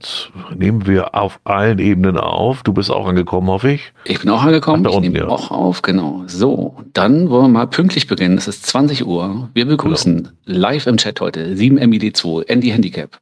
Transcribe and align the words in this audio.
jetzt 0.00 0.30
nehmen 0.56 0.86
wir 0.86 1.14
auf 1.14 1.40
allen 1.44 1.78
Ebenen 1.78 2.16
auf. 2.16 2.62
Du 2.62 2.72
bist 2.72 2.90
auch 2.90 3.06
angekommen, 3.06 3.48
hoffe 3.48 3.72
ich. 3.72 3.92
Ich 4.04 4.20
bin 4.20 4.30
auch 4.30 4.42
angekommen. 4.42 4.80
Ach, 4.80 4.84
da 4.84 4.90
ich 4.90 4.96
unten, 4.96 5.12
nehme 5.12 5.24
ja. 5.26 5.28
auch 5.28 5.50
auf, 5.50 5.82
genau. 5.82 6.24
So, 6.26 6.76
dann 6.92 7.28
wollen 7.30 7.44
wir 7.44 7.48
mal 7.48 7.66
pünktlich 7.66 8.06
beginnen. 8.06 8.38
Es 8.38 8.48
ist 8.48 8.66
20 8.66 9.06
Uhr. 9.06 9.50
Wir 9.54 9.66
begrüßen 9.66 10.30
Genau. 10.46 10.58
live 10.58 10.86
im 10.86 10.96
Chat 10.96 11.20
heute 11.20 11.54
7MID2, 11.54 12.48
Andy 12.48 12.70
Handicap, 12.70 13.18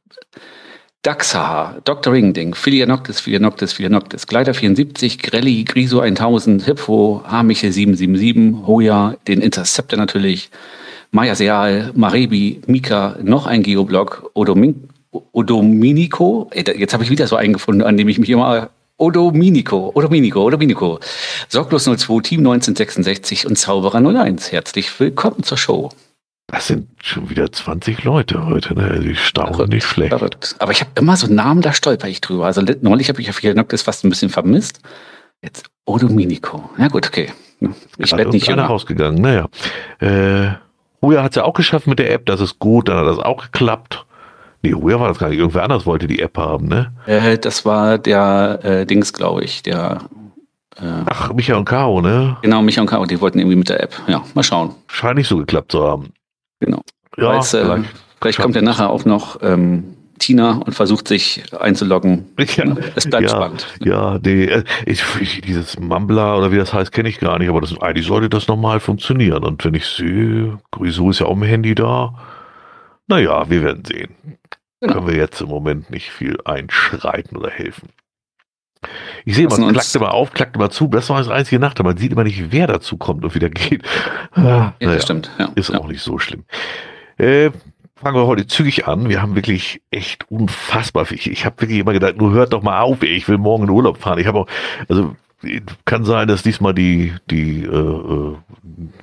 Daxhaha, 1.01 1.77
Dr. 1.85 2.13
Ringding, 2.13 2.55
Philianoctis, 2.55 3.19
Philianoctis, 3.19 3.73
Philianoctis, 3.73 4.27
Gleiter 4.27 4.53
74, 4.53 5.19
Grelli, 5.19 5.63
Griso 5.63 6.01
1000, 6.01 6.63
Hippo, 6.63 7.23
Hamiche 7.25 7.71
777, 7.71 8.67
Hoya, 8.67 9.15
den 9.27 9.41
Interceptor 9.41 9.97
natürlich, 9.97 10.49
Maya 11.11 11.35
Seal, 11.35 11.91
Marebi, 11.95 12.61
Mika, 12.67 13.15
noch 13.23 13.47
ein 13.47 13.63
Geoblock, 13.63 14.29
Odomin 14.33 14.88
Odominico, 15.31 16.49
da- 16.65 16.71
jetzt 16.73 16.93
habe 16.93 17.03
ich 17.03 17.09
wieder 17.09 17.27
so 17.27 17.35
einen 17.35 17.53
gefunden, 17.53 17.81
an 17.83 17.97
dem 17.97 18.07
ich 18.09 18.19
mich 18.19 18.29
immer 18.29 18.69
Odominico, 18.97 19.91
Odominico, 19.95 20.43
Odominico, 20.43 20.99
Sorglos 21.47 21.85
02, 21.85 22.19
Team 22.21 22.39
1966 22.41 23.47
und 23.47 23.57
Zauberer 23.57 23.99
01. 24.01 24.51
Herzlich 24.51 24.99
willkommen 24.99 25.43
zur 25.43 25.57
Show. 25.57 25.89
Das 26.47 26.67
sind 26.67 26.87
schon 27.01 27.29
wieder 27.29 27.51
20 27.51 28.03
Leute 28.03 28.45
heute, 28.45 28.73
ne? 28.73 28.83
Also 28.91 29.03
ich 29.07 29.19
staune 29.23 29.53
Verrückt, 29.53 29.73
nicht 29.73 29.85
schlecht. 29.85 30.09
Verrückt. 30.09 30.55
Aber 30.59 30.71
ich 30.71 30.81
habe 30.81 30.91
immer 30.95 31.15
so 31.15 31.27
Namen, 31.27 31.61
da 31.61 31.73
stolper 31.73 32.07
ich 32.07 32.21
drüber. 32.21 32.45
Also 32.47 32.61
neulich 32.81 33.07
habe 33.09 33.21
ich 33.21 33.29
auf 33.29 33.41
Noctis 33.43 33.83
fast 33.83 34.03
ein 34.03 34.09
bisschen 34.09 34.29
vermisst. 34.29 34.79
Jetzt 35.41 35.67
Odominico. 35.85 36.69
Ja 36.77 36.87
gut, 36.87 37.07
okay. 37.07 37.31
Ich 37.97 38.11
werde 38.11 38.31
nicht 38.31 38.47
jünger. 38.47 38.65
rausgegangen, 38.65 39.21
naja. 39.21 39.47
Äh, 39.99 40.55
Huja 41.01 41.23
hat 41.23 41.31
es 41.31 41.35
ja 41.35 41.43
auch 41.45 41.53
geschafft 41.53 41.87
mit 41.87 41.99
der 41.99 42.11
App, 42.11 42.25
das 42.25 42.41
ist 42.41 42.59
gut, 42.59 42.89
dann 42.89 42.97
hat 42.97 43.07
das 43.07 43.19
auch 43.19 43.43
geklappt. 43.43 44.05
Nee, 44.61 44.73
Huja 44.73 44.99
war 44.99 45.07
das 45.07 45.19
gar 45.19 45.29
nicht, 45.29 45.39
irgendwer 45.39 45.63
anders 45.63 45.85
wollte 45.85 46.07
die 46.07 46.19
App 46.19 46.37
haben, 46.37 46.67
ne? 46.67 46.91
Äh, 47.05 47.37
das 47.37 47.65
war 47.65 47.97
der 47.97 48.59
äh, 48.63 48.85
Dings, 48.85 49.13
glaube 49.13 49.43
ich. 49.43 49.63
Der 49.63 50.01
äh, 50.77 51.03
Ach, 51.05 51.33
Micha 51.33 51.55
und 51.55 51.65
Caro, 51.65 52.01
ne? 52.01 52.37
genau, 52.41 52.61
Micha 52.61 52.81
und 52.81 52.87
Caro, 52.87 53.05
die 53.05 53.21
wollten 53.21 53.39
irgendwie 53.39 53.55
mit 53.55 53.69
der 53.69 53.81
App. 53.81 53.93
Ja, 54.07 54.23
mal 54.33 54.43
schauen. 54.43 54.75
Scheint 54.87 55.17
nicht 55.17 55.27
so 55.27 55.37
geklappt 55.37 55.71
zu 55.71 55.83
haben. 55.83 56.09
Genau. 56.59 56.81
Ja, 57.17 57.37
Weiß, 57.37 57.53
äh, 57.53 57.63
vielleicht. 57.63 57.89
vielleicht 58.21 58.39
kommt 58.39 58.55
ja 58.55 58.61
nachher 58.61 58.89
auch 58.89 59.05
noch 59.05 59.41
ähm, 59.41 59.95
Tina 60.19 60.61
und 60.65 60.73
versucht 60.73 61.07
sich 61.07 61.43
einzuloggen. 61.57 62.25
Ja, 62.55 62.75
Es 62.95 63.09
bleibt 63.09 63.23
ja, 63.23 63.29
spannend. 63.29 63.67
Ja, 63.83 64.19
nee, 64.23 64.43
äh, 64.43 64.63
ich, 64.85 65.03
ich, 65.21 65.41
dieses 65.41 65.79
Mumbler 65.79 66.37
oder 66.37 66.51
wie 66.51 66.57
das 66.57 66.73
heißt, 66.73 66.91
kenne 66.91 67.09
ich 67.09 67.19
gar 67.19 67.39
nicht, 67.39 67.49
aber 67.49 67.61
das, 67.61 67.79
eigentlich 67.81 68.05
sollte 68.05 68.29
das 68.29 68.47
normal 68.47 68.79
funktionieren. 68.79 69.43
Und 69.43 69.63
wenn 69.63 69.73
ich 69.73 69.85
sehe, 69.85 70.59
Grisou 70.71 71.09
ist 71.09 71.19
ja 71.19 71.25
auch 71.25 71.35
im 71.35 71.43
Handy 71.43 71.75
da. 71.75 72.13
Naja, 73.07 73.49
wir 73.49 73.63
werden 73.63 73.83
sehen. 73.85 74.15
Genau. 74.81 74.93
Können 74.93 75.07
wir 75.07 75.15
jetzt 75.15 75.41
im 75.41 75.49
Moment 75.49 75.89
nicht 75.89 76.09
viel 76.09 76.37
einschreiten 76.45 77.35
oder 77.37 77.49
helfen. 77.49 77.89
Ich 79.25 79.35
sehe, 79.35 79.47
uns- 79.47 79.57
klackt 79.57 79.95
immer 79.95 80.13
auf, 80.13 80.31
klackt 80.31 80.55
immer 80.55 80.69
zu. 80.69 80.87
Das 80.87 81.09
war 81.09 81.17
das 81.17 81.27
einzige 81.27 81.59
Nachteil. 81.59 81.83
Man 81.85 81.97
sieht 81.97 82.13
immer 82.13 82.23
nicht, 82.23 82.51
wer 82.51 82.65
dazu 82.67 82.95
kommt 82.97 83.23
und 83.25 83.35
wieder 83.35 83.49
geht. 83.49 83.83
Ah, 84.31 84.41
Ja, 84.41 84.73
naja. 84.79 84.93
das 84.95 85.03
stimmt. 85.03 85.31
Ja. 85.39 85.49
Ist 85.55 85.69
ja. 85.69 85.79
auch 85.79 85.87
nicht 85.87 86.01
so 86.01 86.17
schlimm. 86.19 86.45
Äh, 87.17 87.49
fangen 87.95 88.15
wir 88.15 88.27
heute 88.27 88.47
zügig 88.47 88.87
an. 88.87 89.09
Wir 89.09 89.21
haben 89.21 89.35
wirklich 89.35 89.81
echt 89.91 90.29
unfassbar 90.31 91.05
viel. 91.05 91.17
Ich, 91.17 91.29
ich 91.29 91.45
habe 91.45 91.59
wirklich 91.61 91.79
immer 91.79 91.91
gedacht, 91.93 92.15
nur 92.17 92.31
hört 92.31 92.53
doch 92.53 92.61
mal 92.61 92.79
auf, 92.81 93.01
ey, 93.01 93.09
ich 93.09 93.27
will 93.27 93.37
morgen 93.39 93.63
in 93.63 93.69
Urlaub 93.71 93.97
fahren. 93.97 94.19
Ich 94.19 94.27
habe 94.27 94.39
auch, 94.41 94.47
also 94.87 95.15
kann 95.85 96.05
sein, 96.05 96.27
dass 96.27 96.43
diesmal 96.43 96.73
die, 96.73 97.13
die, 97.29 97.63
äh, 97.63 97.67
äh, 97.67 98.35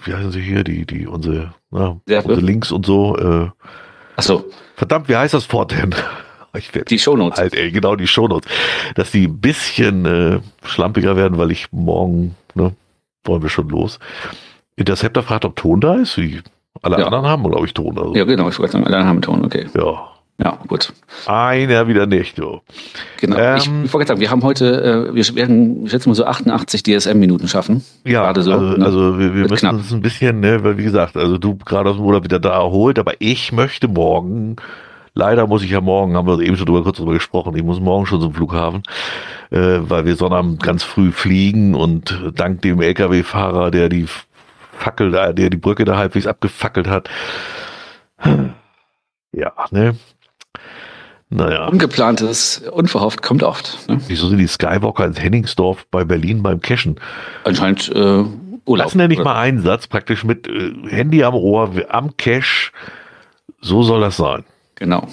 wie 0.05 0.15
heißen 0.15 0.31
sie 0.31 0.41
hier, 0.41 0.65
die, 0.65 0.87
die, 0.87 1.07
unsere, 1.07 1.55
na, 1.71 2.01
unsere. 2.07 2.41
Links 2.41 2.71
und 2.73 2.87
so, 2.87 3.17
äh, 3.19 3.51
Achso, 4.17 4.45
verdammt, 4.77 5.09
wie 5.09 5.17
heißt 5.17 5.35
das 5.35 5.51
Wort 5.53 5.73
denn? 5.73 5.95
Die 6.89 6.99
Shownotes. 6.99 7.39
halt, 7.39 7.55
ey, 7.55 7.71
genau 7.71 7.97
die 7.97 8.07
Shownotes, 8.07 8.51
dass 8.95 9.11
die 9.11 9.27
ein 9.27 9.39
bisschen 9.43 10.07
äh, 10.07 10.41
schlampiger 10.65 11.15
werden, 11.15 11.37
weil 11.37 11.51
ich 11.51 11.67
morgen, 11.71 12.35
ne, 12.55 12.75
wollen 13.25 13.43
wir 13.43 13.51
schon 13.51 13.69
los. 13.69 13.99
Interceptor 14.77 15.23
fragt, 15.23 15.45
ob 15.45 15.55
Ton 15.57 15.83
da 15.83 15.97
ist, 15.97 16.17
wie 16.17 16.41
alle 16.81 16.99
Ja. 16.99 17.05
anderen 17.07 17.27
haben, 17.27 17.43
glaube 17.47 17.67
ich, 17.67 17.75
Ton. 17.75 17.99
Also, 17.99 18.15
Ja, 18.15 18.25
genau, 18.25 18.49
ich 18.49 18.59
wollte 18.59 18.73
sagen, 18.73 18.87
alle 18.87 19.05
haben 19.05 19.21
Ton, 19.21 19.45
okay. 19.45 19.67
ja. 19.77 20.09
Ja, 20.39 20.59
gut. 20.69 20.93
Einer 21.27 21.89
wieder 21.89 22.07
nicht, 22.07 22.37
so. 22.37 22.61
Genau. 23.21 23.37
Ähm, 23.39 23.85
ich, 23.85 23.93
wollte 23.93 24.09
sagen, 24.09 24.21
wir 24.21 24.31
haben 24.31 24.43
heute, 24.43 25.09
äh, 25.11 25.15
wir 25.15 25.35
werden, 25.35 25.85
ich 25.85 25.91
schätze 25.91 26.11
mal 26.11 26.15
so 26.15 26.27
88 26.27 26.83
DSM-Minuten 26.83 27.49
schaffen. 27.49 27.83
Ja, 28.05 28.25
Gerade 28.25 28.43
so, 28.43 28.53
also, 28.53 28.77
ne? 28.77 28.85
also 28.85 29.19
wir, 29.19 29.35
wir 29.35 29.43
müssen 29.43 29.57
knapp. 29.57 29.75
uns 29.75 29.93
ein 29.93 30.03
bisschen, 30.03 30.41
ne, 30.41 30.63
weil 30.63 30.77
wie 30.77 30.83
gesagt, 30.83 31.17
also 31.17 31.39
du 31.39 31.57
gerade 31.57 31.89
aus 31.89 31.97
dem 31.97 32.05
Urlaub 32.05 32.25
wieder 32.25 32.39
da 32.39 32.51
erholt, 32.51 32.99
aber 32.99 33.15
ich 33.19 33.51
möchte 33.53 33.89
morgen, 33.89 34.57
leider 35.15 35.47
muss 35.47 35.63
ich 35.63 35.71
ja 35.71 35.81
morgen, 35.81 36.17
haben 36.17 36.29
wir 36.29 36.39
eben 36.41 36.57
schon 36.59 36.67
drüber 36.67 36.83
kurz 36.83 36.99
drüber 36.99 37.15
gesprochen, 37.15 37.57
ich 37.57 37.63
muss 37.63 37.81
morgen 37.81 38.05
schon 38.05 38.21
zum 38.21 38.35
Flughafen, 38.35 38.83
äh, 39.51 39.79
weil 39.81 40.05
wir 40.05 40.17
Sonnabend 40.17 40.63
ganz 40.63 40.83
früh 40.83 41.13
fliegen 41.13 41.75
und 41.75 42.15
dank 42.35 42.61
dem 42.61 42.83
LKW-Fahrer, 42.83 43.71
der 43.71 43.89
die 43.89 44.07
Fackel 44.77 45.13
da, 45.13 45.33
der 45.33 45.49
die 45.49 45.57
Brücke 45.57 45.87
da 45.87 45.97
halbwegs 45.97 46.27
abgefackelt 46.27 46.89
hat, 46.89 47.09
ja, 49.33 49.53
ne, 49.71 49.97
naja. 51.31 51.67
Ungeplantes, 51.69 52.59
unverhofft 52.71 53.23
kommt 53.23 53.43
oft. 53.43 53.89
Ne? 53.89 54.01
Wieso 54.07 54.29
sind 54.29 54.39
die 54.39 54.47
Skywalker 54.47 55.05
ins 55.07 55.21
Henningsdorf 55.21 55.87
bei 55.91 56.05
Berlin 56.05 56.43
beim 56.43 56.61
Cashen? 56.61 57.01
Anscheinend 57.45 57.89
äh, 57.95 58.25
Urlaub. 58.65 58.87
Das 58.87 58.95
nenne 58.95 59.13
ich 59.15 59.21
Oder- 59.21 59.31
mal 59.31 59.41
Einsatz, 59.41 59.87
praktisch 59.87 60.25
mit 60.25 60.47
äh, 60.49 60.73
Handy 60.89 61.23
am 61.25 61.35
Ohr, 61.35 61.71
am 61.89 62.17
Cash. 62.17 62.73
So 63.61 63.83
soll 63.83 64.01
das 64.01 64.17
sein. 64.17 64.45
Genau. 64.77 65.09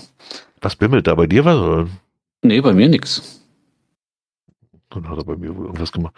Was 0.62 0.76
bimmelt 0.76 1.08
da 1.08 1.16
bei 1.16 1.28
dir 1.28 1.46
was? 1.46 1.58
Oder? 1.58 1.88
Nee, 2.42 2.62
bei 2.62 2.74
mir 2.74 2.90
nix. 2.90 3.42
Dann 4.90 5.10
hat 5.10 5.18
er 5.18 5.24
bei 5.24 5.36
mir 5.36 5.56
wohl 5.56 5.66
irgendwas 5.66 5.92
gemacht. 5.92 6.14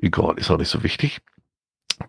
Egal, 0.00 0.34
ist 0.38 0.50
auch 0.50 0.58
nicht 0.58 0.68
so 0.68 0.82
wichtig. 0.82 1.18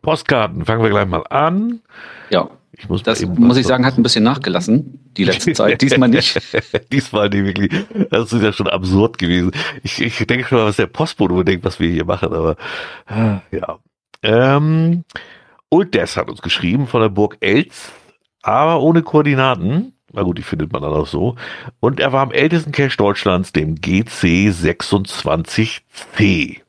Postkarten, 0.02 0.66
fangen 0.66 0.84
wir 0.84 0.90
gleich 0.90 1.08
mal 1.08 1.24
an. 1.30 1.82
Ja, 2.30 2.50
Ich 2.80 2.88
muss, 2.88 3.04
das 3.04 3.22
muss 3.26 3.58
ich 3.58 3.68
sagen, 3.68 3.86
hat 3.86 3.98
ein 3.98 4.04
bisschen 4.04 4.24
nachgelassen, 4.24 5.12
die 5.18 5.26
letzte 5.26 5.52
Zeit. 5.52 5.82
Diesmal 5.82 6.08
nicht. 6.08 6.40
Diesmal 6.94 7.28
nicht 7.30 7.44
wirklich. 7.44 7.86
Das 8.10 8.32
ist 8.32 8.42
ja 8.42 8.54
schon 8.54 8.70
absurd 8.70 9.18
gewesen. 9.18 9.52
Ich, 9.84 10.02
ich 10.02 10.26
denke 10.26 10.48
schon 10.48 10.60
mal, 10.60 10.68
was 10.68 10.78
der 10.78 10.88
Postbote 10.88 11.44
denkt, 11.44 11.66
was 11.66 11.82
wir 11.82 11.90
hier 11.90 12.06
machen, 12.06 12.34
aber 12.34 12.56
ah, 13.08 13.42
ja. 13.52 13.80
Ähm, 14.24 15.04
Uldes 15.70 16.16
hat 16.16 16.30
uns 16.30 16.42
geschrieben 16.42 16.88
von 16.88 17.02
der 17.02 17.10
Burg 17.10 17.36
Elz, 17.42 17.92
aber 18.44 18.82
ohne 18.82 19.04
Koordinaten. 19.04 19.92
Na 20.14 20.22
gut, 20.24 20.38
die 20.38 20.44
findet 20.44 20.72
man 20.72 20.82
dann 20.82 20.94
auch 20.94 21.06
so. 21.06 21.36
Und 21.82 22.00
er 22.00 22.14
war 22.14 22.22
am 22.22 22.32
ältesten 22.32 22.72
Cache 22.72 22.96
Deutschlands, 22.98 23.52
dem 23.52 23.76
GC26C. 23.76 26.62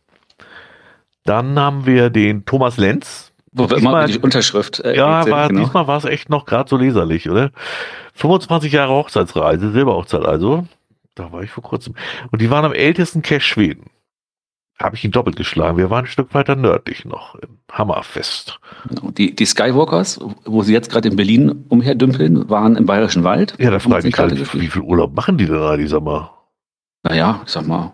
Dann 1.25 1.57
haben 1.59 1.87
wir 1.87 2.11
den 2.11 2.45
Thomas 2.45 2.77
Lenz, 2.77 3.30
Wo 3.53 3.69
wir 3.69 3.79
immer 3.79 4.07
die 4.07 4.19
Unterschrift. 4.19 4.81
Äh, 4.81 4.97
ja, 4.97 5.29
war, 5.29 5.49
genau. 5.49 5.61
diesmal 5.61 5.87
war 5.87 5.99
es 5.99 6.05
echt 6.05 6.31
noch 6.31 6.45
gerade 6.47 6.69
so 6.69 6.77
leserlich, 6.77 7.29
oder? 7.29 7.51
25 8.15 8.73
Jahre 8.73 8.93
Hochzeitsreise, 8.93 9.73
Silberhochzeit 9.73 10.25
also. 10.25 10.67
Da 11.17 11.33
war 11.33 11.43
ich 11.43 11.51
vor 11.51 11.65
kurzem. 11.65 11.95
Und 12.31 12.41
die 12.41 12.51
waren 12.51 12.65
am 12.65 12.73
ältesten 12.73 13.23
Cache 13.23 13.41
Schweden. 13.41 13.91
Habe 14.79 14.97
ich 14.97 15.05
ihn 15.05 15.11
doppelt 15.11 15.37
geschlagen. 15.37 15.77
Wir 15.77 15.91
waren 15.91 16.05
ein 16.05 16.11
Stück 16.11 16.33
weiter 16.33 16.57
nördlich 16.57 17.05
noch, 17.05 17.35
im 17.35 17.59
Hammerfest. 17.71 18.61
Genau. 18.89 19.11
Die, 19.11 19.35
die 19.35 19.45
Skywalkers, 19.45 20.21
wo 20.47 20.63
sie 20.63 20.73
jetzt 20.73 20.91
gerade 20.91 21.09
in 21.09 21.17
Berlin 21.17 21.67
umherdümpeln, 21.69 22.49
waren 22.49 22.77
im 22.77 22.87
Bayerischen 22.87 23.25
Wald. 23.25 23.57
Ja, 23.59 23.71
da 23.71 23.79
frage 23.79 23.99
ich 23.99 24.05
mich 24.05 24.19
halt, 24.19 24.55
wie 24.55 24.69
viel 24.69 24.83
Urlaub 24.83 25.15
machen 25.15 25.37
die 25.37 25.47
denn 25.47 25.61
eigentlich, 25.61 25.91
sag 25.91 26.03
mal? 26.03 26.31
Naja, 27.03 27.43
ich 27.45 27.53
sag 27.53 27.67
mal, 27.67 27.93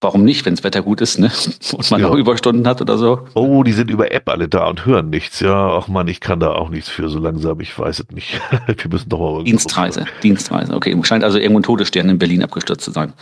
warum 0.00 0.24
nicht, 0.24 0.44
wenn 0.46 0.54
das 0.54 0.62
Wetter 0.64 0.82
gut 0.82 1.00
ist, 1.00 1.18
ne? 1.18 1.30
Und 1.76 1.90
man 1.90 2.00
Ja. 2.00 2.08
auch 2.08 2.14
Überstunden 2.14 2.66
hat 2.66 2.80
oder 2.80 2.98
so. 2.98 3.20
Oh, 3.34 3.62
die 3.62 3.72
sind 3.72 3.90
über 3.90 4.12
App 4.12 4.28
alle 4.28 4.48
da 4.48 4.66
und 4.66 4.84
hören 4.86 5.10
nichts. 5.10 5.40
Ja, 5.40 5.68
ach 5.76 5.88
man, 5.88 6.06
ich 6.08 6.20
kann 6.20 6.40
da 6.40 6.52
auch 6.52 6.68
nichts 6.68 6.88
für 6.88 7.08
so 7.08 7.18
langsam. 7.18 7.60
Ich 7.60 7.78
weiß 7.78 8.00
es 8.00 8.10
nicht. 8.14 8.40
Wir 8.66 8.90
müssen 8.90 9.08
doch 9.08 9.18
mal 9.18 9.44
Dienstreise, 9.44 10.04
Dienstreise. 10.22 10.74
Okay, 10.74 10.96
scheint 11.02 11.24
also 11.24 11.38
irgendwo 11.38 11.60
ein 11.60 11.64
Todesstern 11.64 12.08
in 12.08 12.18
Berlin 12.18 12.42
abgestürzt 12.42 12.84
zu 12.84 12.90
sein. 12.90 13.12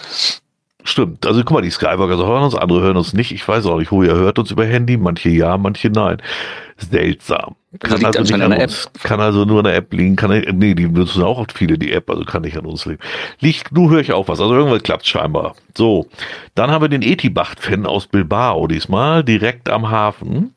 Stimmt. 0.87 1.26
Also 1.26 1.41
guck 1.44 1.53
mal, 1.55 1.62
die 1.62 1.71
Skywalker 1.71 2.19
hören 2.19 2.43
uns, 2.43 2.55
andere 2.55 2.82
hören 2.82 2.97
uns 2.99 3.15
nicht. 3.15 3.32
Ich 3.32 3.47
weiß 3.49 3.65
auch 3.67 3.79
nicht, 3.79 3.91
Hoja 3.91 4.12
hört 4.15 4.38
uns 4.38 4.50
über 4.50 4.67
Handy, 4.67 4.99
manche 4.99 5.31
ja, 5.31 5.56
manche 5.56 5.88
nein. 5.88 6.20
Seltsam. 6.76 7.56
Also 7.82 7.97
liegt 7.97 8.09
nicht 8.09 8.19
anscheinend 8.19 8.44
an 8.44 8.50
der 8.53 8.62
uns. 8.62 8.88
Kann 9.03 9.21
also 9.21 9.44
nur 9.44 9.59
an 9.59 9.65
der 9.65 9.76
App 9.76 9.93
liegen. 9.93 10.17
Kann, 10.17 10.31
nee, 10.31 10.75
die 10.75 10.87
benutzen 10.87 11.23
auch 11.23 11.38
oft 11.38 11.53
viele 11.53 11.79
die 11.79 11.93
App, 11.93 12.09
also 12.11 12.25
kann 12.25 12.43
nicht 12.43 12.56
an 12.56 12.67
uns 12.67 12.85
liegen. 12.87 13.00
Liegt, 13.41 13.73
nur 13.73 13.91
höre 13.91 14.00
ich 14.00 14.12
auch 14.12 14.29
was. 14.29 14.41
Also 14.41 14.55
irgendwas 14.55 14.82
klappt 14.82 15.06
scheinbar. 15.06 15.55
So. 15.76 16.06
Dann 16.55 16.71
haben 16.71 16.82
wir 16.82 16.88
den 16.88 17.03
Etibacht-Fan 17.03 17.87
aus 17.87 18.06
Bilbao 18.06 18.67
diesmal, 18.67 19.25
direkt 19.25 19.69
am 19.71 19.91
Hafen. 19.91 20.55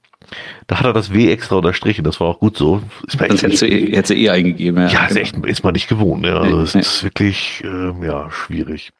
Da 0.67 0.79
hat 0.79 0.85
er 0.85 0.93
das 0.93 1.13
W 1.13 1.31
extra 1.31 1.55
unterstrichen, 1.55 2.03
das 2.03 2.19
war 2.19 2.27
auch 2.27 2.39
gut 2.39 2.57
so. 2.57 2.81
Ist 3.07 3.19
hättest 3.19 3.61
du, 3.61 3.65
eh- 3.67 3.95
hättest 3.95 4.09
du 4.09 4.15
eh 4.15 4.29
eingegeben. 4.29 4.89
ja, 4.89 5.05
ist 5.05 5.09
genau. 5.15 5.21
echt, 5.21 5.35
ist 5.45 5.63
man 5.63 5.73
nicht 5.73 5.87
gewohnt. 5.87 6.25
Ja. 6.25 6.39
Also 6.41 6.57
Nee, 6.57 6.63
es 6.63 6.73
nee. 6.75 6.81
ist 6.81 7.03
wirklich, 7.03 7.63
ähm, 7.63 8.03
ja, 8.03 8.29
schwierig. 8.29 8.91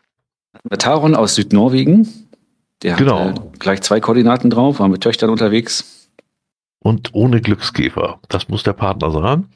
Taron 0.80 1.16
aus 1.16 1.36
Südnorwegen. 1.36 2.08
Der 2.84 2.96
Genau. 2.96 3.20
hat 3.20 3.40
äh, 3.40 3.42
gleich 3.60 3.82
zwei 3.82 4.00
Koordinaten 4.00 4.50
drauf, 4.50 4.80
war 4.80 4.88
mit 4.88 5.02
Töchtern 5.02 5.30
unterwegs. 5.30 6.07
Und 6.80 7.14
ohne 7.14 7.42
Glückskäfer. 7.42 8.20
Das 8.30 8.50
muss 8.50 8.64
der 8.64 8.74
Partner 8.74 9.12
sein. 9.12 9.48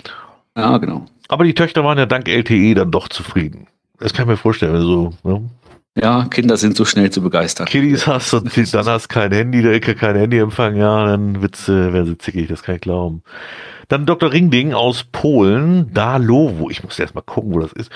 Ja, 0.56 0.78
genau. 0.78 1.06
Aber 1.28 1.44
die 1.44 1.54
Töchter 1.54 1.84
waren 1.84 1.98
ja 1.98 2.06
dank 2.06 2.28
LTE 2.28 2.76
dann 2.76 2.92
doch 2.92 3.08
zufrieden. 3.08 3.68
Das 4.00 4.14
kann 4.14 4.24
ich 4.26 4.32
mir 4.32 4.38
vorstellen, 4.38 4.74
wenn 4.74 4.82
so 4.82 5.14
ne, 5.24 5.50
Ja, 5.96 6.26
Kinder 6.26 6.58
sind 6.58 6.76
so 6.76 6.86
schnell 6.86 7.10
zu 7.12 7.22
begeistern. 7.22 7.68
Kiddies 7.68 8.08
hast 8.08 8.34
und 8.34 8.74
dann 8.74 8.86
hast 8.86 9.08
kein 9.08 9.32
Handy, 9.32 9.62
der 9.62 9.74
Ecke 9.74 9.96
kein 9.96 10.16
Handyempfang, 10.16 10.76
ja, 10.76 11.06
dann 11.06 11.36
äh, 11.36 11.68
werden 11.68 12.08
sie 12.08 12.18
zickig, 12.18 12.48
das 12.48 12.64
kann 12.64 12.76
ich 12.76 12.82
glauben. 12.82 13.22
Dann 13.88 14.06
Dr. 14.06 14.32
Ringding 14.32 14.74
aus 14.74 15.04
Polen, 15.04 15.94
Dalowo, 15.94 16.70
ich 16.70 16.84
muss 16.84 16.98
erst 16.98 17.14
mal 17.14 17.22
gucken, 17.22 17.54
wo 17.54 17.60
das 17.60 17.74
ist, 17.74 17.92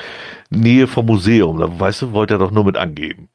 Nähe 0.49 0.87
vom 0.87 1.05
Museum, 1.07 1.57
da 1.57 1.79
weißt 1.79 2.03
du, 2.03 2.11
wollte 2.11 2.35
er 2.35 2.39
doch 2.39 2.51
nur 2.51 2.65
mit 2.65 2.77
angeben. 2.77 3.29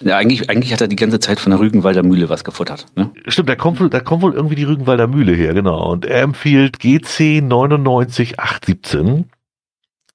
Ja, 0.00 0.16
eigentlich, 0.16 0.48
eigentlich 0.48 0.72
hat 0.72 0.80
er 0.80 0.88
die 0.88 0.96
ganze 0.96 1.18
Zeit 1.18 1.40
von 1.40 1.50
der 1.50 1.58
Rügenwalder 1.60 2.02
Mühle 2.02 2.28
was 2.28 2.44
gefuttert. 2.44 2.86
Ne? 2.94 3.10
Stimmt, 3.26 3.48
da 3.48 3.56
kommt, 3.56 3.80
wohl- 3.80 3.90
da 3.90 4.00
kommt 4.00 4.22
wohl 4.22 4.32
irgendwie 4.34 4.54
die 4.54 4.64
Rügenwalder 4.64 5.06
Mühle 5.08 5.32
her, 5.32 5.54
genau. 5.54 5.90
Und 5.90 6.04
er 6.06 6.22
empfiehlt 6.22 6.78
GC 6.78 7.40
99817 7.42 9.24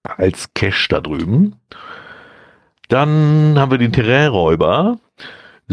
als 0.04 0.50
Cache 0.54 0.88
da 0.90 1.02
drüben. 1.02 1.56
Dann 2.90 3.56
haben 3.58 3.72
wir 3.72 3.78
den 3.78 3.92
Terrainräuber 3.94 4.98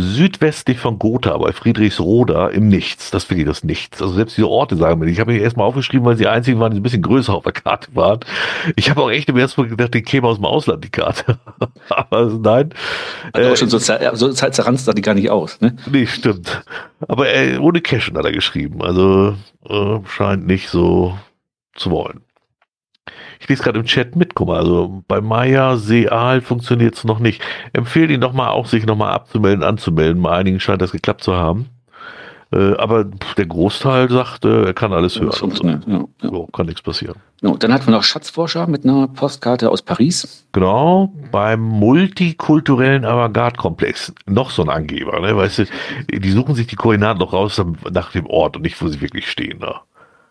südwestlich 0.00 0.78
von 0.78 0.98
Gotha 0.98 1.36
bei 1.38 1.52
Friedrichsroda 1.52 2.48
im 2.48 2.68
Nichts. 2.68 3.10
Das 3.10 3.24
finde 3.24 3.42
ich 3.42 3.48
das 3.48 3.64
Nichts. 3.64 4.00
Also 4.02 4.14
selbst 4.14 4.36
diese 4.36 4.48
Orte 4.48 4.76
sagen 4.76 4.98
mir, 4.98 5.06
nicht. 5.06 5.14
ich 5.14 5.20
habe 5.20 5.32
mich 5.32 5.42
erstmal 5.42 5.66
aufgeschrieben, 5.66 6.04
weil 6.06 6.16
sie 6.16 6.24
die 6.24 6.28
einzigen 6.28 6.60
waren, 6.60 6.72
die 6.72 6.80
ein 6.80 6.82
bisschen 6.82 7.02
größer 7.02 7.32
auf 7.34 7.44
der 7.44 7.52
Karte 7.52 7.88
waren. 7.94 8.20
Ich 8.76 8.90
habe 8.90 9.02
auch 9.02 9.10
echt 9.10 9.28
im 9.28 9.36
ersten 9.36 9.60
Mal 9.60 9.68
gedacht, 9.68 9.94
die 9.94 10.02
käme 10.02 10.26
aus 10.26 10.36
dem 10.36 10.44
Ausland, 10.44 10.84
die 10.84 10.90
Karte. 10.90 11.38
Aber 11.88 12.26
nein. 12.26 12.70
Also 13.32 13.50
Äh, 13.50 13.56
schon 13.56 13.68
so, 13.68 13.78
so 13.78 14.32
Zeit 14.32 14.54
zerranzt 14.54 14.84
sah 14.84 14.92
die 14.92 15.02
gar 15.02 15.14
nicht 15.14 15.30
aus. 15.30 15.60
Ne? 15.60 15.76
Nee, 15.90 16.06
stimmt. 16.06 16.62
Aber 17.06 17.28
äh, 17.32 17.58
ohne 17.58 17.80
Cashen 17.80 18.16
hat 18.16 18.24
er 18.24 18.32
geschrieben. 18.32 18.82
Also 18.82 19.34
äh, 19.68 19.98
scheint 20.08 20.46
nicht 20.46 20.68
so 20.68 21.18
zu 21.74 21.90
wollen. 21.90 22.20
Ich 23.40 23.48
lese 23.48 23.62
gerade 23.62 23.78
im 23.78 23.86
Chat 23.86 24.16
mit, 24.16 24.34
guck 24.34 24.48
mal, 24.48 24.58
also 24.58 25.02
bei 25.08 25.20
Maya 25.20 25.76
Seal 25.76 26.42
funktioniert 26.42 26.94
es 26.94 27.04
noch 27.04 27.18
nicht. 27.18 27.42
Empfehle 27.72 28.12
ihn 28.12 28.20
doch 28.20 28.34
mal 28.34 28.50
auch, 28.50 28.66
sich 28.66 28.84
nochmal 28.84 29.12
abzumelden, 29.12 29.64
anzumelden. 29.64 30.22
Bei 30.22 30.32
einigen 30.32 30.60
scheint 30.60 30.82
das 30.82 30.92
geklappt 30.92 31.24
zu 31.24 31.34
haben. 31.34 31.70
Äh, 32.52 32.74
aber 32.76 33.04
der 33.04 33.46
Großteil 33.46 34.10
sagt, 34.10 34.44
äh, 34.44 34.64
er 34.64 34.74
kann 34.74 34.92
alles 34.92 35.18
hören. 35.20 35.32
Funktioniert, 35.32 35.86
ja, 35.86 36.04
ja. 36.22 36.28
So, 36.30 36.46
kann 36.48 36.66
nichts 36.66 36.82
passieren. 36.82 37.14
No, 37.42 37.56
dann 37.56 37.72
hatten 37.72 37.86
wir 37.86 37.92
noch 37.92 38.02
Schatzforscher 38.02 38.66
mit 38.66 38.84
einer 38.84 39.06
Postkarte 39.06 39.70
aus 39.70 39.82
Paris. 39.82 40.46
Genau, 40.52 41.12
beim 41.30 41.60
multikulturellen 41.60 43.04
Avantgarde-Komplex. 43.04 44.12
Noch 44.26 44.50
so 44.50 44.62
ein 44.62 44.68
Angeber, 44.68 45.20
ne? 45.20 45.36
Weißt 45.36 45.60
du, 45.60 45.64
die 46.12 46.30
suchen 46.30 46.56
sich 46.56 46.66
die 46.66 46.76
Koordinaten 46.76 47.20
noch 47.20 47.32
raus 47.32 47.62
nach 47.90 48.10
dem 48.10 48.26
Ort 48.26 48.56
und 48.56 48.62
nicht, 48.62 48.82
wo 48.82 48.88
sie 48.88 49.00
wirklich 49.00 49.30
stehen. 49.30 49.60
Ne? 49.60 49.76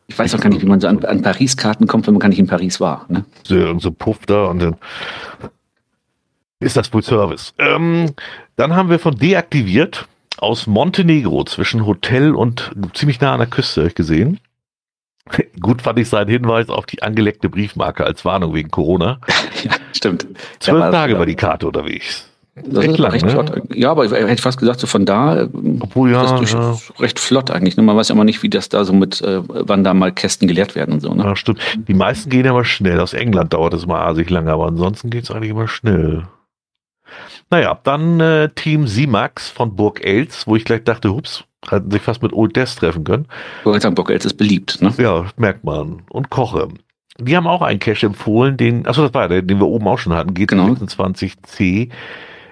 Ich 0.10 0.18
weiß 0.18 0.36
auch 0.36 0.40
gar 0.40 0.50
nicht, 0.50 0.62
wie 0.62 0.66
man 0.66 0.82
so 0.82 0.88
an, 0.88 1.06
an 1.06 1.22
Paris-Karten 1.22 1.88
kommt, 1.88 2.08
wenn 2.08 2.16
man 2.16 2.20
gar 2.20 2.30
nicht 2.30 2.40
in 2.40 2.48
Paris 2.48 2.80
war. 2.80 3.06
Ne? 3.08 3.24
so, 3.44 3.78
so 3.80 3.92
Puff 3.92 4.26
da 4.26 4.46
und 4.46 4.60
dann 4.60 4.76
ist 6.60 6.76
das 6.76 6.92
wohl 6.94 7.04
Service. 7.04 7.54
Ähm, 7.58 8.14
dann 8.58 8.76
haben 8.76 8.90
wir 8.90 9.00
von 9.00 9.16
deaktiviert 9.16 10.08
aus 10.38 10.68
Montenegro 10.68 11.46
zwischen 11.46 11.86
Hotel 11.86 12.36
und 12.36 12.72
ziemlich 12.94 13.22
nah 13.22 13.34
an 13.34 13.40
der 13.40 13.48
Küste 13.48 13.86
ich 13.86 13.96
gesehen. 13.96 14.40
Gut 15.60 15.82
fand 15.82 16.00
ich 16.00 16.10
seinen 16.10 16.30
Hinweis 16.30 16.70
auf 16.70 16.86
die 16.86 17.04
angeleckte 17.04 17.50
Briefmarke 17.50 18.04
als 18.04 18.26
Warnung 18.26 18.54
wegen 18.54 18.72
Corona. 18.72 19.20
ja, 19.64 19.72
stimmt. 19.96 20.28
Zwölf 20.60 20.86
Ja, 20.86 20.92
Tage 20.92 21.18
war 21.18 21.26
die 21.26 21.36
Karte 21.36 21.68
unterwegs. 21.68 22.30
Das 22.56 22.84
Echt 22.84 22.94
ist 22.94 23.00
lang, 23.00 23.12
recht 23.12 23.26
ne? 23.26 23.32
flott. 23.32 23.62
Ja, 23.74 23.92
aber 23.92 24.06
ich 24.06 24.12
hätte 24.12 24.42
fast 24.42 24.60
gesagt, 24.60 24.80
so 24.80 24.88
von 24.88 25.06
da, 25.06 25.48
Obwohl 25.80 26.12
ja, 26.12 26.24
das 26.24 26.42
ist 26.42 26.54
ja, 26.54 26.76
recht 27.00 27.20
flott 27.20 27.52
eigentlich. 27.52 27.78
Ne? 27.78 27.84
Man 27.84 27.96
weiß 27.96 28.10
ja 28.10 28.16
immer 28.16 28.26
nicht, 28.26 28.44
wie 28.44 28.50
das 28.50 28.70
da 28.70 28.84
so 28.84 28.94
mit, 28.94 29.22
äh, 29.22 29.42
wann 29.48 29.84
da 29.84 29.94
mal 29.94 30.12
Kästen 30.12 30.48
geleert 30.48 30.76
werden 30.76 30.96
und 30.96 31.00
so. 31.00 31.14
Ne? 31.14 31.24
ja, 31.24 31.36
stimmt. 31.36 31.60
Die 31.88 31.94
meisten 31.94 32.30
gehen 32.30 32.48
aber 32.48 32.66
schnell. 32.66 33.00
Aus 33.00 33.14
England 33.14 33.54
dauert 33.54 33.74
es 33.74 33.86
mal 33.86 34.02
asig 34.02 34.30
lange, 34.30 34.52
aber 34.52 34.68
ansonsten 34.68 35.10
geht 35.10 35.24
es 35.24 35.32
eigentlich 35.32 35.52
immer 35.52 35.68
schnell. 35.68 36.24
Naja, 37.50 37.80
dann 37.84 38.20
äh, 38.20 38.50
Team 38.50 38.88
Simax 38.88 39.50
von 39.50 39.76
Burg 39.76 40.06
Els, 40.06 40.46
wo 40.46 40.56
ich 40.56 40.66
gleich 40.66 40.84
dachte, 40.84 41.14
hups, 41.14 41.46
hätten 41.68 41.90
sich 41.92 42.02
fast 42.02 42.22
mit 42.22 42.34
Old 42.34 42.56
Death 42.56 42.78
treffen 42.78 43.04
können. 43.04 43.26
Burg 43.64 44.10
ist 44.26 44.38
beliebt. 44.38 44.82
Ne? 44.82 44.94
Ja, 44.98 45.26
merkt 45.38 45.64
man. 45.64 46.04
Und 46.10 46.30
Koche. 46.30 46.68
Die 47.20 47.36
haben 47.36 47.48
auch 47.48 47.62
einen 47.62 47.80
Cache 47.80 48.06
empfohlen, 48.06 48.56
den, 48.56 48.88
achso, 48.88 49.02
das 49.02 49.14
war 49.14 49.28
der, 49.28 49.42
den 49.42 49.60
wir 49.60 49.68
oben 49.68 49.88
auch 49.88 50.00
schon 50.00 50.14
hatten, 50.14 50.34
Genau. 50.34 50.76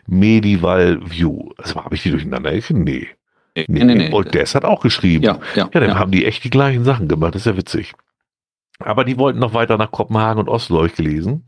G26C 0.08 0.14
Medieval 0.16 1.00
View. 1.04 1.50
Also 1.58 1.84
habe 1.84 1.96
ich 1.96 2.04
die 2.04 2.12
durcheinander 2.12 2.52
gekriegt? 2.52 2.80
Nee. 2.80 3.08
Nee, 3.56 3.66
nee, 3.68 3.84
nee, 3.86 3.96
nee. 3.96 4.14
Old 4.14 4.34
Death 4.34 4.54
hat 4.54 4.66
auch 4.66 4.82
geschrieben. 4.82 5.24
Ja, 5.24 5.40
ja. 5.56 5.70
Ja, 5.74 5.80
dann 5.80 5.90
ja. 5.90 6.00
haben 6.00 6.12
die 6.12 6.26
echt 6.26 6.44
die 6.44 6.52
gleichen 6.52 6.84
Sachen 6.84 7.08
gemacht, 7.08 7.34
das 7.34 7.42
ist 7.42 7.48
ja 7.48 7.58
witzig. 7.58 7.94
Aber 8.80 9.04
die 9.04 9.18
wollten 9.18 9.40
noch 9.40 9.56
weiter 9.56 9.78
nach 9.78 9.92
Kopenhagen 9.92 10.40
und 10.40 10.50
Oslo, 10.50 10.86
ich 10.86 10.94
gelesen. 10.96 11.46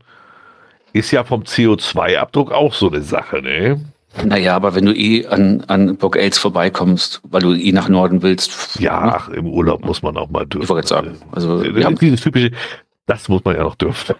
Ist 0.92 1.12
ja 1.12 1.22
vom 1.22 1.42
CO2-Abdruck 1.42 2.50
auch 2.50 2.74
so 2.74 2.90
eine 2.90 3.02
Sache, 3.02 3.40
ne? 3.42 3.80
Naja, 4.24 4.56
aber 4.56 4.74
wenn 4.74 4.86
du 4.86 4.92
eh 4.92 5.24
an, 5.26 5.62
an 5.68 5.96
Burg 5.96 6.16
Els 6.16 6.36
vorbeikommst, 6.36 7.20
weil 7.22 7.42
du 7.42 7.54
eh 7.54 7.70
nach 7.70 7.88
Norden 7.88 8.22
willst. 8.22 8.80
Ja, 8.80 9.06
ne? 9.06 9.14
ach, 9.14 9.28
im 9.28 9.46
Urlaub 9.46 9.84
muss 9.84 10.02
man 10.02 10.16
auch 10.16 10.28
mal 10.30 10.46
dürfen. 10.46 10.64
Ich 10.64 10.68
wollte 10.68 10.88
gerade 10.88 11.06
sagen. 11.10 11.18
Also, 11.30 11.62
Äh, 11.62 11.76
wir 11.76 11.84
haben, 11.84 11.94
Dieses 11.96 12.20
typische, 12.20 12.50
das 13.06 13.28
muss 13.28 13.44
man 13.44 13.54
ja 13.54 13.62
noch 13.62 13.76
dürfen. 13.76 14.16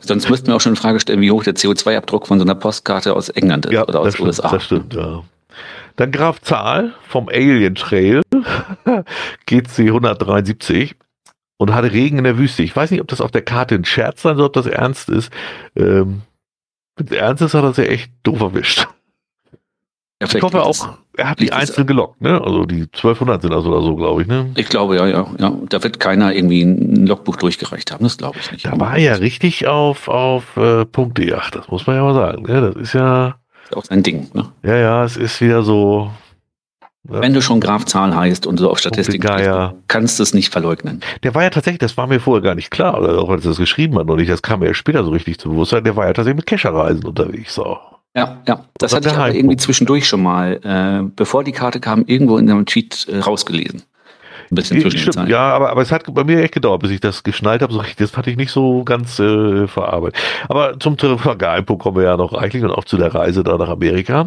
Sonst 0.00 0.28
müssten 0.28 0.48
wir 0.48 0.56
auch 0.56 0.60
schon 0.60 0.72
in 0.72 0.76
Frage 0.76 1.00
stellen, 1.00 1.20
wie 1.20 1.30
hoch 1.30 1.44
der 1.44 1.54
CO2-Abdruck 1.54 2.26
von 2.26 2.38
so 2.38 2.44
einer 2.44 2.54
Postkarte 2.54 3.14
aus 3.14 3.28
England 3.28 3.66
ist 3.66 3.88
oder 3.88 4.00
aus 4.00 4.06
das 4.06 4.14
den 4.14 4.16
stimmt, 4.16 4.28
USA. 4.28 4.48
das 4.50 4.64
stimmt, 4.64 4.94
ja. 4.94 5.22
Dann 5.96 6.12
Graf 6.12 6.40
Zahl 6.40 6.94
vom 7.08 7.28
Alien 7.28 7.74
Trail, 7.74 8.22
GC 9.46 9.78
173 9.80 10.94
und 11.56 11.74
hatte 11.74 11.92
Regen 11.92 12.18
in 12.18 12.24
der 12.24 12.38
Wüste. 12.38 12.62
Ich 12.62 12.74
weiß 12.74 12.90
nicht, 12.90 13.00
ob 13.00 13.08
das 13.08 13.20
auf 13.20 13.32
der 13.32 13.42
Karte 13.42 13.74
ein 13.74 13.84
Scherz 13.84 14.22
sein 14.22 14.36
soll, 14.36 14.46
ob 14.46 14.52
das 14.52 14.66
ernst 14.66 15.08
ist. 15.08 15.32
Ähm, 15.74 16.22
wenn 16.96 17.06
es 17.06 17.12
ernst 17.12 17.42
ist, 17.42 17.54
hat 17.54 17.78
er 17.78 17.84
ja 17.84 17.90
echt 17.90 18.12
doof 18.22 18.40
erwischt. 18.40 18.86
Ja, 20.20 20.26
Ich 20.34 20.42
hoffe 20.42 20.62
auch, 20.64 20.98
er 21.16 21.30
hat 21.30 21.40
die 21.40 21.52
einzeln 21.52 21.86
gelockt, 21.86 22.20
ne? 22.20 22.40
Also 22.42 22.64
die 22.64 22.82
1200 22.82 23.42
sind 23.42 23.52
das 23.52 23.64
oder 23.64 23.82
so, 23.82 23.94
glaube 23.94 24.22
ich, 24.22 24.28
ne? 24.28 24.50
Ich 24.56 24.68
glaube, 24.68 24.96
ja, 24.96 25.06
ja, 25.06 25.26
ja. 25.38 25.52
Da 25.68 25.82
wird 25.84 26.00
keiner 26.00 26.34
irgendwie 26.34 26.62
ein 26.62 27.06
Logbuch 27.06 27.36
durchgereicht 27.36 27.92
haben. 27.92 28.02
Das 28.02 28.18
glaube 28.18 28.38
ich 28.40 28.50
nicht. 28.50 28.66
Da 28.66 28.78
war 28.80 28.94
er 28.96 29.02
ja 29.02 29.14
richtig 29.14 29.68
auf, 29.68 30.08
auf 30.08 30.56
äh, 30.56 30.84
Punktejagd, 30.86 31.54
das 31.54 31.68
muss 31.68 31.86
man 31.86 31.96
ja 31.96 32.02
mal 32.02 32.14
sagen. 32.14 32.42
Ne? 32.42 32.60
Das 32.60 32.74
ist 32.82 32.94
ja, 32.94 33.36
Ist 33.64 33.76
auch 33.76 33.84
sein 33.84 34.02
Ding. 34.02 34.28
Ne? 34.34 34.46
ja, 34.64 34.76
ja, 34.76 35.04
es 35.04 35.16
ist 35.16 35.40
wieder 35.40 35.62
so. 35.62 36.10
Ja. 37.08 37.20
Wenn 37.20 37.32
du 37.32 37.40
schon 37.40 37.60
Graf 37.60 37.84
Zahl 37.84 38.14
heißt 38.14 38.44
und 38.46 38.58
so 38.58 38.70
auf 38.70 38.80
Statistik 38.80 39.22
stehst, 39.22 39.50
kannst 39.86 40.18
du 40.18 40.22
es 40.24 40.34
nicht 40.34 40.52
verleugnen. 40.52 41.00
Der 41.22 41.34
war 41.34 41.44
ja 41.44 41.50
tatsächlich, 41.50 41.78
das 41.78 41.96
war 41.96 42.08
mir 42.08 42.18
vorher 42.18 42.42
gar 42.42 42.54
nicht 42.56 42.70
klar, 42.70 43.00
oder 43.00 43.18
auch 43.22 43.30
als 43.30 43.44
er 43.44 43.50
das 43.50 43.58
geschrieben 43.58 43.96
hat 43.98 44.06
noch 44.06 44.16
nicht, 44.16 44.30
das 44.30 44.42
kam 44.42 44.60
mir 44.60 44.66
ja 44.66 44.74
später 44.74 45.04
so 45.04 45.10
richtig 45.10 45.38
zu 45.38 45.48
Bewusstsein, 45.48 45.84
der 45.84 45.94
war 45.96 46.06
ja 46.06 46.12
tatsächlich 46.12 46.38
mit 46.38 46.46
Kescherreisen 46.46 47.04
unterwegs. 47.04 47.54
So. 47.54 47.78
Ja, 48.18 48.38
ja. 48.46 48.64
Das 48.78 48.94
hatte 48.94 49.08
ich 49.08 49.14
aber 49.14 49.34
irgendwie 49.34 49.56
zwischendurch 49.56 50.08
schon 50.08 50.22
mal, 50.22 50.60
äh, 50.62 51.08
bevor 51.14 51.44
die 51.44 51.52
Karte 51.52 51.80
kam, 51.80 52.04
irgendwo 52.06 52.36
in 52.38 52.50
einem 52.50 52.66
Tweet 52.66 53.06
äh, 53.08 53.18
rausgelesen. 53.18 53.82
Ein 54.50 54.54
bisschen 54.54 54.80
zwischen 54.80 54.96
den 54.96 55.12
Stimmt, 55.12 55.28
ja, 55.28 55.52
aber, 55.52 55.70
aber 55.70 55.82
es 55.82 55.92
hat 55.92 56.12
bei 56.12 56.24
mir 56.24 56.42
echt 56.42 56.54
gedauert, 56.54 56.80
bis 56.80 56.90
ich 56.90 57.00
das 57.00 57.22
geschnallt 57.22 57.60
habe. 57.60 57.72
So 57.72 57.82
das 57.98 58.16
hatte 58.16 58.30
ich 58.30 58.36
nicht 58.36 58.50
so 58.50 58.82
ganz 58.82 59.18
äh, 59.18 59.66
verarbeitet. 59.66 60.18
Aber 60.48 60.78
zum 60.80 60.96
Geheimpunkt 60.96 61.82
kommen 61.82 61.96
wir 61.96 62.04
ja 62.04 62.16
noch 62.16 62.32
eigentlich 62.32 62.64
und 62.64 62.70
auch 62.70 62.84
zu 62.84 62.96
der 62.96 63.14
Reise 63.14 63.44
da 63.44 63.58
nach 63.58 63.68
Amerika. 63.68 64.26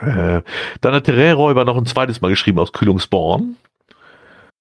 Äh, 0.00 0.42
dann 0.80 0.94
hat 0.94 1.04
Terrainräuber 1.04 1.64
noch 1.64 1.76
ein 1.76 1.86
zweites 1.86 2.20
Mal 2.20 2.28
geschrieben 2.28 2.58
aus 2.58 2.72
Kühlungsborn. 2.72 3.56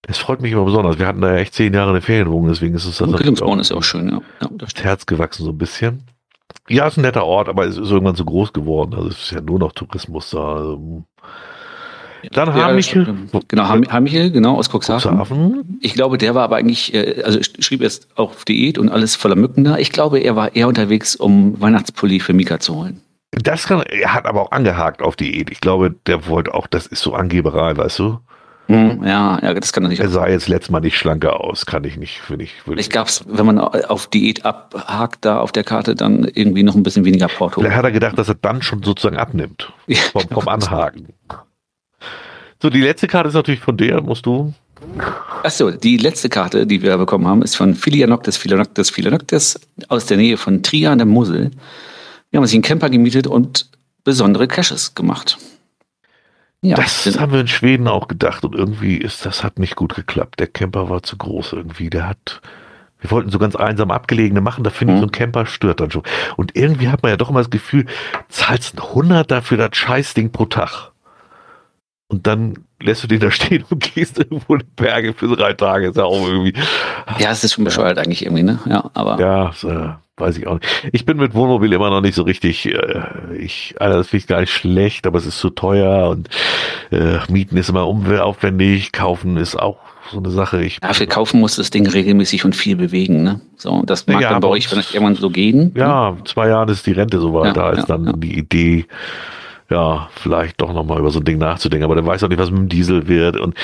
Das 0.02 0.18
freut 0.18 0.42
mich 0.42 0.54
immer 0.54 0.64
besonders. 0.64 0.98
Wir 0.98 1.06
hatten 1.06 1.22
da 1.22 1.34
ja 1.34 1.38
echt 1.38 1.54
zehn 1.54 1.74
Jahre 1.74 1.92
eine 1.92 2.02
Ferienwohnung, 2.02 2.48
deswegen 2.48 2.76
ist 2.76 2.86
es 2.86 2.98
das 2.98 3.12
Kühlungsborn 3.12 3.60
auch 3.60 3.62
ist 3.62 3.72
auch 3.72 3.84
schön, 3.84 4.10
ja. 4.10 4.22
ja 4.42 4.50
das. 4.54 4.72
Herz 4.82 5.06
gewachsen 5.06 5.44
so 5.44 5.52
ein 5.52 5.58
bisschen. 5.58 6.04
Ja, 6.70 6.88
ist 6.88 6.98
ein 6.98 7.02
netter 7.02 7.26
Ort, 7.26 7.50
aber 7.50 7.66
es 7.66 7.78
ist 7.78 7.90
irgendwann 7.92 8.16
so 8.16 8.26
groß 8.26 8.54
geworden. 8.54 8.94
Also 8.96 9.10
es 9.10 9.18
ist 9.24 9.32
ja 9.32 9.42
nur 9.42 9.60
noch 9.60 9.72
Tourismus 9.74 10.30
da. 10.32 10.76
Dann 12.32 12.48
Ja, 12.58 12.66
Hamichel. 12.68 13.04
stimmt. 13.04 13.32
Genau, 13.48 13.68
Ham- 13.68 13.90
Hamichel, 13.90 14.32
genau, 14.32 14.56
aus 14.58 14.70
Cuxhaven. 14.70 15.18
Cuxhaven. 15.18 15.80
Ich 15.82 15.94
glaube, 15.94 16.18
der 16.18 16.36
war 16.36 16.44
aber 16.44 16.58
eigentlich, 16.58 16.94
äh, 16.94 17.22
also 17.24 17.40
sch- 17.40 17.62
schrieb 17.64 17.82
erst 17.82 18.08
auf 18.18 18.44
Diät 18.44 18.78
und 18.78 18.90
alles 18.90 19.16
voller 19.16 19.36
Mücken 19.36 19.64
da. 19.64 19.78
Ich 19.78 19.92
glaube, 19.92 20.20
er 20.20 20.36
war 20.36 20.56
eher 20.56 20.68
unterwegs, 20.68 21.16
um 21.16 21.60
Weihnachtspulli 21.62 22.20
für 22.20 22.34
Mika 22.34 22.60
zu 22.60 22.76
holen. 22.76 23.02
Das 23.32 23.68
kann, 23.68 23.82
er 23.84 24.14
hat 24.14 24.26
aber 24.26 24.42
auch 24.42 24.52
angehakt 24.52 25.02
auf 25.02 25.16
Diät. 25.16 25.52
Ich 25.52 25.62
glaube, 25.62 25.96
der 26.08 26.28
wollte 26.28 26.54
auch, 26.54 26.66
das 26.68 26.88
ist 26.88 27.02
so 27.02 27.14
Angeberei, 27.14 27.78
weißt 27.78 28.00
du? 28.00 28.20
Hm, 28.68 29.02
ja, 29.06 29.40
ja, 29.42 29.54
das 29.54 29.72
kann 29.72 29.84
natürlich 29.84 30.02
Er 30.02 30.10
sah 30.10 30.28
jetzt 30.28 30.50
letztes 30.50 30.70
Mal 30.70 30.82
nicht 30.82 30.98
schlanker 30.98 31.40
aus, 31.42 31.66
kann 31.66 31.86
ich 31.86 31.96
nicht, 31.96 32.20
finde 32.20 32.44
ich. 32.44 32.68
Würde 32.68 32.74
Vielleicht 32.74 32.92
gab 32.92 33.08
es, 33.08 33.24
wenn 33.26 33.46
man 33.46 33.60
auf 33.60 34.08
Diät 34.08 34.46
abhakt 34.46 35.24
da 35.24 35.40
auf 35.40 35.54
der 35.54 35.64
Karte, 35.64 35.96
dann 35.96 36.26
irgendwie 36.26 36.64
noch 36.64 36.76
ein 36.76 36.84
bisschen 36.84 37.06
weniger 37.06 37.30
Porto. 37.30 37.62
Vielleicht 37.62 37.78
hat 37.78 37.86
er 37.86 37.92
gedacht, 37.92 38.18
dass 38.18 38.28
er 38.28 38.36
dann 38.36 38.62
schon 38.62 38.84
sozusagen 38.84 39.18
abnimmt. 39.18 39.72
Ja, 39.88 40.00
Vom, 40.12 40.24
vom 40.30 40.48
Anhaken. 40.50 41.08
So, 42.62 42.70
die 42.70 42.82
letzte 42.82 43.08
Karte 43.08 43.30
ist 43.30 43.36
natürlich 43.36 43.62
von 43.62 43.78
der, 43.78 44.02
musst 44.02 44.26
du. 44.26 44.54
Achso, 45.44 45.72
die 45.72 45.98
letzte 45.98 46.28
Karte, 46.28 46.68
die 46.68 46.82
wir 46.82 46.98
bekommen 46.98 47.26
haben, 47.26 47.42
ist 47.42 47.56
von 47.56 47.74
Philianoctis, 47.74 48.36
Philianoctis, 48.36 48.90
Philianoctis 48.90 49.60
aus 49.88 50.08
der 50.08 50.18
Nähe 50.18 50.38
von 50.38 50.62
Trier 50.62 50.92
an 50.92 50.98
der 50.98 51.08
Mosel. 51.08 51.52
Wir 52.32 52.40
haben 52.40 52.46
sich 52.46 52.56
einen 52.56 52.64
Camper 52.64 52.90
gemietet 52.90 53.28
und 53.28 53.70
besondere 54.04 54.48
Caches 54.48 54.94
gemacht. 54.94 55.38
Ja, 56.62 56.76
das 56.76 57.20
haben 57.20 57.32
wir 57.32 57.40
in 57.40 57.48
Schweden 57.48 57.88
auch 57.88 58.08
gedacht 58.08 58.44
und 58.44 58.56
irgendwie 58.56 58.98
ist 58.98 59.26
das 59.26 59.44
hat 59.44 59.60
nicht 59.60 59.76
gut 59.76 59.94
geklappt. 59.96 60.40
Der 60.40 60.48
Camper 60.48 60.90
war 60.90 61.04
zu 61.04 61.16
groß 61.18 61.54
irgendwie. 61.54 61.90
Der 61.90 62.08
hat 62.08 62.42
Wir 63.00 63.12
wollten 63.12 63.30
so 63.30 63.38
ganz 63.38 63.56
einsam 63.56 63.92
abgelegene 63.92 64.42
machen, 64.42 64.64
da 64.64 64.72
finde 64.72 64.96
ich, 64.96 64.98
Mhm. 64.98 65.02
so 65.02 65.08
ein 65.08 65.12
Camper 65.12 65.46
stört 65.46 65.80
dann 65.82 65.92
schon. 65.92 66.02
Und 66.36 66.56
irgendwie 66.58 66.90
hat 66.90 67.04
man 67.04 67.12
ja 67.12 67.16
doch 67.18 67.30
immer 67.30 67.42
das 67.42 67.52
Gefühl, 67.52 67.86
zahlst 68.28 68.76
ein 68.76 68.82
100 68.82 69.30
dafür 69.30 69.58
das 69.58 69.78
Scheißding 69.78 70.32
pro 70.32 70.46
Tag. 70.46 70.92
Und 72.10 72.26
dann 72.26 72.60
lässt 72.82 73.04
du 73.04 73.08
den 73.08 73.20
da 73.20 73.32
stehen 73.32 73.66
und 73.70 73.94
gehst 73.94 74.18
irgendwo 74.20 74.54
in 74.56 74.62
die 74.62 74.82
Berge 74.82 75.14
für 75.14 75.28
drei 75.36 75.54
Tage. 75.54 75.88
Ist 75.88 75.98
ja 75.98 76.06
auch 76.06 76.26
irgendwie. 76.28 76.54
Ja, 77.20 77.32
es 77.32 77.44
ist 77.44 77.54
schon 77.54 77.66
bescheuert 77.66 77.98
eigentlich 78.00 78.24
irgendwie, 78.26 78.44
ne? 78.44 78.60
Ja, 78.66 78.90
aber. 78.94 79.20
Ja, 79.20 79.52
so, 79.54 79.94
weiß 80.16 80.38
ich 80.38 80.48
auch 80.48 80.56
nicht. 80.56 80.90
Ich 80.94 81.06
bin 81.06 81.18
mit 81.18 81.34
Wohnmobil 81.34 81.74
immer 81.74 81.90
noch 81.90 82.02
nicht 82.02 82.16
so 82.16 82.24
richtig. 82.24 82.66
Äh, 82.66 83.02
ich, 83.38 83.76
Alter, 83.80 83.98
das 83.98 84.08
finde 84.08 84.22
ich 84.22 84.28
gar 84.28 84.40
nicht 84.40 84.54
schlecht, 84.54 85.06
aber 85.06 85.20
es 85.20 85.26
ist 85.26 85.40
zu 85.40 85.50
teuer 85.50 86.10
und 86.10 86.30
äh, 86.92 87.18
Mieten 87.30 87.58
ist 87.58 87.70
immer 87.70 87.88
umweltaufwendig, 87.88 88.94
kaufen 88.94 89.36
ist 89.36 89.58
auch 89.58 89.80
so 90.10 90.20
eine 90.20 90.30
Sache. 90.30 90.64
Ich, 90.64 90.80
Dafür 90.80 91.08
kaufen 91.08 91.42
muss 91.42 91.58
das 91.58 91.72
Ding 91.72 91.86
regelmäßig 91.88 92.46
und 92.46 92.56
viel 92.56 92.78
bewegen, 92.78 93.24
ne? 93.24 93.42
So, 93.58 93.72
und 93.72 93.90
das 93.90 94.08
mag 94.08 94.22
Ja, 94.22 94.30
dann 94.30 94.40
bei 94.40 94.48
euch 94.48 94.70
vielleicht 94.70 94.94
irgendwann 94.94 95.16
so 95.16 95.30
gehen. 95.30 95.74
ne? 95.74 95.80
Ja, 95.82 96.16
zwei 96.24 96.48
Jahren 96.48 96.70
ist 96.70 96.86
die 96.88 96.94
Rente 96.94 97.20
soweit. 97.20 97.48
Ja, 97.48 97.54
da 97.54 97.70
ist 97.72 97.90
ja, 97.90 97.98
dann 97.98 98.18
die 98.22 98.38
Idee, 98.38 98.86
ja, 99.70 100.10
vielleicht 100.14 100.62
doch 100.62 100.74
nochmal 100.74 101.00
über 101.00 101.10
so 101.10 101.20
ein 101.20 101.26
Ding 101.26 101.38
nachzudenken. 101.38 101.84
Aber 101.84 101.96
der 101.96 102.06
weiß 102.06 102.24
auch 102.24 102.30
nicht, 102.30 102.40
was 102.40 102.52
mit 102.52 102.60
dem 102.60 102.70
Diesel 102.70 103.08
wird. 103.08 103.38
Und 103.38 103.56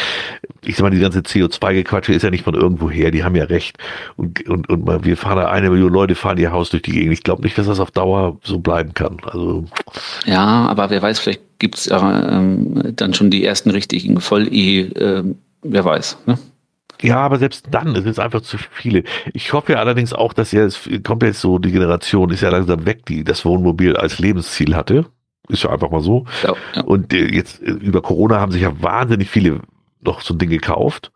ich 0.64 0.76
sag 0.76 0.84
mal, 0.84 0.90
die 0.90 1.00
ganze 1.00 1.20
CO2-Gequatsche 1.20 2.14
ist 2.14 2.24
ja 2.24 2.30
nicht 2.30 2.44
von 2.44 2.56
irgendwo 2.56 2.90
her. 2.90 3.12
Die 3.12 3.24
haben 3.24 3.36
ja 3.36 3.46
recht. 3.46 3.78
Und, 4.18 4.48
und, 4.50 4.70
und 4.70 5.06
wir 5.06 5.16
fahren 5.16 5.38
da 5.38 5.50
eine 5.50 5.70
Million 5.70 5.94
Leute, 5.94 6.16
fahren 6.16 6.38
ihr 6.38 6.52
Haus 6.52 6.70
durch 6.70 6.84
die 6.84 6.92
Gegend. 6.92 7.14
Ich 7.14 7.24
glaube 7.24 7.42
nicht, 7.44 7.58
dass 7.58 7.68
das 7.68 7.80
auf 7.80 7.92
Dauer 7.92 8.38
so 8.44 8.60
bleiben 8.60 8.94
kann. 8.94 9.18
Also, 9.24 9.66
Ja, 10.26 10.68
aber 10.68 10.90
wer 10.90 11.02
weiß, 11.02 11.20
vielleicht 11.20 11.42
gibt's 11.60 11.86
ja 11.86 12.38
ähm, 12.38 12.94
dann 12.96 13.14
schon 13.14 13.30
die 13.30 13.46
ersten 13.46 13.70
richtigen 13.70 14.20
Voll-E, 14.20 14.82
ähm, 14.82 15.38
wer 15.62 15.86
weiß, 15.86 16.18
ne? 16.26 16.38
ja, 17.04 17.18
aber 17.18 17.38
selbst 17.38 17.68
dann, 17.70 17.96
es 17.96 18.06
ist 18.06 18.20
einfach 18.20 18.42
zu 18.42 18.58
viele. 18.58 19.04
Ich 19.34 19.52
hoffe 19.52 19.74
ja 19.74 19.80
allerdings 19.80 20.14
auch, 20.14 20.34
dass 20.34 20.54
ja, 20.54 20.64
es 20.64 20.90
kommt 21.04 21.24
jetzt 21.24 21.42
so, 21.42 21.60
die 21.60 21.72
Generation 21.72 22.30
ist 22.30 22.42
ja 22.42 22.50
langsam 22.50 22.86
weg, 22.86 23.06
die 23.06 23.26
das 23.26 23.44
Wohnmobil 23.44 23.98
als 23.98 24.20
Lebensziel 24.20 24.76
hatte. 24.76 25.06
Ist 25.50 25.64
ja 25.64 25.72
einfach 25.72 25.92
mal 25.92 26.02
so. 26.02 26.26
Ja, 26.44 26.54
ja. 26.76 26.82
Und 26.84 27.14
äh, 27.14 27.34
jetzt 27.34 27.62
äh, 27.62 27.72
über 27.72 28.02
Corona 28.02 28.40
haben 28.40 28.52
sich 28.52 28.62
ja 28.62 28.82
wahnsinnig 28.82 29.30
viele 29.30 29.60
noch 30.02 30.22
so 30.22 30.34
ein 30.34 30.38
Ding 30.40 30.50
gekauft. 30.50 31.12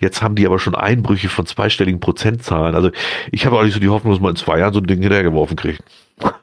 Jetzt 0.00 0.20
haben 0.22 0.34
die 0.34 0.46
aber 0.46 0.58
schon 0.58 0.74
Einbrüche 0.74 1.28
von 1.28 1.46
zweistelligen 1.46 2.00
Prozentzahlen. 2.00 2.74
Also 2.74 2.90
ich 3.32 3.46
habe 3.46 3.56
auch 3.58 3.62
nicht 3.64 3.72
so 3.74 3.80
die 3.80 3.88
Hoffnung, 3.88 4.12
dass 4.12 4.20
man 4.20 4.30
in 4.30 4.36
zwei 4.36 4.58
Jahren 4.58 4.74
so 4.74 4.80
ein 4.80 4.86
Ding 4.86 5.00
hinterhergeworfen 5.00 5.56
kriegt. 5.56 5.82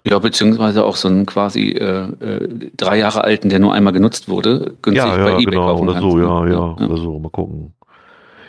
ja, 0.06 0.18
beziehungsweise 0.20 0.84
auch 0.84 0.96
so 0.96 1.08
einen 1.08 1.26
quasi 1.26 1.72
äh, 1.72 2.08
äh, 2.20 2.50
drei 2.78 2.98
Jahre 2.98 3.24
alten, 3.24 3.50
der 3.50 3.60
nur 3.60 3.74
einmal 3.74 3.94
genutzt 3.94 4.28
wurde, 4.30 4.76
günstig 4.82 4.96
Ja, 4.96 5.18
bei 5.24 5.32
ja, 5.32 5.40
eBay 5.40 5.46
genau. 5.46 5.66
kaufen 5.68 5.84
Oder 5.90 5.94
kannst, 5.94 6.10
so, 6.10 6.18
ne? 6.18 6.24
ja, 6.24 6.48
ja, 6.48 6.60
oder 6.86 6.98
so. 6.98 7.20
Mal 7.20 7.30
gucken. 7.30 7.74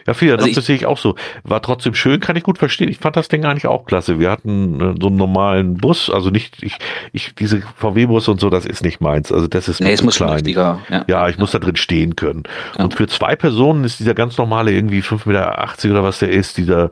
Ja, 0.06 0.14
viel, 0.14 0.32
Also 0.32 0.46
das, 0.52 0.66
sehe 0.66 0.76
ich 0.76 0.86
auch 0.86 0.98
so. 0.98 1.14
War 1.44 1.62
trotzdem 1.62 1.94
schön, 1.94 2.20
kann 2.20 2.36
ich 2.36 2.42
gut 2.42 2.58
verstehen. 2.58 2.88
Ich 2.88 2.98
fand 2.98 3.16
das 3.16 3.28
Ding 3.28 3.44
eigentlich 3.44 3.66
auch 3.66 3.86
klasse. 3.86 4.18
Wir 4.18 4.30
hatten 4.30 4.80
äh, 4.80 4.94
so 5.00 5.06
einen 5.06 5.16
normalen 5.16 5.76
Bus, 5.78 6.10
also 6.10 6.30
nicht, 6.30 6.62
ich, 6.62 6.76
ich, 7.12 7.34
diese 7.34 7.62
VW-Bus 7.76 8.28
und 8.28 8.40
so, 8.40 8.50
das 8.50 8.66
ist 8.66 8.84
nicht 8.84 9.00
meins. 9.00 9.32
Also 9.32 9.46
das 9.46 9.68
ist 9.68 9.80
Nee, 9.80 9.92
es 9.92 10.02
muss 10.02 10.16
klein. 10.16 10.30
richtiger. 10.30 10.80
Ja. 10.90 11.04
Ja, 11.08 11.28
ich 11.28 11.38
muss 11.38 11.52
da 11.52 11.58
drin 11.58 11.76
stehen 11.76 12.16
können. 12.16 12.42
Ja. 12.76 12.84
Und 12.84 12.94
für 12.94 13.06
zwei 13.06 13.34
Personen 13.36 13.84
ist 13.84 13.98
dieser 14.00 14.14
ganz 14.14 14.36
normale 14.36 14.72
irgendwie 14.72 15.00
5,80 15.00 15.26
Meter 15.28 15.90
oder 15.90 16.02
was 16.02 16.18
der 16.18 16.30
ist, 16.30 16.58
dieser, 16.58 16.90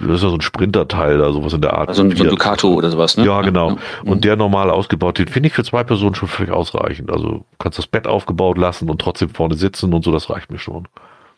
das 0.00 0.08
ist 0.08 0.22
ja 0.22 0.28
so 0.28 0.34
ein 0.36 0.40
Sprinterteil 0.40 1.18
da, 1.18 1.32
sowas 1.32 1.52
in 1.52 1.60
der 1.60 1.74
Art. 1.74 1.88
Also 1.88 2.02
ein, 2.02 2.14
so 2.16 2.24
ein. 2.24 2.30
Ducato 2.30 2.72
oder 2.74 2.90
sowas, 2.90 3.16
ne? 3.16 3.24
Ja, 3.24 3.42
genau. 3.42 3.70
Ja. 3.70 3.76
Und 4.04 4.24
der 4.24 4.36
normal 4.36 4.70
ausgebaut, 4.70 5.18
den 5.18 5.28
finde 5.28 5.48
ich 5.48 5.54
für 5.54 5.64
zwei 5.64 5.84
Personen 5.84 6.14
schon 6.14 6.28
völlig 6.28 6.52
ausreichend. 6.52 7.10
Also 7.10 7.28
du 7.28 7.44
kannst 7.58 7.78
das 7.78 7.86
Bett 7.86 8.06
aufgebaut 8.06 8.58
lassen 8.58 8.90
und 8.90 9.00
trotzdem 9.00 9.28
vorne 9.28 9.54
sitzen 9.54 9.92
und 9.94 10.04
so, 10.04 10.12
das 10.12 10.30
reicht 10.30 10.50
mir 10.50 10.58
schon. 10.58 10.86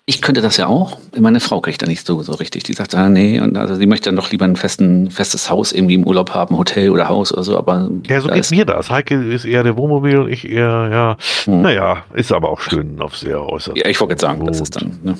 Ich 0.06 0.22
könnte 0.22 0.40
das 0.40 0.56
ja 0.56 0.66
auch. 0.66 0.98
Meine 1.16 1.38
Frau 1.38 1.60
kriegt 1.60 1.82
da 1.82 1.86
nicht 1.86 2.04
so, 2.04 2.20
so 2.22 2.32
richtig. 2.32 2.64
Die 2.64 2.72
sagt, 2.72 2.94
ah, 2.96 3.08
nee, 3.08 3.38
und 3.40 3.56
also 3.56 3.76
sie 3.76 3.86
möchte 3.86 4.08
dann 4.08 4.16
doch 4.16 4.30
lieber 4.32 4.44
ein 4.44 4.56
festen, 4.56 5.08
festes 5.10 5.48
Haus 5.50 5.70
irgendwie 5.72 5.94
im 5.94 6.04
Urlaub 6.04 6.30
haben, 6.34 6.56
Hotel 6.58 6.90
oder 6.90 7.08
Haus 7.08 7.32
oder 7.32 7.44
so, 7.44 7.56
aber 7.56 7.88
Ja, 8.08 8.20
so 8.20 8.26
da 8.28 8.34
geht 8.34 8.50
mir 8.50 8.64
das. 8.64 8.90
Heike 8.90 9.14
ist 9.22 9.44
eher 9.44 9.62
der 9.62 9.76
Wohnmobil 9.76 10.18
und 10.18 10.28
ich 10.32 10.48
eher, 10.50 10.88
ja, 10.90 11.16
Hm. 11.44 11.62
naja, 11.62 12.04
ist 12.14 12.32
aber 12.32 12.48
auch 12.50 12.60
schön 12.60 13.00
auf 13.00 13.16
sehr 13.16 13.40
äußerst. 13.40 13.76
ja, 13.76 13.86
ich 13.86 14.00
wollte 14.00 14.14
jetzt 14.14 14.22
sagen, 14.22 14.44
das 14.46 14.60
ist 14.60 14.74
dann, 14.74 14.98
ne? 15.04 15.16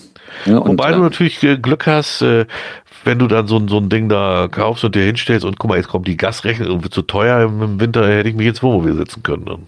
Ja, 0.46 0.58
und, 0.58 0.70
Wobei 0.70 0.90
du 0.90 0.99
äh, 0.99 1.02
natürlich 1.02 1.40
äh, 1.44 1.56
Glück 1.56 1.87
hast, 1.87 2.22
äh, 2.22 2.46
wenn 3.04 3.18
du 3.20 3.28
dann 3.28 3.46
so, 3.46 3.58
ein- 3.58 3.68
so 3.68 3.76
ein 3.78 3.90
Ding 3.90 4.08
da 4.08 4.49
kaufst 4.50 4.82
und 4.84 4.94
dir 4.96 5.04
hinstellst 5.04 5.44
und 5.46 5.58
guck 5.58 5.70
mal, 5.70 5.76
jetzt 5.76 5.88
kommt 5.88 6.08
die 6.08 6.16
Gasrechnung 6.16 6.68
und 6.70 6.82
wird 6.82 6.94
zu 6.94 7.02
teuer 7.02 7.42
im, 7.44 7.62
im 7.62 7.80
Winter, 7.80 8.08
hätte 8.08 8.28
ich 8.28 8.34
mich 8.34 8.46
ins 8.49 8.62
Wohnmobil 8.62 8.94
setzen 8.96 9.22
können. 9.22 9.44
Dann. 9.44 9.66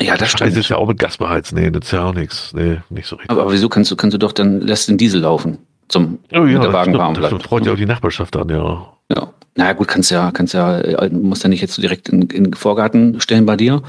Ja, 0.00 0.12
das 0.12 0.20
Das 0.20 0.30
stimmt. 0.32 0.56
ist 0.56 0.68
ja 0.68 0.76
auch 0.76 0.88
mit 0.88 0.98
Gas 0.98 1.16
beheizt. 1.18 1.52
Nee, 1.52 1.70
das 1.70 1.86
ist 1.86 1.92
ja 1.92 2.04
auch 2.04 2.14
nichts. 2.14 2.52
Nee, 2.54 2.78
nicht 2.90 3.06
so 3.06 3.16
richtig. 3.16 3.30
Aber, 3.30 3.42
aber 3.42 3.52
wieso 3.52 3.68
kannst 3.68 3.90
du, 3.90 3.96
kannst 3.96 4.14
du 4.14 4.18
doch 4.18 4.32
dann, 4.32 4.60
lässt 4.60 4.88
den 4.88 4.98
Diesel 4.98 5.20
laufen, 5.20 5.58
zum, 5.88 6.18
Oh 6.32 6.44
das 6.44 6.72
Wagen 6.72 6.94
warm 6.94 7.14
das 7.14 7.20
bleibt. 7.20 7.34
stimmt. 7.34 7.42
freut 7.44 7.66
ja 7.66 7.72
auch 7.72 7.76
die 7.76 7.86
Nachbarschaft 7.86 8.36
an, 8.36 8.48
ja. 8.48 8.86
Ja. 9.14 9.28
Na 9.56 9.72
gut, 9.72 9.86
kannst 9.86 10.10
ja, 10.10 10.32
kannst 10.32 10.52
ja, 10.52 10.80
äh, 10.80 11.10
musst 11.10 11.44
ja 11.44 11.48
nicht 11.48 11.60
jetzt 11.60 11.74
so 11.74 11.82
direkt 11.82 12.08
in, 12.08 12.22
in 12.22 12.44
den 12.44 12.54
Vorgarten 12.54 13.20
stellen 13.20 13.46
bei 13.46 13.56
dir, 13.56 13.82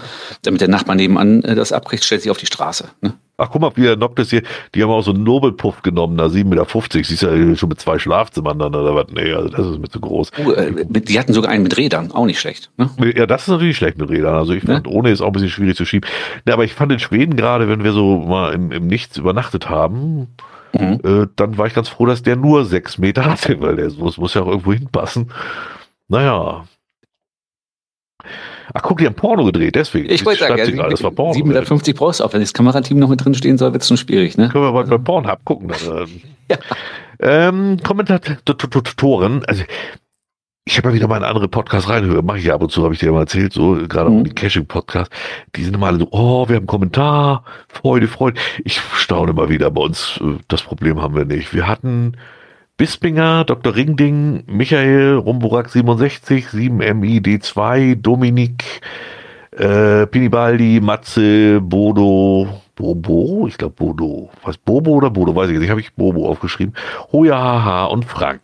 damit 0.43 0.61
der 0.61 0.67
Nachbar 0.67 0.95
nebenan 0.95 1.43
äh, 1.43 1.55
das 1.55 1.71
abkriegt, 1.71 2.03
stellt 2.03 2.21
sich 2.21 2.29
auf 2.29 2.37
die 2.37 2.45
Straße. 2.45 2.89
Ne? 3.01 3.13
Ach, 3.37 3.49
guck 3.51 3.61
mal, 3.61 3.71
wie 3.75 3.81
der 3.81 3.97
Noctis 3.97 4.29
hier, 4.29 4.43
die 4.73 4.83
haben 4.83 4.91
auch 4.91 5.01
so 5.01 5.11
einen 5.11 5.23
Nobelpuff 5.23 5.81
genommen, 5.81 6.17
da 6.17 6.27
7,50 6.27 6.45
Meter. 6.45 7.03
Siehst 7.03 7.21
ja 7.23 7.55
schon 7.55 7.69
mit 7.69 7.81
zwei 7.81 7.97
Schlafzimmern 7.97 8.59
dann 8.59 8.75
oder 8.75 8.95
was? 8.95 9.07
Nee, 9.11 9.33
also 9.33 9.49
das 9.49 9.67
ist 9.67 9.79
mir 9.79 9.89
zu 9.89 9.99
groß. 9.99 10.31
Uh, 10.45 10.51
äh, 10.51 10.85
die 10.87 11.19
hatten 11.19 11.33
sogar 11.33 11.51
einen 11.51 11.63
mit 11.63 11.75
Rädern, 11.75 12.11
auch 12.11 12.25
nicht 12.25 12.39
schlecht. 12.39 12.69
Ne? 12.77 12.89
Ja, 13.15 13.25
das 13.25 13.41
ist 13.41 13.47
natürlich 13.47 13.75
schlecht 13.75 13.97
mit 13.97 14.09
Rädern. 14.09 14.35
Also 14.35 14.53
ich 14.53 14.63
fand, 14.63 14.87
ohne 14.87 15.09
ist 15.09 15.21
auch 15.21 15.27
ein 15.27 15.33
bisschen 15.33 15.49
schwierig 15.49 15.75
zu 15.75 15.85
schieben. 15.85 16.07
Ja, 16.47 16.53
aber 16.53 16.63
ich 16.63 16.73
fand 16.73 16.91
in 16.91 16.99
Schweden 16.99 17.35
gerade, 17.35 17.67
wenn 17.67 17.83
wir 17.83 17.91
so 17.91 18.19
mal 18.19 18.53
im, 18.53 18.71
im 18.71 18.87
Nichts 18.87 19.17
übernachtet 19.17 19.69
haben, 19.69 20.27
Mhm. 20.79 20.99
äh, 21.03 21.27
dann 21.35 21.57
war 21.57 21.67
ich 21.67 21.73
ganz 21.73 21.89
froh, 21.89 22.05
dass 22.05 22.23
der 22.23 22.35
nur 22.35 22.65
sechs 22.65 22.97
Meter 22.97 23.25
hatte, 23.31 23.59
weil 23.61 23.75
der 23.75 23.91
muss, 23.93 24.17
muss 24.17 24.33
ja 24.33 24.41
auch 24.41 24.47
irgendwo 24.47 24.73
hinpassen. 24.73 25.31
Naja. 26.07 26.65
Ach, 28.73 28.81
guck, 28.81 28.97
die 28.97 29.05
haben 29.05 29.15
Porno 29.15 29.45
gedreht, 29.45 29.75
deswegen. 29.75 30.09
Ich 30.09 30.25
wollte 30.25 30.39
sagen, 30.39 30.75
ja, 30.75 30.89
das 30.89 31.03
war 31.03 31.11
Porno. 31.11 31.33
750 31.33 31.95
brauchst 31.95 32.19
du 32.19 32.23
auch, 32.23 32.33
wenn 32.33 32.41
das 32.41 32.53
Kamerateam 32.53 32.97
noch 32.97 33.09
mit 33.09 33.23
drin 33.23 33.35
stehen 33.35 33.57
soll, 33.57 33.71
wird 33.73 33.83
es 33.83 33.87
schon 33.87 33.97
schwierig. 33.97 34.37
Ne? 34.37 34.49
Können 34.49 34.63
wir 34.65 34.71
mal 34.71 34.85
bei 34.85 34.97
Pornhub 34.97 35.45
gucken. 35.45 35.69
Dann, 35.69 35.97
ähm. 35.97 36.21
Ja. 36.47 36.57
ähm, 37.47 37.77
Kommentatoren, 37.81 39.43
also 39.45 39.63
ich 40.67 40.77
habe 40.79 40.89
ja 40.89 40.95
wieder 40.95 41.07
mal 41.07 41.17
in 41.17 41.23
andere 41.23 41.47
Podcasts 41.47 41.87
reinhören, 41.87 42.25
mache 42.25 42.39
ich 42.39 42.45
ja 42.45 42.55
ab 42.55 42.63
und 42.63 42.71
zu, 42.71 42.83
habe 42.83 42.93
ich 42.95 42.99
dir 42.99 43.07
ja 43.07 43.11
mal 43.11 43.19
erzählt, 43.21 43.53
so 43.53 43.75
gerade 43.87 44.09
Mhm. 44.09 44.19
auch 44.19 44.23
die 44.23 44.33
Caching-Podcast, 44.33 45.11
die 45.55 45.63
sind 45.63 45.75
immer 45.75 45.87
alle 45.87 45.99
so, 45.99 46.07
oh, 46.09 46.47
wir 46.49 46.55
haben 46.55 46.61
einen 46.63 46.67
Kommentar, 46.67 47.43
Freude, 47.67 48.07
Freude. 48.07 48.39
Ich 48.63 48.79
staune 48.95 49.33
mal 49.33 49.49
wieder 49.49 49.69
bei 49.69 49.81
uns, 49.81 50.19
äh, 50.23 50.37
das 50.47 50.63
Problem 50.63 50.99
haben 51.01 51.15
wir 51.15 51.25
nicht. 51.25 51.53
Wir 51.53 51.67
hatten 51.67 52.17
Bispinger, 52.77 53.43
Dr. 53.45 53.75
Ringding, 53.75 54.43
Michael, 54.47 55.17
Rumburak 55.17 55.69
67, 55.69 56.47
7MID2, 56.47 57.95
Dominik, 57.95 58.81
äh, 59.51 60.07
Pinibaldi, 60.07 60.81
Matze, 60.81 61.61
Bodo, 61.61 62.47
Bobo, 62.75 63.45
ich 63.47 63.57
glaube 63.59 63.75
Bodo, 63.75 64.29
was 64.43 64.57
Bobo 64.57 64.91
oder 64.93 65.11
Bodo, 65.11 65.35
weiß 65.35 65.51
ich 65.51 65.59
nicht, 65.59 65.69
habe 65.69 65.79
ich 65.79 65.93
Bobo 65.93 66.27
aufgeschrieben, 66.27 66.73
Hoja 67.11 67.37
Haha 67.37 67.85
und 67.85 68.03
Frank. 68.03 68.41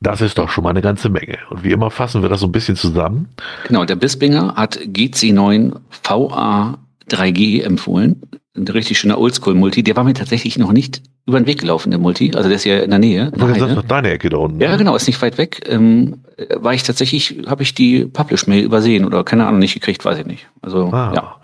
Das 0.00 0.20
ist 0.20 0.38
doch 0.38 0.48
schon 0.50 0.64
mal 0.64 0.70
eine 0.70 0.80
ganze 0.82 1.08
Menge. 1.08 1.38
Und 1.50 1.64
wie 1.64 1.72
immer 1.72 1.90
fassen 1.90 2.22
wir 2.22 2.28
das 2.28 2.40
so 2.40 2.46
ein 2.46 2.52
bisschen 2.52 2.76
zusammen. 2.76 3.28
Genau, 3.66 3.84
der 3.84 3.96
Bispinger 3.96 4.54
hat 4.54 4.78
GC9 4.78 5.72
VA 6.04 6.78
3G 7.10 7.62
empfohlen. 7.62 8.22
Ein 8.56 8.68
richtig 8.68 8.98
schöner 8.98 9.18
Oldschool-Multi. 9.18 9.82
Der 9.82 9.96
war 9.96 10.04
mir 10.04 10.14
tatsächlich 10.14 10.58
noch 10.58 10.72
nicht 10.72 11.02
über 11.26 11.38
den 11.40 11.46
Weg 11.46 11.60
gelaufen, 11.60 11.90
der 11.90 11.98
Multi. 12.00 12.32
Also 12.34 12.48
der 12.48 12.56
ist 12.56 12.64
ja 12.64 12.78
in 12.78 12.90
der 12.90 12.98
Nähe. 12.98 13.26
in 13.26 13.38
der 13.38 13.48
Das 13.48 13.56
ist 13.56 13.62
Heide. 13.62 13.74
doch 13.76 13.82
deine 13.82 14.10
Ecke 14.10 14.28
da 14.30 14.36
unten. 14.38 14.60
Ja, 14.60 14.76
genau, 14.76 14.94
ist 14.96 15.06
nicht 15.06 15.20
weit 15.22 15.36
weg. 15.38 15.62
Ähm, 15.68 16.22
äh, 16.36 16.46
war 16.56 16.74
ich 16.74 16.82
tatsächlich, 16.82 17.42
habe 17.46 17.62
ich 17.62 17.74
die 17.74 18.04
Publish-Mail 18.06 18.64
übersehen 18.64 19.04
oder 19.04 19.24
keine 19.24 19.46
Ahnung, 19.46 19.58
nicht 19.60 19.74
gekriegt, 19.74 20.04
weiß 20.04 20.18
ich 20.18 20.26
nicht. 20.26 20.46
Also, 20.62 20.90
Ah. 20.92 21.12
ja. 21.14 21.36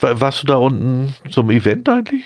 Wa- 0.00 0.20
Warst 0.20 0.42
du 0.42 0.46
da 0.46 0.56
unten 0.56 1.14
zum 1.30 1.50
Event 1.50 1.88
eigentlich? 1.88 2.24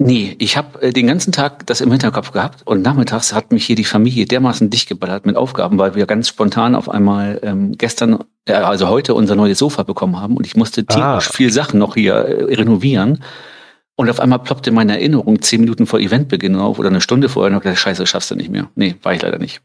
Nee, 0.00 0.36
ich 0.38 0.56
habe 0.56 0.80
äh, 0.80 0.92
den 0.92 1.08
ganzen 1.08 1.32
Tag 1.32 1.66
das 1.66 1.80
im 1.80 1.90
Hinterkopf 1.90 2.30
gehabt 2.30 2.64
und 2.64 2.82
nachmittags 2.82 3.32
hat 3.32 3.50
mich 3.50 3.66
hier 3.66 3.74
die 3.74 3.84
Familie 3.84 4.26
dermaßen 4.26 4.70
dicht 4.70 4.88
geballert 4.88 5.26
mit 5.26 5.34
Aufgaben, 5.36 5.76
weil 5.78 5.96
wir 5.96 6.06
ganz 6.06 6.28
spontan 6.28 6.76
auf 6.76 6.88
einmal 6.88 7.40
ähm, 7.42 7.76
gestern, 7.76 8.22
äh, 8.44 8.52
also 8.52 8.88
heute 8.88 9.14
unser 9.14 9.34
neues 9.34 9.58
Sofa 9.58 9.82
bekommen 9.82 10.20
haben 10.20 10.36
und 10.36 10.46
ich 10.46 10.54
musste 10.56 10.86
tierisch 10.86 11.28
Ah. 11.28 11.32
viel 11.32 11.50
Sachen 11.52 11.80
noch 11.80 11.94
hier 11.96 12.14
äh, 12.14 12.54
renovieren. 12.54 13.24
Und 13.96 14.08
auf 14.08 14.20
einmal 14.20 14.38
ploppte 14.38 14.70
meine 14.70 14.92
Erinnerung 14.92 15.42
zehn 15.42 15.60
Minuten 15.60 15.84
vor 15.88 15.98
Eventbeginn 15.98 16.54
auf 16.54 16.78
oder 16.78 16.88
eine 16.90 17.00
Stunde 17.00 17.28
vorher 17.28 17.50
und 17.50 17.56
hab 17.56 17.62
gesagt, 17.64 17.80
scheiße, 17.80 18.06
schaffst 18.06 18.30
du 18.30 18.36
nicht 18.36 18.50
mehr. 18.50 18.70
Nee, 18.76 18.94
war 19.02 19.12
ich 19.14 19.20
leider 19.22 19.38
nicht. 19.40 19.60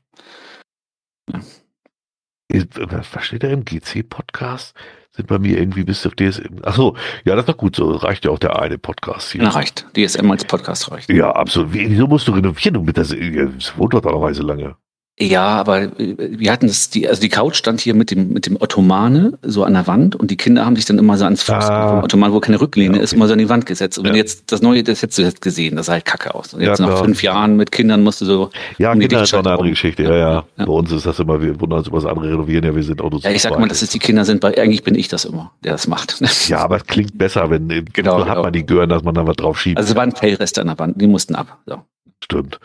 Ist- 2.47 2.69
Was 2.75 3.23
steht 3.25 3.43
da 3.43 3.49
im 3.49 3.63
GC-Podcast? 3.63 4.73
Sind 5.15 5.27
bei 5.27 5.37
mir 5.37 5.59
irgendwie 5.59 5.83
bis 5.83 6.05
auf 6.07 6.15
DSM. 6.15 6.57
Ach 6.63 6.75
so, 6.75 6.95
ja, 7.23 7.35
das 7.35 7.43
ist 7.43 7.49
doch 7.49 7.57
gut 7.57 7.75
so. 7.75 7.91
Reicht 7.91 8.25
ja 8.25 8.31
auch 8.31 8.39
der 8.39 8.59
eine 8.59 8.79
Podcast 8.79 9.31
hier. 9.31 9.43
Na, 9.43 9.49
reicht. 9.49 9.85
DSM 9.95 10.29
als 10.31 10.43
Podcast 10.43 10.91
reicht. 10.91 11.11
Ja, 11.11 11.29
absolut. 11.31 11.71
Wie- 11.71 11.87
Wieso 11.87 12.07
musst 12.07 12.27
du 12.27 12.31
renovieren? 12.31 12.73
Du 12.73 12.81
mit 12.81 12.97
das, 12.97 13.09
das 13.09 13.77
wohnt 13.77 13.93
doch 13.93 14.01
so 14.33 14.41
lange. 14.43 14.75
Ja, 15.19 15.45
aber 15.59 15.83
äh, 15.99 16.15
wir 16.17 16.51
hatten 16.51 16.65
das, 16.65 16.89
die, 16.89 17.07
also 17.07 17.21
die 17.21 17.29
Couch 17.29 17.55
stand 17.55 17.79
hier 17.81 17.93
mit 17.93 18.09
dem, 18.09 18.29
mit 18.33 18.47
dem 18.47 18.59
Ottomane 18.59 19.37
so 19.43 19.63
an 19.63 19.73
der 19.73 19.85
Wand 19.85 20.15
und 20.15 20.31
die 20.31 20.37
Kinder 20.37 20.65
haben 20.65 20.75
sich 20.75 20.85
dann 20.85 20.97
immer 20.97 21.17
so 21.19 21.25
ans 21.25 21.43
Fuß, 21.43 21.53
Ah. 21.53 21.89
vom 21.89 22.03
Ottoman, 22.03 22.33
wo 22.33 22.39
keine 22.39 22.59
Rücklehne 22.59 22.93
Ja, 22.93 22.95
okay. 22.95 23.03
ist, 23.03 23.13
immer 23.13 23.27
so 23.27 23.33
an 23.33 23.39
die 23.39 23.47
Wand 23.47 23.67
gesetzt. 23.67 23.99
Und 23.99 24.05
wenn 24.05 24.13
Ja. 24.13 24.17
jetzt 24.21 24.51
das 24.51 24.63
neue, 24.63 24.81
das 24.81 25.03
hättest 25.03 25.19
du 25.19 25.21
jetzt 25.21 25.41
gesehen, 25.41 25.75
das 25.75 25.85
sah 25.85 25.93
halt 25.93 26.05
kacke 26.05 26.33
aus. 26.33 26.55
Und 26.55 26.61
jetzt 26.61 26.79
Ja, 26.79 26.85
nach 26.87 26.93
klar. 26.95 27.03
fünf 27.05 27.21
Jahren 27.21 27.57
mit 27.57 27.71
Kindern 27.71 28.01
musst 28.01 28.21
du 28.21 28.25
so. 28.25 28.49
Ja, 28.79 28.91
um 28.91 28.99
Kinder 28.99 29.21
ist 29.21 29.31
noch 29.33 29.39
eine 29.41 29.51
andere 29.51 29.69
Geschichte. 29.69 30.01
Ja, 30.01 30.15
ja. 30.15 30.43
Bei 30.57 30.63
uns 30.65 30.91
ist 30.91 31.05
das 31.05 31.19
immer, 31.19 31.39
wir 31.39 31.61
wundern 31.61 31.79
uns 31.79 31.87
über 31.89 31.97
das 31.97 32.05
andere 32.07 32.29
renovieren. 32.29 32.65
Ja, 32.65 32.75
wir 32.75 32.83
sind 32.83 32.99
nur 32.99 33.19
Ja, 33.21 33.29
ich 33.29 33.43
sag 33.43 33.59
mal, 33.59 33.67
dass 33.67 33.83
es 33.83 33.89
die 33.91 33.99
Kinder 33.99 34.25
sind, 34.25 34.41
weil 34.41 34.57
eigentlich 34.59 34.83
bin 34.83 34.95
ich 34.95 35.09
das 35.09 35.25
immer, 35.25 35.51
der 35.63 35.73
das 35.73 35.87
macht. 35.87 36.19
Ja, 36.47 36.57
aber 36.59 36.77
es 36.77 36.85
klingt 36.87 37.15
besser, 37.17 37.49
wenn 37.51 37.67
Genau, 37.93 38.17
so 38.17 38.25
hat 38.25 38.29
genau. 38.29 38.41
man 38.43 38.53
die 38.53 38.65
Gören, 38.65 38.89
dass 38.89 39.03
man 39.03 39.13
da 39.13 39.27
was 39.27 39.35
drauf 39.35 39.59
schiebt. 39.59 39.77
Also 39.77 39.91
es 39.91 39.95
waren 39.95 40.11
Fellreste 40.11 40.59
an 40.61 40.67
der 40.67 40.79
Wand, 40.79 40.99
die 40.99 41.05
mussten 41.07 41.35
ab. 41.35 41.59
So. 41.67 41.81
Stimmt. 42.23 42.57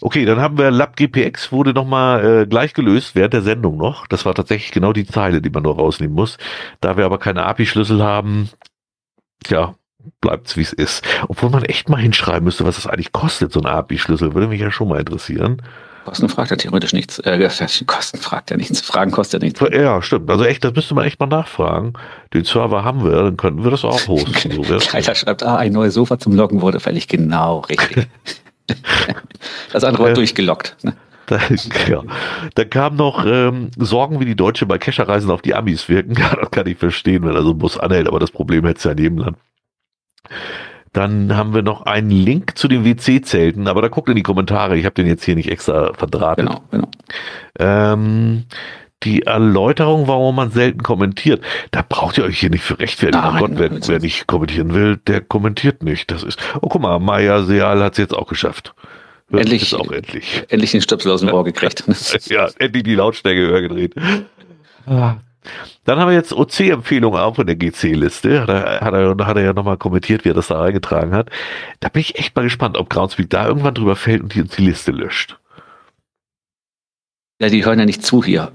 Okay, 0.00 0.24
dann 0.24 0.40
haben 0.40 0.58
wir 0.58 0.72
Lab 0.72 0.96
GPX 0.96 1.52
wurde 1.52 1.72
nochmal 1.72 1.93
äh, 1.94 2.46
gleich 2.46 2.74
gelöst 2.74 3.14
während 3.14 3.32
der 3.34 3.42
Sendung 3.42 3.76
noch. 3.76 4.06
Das 4.06 4.24
war 4.24 4.34
tatsächlich 4.34 4.72
genau 4.72 4.92
die 4.92 5.06
Zeile, 5.06 5.40
die 5.40 5.50
man 5.50 5.62
nur 5.62 5.76
rausnehmen 5.76 6.14
muss. 6.14 6.38
Da 6.80 6.96
wir 6.96 7.04
aber 7.04 7.18
keine 7.18 7.44
API-Schlüssel 7.44 8.02
haben, 8.02 8.50
tja, 9.44 9.74
bleibt's 10.20 10.56
wie 10.56 10.62
es 10.62 10.72
ist. 10.72 11.04
Obwohl 11.28 11.50
man 11.50 11.64
echt 11.64 11.88
mal 11.88 11.96
hinschreiben 12.00 12.44
müsste, 12.44 12.64
was 12.64 12.76
das 12.76 12.86
eigentlich 12.86 13.12
kostet, 13.12 13.52
so 13.52 13.60
ein 13.60 13.66
API-Schlüssel. 13.66 14.34
Würde 14.34 14.48
mich 14.48 14.60
ja 14.60 14.70
schon 14.70 14.88
mal 14.88 15.00
interessieren. 15.00 15.62
Kosten 16.04 16.28
fragt 16.28 16.50
er 16.50 16.58
theoretisch 16.58 16.92
nichts. 16.92 17.18
Äh, 17.20 17.48
Kosten 17.86 18.18
fragt 18.18 18.50
er 18.50 18.58
nichts. 18.58 18.82
Fragen 18.82 19.10
kostet 19.10 19.42
er 19.42 19.46
nichts. 19.46 19.60
Ja, 19.72 20.02
stimmt. 20.02 20.30
Also 20.30 20.44
echt, 20.44 20.62
das 20.62 20.74
müsste 20.74 20.94
man 20.94 21.06
echt 21.06 21.18
mal 21.18 21.26
nachfragen. 21.26 21.94
Den 22.34 22.44
Server 22.44 22.84
haben 22.84 23.02
wir, 23.04 23.12
dann 23.22 23.38
könnten 23.38 23.64
wir 23.64 23.70
das 23.70 23.84
auch 23.84 23.98
hosten. 24.08 24.62
So. 24.64 24.78
Keiner 24.86 25.14
schreibt, 25.14 25.42
ah, 25.42 25.56
ein 25.56 25.72
neues 25.72 25.94
Sofa 25.94 26.18
zum 26.18 26.34
Loggen 26.36 26.60
wurde 26.60 26.78
fällig. 26.78 27.08
Genau, 27.08 27.60
richtig. 27.60 28.06
das 29.72 29.84
andere 29.84 30.02
war 30.02 30.08
Ja. 30.10 30.14
durchgelockt. 30.14 30.76
Ne? 30.82 30.94
Da, 31.26 31.38
ja. 31.88 32.02
Dann 32.54 32.70
kam 32.70 32.96
noch 32.96 33.24
ähm, 33.26 33.70
Sorgen, 33.76 34.20
wie 34.20 34.24
die 34.24 34.36
Deutsche 34.36 34.66
bei 34.66 34.78
Kescherreisen 34.78 35.30
auf 35.30 35.42
die 35.42 35.54
Amis 35.54 35.88
wirken. 35.88 36.14
Ja, 36.24 36.36
das 36.36 36.50
kann 36.50 36.66
ich 36.66 36.78
verstehen, 36.78 37.24
wenn 37.24 37.34
er 37.34 37.42
so 37.42 37.50
ein 37.50 37.58
Bus 37.58 37.78
anhält, 37.78 38.08
aber 38.08 38.18
das 38.18 38.30
Problem 38.30 38.64
hätte 38.64 38.78
es 38.78 38.84
ja 38.84 38.92
in 38.92 38.98
jedem 38.98 39.18
Land. 39.18 39.36
Dann 40.92 41.36
haben 41.36 41.54
wir 41.54 41.62
noch 41.62 41.82
einen 41.82 42.10
Link 42.10 42.56
zu 42.56 42.68
den 42.68 42.84
WC-Zelten, 42.84 43.66
aber 43.66 43.82
da 43.82 43.88
guckt 43.88 44.08
in 44.08 44.14
die 44.14 44.22
Kommentare. 44.22 44.76
Ich 44.76 44.84
habe 44.84 44.94
den 44.94 45.06
jetzt 45.06 45.24
hier 45.24 45.34
nicht 45.34 45.50
extra 45.50 45.92
verdrahtet. 45.92 46.46
Genau, 46.46 46.62
genau. 46.70 46.88
Ähm, 47.58 48.44
die 49.02 49.22
Erläuterung, 49.22 50.06
warum 50.06 50.36
man 50.36 50.50
selten 50.50 50.82
kommentiert, 50.82 51.44
da 51.72 51.84
braucht 51.86 52.16
ihr 52.18 52.24
euch 52.24 52.38
hier 52.38 52.50
nicht 52.50 52.62
für 52.62 52.78
rechtfertigen. 52.78 53.24
Nein, 53.24 53.34
oh 53.36 53.46
Gott, 53.46 53.58
wer, 53.58 53.88
wer 53.88 53.98
nicht 53.98 54.26
kommentieren 54.26 54.72
will, 54.72 54.96
der 54.96 55.20
kommentiert 55.20 55.82
nicht. 55.82 56.10
Das 56.10 56.22
ist. 56.22 56.38
Oh, 56.62 56.68
guck 56.68 56.80
mal, 56.80 56.98
Maya 57.00 57.42
Seal 57.42 57.82
hat 57.82 57.92
es 57.92 57.98
jetzt 57.98 58.14
auch 58.14 58.28
geschafft. 58.28 58.74
Hört 59.30 59.42
Endlich. 59.42 59.74
Auch 59.74 59.90
endlich. 59.90 60.44
Endlich 60.48 60.72
den 60.72 60.82
Stöpsel 60.82 61.10
aus 61.12 61.20
dem 61.20 61.30
Ohr 61.30 61.44
gekriegt. 61.44 61.84
Ja, 62.26 62.48
endlich 62.58 62.84
die 62.84 62.94
Lautstärke 62.94 63.40
höher 63.40 63.62
gedreht. 63.62 63.94
Dann 64.86 65.98
haben 66.00 66.08
wir 66.08 66.14
jetzt 66.14 66.32
OC-Empfehlungen 66.32 67.20
auch 67.20 67.38
in 67.38 67.46
der 67.46 67.56
GC-Liste. 67.56 68.42
Hat 68.42 68.48
er, 68.48 68.80
hat, 68.80 68.94
er, 68.94 69.26
hat 69.26 69.36
er 69.36 69.42
ja 69.42 69.52
nochmal 69.52 69.76
kommentiert, 69.76 70.24
wie 70.24 70.30
er 70.30 70.34
das 70.34 70.48
da 70.48 70.62
eingetragen 70.62 71.12
hat. 71.14 71.30
Da 71.80 71.88
bin 71.88 72.00
ich 72.00 72.18
echt 72.18 72.34
mal 72.36 72.42
gespannt, 72.42 72.76
ob 72.76 72.90
Groundspeak 72.90 73.30
da 73.30 73.46
irgendwann 73.46 73.74
drüber 73.74 73.96
fällt 73.96 74.22
und 74.22 74.34
die 74.34 74.42
uns 74.42 74.56
die 74.56 74.66
Liste 74.66 74.92
löscht. 74.92 75.38
Ja, 77.40 77.48
die 77.48 77.64
hören 77.64 77.78
ja 77.78 77.84
nicht 77.84 78.04
zu 78.04 78.22
hier. 78.22 78.52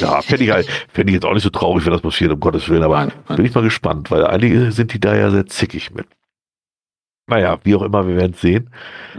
Ja, 0.00 0.20
fände 0.22 0.44
ich, 0.44 0.50
halt, 0.50 0.68
fänd 0.92 1.08
ich 1.08 1.14
jetzt 1.14 1.24
auch 1.24 1.34
nicht 1.34 1.42
so 1.42 1.50
traurig, 1.50 1.84
wenn 1.84 1.92
das 1.92 2.02
passiert, 2.02 2.32
um 2.32 2.40
Gottes 2.40 2.68
Willen, 2.68 2.82
aber 2.82 2.98
Nein, 2.98 3.12
nein. 3.28 3.36
bin 3.36 3.46
ich 3.46 3.54
mal 3.54 3.62
gespannt, 3.62 4.10
weil 4.10 4.24
einige 4.26 4.70
sind 4.72 4.92
die 4.92 5.00
da 5.00 5.14
ja 5.16 5.30
sehr 5.30 5.46
zickig 5.46 5.92
mit. 5.92 6.06
Naja, 7.28 7.58
wie 7.62 7.74
auch 7.76 7.82
immer, 7.82 8.08
wir 8.08 8.16
werden 8.16 8.32
es 8.32 8.40
sehen. 8.40 8.70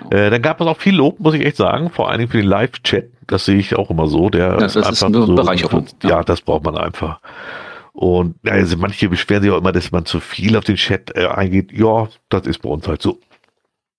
Äh, 0.10 0.30
dann 0.30 0.41
gab 0.41 0.60
es 0.60 0.67
auch 0.67 0.78
viel 0.78 0.95
Lob, 0.95 1.19
muss 1.19 1.36
ich 1.36 1.45
echt 1.45 1.58
sagen, 1.58 1.89
vor 1.89 2.10
allen 2.10 2.19
Dingen 2.19 2.32
für 2.32 2.38
den 2.38 2.48
Live-Chat. 2.48 3.10
Das 3.28 3.45
sehe 3.45 3.58
ich 3.58 3.76
auch 3.76 3.89
immer 3.91 4.08
so. 4.08 4.30
Der 4.30 4.58
Das 4.58 4.76
ist 4.76 5.04
eine 5.04 5.19
Bereicherung, 5.28 5.86
Ja. 6.04 6.10
ja. 6.10 6.24
das 6.24 6.41
braucht 6.41 6.63
man 6.63 6.76
einfach. 6.78 7.19
Und 7.93 8.36
also 8.48 8.78
manche 8.78 9.10
beschweren 9.10 9.43
sich 9.43 9.52
auch 9.52 9.58
immer, 9.58 9.72
dass 9.72 9.91
man 9.91 10.06
zu 10.06 10.19
viel 10.19 10.56
auf 10.58 10.63
den 10.63 10.76
Chat 10.76 11.15
äh, 11.15 11.28
eingeht. 11.28 11.72
Ja, 11.72 12.08
das 12.30 12.48
ist 12.48 12.62
bei 12.62 12.69
uns 12.69 12.88
halt 12.88 13.02
so. 13.02 13.19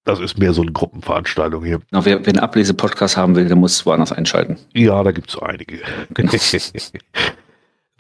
Das 0.05 0.19
ist 0.19 0.39
mehr 0.39 0.53
so 0.55 0.63
eine 0.63 0.73
Gruppenveranstaltung 0.73 1.65
hier. 1.65 1.81
Genau, 1.91 2.05
wer, 2.05 2.21
wer 2.21 2.29
einen 2.29 2.39
Ablese-Podcast 2.41 3.17
haben 3.17 3.37
will, 3.37 3.47
der 3.47 3.57
muss 3.57 3.85
woanders 3.85 4.11
einschalten. 4.11 4.57
Ja, 4.73 5.03
da 5.05 5.13
gibt's 5.13 5.39
einige. 5.39 5.79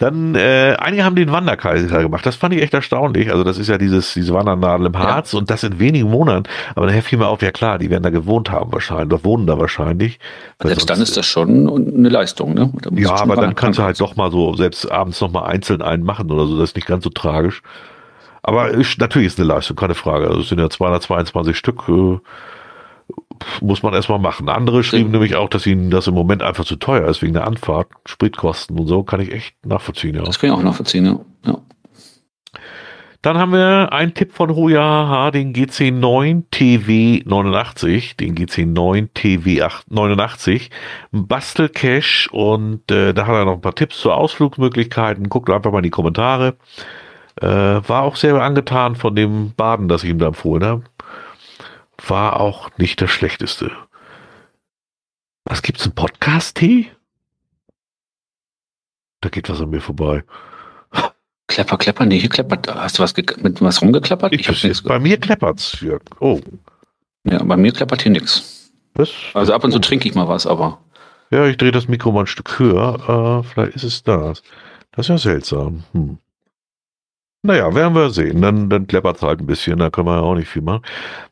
Dann, 0.00 0.34
äh, 0.34 0.76
einige 0.78 1.04
haben 1.04 1.14
den 1.14 1.30
Wanderkaiser 1.30 2.00
gemacht. 2.00 2.24
Das 2.24 2.34
fand 2.34 2.54
ich 2.54 2.62
echt 2.62 2.72
erstaunlich. 2.72 3.30
Also 3.30 3.44
das 3.44 3.58
ist 3.58 3.68
ja 3.68 3.76
dieses, 3.76 4.14
diese 4.14 4.32
Wandernadel 4.32 4.86
im 4.86 4.98
Harz 4.98 5.34
und 5.34 5.50
das 5.50 5.62
in 5.62 5.78
wenigen 5.78 6.08
Monaten. 6.08 6.44
Aber 6.74 6.86
daher 6.86 7.02
fiel 7.02 7.18
mir 7.18 7.28
auf, 7.28 7.42
ja 7.42 7.50
klar, 7.50 7.78
die 7.78 7.90
werden 7.90 8.02
da 8.02 8.08
gewohnt 8.08 8.50
haben 8.50 8.72
wahrscheinlich, 8.72 9.12
oder 9.12 9.24
wohnen 9.24 9.46
da 9.46 9.58
wahrscheinlich. 9.58 10.18
Weil 10.58 10.68
Selbst 10.68 10.88
dann 10.88 10.96
sonst- 10.96 11.10
ist 11.10 11.16
das 11.18 11.26
schon 11.26 11.68
eine 11.94 12.08
Leistung, 12.08 12.54
ne? 12.54 12.72
Ja, 12.92 13.14
aber 13.20 13.36
dann 13.36 13.54
kannst 13.54 13.78
du 13.78 13.82
halt 13.82 14.00
doch 14.00 14.16
mal 14.16 14.30
so, 14.30 14.54
selbst 14.54 14.90
abends 14.90 15.20
noch 15.20 15.30
mal 15.30 15.44
einzeln 15.44 15.82
einen 15.82 16.02
machen 16.02 16.30
oder 16.30 16.46
so. 16.46 16.58
Das 16.58 16.70
ist 16.70 16.76
nicht 16.76 16.88
ganz 16.88 17.04
so 17.04 17.10
tragisch. 17.10 17.60
Aber 18.42 18.70
ist, 18.70 18.98
natürlich 18.98 19.26
ist 19.26 19.38
eine 19.38 19.48
Leistung, 19.48 19.76
keine 19.76 19.94
Frage. 19.94 20.28
Also 20.28 20.40
es 20.40 20.48
sind 20.48 20.58
ja 20.60 20.70
222 20.70 21.58
Stück, 21.58 21.82
äh, 21.90 22.18
muss 23.60 23.82
man 23.82 23.94
erstmal 23.94 24.18
machen. 24.18 24.48
Andere 24.48 24.82
schrieben 24.82 25.10
nämlich 25.10 25.36
auch, 25.36 25.48
dass 25.48 25.66
ihnen 25.66 25.90
das 25.90 26.06
im 26.06 26.14
Moment 26.14 26.42
einfach 26.42 26.64
zu 26.64 26.76
teuer 26.76 27.08
ist, 27.08 27.22
wegen 27.22 27.34
der 27.34 27.46
Anfahrt, 27.46 27.88
Spritkosten 28.06 28.78
und 28.78 28.86
so. 28.86 29.02
Kann 29.02 29.20
ich 29.20 29.32
echt 29.32 29.54
nachvollziehen, 29.64 30.14
ja. 30.14 30.22
Das 30.22 30.38
kann 30.38 30.50
ich 30.50 30.56
auch 30.56 30.62
nachvollziehen, 30.62 31.06
ja. 31.06 31.20
ja. 31.46 31.58
Dann 33.22 33.36
haben 33.36 33.52
wir 33.52 33.92
einen 33.92 34.14
Tipp 34.14 34.32
von 34.32 34.56
Hoya 34.56 35.30
den 35.30 35.52
GC9 35.52 36.44
TW89, 36.50 38.16
den 38.16 38.34
GC9 38.34 39.10
TW89, 39.14 40.70
ein 41.12 41.26
Bastelcache 41.26 42.30
und 42.30 42.90
äh, 42.90 43.12
da 43.12 43.26
hat 43.26 43.34
er 43.34 43.44
noch 43.44 43.54
ein 43.54 43.60
paar 43.60 43.74
Tipps 43.74 44.00
zu 44.00 44.10
Ausflugsmöglichkeiten. 44.10 45.28
Guckt 45.28 45.50
einfach 45.50 45.70
mal 45.70 45.80
in 45.80 45.84
die 45.84 45.90
Kommentare. 45.90 46.56
Äh, 47.36 47.46
war 47.46 48.04
auch 48.04 48.16
sehr 48.16 48.36
angetan 48.36 48.96
von 48.96 49.14
dem 49.14 49.52
Baden, 49.54 49.88
das 49.88 50.02
ich 50.02 50.08
ihm 50.08 50.18
da 50.18 50.28
empfohlen 50.28 50.64
habe. 50.64 50.84
War 52.06 52.40
auch 52.40 52.70
nicht 52.78 53.00
das 53.00 53.10
Schlechteste. 53.10 53.72
Was 55.44 55.62
gibt's, 55.62 55.86
ein 55.86 55.94
Podcast-Tee? 55.94 56.90
Da 59.20 59.28
geht 59.28 59.48
was 59.48 59.60
an 59.60 59.70
mir 59.70 59.80
vorbei. 59.80 60.24
Klepper, 61.46 61.78
Klepper, 61.78 62.06
nee, 62.06 62.18
hier 62.20 62.28
kleppert. 62.28 62.72
Hast 62.72 62.98
du 62.98 63.02
was 63.02 63.16
mit 63.16 63.60
was 63.60 63.82
rumgeklappert? 63.82 64.32
Ich, 64.32 64.48
hab 64.48 64.62
nichts 64.62 64.82
bei 64.82 64.98
mir 65.00 65.18
kleppert's, 65.18 65.80
Jörg. 65.80 66.02
Oh, 66.20 66.40
Ja, 67.24 67.42
bei 67.42 67.56
mir 67.56 67.72
klappert 67.72 68.02
hier 68.02 68.12
nichts. 68.12 68.70
was? 68.94 69.10
Also 69.34 69.52
ab 69.52 69.64
und 69.64 69.72
zu 69.72 69.80
trinke 69.80 70.08
ich 70.08 70.14
mal 70.14 70.28
was, 70.28 70.46
aber 70.46 70.78
Ja, 71.30 71.46
ich 71.46 71.56
drehe 71.56 71.72
das 71.72 71.88
Mikro 71.88 72.12
mal 72.12 72.20
ein 72.20 72.26
Stück 72.28 72.58
höher. 72.60 73.42
Äh, 73.44 73.48
vielleicht 73.48 73.74
ist 73.76 73.82
es 73.82 74.02
das. 74.04 74.42
Das 74.92 75.06
ist 75.06 75.08
ja 75.08 75.18
seltsam. 75.18 75.82
Hm. 75.92 76.18
Naja, 77.42 77.74
werden 77.74 77.94
wir 77.94 78.10
sehen. 78.10 78.42
Dann, 78.42 78.68
dann 78.68 78.86
kleppert 78.86 79.16
es 79.16 79.22
halt 79.22 79.40
ein 79.40 79.46
bisschen. 79.46 79.78
Da 79.78 79.90
können 79.90 80.06
wir 80.08 80.16
ja 80.16 80.20
auch 80.20 80.34
nicht 80.34 80.48
viel 80.48 80.62
machen. 80.62 80.82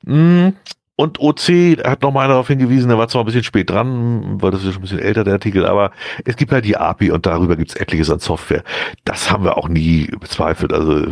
Hm. 0.07 0.55
Und 1.01 1.21
OC 1.21 1.79
hat 1.87 2.03
nochmal 2.03 2.25
einer 2.25 2.35
darauf 2.35 2.49
hingewiesen, 2.49 2.89
der 2.89 2.99
war 2.99 3.07
zwar 3.07 3.23
ein 3.23 3.27
bisschen 3.27 3.45
spät 3.45 3.71
dran, 3.71 4.43
weil 4.43 4.51
das 4.51 4.65
ist 4.65 4.73
schon 4.73 4.81
ein 4.81 4.83
bisschen 4.83 4.99
älter, 4.99 5.23
der 5.23 5.35
Artikel, 5.35 5.65
aber 5.65 5.93
es 6.25 6.35
gibt 6.35 6.51
halt 6.51 6.65
die 6.65 6.77
API 6.77 7.13
und 7.13 7.25
darüber 7.25 7.55
gibt 7.55 7.71
es 7.71 7.77
etliches 7.77 8.11
an 8.11 8.19
Software. 8.19 8.65
Das 9.05 9.31
haben 9.31 9.45
wir 9.45 9.57
auch 9.57 9.69
nie 9.69 10.09
bezweifelt. 10.19 10.73
Also 10.73 11.07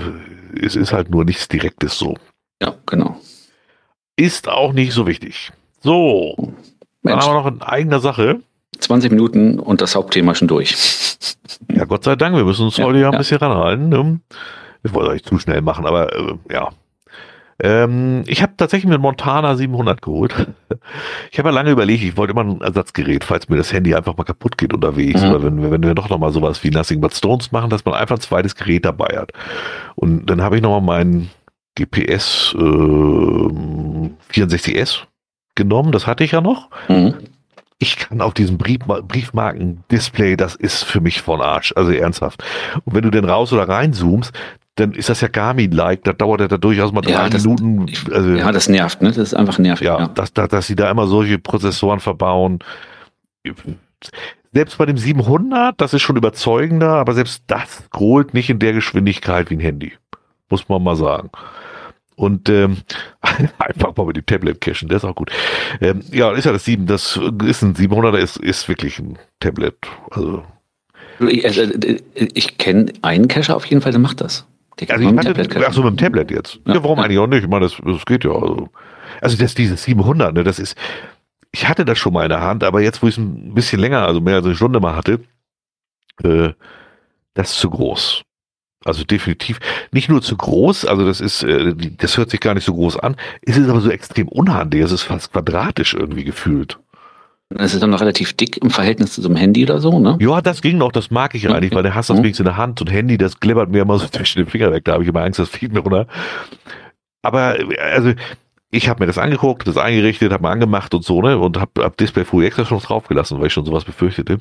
es 0.60 0.74
ist 0.74 0.92
halt 0.92 1.10
nur 1.10 1.24
nichts 1.24 1.46
Direktes 1.46 1.96
so. 1.98 2.16
ja, 2.60 2.74
genau. 2.86 3.20
Ist 4.16 4.48
auch 4.48 4.72
nicht 4.72 4.92
so 4.92 5.06
wichtig. 5.06 5.52
So, 5.82 6.34
dann 6.36 6.54
Mensch, 7.02 7.24
haben 7.24 7.34
wir 7.34 7.40
noch 7.42 7.46
in 7.46 7.62
eigener 7.62 8.00
Sache. 8.00 8.40
20 8.80 9.12
Minuten 9.12 9.60
und 9.60 9.80
das 9.82 9.94
Hauptthema 9.94 10.34
schon 10.34 10.48
durch. 10.48 10.74
Ja, 11.70 11.84
Gott 11.84 12.02
sei 12.02 12.16
Dank, 12.16 12.34
wir 12.34 12.44
müssen 12.44 12.64
uns 12.64 12.76
Ja, 12.76 12.86
heute 12.86 12.98
ja 12.98 13.10
ein 13.10 13.18
bisschen 13.18 13.38
ranhalten. 13.38 13.88
Ne? 13.88 14.20
Ich 14.82 14.94
wollte 14.94 15.10
euch 15.10 15.24
zu 15.24 15.38
schnell 15.38 15.62
machen, 15.62 15.86
aber 15.86 16.14
äh, 16.14 16.34
ja. 16.50 16.68
Ähm, 17.58 18.22
ich 18.26 18.42
habe 18.42 18.52
tatsächlich 18.56 18.92
einen 18.92 19.00
Montana 19.00 19.56
700 19.56 20.02
geholt. 20.02 20.34
Ich 21.32 21.38
habe 21.40 21.48
ja 21.48 21.54
lange 21.54 21.70
überlegt, 21.70 22.04
ich 22.04 22.16
wollte 22.16 22.30
immer 22.32 22.44
ein 22.44 22.60
Ersatzgerät, 22.60 23.24
falls 23.24 23.48
mir 23.48 23.56
das 23.56 23.72
Handy 23.72 23.94
einfach 23.94 24.16
mal 24.16 24.22
kaputt 24.24 24.56
geht 24.56 24.72
unterwegs 24.72 25.20
Mhm. 25.22 25.30
oder 25.30 25.42
wenn, 25.42 25.62
wir- 25.62 25.70
wenn 25.72 25.82
wir 25.82 25.94
doch 25.94 26.08
noch 26.08 26.18
mal 26.18 26.32
sowas 26.32 26.62
wie 26.62 26.70
Nothing 26.70 27.00
But 27.00 27.12
Stones 27.14 27.50
machen, 27.50 27.70
dass 27.70 27.84
man 27.84 27.94
einfach 27.94 28.16
ein 28.16 28.20
zweites 28.20 28.54
Gerät 28.54 28.84
dabei 28.84 29.16
hat. 29.18 29.32
Und 29.96 30.26
dann 30.26 30.42
habe 30.42 30.56
ich 30.56 30.62
noch 30.62 30.70
mal 30.80 30.86
meinen 30.86 31.30
GPS 31.76 32.54
ähm, 32.58 34.14
64S 34.32 35.00
genommen, 35.54 35.92
das 35.92 36.06
hatte 36.06 36.24
ich 36.24 36.32
ja 36.32 36.40
noch 36.40 36.68
Mhm. 36.88 37.14
ich 37.78 37.96
kann 37.96 38.20
auf 38.20 38.32
diesem 38.34 38.56
Brief, 38.58 38.78
Briefmarken-Display, 38.86 40.36
das 40.36 40.54
ist 40.54 40.84
für 40.84 41.00
mich 41.00 41.20
von 41.22 41.40
Arsch, 41.42 41.72
also 41.76 41.90
ernsthaft. 41.90 42.42
Und 42.84 42.94
wenn 42.94 43.02
du 43.02 43.10
denn 43.10 43.24
raus 43.24 43.52
oder 43.52 43.68
rein 43.68 43.92
zoomst, 43.92 44.32
dann 44.76 44.92
ist 44.92 45.08
das 45.08 45.20
ja 45.22 45.28
Garmin-like, 45.28 46.04
da 46.04 46.12
dauert 46.12 46.40
er 46.42 46.48
da 46.48 46.58
durchaus 46.58 46.92
mal 46.92 47.02
Ja, 47.08 47.20
drei 47.22 47.28
das- 47.30 47.44
Minuten. 47.44 47.88
Ich, 47.88 48.04
Also, 48.12 48.30
ja, 48.30 48.52
das 48.52 48.68
nervt, 48.68 49.02
ne? 49.02 49.08
Das 49.08 49.18
ist 49.18 49.34
einfach 49.34 49.58
nervig. 49.58 49.86
ja, 49.86 49.98
Ja. 50.00 50.06
Dass, 50.08 50.32
dass, 50.32 50.48
dass 50.48 50.66
sie 50.66 50.76
da 50.76 50.90
immer 50.90 51.06
solche 51.06 51.38
Prozessoren 51.38 52.00
verbauen. 52.00 52.58
Selbst 54.52 54.78
bei 54.78 54.86
dem 54.86 54.96
700, 54.96 55.80
das 55.80 55.92
ist 55.94 56.02
schon 56.02 56.16
überzeugender, 56.16 56.90
aber 56.94 57.12
selbst 57.14 57.42
das 57.46 57.84
scrollt 57.86 58.32
nicht 58.34 58.48
in 58.50 58.58
der 58.58 58.72
Geschwindigkeit 58.72 59.50
wie 59.50 59.54
ein 59.56 59.60
Handy. 59.60 59.92
Muss 60.48 60.68
man 60.68 60.82
mal 60.82 60.96
sagen. 60.96 61.30
Und 62.14 62.48
ähm, 62.48 62.78
einfach 63.58 63.94
mal 63.96 64.06
mit 64.06 64.16
dem 64.16 64.24
Tablet 64.26 64.60
cashen, 64.60 64.88
der 64.88 64.96
ist 64.96 65.04
auch 65.04 65.14
gut. 65.14 65.30
Ähm, 65.80 66.00
ja, 66.12 66.32
ist 66.32 66.44
ja 66.46 66.52
das 66.52 66.64
7, 66.64 66.86
das 66.86 67.18
ist 67.44 67.62
ein 67.62 67.74
700er, 67.74 68.16
ist, 68.18 68.38
ist 68.38 68.68
wirklich 68.68 68.98
ein 68.98 69.18
Tablet. 69.40 69.76
Also, 70.10 70.42
Ich, 71.20 71.44
also, 71.44 71.62
äh, 71.62 72.00
ich 72.14 72.56
kenne 72.56 72.92
einen 73.02 73.28
Cacher 73.28 73.54
auf 73.56 73.66
jeden 73.66 73.82
Fall, 73.82 73.92
der 73.92 74.00
macht 74.00 74.20
das. 74.22 74.46
Der 74.80 74.90
also 74.90 75.04
ich 75.04 75.10
mit 75.10 75.26
hatte, 75.26 75.34
Tablet 75.34 75.64
ach 75.68 75.72
so, 75.72 75.82
mit 75.82 75.92
dem 75.92 75.96
Tablet 75.96 76.30
jetzt. 76.30 76.60
Ja, 76.66 76.74
Ja, 76.74 76.82
warum 76.82 76.98
ja. 76.98 77.04
eigentlich 77.04 77.18
auch 77.18 77.26
nicht? 77.26 77.44
Ich 77.44 77.48
meine, 77.48 77.64
das, 77.64 77.76
das 77.84 78.04
geht 78.04 78.24
ja. 78.24 78.32
Also, 78.32 78.68
also 79.20 79.36
das, 79.36 79.54
dieses 79.54 79.82
700, 79.84 80.34
ne, 80.34 80.44
das 80.44 80.58
ist, 80.58 80.76
ich 81.52 81.68
hatte 81.68 81.84
das 81.84 81.98
schon 81.98 82.12
mal 82.12 82.24
in 82.24 82.28
der 82.28 82.42
Hand, 82.42 82.64
aber 82.64 82.82
jetzt, 82.82 83.02
wo 83.02 83.06
ich 83.06 83.14
es 83.14 83.18
ein 83.18 83.54
bisschen 83.54 83.80
länger, 83.80 84.06
also 84.06 84.20
mehr 84.20 84.36
als 84.36 84.46
eine 84.46 84.54
Stunde 84.54 84.80
mal 84.80 84.94
hatte, 84.94 85.20
äh, 86.22 86.50
das 87.34 87.52
ist 87.52 87.58
zu 87.60 87.70
groß. 87.70 88.22
Also 88.84 89.04
definitiv 89.04 89.58
nicht 89.90 90.08
nur 90.08 90.22
zu 90.22 90.36
groß, 90.36 90.84
also 90.84 91.06
das 91.06 91.20
ist, 91.20 91.42
äh, 91.42 91.74
das 91.74 92.16
hört 92.18 92.30
sich 92.30 92.40
gar 92.40 92.54
nicht 92.54 92.64
so 92.64 92.74
groß 92.74 92.98
an, 92.98 93.16
es 93.42 93.56
ist 93.56 93.68
aber 93.68 93.80
so 93.80 93.90
extrem 93.90 94.28
unhandlich, 94.28 94.82
es 94.82 94.92
ist 94.92 95.02
fast 95.02 95.32
quadratisch 95.32 95.94
irgendwie 95.94 96.24
gefühlt. 96.24 96.78
Das 97.48 97.74
ist 97.74 97.82
dann 97.82 97.90
noch 97.90 98.00
relativ 98.00 98.32
dick 98.32 98.56
im 98.56 98.70
Verhältnis 98.70 99.12
zu 99.12 99.22
so 99.22 99.28
einem 99.28 99.36
Handy 99.36 99.62
oder 99.62 99.80
so, 99.80 100.00
ne? 100.00 100.16
Ja, 100.20 100.40
das 100.40 100.62
ging 100.62 100.78
noch, 100.78 100.90
das 100.90 101.10
mag 101.12 101.34
ich 101.36 101.48
eigentlich, 101.48 101.72
weil 101.74 101.84
der 101.84 101.94
hast 101.94 102.10
das 102.10 102.16
Mhm. 102.18 102.22
wenigstens 102.24 102.40
in 102.40 102.46
der 102.46 102.56
Hand 102.56 102.80
und 102.80 102.90
Handy, 102.90 103.18
das 103.18 103.38
glibbert 103.38 103.70
mir 103.70 103.82
immer 103.82 103.98
so 103.98 104.06
zwischen 104.08 104.40
den 104.40 104.48
Finger 104.48 104.72
weg, 104.72 104.84
da 104.84 104.94
habe 104.94 105.04
ich 105.04 105.08
immer 105.08 105.22
Angst, 105.22 105.38
das 105.38 105.48
fliegt 105.48 105.72
mir 105.72 105.80
runter. 105.80 106.06
Aber 107.22 107.58
äh, 107.60 107.78
also 107.78 108.12
ich 108.72 108.88
habe 108.88 109.00
mir 109.00 109.06
das 109.06 109.16
angeguckt, 109.18 109.66
das 109.68 109.76
eingerichtet, 109.76 110.32
habe 110.32 110.42
mal 110.42 110.50
angemacht 110.50 110.92
und 110.92 111.04
so, 111.04 111.22
ne, 111.22 111.38
und 111.38 111.56
habe 111.60 111.84
hab 111.84 111.96
Display 111.96 112.24
Full 112.24 112.44
extra 112.44 112.64
schon 112.64 112.80
draufgelassen, 112.80 113.38
weil 113.38 113.46
ich 113.46 113.52
schon 113.52 113.64
sowas 113.64 113.84
befürchtete. 113.84 114.38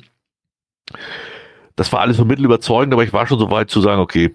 Das 1.76 1.92
war 1.92 2.00
alles 2.00 2.16
so 2.16 2.24
mittelüberzeugend, 2.24 2.92
aber 2.92 3.04
ich 3.04 3.12
war 3.12 3.26
schon 3.26 3.38
so 3.38 3.50
weit 3.50 3.70
zu 3.70 3.80
sagen, 3.80 4.00
okay, 4.00 4.34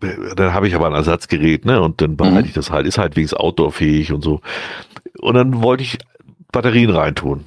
dann 0.00 0.54
habe 0.54 0.66
ich 0.68 0.74
aber 0.74 0.86
ein 0.86 0.94
Ersatzgerät, 0.94 1.64
ne, 1.64 1.80
und 1.80 2.00
dann 2.00 2.16
behalte 2.16 2.40
Mhm. 2.40 2.46
ich 2.46 2.52
das 2.52 2.70
halt, 2.70 2.86
ist 2.86 2.98
halt 2.98 3.14
wenigstens 3.16 3.38
outdoorfähig 3.38 4.12
und 4.12 4.22
so. 4.22 4.40
Und 5.20 5.34
dann 5.34 5.62
wollte 5.62 5.82
ich 5.84 5.98
Batterien 6.52 6.90
reintun. 6.90 7.44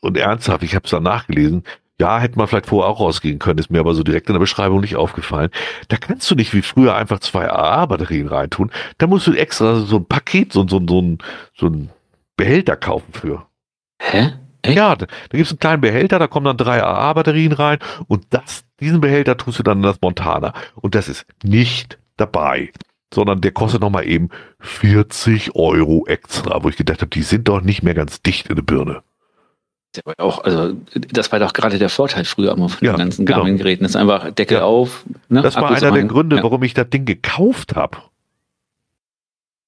Und 0.00 0.16
ernsthaft, 0.16 0.62
ich 0.64 0.74
habe 0.74 0.84
es 0.84 0.90
dann 0.90 1.02
nachgelesen, 1.02 1.64
ja, 2.00 2.18
hätte 2.18 2.38
man 2.38 2.48
vielleicht 2.48 2.66
vorher 2.66 2.90
auch 2.90 2.98
rausgehen 2.98 3.38
können, 3.38 3.58
ist 3.58 3.70
mir 3.70 3.80
aber 3.80 3.94
so 3.94 4.02
direkt 4.02 4.28
in 4.28 4.32
der 4.32 4.40
Beschreibung 4.40 4.80
nicht 4.80 4.96
aufgefallen. 4.96 5.50
Da 5.88 5.98
kannst 5.98 6.30
du 6.30 6.34
nicht 6.34 6.54
wie 6.54 6.62
früher 6.62 6.96
einfach 6.96 7.20
zwei 7.20 7.50
AA-Batterien 7.50 8.26
reintun. 8.26 8.70
Da 8.96 9.06
musst 9.06 9.26
du 9.26 9.34
extra 9.34 9.80
so 9.80 9.96
ein 9.96 10.06
Paket, 10.06 10.52
so, 10.52 10.66
so, 10.66 10.80
so, 10.88 11.02
ein, 11.02 11.18
so 11.54 11.66
ein 11.66 11.90
Behälter 12.36 12.76
kaufen 12.76 13.12
für. 13.12 13.46
Hä? 14.00 14.32
Echt? 14.62 14.76
Ja, 14.76 14.96
da, 14.96 15.06
da 15.06 15.36
gibt 15.36 15.46
es 15.46 15.52
einen 15.52 15.58
kleinen 15.58 15.80
Behälter, 15.80 16.18
da 16.18 16.26
kommen 16.26 16.46
dann 16.46 16.56
drei 16.56 16.82
AA-Batterien 16.82 17.52
rein 17.52 17.78
und 18.08 18.24
das, 18.30 18.64
diesen 18.80 19.00
Behälter 19.00 19.36
tust 19.36 19.58
du 19.58 19.62
dann 19.62 19.78
in 19.78 19.84
das 19.84 20.00
Montana. 20.00 20.54
Und 20.76 20.94
das 20.94 21.08
ist 21.08 21.26
nicht 21.42 21.98
dabei, 22.16 22.72
sondern 23.12 23.40
der 23.40 23.52
kostet 23.52 23.82
nochmal 23.82 24.06
eben 24.06 24.30
40 24.60 25.54
Euro 25.54 26.06
extra, 26.06 26.62
wo 26.62 26.68
ich 26.68 26.76
gedacht 26.76 27.00
habe, 27.00 27.10
die 27.10 27.22
sind 27.22 27.48
doch 27.48 27.60
nicht 27.60 27.82
mehr 27.82 27.94
ganz 27.94 28.22
dicht 28.22 28.48
in 28.48 28.56
der 28.56 28.62
Birne. 28.62 29.02
Der 29.96 30.02
war 30.06 30.14
auch, 30.18 30.44
also 30.44 30.74
das 30.94 31.32
war 31.32 31.40
doch 31.40 31.52
gerade 31.52 31.78
der 31.78 31.88
Vorteil 31.88 32.24
früher 32.24 32.52
immer 32.52 32.68
von 32.68 32.86
Ja, 32.86 32.92
den 32.92 32.98
ganzen 32.98 33.26
genau. 33.26 33.38
Garmin-Geräten. 33.38 33.82
Das 33.82 33.90
ist 33.92 33.96
einfach 33.96 34.30
Deckel 34.30 34.58
Ja. 34.58 34.64
auf. 34.64 35.04
Ne? 35.28 35.42
Das 35.42 35.56
war 35.56 35.64
Akkus 35.64 35.82
einer 35.82 35.92
der. 35.92 36.04
Gründe, 36.04 36.36
Ja. 36.36 36.42
warum 36.44 36.62
ich 36.62 36.74
das 36.74 36.88
Ding 36.90 37.04
gekauft 37.04 37.74
habe. 37.74 37.98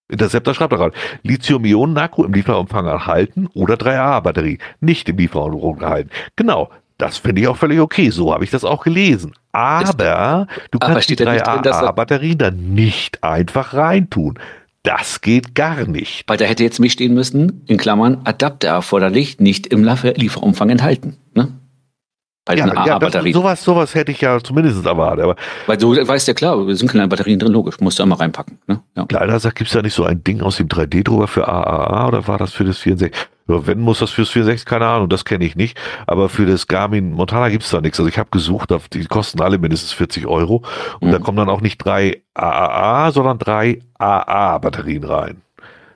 Interceptor 0.08 0.54
schreibt 0.54 0.74
gerade, 0.74 0.94
Lithium-Ionen-Akku 1.22 2.24
im 2.24 2.34
Lieferumfang 2.34 2.86
erhalten 2.86 3.48
oder 3.54 3.74
3A-Batterie, 3.76 4.58
nicht 4.80 5.08
im 5.08 5.16
Lieferumfang 5.16 5.80
erhalten. 5.82 6.10
Genau, 6.36 6.68
das 6.98 7.16
finde 7.18 7.40
ich 7.40 7.48
auch 7.48 7.56
völlig 7.56 7.80
okay, 7.80 8.10
so 8.10 8.32
habe 8.32 8.44
ich 8.44 8.50
das 8.50 8.64
auch 8.64 8.84
gelesen. 8.84 9.32
Aber 9.52 10.46
du 10.70 10.78
Aber 10.80 10.92
kannst 10.92 11.08
die 11.08 11.14
steht 11.14 11.26
da 11.26 11.32
nicht 11.32 11.46
drin, 11.46 11.62
dass 11.62 11.78
er- 11.80 11.88
3A-Batterien 11.88 12.38
dann 12.38 12.74
nicht 12.74 13.24
einfach 13.24 13.72
reintun. 13.74 14.38
Das 14.84 15.20
geht 15.20 15.54
gar 15.54 15.86
nicht. 15.86 16.24
Weil 16.26 16.38
da 16.38 16.44
hätte 16.44 16.64
jetzt 16.64 16.80
mich 16.80 16.92
stehen 16.92 17.14
müssen, 17.14 17.62
in 17.66 17.76
Klammern, 17.76 18.20
Adapter 18.24 18.68
erforderlich, 18.68 19.38
nicht 19.38 19.68
im 19.68 19.84
Liefer- 19.84 20.14
Lieferumfang 20.14 20.70
enthalten. 20.70 21.16
Ne? 21.34 21.48
Bei 22.44 22.56
den 22.56 22.66
Ja, 22.66 22.74
ja 22.74 22.74
das, 22.74 22.90
AA-Batterien. 22.90 23.34
sowas, 23.34 23.62
sowas 23.62 23.94
hätte 23.94 24.10
ich 24.10 24.20
ja 24.20 24.40
zumindest 24.42 24.84
erwartet. 24.84 25.22
Aber 25.22 25.36
Weil 25.66 25.76
du 25.76 25.94
weißt 25.94 26.26
ja 26.26 26.34
klar, 26.34 26.58
es 26.66 26.80
sind 26.80 26.90
kleine 26.90 27.06
Batterien 27.06 27.38
drin, 27.38 27.52
logisch, 27.52 27.78
musst 27.78 28.00
du 28.00 28.02
einmal 28.02 28.18
reinpacken. 28.18 28.58
Ne? 28.66 28.80
Ja. 28.96 29.06
Leider 29.08 29.38
sagt, 29.38 29.54
gibt 29.56 29.68
es 29.68 29.74
da 29.74 29.82
nicht 29.82 29.94
so 29.94 30.02
ein 30.04 30.24
Ding 30.24 30.40
aus 30.42 30.56
dem 30.56 30.66
3D-Drucker 30.66 31.28
für 31.28 31.46
AAA 31.46 32.08
oder 32.08 32.26
war 32.26 32.38
das 32.38 32.52
für 32.52 32.64
das 32.64 32.78
64? 32.78 33.12
Wenn 33.46 33.80
muss 33.80 33.98
das 33.98 34.10
fürs 34.10 34.30
64, 34.30 34.64
keine 34.66 34.86
Ahnung, 34.86 35.08
das 35.08 35.24
kenne 35.24 35.44
ich 35.44 35.56
nicht. 35.56 35.78
Aber 36.06 36.28
für 36.28 36.46
das 36.46 36.66
Garmin 36.68 37.12
Montana 37.12 37.48
gibt 37.48 37.64
es 37.64 37.70
da 37.70 37.80
nichts. 37.80 37.98
Also 37.98 38.08
ich 38.08 38.18
habe 38.18 38.30
gesucht, 38.30 38.70
die 38.92 39.04
kosten 39.06 39.40
alle 39.42 39.58
mindestens 39.58 39.92
40 39.92 40.26
Euro. 40.26 40.62
Und 41.00 41.10
da 41.12 41.18
Mhm. 41.18 41.22
kommen 41.22 41.38
dann 41.38 41.48
auch 41.48 41.60
nicht 41.60 41.78
drei 41.78 42.22
AAA, 42.34 43.10
sondern 43.12 43.38
drei 43.38 43.80
AA-Batterien 43.98 45.04
rein. 45.04 45.42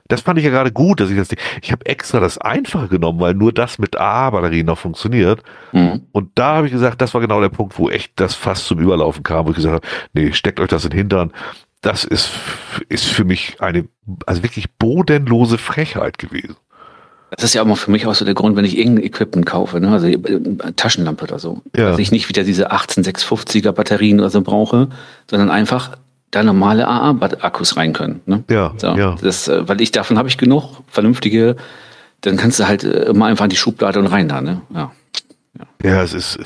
Das 0.09 0.21
fand 0.21 0.39
ich 0.39 0.45
ja 0.45 0.51
gerade 0.51 0.71
gut, 0.71 1.01
dass 1.01 1.09
ich 1.09 1.17
das, 1.17 1.27
ich 1.61 1.71
habe 1.71 1.85
extra 1.85 2.21
das 2.21 2.37
Einfache 2.37 2.87
genommen, 2.87 3.19
weil 3.19 3.33
nur 3.33 3.51
das 3.51 3.77
mit 3.77 3.97
AA-Batterien 3.97 4.65
noch 4.65 4.77
funktioniert. 4.77 5.43
Mhm. 5.73 6.03
Und 6.13 6.31
da 6.35 6.55
habe 6.55 6.67
ich 6.67 6.71
gesagt, 6.73 7.01
das 7.01 7.13
war 7.13 7.19
genau 7.21 7.41
der 7.41 7.49
Punkt, 7.49 7.77
wo 7.77 7.89
echt 7.89 8.13
das 8.15 8.33
fast 8.33 8.67
zum 8.67 8.79
Überlaufen 8.79 9.23
kam, 9.23 9.45
wo 9.45 9.49
ich 9.49 9.57
gesagt 9.57 9.75
habe, 9.75 9.87
nee, 10.13 10.31
steckt 10.31 10.59
euch 10.61 10.69
das 10.69 10.85
in 10.85 10.91
den 10.91 10.97
Hintern. 10.99 11.33
Das 11.81 12.05
ist, 12.05 12.31
ist 12.89 13.05
für 13.05 13.25
mich 13.25 13.57
eine, 13.61 13.87
also 14.25 14.43
wirklich 14.43 14.71
bodenlose 14.79 15.57
Frechheit 15.57 16.17
gewesen. 16.17 16.55
Das 17.31 17.43
ist 17.43 17.53
ja 17.53 17.61
auch 17.61 17.65
mal 17.65 17.75
für 17.75 17.91
mich 17.91 18.05
auch 18.07 18.15
so 18.15 18.23
der 18.25 18.33
Grund, 18.33 18.55
wenn 18.55 18.63
ich 18.65 18.77
irgendein 18.77 19.03
Equipment 19.05 19.45
kaufe, 19.45 19.79
ne? 19.81 19.89
also 19.91 20.07
äh, 20.07 20.39
Taschenlampe 20.75 21.25
oder 21.25 21.39
so, 21.39 21.61
Ja. 21.75 21.89
dass 21.89 21.99
ich 21.99 22.11
nicht 22.11 22.29
wieder 22.29 22.43
diese 22.43 22.71
18650er 22.71 23.71
Batterien 23.73 24.19
oder 24.19 24.29
so 24.29 24.41
brauche, 24.41 24.87
sondern 25.29 25.49
einfach 25.51 25.97
da 26.31 26.43
normale 26.43 26.87
AA-Akkus 26.87 27.75
rein 27.77 27.93
können. 27.93 28.21
Ne? 28.25 28.43
Ja, 28.49 28.73
So, 28.77 28.87
ja. 28.95 29.15
Das, 29.21 29.47
äh, 29.49 29.67
weil 29.67 29.81
ich 29.81 29.91
davon 29.91 30.17
habe 30.17 30.29
ich 30.29 30.37
genug 30.37 30.81
vernünftige, 30.87 31.55
dann 32.21 32.37
kannst 32.37 32.59
du 32.59 32.67
halt 32.67 32.83
äh, 32.83 33.03
immer 33.05 33.25
einfach 33.25 33.45
in 33.45 33.49
die 33.49 33.57
Schublade 33.57 33.99
und 33.99 34.07
rein 34.07 34.27
da. 34.29 34.41
Ne? 34.41 34.61
Ja. 34.73 34.91
Ja, 35.83 36.03
es 36.03 36.13
ist, 36.13 36.39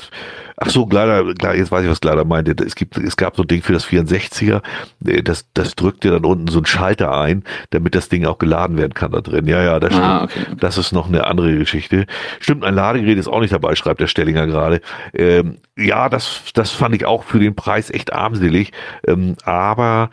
ach 0.62 0.70
so, 0.70 0.86
Gleider, 0.86 1.34
klar, 1.34 1.54
jetzt 1.54 1.70
weiß 1.70 1.84
ich, 1.84 1.90
was 1.90 2.00
Gleider 2.00 2.24
meinte. 2.24 2.54
Es 2.64 2.74
gibt, 2.74 2.96
es 2.96 3.16
gab 3.16 3.36
so 3.36 3.42
ein 3.42 3.48
Ding 3.48 3.62
für 3.62 3.72
das 3.72 3.86
64er, 3.86 4.62
äh, 5.06 5.22
das, 5.22 5.46
das 5.54 5.74
drückt 5.74 6.04
dir 6.04 6.12
dann 6.12 6.24
unten 6.24 6.48
so 6.48 6.58
einen 6.58 6.66
Schalter 6.66 7.12
ein, 7.18 7.44
damit 7.70 7.94
das 7.94 8.08
Ding 8.08 8.24
auch 8.26 8.38
geladen 8.38 8.76
werden 8.78 8.94
kann 8.94 9.12
da 9.12 9.20
drin. 9.20 9.46
Ja, 9.46 9.62
ja, 9.62 9.80
das 9.80 9.92
stimmt. 9.92 10.06
Ah, 10.06 10.24
okay. 10.24 10.40
okay. 10.46 10.56
Das 10.60 10.78
ist 10.78 10.92
noch 10.92 11.08
eine 11.08 11.26
andere 11.26 11.56
Geschichte. 11.56 12.06
Stimmt, 12.40 12.64
ein 12.64 12.74
Ladegerät 12.74 13.18
ist 13.18 13.28
auch 13.28 13.40
nicht 13.40 13.52
dabei, 13.52 13.74
schreibt 13.74 14.00
der 14.00 14.06
Stellinger 14.06 14.46
gerade. 14.46 14.80
Ähm, 15.14 15.58
ja, 15.76 16.08
das, 16.08 16.42
das 16.54 16.70
fand 16.70 16.94
ich 16.94 17.04
auch 17.04 17.24
für 17.24 17.38
den 17.38 17.54
Preis 17.54 17.90
echt 17.90 18.12
armselig. 18.12 18.72
Ähm, 19.06 19.36
aber 19.44 20.10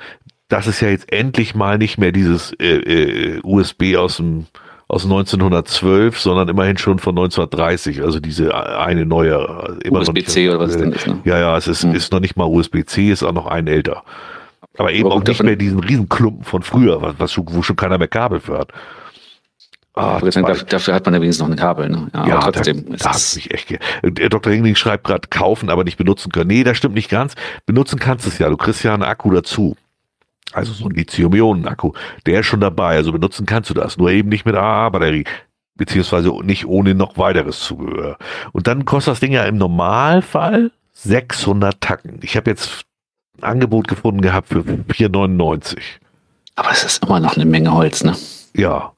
das 0.47 0.67
ist 0.67 0.81
ja 0.81 0.89
jetzt 0.89 1.11
endlich 1.11 1.55
mal 1.55 1.77
nicht 1.77 1.97
mehr 1.97 2.11
dieses 2.11 2.53
äh, 2.53 2.77
äh, 2.77 3.39
USB 3.43 3.95
aus 3.95 4.17
dem 4.17 4.47
aus 4.89 5.03
1912, 5.05 6.19
sondern 6.19 6.49
immerhin 6.49 6.77
schon 6.77 6.97
von 6.97 7.11
1930. 7.17 8.01
Also 8.01 8.19
diese 8.19 8.53
eine 8.55 9.05
neue 9.05 9.77
äh, 9.83 9.89
USB-C 9.89 10.49
oder 10.49 10.59
was 10.59 10.75
denn 10.75 10.91
ist. 10.91 11.07
Ne? 11.07 11.19
Ja, 11.23 11.39
ja, 11.39 11.55
es 11.55 11.67
ist, 11.67 11.83
Hm. 11.83 11.93
ist 11.93 12.11
noch 12.11 12.19
nicht 12.19 12.35
mal 12.35 12.45
USB-C, 12.45 13.11
ist 13.11 13.23
auch 13.23 13.31
noch 13.31 13.45
ein 13.45 13.67
älter. 13.67 14.03
Aber 14.77 14.91
eben 14.91 15.05
Aber 15.05 15.15
auch 15.15 15.23
nicht 15.23 15.43
mehr 15.43 15.55
diesen 15.55 15.79
Riesenklumpen 15.79 16.43
von 16.43 16.63
früher, 16.63 17.01
was, 17.01 17.15
was 17.19 17.31
schon, 17.31 17.45
wo 17.49 17.61
schon 17.61 17.75
keiner 17.75 17.97
mehr 17.99 18.07
Kabel 18.07 18.39
für 18.39 18.57
hat. 18.57 18.71
Ah, 19.93 20.19
dafür, 20.19 20.55
dafür 20.65 20.93
hat 20.93 21.05
man 21.05 21.13
ja 21.13 21.21
wenigstens 21.21 21.45
noch 21.45 21.53
ein 21.53 21.57
Kabel. 21.59 21.89
Ne? 21.89 22.07
Ja, 22.13 22.27
ja, 22.27 22.39
trotzdem. 22.39 22.85
da, 22.89 22.95
da 22.97 23.09
hat's 23.09 23.35
mich 23.35 23.53
echt 23.53 23.67
ge 23.67 23.79
Der 24.03 24.29
Dr. 24.29 24.51
Ringling 24.51 24.75
schreibt 24.75 25.03
gerade 25.03 25.27
kaufen, 25.29 25.69
aber 25.69 25.83
nicht 25.83 25.97
benutzen 25.97 26.31
können. 26.31 26.47
Nee, 26.47 26.63
das 26.63 26.77
stimmt 26.77 26.95
nicht 26.95 27.09
ganz. 27.09 27.35
Benutzen 27.65 27.99
kannst 27.99 28.25
du 28.25 28.29
es 28.29 28.39
ja. 28.39 28.49
Du 28.49 28.57
kriegst 28.57 28.83
ja 28.83 28.93
einen 28.93 29.03
Akku 29.03 29.29
dazu. 29.31 29.75
Also 30.53 30.73
so 30.73 30.85
ein 30.85 30.91
Lithium-Ionen-Akku. 30.91 31.93
Der 32.25 32.39
ist 32.39 32.47
schon 32.47 32.59
dabei. 32.61 32.95
Also 32.95 33.11
benutzen 33.11 33.45
kannst 33.45 33.69
du 33.69 33.73
das. 33.73 33.97
Nur 33.97 34.09
eben 34.11 34.29
nicht 34.29 34.45
mit 34.45 34.55
AA-Batterie. 34.55 35.25
Beziehungsweise 35.75 36.29
nicht 36.43 36.65
ohne 36.65 36.93
noch 36.95 37.17
weiteres 37.17 37.61
Zubehör. 37.61 38.17
Und 38.51 38.67
dann 38.67 38.85
kostet 38.85 39.13
das 39.13 39.19
Ding 39.19 39.31
ja 39.31 39.43
im 39.45 39.57
Normalfall 39.57 40.71
600 40.93 41.79
Tacken. 41.79 42.19
Ich 42.21 42.35
habe 42.35 42.49
jetzt 42.49 42.83
ein 43.37 43.43
Angebot 43.43 43.87
gefunden 43.87 44.21
gehabt 44.21 44.49
für 44.49 44.59
4,99. 44.59 45.77
aber 46.55 46.71
es 46.71 46.83
ist 46.83 47.03
immer 47.03 47.19
noch 47.21 47.35
eine 47.35 47.45
Menge 47.45 47.73
Holz. 47.73 48.03
Ne? 48.03 48.15
Ja. 48.53 48.91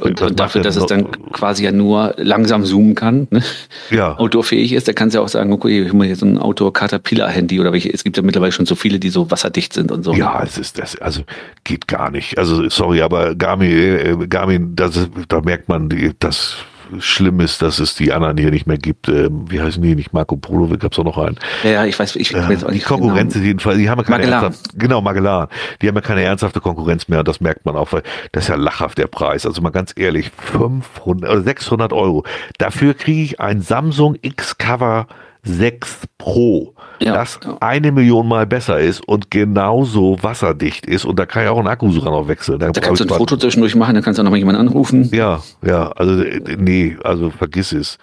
Und, 0.00 0.20
und 0.20 0.40
dafür, 0.40 0.44
macht 0.44 0.54
ja 0.56 0.62
dass 0.62 0.76
es 0.76 0.86
dann 0.86 1.06
quasi 1.32 1.62
ja 1.64 1.70
nur 1.70 2.14
langsam 2.16 2.64
zoomen 2.64 2.96
kann, 2.96 3.28
ne? 3.30 3.42
Ja. 3.90 4.18
outdoorfähig 4.18 4.72
ist, 4.72 4.88
da 4.88 4.92
kannst 4.92 5.14
du 5.14 5.20
ja 5.20 5.24
auch 5.24 5.28
sagen, 5.28 5.52
okay, 5.52 5.82
ich 5.82 5.92
mir 5.92 6.06
jetzt 6.08 6.18
so 6.18 6.26
ein 6.26 6.36
Outdoor-Caterpillar-Handy 6.38 7.60
oder 7.60 7.72
welche. 7.72 7.92
Es 7.92 8.02
gibt 8.02 8.16
ja 8.16 8.22
mittlerweile 8.24 8.50
schon 8.50 8.66
so 8.66 8.74
viele, 8.74 8.98
die 8.98 9.10
so 9.10 9.30
wasserdicht 9.30 9.72
sind 9.72 9.92
und 9.92 10.02
so. 10.02 10.12
Ja, 10.12 10.42
es 10.42 10.58
ist 10.58 10.78
das, 10.80 10.96
also 11.00 11.22
geht 11.62 11.86
gar 11.86 12.10
nicht. 12.10 12.38
Also 12.38 12.68
sorry, 12.70 13.02
aber 13.02 13.36
Garmin, 13.36 13.70
äh, 13.70 14.26
Garmin, 14.28 14.74
das 14.74 15.08
da 15.28 15.40
merkt 15.42 15.68
man, 15.68 15.88
die- 15.88 16.10
das 16.18 16.56
schlimm 17.00 17.40
ist, 17.40 17.62
dass 17.62 17.78
es 17.78 17.94
die 17.94 18.12
anderen 18.12 18.36
hier 18.36 18.50
nicht 18.50 18.66
mehr 18.66 18.78
gibt. 18.78 19.08
Ähm, 19.08 19.50
wie 19.50 19.60
heißen 19.60 19.82
die? 19.82 19.94
Nicht 19.94 20.12
Marco 20.12 20.36
Polo, 20.36 20.68
gab's 20.78 20.98
auch 20.98 21.04
noch 21.04 21.18
einen. 21.18 21.38
ja, 21.62 21.70
ja, 21.70 21.84
ich 21.84 21.98
weiß, 21.98 22.16
ich 22.16 22.30
Ja, 22.30 22.48
weiß 22.48 22.64
auch 22.64 22.68
die 22.68 22.74
nicht. 22.74 22.86
Konkurrenz 22.86 23.32
genau. 23.34 23.42
ist 23.42 23.46
jedenfalls, 23.46 23.78
die 23.78 23.88
haben 23.90 23.98
ja 23.98 24.04
keine 24.04 24.18
Magellan. 24.24 24.44
ernsthafte, 24.44 24.78
genau, 24.78 25.00
Magellan. 25.00 25.48
Die 25.82 25.88
haben 25.88 25.94
ja 25.94 26.00
keine 26.00 26.22
ernsthafte 26.22 26.60
Konkurrenz 26.60 27.08
mehr 27.08 27.20
und 27.20 27.28
das 27.28 27.40
merkt 27.40 27.64
man 27.66 27.76
auch, 27.76 27.92
weil 27.92 28.02
das 28.32 28.44
ist 28.44 28.48
ja 28.48 28.56
lachhaft 28.56 28.98
der 28.98 29.06
Preis. 29.06 29.46
Also 29.46 29.60
mal 29.62 29.70
ganz 29.70 29.92
ehrlich, 29.96 30.30
500 30.36 31.30
oder 31.30 31.42
600 31.42 31.92
Euro. 31.92 32.24
Dafür 32.58 32.94
kriege 32.94 33.22
ich 33.22 33.40
ein 33.40 33.60
Samsung 33.60 34.16
X-Cover 34.22 35.06
6 35.42 36.06
Pro, 36.18 36.74
Ja, 37.00 37.14
das 37.14 37.40
ja. 37.44 37.56
eine 37.60 37.92
Million 37.92 38.28
Mal 38.28 38.46
besser 38.46 38.78
ist 38.78 39.00
und 39.06 39.30
genauso 39.30 40.16
wasserdicht 40.22 40.86
ist. 40.86 41.04
Und 41.04 41.18
da 41.18 41.26
kann 41.26 41.44
ich 41.44 41.48
auch 41.48 41.58
einen 41.58 41.68
Akku 41.68 41.90
sogar 41.90 42.12
noch 42.12 42.28
wechseln. 42.28 42.58
Da 42.58 42.70
kannst 42.70 43.00
du 43.00 43.04
ein 43.04 43.08
Foto 43.08 43.36
zwischendurch 43.36 43.74
machen, 43.74 43.94
dann 43.94 44.04
kannst 44.04 44.18
du 44.18 44.22
auch 44.22 44.24
noch 44.24 44.30
mal 44.30 44.38
jemanden 44.38 44.60
anrufen. 44.60 45.08
ja, 45.12 45.42
ja, 45.62 45.90
also 45.92 46.24
nee, 46.56 46.96
also 47.02 47.30
vergiss 47.30 47.72
es. 47.72 47.98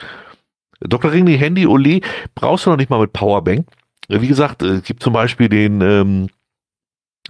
Dr. 0.81 1.11
Ring, 1.11 1.25
die 1.25 1.37
Handy 1.37 1.67
Ole 1.67 2.01
brauchst 2.35 2.65
du 2.65 2.71
noch 2.71 2.77
nicht 2.77 2.89
mal 2.89 2.99
mit 2.99 3.13
Powerbank. 3.13 3.67
Wie 4.09 4.27
gesagt, 4.27 4.61
es 4.63 4.83
gibt 4.83 5.03
zum 5.03 5.13
Beispiel 5.13 5.47
den 5.47 5.81
ähm, 5.81 6.27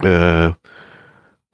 äh, 0.00 0.52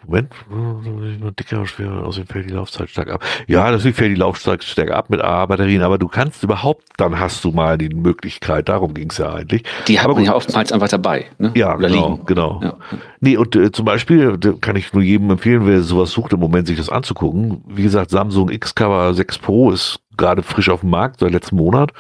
Moment, 0.09 0.33
nur 0.49 1.33
dicker, 1.33 1.67
schwerer, 1.67 2.07
außerdem 2.07 2.29
fällt 2.29 2.49
die 2.49 2.55
Laufzeit 2.55 2.89
stark 2.89 3.11
ab. 3.11 3.23
Ja, 3.47 3.71
natürlich 3.71 3.95
fällt 3.95 4.13
die 4.13 4.21
Laufzeit 4.21 4.65
stark 4.65 4.91
ab 4.91 5.11
mit 5.11 5.21
AA-Batterien, 5.21 5.83
aber 5.83 5.99
du 5.99 6.09
kannst 6.09 6.43
überhaupt, 6.43 6.85
dann 6.97 7.21
hast 7.21 7.45
du 7.45 7.51
mal 7.51 7.77
die 7.77 7.91
Möglichkeit, 7.91 8.71
darum 8.71 8.95
ging 8.95 9.11
es 9.11 9.19
ja 9.19 9.35
eigentlich. 9.35 9.65
Die 9.87 9.99
gut. 9.99 10.21
ja 10.21 10.35
oftmals 10.35 10.73
einfach 10.73 10.89
dabei. 10.89 11.27
Ne? 11.39 11.53
Ja, 11.55 11.77
Oder 11.77 11.89
genau, 11.89 12.13
liegen. 12.13 12.25
genau. 12.25 12.61
Ja. 12.63 12.75
Nee, 13.21 13.37
und 13.37 13.55
äh, 13.55 13.71
zum 13.71 13.85
Beispiel 13.85 14.39
kann 14.63 14.77
ich 14.77 14.95
nur 14.95 15.03
jedem 15.03 15.31
empfehlen, 15.31 15.67
wer 15.67 15.83
sowas 15.83 16.11
sucht, 16.11 16.33
im 16.33 16.41
Moment 16.41 16.69
sich 16.69 16.79
das 16.79 16.89
anzugucken. 16.89 17.63
Wie 17.69 17.83
gesagt, 17.83 18.11
Samsung 18.11 18.49
X-Cover 18.49 19.13
6 19.13 19.39
Pro 19.39 19.71
ist 19.73 20.01
gerade 20.17 20.43
frisch 20.43 20.71
auf 20.71 20.81
dem 20.81 20.91
Markt 20.91 21.21
seit 21.21 21.33
letztem 21.33 21.59
Monat. 21.59 21.93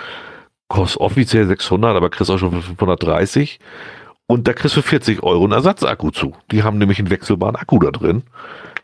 Kostet 0.69 1.03
offiziell 1.03 1.47
600, 1.47 1.95
aber 1.95 2.09
kriegst 2.09 2.31
auch 2.31 2.39
schon 2.39 2.53
für 2.53 2.63
530. 2.63 3.59
Und 4.31 4.47
da 4.47 4.53
kriegst 4.53 4.77
du 4.77 4.83
40 4.83 5.23
Euro 5.23 5.45
einen 5.45 5.55
Ersatzakku 5.55 6.11
zu. 6.11 6.35
Die 6.53 6.63
haben 6.63 6.77
nämlich 6.77 6.99
einen 6.99 7.11
wechselbaren 7.11 7.57
Akku 7.57 7.79
da 7.79 7.91
drin. 7.91 8.25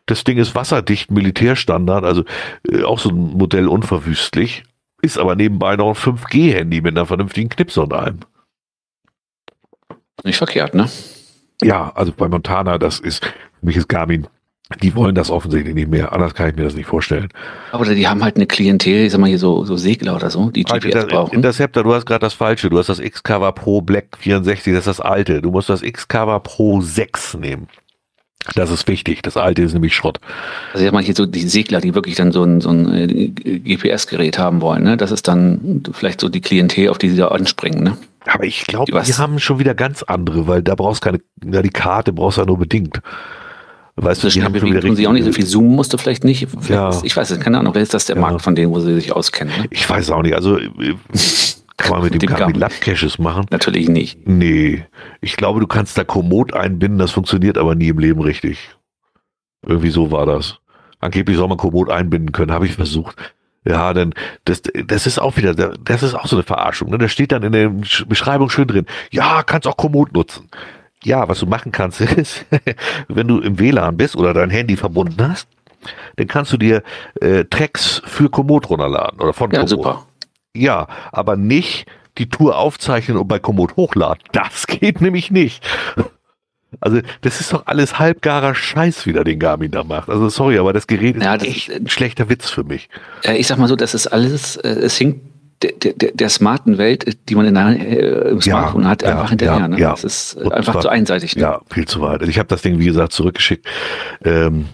Das 0.06 0.24
Ding 0.24 0.38
ist 0.38 0.54
wasserdicht, 0.54 1.10
Militärstandard, 1.10 2.04
also 2.04 2.24
äh, 2.68 2.82
auch 2.82 2.98
so 2.98 3.10
ein 3.10 3.36
Modell 3.36 3.68
unverwüstlich. 3.68 4.64
Ist 5.02 5.18
aber 5.18 5.36
nebenbei 5.36 5.76
noch 5.76 5.90
ein 5.90 6.16
5G-Handy 6.16 6.80
mit 6.80 6.96
einer 6.96 7.04
vernünftigen 7.04 7.50
Knipse 7.50 7.82
und 7.82 7.92
allem. 7.92 8.20
Nicht 10.24 10.38
verkehrt, 10.38 10.74
ne? 10.74 10.88
Ja, 11.62 11.92
also 11.94 12.12
bei 12.12 12.26
Montana, 12.26 12.78
das 12.78 12.98
ist, 12.98 13.24
für 13.26 13.66
mich 13.66 13.76
ist 13.76 13.88
Garmin, 13.88 14.26
die 14.82 14.94
wollen 14.94 15.14
das 15.14 15.30
offensichtlich 15.30 15.74
nicht 15.74 15.88
mehr. 15.88 16.12
Anders 16.12 16.34
kann 16.34 16.50
ich 16.50 16.56
mir 16.56 16.64
das 16.64 16.74
nicht 16.74 16.86
vorstellen. 16.86 17.28
Aber 17.72 17.84
die 17.84 18.08
haben 18.08 18.22
halt 18.22 18.36
eine 18.36 18.46
Klientel, 18.46 19.06
ich 19.06 19.12
sag 19.12 19.20
mal 19.20 19.28
hier 19.28 19.38
so, 19.38 19.64
so 19.64 19.76
Segler 19.76 20.16
oder 20.16 20.30
so, 20.30 20.50
die 20.50 20.64
Halt, 20.64 20.82
GPS 20.82 20.94
Inter 20.94 21.06
brauchen. 21.06 21.34
Interceptor, 21.34 21.82
du 21.82 21.94
hast 21.94 22.06
gerade 22.06 22.20
das 22.20 22.34
Falsche. 22.34 22.70
Du 22.70 22.78
hast 22.78 22.88
das 22.88 22.98
X-Cover 22.98 23.52
Pro 23.52 23.80
Black 23.80 24.16
64, 24.18 24.72
das 24.72 24.86
ist 24.86 24.98
das 24.98 25.00
alte. 25.00 25.42
Du 25.42 25.50
musst 25.50 25.68
das 25.68 25.82
X-Cover 25.82 26.40
Pro 26.40 26.80
6 26.80 27.34
nehmen. 27.34 27.68
Das 28.54 28.70
ist 28.70 28.86
wichtig. 28.88 29.22
Das 29.22 29.36
alte 29.36 29.62
ist 29.62 29.72
nämlich 29.72 29.94
Schrott. 29.94 30.20
Also 30.72 30.84
ich 30.84 30.88
sag 30.88 30.92
mal 30.92 31.02
hier 31.02 31.14
so 31.14 31.24
die 31.24 31.48
Segler, 31.48 31.80
die 31.80 31.94
wirklich 31.94 32.14
dann 32.14 32.30
so 32.30 32.44
ein, 32.44 32.60
so 32.60 32.68
ein 32.70 32.92
äh, 32.92 33.28
GPS-Gerät 33.30 34.38
haben 34.38 34.60
wollen, 34.60 34.82
ne? 34.82 34.96
Das 34.98 35.12
ist 35.12 35.28
dann 35.28 35.82
vielleicht 35.92 36.20
so 36.20 36.28
die 36.28 36.42
Klientel, 36.42 36.90
auf 36.90 36.98
die 36.98 37.08
sie 37.08 37.16
da 37.16 37.28
anspringen, 37.28 37.82
ne? 37.82 37.96
Aber 38.26 38.44
ich 38.44 38.66
glaube, 38.66 38.92
Was? 38.92 39.06
die 39.06 39.14
haben 39.14 39.38
schon 39.38 39.58
wieder 39.58 39.74
ganz 39.74 40.02
andere, 40.02 40.46
weil 40.46 40.62
da 40.62 40.74
brauchst 40.74 41.02
keine, 41.02 41.20
ja, 41.44 41.62
die 41.62 41.70
Karte 41.70 42.12
brauchst 42.12 42.38
du 42.38 42.42
ja 42.42 42.46
nur 42.46 42.58
bedingt. 42.58 43.00
Weißt 43.96 44.24
du, 44.24 44.28
die 44.28 44.42
haben 44.42 44.52
wieder 44.54 44.80
tun 44.80 44.96
sie 44.96 45.06
auch 45.06 45.12
nicht 45.12 45.24
so 45.24 45.32
viel 45.32 45.46
zoomen 45.46 45.70
musste 45.76 45.98
vielleicht 45.98 46.24
nicht. 46.24 46.48
Vielleicht 46.50 46.70
Ja. 46.70 46.88
ist, 46.88 47.04
ich 47.04 47.16
weiß 47.16 47.30
es, 47.30 47.38
keine 47.40 47.58
Ahnung, 47.60 47.72
vielleicht 47.72 47.84
ist 47.88 47.94
das 47.94 48.06
der 48.06 48.16
Ja. 48.16 48.22
Markt 48.22 48.42
von 48.42 48.54
denen, 48.56 48.72
wo 48.72 48.80
sie 48.80 48.94
sich 48.94 49.12
auskennen. 49.12 49.54
Ne? 49.56 49.66
Ich 49.70 49.88
weiß 49.88 50.10
auch 50.10 50.22
nicht. 50.22 50.34
Also, 50.34 50.58
äh, 50.58 50.68
kann 51.76 51.90
man 51.92 52.02
mit 52.02 52.12
dem 52.14 52.18
Dem 52.18 52.30
Garmin. 52.30 52.56
Lab-Caches 52.56 53.18
machen? 53.18 53.46
Natürlich 53.50 53.88
nicht. 53.88 54.26
Nee, 54.26 54.84
ich 55.20 55.36
glaube, 55.36 55.60
du 55.60 55.66
kannst 55.68 55.96
da 55.96 56.02
Komoot 56.04 56.52
einbinden, 56.54 56.98
das 56.98 57.12
funktioniert 57.12 57.56
aber 57.56 57.74
nie 57.76 57.88
im 57.88 57.98
Leben 57.98 58.20
richtig. 58.20 58.58
Irgendwie 59.66 59.90
so 59.90 60.10
war 60.10 60.26
das. 60.26 60.58
Angeblich 61.00 61.36
soll 61.36 61.48
man 61.48 61.58
Komoot 61.58 61.88
einbinden 61.90 62.32
können, 62.32 62.50
habe 62.52 62.66
ich 62.66 62.72
versucht. 62.74 63.16
Ja, 63.66 63.94
denn 63.94 64.12
das, 64.44 64.62
das 64.86 65.06
ist 65.06 65.18
auch 65.18 65.36
wieder, 65.36 65.54
das 65.54 66.02
ist 66.02 66.14
auch 66.14 66.26
so 66.26 66.36
eine 66.36 66.42
Verarschung. 66.42 66.90
Ne? 66.90 66.98
Da 66.98 67.08
steht 67.08 67.32
dann 67.32 67.42
in 67.42 67.52
der 67.52 67.72
Beschreibung 68.06 68.50
schön 68.50 68.66
drin, 68.68 68.86
ja, 69.10 69.42
kannst 69.42 69.66
auch 69.66 69.76
Komoot 69.76 70.12
nutzen. 70.12 70.48
Ja, 71.04 71.28
was 71.28 71.40
du 71.40 71.46
machen 71.46 71.72
kannst, 71.72 72.00
ist, 72.00 72.44
wenn 73.08 73.28
du 73.28 73.40
im 73.40 73.58
WLAN 73.58 73.96
bist 73.96 74.16
oder 74.16 74.32
dein 74.34 74.50
Handy 74.50 74.76
verbunden 74.76 75.28
hast, 75.28 75.48
dann 76.16 76.26
kannst 76.28 76.52
du 76.52 76.56
dir 76.56 76.82
äh, 77.20 77.44
Tracks 77.44 78.00
für 78.06 78.30
Komoot 78.30 78.70
runterladen 78.70 79.20
oder 79.20 79.32
von 79.32 79.50
Ja, 79.50 79.58
Komoot. 79.60 79.68
super. 79.70 80.06
Ja, 80.56 80.86
aber 81.12 81.36
nicht 81.36 81.86
die 82.16 82.28
Tour 82.28 82.56
aufzeichnen 82.56 83.16
und 83.18 83.28
bei 83.28 83.38
Komoot 83.38 83.76
hochladen. 83.76 84.22
Das 84.32 84.66
geht 84.66 85.00
nämlich 85.00 85.30
nicht. 85.30 85.66
Also, 86.80 87.00
das 87.20 87.40
ist 87.40 87.52
doch 87.52 87.66
alles 87.66 87.98
halbgarer 87.98 88.54
Scheiß, 88.54 89.06
wie 89.06 89.12
der 89.12 89.22
den 89.24 89.38
Garmin 89.38 89.70
da 89.70 89.84
macht. 89.84 90.08
Also, 90.08 90.28
sorry, 90.28 90.58
aber 90.58 90.72
das 90.72 90.86
Gerät 90.86 91.16
ist 91.16 91.22
Ja, 91.22 91.36
das 91.36 91.46
echt 91.46 91.68
ist- 91.68 91.76
ein 91.80 91.88
schlechter 91.88 92.28
Witz 92.28 92.50
für 92.50 92.64
mich. 92.64 92.88
Äh, 93.22 93.36
ich 93.36 93.46
sag 93.46 93.58
mal 93.58 93.68
so, 93.68 93.76
das 93.76 93.94
ist 93.94 94.06
alles, 94.08 94.56
äh, 94.56 94.68
es 94.70 94.96
hinkt 94.96 95.20
der, 95.72 95.92
der, 95.92 96.12
der 96.12 96.28
smarten 96.28 96.78
Welt, 96.78 97.16
die 97.28 97.34
man 97.34 97.46
in 97.46 97.54
der, 97.54 97.66
äh, 97.68 98.30
im 98.30 98.36
Ja, 98.38 98.42
Smartphone 98.42 98.88
hat, 98.88 99.02
ja, 99.02 99.10
einfach 99.10 99.30
hinterher. 99.30 99.58
ja, 99.58 99.68
ne? 99.68 99.78
ja. 99.78 99.90
Das 99.90 100.04
ist 100.04 100.34
äh, 100.36 100.40
Und 100.44 100.52
einfach 100.52 100.72
zwar- 100.72 100.82
zu 100.82 100.88
einseitig. 100.88 101.36
Ne? 101.36 101.42
Ja, 101.42 101.60
viel 101.70 101.86
zu 101.86 102.00
weit. 102.00 102.20
Also, 102.20 102.30
ich 102.30 102.38
habe 102.38 102.48
das 102.48 102.62
Ding, 102.62 102.78
wie 102.78 102.86
gesagt, 102.86 103.12
zurückgeschickt. 103.12 103.66
Ähm, 104.24 104.66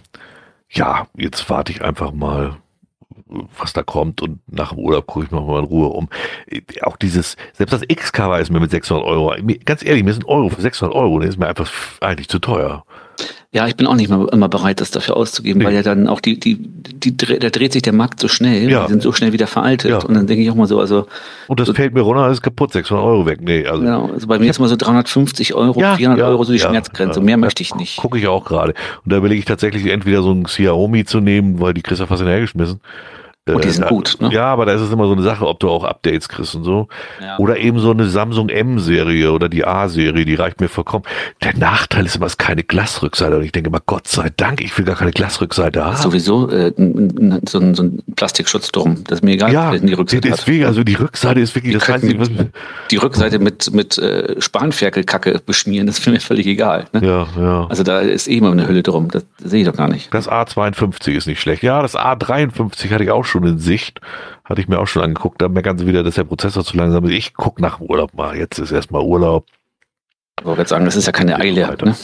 ja, 0.71 1.07
jetzt 1.17 1.49
warte 1.51 1.73
ich 1.73 1.83
einfach 1.83 2.13
mal, 2.13 2.57
was 3.59 3.73
da 3.73 3.83
kommt 3.83 4.23
und 4.23 4.39
nach 4.49 4.71
dem 4.71 4.79
Urlaub 4.79 5.07
gucke 5.07 5.27
ich 5.27 5.31
noch 5.31 5.47
mal 5.47 5.59
in 5.61 5.65
Ruhe 5.65 5.89
um. 5.89 6.09
Äh, 6.47 6.61
Auch 6.83 6.97
dieses, 6.97 7.37
selbst 7.53 7.73
das 7.73 7.83
X-Cover 7.87 8.39
ist 8.41 8.51
mir 8.51 8.61
mit 8.61 8.71
600 8.71 9.05
Euro, 9.07 9.35
ganz 9.65 9.85
ehrlich, 9.85 10.03
mir 10.05 10.11
ist 10.11 10.21
ein 10.21 10.25
Euro 10.27 10.49
für 10.49 10.61
600 10.61 10.95
Euro, 10.97 11.19
das 11.21 11.31
ist 11.31 11.39
mir 11.39 11.47
einfach 11.49 11.71
eigentlich 12.01 12.29
zu 12.29 12.39
teuer. 12.39 12.85
Ja, 13.53 13.67
ich 13.67 13.75
bin 13.75 13.89
auch 13.89 13.97
nicht 13.97 14.09
mehr 14.09 14.27
immer 14.33 14.49
bereit, 14.49 14.81
das 14.81 14.93
dafür 14.93 15.17
auszugeben, 15.17 15.59
Nee. 15.59 15.65
weil 15.67 15.75
ja 15.75 15.83
dann 15.83 16.07
auch 16.07 16.21
die, 16.21 16.39
die, 16.39 16.55
die, 16.57 17.13
dre- 17.17 17.39
da 17.41 17.51
dreht 17.51 17.73
sich 17.73 17.83
der 17.83 17.93
Markt 17.93 18.21
so 18.21 18.29
schnell, 18.29 18.71
Ja. 18.71 18.85
die 18.85 18.91
sind 18.93 19.03
so 19.03 19.11
schnell 19.13 19.33
wieder 19.33 19.49
veraltet. 19.49 19.91
Ja. 19.91 19.99
Und 19.99 20.15
dann 20.15 20.29
denke 20.29 20.45
ich 20.45 20.51
auch 20.51 20.55
mal 20.55 20.69
so, 20.69 20.79
also, 20.79 21.07
Und 21.49 21.59
das 21.59 21.67
So- 21.67 21.75
fällt 21.75 21.93
mir 21.93 22.03
runter, 22.03 22.31
ist 22.31 22.43
kaputt, 22.43 22.73
600 22.73 23.05
Euro 23.05 23.27
weg. 23.27 23.41
Nee, 23.43 23.67
also 23.67 23.81
genau, 23.83 24.07
also 24.13 24.29
bei 24.29 24.39
mir 24.39 24.51
ist 24.51 24.61
mal 24.61 24.69
so 24.69 24.77
350 24.77 25.55
Euro, 25.55 25.81
Ja, 25.81 25.97
400 25.97 26.21
ja, 26.21 26.29
Euro 26.29 26.45
so 26.45 26.53
die 26.53 26.61
Schmerzgrenze. 26.61 27.21
Mehr 27.21 27.37
möchte 27.39 27.63
ich 27.65 27.75
nicht. 27.75 27.97
gucke 27.97 28.19
ich 28.19 28.29
auch 28.29 28.45
gerade. 28.45 28.75
Und 29.05 29.13
da 29.13 29.17
überlege 29.17 29.41
ich 29.41 29.47
tatsächlich 29.47 29.87
entweder 29.87 30.23
so 30.23 30.31
ein 30.31 30.45
Xiaomi 30.45 31.05
zu 31.05 31.19
nehmen, 31.19 31.59
weil 31.61 31.75
die 31.75 31.83
kriegst 31.83 32.01
du 32.01 32.07
fast 32.07 32.23
hergeschmissen. 32.23 32.81
Und 33.49 33.65
die 33.65 33.71
sind 33.71 33.85
da, 33.85 33.89
gut, 33.89 34.17
ne? 34.21 34.31
Ja, 34.33 34.45
aber 34.47 34.67
da 34.67 34.73
ist 34.73 34.83
es 34.83 34.93
immer 34.93 35.07
so 35.07 35.13
eine 35.13 35.23
Sache, 35.23 35.47
ob 35.47 35.61
du 35.61 35.71
auch 35.71 35.83
Updates 35.83 36.29
kriegst 36.29 36.55
und 36.55 36.65
so. 36.65 36.89
Ja. 37.21 37.39
Oder 37.39 37.57
eben 37.57 37.79
so 37.79 37.91
eine 37.91 38.07
Samsung 38.07 38.49
M-Serie 38.49 39.33
oder 39.33 39.49
die 39.49 39.65
A-Serie, 39.65 40.25
die 40.25 40.35
reicht 40.35 40.61
mir 40.61 40.69
vollkommen. 40.69 41.05
Der 41.43 41.57
Nachteil 41.57 42.05
ist 42.05 42.17
immer, 42.17 42.27
es 42.27 42.33
ist 42.33 42.39
keine 42.39 42.63
Glasrückseite. 42.63 43.37
Und 43.39 43.45
ich 43.45 43.53
denke 43.53 43.71
immer, 43.71 43.81
Gott 43.85 44.07
sei 44.09 44.31
Dank, 44.37 44.61
ich 44.61 44.77
will 44.77 44.85
gar 44.85 44.97
keine 44.97 45.11
Glasrückseite 45.11 45.85
haben. 45.85 45.97
Sowieso 45.97 46.51
äh, 46.51 46.73
so, 47.49 47.59
ein, 47.59 47.75
so 47.75 47.83
ein 47.83 48.03
Plastikschutz 48.15 48.71
drum. 48.73 49.05
Das 49.05 49.19
ist 49.19 49.25
mir 49.25 49.33
egal, 49.33 49.53
ja, 49.53 49.77
die 49.77 49.93
Rückseite 49.95 50.31
hat. 50.31 50.39
deswegen, 50.39 50.67
also 50.67 50.85
die 50.85 50.95
Rückseite 50.95 51.41
ist 51.41 51.55
wirklich 51.55 51.73
Die 51.73 51.79
das 51.79 51.89
Einzige, 51.89 52.21
was, 52.21 52.31
Die 52.91 52.97
Rückseite 52.97 53.39
mit, 53.39 53.73
mit 53.73 53.97
äh, 53.99 54.41
Spanferkelkacke 54.41 55.41
beschmieren, 55.45 55.87
das 55.87 55.99
ist 55.99 56.07
mir 56.07 56.21
völlig 56.21 56.47
egal. 56.47 56.87
Ne? 56.93 57.07
ja, 57.07 57.27
ja. 57.41 57.67
Also 57.69 57.83
da 57.83 58.01
ist 58.01 58.29
eh 58.29 58.37
immer 58.37 58.53
eine 58.53 58.69
Hülle 58.69 58.83
drum. 58.83 59.09
Das 59.11 59.25
sehe 59.43 59.63
ich 59.63 59.67
doch 59.67 59.77
gar 59.77 59.89
nicht. 59.89 60.13
Das 60.13 60.29
A52 60.29 61.13
ist 61.13 61.27
nicht 61.27 61.41
schlecht. 61.41 61.63
Ja, 61.63 61.81
das 61.81 61.97
A53 61.97 62.91
hatte 62.91 63.05
ich 63.05 63.11
auch 63.11 63.25
schon 63.25 63.40
in 63.47 63.59
Sicht. 63.59 64.01
Hatte 64.45 64.61
ich 64.61 64.69
mir 64.69 64.79
auch 64.79 64.87
schon 64.87 65.03
angeguckt. 65.03 65.41
Da 65.41 65.49
merken 65.49 65.79
sie 65.79 65.87
wieder, 65.87 66.03
dass 66.03 66.15
der 66.15 66.25
Prozessor 66.25 66.65
zu 66.65 66.77
langsam 66.77 67.05
ist. 67.05 67.13
Ich 67.13 67.35
gucke 67.35 67.63
nach 67.63 67.79
dem 67.79 67.87
Urlaub 67.87 68.15
mal. 68.15 68.37
Jetzt 68.37 68.59
ist 68.59 68.73
erstmal 68.73 69.03
Urlaub. 69.03 69.47
Ich 70.39 70.47
würde 70.47 70.67
sagen, 70.67 70.85
das 70.85 70.97
ist 70.97 71.07
ja 71.07 71.13
keine 71.13 71.39
Eile. 71.39 71.69
weiter. 71.69 71.87
Ne? 71.87 71.95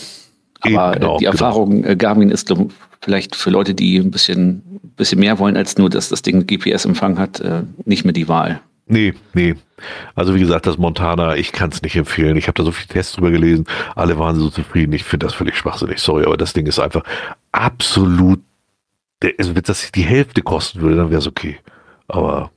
Aber 0.60 0.92
genau, 0.92 1.14
äh, 1.16 1.18
die 1.18 1.24
genau. 1.24 1.32
Erfahrung 1.32 1.84
äh, 1.84 1.96
Garmin 1.96 2.30
ist 2.30 2.52
vielleicht 3.00 3.36
für 3.36 3.50
Leute, 3.50 3.74
die 3.74 3.98
ein 3.98 4.10
bisschen, 4.10 4.80
bisschen 4.96 5.20
mehr 5.20 5.38
wollen, 5.38 5.56
als 5.56 5.78
nur, 5.78 5.90
dass 5.90 6.08
das 6.08 6.22
Ding 6.22 6.46
GPS-Empfang 6.46 7.18
hat, 7.18 7.40
äh, 7.40 7.62
nicht 7.84 8.04
mehr 8.04 8.12
die 8.12 8.28
Wahl. 8.28 8.60
Nee, 8.88 9.14
nee. 9.34 9.54
Also 10.14 10.34
wie 10.34 10.40
gesagt, 10.40 10.66
das 10.66 10.78
Montana, 10.78 11.36
ich 11.36 11.52
kann 11.52 11.70
es 11.70 11.82
nicht 11.82 11.96
empfehlen. 11.96 12.36
Ich 12.36 12.46
habe 12.46 12.54
da 12.54 12.64
so 12.64 12.70
viele 12.70 12.88
Tests 12.88 13.14
drüber 13.14 13.30
gelesen. 13.30 13.66
Alle 13.94 14.18
waren 14.18 14.36
so 14.36 14.48
zufrieden. 14.48 14.92
Ich 14.92 15.04
finde 15.04 15.26
das 15.26 15.34
völlig 15.34 15.56
schwachsinnig. 15.56 15.98
Sorry, 15.98 16.24
aber 16.24 16.36
das 16.36 16.52
Ding 16.52 16.66
ist 16.66 16.78
einfach 16.78 17.02
absolut. 17.52 18.40
Also 19.38 19.54
wenn 19.54 19.62
das 19.62 19.90
die 19.92 20.02
Hälfte 20.02 20.42
kosten 20.42 20.80
würde, 20.80 20.96
dann 20.96 21.10
wäre 21.10 21.20
es 21.20 21.26
okay. 21.26 21.58
Aber 22.08 22.50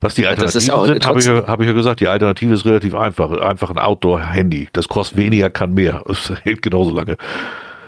was 0.00 0.14
die 0.14 0.26
Alternativen 0.26 0.60
ist 0.60 0.70
auch 0.70 0.86
sind, 0.86 1.06
habe 1.06 1.18
ich, 1.18 1.26
ja- 1.26 1.46
hab 1.46 1.60
ich 1.60 1.66
ja 1.66 1.72
gesagt, 1.72 2.00
die 2.00 2.08
Alternative 2.08 2.52
ist 2.52 2.66
relativ 2.66 2.94
einfach. 2.94 3.30
Einfach 3.32 3.70
ein 3.70 3.78
Outdoor-Handy. 3.78 4.68
Das 4.72 4.88
kostet 4.88 5.16
weniger, 5.16 5.48
kann 5.50 5.72
mehr. 5.72 6.04
Es 6.08 6.30
hält 6.42 6.60
genauso 6.62 6.94
lange. 6.94 7.16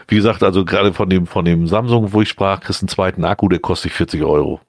Wie 0.07 0.15
gesagt, 0.15 0.41
also 0.41 0.65
gerade 0.65 0.93
von 0.93 1.09
dem, 1.09 1.27
von 1.27 1.45
dem 1.45 1.67
Samsung, 1.67 2.13
wo 2.13 2.21
ich 2.21 2.29
sprach, 2.29 2.61
kriegst 2.61 2.81
du 2.81 2.85
einen 2.85 2.89
zweiten 2.89 3.25
Akku, 3.25 3.49
der 3.49 3.59
kostet 3.59 3.91
dich 3.91 3.97
40 3.97 4.23
Euro. 4.23 4.59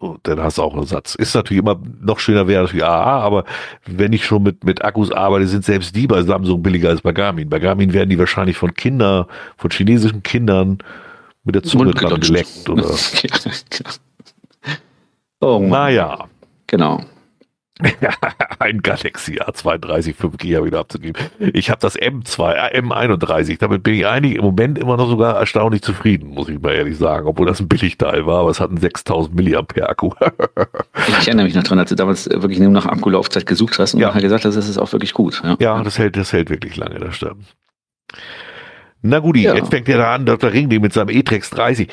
Und 0.00 0.20
dann 0.24 0.40
hast 0.42 0.58
du 0.58 0.62
auch 0.62 0.74
einen 0.74 0.84
Satz. 0.84 1.14
Ist 1.14 1.34
natürlich 1.34 1.62
immer 1.62 1.80
noch 2.02 2.18
schöner 2.18 2.46
wäre 2.46 2.62
natürlich 2.64 2.84
AA, 2.84 3.20
aber 3.20 3.44
wenn 3.86 4.12
ich 4.12 4.26
schon 4.26 4.42
mit, 4.42 4.64
mit 4.64 4.84
Akkus 4.84 5.10
arbeite, 5.10 5.46
sind 5.46 5.64
selbst 5.64 5.96
die 5.96 6.06
bei 6.06 6.20
Samsung 6.22 6.62
billiger 6.62 6.90
als 6.90 7.00
bei 7.00 7.12
Garmin. 7.12 7.48
Bei 7.48 7.58
Garmin 7.58 7.94
werden 7.94 8.10
die 8.10 8.18
wahrscheinlich 8.18 8.58
von 8.58 8.74
Kindern, 8.74 9.24
von 9.56 9.70
chinesischen 9.70 10.22
Kindern 10.22 10.78
mit 11.44 11.54
der 11.54 11.62
Zunge 11.62 11.92
dran 11.92 12.20
geleckt 12.20 12.68
oder. 12.68 12.84
oh 15.40 15.58
Mann. 15.58 15.68
Naja. 15.68 16.28
Genau. 16.66 17.02
ein 18.58 18.82
Galaxy 18.82 19.40
A32 19.40 20.14
5G 20.16 20.56
habe 20.56 20.66
ich 20.66 20.72
da 20.72 20.80
abzugeben. 20.80 21.22
Ich 21.38 21.70
habe 21.70 21.80
das 21.80 21.96
M2, 21.96 22.52
äh, 22.52 22.80
M31. 22.80 23.58
Damit 23.58 23.84
bin 23.84 23.94
ich 23.94 24.06
eigentlich 24.06 24.34
im 24.34 24.42
Moment 24.42 24.78
immer 24.78 24.96
noch 24.96 25.08
sogar 25.08 25.36
erstaunlich 25.36 25.82
zufrieden, 25.82 26.30
muss 26.30 26.48
ich 26.48 26.60
mal 26.60 26.74
ehrlich 26.74 26.98
sagen. 26.98 27.26
Obwohl 27.28 27.46
das 27.46 27.60
ein 27.60 27.68
Billigteil 27.68 28.26
war, 28.26 28.40
aber 28.40 28.50
es 28.50 28.58
hat 28.58 28.70
einen 28.70 28.78
6000 28.78 29.34
Milliampere 29.34 29.88
Akku. 29.88 30.10
ich 31.20 31.28
erinnere 31.28 31.46
mich 31.46 31.54
noch 31.54 31.62
dran, 31.62 31.78
als 31.78 31.90
du 31.90 31.94
damals 31.94 32.28
wirklich 32.28 32.58
nur 32.58 32.70
nach 32.70 32.86
Akkulaufzeit 32.86 33.46
gesucht 33.46 33.78
hast 33.78 33.94
und 33.94 34.00
ja. 34.00 34.10
gesagt 34.10 34.44
hast, 34.44 34.56
das 34.56 34.68
ist 34.68 34.78
auch 34.78 34.92
wirklich 34.92 35.14
gut. 35.14 35.40
Ja, 35.44 35.56
ja 35.60 35.82
das 35.82 35.98
hält, 35.98 36.16
das 36.16 36.32
hält 36.32 36.50
wirklich 36.50 36.76
lange, 36.76 36.98
das 36.98 37.14
stimmt. 37.14 37.44
Na 39.02 39.18
gut, 39.20 39.36
ja. 39.36 39.54
jetzt 39.54 39.70
fängt 39.70 39.88
er 39.88 39.98
da 39.98 40.14
an, 40.14 40.26
Dr. 40.26 40.52
Ringling 40.52 40.80
mit 40.80 40.92
seinem 40.92 41.10
E-Trex 41.10 41.50
30. 41.50 41.88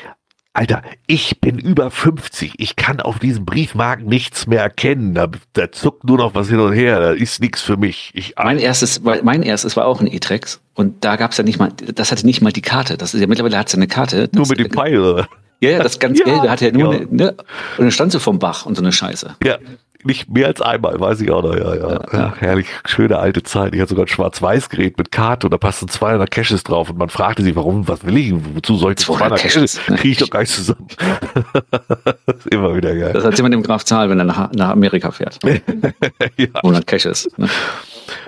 Alter, 0.56 0.82
ich 1.06 1.38
bin 1.40 1.58
über 1.58 1.90
50. 1.90 2.54
Ich 2.56 2.76
kann 2.76 3.00
auf 3.00 3.18
diesem 3.18 3.44
Briefmarken 3.44 4.06
nichts 4.06 4.46
mehr 4.46 4.62
erkennen. 4.62 5.12
Da, 5.12 5.28
da 5.52 5.70
zuckt 5.70 6.04
nur 6.04 6.16
noch 6.16 6.34
was 6.34 6.48
hin 6.48 6.60
und 6.60 6.72
her. 6.72 6.98
Da 6.98 7.10
ist 7.10 7.42
nichts 7.42 7.60
für 7.60 7.76
mich. 7.76 8.10
Ich, 8.14 8.34
mein 8.42 8.58
erstes, 8.58 9.02
mein 9.02 9.42
erstes 9.42 9.76
war 9.76 9.84
auch 9.84 10.00
ein 10.00 10.06
E-Trex. 10.06 10.62
Und 10.72 11.04
da 11.04 11.16
gab 11.16 11.32
es 11.32 11.36
ja 11.36 11.44
nicht 11.44 11.58
mal, 11.58 11.72
das 11.72 12.10
hatte 12.10 12.24
nicht 12.24 12.40
mal 12.40 12.52
die 12.52 12.62
Karte. 12.62 12.96
Das 12.96 13.12
ist 13.12 13.20
ja 13.20 13.26
mittlerweile 13.26 13.58
hat 13.58 13.66
es 13.66 13.74
ja 13.74 13.76
eine 13.76 13.86
Karte. 13.86 14.30
Nur 14.32 14.48
mit 14.48 14.58
dem 14.58 14.70
Pfeil. 14.70 15.26
Ja, 15.60 15.70
ja, 15.70 15.82
das 15.82 15.98
ganz 15.98 16.18
ja, 16.20 16.24
gelbe 16.24 16.50
hatte 16.50 16.66
ja 16.66 16.72
nur 16.72 16.94
ja. 16.94 17.00
eine, 17.00 17.14
ne? 17.14 17.30
Und 17.32 17.84
dann 17.84 17.90
stand 17.90 18.12
so 18.12 18.18
vom 18.18 18.38
Bach 18.38 18.64
und 18.64 18.76
so 18.76 18.82
eine 18.82 18.92
Scheiße. 18.92 19.36
Ja, 19.44 19.58
nicht 20.04 20.30
mehr 20.30 20.46
als 20.46 20.60
einmal, 20.60 20.98
weiß 20.98 21.20
ich 21.20 21.30
auch 21.30 21.42
noch, 21.42 21.54
ja, 21.54 21.74
ja. 21.74 22.00
Ach, 22.10 22.40
herrlich, 22.40 22.66
schöne 22.84 23.18
alte 23.18 23.42
Zeit. 23.42 23.74
Ich 23.74 23.80
hatte 23.80 23.90
sogar 23.90 24.04
ein 24.04 24.08
Schwarz-Weiß-Gerät 24.08 24.98
mit 24.98 25.12
Karte 25.12 25.46
und 25.46 25.50
da 25.52 25.58
passten 25.58 25.88
200 25.88 26.30
Caches 26.30 26.64
drauf 26.64 26.90
und 26.90 26.98
man 26.98 27.08
fragte 27.08 27.42
sich, 27.42 27.56
warum, 27.56 27.88
was 27.88 28.04
will 28.04 28.16
ich, 28.16 28.34
wozu 28.54 28.76
soll 28.76 28.92
ich 28.92 28.98
200 28.98 29.38
Caches? 29.38 29.80
Kriege 29.86 30.08
ich 30.08 30.18
doch 30.18 30.30
gar 30.30 30.40
nicht 30.40 30.52
zusammen. 30.52 30.86
das 32.26 32.36
ist 32.36 32.46
immer 32.48 32.76
wieder 32.76 32.94
geil. 32.94 33.12
Das 33.12 33.24
hat 33.24 33.36
jemand 33.36 33.54
im 33.54 33.62
Graf 33.62 33.84
Zahl, 33.84 34.10
wenn 34.10 34.18
er 34.18 34.24
nach, 34.24 34.52
nach 34.52 34.70
Amerika 34.70 35.10
fährt. 35.10 35.38
ja. 36.36 36.48
100 36.54 36.86
Caches. 36.86 37.28
Ne? 37.36 37.48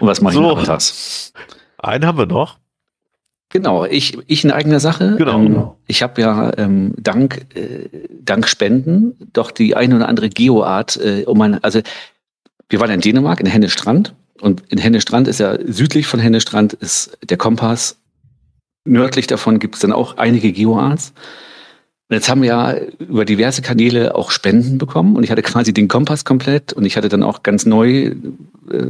Und 0.01 0.09
was 0.09 0.21
mache 0.21 0.35
ich 0.35 0.41
so, 0.41 0.57
mit 0.57 0.69
das? 0.69 1.33
Einen 1.79 2.07
haben 2.07 2.19
wir 2.19 2.27
noch. 2.27 2.59
Genau, 3.51 3.87
ich, 3.87 4.19
ich 4.27 4.45
in 4.45 4.51
eigener 4.51 4.79
Sache. 4.79 5.17
Genau. 5.17 5.39
Ähm, 5.39 5.71
ich 5.87 6.03
habe 6.03 6.21
ja 6.21 6.53
ähm, 6.59 6.95
dank, 6.99 7.47
äh, 7.55 7.89
dank 8.23 8.47
Spenden 8.47 9.17
doch 9.33 9.51
die 9.51 9.75
eine 9.75 9.97
oder 9.97 10.09
andere 10.09 10.29
Geoart 10.29 10.99
äh, 10.99 11.25
um 11.25 11.41
ein, 11.41 11.63
also 11.65 11.81
wir 12.69 12.81
waren 12.81 12.91
in 12.91 13.01
Dänemark, 13.01 13.41
in 13.41 13.47
Hennestrand. 13.47 14.15
Und 14.41 14.63
in 14.69 14.79
Hennestrand 14.79 15.29
ist 15.29 15.41
ja 15.41 15.59
südlich 15.67 16.07
von 16.07 16.21
Hennestrand 16.21 16.75
ist 16.75 17.19
der 17.29 17.39
Kompass. 17.39 17.97
Nördlich 18.85 19.27
davon 19.27 19.59
gibt 19.59 19.75
es 19.75 19.81
dann 19.81 19.93
auch 19.93 20.19
einige 20.19 20.53
Geoarts. 20.53 21.13
Und 22.09 22.15
jetzt 22.15 22.29
haben 22.29 22.41
wir 22.41 22.49
ja 22.49 22.75
über 22.99 23.25
diverse 23.25 23.61
Kanäle 23.61 24.15
auch 24.15 24.31
Spenden 24.31 24.79
bekommen 24.79 25.15
und 25.15 25.25
ich 25.25 25.31
hatte 25.31 25.43
quasi 25.43 25.75
den 25.75 25.89
Kompass 25.89 26.25
komplett 26.25 26.73
und 26.73 26.87
ich 26.87 26.97
hatte 26.97 27.11
dann 27.11 27.23
auch 27.23 27.43
ganz 27.43 27.67
neu, 27.67 28.15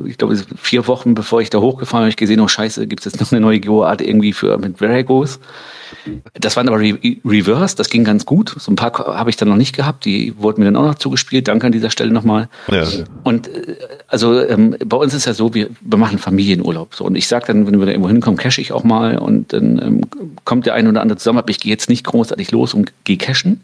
ich 0.06 0.18
glaube 0.18 0.36
vier 0.56 0.86
Wochen 0.86 1.14
bevor 1.14 1.40
ich 1.40 1.50
da 1.50 1.58
hochgefahren 1.58 2.02
habe, 2.02 2.10
ich 2.10 2.16
gesehen, 2.16 2.40
oh 2.40 2.48
scheiße, 2.48 2.86
gibt 2.86 3.04
es 3.04 3.12
jetzt 3.12 3.20
noch 3.20 3.32
eine 3.32 3.40
neue 3.40 3.60
Geoart 3.60 4.00
irgendwie 4.00 4.32
für 4.32 4.58
mit 4.58 4.80
Varigos. 4.80 5.40
Das 6.34 6.56
waren 6.56 6.68
aber 6.68 6.80
Re 6.80 6.98
Reverse, 7.24 7.76
das 7.76 7.88
ging 7.88 8.04
ganz 8.04 8.26
gut. 8.26 8.54
So 8.58 8.70
ein 8.70 8.76
paar 8.76 8.92
habe 8.92 9.30
ich 9.30 9.36
dann 9.36 9.48
noch 9.48 9.56
nicht 9.56 9.74
gehabt, 9.74 10.04
die 10.04 10.34
wurden 10.38 10.60
mir 10.60 10.66
dann 10.66 10.76
auch 10.76 10.84
noch 10.84 10.94
zugespielt. 10.96 11.48
Danke 11.48 11.66
an 11.66 11.72
dieser 11.72 11.90
Stelle 11.90 12.12
nochmal. 12.12 12.48
Ja. 12.70 12.86
Und 13.24 13.48
äh, 13.48 13.76
also 14.06 14.40
ähm, 14.40 14.76
bei 14.84 14.96
uns 14.96 15.14
ist 15.14 15.26
ja 15.26 15.34
so, 15.34 15.54
wir, 15.54 15.68
wir 15.80 15.98
machen 15.98 16.18
Familienurlaub. 16.18 16.94
So. 16.94 17.04
Und 17.04 17.16
ich 17.16 17.28
sage 17.28 17.46
dann, 17.46 17.66
wenn 17.66 17.78
wir 17.78 17.86
da 17.86 17.92
irgendwo 17.92 18.08
hinkommen, 18.08 18.38
cache 18.38 18.60
ich 18.60 18.72
auch 18.72 18.84
mal 18.84 19.18
und 19.18 19.52
dann 19.52 19.80
ähm, 19.82 20.00
kommt 20.44 20.66
der 20.66 20.74
eine 20.74 20.88
oder 20.88 21.00
andere 21.00 21.18
zusammen, 21.18 21.38
aber 21.38 21.50
ich 21.50 21.60
gehe 21.60 21.72
jetzt 21.72 21.88
nicht 21.88 22.04
großartig 22.04 22.50
los 22.50 22.74
und 22.74 22.92
gehe 23.04 23.16
cashen. 23.16 23.60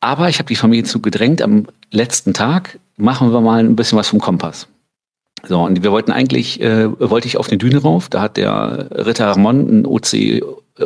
Aber 0.00 0.28
ich 0.28 0.38
habe 0.38 0.48
die 0.48 0.56
Familie 0.56 0.84
zu 0.84 1.00
gedrängt, 1.00 1.42
am 1.42 1.66
letzten 1.90 2.32
Tag 2.32 2.78
machen 2.96 3.32
wir 3.32 3.40
mal 3.40 3.60
ein 3.60 3.76
bisschen 3.76 3.98
was 3.98 4.08
vom 4.08 4.20
Kompass. 4.20 4.68
So, 5.46 5.60
und 5.60 5.82
wir 5.82 5.92
wollten 5.92 6.12
eigentlich, 6.12 6.60
äh, 6.60 6.88
wollte 6.98 7.28
ich 7.28 7.36
auf 7.36 7.48
eine 7.48 7.58
Düne 7.58 7.78
rauf, 7.78 8.08
da 8.08 8.20
hat 8.20 8.36
der 8.36 8.88
Ritter 8.92 9.28
Ramon 9.28 9.80
ein 9.80 9.86
OC 9.86 10.42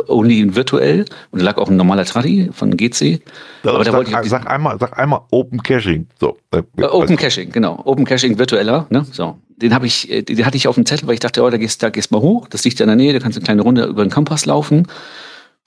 Only 0.09 0.55
virtuell 0.55 1.05
und 1.31 1.41
lag 1.41 1.59
auch 1.59 1.69
ein 1.69 1.77
normaler 1.77 2.05
Tradi 2.05 2.51
von 2.53 2.77
GC. 2.77 3.21
Ja, 3.63 3.73
aber 3.73 3.85
da 3.85 3.93
wollte 3.93 4.11
ich 4.11 4.31
sag 4.31 4.49
einmal, 4.51 4.79
sag 4.79 4.99
einmal 4.99 5.21
Open 5.31 5.63
Caching. 5.63 6.07
So, 6.19 6.39
äh, 6.51 6.63
Open 6.83 7.17
Caching, 7.17 7.53
genau. 7.53 7.81
Open 7.85 8.05
Caching 8.05 8.39
virtueller, 8.39 8.87
ne? 8.91 9.05
So. 9.11 9.37
Den 9.57 9.75
habe 9.75 9.87
ich, 9.87 10.11
äh, 10.11 10.23
den 10.23 10.45
hatte 10.47 10.57
ich 10.57 10.67
auf 10.67 10.75
dem 10.75 10.87
Zettel, 10.87 11.07
weil 11.07 11.15
ich 11.15 11.21
dachte, 11.21 11.43
oh, 11.43 11.51
da 11.51 11.57
gehst, 11.57 11.83
da 11.83 11.91
gehst 11.91 12.11
mal 12.11 12.21
hoch, 12.21 12.49
das 12.49 12.65
liegt 12.65 12.79
ja 12.79 12.85
in 12.85 12.89
der 12.89 12.97
Nähe, 12.97 13.13
da 13.13 13.19
kannst 13.19 13.37
du 13.37 13.41
eine 13.41 13.45
kleine 13.45 13.63
Runde 13.63 13.85
über 13.85 14.05
den 14.05 14.11
Kompass 14.11 14.47
laufen. 14.47 14.87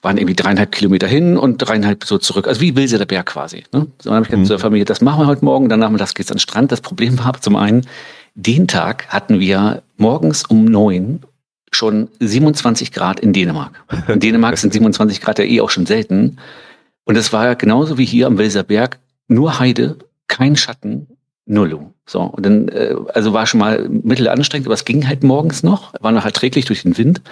Waren 0.02 0.18
irgendwie 0.18 0.34
dreieinhalb 0.34 0.72
Kilometer 0.72 1.06
hin 1.06 1.38
und 1.38 1.58
dreieinhalb 1.58 2.04
so 2.04 2.18
zurück. 2.18 2.46
Also 2.46 2.60
wie 2.60 2.76
Wilse 2.76 2.98
der 2.98 3.06
Berg 3.06 3.26
quasi. 3.26 3.64
Ne? 3.72 3.86
So, 3.98 4.10
dann 4.10 4.16
habe 4.16 4.24
ich 4.24 4.30
gesagt 4.30 4.42
mhm. 4.42 4.46
zur 4.46 4.58
Familie, 4.58 4.84
das 4.84 5.00
machen 5.00 5.20
wir 5.20 5.26
heute 5.26 5.44
Morgen, 5.44 5.68
dann 5.68 5.80
nachmittags 5.80 6.14
geht's 6.14 6.30
an 6.30 6.36
den 6.36 6.40
Strand. 6.40 6.72
Das 6.72 6.80
Problem 6.80 7.18
war 7.18 7.40
zum 7.40 7.56
einen, 7.56 7.86
den 8.36 8.68
Tag 8.68 9.08
hatten 9.08 9.40
wir 9.40 9.82
morgens 9.96 10.44
um 10.44 10.66
neun 10.66 11.20
schon 11.72 12.08
27 12.20 12.92
Grad 12.92 13.18
in 13.18 13.32
Dänemark. 13.32 13.82
In 14.08 14.20
Dänemark 14.20 14.56
sind 14.58 14.72
27 14.72 15.20
Grad 15.20 15.38
ja 15.38 15.44
eh 15.44 15.60
auch 15.60 15.70
schon 15.70 15.86
selten. 15.86 16.38
Und 17.04 17.16
es 17.16 17.32
war 17.32 17.56
genauso 17.56 17.98
wie 17.98 18.04
hier 18.04 18.26
am 18.26 18.38
Welser 18.38 18.62
Berg, 18.62 18.98
nur 19.28 19.58
Heide, 19.58 19.96
kein 20.28 20.56
Schatten, 20.56 21.06
Nullo. 21.46 21.92
So, 22.04 22.20
und 22.22 22.44
dann, 22.44 22.68
äh, 22.68 22.94
also 23.14 23.32
war 23.32 23.46
schon 23.46 23.60
mal 23.60 23.88
mittel 23.88 24.28
anstrengend, 24.28 24.66
aber 24.66 24.74
es 24.74 24.84
ging 24.84 25.08
halt 25.08 25.22
morgens 25.22 25.62
noch, 25.62 25.92
war 26.00 26.12
noch 26.12 26.24
erträglich 26.24 26.66
durch 26.66 26.82
den 26.82 26.98
Wind. 26.98 27.22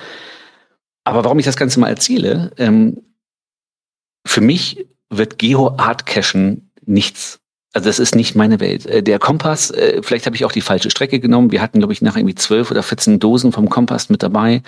Aber 1.05 1.25
warum 1.25 1.39
ich 1.39 1.45
das 1.45 1.57
Ganze 1.57 1.81
mal 1.81 1.89
erzähle, 1.89 2.51
ähm, 2.57 3.03
für 4.27 4.41
mich 4.41 4.87
wird 5.11 5.39
Geo-Art-Cachen 5.39 6.71
nichts 6.87 7.41
also 7.75 7.89
das 7.89 7.99
ist 7.99 8.15
nicht 8.15 8.37
meine 8.37 8.61
Welt. 8.61 8.87
Äh, 8.87 9.03
der 9.03 9.19
Kompass, 9.19 9.71
äh, 9.71 10.01
vielleicht 10.03 10.27
habe 10.27 10.37
ich 10.37 10.45
auch 10.45 10.53
die 10.53 10.61
falsche 10.61 10.91
Strecke 10.91 11.19
genommen. 11.19 11.53
Wir 11.53 11.61
hatten, 11.61 11.79
glaube 11.79 11.93
ich, 11.93 12.01
nachher 12.01 12.19
irgendwie 12.19 12.37
zwölf 12.37 12.71
oder 12.71 12.83
14 12.83 13.19
Dosen 13.19 13.53
vom 13.53 13.69
Kompass 13.69 14.09
mit 14.09 14.23
dabei. 14.23 14.63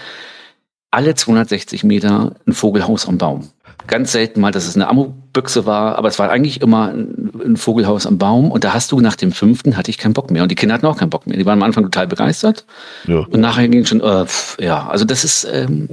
Alle 0.91 1.15
260 1.15 1.85
Meter 1.85 2.33
ein 2.47 2.53
Vogelhaus 2.53 3.07
am 3.07 3.17
Baum. 3.19 3.49
Ganz 3.87 4.11
selten 4.11 4.41
mal, 4.41 4.51
dass 4.51 4.67
es 4.67 4.75
eine 4.75 4.89
Ammobüchse 4.89 5.67
war, 5.67 5.97
aber 5.97 6.09
es 6.09 6.19
war 6.19 6.31
eigentlich 6.31 6.61
immer 6.61 6.89
ein 6.89 7.57
Vogelhaus 7.57 8.07
am 8.07 8.19
Baum. 8.19 8.51
Und 8.51 8.65
da 8.65 8.75
hast 8.75 8.91
du 8.91 9.01
nach 9.01 9.15
dem 9.15 9.31
fünften 9.31 9.77
hatte 9.77 9.91
ich 9.91 9.99
keinen 9.99 10.15
Bock 10.15 10.33
mehr. 10.33 10.43
Und 10.43 10.51
die 10.51 10.57
Kinder 10.57 10.75
hatten 10.75 10.87
auch 10.87 10.97
keinen 10.97 11.11
Bock 11.11 11.29
mehr. 11.29 11.37
Die 11.37 11.47
waren 11.47 11.61
am 11.61 11.63
Anfang 11.63 11.85
total 11.85 12.09
begeistert. 12.09 12.65
Ja. 13.07 13.19
Und 13.19 13.41
nachher 13.41 13.69
ging 13.69 13.85
schon, 13.85 14.01
äh, 14.01 14.27
pff, 14.27 14.57
ja, 14.61 14.89
also 14.89 15.05
das 15.05 15.23
ist 15.23 15.47
ähm, 15.53 15.89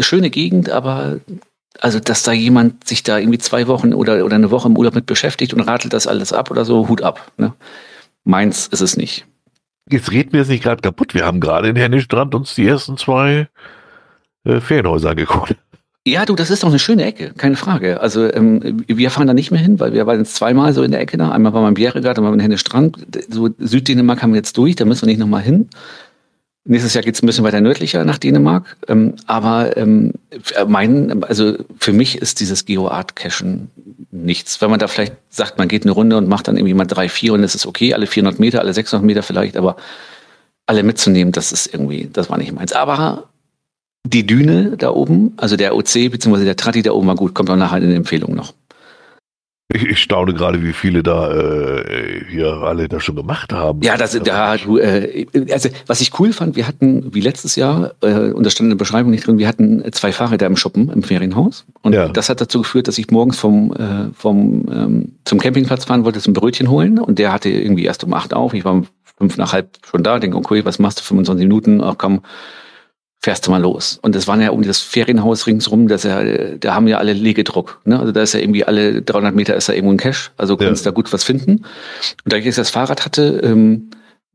schöne 0.00 0.30
Gegend, 0.30 0.70
aber 0.70 1.20
also, 1.80 2.00
dass 2.00 2.22
da 2.22 2.32
jemand 2.32 2.86
sich 2.86 3.02
da 3.02 3.18
irgendwie 3.18 3.38
zwei 3.38 3.66
Wochen 3.66 3.92
oder, 3.92 4.24
oder 4.24 4.36
eine 4.36 4.50
Woche 4.50 4.68
im 4.68 4.76
Urlaub 4.76 4.94
mit 4.94 5.06
beschäftigt 5.06 5.54
und 5.54 5.60
ratelt 5.60 5.92
das 5.92 6.06
alles 6.06 6.32
ab 6.32 6.50
oder 6.50 6.64
so, 6.64 6.88
Hut 6.88 7.02
ab. 7.02 7.32
Ne? 7.36 7.52
Meins 8.24 8.66
ist 8.66 8.80
es 8.80 8.96
nicht. 8.96 9.26
Jetzt 9.90 10.10
reden 10.10 10.32
wir 10.32 10.42
es 10.42 10.48
nicht 10.48 10.62
gerade 10.62 10.82
kaputt. 10.82 11.14
Wir 11.14 11.24
haben 11.24 11.40
gerade 11.40 11.68
in 11.68 11.76
Hennistrand 11.76 12.34
uns 12.34 12.54
die 12.54 12.66
ersten 12.66 12.96
zwei 12.96 13.48
äh, 14.44 14.60
Ferienhäuser 14.60 15.10
angeguckt. 15.10 15.54
Ja, 16.04 16.24
du, 16.24 16.36
das 16.36 16.50
ist 16.50 16.62
doch 16.62 16.68
eine 16.68 16.78
schöne 16.78 17.04
Ecke, 17.04 17.32
keine 17.36 17.56
Frage. 17.56 18.00
Also 18.00 18.32
ähm, 18.32 18.84
wir 18.86 19.10
fahren 19.10 19.26
da 19.26 19.34
nicht 19.34 19.50
mehr 19.50 19.60
hin, 19.60 19.80
weil 19.80 19.92
wir 19.92 20.06
waren 20.06 20.20
jetzt 20.20 20.36
zweimal 20.36 20.72
so 20.72 20.84
in 20.84 20.92
der 20.92 21.00
Ecke 21.00 21.16
da. 21.16 21.32
Einmal 21.32 21.52
waren 21.52 21.64
wir 21.64 21.68
im 21.68 21.74
Bjerregaard, 21.74 22.16
einmal 22.16 22.32
in 22.32 22.38
Hennestrand. 22.38 22.96
So 23.28 23.50
Süddänemark 23.58 24.22
haben 24.22 24.30
wir 24.32 24.36
jetzt 24.36 24.56
durch, 24.56 24.76
da 24.76 24.84
müssen 24.84 25.02
wir 25.02 25.08
nicht 25.08 25.18
nochmal 25.18 25.42
hin. 25.42 25.68
Nächstes 26.68 26.94
Jahr 26.94 27.04
geht 27.04 27.14
es 27.14 27.22
ein 27.22 27.26
bisschen 27.26 27.44
weiter 27.44 27.60
nördlicher 27.60 28.04
nach 28.04 28.18
Dänemark. 28.18 28.76
Ähm, 28.88 29.14
aber 29.26 29.76
ähm, 29.76 30.12
mein, 30.66 31.22
also 31.22 31.56
für 31.78 31.92
mich 31.92 32.18
ist 32.18 32.40
dieses 32.40 32.64
Geo-Art-Cachen 32.64 33.70
nichts. 34.10 34.60
Wenn 34.60 34.70
man 34.70 34.80
da 34.80 34.88
vielleicht 34.88 35.14
sagt, 35.30 35.58
man 35.58 35.68
geht 35.68 35.84
eine 35.84 35.92
Runde 35.92 36.16
und 36.16 36.28
macht 36.28 36.48
dann 36.48 36.56
irgendwie 36.56 36.74
mal 36.74 36.84
drei, 36.84 37.08
vier 37.08 37.34
und 37.34 37.44
es 37.44 37.54
ist 37.54 37.66
okay, 37.66 37.94
alle 37.94 38.08
400 38.08 38.40
Meter, 38.40 38.60
alle 38.60 38.74
600 38.74 39.06
Meter 39.06 39.22
vielleicht, 39.22 39.56
aber 39.56 39.76
alle 40.66 40.82
mitzunehmen, 40.82 41.32
das 41.32 41.52
ist 41.52 41.72
irgendwie, 41.72 42.10
das 42.12 42.28
war 42.28 42.38
nicht 42.38 42.52
meins. 42.52 42.72
Aber 42.72 43.28
die 44.04 44.26
Düne 44.26 44.76
da 44.76 44.90
oben, 44.90 45.34
also 45.36 45.56
der 45.56 45.76
OC 45.76 46.10
bzw. 46.10 46.44
der 46.44 46.56
Tratti 46.56 46.82
da 46.82 46.92
oben 46.92 47.06
war 47.06 47.14
gut, 47.14 47.34
kommt 47.34 47.48
auch 47.48 47.56
nachher 47.56 47.78
in 47.78 47.88
der 47.88 47.96
Empfehlung 47.96 48.34
noch. 48.34 48.54
Ich, 49.68 49.82
ich 49.82 49.98
staune 50.00 50.32
gerade, 50.32 50.62
wie 50.62 50.72
viele 50.72 51.02
da 51.02 51.32
äh, 51.34 52.24
hier 52.30 52.52
alle 52.52 52.88
das 52.88 53.02
schon 53.02 53.16
gemacht 53.16 53.52
haben. 53.52 53.82
Ja, 53.82 53.96
das, 53.96 54.16
da, 54.22 54.56
du, 54.56 54.78
äh, 54.78 55.26
also 55.50 55.68
was 55.86 56.00
ich 56.00 56.18
cool 56.20 56.32
fand, 56.32 56.54
wir 56.54 56.68
hatten 56.68 57.12
wie 57.12 57.20
letztes 57.20 57.56
Jahr, 57.56 57.92
äh, 58.00 58.30
und 58.30 58.44
da 58.44 58.50
stand 58.50 58.66
in 58.66 58.70
der 58.70 58.76
Beschreibung 58.76 59.10
nicht 59.10 59.26
drin, 59.26 59.38
wir 59.38 59.48
hatten 59.48 59.82
zwei 59.90 60.12
Fahrräder 60.12 60.46
im 60.46 60.56
Schuppen 60.56 60.88
im 60.90 61.02
Ferienhaus. 61.02 61.66
Und 61.82 61.94
ja. 61.94 62.08
das 62.08 62.28
hat 62.28 62.40
dazu 62.40 62.62
geführt, 62.62 62.86
dass 62.86 62.96
ich 62.96 63.10
morgens 63.10 63.40
vom, 63.40 63.72
äh, 63.72 64.14
vom 64.14 64.66
ähm, 64.70 65.12
zum 65.24 65.40
Campingplatz 65.40 65.84
fahren 65.84 66.04
wollte, 66.04 66.20
zum 66.20 66.32
Brötchen 66.32 66.70
holen. 66.70 67.00
Und 67.00 67.18
der 67.18 67.32
hatte 67.32 67.48
irgendwie 67.48 67.86
erst 67.86 68.04
um 68.04 68.14
acht 68.14 68.34
auf. 68.34 68.54
Ich 68.54 68.64
war 68.64 68.72
um 68.72 68.86
fünf 69.18 69.36
nach 69.36 69.52
halb 69.52 69.70
schon 69.84 70.04
da, 70.04 70.20
denke, 70.20 70.36
okay, 70.36 70.64
was 70.64 70.78
machst 70.78 71.00
du, 71.00 71.02
25 71.02 71.44
Minuten? 71.44 71.80
Ach 71.80 71.96
komm, 71.98 72.20
fährst 73.26 73.44
du 73.44 73.50
mal 73.50 73.60
los. 73.60 73.98
Und 74.02 74.14
das 74.14 74.28
waren 74.28 74.40
ja 74.40 74.50
um 74.50 74.62
das 74.62 74.78
Ferienhaus 74.78 75.48
ringsrum, 75.48 75.88
das 75.88 76.04
ja, 76.04 76.22
da 76.60 76.76
haben 76.76 76.86
ja 76.86 76.98
alle 76.98 77.12
Legedruck. 77.12 77.80
Ne? 77.84 77.98
Also 77.98 78.12
da 78.12 78.22
ist 78.22 78.34
ja 78.34 78.38
irgendwie 78.38 78.62
alle 78.62 79.02
300 79.02 79.34
Meter 79.34 79.56
ist 79.56 79.68
da 79.68 79.72
irgendwo 79.72 79.94
ein 79.94 79.96
Cache, 79.96 80.30
also 80.36 80.56
kannst 80.56 80.84
ja. 80.84 80.92
da 80.92 80.94
gut 80.94 81.12
was 81.12 81.24
finden. 81.24 81.56
Und 81.56 82.32
da 82.32 82.36
ich 82.36 82.44
jetzt 82.44 82.56
das 82.56 82.70
Fahrrad 82.70 83.04
hatte, 83.04 83.40
ähm, 83.42 83.90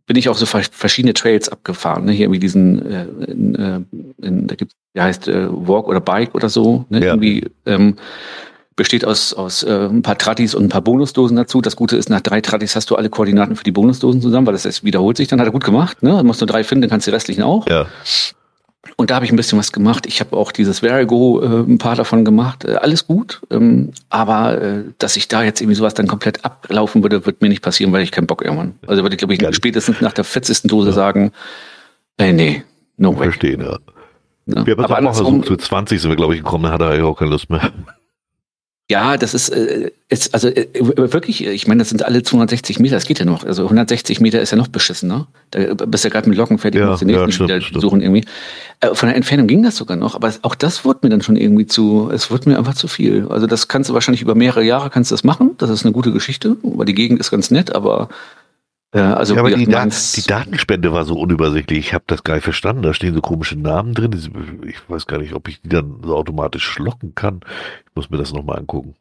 bin 0.07 0.17
ich 0.17 0.27
auch 0.27 0.35
so 0.35 0.45
verschiedene 0.45 1.13
Trails 1.13 1.47
abgefahren. 1.47 2.03
Ne? 2.03 2.11
Hier 2.11 2.25
irgendwie 2.25 2.41
diesen, 2.41 2.85
äh, 2.85 3.05
in, 3.31 3.55
äh, 3.55 3.79
in, 4.27 4.47
da 4.47 4.55
gibt, 4.55 4.73
der 4.93 5.03
heißt 5.03 5.29
äh, 5.29 5.47
Walk 5.49 5.87
oder 5.87 6.01
Bike 6.01 6.35
oder 6.35 6.49
so. 6.49 6.83
Ne? 6.89 6.99
Ja. 6.99 7.13
Irgendwie, 7.13 7.45
ähm, 7.65 7.95
besteht 8.75 9.05
aus, 9.05 9.33
aus 9.33 9.63
äh, 9.63 9.87
ein 9.87 10.01
paar 10.01 10.17
Trattis 10.17 10.53
und 10.53 10.65
ein 10.65 10.69
paar 10.69 10.81
Bonusdosen 10.81 11.37
dazu. 11.37 11.61
Das 11.61 11.77
Gute 11.77 11.95
ist, 11.95 12.09
nach 12.09 12.19
drei 12.19 12.41
Trattis 12.41 12.75
hast 12.75 12.89
du 12.89 12.97
alle 12.97 13.09
Koordinaten 13.09 13.55
für 13.55 13.63
die 13.63 13.71
Bonusdosen 13.71 14.21
zusammen, 14.21 14.47
weil 14.47 14.53
das 14.53 14.65
jetzt 14.65 14.83
wiederholt 14.83 15.15
sich 15.15 15.29
dann. 15.29 15.39
Hat 15.39 15.47
er 15.47 15.53
gut 15.53 15.63
gemacht. 15.63 16.03
Ne? 16.03 16.17
Du 16.17 16.23
musst 16.25 16.41
nur 16.41 16.47
drei 16.47 16.65
finden, 16.65 16.81
dann 16.81 16.89
kannst 16.89 17.07
du 17.07 17.11
die 17.11 17.15
restlichen 17.15 17.43
auch. 17.43 17.69
Ja. 17.69 17.85
Und 18.95 19.11
da 19.11 19.15
habe 19.15 19.25
ich 19.25 19.31
ein 19.31 19.35
bisschen 19.35 19.59
was 19.59 19.71
gemacht. 19.71 20.05
Ich 20.07 20.19
habe 20.21 20.35
auch 20.35 20.51
dieses 20.51 20.79
Verigo 20.79 21.39
äh, 21.41 21.45
ein 21.71 21.77
paar 21.77 21.95
davon 21.95 22.25
gemacht. 22.25 22.65
Äh, 22.65 22.75
alles 22.75 23.05
gut. 23.05 23.39
Ähm, 23.51 23.91
aber 24.09 24.59
äh, 24.61 24.83
dass 24.97 25.15
ich 25.17 25.27
da 25.27 25.43
jetzt 25.43 25.61
irgendwie 25.61 25.75
sowas 25.75 25.93
dann 25.93 26.07
komplett 26.07 26.43
ablaufen 26.43 27.03
würde, 27.03 27.25
wird 27.27 27.41
mir 27.43 27.49
nicht 27.49 27.61
passieren, 27.61 27.91
weil 27.93 28.01
ich 28.01 28.11
keinen 28.11 28.25
Bock 28.27 28.43
irgendwann. 28.43 28.73
Also 28.87 29.03
würde 29.03 29.13
ich, 29.15 29.19
glaube 29.19 29.35
ich, 29.35 29.41
Ja. 29.41 29.53
spätestens 29.53 30.01
nach 30.01 30.13
der 30.13 30.23
40. 30.23 30.63
Dose 30.63 30.89
Ja. 30.89 30.93
sagen, 30.95 31.31
äh, 32.17 32.33
nee, 32.33 32.63
no 32.97 33.11
way. 33.17 33.25
Verstehen, 33.25 33.61
ja. 33.61 33.77
Ne? 34.47 34.65
Wir 34.65 34.73
haben 34.73 34.79
es 34.79 34.85
aber 34.85 34.97
auch 34.97 35.01
mal 35.01 35.13
versucht, 35.13 35.49
mit 35.51 35.61
20 35.61 36.01
sind 36.01 36.09
wir, 36.09 36.15
glaube 36.17 36.33
ich, 36.35 36.41
gekommen, 36.43 36.63
dann 36.63 36.73
hat 36.73 36.81
er 36.81 36.97
ja 36.97 37.03
auch 37.03 37.17
keine 37.17 37.29
Lust 37.31 37.49
mehr. 37.51 37.71
Ja, 38.91 39.15
das 39.15 39.33
ist, 39.33 39.49
äh, 39.49 39.91
ist 40.09 40.33
also 40.33 40.49
äh, 40.49 40.67
wirklich, 40.73 41.45
ich 41.47 41.65
meine, 41.65 41.79
das 41.79 41.89
sind 41.89 42.03
alle 42.03 42.23
260 42.23 42.79
Meter, 42.79 42.95
das 42.95 43.05
geht 43.05 43.19
ja 43.19 43.25
noch. 43.25 43.45
Also 43.45 43.63
160 43.63 44.19
Meter 44.19 44.41
ist 44.41 44.51
ja 44.51 44.57
noch 44.57 44.67
beschissen, 44.67 45.07
ne? 45.07 45.27
Da 45.51 45.73
bist 45.85 46.03
du 46.03 46.09
ja 46.09 46.11
gerade 46.11 46.27
mit 46.27 46.37
Locken 46.37 46.57
fertig, 46.57 46.81
Ja, 46.81 46.87
musst 46.87 47.01
den 47.01 47.07
nächsten 47.07 47.25
ja, 47.25 47.31
stimmt, 47.31 47.49
wieder 47.49 47.61
stimmt. 47.61 47.81
suchen 47.81 48.01
irgendwie. 48.01 48.25
Äh, 48.81 48.93
von 48.93 49.07
der 49.07 49.15
Entfernung 49.15 49.47
ging 49.47 49.63
das 49.63 49.77
sogar 49.77 49.95
noch, 49.95 50.13
aber 50.13 50.33
auch 50.41 50.55
das 50.55 50.83
wurde 50.83 50.99
mir 51.03 51.09
dann 51.09 51.21
schon 51.21 51.37
irgendwie 51.37 51.67
zu, 51.67 52.09
es 52.13 52.29
wurde 52.29 52.49
mir 52.49 52.57
einfach 52.57 52.73
zu 52.73 52.89
viel. 52.89 53.27
Also 53.29 53.47
das 53.47 53.69
kannst 53.69 53.89
du 53.89 53.93
wahrscheinlich 53.93 54.21
über 54.21 54.35
mehrere 54.35 54.63
Jahre 54.63 54.89
kannst 54.89 55.09
du 55.09 55.13
das 55.13 55.23
machen. 55.23 55.51
Das 55.57 55.69
ist 55.69 55.85
eine 55.85 55.93
gute 55.93 56.11
Geschichte, 56.11 56.57
weil 56.61 56.85
die 56.85 56.93
Gegend 56.93 57.21
ist 57.21 57.31
ganz 57.31 57.49
nett, 57.49 57.73
aber 57.73 58.09
äh, 58.09 58.40
also 58.93 59.35
ja, 59.35 59.39
aber 59.39 59.51
die, 59.51 59.65
Da 59.65 59.85
die 59.85 60.21
Datenspende 60.27 60.91
war 60.91 61.05
so 61.05 61.17
unübersichtlich. 61.17 61.79
Ich 61.79 61.93
habe 61.93 62.03
das 62.07 62.23
gar 62.23 62.35
nicht 62.35 62.43
verstanden. 62.43 62.81
Da 62.81 62.93
stehen 62.93 63.13
so 63.13 63.21
komische 63.21 63.57
Namen 63.57 63.93
drin. 63.93 64.11
Ich 64.67 64.89
weiß 64.89 65.07
gar 65.07 65.19
nicht, 65.19 65.33
ob 65.33 65.47
ich 65.47 65.61
die 65.61 65.69
dann 65.69 66.01
so 66.03 66.15
automatisch 66.15 66.65
schlocken 66.65 67.15
kann. 67.15 67.39
Ich 67.85 67.95
muss 67.95 68.09
mir 68.09 68.17
das 68.17 68.33
nochmal 68.33 68.59
angucken. 68.59 68.95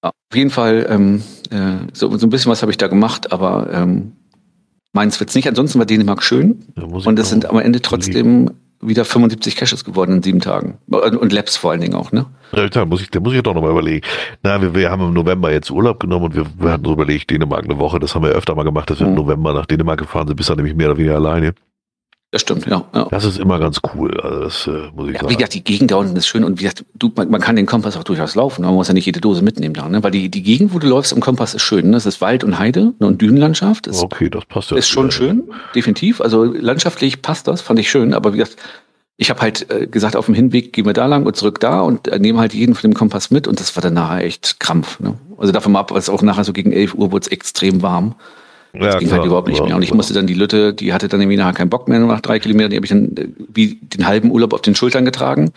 Auf 0.00 0.12
jeden 0.34 0.50
Fall, 0.50 0.86
ähm, 0.88 1.22
äh, 1.50 1.86
so, 1.92 2.16
so 2.16 2.26
ein 2.26 2.30
bisschen 2.30 2.50
was 2.50 2.62
habe 2.62 2.70
ich 2.72 2.78
da 2.78 2.88
gemacht, 2.88 3.32
aber 3.32 3.70
ähm, 3.72 4.12
meins 4.92 5.20
wird's 5.20 5.34
nicht. 5.34 5.48
Ansonsten 5.48 5.78
war 5.78 5.86
Dänemark 5.86 6.22
schön 6.22 6.64
und 6.76 7.18
es 7.18 7.30
sind 7.30 7.46
am 7.46 7.58
Ende 7.58 7.82
trotzdem 7.82 8.50
wieder 8.80 9.04
75 9.04 9.56
Caches 9.56 9.84
geworden 9.84 10.16
in 10.16 10.22
sieben 10.22 10.40
Tagen. 10.40 10.78
Und, 10.88 11.32
Labs 11.32 11.56
vor 11.56 11.70
allen 11.70 11.80
Dingen 11.80 11.94
auch, 11.94 12.12
ne? 12.12 12.26
Ja, 12.54 12.68
da 12.68 12.84
muss 12.84 13.02
ich, 13.02 13.10
da 13.10 13.20
muss 13.20 13.34
ich 13.34 13.42
doch 13.42 13.54
nochmal 13.54 13.70
überlegen. 13.70 14.06
Na, 14.42 14.60
wir, 14.60 14.74
wir 14.74 14.90
haben 14.90 15.02
im 15.02 15.12
November 15.14 15.52
jetzt 15.52 15.70
Urlaub 15.70 16.00
genommen 16.00 16.26
und 16.26 16.34
wir, 16.36 16.44
wir 16.58 16.70
hatten 16.70 16.84
so 16.84 16.92
überlegt, 16.92 17.30
Dänemark 17.30 17.64
eine 17.64 17.78
Woche. 17.78 17.98
Das 17.98 18.14
haben 18.14 18.22
wir 18.24 18.30
öfter 18.30 18.54
mal 18.54 18.64
gemacht, 18.64 18.90
dass 18.90 19.00
wir 19.00 19.06
im 19.06 19.12
Mhm. 19.14 19.18
November 19.18 19.52
nach 19.54 19.66
Dänemark 19.66 19.98
gefahren 20.00 20.26
sind, 20.26 20.36
bis 20.36 20.46
dann 20.46 20.56
nämlich 20.56 20.74
mehr 20.74 20.88
oder 20.90 20.98
weniger 20.98 21.16
alleine. 21.16 21.54
Das 22.34 22.40
stimmt, 22.40 22.66
ja. 22.66 22.84
ja. 22.92 23.06
Das 23.12 23.24
ist 23.24 23.38
immer 23.38 23.60
ganz 23.60 23.80
cool. 23.94 24.20
Also 24.20 24.40
das 24.40 24.66
äh, 24.66 24.90
muss 24.92 25.06
ich 25.06 25.14
Ja, 25.14 25.20
sagen. 25.20 25.30
wie 25.30 25.36
gesagt, 25.36 25.54
die 25.54 25.62
Gegend 25.62 25.92
da 25.92 25.96
unten 25.98 26.16
ist 26.16 26.26
schön 26.26 26.42
und 26.42 26.58
wie 26.58 26.64
gesagt, 26.64 26.84
du, 26.96 27.12
man, 27.14 27.30
man 27.30 27.40
kann 27.40 27.54
den 27.54 27.64
Kompass 27.64 27.96
auch 27.96 28.02
durchaus 28.02 28.34
laufen. 28.34 28.62
Man 28.62 28.74
muss 28.74 28.88
ja 28.88 28.94
nicht 28.94 29.06
jede 29.06 29.20
Dose 29.20 29.40
mitnehmen 29.40 29.72
da, 29.72 29.88
ne? 29.88 30.02
Weil 30.02 30.10
die, 30.10 30.28
die 30.28 30.42
Gegend, 30.42 30.74
wo 30.74 30.80
du 30.80 30.88
läufst 30.88 31.12
am 31.12 31.20
Kompass, 31.20 31.54
ist 31.54 31.62
schön. 31.62 31.90
Ne? 31.90 31.92
Das 31.92 32.06
ist 32.06 32.20
Wald 32.20 32.42
und 32.42 32.58
Heide 32.58 32.92
ne? 32.98 33.06
und 33.06 33.22
Dünenlandschaft. 33.22 33.86
Ist, 33.86 34.02
okay, 34.02 34.28
das 34.28 34.46
passt 34.46 34.72
ja. 34.72 34.76
ist 34.76 34.88
schon 34.88 35.04
wieder. 35.04 35.12
schön, 35.12 35.44
definitiv. 35.76 36.20
Also 36.20 36.42
landschaftlich 36.42 37.22
passt 37.22 37.46
das, 37.46 37.60
fand 37.60 37.78
ich 37.78 37.88
schön. 37.88 38.12
Aber 38.14 38.32
wie 38.32 38.38
gesagt, 38.38 38.56
ich 39.16 39.30
habe 39.30 39.40
halt 39.40 39.70
äh, 39.70 39.86
gesagt, 39.86 40.16
auf 40.16 40.26
dem 40.26 40.34
Hinweg 40.34 40.72
gehen 40.72 40.86
wir 40.86 40.92
da 40.92 41.06
lang 41.06 41.26
und 41.26 41.36
zurück 41.36 41.60
da 41.60 41.82
und 41.82 42.08
äh, 42.08 42.18
nehme 42.18 42.40
halt 42.40 42.52
jeden 42.52 42.74
von 42.74 42.90
dem 42.90 42.94
Kompass 42.94 43.30
mit 43.30 43.46
und 43.46 43.60
das 43.60 43.76
war 43.76 43.80
dann 43.80 43.94
nachher 43.94 44.24
echt 44.24 44.58
Krampf. 44.58 44.98
Ne? 44.98 45.14
Also 45.38 45.52
davon 45.52 45.76
ab, 45.76 45.92
weil 45.92 45.98
es 45.98 46.08
auch 46.08 46.22
nachher 46.22 46.42
so 46.42 46.52
gegen 46.52 46.72
11 46.72 46.94
Uhr 46.94 47.12
wurde 47.12 47.26
es 47.26 47.28
extrem 47.28 47.80
warm. 47.80 48.16
Das 48.74 48.94
Ja, 48.94 48.98
ging 48.98 49.08
klar, 49.08 49.20
halt 49.20 49.26
überhaupt 49.26 49.48
nicht 49.48 49.56
klar, 49.56 49.68
mehr. 49.68 49.76
Und 49.76 49.82
ich 49.82 49.88
klar. 49.88 49.96
musste 49.96 50.14
dann 50.14 50.26
die 50.26 50.34
Lütte, 50.34 50.74
die 50.74 50.92
hatte 50.92 51.08
dann 51.08 51.20
irgendwie 51.20 51.36
nachher 51.36 51.52
keinen 51.54 51.70
Bock 51.70 51.88
mehr 51.88 52.00
nach 52.00 52.20
drei 52.20 52.38
Kilometern, 52.40 52.70
die 52.70 52.76
habe 52.76 52.86
ich 52.86 52.90
dann 52.90 53.16
äh, 53.16 53.28
wie 53.52 53.76
den 53.80 54.06
halben 54.06 54.30
Urlaub 54.30 54.52
auf 54.52 54.62
den 54.62 54.74
Schultern 54.74 55.04
getragen. 55.04 55.52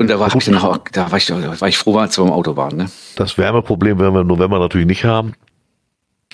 Und 0.00 0.08
da 0.08 0.20
war, 0.20 0.32
ich 0.34 0.44
dann 0.44 0.56
auch, 0.58 0.78
da 0.92 1.10
war 1.10 1.18
ich, 1.18 1.26
da 1.26 1.60
war 1.60 1.68
ich 1.68 1.76
froh, 1.76 1.96
als 1.98 2.16
wir 2.16 2.24
im 2.24 2.30
Auto 2.30 2.56
waren. 2.56 2.76
Ne? 2.76 2.88
Das 3.16 3.36
Wärmeproblem 3.36 3.98
werden 3.98 4.14
wir 4.14 4.20
im 4.20 4.28
November 4.28 4.60
natürlich 4.60 4.86
nicht 4.86 5.04
haben. 5.04 5.32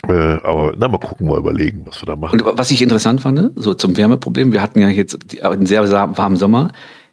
Äh, 0.07 0.13
aber 0.13 0.75
na, 0.77 0.87
mal 0.89 0.99
gucken, 0.99 1.29
mal 1.29 1.39
überlegen, 1.39 1.81
was 1.87 2.03
wir 2.03 2.07
da 2.07 2.15
machen. 2.17 2.39
Und 2.43 2.59
was 2.59 2.71
ich 2.71 2.83
interessant 2.83 3.23
fand, 3.23 3.53
so 3.57 3.73
zum 3.73 3.97
Wärmeproblem, 3.97 4.53
wir 4.53 4.61
hatten 4.61 4.81
ja 4.81 4.89
jetzt 4.89 5.17
die- 5.33 5.43
einen 5.43 5.65
sehr 5.65 5.91
warmen 5.91 6.37
Sommer. 6.37 6.73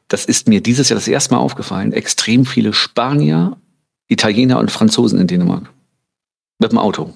Das 0.09 0.25
ist 0.25 0.49
mir 0.49 0.59
dieses 0.61 0.89
Jahr 0.89 0.97
das 0.97 1.07
erste 1.07 1.33
Mal 1.33 1.39
aufgefallen. 1.39 1.93
Extrem 1.93 2.45
viele 2.45 2.73
Spanier, 2.73 3.55
Italiener 4.09 4.59
und 4.59 4.71
Franzosen 4.71 5.19
in 5.21 5.27
Dänemark. 5.27 5.69
Mit 6.59 6.73
dem 6.73 6.79
Auto. 6.79 7.13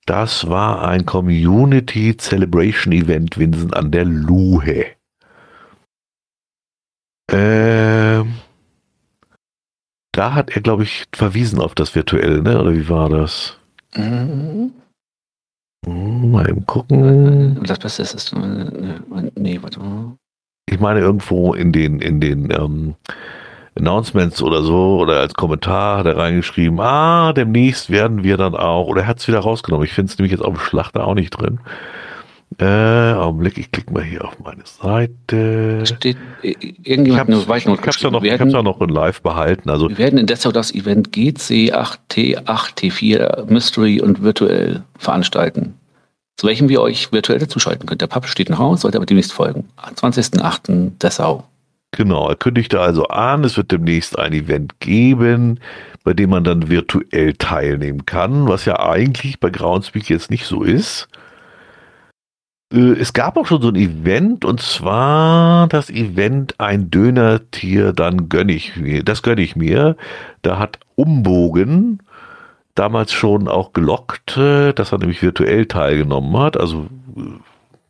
Das 0.07 0.49
war 0.49 0.87
ein 0.87 1.05
Community 1.07 2.15
Celebration 2.17 2.93
Event 2.93 3.37
Winsen 3.39 3.73
an 3.73 3.91
der 3.91 4.05
Luhe. 4.05 4.87
Ähm, 7.31 8.35
da 10.15 10.35
hat 10.35 10.51
er, 10.51 10.63
glaube 10.63 10.85
ich, 10.85 11.05
verwiesen 11.13 11.61
auf 11.61 11.75
das 11.75 11.95
Virtuelle, 11.95 12.41
ne? 12.41 12.61
Oder 12.61 12.73
wie 12.73 12.89
war 12.89 13.09
das? 13.09 13.59
Mhm. 13.97 14.73
Hm, 15.85 16.31
Mal 16.31 16.49
eben 16.49 16.65
gucken. 16.67 17.61
Das 17.65 17.79
Beste 17.79 18.03
ist, 18.03 18.15
ist 18.15 18.33
äh, 18.33 19.31
nee, 19.37 19.59
warte 19.61 19.81
mal. 19.81 20.17
Ich 20.71 20.81
meine, 20.81 21.01
irgendwo 21.01 21.53
in 21.53 21.73
den, 21.73 22.01
in 22.01 22.21
den 22.21 22.51
ähm, 22.51 22.95
Announcements 23.77 24.41
oder 24.41 24.63
so 24.63 24.99
oder 24.99 25.21
als 25.21 25.35
Kommentar 25.35 25.99
hat 25.99 26.07
er 26.07 26.17
reingeschrieben, 26.17 26.81
ah, 26.81 27.33
demnächst 27.33 27.91
werden 27.91 28.23
wir 28.23 28.37
dann 28.37 28.55
auch, 28.55 28.87
oder 28.87 29.03
er 29.03 29.07
hat 29.09 29.19
es 29.19 29.29
wieder 29.29 29.41
rausgenommen. 29.41 29.85
Ich 29.85 29.93
finde 29.93 30.11
es 30.13 30.19
nämlich 30.19 30.33
jetzt 30.33 30.45
auf 30.45 30.55
dem 30.55 30.61
Schlachter 30.61 31.07
auch 31.07 31.15
nicht 31.15 31.31
drin. 31.31 31.61
Äh, 32.59 33.13
Augenblick, 33.15 33.59
ich 33.59 33.73
klicke 33.73 33.93
mal 33.93 34.05
hier 34.05 34.25
auf 34.25 34.39
meine 34.39 34.63
Seite. 34.65 35.85
Steht, 35.87 36.17
äh, 36.43 36.55
Ich 36.61 36.87
irgendjemand 36.87 37.23
hat 37.23 37.29
habe 37.29 37.33
es 37.33 37.47
ja 37.65 37.71
noch, 37.71 37.81
geschrieben. 37.83 38.25
ich 38.49 38.53
noch 38.63 38.81
in 38.81 38.89
live 38.91 39.23
behalten. 39.23 39.71
Also 39.71 39.89
Wir 39.89 39.99
werden 39.99 40.19
in 40.19 40.27
Dessau 40.27 40.53
das 40.53 40.73
Event 40.73 41.11
GC8T8T4 41.11 43.51
Mystery 43.51 44.01
und 44.01 44.23
virtuell 44.23 44.85
veranstalten, 44.99 45.75
zu 46.37 46.47
welchem 46.47 46.69
wir 46.69 46.81
euch 46.81 47.11
virtuell 47.13 47.39
dazuschalten 47.41 47.87
könnt. 47.87 48.01
Der 48.01 48.07
Pub 48.07 48.27
steht 48.27 48.51
noch 48.51 48.61
aus, 48.61 48.83
sollte 48.83 48.99
aber 48.99 49.07
demnächst 49.07 49.33
folgen. 49.33 49.69
Am 49.77 49.95
20.08. 49.95 50.99
Dessau. 51.01 51.45
Genau, 51.93 52.29
er 52.29 52.37
kündigte 52.37 52.81
also 52.81 53.07
an, 53.07 53.45
es 53.45 53.57
wird 53.57 53.71
demnächst 53.71 54.19
ein 54.19 54.33
Event 54.33 54.81
geben, 54.81 55.61
bei 56.03 56.13
dem 56.13 56.31
man 56.31 56.43
dann 56.43 56.69
virtuell 56.69 57.35
teilnehmen 57.35 58.05
kann, 58.05 58.49
was 58.49 58.65
ja 58.65 58.81
eigentlich 58.81 59.39
bei 59.39 59.49
Groundspeak 59.51 60.11
jetzt 60.11 60.29
nicht 60.31 60.45
so 60.47 60.65
ist. 60.65 61.07
Äh, 62.75 63.01
es 63.01 63.13
gab 63.13 63.37
auch 63.37 63.47
schon 63.47 63.63
so 63.63 63.69
ein 63.69 63.77
Event 63.77 64.45
und 64.45 64.61
zwar 64.61 65.69
das 65.69 65.91
Event 65.91 66.59
ein 66.59 66.91
Dönertier, 66.91 67.93
dann 67.93 68.29
gönne 68.29 68.53
ich 68.53 68.77
mir, 68.77 69.03
das 69.03 69.23
gönne 69.23 69.43
ich 69.43 69.57
mir. 69.57 69.97
Da 70.43 70.59
hat 70.59 70.81
Umbogen 70.97 72.01
damals 72.75 73.13
schon 73.13 73.49
auch 73.49 73.73
gelockt, 73.73 74.37
äh, 74.37 74.73
dass 74.73 74.93
er 74.93 74.99
nämlich 74.99 75.23
virtuell 75.23 75.67
teilgenommen 75.67 76.37
hat. 76.39 76.57
Also 76.57 76.89
äh, 77.17 77.21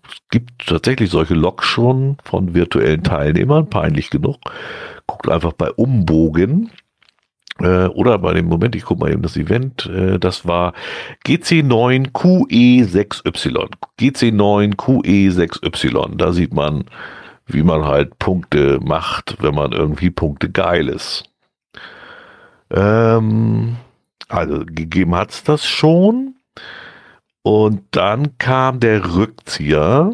es 0.07 0.16
gibt 0.30 0.66
tatsächlich 0.66 1.11
solche 1.11 1.35
Logs 1.35 1.66
schon 1.66 2.18
von 2.24 2.55
virtuellen 2.55 3.03
Teilnehmern, 3.03 3.70
peinlich 3.70 4.11
genug. 4.11 4.39
Guckt 5.07 5.28
einfach 5.30 5.55
bei 5.55 5.70
Umbogen. 5.70 6.70
Äh, 7.61 7.86
oder 7.86 8.18
bei 8.18 8.34
dem 8.34 8.46
Moment, 8.46 8.74
ich 8.74 8.84
gucke 8.84 8.98
mal 9.00 9.12
eben 9.12 9.22
das 9.22 9.36
Event, 9.36 9.86
äh, 9.86 10.18
das 10.18 10.44
war 10.46 10.72
GC9QE6Y. 11.26 13.68
GC9QE6Y. 14.00 16.16
Da 16.16 16.32
sieht 16.32 16.52
man, 16.52 16.86
wie 17.46 17.62
man 17.62 17.84
halt 17.84 18.18
Punkte 18.18 18.80
macht, 18.82 19.36
wenn 19.40 19.55
man 19.55 19.70
irgendwie 19.72 20.11
Punkte 20.11 20.50
geil 20.50 20.88
ist. 20.88 21.30
Ähm, 22.70 23.76
also 24.28 24.64
gegeben 24.66 25.14
hat 25.14 25.30
es 25.30 25.44
das 25.44 25.64
schon. 25.64 26.34
Und 27.42 27.82
dann 27.90 28.38
kam 28.38 28.80
der 28.80 29.14
Rückzieher 29.14 30.12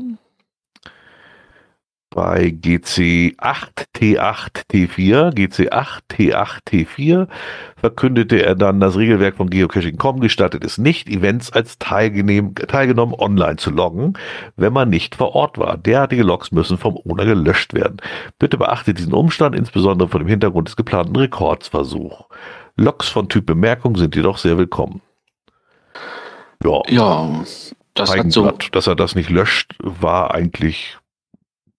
bei 2.11 2.49
GC8T8T4, 2.49 5.33
GC8T8T4 5.33 7.29
verkündete 7.77 8.43
er 8.43 8.57
dann, 8.57 8.81
das 8.81 8.97
Regelwerk 8.97 9.37
von 9.37 9.49
Geocaching.com 9.49 10.19
gestattet 10.21 10.65
es 10.65 10.77
nicht, 10.77 11.09
Events 11.09 11.53
als 11.53 11.79
teilgenommen 11.79 13.15
online 13.15 13.57
zu 13.57 13.71
loggen, 13.71 14.15
wenn 14.57 14.73
man 14.73 14.91
nicht 14.91 15.15
vor 15.15 15.37
Ort 15.37 15.57
war. 15.59 15.79
Derartige 15.79 16.25
Logs 16.25 16.51
müssen 16.51 16.79
vom 16.79 16.97
Owner 16.97 17.25
gelöscht 17.25 17.75
werden. 17.75 17.99
Bitte 18.41 18.59
beachtet 18.59 18.99
diesen 18.99 19.15
Umstand, 19.15 19.55
insbesondere 19.55 20.09
vor 20.09 20.19
dem 20.19 20.29
Hintergrund 20.29 20.67
des 20.67 20.77
geplanten 20.77 21.15
Rekordsversuchs. 21.15 22.25
Logs 22.77 23.09
von 23.09 23.29
Typ 23.29 23.47
Bemerkung 23.47 23.97
sind 23.97 24.17
jedoch 24.17 24.39
sehr 24.39 24.59
willkommen. 24.59 25.01
Ja, 26.65 26.83
ja 26.89 27.45
das 27.95 28.17
hat 28.17 28.33
so. 28.33 28.51
Dass 28.73 28.87
er 28.87 28.97
das 28.97 29.15
nicht 29.15 29.31
löscht, 29.31 29.75
war 29.79 30.35
eigentlich 30.35 30.99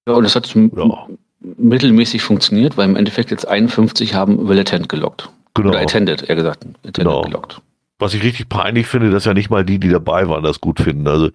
ja, 0.08 0.14
und 0.14 0.24
das 0.24 0.36
hat 0.36 0.54
ja. 0.56 1.08
mittelmäßig 1.39 2.22
funktioniert, 2.22 2.78
weil 2.78 2.89
im 2.89 2.95
Endeffekt 2.95 3.32
jetzt 3.32 3.47
51 3.47 4.14
haben 4.14 4.47
Will 4.47 4.60
Attend 4.60 4.89
gelockt. 4.89 5.30
Genau. 5.54 5.70
Oder 5.70 5.82
Attended, 5.82 6.24
eher 6.24 6.36
gesagt. 6.36 6.64
Attended 6.64 6.93
genau. 6.93 7.22
gelockt. 7.22 7.62
Was 8.02 8.16
ich 8.16 8.24
richtig 8.24 8.49
peinlich 8.49 8.88
finde, 8.88 9.12
dass 9.12 9.26
ja 9.26 9.34
nicht 9.36 9.52
mal 9.52 9.64
die, 9.64 9.80
die 9.80 9.89
dabei 9.89 10.28
waren, 10.28 10.43
das 10.43 10.60
gut 10.60 10.80
finden. 10.80 11.08
Also 11.08 11.30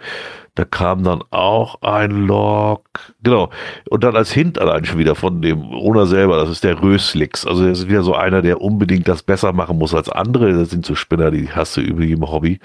da 0.57 0.65
kam 0.65 1.05
dann 1.05 1.23
auch 1.31 1.83
ein 1.83 2.27
Log. 2.27 2.83
Genau. 3.23 3.51
Und 3.89 4.03
dann 4.03 4.17
als 4.17 4.33
Hint 4.33 4.59
allein 4.59 4.85
schon 4.85 4.99
wieder 4.99 5.15
von 5.15 5.43
dem 5.43 5.63
Owner 5.63 6.07
selber, 6.07 6.39
das 6.39 6.49
ist 6.49 6.65
der 6.65 6.83
Röslix. 6.83 7.47
Also 7.47 7.69
das 7.69 7.81
ist 7.81 7.89
wieder 7.89 8.03
so 8.03 8.15
einer, 8.15 8.43
der 8.43 8.61
unbedingt 8.61 9.07
das 9.07 9.23
besser 9.23 9.53
machen 9.53 9.79
muss 9.79 9.95
als 9.95 10.09
andere. 10.09 10.53
Das 10.55 10.71
sind 10.71 10.85
so 10.85 10.95
Spinner, 10.95 11.31
die 11.31 11.51
hast 11.51 11.77
du 11.77 11.83
über 11.83 12.03
jedem 12.03 12.29
Hobby. 12.29 12.59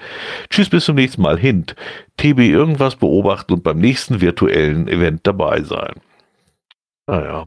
Tschüss, 0.50 0.68
bis 0.68 0.86
zum 0.86 0.96
nächsten 0.96 1.22
Mal. 1.22 1.38
Hint. 1.38 1.76
TB 2.16 2.38
irgendwas 2.40 2.96
beobachten 2.96 3.52
und 3.52 3.62
beim 3.62 3.78
nächsten 3.78 4.20
virtuellen 4.20 4.88
Event 4.88 5.20
dabei 5.26 5.62
sein. 5.62 5.94
Naja. 7.06 7.46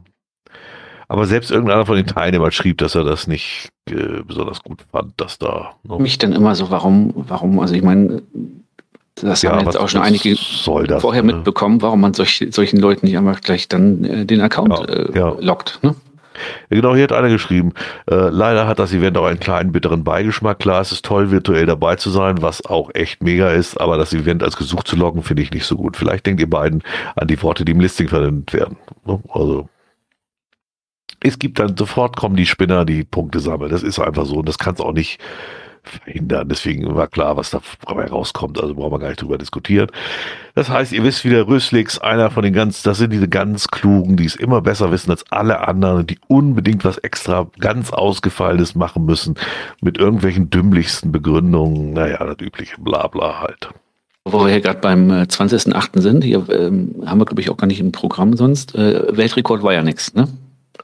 Aber 1.08 1.26
selbst 1.26 1.50
irgendeiner 1.50 1.86
von 1.86 1.96
den 1.96 2.06
Teilnehmern 2.06 2.50
schrieb, 2.50 2.78
dass 2.78 2.94
er 2.94 3.04
das 3.04 3.26
nicht 3.26 3.68
äh, 3.88 4.22
besonders 4.26 4.62
gut 4.62 4.84
fand, 4.90 5.12
dass 5.20 5.38
da. 5.38 5.74
Ne? 5.84 5.98
Mich 5.98 6.18
dann 6.18 6.32
immer 6.32 6.54
so, 6.54 6.70
warum, 6.70 7.12
warum, 7.14 7.60
also 7.60 7.74
ich 7.74 7.82
meine, 7.82 8.22
das 9.14 9.42
ja, 9.42 9.52
haben 9.52 9.64
jetzt 9.64 9.78
auch 9.78 9.88
schon 9.88 10.02
einige 10.02 10.34
das, 10.34 11.00
vorher 11.00 11.22
ne? 11.22 11.34
mitbekommen, 11.34 11.80
warum 11.80 12.00
man 12.00 12.12
solch, 12.12 12.46
solchen 12.50 12.78
Leuten 12.78 13.06
nicht 13.06 13.16
einfach 13.16 13.40
gleich 13.40 13.68
dann 13.68 14.04
äh, 14.04 14.26
den 14.26 14.40
Account 14.40 14.78
ja, 14.78 14.84
äh, 14.84 15.18
ja. 15.18 15.36
lockt. 15.40 15.78
Ne? 15.82 15.94
Genau, 16.68 16.94
hier 16.94 17.04
hat 17.04 17.12
einer 17.12 17.30
geschrieben, 17.30 17.72
äh, 18.10 18.14
leider 18.14 18.66
hat 18.66 18.78
das 18.78 18.92
Event 18.92 19.16
auch 19.16 19.24
einen 19.24 19.40
kleinen 19.40 19.72
bitteren 19.72 20.04
Beigeschmack. 20.04 20.58
Klar, 20.58 20.80
es 20.80 20.92
ist 20.92 21.04
toll, 21.04 21.30
virtuell 21.30 21.64
dabei 21.64 21.96
zu 21.96 22.10
sein, 22.10 22.42
was 22.42 22.64
auch 22.66 22.90
echt 22.94 23.22
mega 23.22 23.50
ist, 23.50 23.80
aber 23.80 23.96
das 23.96 24.12
Event 24.12 24.42
als 24.42 24.56
gesucht 24.56 24.86
zu 24.86 24.96
loggen, 24.96 25.22
finde 25.22 25.42
ich 25.42 25.50
nicht 25.50 25.64
so 25.64 25.76
gut. 25.76 25.96
Vielleicht 25.96 26.26
denkt 26.26 26.40
ihr 26.40 26.50
beiden 26.50 26.82
an 27.14 27.28
die 27.28 27.40
Worte, 27.42 27.64
die 27.64 27.72
im 27.72 27.80
Listing 27.80 28.08
verwendet 28.08 28.52
werden. 28.52 28.76
Ne? 29.06 29.18
Also 29.28 29.68
es 31.26 31.38
gibt 31.38 31.58
dann 31.58 31.76
sofort 31.76 32.16
kommen 32.16 32.36
die 32.36 32.46
Spinner, 32.46 32.84
die 32.84 33.04
Punkte 33.04 33.40
sammeln. 33.40 33.70
Das 33.70 33.82
ist 33.82 33.98
einfach 33.98 34.26
so 34.26 34.36
und 34.36 34.48
das 34.48 34.58
kann 34.58 34.74
es 34.74 34.80
auch 34.80 34.92
nicht 34.92 35.20
verhindern. 35.82 36.48
Deswegen 36.48 36.94
war 36.94 37.06
klar, 37.06 37.36
was 37.36 37.50
dabei 37.50 38.06
rauskommt. 38.06 38.60
Also 38.60 38.74
brauchen 38.74 38.92
wir 38.92 38.98
gar 38.98 39.08
nicht 39.08 39.22
drüber 39.22 39.38
diskutieren. 39.38 39.88
Das 40.54 40.68
heißt, 40.68 40.92
ihr 40.92 41.02
wisst 41.04 41.24
wieder, 41.24 41.46
Röslix, 41.46 41.98
einer 41.98 42.30
von 42.30 42.42
den 42.42 42.52
ganz, 42.52 42.82
das 42.82 42.98
sind 42.98 43.12
diese 43.12 43.28
ganz 43.28 43.68
klugen, 43.68 44.16
die 44.16 44.24
es 44.24 44.36
immer 44.36 44.60
besser 44.62 44.90
wissen 44.90 45.10
als 45.10 45.24
alle 45.30 45.66
anderen, 45.66 46.06
die 46.06 46.18
unbedingt 46.28 46.84
was 46.84 46.98
extra 46.98 47.48
ganz 47.58 47.92
Ausgefallenes 47.92 48.74
machen 48.74 49.04
müssen 49.04 49.34
mit 49.80 49.98
irgendwelchen 49.98 50.50
dümmlichsten 50.50 51.12
Begründungen. 51.12 51.92
Naja, 51.92 52.24
das 52.24 52.38
übliche 52.40 52.80
Blabla 52.80 53.40
halt. 53.40 53.68
Wo 54.24 54.40
wir 54.40 54.48
hier 54.48 54.60
gerade 54.60 54.80
beim 54.80 55.10
20.8. 55.10 55.98
Äh, 55.98 56.00
sind, 56.00 56.24
hier 56.24 56.44
ähm, 56.50 56.96
haben 57.06 57.20
wir, 57.20 57.26
glaube 57.26 57.40
ich, 57.40 57.48
auch 57.48 57.56
gar 57.56 57.68
nicht 57.68 57.78
im 57.78 57.92
Programm 57.92 58.36
sonst. 58.36 58.74
Äh, 58.74 59.16
Weltrekord 59.16 59.62
war 59.62 59.72
ja 59.72 59.82
nichts, 59.82 60.14
ne? 60.14 60.26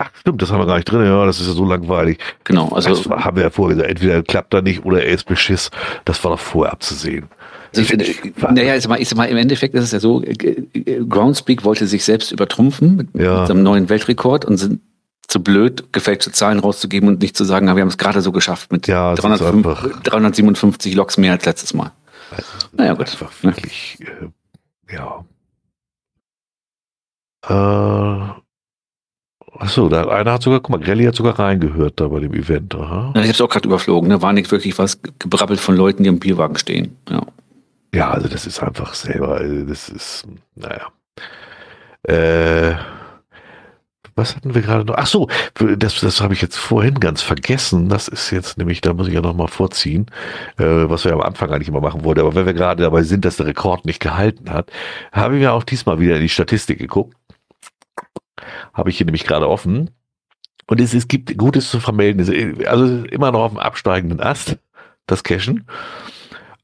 Ach 0.05 0.11
stimmt, 0.21 0.43
das 0.43 0.51
haben 0.51 0.59
wir 0.61 0.67
gar 0.67 0.77
nicht 0.77 0.91
drin. 0.91 1.05
Ja, 1.05 1.25
das 1.25 1.41
ist 1.41 1.47
ja 1.47 1.53
so 1.53 1.65
langweilig. 1.65 2.19
Genau, 2.45 2.69
also 2.71 2.89
das 2.91 3.09
haben 3.09 3.37
wir 3.37 3.45
ja 3.45 3.51
vorher 3.51 3.77
gesagt. 3.77 3.91
Entweder 3.91 4.23
klappt 4.23 4.55
er 4.55 4.63
nicht 4.63 4.85
oder 4.85 5.03
er 5.03 5.13
ist 5.13 5.25
beschiss. 5.25 5.71
Das 6.05 6.23
war 6.25 6.33
doch 6.33 6.41
vorher 6.41 6.73
abzusehen. 6.73 7.27
Also 7.75 7.95
ich 7.95 8.35
naja, 8.37 8.77
ich 8.77 8.83
sag, 8.83 8.91
mal, 8.91 9.01
ich 9.01 9.09
sag 9.09 9.17
mal, 9.17 9.29
im 9.29 9.37
Endeffekt 9.37 9.75
ist 9.75 9.85
es 9.85 9.93
ja 9.93 10.01
so, 10.01 10.23
äh, 10.23 10.33
äh, 10.33 11.05
Groundspeak 11.09 11.65
wollte 11.65 11.87
sich 11.87 12.05
selbst 12.05 12.31
übertrumpfen 12.31 12.97
mit, 12.97 13.09
ja. 13.15 13.41
mit 13.41 13.49
seinem 13.49 13.63
neuen 13.63 13.89
Weltrekord 13.89 14.45
und 14.45 14.59
sind 14.59 14.81
zu 15.29 15.43
blöd, 15.43 15.93
gefälschte 15.93 16.33
Zahlen 16.33 16.59
rauszugeben 16.59 17.09
und 17.09 17.23
nicht 17.23 17.37
zu 17.37 17.45
sagen, 17.45 17.67
wir 17.67 17.81
haben 17.81 17.89
es 17.89 17.97
gerade 17.97 18.21
so 18.21 18.33
geschafft 18.33 18.73
mit 18.73 18.89
ja, 18.89 19.15
305, 19.15 20.03
357 20.03 20.95
Loks 20.95 21.17
mehr 21.17 21.33
als 21.33 21.47
letztes 21.47 21.73
Mal. 21.73 21.93
Also, 22.31 22.49
naja, 22.73 22.93
gut. 22.93 23.11
Einfach 23.11 23.33
wirklich, 23.43 23.99
äh, 24.01 24.95
ja. 24.95 25.25
Äh, 27.49 28.42
Achso, 29.63 29.89
da 29.89 30.09
einer 30.09 30.33
hat 30.33 30.43
sogar, 30.43 30.59
guck 30.59 30.71
mal, 30.71 30.81
Grelli 30.81 31.05
hat 31.05 31.15
sogar 31.15 31.39
reingehört 31.39 32.01
da 32.01 32.09
bei 32.09 32.19
dem 32.19 32.35
Event. 32.35 32.75
Aha. 32.75 33.13
Ja, 33.15 33.21
ich 33.21 33.29
habe 33.29 33.31
es 33.31 33.41
auch 33.41 33.49
gerade 33.49 33.69
überflogen, 33.69 34.09
ne? 34.09 34.21
War 34.21 34.33
nicht 34.33 34.51
wirklich 34.51 34.77
was 34.77 35.01
gebrabbelt 35.21 35.61
von 35.61 35.77
Leuten, 35.77 36.03
die 36.03 36.09
am 36.09 36.19
Bierwagen 36.19 36.59
stehen. 36.59 36.97
Ja. 37.09 37.23
Ja, 37.95 38.11
also 38.11 38.27
das 38.27 38.45
ist 38.45 38.61
einfach 38.61 38.93
selber, 38.95 39.37
also 39.37 39.65
das 39.65 39.89
ist, 39.89 40.27
naja. 40.57 40.89
Äh, 42.03 42.75
was 44.17 44.35
hatten 44.35 44.55
wir 44.55 44.63
gerade 44.63 44.85
noch? 44.85 44.97
Ach 44.97 45.07
so, 45.07 45.29
das, 45.55 46.01
das 46.01 46.21
habe 46.21 46.35
ich 46.35 46.43
jetzt 46.43 46.57
vorhin 46.57 47.01
ganz 47.01 47.23
vergessen. 47.23 47.89
Das 47.89 48.09
ist 48.09 48.31
jetzt 48.31 48.59
nämlich, 48.59 48.81
da 48.81 48.93
muss 48.93 49.09
ich 49.09 49.15
ja 49.15 49.21
nochmal 49.21 49.49
vorziehen, 49.49 50.07
äh, 50.59 50.65
was 50.65 51.05
wir 51.05 51.13
am 51.13 51.21
Anfang 51.21 51.51
eigentlich 51.51 51.69
immer 51.69 51.81
machen 51.81 52.05
wollten. 52.05 52.21
Aber 52.21 52.35
wenn 52.35 52.47
wir 52.47 52.53
gerade 52.53 52.83
dabei 52.83 53.05
sind, 53.05 53.25
dass 53.25 53.37
der 53.37 53.47
Rekord 53.47 53.87
nicht 53.87 54.01
gehalten 54.01 54.51
hat, 54.51 54.71
habe 55.13 55.37
ich 55.37 55.41
mir 55.41 55.53
auch 55.53 55.65
diesmal 55.65 56.01
wieder 56.01 56.17
in 56.17 56.23
die 56.23 56.29
Statistik 56.29 56.79
geguckt. 56.79 57.17
Habe 58.73 58.91
ich 58.91 58.97
hier 58.97 59.07
nämlich 59.07 59.25
gerade 59.25 59.49
offen. 59.49 59.91
Und 60.67 60.81
es, 60.81 60.95
es 60.95 61.09
gibt 61.09 61.37
Gutes 61.37 61.71
zu 61.71 61.81
vermelden. 61.81 62.65
Also 62.67 63.05
immer 63.05 63.33
noch 63.33 63.41
auf 63.41 63.53
dem 63.53 63.59
absteigenden 63.59 64.21
Ast, 64.21 64.59
das 65.07 65.25
Cashen. 65.25 65.67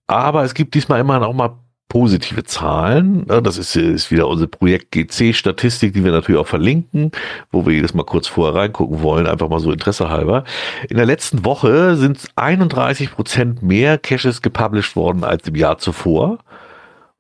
Aber 0.07 0.45
es 0.45 0.55
gibt 0.55 0.75
diesmal 0.75 1.01
immer 1.01 1.19
noch 1.19 1.33
mal 1.35 1.59
positive 1.89 2.45
Zahlen. 2.45 3.27
Das 3.27 3.57
ist, 3.57 3.75
ist 3.77 4.11
wieder 4.11 4.29
unser 4.29 4.47
Projekt 4.47 4.93
GC-Statistik, 4.93 5.95
die 5.95 6.05
wir 6.05 6.13
natürlich 6.13 6.41
auch 6.41 6.47
verlinken, 6.47 7.13
wo 7.51 7.67
wir 7.67 7.75
jedes 7.75 7.95
Mal 7.95 8.05
kurz 8.05 8.27
vorher 8.27 8.61
reingucken 8.61 9.03
wollen, 9.03 9.27
einfach 9.27 9.49
mal 9.49 9.61
so 9.61 9.73
Interesse 9.73 10.09
halber. 10.09 10.45
In 10.89 10.97
der 10.97 11.07
letzten 11.07 11.45
Woche 11.45 11.97
sind 11.97 12.29
31 12.37 13.13
Prozent 13.13 13.63
mehr 13.63 13.99
Caches 13.99 14.43
gepublished 14.43 14.97
worden 14.97 15.25
als 15.25 15.49
im 15.49 15.55
Jahr 15.55 15.79
zuvor. 15.79 16.39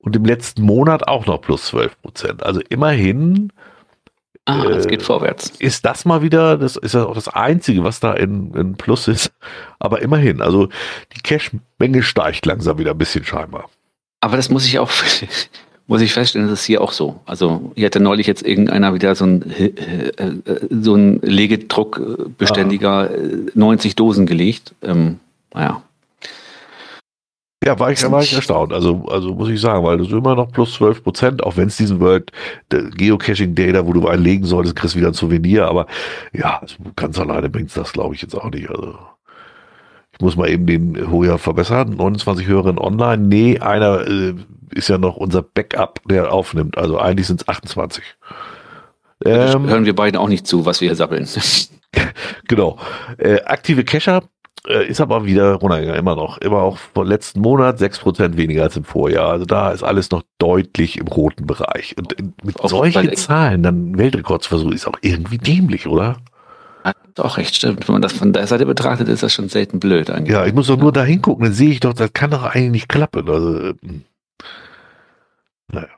Und 0.00 0.14
im 0.14 0.24
letzten 0.24 0.62
Monat 0.62 1.08
auch 1.08 1.26
noch 1.26 1.40
plus 1.40 1.66
12 1.66 2.00
Prozent. 2.00 2.42
Also 2.42 2.60
immerhin 2.68 3.52
Ah, 4.48 4.64
es 4.64 4.86
geht 4.86 5.02
vorwärts. 5.02 5.52
Ist 5.58 5.84
das 5.84 6.06
mal 6.06 6.22
wieder, 6.22 6.56
das 6.56 6.76
ist 6.76 6.94
ja 6.94 7.04
auch 7.04 7.14
das 7.14 7.28
Einzige, 7.28 7.84
was 7.84 8.00
da 8.00 8.14
in, 8.14 8.54
in 8.54 8.76
Plus 8.76 9.06
ist. 9.06 9.30
Aber 9.78 10.00
immerhin, 10.00 10.40
also 10.40 10.68
die 11.14 11.20
Cash-Menge 11.20 12.02
steigt 12.02 12.46
langsam 12.46 12.78
wieder 12.78 12.92
ein 12.92 12.98
bisschen 12.98 13.24
scheinbar. 13.24 13.68
Aber 14.20 14.36
das 14.36 14.48
muss 14.48 14.64
ich 14.64 14.78
auch, 14.78 14.90
muss 15.86 16.00
ich 16.00 16.14
feststellen, 16.14 16.48
das 16.48 16.60
ist 16.60 16.64
hier 16.64 16.80
auch 16.80 16.92
so. 16.92 17.20
Also 17.26 17.72
hier 17.74 17.84
hatte 17.84 18.00
neulich 18.00 18.26
jetzt 18.26 18.42
irgendeiner 18.42 18.94
wieder 18.94 19.14
so 19.14 19.26
ein, 19.26 19.50
äh, 19.50 19.66
äh, 20.16 20.32
so 20.70 20.94
ein 20.94 21.20
Legedruckbeständiger 21.20 23.10
ah. 23.10 23.50
90 23.52 23.96
Dosen 23.96 24.24
gelegt. 24.24 24.74
Ähm, 24.80 25.20
naja. 25.52 25.82
Ja, 27.64 27.78
war 27.78 27.90
ich, 27.90 28.08
war 28.08 28.22
ich 28.22 28.32
erstaunt. 28.32 28.72
Also, 28.72 29.06
also 29.08 29.34
muss 29.34 29.48
ich 29.48 29.60
sagen, 29.60 29.84
weil 29.84 29.98
das 29.98 30.06
ist 30.06 30.12
immer 30.12 30.36
noch 30.36 30.52
plus 30.52 30.74
12 30.74 31.02
Prozent, 31.02 31.42
auch 31.42 31.56
wenn 31.56 31.68
es 31.68 31.76
diesen 31.76 31.98
World 32.00 32.30
Geocaching 32.70 33.54
Data, 33.54 33.84
wo 33.84 33.92
du 33.92 34.06
einlegen 34.06 34.44
solltest, 34.44 34.76
kriegst 34.76 34.96
wieder 34.96 35.08
ein 35.08 35.14
Souvenir. 35.14 35.66
Aber 35.66 35.86
ja, 36.32 36.58
also 36.60 36.76
ganz 36.94 37.18
alleine 37.18 37.48
bringt 37.48 37.76
das, 37.76 37.92
glaube 37.92 38.14
ich, 38.14 38.22
jetzt 38.22 38.34
auch 38.34 38.50
nicht. 38.50 38.70
Also 38.70 38.96
ich 40.12 40.20
muss 40.20 40.36
mal 40.36 40.48
eben 40.48 40.66
den 40.66 41.10
Hoja 41.10 41.36
verbessern. 41.36 41.96
29 41.96 42.46
Hörerinnen 42.46 42.78
online. 42.78 43.26
Nee, 43.26 43.58
einer 43.58 44.06
äh, 44.06 44.34
ist 44.70 44.88
ja 44.88 44.98
noch 44.98 45.16
unser 45.16 45.42
Backup, 45.42 46.00
der 46.08 46.32
aufnimmt. 46.32 46.78
Also 46.78 46.98
eigentlich 46.98 47.26
sind 47.26 47.42
es 47.42 47.48
28. 47.48 48.04
Ähm, 49.24 49.68
hören 49.68 49.84
wir 49.84 49.96
beiden 49.96 50.18
auch 50.18 50.28
nicht 50.28 50.46
zu, 50.46 50.64
was 50.64 50.80
wir 50.80 50.88
hier 50.88 50.96
sabbeln. 50.96 51.26
genau. 52.48 52.78
Äh, 53.18 53.40
aktive 53.42 53.82
Cacher 53.82 54.22
ist 54.66 55.00
aber 55.00 55.24
wieder 55.24 55.54
runtergegangen, 55.54 55.98
immer 55.98 56.16
noch. 56.16 56.38
Immer 56.38 56.58
auch 56.58 56.78
vor 56.78 57.04
letzten 57.04 57.40
Monat 57.40 57.80
6% 57.80 58.36
weniger 58.36 58.62
als 58.64 58.76
im 58.76 58.84
Vorjahr. 58.84 59.30
Also 59.30 59.44
da 59.44 59.70
ist 59.70 59.82
alles 59.82 60.10
noch 60.10 60.22
deutlich 60.38 60.98
im 60.98 61.06
roten 61.06 61.46
Bereich. 61.46 61.96
Und 61.98 62.16
mit 62.44 62.60
auch 62.60 62.68
solchen 62.68 63.14
Zahlen 63.16 63.62
dann 63.62 63.96
Weltrekordsversuch 63.96 64.72
ist 64.72 64.86
auch 64.86 64.98
irgendwie 65.00 65.38
dämlich, 65.38 65.86
oder? 65.86 66.16
Ja, 66.84 66.92
doch, 67.14 67.36
recht 67.36 67.54
stimmt. 67.54 67.88
Wenn 67.88 67.94
man 67.94 68.02
das 68.02 68.12
von 68.12 68.32
der 68.32 68.46
Seite 68.46 68.66
betrachtet, 68.66 69.08
ist 69.08 69.22
das 69.22 69.32
schon 69.32 69.48
selten 69.48 69.80
blöd 69.80 70.10
eigentlich. 70.10 70.32
Ja, 70.32 70.46
ich 70.46 70.54
muss 70.54 70.68
doch 70.68 70.78
nur 70.78 70.92
da 70.92 71.04
hingucken, 71.04 71.44
dann 71.44 71.54
sehe 71.54 71.70
ich 71.70 71.80
doch, 71.80 71.94
das 71.94 72.12
kann 72.12 72.30
doch 72.30 72.44
eigentlich 72.44 72.70
nicht 72.70 72.88
klappen. 72.88 73.28
Also, 73.28 73.72
hm. 73.82 74.04
naja. 75.72 75.88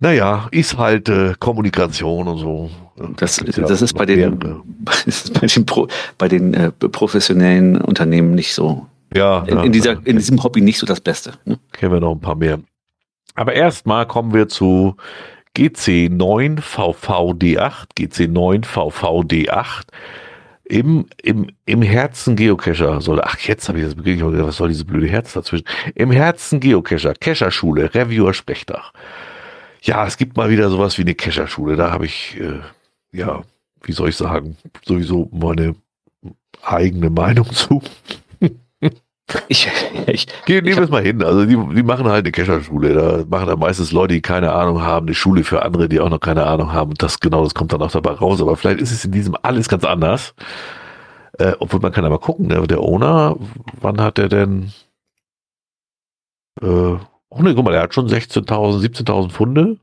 Naja, 0.00 0.46
ist 0.52 0.78
halt 0.78 1.08
äh, 1.08 1.34
Kommunikation 1.38 2.28
und 2.28 2.38
so. 2.38 2.70
Das, 3.16 3.36
das, 3.36 3.56
ja 3.56 3.66
das 3.66 3.82
ist 3.82 3.94
bei 3.94 4.06
den, 4.06 4.38
ist 5.06 5.40
bei 5.40 5.46
den, 5.46 5.66
Pro, 5.66 5.88
bei 6.18 6.28
den 6.28 6.54
äh, 6.54 6.70
professionellen 6.70 7.80
Unternehmen 7.80 8.34
nicht 8.34 8.54
so. 8.54 8.86
Ja. 9.14 9.44
In, 9.44 9.58
in, 9.58 9.72
dieser, 9.72 10.06
in 10.06 10.16
diesem 10.16 10.42
Hobby 10.42 10.60
nicht 10.60 10.78
so 10.78 10.86
das 10.86 11.00
Beste. 11.00 11.32
Ne? 11.44 11.58
Kennen 11.72 11.92
wir 11.92 12.00
noch 12.00 12.12
ein 12.12 12.20
paar 12.20 12.36
mehr. 12.36 12.60
Aber 13.34 13.52
erstmal 13.54 14.06
kommen 14.06 14.32
wir 14.34 14.48
zu 14.48 14.96
GC9VVD8, 15.56 17.86
GC9VVD8 17.98 19.84
im, 20.68 21.06
im, 21.22 21.50
im 21.64 21.82
Herzen 21.82 22.36
Geocacher 22.36 23.00
soll, 23.00 23.20
ach 23.22 23.38
jetzt 23.40 23.68
habe 23.68 23.78
ich 23.78 23.86
das 23.86 23.94
begriffen, 23.94 24.44
was 24.44 24.58
soll 24.58 24.68
diese 24.68 24.84
blöde 24.84 25.08
Herz 25.08 25.32
dazwischen? 25.32 25.64
Im 25.94 26.10
Herzen 26.10 26.60
Geocacher, 26.60 27.14
Cacherschule, 27.14 27.94
Reviewer 27.94 28.34
Sprechtag. 28.34 28.92
Ja, 29.82 30.06
es 30.06 30.16
gibt 30.16 30.36
mal 30.36 30.50
wieder 30.50 30.70
sowas 30.70 30.98
wie 30.98 31.02
eine 31.02 31.14
Cacherschule. 31.14 31.76
Da 31.76 31.90
habe 31.90 32.06
ich, 32.06 32.36
äh, 32.40 32.60
ja, 33.12 33.42
wie 33.82 33.92
soll 33.92 34.08
ich 34.08 34.16
sagen, 34.16 34.56
sowieso 34.84 35.28
meine 35.32 35.74
eigene 36.62 37.10
Meinung 37.10 37.50
zu. 37.52 37.82
Ich, 39.48 39.70
ich, 40.06 40.26
Gehen 40.46 40.64
nehmen 40.64 40.76
wir 40.78 40.84
es 40.84 40.90
mal 40.90 41.02
hin. 41.02 41.22
Also 41.22 41.44
die, 41.44 41.74
die 41.74 41.82
machen 41.82 42.06
halt 42.06 42.24
eine 42.24 42.32
Kescherschule. 42.32 42.94
Da 42.94 43.24
machen 43.28 43.46
da 43.46 43.56
meistens 43.56 43.92
Leute, 43.92 44.14
die 44.14 44.22
keine 44.22 44.52
Ahnung 44.52 44.80
haben, 44.80 45.06
eine 45.06 45.14
Schule 45.14 45.44
für 45.44 45.62
andere, 45.62 45.86
die 45.88 46.00
auch 46.00 46.08
noch 46.08 46.20
keine 46.20 46.46
Ahnung 46.46 46.72
haben. 46.72 46.92
Und 46.92 47.02
das 47.02 47.20
genau, 47.20 47.44
das 47.44 47.54
kommt 47.54 47.72
dann 47.74 47.82
auch 47.82 47.90
dabei 47.90 48.12
raus. 48.12 48.40
Aber 48.40 48.56
vielleicht 48.56 48.80
ist 48.80 48.90
es 48.90 49.04
in 49.04 49.12
diesem 49.12 49.36
alles 49.42 49.68
ganz 49.68 49.84
anders. 49.84 50.34
Äh, 51.38 51.52
obwohl 51.58 51.80
man 51.80 51.92
kann 51.92 52.04
aber 52.06 52.18
gucken, 52.18 52.46
ne? 52.46 52.66
der 52.66 52.80
Owner, 52.80 53.36
wann 53.80 54.00
hat 54.00 54.18
er 54.18 54.28
denn? 54.28 54.72
Äh, 56.62 56.96
oh 57.30 57.42
ne, 57.42 57.54
guck 57.54 57.64
mal, 57.64 57.72
der 57.72 57.82
hat 57.82 57.94
schon 57.94 58.08
16.000, 58.08 59.04
17.000 59.04 59.30
Pfunde. 59.30 59.76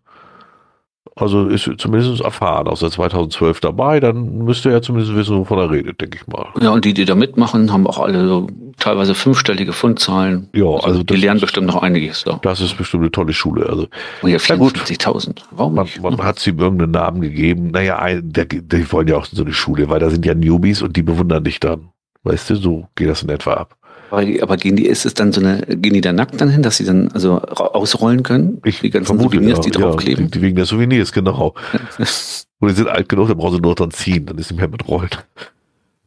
Also 1.17 1.47
ist 1.47 1.69
zumindest 1.77 2.19
erfahren, 2.19 2.67
aus 2.67 2.81
der 2.81 2.91
2012 2.91 3.61
dabei, 3.61 4.01
dann 4.01 4.39
müsste 4.39 4.69
er 4.69 4.81
zumindest 4.81 5.15
wissen, 5.15 5.37
wovon 5.37 5.59
er 5.59 5.71
redet, 5.71 6.01
denke 6.01 6.17
ich 6.17 6.27
mal. 6.27 6.47
Ja, 6.59 6.71
und 6.71 6.83
die, 6.83 6.93
die 6.93 7.05
da 7.05 7.15
mitmachen, 7.15 7.71
haben 7.71 7.87
auch 7.87 7.99
alle 7.99 8.27
so 8.27 8.47
teilweise 8.79 9.15
fünfstellige 9.15 9.71
Fundzahlen. 9.71 10.49
Ja, 10.53 10.65
also, 10.65 10.87
also 10.87 11.03
die 11.03 11.15
lernen 11.15 11.39
bestimmt 11.39 11.67
noch 11.67 11.81
einiges. 11.81 12.25
Ja. 12.27 12.37
Das 12.41 12.59
ist 12.59 12.77
bestimmt 12.77 13.03
eine 13.03 13.11
tolle 13.11 13.31
Schule. 13.31 13.65
Also, 13.69 13.87
und 14.23 14.29
ja, 14.29 14.37
54.000. 14.37 15.43
Warum 15.51 15.75
man, 15.75 15.85
nicht? 15.85 16.01
Man 16.01 16.17
hat 16.21 16.39
sie 16.39 16.49
irgendeinen 16.49 16.91
Namen 16.91 17.21
gegeben. 17.21 17.71
Naja, 17.71 17.97
ein, 17.99 18.33
der, 18.33 18.43
die 18.43 18.91
wollen 18.91 19.07
ja 19.07 19.15
auch 19.15 19.25
so 19.25 19.41
eine 19.41 19.53
Schule, 19.53 19.87
weil 19.87 20.01
da 20.01 20.09
sind 20.09 20.25
ja 20.25 20.33
Newbies 20.33 20.81
und 20.81 20.97
die 20.97 21.03
bewundern 21.03 21.45
dich 21.45 21.61
dann. 21.61 21.91
Weißt 22.23 22.49
du, 22.49 22.55
so 22.55 22.87
geht 22.95 23.07
das 23.07 23.23
in 23.23 23.29
etwa 23.29 23.53
ab. 23.53 23.77
Aber, 24.11 24.57
gehen 24.57 24.75
die, 24.75 24.85
ist 24.85 25.05
es 25.05 25.13
dann 25.13 25.33
so 25.33 25.41
eine, 25.41 25.61
gehen 25.61 25.93
die 25.93 26.01
da 26.01 26.13
nackt 26.13 26.39
dann 26.39 26.49
hin, 26.49 26.61
dass 26.61 26.77
sie 26.77 26.85
dann 26.85 27.09
also 27.09 27.39
ausrollen 27.39 28.23
können? 28.23 28.61
Ich 28.63 28.79
die 28.79 28.89
ganzen 28.89 29.07
vermute, 29.07 29.37
Souvenirs, 29.37 29.61
die 29.61 29.71
ja, 29.71 29.79
draufkleben? 29.79 30.31
Die, 30.31 30.41
wegen 30.41 30.55
der 30.55 30.65
Souvenirs, 30.65 31.11
genau. 31.11 31.53
Und 32.59 32.69
die 32.69 32.75
sind 32.75 32.87
alt 32.87 33.09
genug, 33.09 33.27
dann 33.27 33.37
brauchen 33.37 33.55
sie 33.55 33.61
nur 33.61 33.75
dran 33.75 33.91
ziehen, 33.91 34.25
dann 34.25 34.37
ist 34.37 34.51
nicht 34.51 34.59
mehr 34.59 34.69
mit 34.69 34.87
Rollen. 34.87 35.09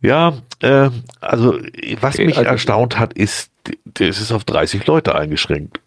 Ja, 0.01 0.35
äh, 0.61 0.91
also 1.21 1.59
was 2.01 2.15
okay, 2.15 2.27
mich 2.27 2.39
also, 2.39 2.51
erstaunt 2.51 2.99
hat, 2.99 3.13
ist, 3.13 3.51
es 3.99 4.21
ist 4.21 4.33
auf 4.33 4.45
30 4.45 4.87
Leute 4.87 5.15
eingeschränkt. 5.15 5.81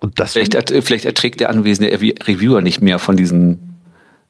Und 0.00 0.20
das 0.20 0.34
vielleicht, 0.34 0.54
vielleicht 0.84 1.06
erträgt 1.06 1.40
der 1.40 1.50
anwesende 1.50 1.90
Reviewer 1.90 2.60
nicht 2.60 2.82
mehr 2.82 2.98
von 2.98 3.16
diesen 3.16 3.73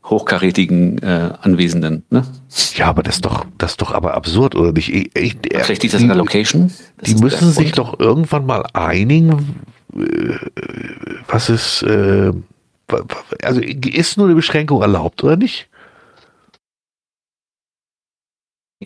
hochkarätigen 0.04 0.98
äh, 0.98 1.32
Anwesenden. 1.40 2.04
Ne? 2.10 2.24
Ja, 2.74 2.86
aber 2.86 3.02
das 3.02 3.16
ist 3.16 3.24
doch, 3.24 3.46
das 3.58 3.72
ist 3.72 3.80
doch 3.80 3.92
aber 3.92 4.14
absurd, 4.14 4.54
oder 4.54 4.72
nicht? 4.72 4.92
Ich, 4.92 5.10
ich, 5.16 5.36
Vielleicht 5.50 5.82
liegt 5.82 5.94
das 5.94 6.02
in 6.02 6.08
der 6.08 6.16
Location? 6.16 6.70
Das 6.98 7.08
die 7.08 7.22
müssen 7.22 7.50
sich 7.50 7.72
doch 7.72 7.98
irgendwann 7.98 8.44
mal 8.44 8.66
einigen, 8.74 9.62
äh, 9.96 10.36
was 11.26 11.48
ist, 11.48 11.82
äh, 11.82 12.32
also 13.42 13.60
ist 13.60 14.18
nur 14.18 14.26
eine 14.26 14.34
Beschränkung 14.34 14.82
erlaubt, 14.82 15.24
oder 15.24 15.36
nicht? 15.36 15.68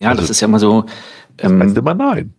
Ja, 0.00 0.10
also, 0.10 0.22
das 0.22 0.30
ist 0.30 0.40
ja 0.40 0.48
mal 0.48 0.60
so. 0.60 0.84
Ähm, 1.38 1.58
das 1.58 1.68
heißt 1.68 1.78
immer 1.78 1.94
nein. 1.94 2.34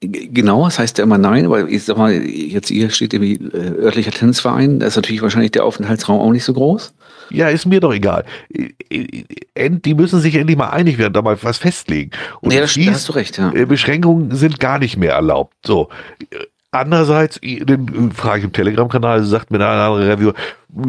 Genau, 0.00 0.64
das 0.64 0.78
heißt 0.78 0.98
ja 0.98 1.04
immer 1.04 1.18
nein, 1.18 1.50
weil 1.50 1.68
ich 1.68 1.82
sag 1.82 1.96
mal, 1.96 2.12
jetzt 2.12 2.68
hier 2.68 2.90
steht 2.90 3.14
irgendwie 3.14 3.44
äh, 3.56 3.82
örtlicher 3.82 4.12
Tennisverein, 4.12 4.78
da 4.78 4.86
ist 4.86 4.94
natürlich 4.94 5.22
wahrscheinlich 5.22 5.50
der 5.50 5.64
Aufenthaltsraum 5.64 6.20
auch 6.20 6.30
nicht 6.30 6.44
so 6.44 6.52
groß. 6.52 6.94
Ja, 7.30 7.48
ist 7.48 7.66
mir 7.66 7.80
doch 7.80 7.92
egal. 7.92 8.24
Die 8.90 9.94
müssen 9.94 10.20
sich 10.20 10.36
endlich 10.36 10.56
mal 10.56 10.70
einig 10.70 10.98
werden, 10.98 11.12
da 11.12 11.20
mal 11.20 11.36
was 11.42 11.58
festlegen. 11.58 12.12
Und 12.40 12.52
ja, 12.52 12.60
da 12.60 12.66
hast 12.66 13.08
du 13.08 13.12
recht, 13.12 13.38
ja. 13.38 13.50
Beschränkungen 13.66 14.34
sind 14.34 14.60
gar 14.60 14.78
nicht 14.78 14.96
mehr 14.96 15.14
erlaubt. 15.14 15.54
So. 15.66 15.88
Andererseits, 16.70 17.40
den 17.42 18.12
frage 18.12 18.40
ich 18.40 18.44
im 18.44 18.52
Telegram-Kanal, 18.52 19.24
sagt 19.24 19.50
mir 19.50 19.56
der 19.56 19.68
andere 19.68 20.06
Reviewer, 20.06 20.34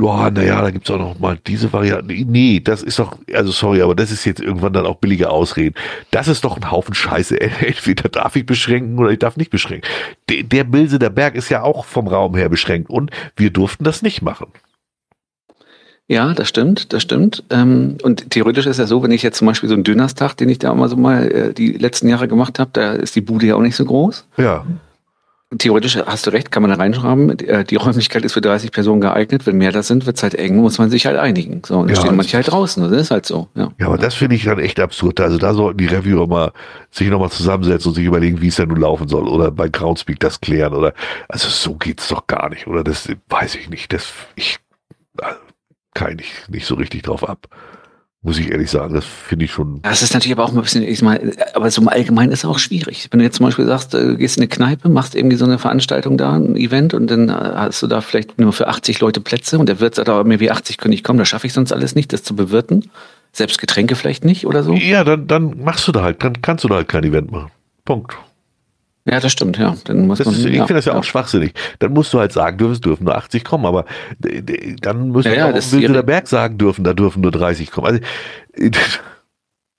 ja, 0.01 0.29
naja, 0.29 0.61
da 0.61 0.71
gibt's 0.71 0.91
auch 0.91 0.97
noch 0.97 1.19
mal 1.19 1.39
diese 1.47 1.71
Variante. 1.71 2.13
Nee, 2.13 2.59
das 2.59 2.83
ist 2.83 2.99
doch, 2.99 3.17
also 3.33 3.51
sorry, 3.51 3.81
aber 3.81 3.95
das 3.95 4.11
ist 4.11 4.25
jetzt 4.25 4.41
irgendwann 4.41 4.73
dann 4.73 4.85
auch 4.85 4.97
billige 4.97 5.29
Ausreden. 5.29 5.75
Das 6.11 6.27
ist 6.27 6.43
doch 6.43 6.57
ein 6.57 6.69
Haufen 6.69 6.93
Scheiße. 6.93 7.39
Entweder 7.41 8.09
darf 8.09 8.35
ich 8.35 8.45
beschränken 8.45 8.99
oder 8.99 9.11
ich 9.11 9.19
darf 9.19 9.37
nicht 9.37 9.51
beschränken. 9.51 9.87
Der, 10.27 10.43
der 10.43 10.65
Bilse 10.65 10.99
der 10.99 11.11
Berg 11.11 11.35
ist 11.35 11.47
ja 11.47 11.63
auch 11.63 11.85
vom 11.85 12.09
Raum 12.09 12.35
her 12.35 12.49
beschränkt 12.49 12.89
und 12.89 13.11
wir 13.37 13.49
durften 13.49 13.85
das 13.85 14.01
nicht 14.01 14.21
machen. 14.21 14.47
Ja, 16.09 16.33
das 16.33 16.49
stimmt, 16.49 16.91
das 16.91 17.03
stimmt. 17.03 17.43
Ähm, 17.51 17.99
und 18.03 18.31
theoretisch 18.31 18.65
ist 18.65 18.79
ja 18.79 18.87
so, 18.87 19.01
wenn 19.01 19.11
ich 19.11 19.23
jetzt 19.23 19.37
zum 19.37 19.47
Beispiel 19.47 19.69
so 19.69 19.75
einen 19.75 19.83
Dönerstag, 19.85 20.35
den 20.35 20.49
ich 20.49 20.59
da 20.59 20.73
immer 20.73 20.89
so 20.89 20.97
mal 20.97 21.31
äh, 21.31 21.53
die 21.53 21.71
letzten 21.73 22.09
Jahre 22.09 22.27
gemacht 22.27 22.59
habe, 22.59 22.71
da 22.73 22.93
ist 22.93 23.15
die 23.15 23.21
Bude 23.21 23.45
ja 23.45 23.55
auch 23.55 23.61
nicht 23.61 23.75
so 23.75 23.85
groß. 23.85 24.27
Ja. 24.37 24.65
Theoretisch 25.57 25.97
hast 25.97 26.27
du 26.27 26.29
recht, 26.29 26.51
kann 26.51 26.61
man 26.61 26.69
da 26.69 26.77
reinschreiben, 26.77 27.39
äh, 27.39 27.63
die 27.63 27.75
Räumlichkeit 27.75 28.23
ist 28.23 28.33
für 28.33 28.41
30 28.41 28.71
Personen 28.71 29.01
geeignet. 29.01 29.47
Wenn 29.47 29.57
mehr 29.57 29.71
das 29.71 29.87
sind, 29.87 30.05
wird 30.05 30.17
es 30.17 30.21
halt 30.21 30.35
eng, 30.35 30.57
muss 30.57 30.77
man 30.77 30.91
sich 30.91 31.07
halt 31.07 31.17
einigen. 31.17 31.63
So, 31.65 31.79
und 31.79 31.89
ja, 31.89 31.95
stehen 31.95 32.15
manche 32.15 32.37
halt 32.37 32.51
draußen, 32.51 32.83
das 32.83 32.91
ist 32.91 33.09
halt 33.09 33.25
so. 33.25 33.47
Ja, 33.55 33.71
ja 33.79 33.87
aber 33.87 33.97
das 33.97 34.13
finde 34.13 34.35
ich 34.35 34.43
dann 34.43 34.59
echt 34.59 34.79
absurd. 34.79 35.19
Also 35.19 35.39
da 35.39 35.55
sollten 35.55 35.79
die 35.79 35.87
Reviewer 35.87 36.27
mal 36.27 36.51
sich 36.91 37.09
nochmal 37.09 37.31
zusammensetzen 37.31 37.89
und 37.89 37.95
sich 37.95 38.05
überlegen, 38.05 38.41
wie 38.41 38.49
es 38.49 38.57
denn 38.57 38.69
nun 38.69 38.79
laufen 38.79 39.07
soll. 39.07 39.27
Oder 39.27 39.49
bei 39.49 39.69
Groundspeak 39.69 40.19
das 40.19 40.39
klären. 40.39 40.75
Oder 40.75 40.93
also 41.27 41.49
so 41.49 41.73
geht's 41.73 42.09
doch 42.09 42.27
gar 42.27 42.49
nicht. 42.49 42.67
Oder 42.67 42.83
das 42.83 43.09
weiß 43.29 43.55
ich 43.55 43.71
nicht. 43.71 43.91
Das 43.91 44.13
ich 44.35 44.59
also, 45.17 45.39
kann 45.95 46.19
ich 46.19 46.31
nicht 46.47 46.67
so 46.67 46.75
richtig 46.75 47.01
drauf 47.01 47.27
ab. 47.27 47.47
Muss 48.21 48.37
ich 48.37 48.51
ehrlich 48.51 48.69
sagen, 48.69 48.93
das 48.93 49.05
finde 49.05 49.45
ich 49.45 49.51
schon. 49.51 49.81
Das 49.81 50.01
ist 50.01 50.13
natürlich 50.13 50.37
aber 50.37 50.43
auch 50.43 50.53
ein 50.53 50.61
bisschen, 50.61 50.83
ich 50.83 51.01
meine, 51.01 51.31
aber 51.53 51.71
so 51.71 51.81
im 51.81 51.87
Allgemeinen 51.87 52.33
ist 52.33 52.39
es 52.39 52.45
auch 52.45 52.59
schwierig. 52.59 53.07
Wenn 53.11 53.19
du 53.19 53.25
jetzt 53.25 53.37
zum 53.37 53.45
Beispiel 53.45 53.65
sagst, 53.65 53.93
du 53.93 54.17
gehst 54.17 54.35
in 54.35 54.43
eine 54.43 54.49
Kneipe, 54.49 54.89
machst 54.89 55.15
irgendwie 55.15 55.37
so 55.37 55.45
eine 55.45 55.57
Veranstaltung 55.57 56.17
da, 56.17 56.33
ein 56.33 56.57
Event 56.57 56.93
und 56.93 57.07
dann 57.07 57.33
hast 57.33 57.81
du 57.81 57.87
da 57.87 58.01
vielleicht 58.01 58.37
nur 58.37 58.51
für 58.51 58.67
80 58.67 58.99
Leute 58.99 59.21
Plätze 59.21 59.57
und 59.57 59.69
der 59.69 59.79
Wirt 59.79 59.95
sagt 59.95 60.09
aber, 60.09 60.25
mir 60.25 60.41
wie 60.41 60.51
80 60.51 60.77
können 60.77 60.91
nicht 60.91 61.05
kommen, 61.05 61.17
da 61.17 61.23
schaffe 61.23 61.47
ich 61.47 61.53
sonst 61.53 61.71
alles 61.71 61.95
nicht, 61.95 62.11
das 62.11 62.23
zu 62.23 62.35
bewirten. 62.35 62.89
Selbst 63.31 63.57
Getränke 63.57 63.95
vielleicht 63.95 64.25
nicht 64.25 64.45
oder 64.45 64.63
so. 64.63 64.73
Ja, 64.73 65.05
dann, 65.05 65.27
dann 65.27 65.63
machst 65.63 65.87
du 65.87 65.93
da 65.93 66.03
halt, 66.03 66.21
dann 66.21 66.41
kannst 66.41 66.65
du 66.65 66.67
da 66.67 66.75
halt 66.75 66.89
kein 66.89 67.05
Event 67.05 67.31
machen. 67.31 67.51
Punkt. 67.85 68.17
Ja, 69.09 69.19
das 69.19 69.31
stimmt, 69.31 69.57
ja. 69.57 69.75
Dann 69.85 70.07
muss 70.07 70.19
das 70.19 70.27
man, 70.27 70.35
ist, 70.35 70.45
ich 70.45 70.55
ja, 70.55 70.65
finde 70.65 70.75
das 70.75 70.85
ja, 70.85 70.93
ja, 70.93 70.99
auch 70.99 71.03
schwachsinnig. 71.03 71.53
Dann 71.79 71.93
musst 71.93 72.13
du 72.13 72.19
halt 72.19 72.31
sagen 72.31 72.57
dürfen, 72.57 72.81
dürfen 72.81 73.05
nur 73.05 73.15
80 73.15 73.43
kommen, 73.43 73.65
aber 73.65 73.85
dann 74.81 75.09
müssen 75.09 75.33
ja, 75.33 75.49
auch 75.49 75.53
Wilder 75.53 76.03
Berg 76.03 76.27
sagen 76.27 76.57
dürfen, 76.57 76.83
da 76.83 76.93
dürfen 76.93 77.21
nur 77.21 77.31
30 77.31 77.71
kommen. 77.71 77.87
Also, 77.87 77.99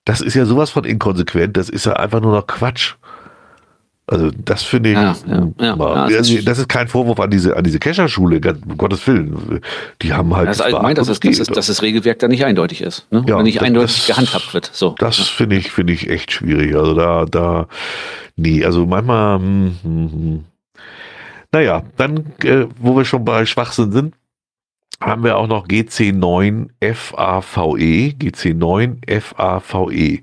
das 0.04 0.20
ist 0.20 0.34
ja 0.34 0.46
sowas 0.46 0.70
von 0.70 0.84
inkonsequent, 0.84 1.56
das 1.56 1.68
ist 1.68 1.86
ja 1.86 1.92
einfach 1.92 2.20
nur 2.20 2.32
noch 2.32 2.46
Quatsch. 2.46 2.94
Also 4.12 4.30
das 4.44 4.64
finde 4.64 4.90
ich, 4.90 4.96
Ja, 4.96 5.14
ja, 5.28 5.48
ja. 5.61 5.74
also, 5.76 6.34
ist- 6.34 6.48
das 6.48 6.58
ist 6.58 6.68
kein 6.68 6.88
Vorwurf 6.88 7.20
an 7.20 7.30
diese, 7.30 7.56
an 7.56 7.62
diese 7.62 7.78
Kescherschule, 7.78 8.40
um 8.68 8.76
Gottes 8.76 9.06
Willen. 9.06 9.61
Die 10.02 10.12
haben 10.12 10.34
halt. 10.34 10.48
Das 10.48 10.56
ist 10.56 10.64
gefragt 10.64 10.74
allgemein, 10.74 10.96
dass, 10.96 11.08
es 11.08 11.20
dass, 11.20 11.46
dass 11.46 11.66
das 11.68 11.80
Regelwerk 11.82 12.18
da 12.18 12.26
nicht 12.26 12.44
eindeutig 12.44 12.80
ist. 12.82 13.06
Ne? 13.12 13.24
Ja, 13.28 13.36
Oder 13.36 13.44
nicht 13.44 13.58
das- 13.58 13.64
eindeutig 13.64 13.96
das- 13.98 14.06
gehandhabt 14.08 14.52
wird. 14.52 14.68
So. 14.72 14.96
Das 14.98 15.16
finde 15.18 15.54
ich, 15.56 15.70
finde 15.70 15.92
ich 15.92 16.11
echt 16.11 16.32
schwierig. 16.32 16.74
Also 16.74 16.94
da, 16.94 17.24
da, 17.24 17.68
nee, 18.34 18.64
also 18.64 18.84
manchmal, 18.84 19.38
hm, 19.38 19.76
hm, 19.82 20.11
hm. 20.12 20.44
naja, 21.52 21.84
dann, 21.96 22.26
äh, 22.42 22.66
wo 22.80 22.96
wir 22.96 23.04
schon 23.04 23.24
bei 23.24 23.46
Schwachsinn 23.46 23.92
sind, 23.92 24.14
haben 25.00 25.22
wir 25.24 25.36
auch 25.38 25.46
noch 25.46 25.66
GC9 25.68 26.68
FAVE, 26.80 28.12
GC9 28.18 28.96
FAVE, 29.20 30.20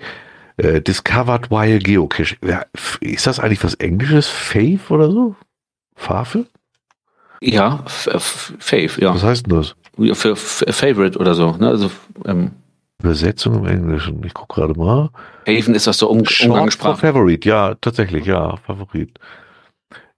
äh, 0.58 0.82
Discovered 0.82 1.50
While 1.50 1.80
Geocaching. 1.80 2.40
Ja, 2.44 2.66
ist 3.00 3.28
das 3.28 3.40
eigentlich 3.40 3.64
was 3.64 3.76
Englisches? 3.76 4.28
Fave 4.28 4.80
oder 4.90 5.12
so? 5.12 5.36
Fafe? 5.96 6.46
Ja, 7.42 7.84
Fave, 7.88 9.00
ja. 9.00 9.14
Was 9.14 9.24
heißt 9.24 9.48
denn 9.48 9.58
das? 9.58 9.76
Für 10.18 10.36
Favorite 10.36 11.18
oder 11.18 11.34
so. 11.34 11.52
Ne? 11.52 11.68
Also 11.68 11.92
ähm, 12.26 12.52
Übersetzung 13.02 13.56
im 13.56 13.66
Englischen. 13.66 14.24
Ich 14.24 14.34
gucke 14.34 14.56
gerade 14.62 14.80
mal. 14.80 15.10
Haven 15.48 15.76
ist 15.76 15.88
das 15.88 16.00
so 16.00 16.10
um, 16.10 16.24
Umgangssprache. 16.44 16.98
Favorit, 16.98 17.46
ja, 17.46 17.76
tatsächlich, 17.76 18.26
ja, 18.26 18.58
Favorit. 18.58 19.20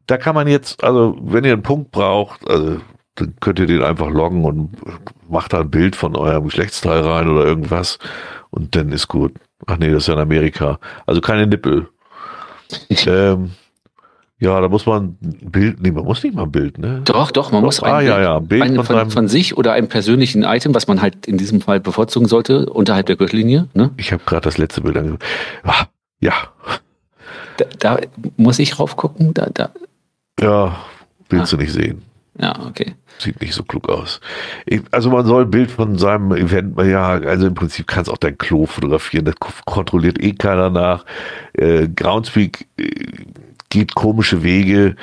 Da 0.07 0.17
kann 0.17 0.35
man 0.35 0.47
jetzt, 0.47 0.83
also 0.83 1.17
wenn 1.21 1.43
ihr 1.43 1.53
einen 1.53 1.61
Punkt 1.61 1.91
braucht, 1.91 2.49
also 2.49 2.79
dann 3.15 3.35
könnt 3.41 3.59
ihr 3.59 3.67
den 3.67 3.83
einfach 3.83 4.09
loggen 4.09 4.45
und 4.45 4.71
macht 5.29 5.53
da 5.53 5.59
ein 5.59 5.69
Bild 5.69 5.95
von 5.95 6.15
eurem 6.15 6.45
Geschlechtsteil 6.45 7.01
rein 7.01 7.27
oder 7.29 7.45
irgendwas 7.45 7.99
und 8.49 8.75
dann 8.75 8.91
ist 8.91 9.07
gut. 9.07 9.33
Ach 9.67 9.77
nee, 9.77 9.89
das 9.91 10.03
ist 10.03 10.07
ja 10.07 10.13
in 10.15 10.19
Amerika. 10.21 10.79
Also 11.05 11.21
keine 11.21 11.45
Nippel. 11.47 11.87
ähm, 13.07 13.51
ja, 14.39 14.61
da 14.61 14.69
muss 14.69 14.85
man 14.85 15.17
ein 15.21 15.51
Bild, 15.51 15.81
nee, 15.81 15.91
man 15.91 16.05
muss 16.05 16.23
nicht 16.23 16.33
mal 16.35 16.43
ein 16.43 16.51
Bild, 16.51 16.77
ne? 16.77 17.01
Doch, 17.03 17.31
doch, 17.31 17.51
man 17.51 17.61
muss 17.61 17.81
ah, 17.83 17.97
ein 17.97 18.05
ja, 18.05 18.15
Bild- 18.15 18.23
ja, 18.25 18.37
ein 18.37 18.47
Bild 18.47 18.63
ein, 18.63 18.75
von, 18.75 18.85
von, 18.85 19.11
von 19.11 19.27
sich 19.27 19.57
oder 19.57 19.73
einem 19.73 19.89
persönlichen 19.89 20.43
Item, 20.43 20.73
was 20.73 20.87
man 20.87 21.01
halt 21.01 21.25
in 21.27 21.37
diesem 21.37 21.59
Fall 21.61 21.79
bevorzugen 21.81 22.27
sollte, 22.27 22.67
unterhalb 22.67 23.07
der 23.07 23.17
Gürtellinie. 23.17 23.67
Ne? 23.73 23.91
ich 23.97 24.13
habe 24.13 24.23
gerade 24.25 24.41
das 24.43 24.57
letzte 24.57 24.81
Bild 24.81 24.95
angeguckt. 24.97 25.23
Ah, 25.63 25.85
ja, 26.21 26.33
Da, 27.57 27.65
da 27.79 27.99
muss 28.37 28.59
ich 28.59 28.79
raufgucken. 28.79 29.33
Da, 29.33 29.47
da. 29.53 29.71
ja, 30.39 30.77
willst 31.29 31.53
Ah. 31.53 31.57
du 31.57 31.61
nicht 31.63 31.73
sehen. 31.73 32.01
Ja, 32.41 32.57
okay. 32.65 32.95
Sieht 33.17 33.41
nicht 33.41 33.53
so 33.53 33.63
klug 33.63 33.89
aus. 33.89 34.21
Ich, 34.65 34.81
also 34.91 35.09
man 35.09 35.25
soll 35.25 35.43
ein 35.43 35.51
Bild 35.51 35.69
von 35.69 35.97
seinem 35.97 36.31
Event, 36.31 36.79
ja, 36.81 37.09
also 37.09 37.47
im 37.47 37.53
Prinzip 37.53 37.87
kannst 37.87 38.09
auch 38.09 38.17
dein 38.17 38.37
Klo 38.37 38.65
fotografieren, 38.65 39.25
das 39.25 39.35
kontrolliert 39.65 40.23
eh 40.23 40.33
keiner 40.33 40.69
nach. 40.69 41.05
Äh, 41.53 41.89
Groundspeak 41.89 42.65
äh, 42.77 42.89
geht 43.69 43.93
komische 43.93 44.41
Wege. 44.41 44.95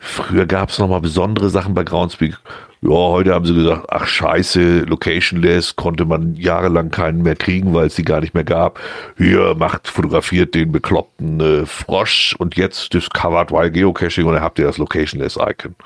Früher 0.00 0.44
gab 0.44 0.68
es 0.68 0.78
nochmal 0.78 1.00
besondere 1.00 1.48
Sachen 1.48 1.72
bei 1.72 1.84
Groundspeak. 1.84 2.38
Ja, 2.82 2.90
heute 2.90 3.32
haben 3.32 3.46
sie 3.46 3.54
gesagt, 3.54 3.86
ach 3.90 4.06
scheiße, 4.06 4.80
Locationless, 4.80 5.76
konnte 5.76 6.04
man 6.04 6.34
jahrelang 6.34 6.90
keinen 6.90 7.22
mehr 7.22 7.36
kriegen, 7.36 7.72
weil 7.72 7.86
es 7.86 7.94
die 7.94 8.02
gar 8.02 8.20
nicht 8.20 8.34
mehr 8.34 8.44
gab. 8.44 8.80
Hier, 9.16 9.54
macht, 9.54 9.88
fotografiert 9.88 10.54
den 10.54 10.72
bekloppten 10.72 11.40
äh, 11.40 11.64
Frosch 11.64 12.34
und 12.38 12.56
jetzt 12.56 12.92
Discovered 12.92 13.50
While 13.50 13.70
Geocaching 13.70 14.26
und 14.26 14.34
dann 14.34 14.42
habt 14.42 14.58
ihr 14.58 14.66
das 14.66 14.78
Locationless-Icon. 14.78 15.76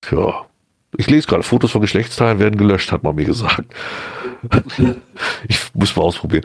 Tja. 0.00 0.46
Ich 0.96 1.08
lese 1.08 1.28
gerade, 1.28 1.42
Fotos 1.44 1.70
von 1.70 1.80
Geschlechtsteilen 1.80 2.38
werden 2.40 2.56
gelöscht, 2.56 2.90
hat 2.90 3.02
man 3.04 3.14
mir 3.14 3.24
gesagt. 3.24 3.64
ich 5.48 5.58
muss 5.74 5.94
mal 5.94 6.02
ausprobieren. 6.02 6.44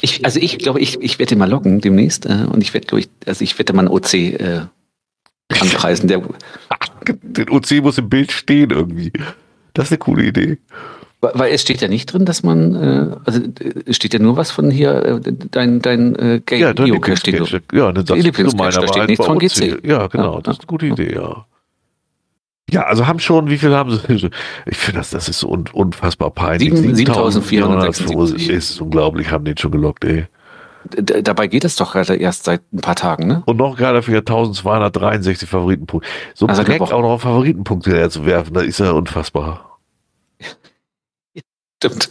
Ich, 0.00 0.24
also 0.24 0.38
ich 0.38 0.58
glaube, 0.58 0.80
ich, 0.80 1.00
ich 1.00 1.18
werde 1.18 1.30
den 1.30 1.38
mal 1.38 1.50
loggen 1.50 1.80
demnächst 1.80 2.26
äh, 2.26 2.44
und 2.50 2.62
ich 2.62 2.74
werde, 2.74 2.86
glaube 2.86 3.00
ich, 3.00 3.08
also 3.26 3.42
ich 3.42 3.58
werde 3.58 3.72
mal 3.72 3.80
einen 3.82 3.88
OC 3.88 4.14
äh, 4.14 4.60
anpreisen. 5.48 6.08
Der, 6.08 6.22
Den 7.22 7.48
OC 7.50 7.82
muss 7.82 7.98
im 7.98 8.08
Bild 8.08 8.30
stehen 8.32 8.70
irgendwie. 8.70 9.12
Das 9.74 9.86
ist 9.86 9.92
eine 9.92 9.98
coole 9.98 10.24
Idee. 10.24 10.58
weil 11.20 11.52
es 11.52 11.62
steht 11.62 11.80
ja 11.80 11.88
nicht 11.88 12.12
drin, 12.12 12.24
dass 12.24 12.42
man, 12.42 12.74
äh, 12.76 13.16
also 13.24 13.40
äh, 13.40 13.72
es 13.86 13.96
steht 13.96 14.12
ja 14.12 14.20
nur 14.20 14.36
was 14.36 14.50
von 14.50 14.70
hier, 14.70 15.22
äh, 15.24 15.32
dein, 15.50 15.80
dein 15.80 16.14
äh, 16.16 16.40
Ja, 16.50 16.72
Geocache 16.72 17.16
steht. 17.16 17.62
Ja, 17.72 17.90
dann 17.92 18.06
sagst 18.06 18.24
du 18.38 18.56
meiner 18.56 18.86
steht 18.86 19.08
nichts 19.08 19.24
bei 19.26 19.32
von. 19.32 19.38
GC. 19.38 19.84
Ja, 19.84 20.06
genau, 20.06 20.36
Ja, 20.36 20.40
das 20.42 20.56
ist 20.56 20.60
eine 20.60 20.66
gute 20.66 20.86
Idee, 20.86 21.14
ja. 21.14 21.46
Ja, 22.70 22.82
also 22.82 23.06
haben 23.06 23.18
schon, 23.18 23.48
wie 23.48 23.58
viel 23.58 23.74
haben 23.74 23.90
sie? 23.90 24.30
Ich 24.66 24.76
finde, 24.76 25.00
das, 25.00 25.10
das 25.10 25.28
ist 25.28 25.40
so 25.40 25.48
un, 25.48 25.64
unfassbar 25.72 26.30
peinlich. 26.30 26.74
Sieben- 26.74 26.94
7475 26.94 28.48
ist 28.50 28.80
unglaublich, 28.80 29.30
haben 29.30 29.44
den 29.44 29.56
schon 29.56 29.70
gelockt, 29.70 30.04
ey. 30.04 30.26
D 30.84 31.22
dabei 31.22 31.48
geht 31.48 31.64
es 31.64 31.76
doch 31.76 31.92
gerade 31.92 32.16
erst 32.16 32.44
seit 32.44 32.62
ein 32.72 32.80
paar 32.80 32.94
Tagen, 32.94 33.26
ne? 33.26 33.42
Und 33.46 33.56
noch 33.56 33.76
gerade 33.76 34.00
für 34.02 34.18
1263 34.18 35.48
Favoritenpunkte. 35.48 36.08
So 36.34 36.46
Also 36.46 36.62
direkt 36.62 36.82
auch 36.82 37.02
noch 37.02 37.10
auf 37.10 37.22
Favoritenpunkte 37.22 38.08
zu 38.10 38.24
werfen, 38.24 38.54
das 38.54 38.64
ist 38.64 38.80
ja 38.80 38.92
unfassbar. 38.92 39.78
Stimmt. 41.82 42.10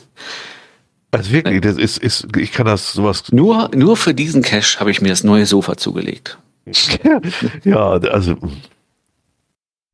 Also 1.11 1.31
wirklich, 1.31 1.61
das 1.61 1.77
ist, 1.77 1.97
ist, 1.97 2.27
ich 2.37 2.51
kann 2.51 2.65
das 2.65 2.93
sowas, 2.93 3.23
Nur, 3.31 3.71
nur 3.73 3.95
für 3.95 4.13
diesen 4.13 4.41
Cache 4.41 4.79
habe 4.79 4.91
ich 4.91 5.01
mir 5.01 5.09
das 5.09 5.23
neue 5.23 5.45
Sofa 5.45 5.77
zugelegt. 5.77 6.37
ja, 7.63 7.89
also, 7.89 8.35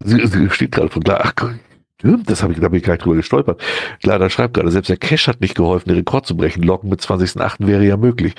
sie, 0.04 0.26
sie 0.28 0.50
steht 0.50 0.72
gerade 0.74 0.90
von 0.90 1.04
klar, 1.04 1.22
ach, 1.24 1.34
das 2.26 2.44
habe 2.44 2.54
ich, 2.54 2.60
da 2.60 2.68
bin 2.68 2.80
ich 2.80 2.84
gar 2.86 2.94
nicht 2.94 3.06
drüber 3.06 3.16
gestolpert. 3.16 3.62
Da 4.02 4.30
schreibt 4.30 4.56
gerade, 4.56 4.70
selbst 4.72 4.90
der 4.90 4.98
Cash 4.98 5.28
hat 5.28 5.40
nicht 5.42 5.56
geholfen, 5.56 5.90
den 5.90 5.98
Rekord 5.98 6.26
zu 6.26 6.36
brechen. 6.36 6.62
Locken 6.64 6.90
mit 6.90 7.02
20.8. 7.02 7.66
wäre 7.66 7.86
ja 7.86 7.96
möglich. 7.98 8.34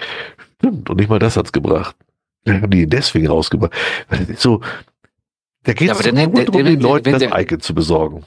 Stimmt, 0.58 0.90
und 0.90 0.98
nicht 0.98 1.08
mal 1.08 1.18
das 1.18 1.36
hat's 1.36 1.52
gebracht. 1.52 1.96
Ja, 2.46 2.54
haben 2.60 2.70
die 2.70 2.82
ihn 2.82 2.90
deswegen 2.90 3.26
rausgebracht. 3.28 3.72
Weil 4.08 4.18
das 4.20 4.28
ist 4.28 4.42
so, 4.42 4.60
da 5.62 5.72
geht 5.72 5.88
Ja, 5.88 5.94
es 5.94 6.00
dann 6.00 6.14
nur 6.14 6.22
hätte- 6.24 6.44
darum, 6.44 6.54
wenn- 6.58 6.66
den 6.66 6.80
Leuten 6.80 7.12
das 7.12 7.22
Icon 7.22 7.60
zu 7.60 7.74
besorgen. 7.74 8.24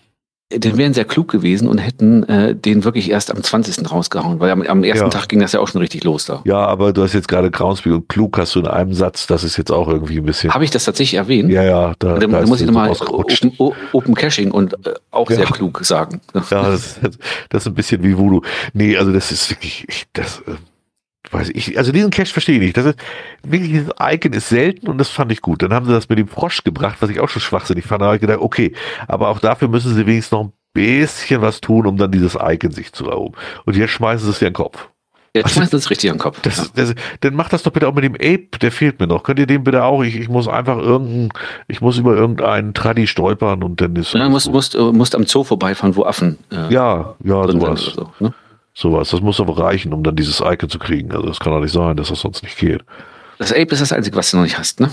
Den 0.53 0.77
wären 0.77 0.93
sehr 0.93 1.03
klug 1.03 1.27
gewesen 1.27 1.67
und 1.67 1.77
hätten 1.77 2.23
äh, 2.23 2.55
den 2.55 2.85
wirklich 2.85 3.09
erst 3.11 3.31
am 3.31 3.43
20. 3.43 3.91
rausgehauen, 3.91 4.39
weil 4.39 4.49
am, 4.51 4.61
am 4.61 4.81
ersten 4.85 5.03
Ja. 5.05 5.09
Tag 5.09 5.27
ging 5.27 5.41
das 5.41 5.51
ja 5.51 5.59
auch 5.59 5.67
schon 5.67 5.81
richtig 5.81 6.05
los 6.05 6.23
da. 6.25 6.41
Ja, 6.45 6.59
aber 6.65 6.93
du 6.93 7.03
hast 7.03 7.11
jetzt 7.11 7.27
gerade 7.27 7.51
Groundspeak 7.51 7.91
und 7.93 8.07
klug 8.07 8.37
hast 8.37 8.55
du 8.55 8.61
in 8.61 8.67
einem 8.67 8.93
Satz, 8.93 9.27
das 9.27 9.43
ist 9.43 9.57
jetzt 9.57 9.73
auch 9.73 9.89
irgendwie 9.89 10.19
ein 10.19 10.25
bisschen. 10.25 10.53
Habe 10.53 10.63
ich 10.63 10.71
das 10.71 10.85
tatsächlich 10.85 11.15
erwähnt? 11.17 11.51
Ja, 11.51 11.63
ja, 11.63 11.93
da, 11.99 12.17
Dann, 12.17 12.31
da 12.31 12.39
dann 12.39 12.47
muss 12.47 12.61
ich 12.61 12.65
nochmal. 12.67 12.91
Open, 12.91 13.51
Open 13.91 14.15
Caching 14.15 14.51
und 14.51 14.73
äh, 14.87 14.93
auch 15.11 15.29
Ja. 15.29 15.35
sehr 15.35 15.47
klug 15.47 15.81
sagen. 15.83 16.21
Ja, 16.33 16.69
das, 16.69 16.97
das, 17.49 17.63
ist 17.63 17.67
ein 17.67 17.73
bisschen 17.73 18.01
wie 18.03 18.17
Voodoo. 18.17 18.41
Nee, 18.71 18.95
also 18.95 19.11
das 19.11 19.33
ist 19.33 19.49
wirklich, 19.49 19.83
ich, 19.89 20.05
das, 20.13 20.39
äh, 20.47 20.51
weiß 21.31 21.51
ich, 21.53 21.77
also 21.77 21.91
diesen 21.91 22.11
Cache 22.11 22.31
verstehe 22.31 22.55
ich 22.55 22.61
nicht. 22.61 22.77
Das 22.77 22.85
ist, 22.85 22.99
wirklich, 23.43 23.71
dieses 23.71 23.91
Icon 23.99 24.33
ist 24.33 24.49
selten 24.49 24.87
und 24.87 24.97
das 24.97 25.09
fand 25.09 25.31
ich 25.31 25.41
gut. 25.41 25.61
Dann 25.61 25.73
haben 25.73 25.85
sie 25.85 25.91
das 25.91 26.09
mit 26.09 26.19
dem 26.19 26.27
Frosch 26.27 26.63
gebracht, 26.63 26.97
was 26.99 27.09
ich 27.09 27.19
auch 27.19 27.29
schon 27.29 27.41
schwachsinnig 27.41 27.85
fand. 27.85 28.01
Da 28.01 28.07
habe 28.07 28.15
ich 28.15 28.21
gedacht, 28.21 28.39
okay, 28.39 28.73
aber 29.07 29.29
auch 29.29 29.39
dafür 29.39 29.67
müssen 29.67 29.93
sie 29.93 30.05
wenigstens 30.05 30.31
noch 30.31 30.45
ein 30.45 30.53
bisschen 30.73 31.41
was 31.41 31.61
tun, 31.61 31.85
um 31.85 31.97
dann 31.97 32.11
dieses 32.11 32.37
Icon 32.41 32.71
sich 32.71 32.93
zu 32.93 33.09
erhoben. 33.09 33.35
Und 33.65 33.75
jetzt 33.75 33.91
schmeißen 33.91 34.25
sie 34.25 34.31
es 34.31 34.39
dir 34.39 34.47
in 34.47 34.53
den 34.53 34.57
Kopf. 34.57 34.87
Jetzt 35.37 35.53
schmeißt 35.53 35.73
das 35.73 35.89
richtig 35.89 36.09
an 36.09 36.15
den 36.15 36.21
Kopf. 36.21 36.41
Das, 36.41 36.71
das, 36.73 36.95
dann 37.21 37.33
macht 37.35 37.53
das 37.53 37.63
doch 37.63 37.71
bitte 37.71 37.87
auch 37.87 37.93
mit 37.93 38.03
dem 38.03 38.15
Ape, 38.15 38.57
der 38.61 38.71
fehlt 38.71 38.99
mir 38.99 39.07
noch. 39.07 39.23
Könnt 39.23 39.39
ihr 39.39 39.45
den 39.45 39.63
bitte 39.63 39.83
auch? 39.83 40.03
Ich, 40.03 40.15
ich 40.15 40.29
muss 40.29 40.47
einfach 40.47 40.77
irgendein, 40.77 41.29
ich 41.67 41.81
muss 41.81 41.97
über 41.97 42.15
irgendeinen 42.15 42.73
Tradi 42.73 43.07
stolpern 43.07 43.63
und 43.63 43.79
dann 43.81 43.95
ist. 43.95 44.13
ja. 44.13 44.21
Ja, 44.21 44.29
musst, 44.29 44.51
musst, 44.51 44.75
äh, 44.75 44.79
musst 44.79 45.15
am 45.15 45.25
Zoo 45.25 45.43
vorbeifahren, 45.43 45.95
wo 45.95 46.03
Affen 46.05 46.37
äh, 46.51 46.73
ja, 46.73 47.15
ja, 47.23 47.47
sowas. 47.47 47.93
so, 47.95 48.11
ne? 48.19 48.33
Sowas. 48.79 49.09
Das 49.09 49.21
muss 49.21 49.39
aber 49.39 49.57
reichen, 49.57 49.91
um 49.91 50.03
dann 50.03 50.15
dieses 50.15 50.39
Icon 50.39 50.69
zu 50.69 50.77
kriegen. 50.77 51.11
Also 51.11 51.25
das 51.25 51.39
kann 51.39 51.51
doch 51.51 51.61
nicht 51.61 51.73
sein, 51.73 51.97
dass 51.97 52.09
das 52.09 52.19
sonst 52.19 52.43
nicht 52.43 52.59
geht. 52.59 52.83
Das 53.39 53.51
Ape 53.51 53.71
ist 53.71 53.81
das 53.81 53.91
Einzige, 53.91 54.15
was 54.15 54.29
du 54.29 54.37
noch 54.37 54.43
nicht 54.43 54.59
hast, 54.59 54.79
ne? 54.79 54.91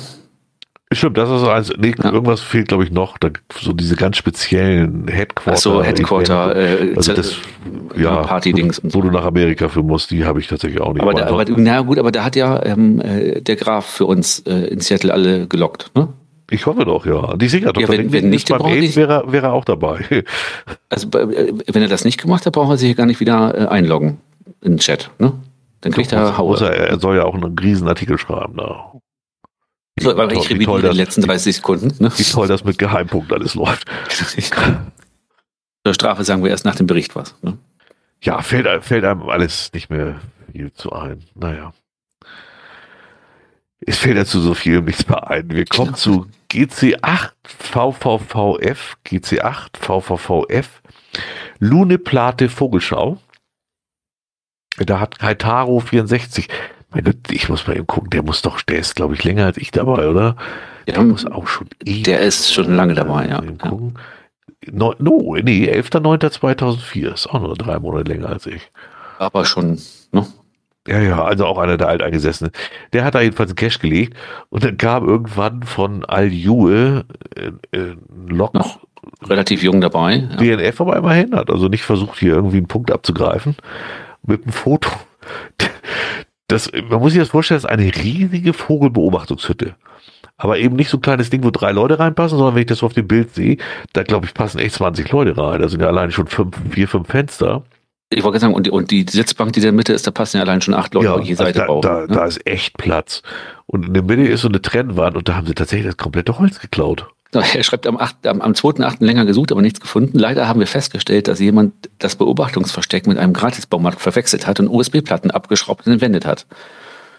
Stimmt, 0.90 1.18
das 1.18 1.28
ist 1.28 1.46
eins. 1.46 1.70
Nee, 1.76 1.94
Ja. 2.02 2.12
irgendwas 2.12 2.40
fehlt, 2.40 2.68
glaube 2.68 2.84
ich, 2.84 2.90
noch. 2.90 3.18
Da, 3.18 3.28
so 3.60 3.74
diese 3.74 3.94
ganz 3.96 4.16
speziellen 4.16 5.06
Headquarter. 5.08 5.58
Ach 5.58 5.60
so, 5.60 5.82
Headquarter, 5.82 6.56
äh, 6.56 6.94
Also 6.96 7.12
das, 7.12 7.36
ja, 7.94 8.22
Party-Dings 8.22 8.80
wo 8.84 9.02
du 9.02 9.10
nach 9.10 9.24
Amerika 9.26 9.68
für 9.68 9.82
musst, 9.82 10.10
die 10.10 10.24
habe 10.24 10.40
ich 10.40 10.46
tatsächlich 10.46 10.80
auch 10.80 10.94
nicht. 10.94 11.02
Aber, 11.02 11.12
da, 11.12 11.26
aber 11.26 11.44
na 11.56 11.80
gut, 11.82 11.98
aber 11.98 12.10
da 12.10 12.24
hat 12.24 12.36
ja 12.36 12.64
ähm, 12.64 13.00
äh, 13.02 13.42
der 13.42 13.56
Graf 13.56 13.84
für 13.84 14.06
uns 14.06 14.40
äh, 14.40 14.66
in 14.68 14.80
Seattle 14.80 15.12
alle 15.12 15.46
gelockt, 15.46 15.90
ne? 15.94 16.08
Ich 16.50 16.66
hoffe 16.66 16.84
doch, 16.84 17.06
ja. 17.06 17.36
Die 17.36 17.48
Singer 17.48 17.72
doch. 17.72 17.80
Ja, 17.80 17.88
wenn- 17.88 18.12
wenn 18.12 18.28
nicht, 18.30 18.48
beim 18.48 18.62
die- 18.64 18.94
wäre, 18.96 19.30
wäre 19.32 19.46
er 19.48 19.52
auch 19.52 19.64
dabei. 19.64 20.04
Also 20.90 21.08
äh, 21.18 21.52
wenn 21.66 21.82
er 21.82 21.88
das 21.88 22.04
nicht 22.04 22.20
gemacht 22.20 22.46
hat, 22.46 22.52
braucht 22.52 22.70
er 22.70 22.76
sich 22.78 22.86
hier 22.88 22.94
gar 22.94 23.06
nicht 23.06 23.18
wieder 23.20 23.54
äh, 23.58 23.66
einloggen 23.66 24.20
in 24.60 24.72
den 24.74 24.78
Chat, 24.78 25.10
ne? 25.18 25.32
Dann 25.80 25.92
kriegt 25.92 26.12
er 26.12 26.28
muss, 26.42 26.60
Haue. 26.60 26.70
er, 26.74 26.88
er 26.88 26.98
soll 27.00 27.16
ja 27.16 27.24
auch 27.24 27.34
einen 27.34 27.58
Riesenartikel 27.58 28.16
schreiben. 28.18 28.56
Da. 28.56 28.92
So, 30.00 30.10
aber 30.10 30.26
ich 30.32 30.38
toll, 30.38 30.46
revidiere 30.48 30.76
die 30.80 30.86
das- 30.88 30.96
letzten 30.96 31.22
30 31.22 31.56
Sekunden. 31.56 31.94
Ne? 32.02 32.10
Wie 32.16 32.22
toll 32.22 32.46
das 32.48 32.64
mit 32.64 32.78
Geheimpunkt 32.78 33.32
alles 33.32 33.54
läuft. 33.54 33.84
Zur 35.84 35.94
Strafe 35.94 36.24
sagen 36.24 36.42
wir 36.42 36.50
erst 36.50 36.64
nach 36.64 36.74
dem 36.76 36.86
Bericht 36.86 37.14
was. 37.16 37.34
Ne? 37.42 37.58
Ja, 38.22 38.40
fällt, 38.42 38.66
einem- 38.66 38.82
fällt 38.82 39.04
einem 39.04 39.22
alles 39.28 39.70
nicht 39.74 39.90
mehr 39.90 40.20
viel 40.52 40.72
zu 40.72 40.92
ein. 40.92 41.22
Naja. 41.34 41.72
Es 43.86 43.98
fällt 43.98 44.16
dazu 44.16 44.40
so 44.40 44.54
viel 44.54 44.78
um 44.78 44.84
nichts 44.86 45.06
mehr 45.08 45.28
ein. 45.30 45.50
Wir 45.50 45.64
kommen 45.66 45.88
Genau. 45.88 45.96
zu 45.98 46.26
GC8 46.50 47.32
VVVF, 47.44 48.96
GC8 49.06 49.76
VVVF, 49.78 50.82
Lune 51.58 51.98
Plate 51.98 52.48
Vogelschau. 52.48 53.18
Da 54.78 55.00
hat 55.00 55.18
Kaitaro 55.18 55.80
64. 55.80 56.48
Mein 56.90 57.04
Gott, 57.04 57.16
ich 57.30 57.48
muss 57.48 57.66
mal 57.66 57.76
eben 57.76 57.86
gucken, 57.86 58.10
der 58.10 58.22
muss 58.22 58.42
doch, 58.42 58.62
der 58.62 58.78
ist, 58.78 58.94
glaube 58.96 59.14
ich, 59.14 59.24
länger 59.24 59.46
als 59.46 59.56
ich 59.56 59.70
dabei, 59.70 60.08
oder? 60.08 60.36
Ja, 60.86 60.94
Der 60.94 61.02
muss 61.02 61.26
auch 61.26 61.46
schon 61.48 61.68
der 61.80 62.20
ist 62.20 62.52
schon 62.52 62.74
lange 62.74 62.94
dabei, 62.94 63.26
ja. 63.28 63.42
Ja. 63.42 63.68
gucken. 63.68 63.98
No, 64.70 64.94
no, 64.98 65.36
nee, 65.42 65.68
11.09.2004 65.70 67.12
ist 67.14 67.26
auch 67.26 67.40
nur 67.40 67.54
drei 67.54 67.78
Monate 67.78 68.12
länger 68.12 68.28
als 68.30 68.46
ich. 68.46 68.70
Aber 69.18 69.44
schon, 69.44 69.78
ne? 70.12 70.26
Ja, 70.86 71.00
ja, 71.00 71.24
also 71.24 71.46
auch 71.46 71.58
einer 71.58 71.78
der 71.78 71.88
Alteingesessenen. 71.88 72.52
Der 72.92 73.04
hat 73.04 73.14
da 73.14 73.22
jedenfalls 73.22 73.50
einen 73.50 73.56
Cash 73.56 73.78
gelegt 73.78 74.16
und 74.50 74.64
dann 74.64 74.76
kam 74.76 75.08
irgendwann 75.08 75.62
von 75.62 76.04
Al-Jue 76.04 77.04
äh, 77.36 77.52
äh, 77.70 77.92
ein 77.92 78.28
Lok 78.28 78.52
Noch 78.54 78.80
relativ 79.28 79.62
jung 79.62 79.80
dabei. 79.80 80.28
Ja. 80.40 80.56
DNF 80.56 80.80
aber 80.80 80.96
immerhin, 80.96 81.34
hat 81.34 81.50
also 81.50 81.68
nicht 81.68 81.84
versucht, 81.84 82.18
hier 82.18 82.34
irgendwie 82.34 82.58
einen 82.58 82.68
Punkt 82.68 82.90
abzugreifen. 82.90 83.56
Mit 84.22 84.42
einem 84.42 84.52
Foto. 84.52 84.90
Das, 86.46 86.70
man 86.90 87.00
muss 87.00 87.12
sich 87.12 87.22
das 87.22 87.30
vorstellen, 87.30 87.56
das 87.56 87.64
ist 87.64 87.70
eine 87.70 87.90
riesige 87.96 88.52
Vogelbeobachtungshütte. 88.52 89.76
Aber 90.36 90.58
eben 90.58 90.76
nicht 90.76 90.90
so 90.90 90.98
ein 90.98 91.00
kleines 91.00 91.30
Ding, 91.30 91.42
wo 91.42 91.50
drei 91.50 91.72
Leute 91.72 91.98
reinpassen, 91.98 92.36
sondern 92.36 92.54
wenn 92.54 92.60
ich 92.60 92.66
das 92.66 92.78
so 92.78 92.86
auf 92.86 92.92
dem 92.92 93.08
Bild 93.08 93.34
sehe, 93.34 93.56
da 93.94 94.02
glaube 94.02 94.26
ich, 94.26 94.34
passen 94.34 94.58
echt 94.58 94.74
20 94.74 95.10
Leute 95.10 95.38
rein. 95.38 95.62
Da 95.62 95.68
sind 95.70 95.80
ja 95.80 95.86
alleine 95.86 96.12
schon 96.12 96.26
fünf, 96.26 96.54
vier, 96.70 96.86
fünf 96.86 97.08
Fenster. 97.08 97.62
Ich 98.10 98.22
wollte 98.22 98.38
gerade 98.38 98.40
sagen, 98.40 98.54
und 98.54 98.66
die, 98.66 98.70
und 98.70 98.90
die 98.90 99.06
Sitzbank, 99.08 99.52
die 99.54 99.60
da 99.60 99.68
in 99.68 99.74
der 99.74 99.76
Mitte 99.76 99.92
ist, 99.92 100.06
da 100.06 100.10
passen 100.10 100.36
ja 100.36 100.42
allein 100.42 100.60
schon 100.60 100.74
acht 100.74 100.94
Leute 100.94 101.12
auf 101.12 101.22
je 101.22 101.32
also 101.32 101.44
Seite 101.44 101.58
da, 101.60 101.66
drauf. 101.66 101.80
da, 101.82 102.00
ne? 102.02 102.06
da 102.08 102.24
ist 102.26 102.46
echt 102.46 102.76
Platz. 102.76 103.22
Und 103.66 103.86
in 103.86 103.94
der 103.94 104.02
Mitte 104.02 104.22
ist 104.22 104.42
so 104.42 104.48
eine 104.48 104.62
Trennwand 104.62 105.16
und 105.16 105.28
da 105.28 105.36
haben 105.36 105.46
sie 105.46 105.54
tatsächlich 105.54 105.86
das 105.86 105.96
komplette 105.96 106.38
Holz 106.38 106.60
geklaut. 106.60 107.08
Er 107.34 107.64
schreibt 107.64 107.86
am, 107.86 107.96
8., 107.98 108.26
am, 108.28 108.40
am 108.40 108.52
2.8. 108.52 109.04
länger 109.04 109.24
gesucht, 109.24 109.50
aber 109.50 109.60
nichts 109.60 109.80
gefunden. 109.80 110.18
Leider 110.18 110.46
haben 110.46 110.60
wir 110.60 110.68
festgestellt, 110.68 111.26
dass 111.26 111.40
jemand 111.40 111.72
das 111.98 112.14
Beobachtungsversteck 112.14 113.08
mit 113.08 113.18
einem 113.18 113.32
Gratisbaumarkt 113.32 114.00
verwechselt 114.00 114.46
hat 114.46 114.60
und 114.60 114.68
USB-Platten 114.68 115.32
abgeschraubt 115.32 115.86
und 115.86 115.92
entwendet 115.92 116.26
hat. 116.26 116.46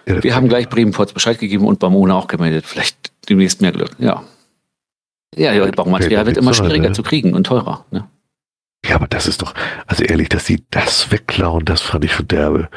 Ja, 0.07 0.23
Wir 0.23 0.35
haben 0.35 0.47
gleich 0.47 0.69
Bremen-Ports 0.69 1.13
Bescheid 1.13 1.39
gegeben 1.39 1.65
und 1.65 1.79
Bamona 1.79 2.15
auch 2.15 2.27
gemeldet. 2.27 2.65
Vielleicht 2.65 3.11
demnächst 3.27 3.61
mehr 3.61 3.71
Glück. 3.71 3.91
Ja. 3.99 4.23
Ja, 5.35 5.51
ja 5.51 5.69
Baumaterial 5.71 6.25
wird 6.25 6.37
immer 6.37 6.53
schwieriger 6.53 6.85
eine. 6.85 6.95
zu 6.95 7.03
kriegen 7.03 7.33
und 7.33 7.45
teurer. 7.45 7.85
Ne? 7.91 8.07
Ja, 8.87 8.95
aber 8.95 9.07
das 9.07 9.27
ist 9.27 9.41
doch, 9.41 9.53
also 9.87 10.03
ehrlich, 10.03 10.29
dass 10.29 10.45
sie 10.45 10.63
das 10.69 11.11
wegklauen, 11.11 11.65
das 11.65 11.81
fand 11.81 12.05
ich 12.05 12.13
schon 12.13 12.27
derbe. 12.27 12.69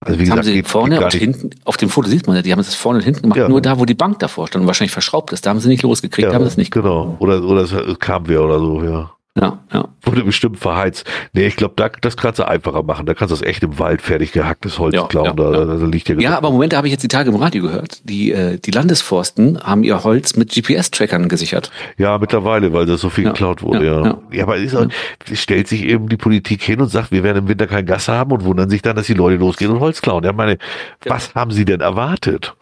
Also 0.00 0.18
wie 0.18 0.24
Das 0.24 0.30
haben 0.30 0.36
gesagt, 0.40 0.44
sie 0.46 0.52
geht- 0.54 0.68
vorne 0.68 0.96
geht 0.98 1.04
und 1.04 1.14
hinten, 1.14 1.50
auf 1.64 1.76
dem 1.76 1.88
Foto 1.88 2.08
sieht 2.08 2.26
man 2.26 2.36
ja, 2.36 2.42
die 2.42 2.52
haben 2.52 2.60
es 2.60 2.74
vorne 2.74 2.98
und 2.98 3.04
hinten 3.04 3.22
gemacht, 3.22 3.38
Ja. 3.38 3.48
nur 3.48 3.60
da, 3.60 3.78
wo 3.78 3.84
die 3.84 3.94
Bank 3.94 4.18
davor 4.20 4.46
stand 4.46 4.62
und 4.62 4.66
wahrscheinlich 4.66 4.92
verschraubt 4.92 5.32
ist. 5.32 5.44
Da 5.46 5.50
haben 5.50 5.60
sie 5.60 5.68
nicht 5.68 5.82
losgekriegt, 5.82 6.28
ja, 6.28 6.34
haben 6.34 6.44
sie 6.44 6.48
es 6.48 6.56
nicht 6.56 6.70
Genau. 6.70 7.16
Oder, 7.18 7.42
oder 7.42 7.62
es 7.62 7.74
kam 7.98 8.28
wer 8.28 8.42
oder 8.44 8.58
so, 8.58 8.82
ja. 8.84 9.10
Ja, 9.38 9.58
ja. 9.70 9.88
Wurde 10.02 10.24
bestimmt 10.24 10.58
verheizt. 10.58 11.06
Nee, 11.34 11.46
ich 11.46 11.56
glaube, 11.56 11.74
da, 11.76 11.90
das 12.00 12.16
kannst 12.16 12.38
du 12.38 12.48
einfacher 12.48 12.82
machen. 12.82 13.04
Da 13.04 13.12
kannst 13.12 13.32
du 13.32 13.36
das 13.36 13.46
echt 13.46 13.62
im 13.62 13.78
Wald 13.78 14.00
fertig 14.00 14.32
gehacktes 14.32 14.78
Holz 14.78 14.94
Ja, 14.94 15.06
klauen. 15.06 15.26
ja, 15.26 15.32
da, 15.34 15.44
ja. 15.52 15.64
da, 15.66 15.74
da 15.76 15.84
liegt 15.84 16.08
ja, 16.08 16.18
Ja, 16.18 16.36
aber 16.38 16.50
Moment, 16.50 16.72
da 16.72 16.78
habe 16.78 16.86
ich 16.86 16.92
jetzt 16.92 17.02
die 17.02 17.08
Tage 17.08 17.28
im 17.28 17.36
Radio 17.36 17.62
gehört. 17.62 18.00
Die, 18.08 18.32
äh, 18.32 18.58
die 18.58 18.70
Landesforsten 18.70 19.60
haben 19.62 19.84
ihr 19.84 20.02
Holz 20.04 20.36
mit 20.36 20.50
GPS-Trackern 20.52 21.28
gesichert. 21.28 21.70
Ja, 21.98 22.16
mittlerweile, 22.16 22.72
weil 22.72 22.86
das 22.86 23.02
so 23.02 23.10
viel 23.10 23.24
geklaut 23.24 23.62
wurde, 23.62 23.84
ja, 23.86 24.18
ja. 24.32 24.42
aber 24.44 24.56
es 24.58 24.74
auch, 24.74 24.86
es 25.30 25.40
stellt 25.40 25.68
sich 25.68 25.84
eben 25.84 26.08
die 26.08 26.16
Politik 26.16 26.62
hin 26.62 26.80
und 26.80 26.88
sagt, 26.88 27.10
wir 27.10 27.22
werden 27.22 27.38
im 27.38 27.48
Winter 27.48 27.66
kein 27.66 27.84
Gas 27.84 28.08
haben 28.08 28.32
und 28.32 28.44
wundern 28.44 28.70
sich 28.70 28.80
dann, 28.80 28.96
dass 28.96 29.06
die 29.06 29.14
Leute 29.14 29.36
losgehen 29.36 29.70
und 29.70 29.80
Holz 29.80 30.00
klauen. 30.00 30.24
Ja, 30.24 30.32
meine, 30.32 30.56
was 31.04 31.34
haben 31.34 31.50
sie 31.50 31.66
denn 31.66 31.80
erwartet? 31.80 32.54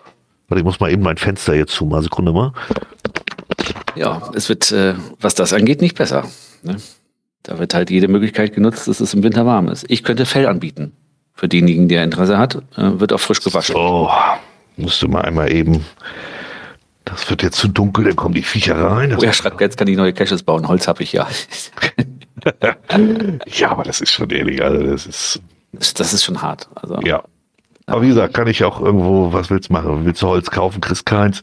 Warte, 0.49 0.59
ich 0.59 0.65
muss 0.65 0.81
mal 0.81 0.91
eben 0.91 1.03
mein 1.03 1.19
Fenster 1.19 1.55
jetzt 1.55 1.73
zumachen. 1.73 2.03
Sekunde 2.03 2.33
mal. 2.33 2.53
Ja, 3.95 4.23
es 4.35 4.49
wird, 4.49 4.73
äh, 4.73 4.95
was 5.21 5.35
das 5.35 5.53
angeht, 5.53 5.81
nicht 5.81 5.97
besser. 5.97 6.25
Ne? 6.65 6.77
Da 7.43 7.59
wird 7.59 7.75
halt 7.75 7.91
jede 7.91 8.09
Möglichkeit 8.09 8.55
genutzt, 8.55 8.89
dass 8.89 9.01
es 9.01 9.13
im 9.15 9.23
Winter 9.23 9.45
warm 9.47 9.69
ist. 9.69 9.85
Ich 9.89 10.03
könnte 10.03 10.27
Fell 10.27 10.47
anbieten. 10.47 10.93
Für 11.35 11.49
denjenigen, 11.49 11.89
der 11.89 12.05
Interesse 12.05 12.39
hat, 12.39 12.55
äh, 12.77 13.01
wird 13.01 13.13
auch 13.13 13.19
frisch 13.21 13.41
gewaschen. 13.41 13.75
So, 13.75 14.11
musste 14.77 15.09
mal 15.09 15.23
einmal 15.23 15.53
eben. 15.53 15.85
Das 17.05 17.29
wird 17.29 17.43
jetzt 17.43 17.59
zu 17.59 17.69
dunkel, 17.69 18.05
dann 18.05 18.17
kommen 18.17 18.35
die 18.35 18.43
Viecher 18.43 18.77
rein. 18.77 19.11
Das 19.11 19.23
Oh, 19.23 19.27
er 19.27 19.33
schreibt, 19.33 19.61
jetzt 19.61 19.77
kann 19.77 19.89
ich 19.89 19.97
neue 19.97 20.13
Caches 20.15 20.43
bauen. 20.43 20.67
Holz 20.69 20.89
habe 20.89 21.03
ich 21.03 21.13
ja. 21.13 21.29
ja, 23.47 23.71
aber 23.71 23.83
das 23.83 24.01
ist 24.01 24.11
schon 24.11 24.31
ehrlich, 24.31 24.63
also 24.63 24.83
das 24.83 25.07
ist, 25.07 25.43
Das, 25.73 25.93
das 25.93 26.13
ist 26.15 26.25
schon 26.25 26.41
hart. 26.41 26.69
Also, 26.77 26.99
ja. 27.03 27.23
Aber 27.87 28.01
wie 28.03 28.09
gesagt, 28.09 28.33
kann 28.35 28.47
ich 28.47 28.65
auch 28.65 28.81
irgendwo, 28.81 29.33
was 29.33 29.51
willst 29.51 29.69
du 29.69 29.75
machen? 29.75 30.07
Willst 30.07 30.23
du 30.23 30.27
Holz 30.29 30.51
kaufen, 30.51 30.81
kriegst 30.81 31.05
keins. 31.05 31.43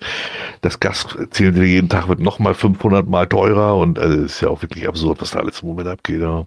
Das 0.61 0.79
Gas 0.79 1.05
zählen 1.29 1.53
sie 1.53 1.63
jeden 1.65 1.87
Tag, 1.89 2.07
wird 2.07 2.19
nochmal 2.19 2.55
500 2.55 3.07
mal 3.07 3.27
teurer 3.27 3.77
und 3.77 3.99
also 3.99 4.17
das 4.23 4.31
ist 4.33 4.41
ja 4.41 4.49
auch 4.49 4.61
wirklich 4.63 4.87
absurd, 4.87 5.21
was 5.21 5.31
da 5.31 5.39
alles 5.39 5.61
im 5.61 5.67
Moment 5.69 5.87
abgeht. 5.87 6.21
Ja. 6.21 6.45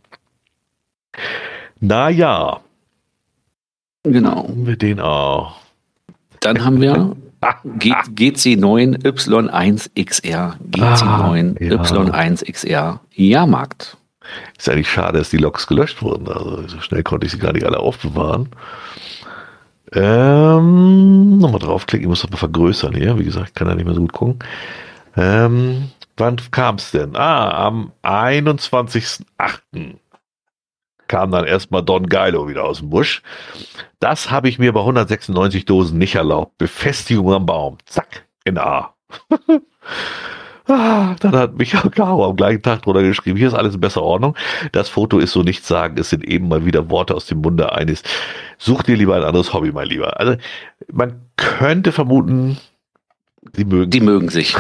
Naja, 1.81 2.61
Genau. 4.03 4.49
haben 4.49 4.67
wir 4.67 4.77
den 4.77 5.01
auch. 5.01 5.57
Dann 6.41 6.65
haben 6.65 6.81
wir 6.81 7.17
Ah, 7.41 7.55
G 7.79 7.93
GC9 7.93 9.03
Y1XR. 9.03 10.55
GC9 10.71 11.57
Ah, 11.61 11.65
ja. 11.65 11.83
Y1XR 11.83 12.99
Jahrmarkt. 13.13 13.97
Ist 14.59 14.69
eigentlich 14.71 14.91
schade, 14.91 15.19
dass 15.19 15.29
die 15.31 15.37
Loks 15.37 15.67
gelöscht 15.67 16.01
wurden. 16.03 16.27
Also 16.29 16.67
so 16.69 16.81
schnell 16.81 17.03
konnte 17.03 17.27
ich 17.27 17.33
sie 17.33 17.39
gar 17.39 17.53
nicht 17.53 17.65
alle 17.67 17.79
aufbewahren. 17.79 18.49
Ähm, 19.95 21.39
nochmal 21.39 21.61
draufklicken, 21.61 22.05
ich 22.05 22.09
muss 22.09 22.23
das 22.23 22.31
mal 22.31 22.37
vergrößern 22.37 22.95
hier. 22.95 23.19
Wie 23.19 23.25
gesagt, 23.25 23.55
kann 23.55 23.69
da 23.69 23.75
nicht 23.75 23.85
mehr 23.85 23.95
so 23.95 24.01
gut 24.01 24.13
gucken. 24.13 24.39
Ähm, 25.17 25.91
wann 26.17 26.37
kam 26.51 26.77
es 26.77 26.91
denn? 26.91 27.15
Ah, 27.17 27.67
am 27.67 27.93
21.08. 28.03 29.97
kam 31.07 31.31
dann 31.31 31.45
erstmal 31.45 31.83
Don 31.83 32.07
Geilo 32.07 32.49
wieder 32.49 32.65
aus 32.65 32.79
dem 32.79 32.91
Busch. 32.91 33.23
Das 34.01 34.31
habe 34.31 34.49
ich 34.49 34.59
mir 34.59 34.73
bei 34.73 34.81
196 34.81 35.65
Dosen 35.65 35.99
nicht 35.99 36.17
erlaubt. 36.17 36.59
Befestigung 36.59 37.33
am 37.33 37.47
Baum. 37.47 37.79
Zack, 37.87 38.27
in 38.45 38.59
A. 38.59 38.95
Ah, 40.67 41.15
dann 41.21 41.33
hat 41.37 41.59
Michael 41.59 41.91
Caro 41.95 42.25
am 42.29 42.37
gleichen 42.37 42.63
Tag 42.63 42.83
drunter 42.83 43.03
geschrieben, 43.03 43.37
hier 43.37 43.49
ist 43.49 43.55
alles 43.55 43.75
in 43.75 43.81
besser 43.81 44.03
Ordnung. 44.03 44.35
Das 44.73 44.89
Foto 44.89 45.19
ist 45.19 45.33
so 45.33 45.43
nichts 45.43 45.69
sagen, 45.69 45.99
es 45.99 46.11
sind 46.11 46.25
eben 46.25 46.49
mal 46.49 46.65
wieder 46.65 46.89
Worte 46.91 47.15
aus 47.15 47.27
dem 47.27 47.39
Munde 47.43 47.73
eines. 47.73 48.03
Such 48.59 48.83
dir 48.85 48.97
lieber 48.97 49.15
ein 49.17 49.25
anderes 49.25 49.53
Hobby, 49.53 49.73
mein 49.73 49.89
Lieber. 49.89 50.19
Also 50.19 50.37
man 50.91 51.21
könnte 51.37 51.93
vermuten, 51.93 52.57
sie 53.55 53.65
mögen 53.67 53.91
Die 53.91 54.01
mögen 54.01 54.29
sich. 54.31 54.57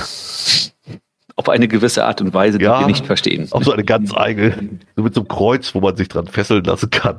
Auf 1.36 1.48
eine 1.48 1.66
gewisse 1.68 2.05
Art 2.05 2.20
und 2.20 2.32
Weise, 2.34 2.59
die 2.59 2.64
Ja. 2.64 2.80
wir 2.80 2.86
nicht 2.86 3.07
verstehen. 3.07 3.48
auf 3.50 3.64
so 3.64 3.72
eine 3.72 3.82
ganz 3.84 4.14
eigene, 4.14 4.78
so 4.94 5.02
mit 5.02 5.14
so 5.14 5.22
einem 5.22 5.28
Kreuz, 5.28 5.74
wo 5.74 5.80
man 5.80 5.96
sich 5.96 6.09
dran 6.09 6.26
fesseln 6.26 6.62
lassen 6.64 6.90
kann, 6.90 7.18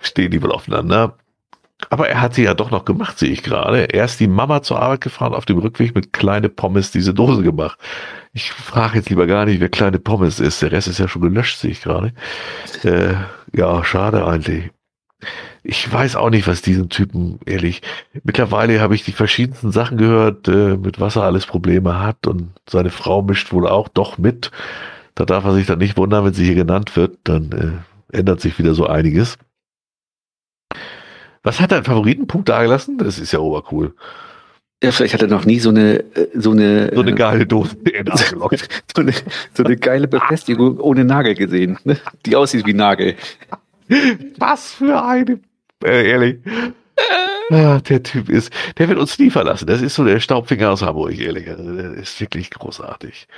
stehen 0.00 0.30
die 0.30 0.40
wohl 0.42 0.52
aufeinander. 0.52 1.16
Aber 1.90 2.08
er 2.08 2.20
hat 2.20 2.34
sie 2.34 2.44
ja 2.44 2.54
doch 2.54 2.70
noch 2.70 2.84
gemacht, 2.84 3.18
sehe 3.18 3.30
ich 3.30 3.42
gerade. 3.42 3.92
Er 3.92 4.04
ist 4.04 4.20
die 4.20 4.26
Mama 4.26 4.62
zur 4.62 4.80
Arbeit 4.80 5.02
gefahren, 5.02 5.34
auf 5.34 5.44
dem 5.44 5.58
Rückweg 5.58 5.94
mit 5.94 6.12
kleine 6.12 6.48
Pommes 6.48 6.90
diese 6.90 7.14
Dose 7.14 7.42
gemacht. 7.42 7.78
Ich 8.32 8.52
frage 8.52 8.98
jetzt 8.98 9.10
lieber 9.10 9.26
gar 9.26 9.44
nicht, 9.44 9.60
wer 9.60 9.68
kleine 9.68 9.98
Pommes 9.98 10.40
ist. 10.40 10.62
Der 10.62 10.72
Rest 10.72 10.88
ist 10.88 10.98
ja 10.98 11.08
schon 11.08 11.22
gelöscht, 11.22 11.58
sehe 11.58 11.70
ich 11.70 11.82
gerade. 11.82 12.12
Äh, 12.84 13.14
ja, 13.54 13.84
schade 13.84 14.26
eigentlich. 14.26 14.70
Ich 15.64 15.92
weiß 15.92 16.16
auch 16.16 16.30
nicht, 16.30 16.48
was 16.48 16.62
diesen 16.62 16.88
Typen, 16.88 17.38
ehrlich. 17.46 17.82
Mittlerweile 18.24 18.80
habe 18.80 18.94
ich 18.94 19.04
die 19.04 19.12
verschiedensten 19.12 19.70
Sachen 19.70 19.96
gehört, 19.96 20.48
äh, 20.48 20.76
mit 20.76 20.98
was 20.98 21.16
er 21.16 21.22
alles 21.22 21.46
Probleme 21.46 22.00
hat 22.00 22.26
und 22.26 22.50
seine 22.68 22.90
Frau 22.90 23.22
mischt 23.22 23.52
wohl 23.52 23.68
auch 23.68 23.88
doch 23.88 24.18
mit. 24.18 24.50
Da 25.14 25.24
darf 25.24 25.44
er 25.44 25.52
sich 25.52 25.66
dann 25.66 25.78
nicht 25.78 25.96
wundern, 25.96 26.24
wenn 26.24 26.34
sie 26.34 26.44
hier 26.44 26.54
genannt 26.54 26.96
wird, 26.96 27.18
dann 27.24 27.84
äh, 28.10 28.16
ändert 28.16 28.40
sich 28.40 28.58
wieder 28.58 28.74
so 28.74 28.86
einiges. 28.86 29.38
Was 31.42 31.60
hat 31.60 31.72
einen 31.72 31.84
Favoritenpunkt 31.84 32.48
dagelassen? 32.48 32.98
Das 32.98 33.18
ist 33.18 33.32
ja 33.32 33.40
obercool. 33.40 33.94
Ja, 34.82 34.90
vielleicht 34.90 35.14
hat 35.14 35.22
er 35.22 35.28
noch 35.28 35.44
nie 35.44 35.60
so 35.60 35.68
eine, 35.70 36.00
äh, 36.14 36.28
so 36.34 36.50
eine, 36.50 36.90
So 36.92 37.02
eine 37.02 37.12
äh, 37.12 37.14
geile 37.14 37.46
Dose 37.46 37.76
gelockt. 37.76 38.68
so 38.96 39.02
eine, 39.02 39.12
so 39.54 39.62
eine 39.62 39.76
geile 39.76 40.08
Befestigung 40.08 40.80
ohne 40.80 41.04
Nagel 41.04 41.34
gesehen, 41.34 41.78
ne? 41.84 41.98
die 42.26 42.34
aussieht 42.34 42.66
wie 42.66 42.74
Nagel. 42.74 43.14
Was 44.38 44.72
für 44.72 45.04
eine, 45.04 45.38
äh, 45.84 46.10
ehrlich. 46.10 46.38
Ja, 47.50 47.80
der 47.80 48.02
Typ 48.02 48.28
ist, 48.28 48.52
der 48.78 48.88
wird 48.88 48.98
uns 48.98 49.18
nie 49.18 49.30
verlassen. 49.30 49.66
Das 49.66 49.82
ist 49.82 49.94
so 49.94 50.04
der 50.04 50.20
Staubfinger 50.20 50.70
aus 50.70 50.82
Hamburg, 50.82 51.18
ehrlich. 51.18 51.48
Also, 51.48 51.76
der 51.76 51.92
ist 51.94 52.20
wirklich 52.20 52.50
großartig. 52.50 53.28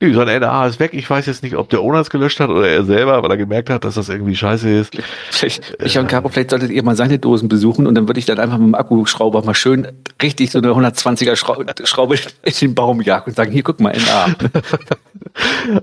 Nö, 0.00 0.14
sein 0.14 0.40
NA 0.40 0.66
ist 0.66 0.78
weg. 0.78 0.92
Ich 0.94 1.08
weiß 1.08 1.26
jetzt 1.26 1.42
nicht, 1.42 1.56
ob 1.56 1.68
der 1.70 1.80
Owner 1.80 2.00
es 2.00 2.10
gelöscht 2.10 2.38
hat 2.38 2.50
oder 2.50 2.68
er 2.68 2.84
selber, 2.84 3.22
weil 3.22 3.30
er 3.30 3.36
gemerkt 3.36 3.70
hat, 3.70 3.84
dass 3.84 3.94
das 3.94 4.08
irgendwie 4.08 4.36
scheiße 4.36 4.68
ist. 4.68 4.96
Vielleicht, 5.30 5.76
ich 5.82 5.98
und 5.98 6.06
Caro, 6.06 6.28
vielleicht 6.28 6.50
solltet 6.50 6.70
ihr 6.70 6.82
mal 6.82 6.94
seine 6.96 7.18
Dosen 7.18 7.48
besuchen 7.48 7.86
und 7.86 7.94
dann 7.94 8.06
würde 8.06 8.20
ich 8.20 8.26
dann 8.26 8.38
einfach 8.38 8.58
mit 8.58 8.68
dem 8.68 8.74
Akkuschrauber 8.74 9.42
mal 9.44 9.54
schön 9.54 9.88
richtig 10.22 10.50
so 10.50 10.58
eine 10.58 10.68
120er 10.68 11.34
Schrau 11.34 11.64
Schraube 11.84 12.16
in 12.42 12.52
den 12.60 12.74
Baum 12.74 13.00
jagen 13.00 13.30
und 13.30 13.36
sagen, 13.36 13.50
hier, 13.52 13.62
guck 13.62 13.80
mal, 13.80 13.96
NA. 13.96 14.34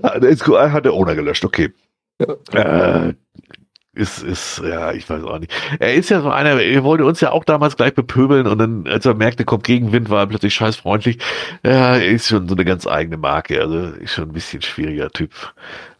Ah. 0.02 0.18
Ah, 0.18 0.72
Hat 0.72 0.84
der 0.84 0.94
Owner 0.94 1.14
gelöscht, 1.14 1.44
okay. 1.44 1.72
Äh, 2.52 3.12
ist, 3.94 4.22
ist, 4.22 4.62
ja, 4.64 4.92
ich 4.92 5.08
weiß 5.08 5.22
auch 5.24 5.38
nicht. 5.38 5.52
Er 5.78 5.94
ist 5.94 6.10
ja 6.10 6.20
so 6.20 6.30
einer, 6.30 6.60
er 6.60 6.84
wollte 6.84 7.04
uns 7.04 7.20
ja 7.20 7.30
auch 7.30 7.44
damals 7.44 7.76
gleich 7.76 7.94
bepöbeln 7.94 8.46
und 8.46 8.58
dann, 8.58 8.86
als 8.86 9.06
er 9.06 9.14
merkte, 9.14 9.44
kommt 9.44 9.64
Gegenwind, 9.64 10.10
war 10.10 10.20
er 10.20 10.26
plötzlich 10.26 10.54
scheißfreundlich. 10.54 11.18
Ja, 11.64 11.96
er 11.96 12.06
ist 12.06 12.28
schon 12.28 12.48
so 12.48 12.54
eine 12.54 12.64
ganz 12.64 12.86
eigene 12.86 13.16
Marke, 13.16 13.60
also 13.60 13.78
ist 13.78 14.14
schon 14.14 14.24
ein 14.24 14.32
bisschen 14.32 14.62
schwieriger 14.62 15.10
Typ. 15.10 15.30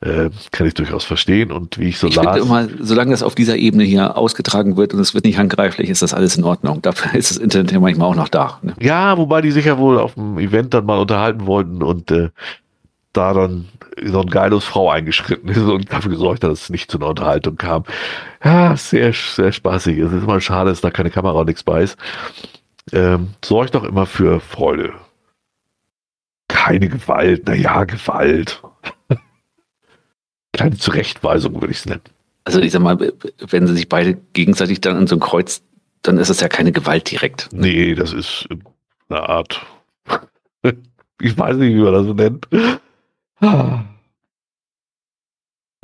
Äh, 0.00 0.30
kann 0.50 0.66
ich 0.66 0.74
durchaus 0.74 1.04
verstehen 1.04 1.50
und 1.50 1.78
wie 1.78 1.88
ich 1.88 1.98
so 1.98 2.08
ich 2.08 2.16
las. 2.16 2.36
immer, 2.36 2.68
solange 2.80 3.12
das 3.12 3.22
auf 3.22 3.34
dieser 3.34 3.56
Ebene 3.56 3.84
hier 3.84 4.16
ausgetragen 4.18 4.76
wird 4.76 4.92
und 4.92 5.00
es 5.00 5.14
wird 5.14 5.24
nicht 5.24 5.38
handgreiflich, 5.38 5.88
ist 5.88 6.02
das 6.02 6.12
alles 6.12 6.36
in 6.36 6.44
Ordnung. 6.44 6.82
Dafür 6.82 7.14
ist 7.14 7.30
das 7.30 7.38
Internet 7.38 7.72
ja 7.72 7.80
manchmal 7.80 8.08
auch 8.08 8.16
noch 8.16 8.28
da. 8.28 8.58
Ne? 8.62 8.74
Ja, 8.80 9.16
wobei 9.16 9.40
die 9.40 9.50
sich 9.50 9.64
ja 9.64 9.78
wohl 9.78 9.98
auf 9.98 10.14
dem 10.14 10.38
Event 10.38 10.74
dann 10.74 10.84
mal 10.84 10.98
unterhalten 10.98 11.46
wollten 11.46 11.82
und 11.82 12.10
äh, 12.10 12.30
da 13.16 13.32
dann 13.32 13.68
so 14.02 14.20
ein 14.20 14.28
geiles 14.28 14.64
Frau 14.64 14.90
eingeschritten 14.90 15.48
ist 15.48 15.58
und 15.58 15.90
dafür 15.92 16.10
gesorgt 16.10 16.44
hat, 16.44 16.50
dass 16.50 16.64
es 16.64 16.70
nicht 16.70 16.90
zu 16.90 16.98
einer 16.98 17.08
Unterhaltung 17.08 17.56
kam. 17.56 17.84
Ja, 18.44 18.76
sehr, 18.76 19.12
sehr 19.12 19.52
spaßig. 19.52 19.98
Es 19.98 20.12
ist 20.12 20.22
immer 20.24 20.40
schade, 20.40 20.70
dass 20.70 20.80
da 20.80 20.90
keine 20.90 21.10
Kamera 21.10 21.40
und 21.40 21.46
nichts 21.46 21.62
bei 21.62 21.82
ist. 21.82 21.96
Ähm, 22.92 23.30
sorgt 23.42 23.74
doch 23.74 23.84
immer 23.84 24.06
für 24.06 24.40
Freude. 24.40 24.92
Keine 26.48 26.88
Gewalt, 26.88 27.46
naja, 27.46 27.84
Gewalt. 27.84 28.62
Kleine 30.52 30.76
Zurechtweisung 30.76 31.54
würde 31.54 31.72
ich 31.72 31.78
es 31.78 31.86
nennen. 31.86 32.02
Also 32.44 32.60
ich 32.60 32.72
sag 32.72 32.82
mal, 32.82 33.12
wenn 33.38 33.66
sie 33.66 33.74
sich 33.74 33.88
beide 33.88 34.14
gegenseitig 34.34 34.80
dann 34.80 34.96
an 34.96 35.06
so 35.06 35.16
ein 35.16 35.20
Kreuz, 35.20 35.62
dann 36.02 36.18
ist 36.18 36.28
es 36.28 36.40
ja 36.40 36.48
keine 36.48 36.72
Gewalt 36.72 37.10
direkt. 37.10 37.48
Nee, 37.52 37.94
das 37.94 38.12
ist 38.12 38.46
eine 39.08 39.26
Art. 39.26 39.64
ich 41.20 41.38
weiß 41.38 41.56
nicht, 41.56 41.74
wie 41.74 41.80
man 41.80 41.92
das 41.94 42.04
so 42.04 42.12
nennt. 42.12 42.46
Ah. 43.44 43.84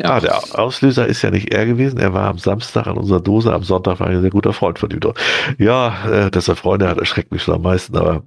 Ja, 0.00 0.18
der 0.18 0.58
Auslöser 0.58 1.06
ist 1.06 1.20
ja 1.20 1.30
nicht 1.30 1.52
er 1.52 1.66
gewesen. 1.66 1.98
Er 1.98 2.14
war 2.14 2.28
am 2.28 2.38
Samstag 2.38 2.86
an 2.86 2.96
unserer 2.96 3.20
Dose, 3.20 3.52
am 3.52 3.62
Sonntag 3.62 4.00
war 4.00 4.06
er 4.08 4.16
ein 4.16 4.22
sehr 4.22 4.30
guter 4.30 4.54
Freund 4.54 4.78
von 4.78 4.90
ihm 4.90 5.00
dort. 5.00 5.18
Ja, 5.58 6.06
äh, 6.10 6.30
dass 6.30 6.48
er 6.48 6.56
Freunde 6.56 6.88
hat, 6.88 6.96
erschreckt 6.98 7.32
mich 7.32 7.42
schon 7.42 7.54
am 7.54 7.62
meisten, 7.62 7.96
aber 7.96 8.22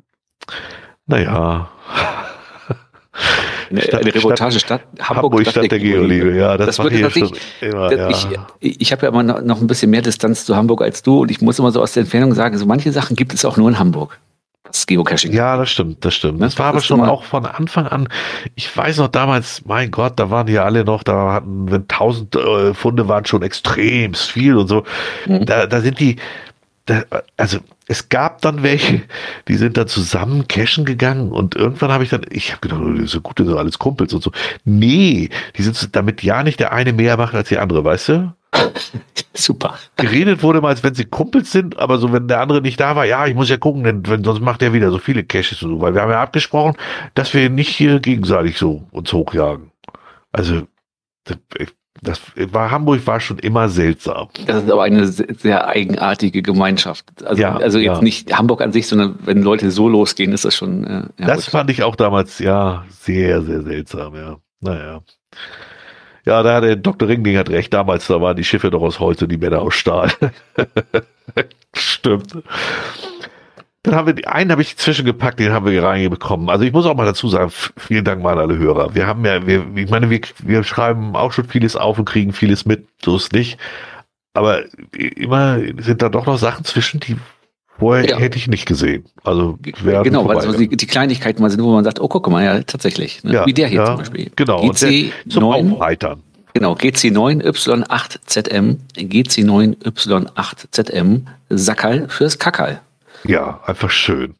naja. 1.07 1.69
Eine, 3.69 3.81
Stadt, 3.81 4.01
eine 4.01 4.13
Reportage 4.13 4.59
Stadt, 4.59 4.81
Stadt 4.93 5.09
Hamburg, 5.09 5.23
Hamburg 5.23 5.41
Stadt, 5.41 5.51
Stadt 5.51 5.63
der, 5.63 5.79
der 5.79 5.79
Geoliebe. 5.79 6.36
Ja, 6.36 6.57
das, 6.57 6.67
das 6.67 6.77
mache 6.77 6.93
ich 6.93 7.13
schon 7.13 7.31
immer. 7.61 7.91
Ja. 7.91 8.09
Ich, 8.59 8.81
ich 8.81 8.91
habe 8.91 9.03
ja 9.03 9.09
immer 9.09 9.23
noch 9.23 9.61
ein 9.61 9.65
bisschen 9.65 9.89
mehr 9.89 10.03
Distanz 10.03 10.45
zu 10.45 10.55
Hamburg 10.55 10.84
als 10.84 11.01
du 11.01 11.21
und 11.21 11.31
ich 11.31 11.41
muss 11.41 11.57
immer 11.57 11.71
so 11.71 11.81
aus 11.81 11.93
der 11.93 12.01
Entfernung 12.01 12.36
sagen, 12.36 12.55
so 12.57 12.67
manche 12.67 12.91
Sachen 12.91 13.15
gibt 13.15 13.34
es 13.34 13.45
auch 13.45 13.57
nur 13.57 13.67
in 13.69 13.79
Hamburg 13.79 14.19
was 14.74 14.88
Geocaching. 14.88 15.34
Ja, 15.34 15.57
das 15.57 15.69
stimmt, 15.69 16.03
das 16.03 16.15
stimmt. 16.15 16.41
Das, 16.41 16.53
das 16.53 16.59
war 16.59 16.67
aber 16.67 16.82
schon 16.82 17.01
auch 17.01 17.24
von 17.24 17.45
Anfang 17.45 17.88
an. 17.88 18.07
Ich 18.55 18.76
weiß 18.76 18.97
noch 18.97 19.07
damals, 19.07 19.63
mein 19.65 19.91
Gott, 19.91 20.19
da 20.19 20.30
waren 20.30 20.47
die 20.47 20.59
alle 20.59 20.84
noch, 20.84 21.03
da 21.03 21.34
hatten, 21.34 21.71
wenn 21.71 21.88
tausend 21.88 22.36
äh, 22.36 22.74
Funde 22.74 23.07
waren 23.07 23.26
schon 23.26 23.43
extrem 23.43 24.13
viel 24.13 24.57
und 24.57 24.67
so. 24.67 24.84
Mhm. 25.28 25.45
Da, 25.45 25.67
da 25.67 25.82
sind 25.82 25.99
die, 25.99 26.17
da, 26.86 27.03
also 27.38 27.59
es 27.88 28.09
gab 28.09 28.41
dann 28.41 28.63
welche, 28.63 29.01
die 29.47 29.55
sind 29.55 29.78
dann 29.78 29.88
zusammen 29.88 30.47
cashen 30.47 30.86
gegangen 30.86 31.32
und 31.32 31.55
irgendwann 31.55 31.91
habe 31.91 32.03
ich 32.03 32.09
dann, 32.09 32.26
ich 32.30 32.51
habe 32.51 32.61
gedacht, 32.61 32.82
oh, 32.84 32.93
das 32.93 33.11
so 33.11 33.21
gut, 33.21 33.39
das 33.39 33.47
sind 33.47 33.57
alles 33.57 33.80
Kumpels 33.80 34.13
und 34.13 34.24
so. 34.24 34.32
Nee, 34.65 35.30
die 35.57 35.63
sind 35.63 35.95
damit 35.95 36.24
ja 36.24 36.43
nicht 36.43 36.59
der 36.59 36.74
eine 36.74 36.93
mehr 36.93 37.17
macht 37.17 37.36
als 37.36 37.49
die 37.49 37.57
andere, 37.57 37.84
weißt 37.84 38.09
du? 38.09 38.34
Super. 39.34 39.76
Geredet 39.95 40.43
wurde 40.43 40.61
mal, 40.61 40.70
als 40.70 40.84
wenn 40.84 40.93
sie 40.93 41.05
Kumpels 41.05 41.51
sind, 41.51 41.80
aber 41.80 41.97
so, 41.97 42.14
wenn 42.14 42.28
der 42.28 42.39
andere 42.39 42.61
nicht 42.61 42.80
da 42.80 42.95
war, 42.95 43.05
ja, 43.05 43.26
ich 43.26 43.36
muss 43.36 43.49
ja 43.49 43.57
gucken, 43.57 43.84
denn 43.84 44.07
wenn, 44.07 44.24
sonst 44.24 44.41
macht 44.41 44.61
er 44.61 44.74
wieder 44.74 44.91
so 44.91 44.99
viele 44.99 45.24
Caches 45.24 45.64
und 45.64 45.70
so, 45.72 45.82
weil 45.82 45.95
wir 45.95 46.01
haben 46.01 46.11
ja 46.11 46.22
abgesprochen, 46.22 46.76
dass 47.16 47.34
wir 47.34 47.49
nicht 47.49 47.70
hier 47.70 47.99
gegenseitig 47.99 48.57
so 48.57 48.84
uns 48.91 49.11
hochjagen. 49.11 49.72
Also, 50.32 50.68
das, 51.24 51.38
das 52.01 52.22
war 52.51 52.70
Hamburg 52.70 53.05
war 53.07 53.20
schon 53.20 53.39
immer 53.39 53.70
seltsam. 53.70 54.28
Das 54.45 54.64
ist 54.64 54.72
aber 54.72 54.84
eine 54.84 55.07
sehr 55.07 55.68
eigenartige 55.68 56.41
Gemeinschaft. 56.41 57.05
Also, 57.24 57.41
ja, 57.41 57.55
also 57.55 57.80
jetzt 57.80 57.97
ja. 57.97 58.01
nicht 58.01 58.38
Hamburg 58.38 58.61
an 58.61 58.72
sich, 58.72 58.88
sondern 58.88 59.18
wenn 59.24 59.41
Leute 59.41 59.72
so 59.72 59.88
losgehen, 59.88 60.34
ist 60.34 60.45
das 60.45 60.55
schon. 60.55 60.84
Äh, 60.84 61.26
das 61.26 61.47
fand 61.47 61.70
ich 61.70 61.84
auch 61.84 61.95
damals 61.95 62.39
ja 62.39 62.86
sehr, 62.89 63.41
sehr 63.41 63.61
seltsam, 63.61 64.16
ja. 64.16 64.38
Naja. 64.59 65.01
Ja, 66.26 66.41
da 66.41 66.55
hat 66.55 66.63
der 66.63 66.76
Dr. 66.76 67.09
Ringling 67.09 67.38
hat 67.38 67.49
recht. 67.49 67.74
Damals, 67.74 68.07
da 68.07 68.21
waren 68.21 68.38
die 68.38 68.43
Schiffe 68.43 68.69
doch 68.69 68.82
aus 68.82 68.99
Holz 68.99 69.21
und 69.21 69.30
die 69.30 69.38
Männer 69.38 69.61
aus 69.61 69.76
Stahl. 69.76 70.11
Stimmt. 71.76 72.38
Dann 73.84 73.95
haben 73.95 74.07
wir, 74.07 74.13
die, 74.13 74.28
einen 74.28 74.49
habe 74.51 74.61
ich 74.61 74.78
zwischengepackt, 74.78 75.39
den 75.39 75.51
haben 75.51 75.65
wir 75.65 75.84
reingekommen. 75.84 76.49
Also 76.49 76.63
ich 76.63 76.71
muss 76.71 76.86
auch 76.86 76.95
mal 76.95 77.05
dazu 77.05 77.28
sagen, 77.28 77.51
vielen 77.51 78.05
Dank 78.05 78.24
mal 78.24 78.34
an 78.34 78.39
alle 78.39 78.57
Hörer. 78.57 78.95
Wir 78.95 79.05
haben 79.05 79.26
ja, 79.26 79.45
wir, 79.45 79.65
ich 79.76 79.89
meine, 79.89 80.09
wir, 80.09 80.21
wir 80.41 80.63
schreiben 80.63 81.17
auch 81.17 81.34
schon 81.34 81.45
vieles 81.45 81.76
auf 81.76 81.99
und 81.99 82.05
kriegen 82.05 82.32
vieles 82.32 82.65
mit, 82.65 82.88
so 83.03 83.17
ist 83.17 83.34
nicht. 83.34 83.59
Aber 84.34 84.63
immer 84.93 85.59
sind 85.80 86.01
da 86.01 86.07
doch 86.07 86.26
noch 86.26 86.38
Sachen 86.38 86.63
zwischen, 86.63 87.01
die 87.01 87.17
vorher 87.80 88.09
ja. 88.09 88.17
hätte 88.17 88.38
ich 88.38 88.47
nicht 88.47 88.65
gesehen. 88.65 89.05
Also 89.24 89.57
genau, 89.61 90.28
weil 90.28 90.41
so 90.41 90.53
die, 90.53 90.69
die, 90.69 90.88
Kleinigkeiten 90.88 91.41
mal 91.41 91.49
sind, 91.49 91.63
wo 91.63 91.71
man 91.71 91.84
sagt, 91.84 91.99
oh 91.99 92.07
guck 92.07 92.30
mal, 92.30 92.43
ja, 92.43 92.61
tatsächlich. 92.61 93.24
Ne? 93.24 93.34
Ja, 93.34 93.45
Wie 93.45 93.53
der 93.53 93.67
hier 93.67 93.82
ja, 93.82 93.88
zum 93.88 93.97
Beispiel. 93.97 94.32
Genau, 94.36 94.69
GC 94.69 95.11
zum 95.30 95.43
9, 95.43 95.74
Aufheitern. 95.74 96.24
Genau, 96.53 96.74
GC9Y8ZM, 96.74 98.78
GC9Y8ZM, 98.95 101.21
Sackerl 101.49 102.07
fürs 102.09 102.38
Kackerl. 102.38 102.80
Ja, 103.26 103.61
einfach 103.65 103.89
schön. 103.89 104.36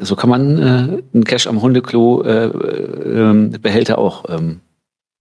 So 0.00 0.16
kann 0.16 0.30
man 0.30 0.58
äh, 0.58 1.02
einen 1.14 1.22
Cash 1.24 1.46
am 1.46 1.62
Hundeklo 1.62 2.22
äh, 2.22 2.46
äh, 2.46 3.58
Behälter 3.58 3.98
auch. 3.98 4.24
Ähm. 4.28 4.62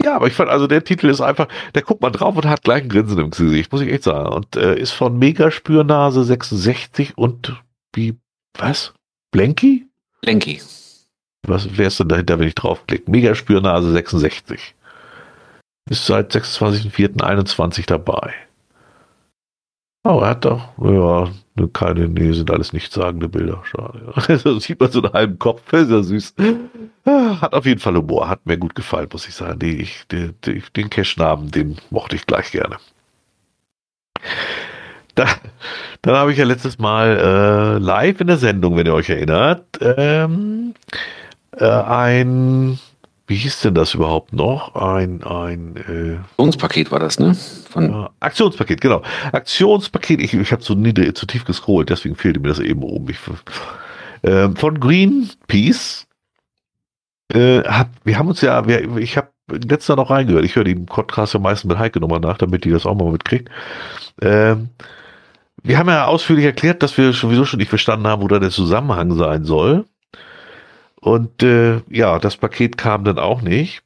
Ja, 0.06 0.18
aber 0.18 0.28
ich 0.28 0.34
fand, 0.34 0.52
also 0.52 0.68
der 0.68 0.84
Titel 0.84 1.10
ist 1.10 1.20
einfach, 1.20 1.48
der 1.74 1.82
guckt 1.82 2.04
mal 2.04 2.12
drauf 2.12 2.38
und 2.38 2.46
hat 2.46 2.64
gleich 2.64 2.84
ein 2.84 2.90
Grinsen 2.90 3.18
im 3.18 3.32
Gesicht, 3.32 3.72
muss 3.72 3.82
ich 3.82 3.92
echt 3.92 4.04
sagen. 4.04 4.32
Und 4.32 4.56
äh, 4.56 4.78
ist 4.78 4.92
von 4.92 5.18
Megaspürnase 5.18 6.24
66 6.24 7.18
und 7.18 7.60
wie, 7.96 8.16
was? 8.56 8.94
Blenky? 9.32 9.88
Blenky. 10.22 10.62
Was 11.48 11.76
wäre 11.76 11.88
es 11.88 11.98
denn 11.98 12.10
dahinter, 12.10 12.38
wenn 12.38 12.48
ich 12.48 12.54
draufklicke? 12.54 13.10
Megaspürnase 13.10 13.94
66. 13.94 14.76
Ist 15.90 16.06
seit 16.06 16.32
26.04.21 16.36 17.88
dabei. 17.88 18.32
Oh, 20.04 20.20
er 20.22 20.30
hat 20.30 20.46
doch, 20.46 20.70
ja, 20.78 21.32
keine, 21.74 22.08
nee, 22.10 22.34
sind 22.34 22.52
alles 22.52 22.74
nichtssagende 22.74 23.30
Bilder. 23.30 23.64
Schade. 23.64 24.02
Ja. 24.06 24.38
Da 24.44 24.60
sieht 24.60 24.80
man 24.80 24.92
so 24.92 25.02
einen 25.02 25.14
halben 25.14 25.40
Kopf, 25.40 25.72
ist 25.74 25.90
ja 25.90 26.04
süß. 26.04 26.36
Ah, 27.06 27.42
hat 27.42 27.54
auf 27.54 27.66
jeden 27.66 27.80
Fall 27.80 27.96
Humor, 27.96 28.28
hat 28.28 28.46
mir 28.46 28.58
gut 28.58 28.76
gefallen, 28.76 29.08
muss 29.12 29.28
ich 29.28 29.36
sagen. 29.36 29.60
Die, 29.60 29.82
ich, 29.82 30.06
die, 30.12 30.34
den 30.76 30.90
Cash-Namen, 30.90 31.52
den 31.52 31.78
mochte 31.90 32.16
ich 32.16 32.26
gleich 32.26 32.52
gerne. 32.52 32.78
Da, 35.16 35.28
dann 36.02 36.16
habe 36.16 36.34
ich 36.34 36.38
ja 36.38 36.46
letztes 36.46 36.78
Mal 36.78 37.18
äh, 37.18 37.78
live 37.78 38.20
in 38.20 38.28
der 38.28 38.38
Sendung, 38.38 38.76
wenn 38.76 38.86
ihr 38.86 38.94
euch 38.94 39.10
erinnert, 39.10 39.66
ähm, 39.80 40.74
äh, 41.58 41.66
ein 41.66 42.80
wie 43.28 43.36
hieß 43.36 43.62
denn 43.62 43.74
das 43.74 43.94
überhaupt 43.94 44.34
noch? 44.34 44.76
Ein, 44.76 45.24
ein 45.24 45.76
äh, 45.78 46.18
Aktionspaket 46.32 46.92
war 46.92 47.00
das, 47.00 47.20
ne? 47.20 47.34
Von 47.70 47.92
äh, 47.92 48.08
Aktionspaket, 48.20 48.82
genau. 48.82 49.02
Aktionspaket, 49.32 50.22
ich, 50.22 50.34
ich 50.34 50.52
habe 50.52 50.62
zu 50.62 50.76
niedrig, 50.76 51.16
zu 51.18 51.26
tief 51.26 51.46
gescrollt, 51.46 51.90
deswegen 51.90 52.16
fehlte 52.16 52.40
mir 52.40 52.50
das 52.50 52.60
eben 52.60 52.84
oben. 52.84 53.10
Ich, 53.10 53.18
äh, 54.22 54.50
von 54.56 54.80
Greenpeace 54.80 56.08
äh, 57.34 57.64
hat, 57.64 57.90
wir 58.04 58.18
haben 58.20 58.28
uns 58.28 58.42
ja, 58.42 58.68
wir, 58.68 58.98
ich 58.98 59.18
habe 59.18 59.30
letzter 59.50 59.96
noch 59.96 60.10
reingehört, 60.12 60.46
ich 60.46 60.56
höre 60.56 60.64
den 60.64 60.86
Podcast 60.86 61.34
ja 61.34 61.40
meistens 61.40 61.70
mit 61.70 61.80
Heike 61.80 62.00
nochmal 62.00 62.20
nach, 62.20 62.38
damit 62.38 62.64
die 62.64 62.72
das 62.72 62.86
auch 62.86 62.96
mal 62.96 63.12
mitkriegt. 63.12 63.50
Ähm, 64.22 64.70
wir 65.64 65.80
haben 65.80 65.90
ja 65.90 66.06
ausführlich 66.06 66.46
erklärt, 66.46 66.84
dass 66.84 66.96
wir 66.98 67.12
sowieso 67.14 67.46
schon 67.46 67.58
nicht 67.58 67.70
verstanden 67.70 68.06
haben, 68.06 68.22
wo 68.22 68.28
da 68.28 68.38
der 68.38 68.52
Zusammenhang 68.52 69.16
sein 69.16 69.46
soll. 69.46 69.86
Und 71.06 71.44
äh, 71.44 71.84
ja, 71.92 72.18
das 72.18 72.36
Paket 72.36 72.80
kam 72.80 73.04
dann 73.04 73.20
auch 73.20 73.44
nicht. 73.44 73.84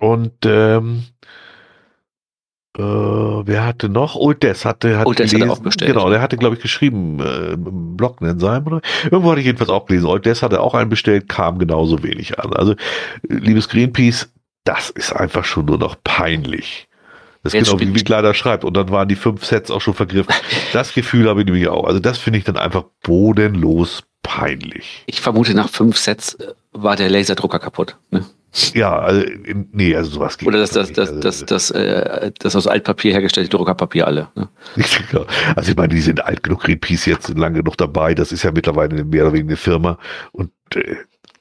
Und 0.00 0.44
ähm, 0.44 1.04
äh, 2.76 2.82
wer 2.82 3.64
hatte 3.64 3.88
noch? 3.88 4.16
Old 4.16 4.42
Des 4.42 4.64
hatte, 4.64 4.98
hatte, 4.98 5.06
Old 5.06 5.20
Des 5.20 5.30
gelesen, 5.30 5.50
hatte 5.50 5.60
auch 5.60 5.62
bestellt. 5.62 5.92
Genau, 5.92 6.10
der 6.10 6.20
hatte, 6.20 6.36
glaube 6.36 6.56
ich, 6.56 6.62
geschrieben, 6.62 7.20
äh, 7.20 7.52
im 7.52 7.96
Blog 7.96 8.20
nennen 8.20 8.40
sein, 8.40 8.66
oder? 8.66 8.80
Irgendwo 9.04 9.30
hatte 9.30 9.38
ich 9.38 9.46
jedenfalls 9.46 9.70
auch 9.70 9.86
gelesen. 9.86 10.06
Old 10.06 10.26
Des 10.26 10.42
hatte 10.42 10.60
auch 10.60 10.74
einen 10.74 10.90
bestellt, 10.90 11.28
kam 11.28 11.60
genauso 11.60 12.02
wenig 12.02 12.40
an. 12.40 12.52
Also, 12.54 12.74
liebes 13.28 13.68
Greenpeace, 13.68 14.32
das 14.64 14.90
ist 14.90 15.12
einfach 15.12 15.44
schon 15.44 15.66
nur 15.66 15.78
noch 15.78 15.94
peinlich. 16.02 16.88
Das 17.42 17.54
ist 17.54 17.64
genau 17.64 17.80
wie 17.80 17.94
Wick 17.94 18.08
leider 18.08 18.34
schreibt. 18.34 18.64
Und 18.64 18.74
dann 18.76 18.90
waren 18.90 19.08
die 19.08 19.16
fünf 19.16 19.44
Sets 19.44 19.70
auch 19.70 19.80
schon 19.80 19.94
vergriffen. 19.94 20.34
Das 20.72 20.94
Gefühl 20.94 21.28
habe 21.28 21.40
ich 21.40 21.46
nämlich 21.46 21.68
auch. 21.68 21.84
Also 21.84 22.00
das 22.00 22.18
finde 22.18 22.38
ich 22.38 22.44
dann 22.44 22.56
einfach 22.56 22.84
bodenlos 23.02 24.04
peinlich. 24.22 25.02
Ich 25.06 25.20
vermute, 25.20 25.54
nach 25.54 25.68
fünf 25.68 25.98
Sets 25.98 26.34
äh, 26.34 26.54
war 26.72 26.96
der 26.96 27.10
Laserdrucker 27.10 27.58
kaputt. 27.58 27.96
Ne? 28.10 28.24
Ja, 28.74 28.98
also, 28.98 29.26
nee, 29.72 29.94
also 29.96 30.10
sowas 30.10 30.36
geht 30.36 30.46
Oder 30.46 30.58
das, 30.58 30.70
das, 30.70 30.92
das, 30.92 31.20
das, 31.20 31.42
also, 31.42 31.46
das, 31.46 31.70
äh, 31.70 32.32
das 32.38 32.54
aus 32.54 32.66
Altpapier 32.66 33.12
hergestellte 33.12 33.50
Druckerpapier 33.50 34.06
alle. 34.06 34.28
Ne? 34.34 34.48
Also 35.56 35.70
ich 35.70 35.76
meine, 35.76 35.94
die 35.94 36.00
sind 36.00 36.24
alt 36.24 36.42
genug, 36.42 36.60
Greenpeace 36.62 37.06
jetzt 37.06 37.28
lange 37.36 37.58
genug 37.58 37.76
dabei. 37.76 38.14
Das 38.14 38.30
ist 38.30 38.42
ja 38.42 38.52
mittlerweile 38.52 39.04
mehr 39.04 39.24
oder 39.24 39.32
weniger 39.32 39.50
eine 39.50 39.56
Firma. 39.56 39.98
Und 40.32 40.50
äh, 40.74 40.96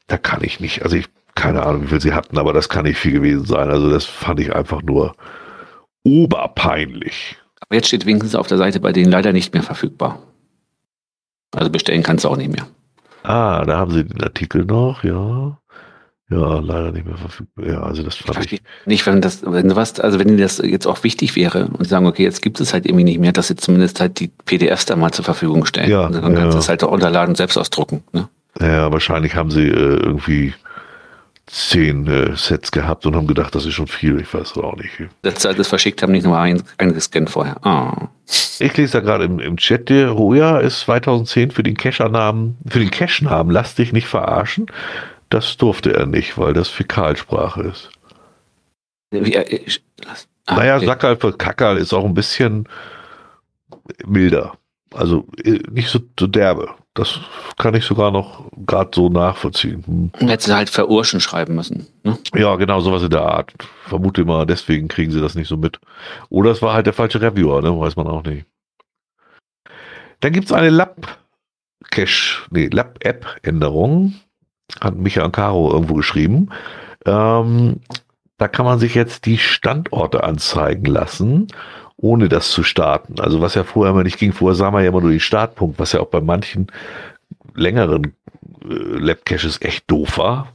da 0.08 0.18
kann 0.18 0.44
ich 0.44 0.60
nicht, 0.60 0.84
also 0.84 0.96
ich 0.96 1.08
keine 1.36 1.64
Ahnung, 1.64 1.84
wie 1.84 1.88
viel 1.88 2.02
sie 2.02 2.14
hatten, 2.14 2.38
aber 2.38 2.54
das 2.54 2.70
kann 2.70 2.84
nicht 2.84 3.00
viel 3.00 3.14
gewesen 3.14 3.46
sein. 3.46 3.70
Also 3.70 3.90
das 3.90 4.06
fand 4.06 4.40
ich 4.40 4.54
einfach 4.54 4.82
nur 4.82 5.16
oberpeinlich. 6.04 7.38
Aber 7.60 7.76
jetzt 7.76 7.88
steht 7.88 8.06
wenigstens 8.06 8.36
auf 8.36 8.48
der 8.48 8.58
Seite 8.58 8.80
bei 8.80 8.92
denen 8.92 9.12
leider 9.12 9.34
nicht 9.34 9.54
mehr 9.54 9.64
verfügbar. 9.64 10.20
Also 11.56 11.70
bestellen 11.70 12.04
kannst 12.04 12.26
du 12.26 12.30
auch 12.30 12.38
nicht 12.38 12.52
mehr. 12.52 12.68
Ah, 13.24 13.66
da 13.66 13.78
haben 13.78 13.92
sie 13.92 14.04
den 14.06 14.24
Artikel 14.24 14.66
noch, 14.66 15.04
ja. 15.04 15.58
Ja, 16.30 16.60
leider 16.60 16.94
nicht 16.94 17.06
mehr 17.06 17.18
verfügbar. 17.18 17.66
Ja, 17.68 17.84
also 17.84 18.04
das 18.04 18.16
fand 18.16 18.52
ich. 18.52 18.62
Nicht, 18.86 19.06
wenn 19.06 19.20
das, 19.20 19.44
wenn 19.46 19.76
was, 19.76 20.00
also 20.00 20.18
wenn 20.18 20.38
das 20.38 20.60
jetzt 20.60 20.88
auch 20.88 21.04
wichtig 21.04 21.36
wäre 21.36 21.68
und 21.68 21.88
sagen, 21.88 22.08
okay, 22.08 22.24
jetzt 22.24 22.42
gibt 22.42 22.62
es 22.62 22.74
halt 22.74 22.86
irgendwie 22.86 23.04
nicht 23.04 23.20
mehr, 23.20 23.34
dass 23.34 23.50
sie 23.50 23.58
zumindest 23.58 24.00
halt 24.00 24.20
die 24.22 24.30
PDFs 24.46 24.86
da 24.86 24.96
mal 24.96 25.12
zur 25.12 25.26
Verfügung 25.26 25.66
stellen. 25.66 25.90
Ja, 25.90 26.06
und 26.06 26.16
dann 26.16 26.34
ja. 26.34 26.40
kannst 26.40 26.56
du 26.56 26.60
es 26.60 26.70
halt 26.70 26.84
auch 26.86 26.92
unterladen 26.92 27.32
und 27.32 27.36
selbst 27.36 27.58
ausdrucken. 27.58 28.04
Ne? 28.14 28.30
Ja, 28.62 28.92
wahrscheinlich 28.94 29.36
haben 29.36 29.52
sie 29.52 29.68
äh, 29.68 29.98
irgendwie 29.98 30.54
zehn 31.52 32.08
äh, 32.08 32.36
Sets 32.36 32.72
gehabt 32.72 33.06
und 33.06 33.16
haben 33.16 33.28
gedacht, 33.28 33.54
das 33.54 33.66
ist 33.66 33.74
schon 33.74 33.88
viel. 33.88 34.20
Ich 34.22 34.34
weiß 34.34 34.58
auch 34.58 34.76
nicht. 34.78 34.92
Letzte 35.24 35.50
Zeit 35.50 35.60
das 35.60 35.68
verschickt 35.68 36.02
haben, 36.02 36.14
nicht 36.14 36.24
nur 36.26 36.38
ein, 36.38 36.64
eingescannt 36.78 37.30
vorher. 37.30 37.64
Ah. 37.66 38.08
Ich 38.60 38.78
lese 38.78 38.94
da 38.94 39.00
gerade 39.02 39.26
im, 39.26 39.40
im 39.40 39.58
Chat, 39.58 39.90
der 39.90 40.16
Hoja 40.16 40.60
ist 40.60 40.82
2010 40.82 41.52
für 41.52 41.64
den 41.64 41.76
Cacher-Namen, 41.76 42.58
für 42.68 42.80
den 42.80 42.92
Cache-Namen 42.92 43.52
Lass 43.52 43.76
dich 43.76 43.92
nicht 43.92 44.08
verarschen. 44.08 44.68
Das 45.30 45.58
durfte 45.58 45.94
er 45.94 46.06
nicht, 46.06 46.38
weil 46.38 46.54
das 46.54 46.70
Fäkalsprache 46.70 47.64
ist. 47.64 47.90
Wie, 49.12 49.34
äh, 49.34 49.44
ich- 49.66 49.84
ah, 50.46 50.56
naja, 50.56 50.78
okay. 50.78 50.86
Sackerl 50.86 51.18
für 51.18 51.34
Kackerl 51.34 51.78
ist 51.78 51.94
auch 51.94 52.06
ein 52.06 52.14
bisschen 52.14 52.68
milder. 54.06 54.54
Also 54.94 55.28
äh, 55.44 55.60
nicht 55.70 55.90
so 55.90 56.00
derbe. 56.28 56.70
Das 56.94 57.20
kann 57.58 57.74
ich 57.74 57.86
sogar 57.86 58.12
noch 58.12 58.52
gerade 58.66 58.92
so 58.94 59.08
nachvollziehen. 59.08 59.84
Hm. 59.86 60.28
Hätte 60.28 60.46
sie 60.46 60.56
halt 60.56 60.70
verurschen 60.70 61.22
schreiben 61.22 61.56
müssen. 61.56 61.88
Ne? 62.04 62.18
Ja, 62.36 62.56
genau, 62.58 62.82
sowas 62.82 63.04
in 63.04 63.10
der 63.10 63.22
Art. 63.22 63.54
Vermute 63.86 64.26
mal, 64.26 64.46
deswegen 64.46 64.90
kriegen 64.90 65.12
sie 65.12 65.22
das 65.22 65.36
nicht 65.36 65.48
so 65.48 65.56
mit. 65.56 65.80
Oder 66.30 66.52
es 66.52 66.62
war 66.62 66.74
halt 66.74 66.88
der 66.88 66.94
falsche 66.94 67.22
Reviewer, 67.22 67.62
ne? 67.62 67.80
Weiß 67.80 67.96
man 67.96 68.08
auch 68.08 68.24
nicht. 68.24 68.46
Dann 70.20 70.34
gibt 70.34 70.48
es 70.48 70.52
eine 70.52 70.70
Lab-Cache, 70.70 72.48
nee, 72.52 72.68
Lab-App-Änderung. 72.68 74.16
Hat 74.80 74.96
Micha 74.96 75.24
Ancaro 75.24 75.72
irgendwo 75.72 75.96
geschrieben. 75.96 76.50
Ähm, 77.06 77.80
da 78.38 78.48
kann 78.48 78.66
man 78.66 78.80
sich 78.80 78.96
jetzt 78.96 79.26
die 79.26 79.38
Standorte 79.38 80.24
anzeigen 80.24 80.86
lassen, 80.86 81.48
ohne 82.02 82.30
das 82.30 82.52
zu 82.52 82.64
starten. 82.64 83.20
Also 83.20 83.42
was 83.42 83.56
ja 83.56 83.64
vorher 83.64 83.94
immer 83.94 84.04
nicht 84.04 84.18
ging, 84.18 84.34
vorher 84.34 84.56
sah 84.56 84.72
man 84.72 84.84
ja 84.84 84.90
immer 84.90 85.02
nur 85.02 85.12
den 85.12 85.20
Startpunkt, 85.20 85.80
was 85.80 85.94
ja 85.94 86.02
auch 86.02 86.08
bei 86.08 86.22
manchen 86.22 86.68
längeren 87.56 88.16
äh, 88.64 88.74
Lab-Caches 88.74 89.62
echt 89.62 89.90
doof 89.90 90.18
war. 90.18 90.54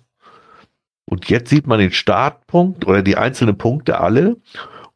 Und 1.09 1.31
jetzt 1.31 1.51
sieht 1.51 1.67
man 1.67 1.79
den 1.79 1.93
Startpunkt 1.93 2.87
oder 2.87 3.03
die 3.03 3.17
einzelnen 3.17 3.57
Punkte 3.57 4.01
alle. 4.01 4.37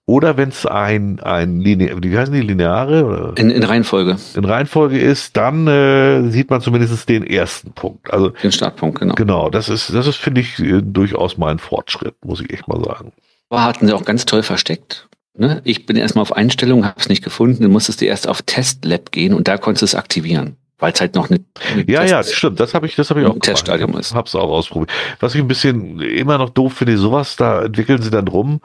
Oder 0.06 0.36
wenn 0.36 0.48
es 0.48 0.66
ein, 0.66 1.20
ein 1.20 1.60
Linear, 1.60 2.02
wie 2.02 2.18
heißen 2.18 2.34
die, 2.34 2.40
lineare 2.40 3.32
In, 3.36 3.48
in 3.48 3.62
Reihenfolge, 3.62 4.16
in 4.34 4.44
Reihenfolge 4.44 4.98
ist, 4.98 5.36
dann 5.36 5.68
äh, 5.68 6.28
sieht 6.30 6.50
man 6.50 6.60
zumindest 6.60 7.08
den 7.08 7.24
ersten 7.24 7.70
Punkt. 7.70 8.12
Also 8.12 8.30
den 8.30 8.50
Startpunkt, 8.50 8.98
genau. 8.98 9.14
genau, 9.14 9.50
das 9.50 9.68
ist, 9.68 9.94
das 9.94 10.08
ist, 10.08 10.16
finde 10.16 10.40
ich, 10.40 10.58
äh, 10.58 10.82
durchaus 10.82 11.38
mal 11.38 11.52
ein 11.52 11.60
Fortschritt, 11.60 12.16
muss 12.24 12.40
ich 12.40 12.52
echt 12.52 12.66
mal 12.66 12.82
sagen. 12.82 13.12
Aber 13.50 13.62
hatten 13.62 13.86
sie 13.86 13.92
auch 13.92 14.04
ganz 14.04 14.26
toll 14.26 14.42
versteckt. 14.42 15.08
Ne? 15.40 15.62
Ich 15.64 15.86
bin 15.86 15.96
erstmal 15.96 16.20
auf 16.20 16.36
Einstellungen, 16.36 16.84
habe 16.84 17.00
es 17.00 17.08
nicht 17.08 17.24
gefunden, 17.24 17.62
dann 17.62 17.72
musstest 17.72 18.02
du 18.02 18.04
erst 18.04 18.28
auf 18.28 18.42
Test 18.42 18.84
Lab 18.84 19.10
gehen 19.10 19.32
und 19.32 19.48
da 19.48 19.56
konntest 19.56 19.80
du 19.80 19.86
es 19.86 19.94
aktivieren, 19.94 20.56
weil 20.78 20.92
es 20.92 21.00
halt 21.00 21.14
noch 21.14 21.30
eine, 21.30 21.40
eine 21.72 21.90
Ja, 21.90 22.04
ja, 22.04 22.18
Test- 22.18 22.34
stimmt. 22.34 22.60
Das 22.60 22.74
habe 22.74 22.86
ich, 22.86 22.94
das 22.94 23.08
habe 23.08 23.22
ich 23.22 23.26
auch 23.26 23.38
Teststadium 23.38 23.96
ist. 23.96 24.14
Hab's 24.14 24.34
auch 24.34 24.50
ausprobiert. 24.50 24.90
Was 25.18 25.34
ich 25.34 25.40
ein 25.40 25.48
bisschen 25.48 25.98
immer 26.00 26.36
noch 26.36 26.50
doof 26.50 26.74
finde, 26.74 26.98
sowas, 26.98 27.36
da 27.36 27.62
entwickeln 27.62 28.02
sie 28.02 28.10
dann 28.10 28.28
rum, 28.28 28.60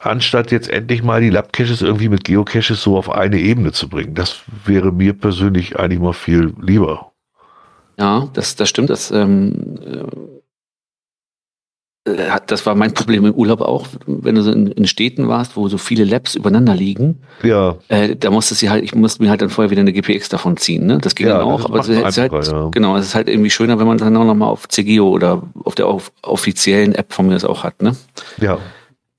anstatt 0.00 0.50
jetzt 0.52 0.68
endlich 0.68 1.02
mal 1.02 1.22
die 1.22 1.30
Lab-Caches 1.30 1.80
irgendwie 1.80 2.10
mit 2.10 2.24
Geocaches 2.24 2.82
so 2.82 2.98
auf 2.98 3.10
eine 3.10 3.38
Ebene 3.38 3.72
zu 3.72 3.88
bringen. 3.88 4.14
Das 4.14 4.42
wäre 4.66 4.92
mir 4.92 5.14
persönlich 5.14 5.78
eigentlich 5.78 5.98
mal 6.00 6.12
viel 6.12 6.52
lieber. 6.60 7.12
Ja, 7.98 8.28
das, 8.34 8.54
das 8.54 8.68
stimmt. 8.68 8.90
Das, 8.90 9.10
ähm, 9.10 9.78
äh, 9.82 10.02
das 12.46 12.66
war 12.66 12.74
mein 12.74 12.94
Problem 12.94 13.24
im 13.24 13.34
Urlaub 13.34 13.60
auch, 13.60 13.86
wenn 14.06 14.34
du 14.34 14.42
so 14.42 14.50
in, 14.50 14.68
in 14.68 14.86
Städten 14.86 15.28
warst, 15.28 15.56
wo 15.56 15.68
so 15.68 15.78
viele 15.78 16.04
Labs 16.04 16.34
übereinander 16.34 16.74
liegen. 16.74 17.20
Ja, 17.42 17.76
Äh, 17.88 18.16
da 18.16 18.30
musstest 18.30 18.62
du 18.62 18.70
halt, 18.70 18.84
ich 18.84 18.94
musste 18.94 19.22
mir 19.22 19.30
halt 19.30 19.42
dann 19.42 19.50
vorher 19.50 19.70
wieder 19.70 19.80
eine 19.80 19.92
GPX 19.92 20.28
davon 20.28 20.56
ziehen. 20.56 20.86
Ne? 20.86 20.98
Das 20.98 21.14
ging 21.14 21.26
Ja, 21.26 21.38
dann 21.38 21.46
auch, 21.46 21.64
aber 21.64 21.80
es 21.80 21.88
ist 21.88 22.18
halt, 22.18 22.32
ja. 22.32 22.68
genau, 22.70 22.96
es 22.96 23.06
ist 23.06 23.14
halt 23.14 23.28
irgendwie 23.28 23.50
schöner, 23.50 23.78
wenn 23.78 23.86
man 23.86 23.98
dann 23.98 24.16
auch 24.16 24.24
nochmal 24.24 24.48
auf 24.48 24.68
CGO 24.68 25.08
oder 25.08 25.42
auf 25.64 25.74
der 25.74 25.86
auf, 25.86 26.12
offiziellen 26.22 26.94
App 26.94 27.12
von 27.12 27.26
mir 27.26 27.34
das 27.34 27.44
auch 27.44 27.64
hat. 27.64 27.82
Ne? 27.82 27.96
ja. 28.40 28.58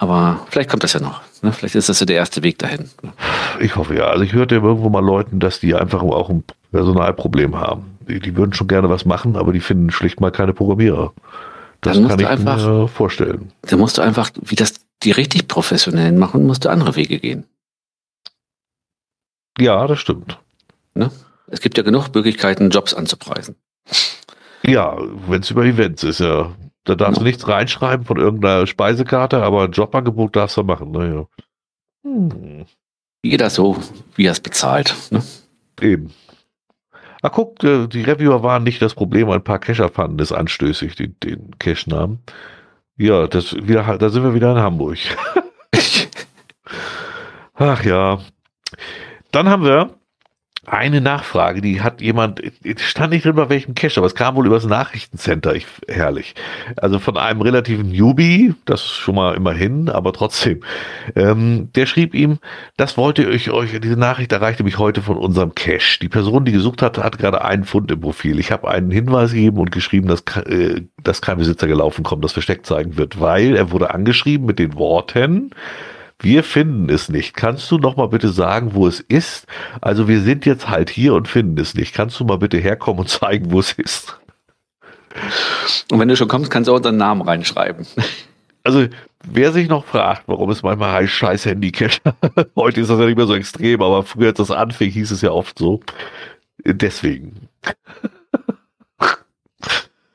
Aber 0.02 0.48
vielleicht 0.50 0.70
kommt 0.70 0.84
das 0.86 0.94
ja 0.94 1.02
noch. 1.02 1.22
Ne? 1.42 1.52
Vielleicht 1.52 1.76
ist 1.76 1.90
das 1.90 2.00
ja 2.00 2.06
der 2.06 2.16
erste 2.16 2.42
Weg 2.42 2.58
dahin. 2.58 2.90
Ne? 3.04 3.12
Ich 3.60 3.76
hoffe 3.76 3.96
ja. 3.96 4.06
Also 4.06 4.24
ich 4.24 4.32
hörte 4.32 4.56
irgendwo 4.56 4.90
mal 4.90 5.04
Leuten, 5.04 5.42
dass 5.42 5.60
die 5.60 5.76
einfach 5.76 6.02
auch 6.02 6.30
ein 6.30 6.46
Personalproblem 6.72 7.60
haben. 7.60 7.98
Die, 8.08 8.20
die 8.22 8.36
würden 8.38 8.54
schon 8.54 8.70
gerne 8.70 8.90
was 8.90 9.06
machen, 9.06 9.36
aber 9.36 9.52
die 9.52 9.60
finden 9.60 9.92
schlicht 9.92 10.22
mal 10.22 10.32
keine 10.32 10.54
Programmierer. 10.54 11.12
Das 11.82 11.94
Dann 11.94 12.04
musst 12.04 12.10
kann 12.10 12.18
du 12.20 12.24
ich 12.26 12.30
einfach- 12.30 12.66
mir 12.68 12.88
vorstellen. 12.88 13.52
Da 13.62 13.78
musst 13.78 13.98
du 13.98 14.02
einfach, 14.02 14.32
wie 14.42 14.56
das 14.56 14.74
die 15.04 15.12
richtig 15.12 15.48
professionellen 15.48 16.18
machen, 16.18 16.46
musst 16.46 16.66
du 16.66 16.70
andere 16.70 16.96
Wege 16.96 17.20
gehen. 17.20 17.46
Ja, 19.60 19.88
das 19.88 20.00
stimmt. 20.00 20.38
Es 21.52 21.62
gibt 21.62 21.78
ja 21.78 21.84
genug 21.84 22.14
Möglichkeiten, 22.14 22.70
Jobs 22.70 22.94
anzupreisen. 22.94 23.56
Ja, 24.64 24.96
wenn 25.28 25.42
es 25.42 25.50
über 25.50 25.66
Events 25.66 26.04
ist, 26.04 26.20
ja. 26.20 26.54
Da 26.84 26.94
darfst 26.96 27.14
Genau. 27.16 27.20
du 27.20 27.24
nichts 27.26 27.48
reinschreiben 27.48 28.06
von 28.06 28.18
irgendeiner 28.18 28.68
Speisekarte, 28.68 29.42
aber 29.42 29.64
ein 29.64 29.72
Jobangebot 29.72 30.36
darfst 30.36 30.58
du 30.58 30.64
machen. 30.64 30.92
Naja. 30.92 31.28
Hm, 32.04 32.66
Jeder 33.24 33.50
so, 33.50 33.78
wie 34.16 34.26
er 34.28 34.32
es 34.34 34.40
bezahlt. 34.42 34.96
Ne? 35.12 35.24
eben. 35.82 36.12
Ah, 37.22 37.30
guck, 37.30 37.64
äh, 37.64 37.88
die 37.88 38.04
Reviewer 38.04 38.44
waren 38.44 38.64
nicht 38.64 38.82
das 38.82 38.94
Problem, 38.94 39.30
ein 39.30 39.44
paar 39.44 39.60
Cacher 39.60 39.90
fanden 39.90 40.20
es 40.20 40.32
anstößig, 40.32 40.96
den, 40.96 41.16
den 41.22 41.58
Cache-Namen. 41.60 42.20
Ja, 42.98 43.28
das 43.28 43.56
wieder, 43.56 43.98
da 43.98 44.10
sind 44.10 44.24
wir 44.24 44.34
wieder 44.34 44.52
in 44.52 44.60
Hamburg. 44.60 44.98
Ach 47.56 47.84
ja. 47.84 48.20
Dann 49.32 49.50
haben 49.50 49.64
wir 49.64 49.99
eine 50.72 51.02
Nachfrage, 51.02 51.62
die 51.62 51.82
hat 51.82 52.02
jemand, 52.02 52.42
stand 52.78 53.12
nicht 53.12 53.26
drin 53.26 53.36
bei 53.36 53.50
welchem 53.50 53.76
Cache, 53.76 53.98
aber 53.98 54.08
es 54.08 54.16
kam 54.16 54.36
wohl 54.36 54.46
übers 54.46 54.66
Nachrichtencenter, 54.66 55.56
ich, 55.56 55.66
herrlich. 55.88 56.36
Also 56.78 57.00
von 57.00 57.18
einem 57.18 57.42
relativen 57.42 57.90
Newbie, 57.90 58.54
das 58.66 58.86
schon 58.86 59.16
mal 59.16 59.36
immerhin, 59.36 59.90
aber 59.90 60.14
trotzdem. 60.14 60.62
Ähm, 61.16 61.70
der 61.74 61.86
schrieb 61.86 62.14
ihm, 62.14 62.40
das 62.78 62.98
wollte 62.98 63.24
ich 63.24 63.52
euch, 63.52 63.80
diese 63.80 63.98
Nachricht 63.98 64.32
erreichte 64.32 64.64
mich 64.64 64.78
heute 64.78 65.02
von 65.02 65.18
unserem 65.18 65.56
Cache. 65.56 66.00
Die 66.02 66.10
Person, 66.10 66.46
die 66.46 66.52
gesucht 66.52 66.82
hat, 66.82 66.98
hat 66.98 67.18
gerade 67.18 67.44
einen 67.44 67.64
Fund 67.64 67.92
im 67.92 68.02
Profil. 68.02 68.40
Ich 68.40 68.52
habe 68.52 68.70
einen 68.70 68.92
Hinweis 68.92 69.32
gegeben 69.32 69.58
und 69.58 69.72
geschrieben, 69.72 70.08
dass, 70.08 70.22
äh, 70.46 70.82
dass 71.04 71.22
kein 71.22 71.38
Besitzer 71.38 71.68
gelaufen 71.68 72.04
kommt, 72.04 72.24
das 72.24 72.34
versteckt 72.34 72.66
zeigen 72.66 72.98
wird, 72.98 73.20
weil 73.20 73.56
er 73.56 73.72
wurde 73.72 73.94
angeschrieben 73.94 74.46
mit 74.46 74.60
den 74.60 74.76
Worten, 74.76 75.52
wir 76.22 76.44
finden 76.44 76.90
es 76.90 77.10
nicht. 77.10 77.34
Kannst 77.34 77.70
du 77.72 77.78
noch 77.78 77.96
mal 77.96 78.08
bitte 78.08 78.30
sagen, 78.30 78.74
wo 78.74 78.88
es 78.88 79.00
ist? 79.00 79.48
Also 79.82 80.08
wir 80.08 80.22
sind 80.22 80.46
jetzt 80.46 80.68
halt 80.70 80.90
hier 80.90 81.14
und 81.14 81.28
finden 81.28 81.58
es 81.60 81.74
nicht. 81.74 81.94
Kannst 81.94 82.20
du 82.20 82.26
mal 82.26 82.38
bitte 82.38 82.58
herkommen 82.58 83.02
und 83.02 83.10
zeigen, 83.10 83.52
wo 83.52 83.60
es 83.60 83.72
ist? 83.72 84.20
Und 85.92 86.00
wenn 86.00 86.08
du 86.08 86.16
schon 86.16 86.28
kommst, 86.28 86.52
kannst 86.52 86.68
du 86.68 86.74
auch 86.74 86.78
unseren 86.78 86.98
Namen 86.98 87.22
reinschreiben. 87.22 87.88
Also 88.64 88.88
wer 89.24 89.52
sich 89.54 89.70
noch 89.70 89.86
fragt, 89.86 90.24
warum 90.28 90.50
es 90.50 90.62
manchmal 90.62 90.92
heißt 90.92 91.14
scheiß 91.14 91.46
Handycache, 91.46 92.02
heute 92.56 92.82
ist 92.82 92.90
das 92.90 93.00
ja 93.00 93.06
nicht 93.06 93.18
mehr 93.18 93.26
so 93.26 93.36
extrem, 93.36 93.82
aber 93.82 94.04
früher 94.04 94.28
als 94.28 94.38
das 94.38 94.52
anfing, 94.52 94.92
hieß 94.92 95.12
es 95.12 95.22
ja 95.22 95.32
oft 95.32 95.58
so. 95.58 95.80
Deswegen. 96.66 97.48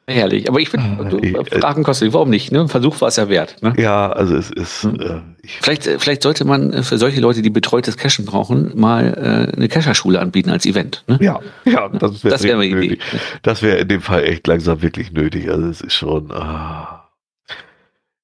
Herrlich. 0.06 0.48
Aber 0.50 0.60
ich 0.60 0.68
finde, 0.68 1.02
Ah, 1.02 1.08
du- 1.08 1.18
äh, 1.18 1.44
Fragen 1.60 1.82
kostet, 1.82 2.12
warum 2.12 2.28
nicht? 2.28 2.52
Ne? 2.52 2.60
Ein 2.60 2.68
Versuch 2.68 3.00
war 3.00 3.08
es 3.08 3.16
ja 3.16 3.28
wert. 3.30 3.56
Ne? 3.62 3.72
Ja, 3.78 4.12
also 4.12 4.36
es 4.36 4.50
ist, 4.50 4.82
Hm. 4.82 5.00
äh, 5.00 5.20
ich, 5.42 5.58
Vielleicht, 5.62 5.86
äh, 5.86 5.98
vielleicht 5.98 6.22
sollte 6.22 6.44
man 6.44 6.72
äh, 6.74 6.82
für 6.82 6.98
solche 6.98 7.20
Leute, 7.22 7.40
die 7.40 7.48
betreutes 7.50 7.96
Cachen 7.96 8.26
brauchen, 8.26 8.72
mal 8.78 9.48
äh, 9.52 9.56
eine 9.56 9.68
Cacherschule 9.68 10.20
anbieten 10.20 10.50
als 10.50 10.66
Event. 10.66 11.04
Ne? 11.06 11.18
ja, 11.22 11.40
ja, 11.64 11.88
das 11.98 12.22
wäre 12.22 12.42
wäre 12.42 12.54
eine 12.56 12.66
Idee. 12.66 12.74
nötig. 12.74 13.00
Das 13.42 13.62
wäre 13.62 13.78
in 13.78 13.88
dem 13.88 14.02
Fall 14.02 14.24
echt 14.24 14.46
langsam 14.46 14.82
wirklich 14.82 15.10
nötig. 15.12 15.48
Also 15.50 15.68
es 15.68 15.80
ist 15.80 15.94
schon. 15.94 16.30
Ah. 16.32 17.00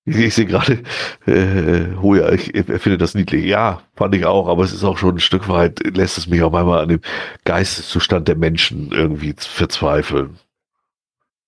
Ich, 0.07 0.17
ich 0.17 0.35
sehe 0.35 0.47
gerade, 0.47 0.81
äh, 1.27 1.97
Hoja, 2.01 2.31
ich, 2.33 2.55
er 2.55 2.79
findet 2.81 3.01
das 3.01 3.15
niedlich. 3.15 3.45
Ja, 3.45 3.83
fand 3.97 4.15
ich 4.15 4.25
auch, 4.25 4.49
aber 4.49 4.65
es 4.65 4.73
ist 4.73 4.83
auch 4.85 4.97
schon 4.99 5.17
ein 5.17 5.21
Stück 5.21 5.49
weit, 5.49 5.81
lässt 5.97 6.19
es 6.19 6.27
mich 6.27 6.43
auch 6.43 6.51
manchmal 6.53 6.81
an 6.83 6.89
dem 6.89 7.01
Geisteszustand 7.45 8.27
der 8.29 8.37
Menschen 8.37 8.91
irgendwie 8.93 9.35
verzweifeln. 9.39 10.39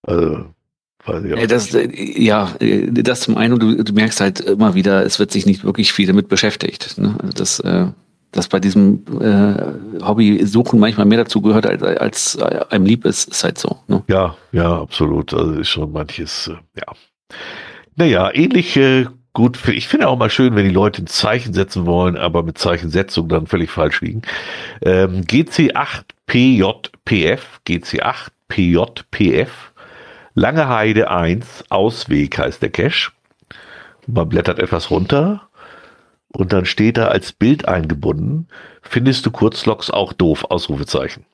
Also, 0.03 0.47
weiß 1.05 1.25
ich 1.25 1.35
auch 1.35 1.39
Äh, 1.39 1.47
Das, 1.47 1.75
äh, 1.75 1.89
ja, 2.21 2.51
äh, 2.61 2.87
das 2.91 3.21
zum 3.21 3.37
einen, 3.37 3.59
du, 3.59 3.83
du 3.83 3.93
merkst 3.93 4.21
halt 4.21 4.41
immer 4.41 4.75
wieder, 4.75 5.05
es 5.05 5.19
wird 5.19 5.31
sich 5.31 5.47
nicht 5.47 5.65
wirklich 5.65 5.93
viel 5.93 6.07
damit 6.07 6.29
beschäftigt. 6.29 6.99
Ne? 6.99 7.17
Also 7.21 7.33
das, 7.33 7.61
äh, 7.61 7.87
das 8.33 8.49
bei 8.49 8.61
diesem 8.61 9.05
äh, 9.21 10.03
Hobby 10.05 10.45
Suchen 10.47 10.81
manchmal 10.81 11.07
mehr 11.07 11.19
dazu 11.19 11.43
gehört, 11.43 11.67
als, 11.67 11.83
als 11.83 12.39
einem 12.71 12.87
lieb 12.87 13.05
ist, 13.05 13.29
ist 13.29 13.45
halt 13.45 13.59
so. 13.59 13.79
Ne? 13.89 14.03
Ja, 14.09 14.37
ja, 14.53 14.81
absolut. 14.81 15.35
Also 15.35 15.53
ist 15.61 15.69
schon 15.69 15.93
manches, 15.93 16.49
äh, 16.49 16.55
ja. 16.79 16.87
Naja, 17.97 18.31
ähnlich 18.33 18.75
äh, 18.79 19.05
gut, 19.35 19.59
ich 19.69 19.87
finde 19.89 20.09
auch 20.09 20.17
mal 20.19 20.31
schön, 20.31 20.57
wenn 20.57 20.65
die 20.65 20.71
Leute 20.75 21.03
ein 21.03 21.07
Zeichen 21.07 21.53
setzen 21.53 21.85
wollen, 21.85 22.17
aber 22.17 22.43
mit 22.43 22.57
Zeichensetzung 22.57 23.29
dann 23.29 23.47
völlig 23.47 23.71
falsch 23.71 24.01
liegen. 24.01 24.23
Ähm, 24.81 25.25
GC8PJPF, 25.27 27.41
GC8PJPF, 27.67 29.49
Lange 30.35 30.69
Heide 30.69 31.11
1, 31.11 31.65
Ausweg 31.69 32.39
heißt 32.39 32.63
der 32.63 32.71
Cache. 32.71 33.13
Man 34.07 34.29
blättert 34.29 34.59
etwas 34.59 34.91
runter 34.91 35.49
und 36.33 36.53
dann 36.53 36.65
steht 36.65 36.97
da 36.97 37.09
als 37.09 37.33
Bild 37.33 37.69
eingebunden, 37.69 38.49
findest 38.81 39.27
du 39.27 39.31
Kurzloks 39.31 39.91
auch 39.91 40.13
doof, 40.13 40.45
Ausrufezeichen. 40.45 41.27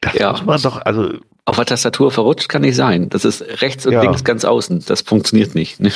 Das 0.00 0.14
ja. 0.14 0.30
muss 0.30 0.44
man 0.44 0.60
doch, 0.62 0.84
also. 0.84 1.18
Auf 1.46 1.56
der 1.56 1.66
Tastatur 1.66 2.10
verrutscht 2.10 2.48
kann 2.48 2.62
nicht 2.62 2.76
sein. 2.76 3.08
Das 3.08 3.24
ist 3.24 3.42
rechts 3.62 3.86
und 3.86 3.92
ja. 3.92 4.02
links 4.02 4.22
ganz 4.22 4.44
außen. 4.44 4.84
Das 4.86 5.00
funktioniert 5.00 5.54
nicht. 5.54 5.80
Ne? 5.80 5.90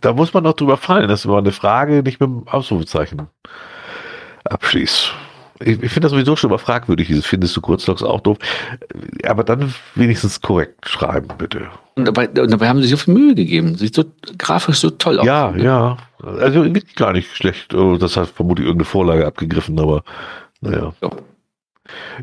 Da 0.00 0.12
muss 0.12 0.32
man 0.32 0.44
doch 0.44 0.54
drüber 0.54 0.76
fallen, 0.76 1.08
dass 1.08 1.24
man 1.24 1.38
eine 1.38 1.52
Frage 1.52 2.02
nicht 2.02 2.20
mit 2.20 2.28
dem 2.28 2.48
Ausrufezeichen 2.48 3.28
abschließt. 4.44 5.12
Ich, 5.60 5.82
ich 5.82 5.90
finde 5.90 6.06
das 6.06 6.12
sowieso 6.12 6.36
schon 6.36 6.50
mal 6.50 6.58
fragwürdig, 6.58 7.08
dieses 7.08 7.26
findest 7.26 7.56
du 7.56 7.60
Kurzlogs 7.60 8.02
auch 8.02 8.20
doof. 8.20 8.38
Aber 9.24 9.44
dann 9.44 9.74
wenigstens 9.94 10.40
korrekt 10.40 10.88
schreiben, 10.88 11.28
bitte. 11.36 11.68
Und 11.96 12.04
dabei, 12.04 12.28
und 12.28 12.50
dabei 12.50 12.68
haben 12.68 12.78
sie 12.78 12.88
sich 12.88 12.98
so 12.98 13.04
viel 13.04 13.14
Mühe 13.14 13.34
gegeben. 13.34 13.76
Sieht 13.76 13.94
so 13.94 14.04
grafisch 14.38 14.78
so 14.78 14.90
toll 14.90 15.18
aus. 15.18 15.26
Ja, 15.26 15.54
ja. 15.56 15.96
Also 16.22 16.64
gar 16.94 17.12
nicht 17.12 17.34
schlecht. 17.36 17.74
Oh, 17.74 17.96
das 17.96 18.16
hat 18.16 18.28
vermutlich 18.28 18.66
irgendeine 18.66 18.86
Vorlage 18.86 19.26
abgegriffen, 19.26 19.78
aber 19.80 20.04
naja. 20.60 20.92
Ja. 21.02 21.10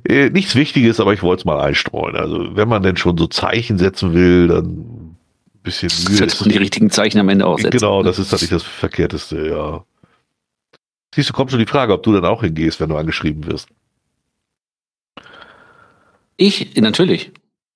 Äh, 0.08 0.30
nichts 0.30 0.56
Wichtiges, 0.56 1.00
aber 1.00 1.14
ich 1.14 1.24
wollte 1.24 1.42
es 1.42 1.46
mal 1.46 1.60
einstreuen. 1.60 2.16
Also 2.16 2.56
wenn 2.56 2.68
man 2.68 2.84
denn 2.84 2.98
schon 2.98 3.18
so 3.18 3.28
Zeichen 3.28 3.78
setzen 3.78 4.14
will, 4.14 4.48
dann 4.48 4.66
ein 4.66 5.18
bisschen 5.64 5.92
Mühe. 6.08 6.18
Sollte 6.18 6.38
man 6.42 6.50
die 6.50 6.58
richtigen 6.58 6.90
Zeichen 6.90 7.20
am 7.20 7.30
Ende 7.30 7.46
auch 7.46 7.58
setzen. 7.58 7.78
Genau, 7.78 8.04
das 8.04 8.20
ist 8.20 8.32
natürlich 8.32 8.52
das 8.52 8.64
Verkehrteste, 8.64 9.48
ja. 9.48 9.84
Siehst 11.16 11.30
du, 11.30 11.34
kommt 11.34 11.50
schon 11.50 11.62
die 11.62 11.66
Frage, 11.66 11.94
ob 11.94 12.04
du 12.04 12.12
dann 12.12 12.26
auch 12.26 12.42
hingehst, 12.42 12.82
wenn 12.82 12.90
du 12.90 12.98
angeschrieben 12.98 13.46
wirst. 13.46 13.70
Ich, 16.36 16.76
natürlich. 16.76 17.32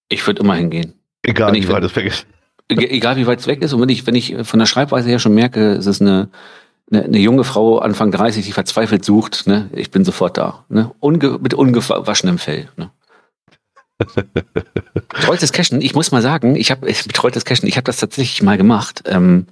Ich 0.09 0.27
würde 0.27 0.41
immer 0.41 0.55
hingehen. 0.55 0.95
Egal, 1.21 1.55
ich, 1.55 1.65
wie 1.65 1.71
weit 1.71 1.85
es 1.85 1.95
weg 1.95 2.05
ist. 2.05 2.27
Egal, 2.67 3.15
wie 3.15 3.27
weit 3.27 3.39
es 3.39 3.47
weg 3.47 3.61
ist. 3.61 3.71
Und 3.71 3.79
wenn 3.79 3.87
ich, 3.87 4.05
wenn 4.05 4.15
ich 4.15 4.35
von 4.43 4.59
der 4.59 4.65
Schreibweise 4.65 5.07
her 5.07 5.19
schon 5.19 5.33
merke, 5.33 5.71
es 5.71 5.85
ist 5.85 6.01
eine, 6.01 6.27
eine, 6.91 7.05
eine 7.05 7.19
junge 7.19 7.45
Frau 7.45 7.77
Anfang 7.77 8.11
30, 8.11 8.45
die 8.45 8.51
verzweifelt 8.51 9.05
sucht, 9.05 9.47
ne, 9.47 9.69
ich 9.73 9.89
bin 9.89 10.03
sofort 10.03 10.37
da. 10.37 10.65
Ne? 10.67 10.91
Unge 10.99 11.39
mit 11.41 11.53
ungewaschenem 11.53 12.39
Fell. 12.39 12.67
Ne? 12.75 12.91
betreutes 15.07 15.53
Cashen, 15.53 15.79
ich 15.79 15.95
muss 15.95 16.11
mal 16.11 16.21
sagen, 16.21 16.57
ich 16.57 16.71
habe 16.71 16.87
betreutes 16.87 17.45
Cashen, 17.45 17.69
ich 17.69 17.77
habe 17.77 17.85
das 17.85 17.97
tatsächlich 17.97 18.43
mal 18.43 18.57
gemacht. 18.57 19.03
Ähm, 19.05 19.45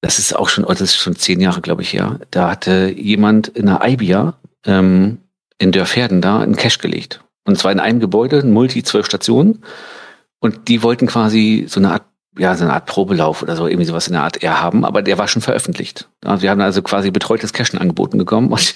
das 0.00 0.18
ist 0.18 0.34
auch 0.34 0.48
schon, 0.48 0.64
oh, 0.64 0.68
das 0.68 0.80
ist 0.80 0.96
schon 0.96 1.16
zehn 1.16 1.40
Jahre, 1.40 1.60
glaube 1.60 1.82
ich, 1.82 1.92
her. 1.92 2.20
Da 2.30 2.50
hatte 2.50 2.92
jemand 2.96 3.48
in 3.48 3.66
der 3.66 3.80
Ibia 3.84 4.34
ähm, 4.64 5.18
in 5.58 5.72
Dörferden 5.72 6.20
da 6.20 6.40
einen 6.40 6.56
Cache 6.56 6.78
gelegt. 6.78 7.22
Und 7.44 7.58
zwar 7.58 7.72
in 7.72 7.80
einem 7.80 8.00
Gebäude, 8.00 8.38
ein 8.38 8.52
Multi, 8.52 8.82
zwölf 8.82 9.06
Stationen. 9.06 9.62
Und 10.40 10.68
die 10.68 10.82
wollten 10.82 11.06
quasi 11.06 11.66
so 11.68 11.80
eine 11.80 11.92
Art, 11.92 12.04
ja, 12.38 12.54
so 12.54 12.64
eine 12.64 12.72
Art 12.72 12.86
Probelauf 12.86 13.42
oder 13.42 13.56
so, 13.56 13.66
irgendwie 13.66 13.84
sowas 13.84 14.06
in 14.06 14.14
der 14.14 14.22
Art 14.22 14.42
eher 14.42 14.62
haben, 14.62 14.84
aber 14.84 15.02
der 15.02 15.18
war 15.18 15.28
schon 15.28 15.42
veröffentlicht. 15.42 16.08
Also 16.24 16.42
wir 16.42 16.50
haben 16.50 16.60
also 16.60 16.80
quasi 16.80 17.10
betreutes 17.10 17.52
Cachen 17.52 17.78
angeboten 17.78 18.16
bekommen 18.16 18.48
und 18.48 18.74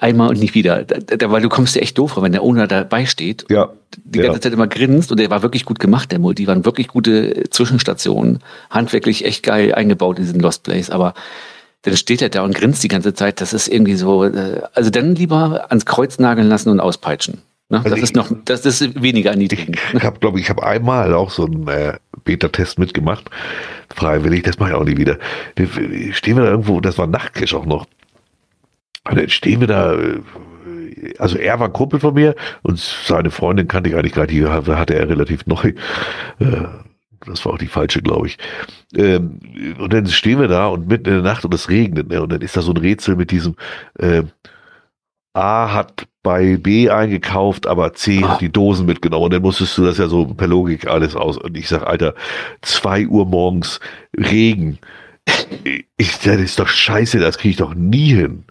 einmal 0.00 0.28
und 0.28 0.38
nicht 0.38 0.54
wieder. 0.54 0.84
Da, 0.84 1.30
weil 1.30 1.42
du 1.42 1.48
kommst 1.48 1.74
dir 1.74 1.82
echt 1.82 1.98
doof 1.98 2.12
vor, 2.12 2.22
wenn 2.22 2.32
der 2.32 2.42
Owner 2.42 2.66
dabei 2.66 3.06
steht. 3.06 3.44
Ja. 3.50 3.70
Die 4.04 4.20
ganze 4.20 4.34
ja. 4.34 4.40
Zeit 4.40 4.52
immer 4.52 4.68
grinst 4.68 5.10
und 5.10 5.18
der 5.18 5.30
war 5.30 5.42
wirklich 5.42 5.64
gut 5.64 5.80
gemacht, 5.80 6.12
der 6.12 6.18
Multi. 6.18 6.46
waren 6.46 6.64
wirklich 6.64 6.88
gute 6.88 7.44
Zwischenstationen. 7.50 8.40
Handwerklich 8.70 9.24
echt 9.24 9.42
geil 9.42 9.74
eingebaut, 9.74 10.18
diesen 10.18 10.40
Lost 10.40 10.62
Place. 10.62 10.90
Aber 10.90 11.14
dann 11.82 11.96
steht 11.96 12.22
er 12.22 12.28
da 12.28 12.42
und 12.42 12.54
grinst 12.54 12.82
die 12.84 12.88
ganze 12.88 13.14
Zeit. 13.14 13.40
Das 13.40 13.52
ist 13.52 13.68
irgendwie 13.68 13.94
so, 13.94 14.24
äh, 14.24 14.62
also 14.74 14.90
dann 14.90 15.14
lieber 15.14 15.66
ans 15.70 15.86
Kreuz 15.86 16.18
nageln 16.18 16.48
lassen 16.48 16.70
und 16.70 16.80
auspeitschen. 16.80 17.42
Ne? 17.70 17.78
Also 17.78 17.90
das 17.90 18.00
ist 18.00 18.16
noch, 18.16 18.30
das 18.44 18.64
ist 18.64 19.02
weniger 19.02 19.30
erniedrigend. 19.30 19.76
Ich 19.94 20.02
habe, 20.02 20.18
glaube 20.20 20.40
ich, 20.40 20.48
habe 20.48 20.64
einmal 20.64 21.12
auch 21.14 21.30
so 21.30 21.44
einen 21.44 21.68
äh, 21.68 21.94
Beta-Test 22.24 22.78
mitgemacht. 22.78 23.28
Freiwillig, 23.94 24.42
das 24.44 24.58
mache 24.58 24.70
ich 24.70 24.76
auch 24.76 24.84
nie 24.84 24.96
wieder. 24.96 25.18
Stehen 26.12 26.36
wir 26.36 26.44
da 26.44 26.50
irgendwo, 26.50 26.80
das 26.80 26.96
war 26.96 27.06
Nachtcash 27.06 27.54
auch 27.54 27.66
noch. 27.66 27.86
Und 29.08 29.18
dann 29.18 29.28
stehen 29.28 29.60
wir 29.60 29.66
da, 29.66 29.94
äh, 29.94 30.20
also 31.18 31.38
er 31.38 31.58
war 31.60 31.68
ein 31.68 31.72
Kumpel 31.72 32.00
von 32.00 32.14
mir 32.14 32.34
und 32.62 32.78
seine 32.78 33.30
Freundin 33.30 33.68
kannte 33.68 33.90
ich 33.90 33.96
eigentlich 33.96 34.14
gar 34.14 34.26
nicht, 34.26 34.42
hatte 34.44 34.94
er 34.94 35.08
relativ 35.08 35.46
neu. 35.46 35.72
Äh, 36.38 36.64
das 37.26 37.44
war 37.44 37.54
auch 37.54 37.58
die 37.58 37.66
falsche, 37.66 38.00
glaube 38.00 38.28
ich. 38.28 38.38
Ähm, 38.96 39.40
und 39.78 39.92
dann 39.92 40.06
stehen 40.06 40.40
wir 40.40 40.48
da 40.48 40.68
und 40.68 40.88
mitten 40.88 41.08
in 41.08 41.14
der 41.14 41.22
Nacht 41.22 41.44
und 41.44 41.52
es 41.54 41.68
regnet, 41.68 42.08
ne? 42.08 42.22
Und 42.22 42.32
dann 42.32 42.40
ist 42.40 42.56
da 42.56 42.62
so 42.62 42.72
ein 42.72 42.76
Rätsel 42.76 43.16
mit 43.16 43.30
diesem 43.30 43.56
äh, 43.98 44.22
A 45.34 45.72
hat 45.72 46.06
bei 46.22 46.56
B 46.56 46.90
eingekauft, 46.90 47.66
aber 47.66 47.92
C 47.94 48.24
hat 48.24 48.40
die 48.40 48.50
Dosen 48.50 48.86
mitgenommen. 48.86 49.26
Und 49.26 49.34
dann 49.34 49.42
musstest 49.42 49.78
du 49.78 49.84
das 49.84 49.98
ja 49.98 50.08
so 50.08 50.26
per 50.26 50.48
Logik 50.48 50.86
alles 50.86 51.14
aus. 51.14 51.38
Und 51.38 51.56
ich 51.56 51.68
sag, 51.68 51.86
Alter, 51.86 52.14
zwei 52.62 53.06
Uhr 53.06 53.26
morgens 53.26 53.78
Regen. 54.16 54.78
Ich, 55.96 56.18
das 56.20 56.38
ist 56.38 56.58
doch 56.58 56.68
scheiße, 56.68 57.18
das 57.18 57.38
kriege 57.38 57.50
ich 57.50 57.56
doch 57.56 57.74
nie 57.74 58.14
hin 58.14 58.44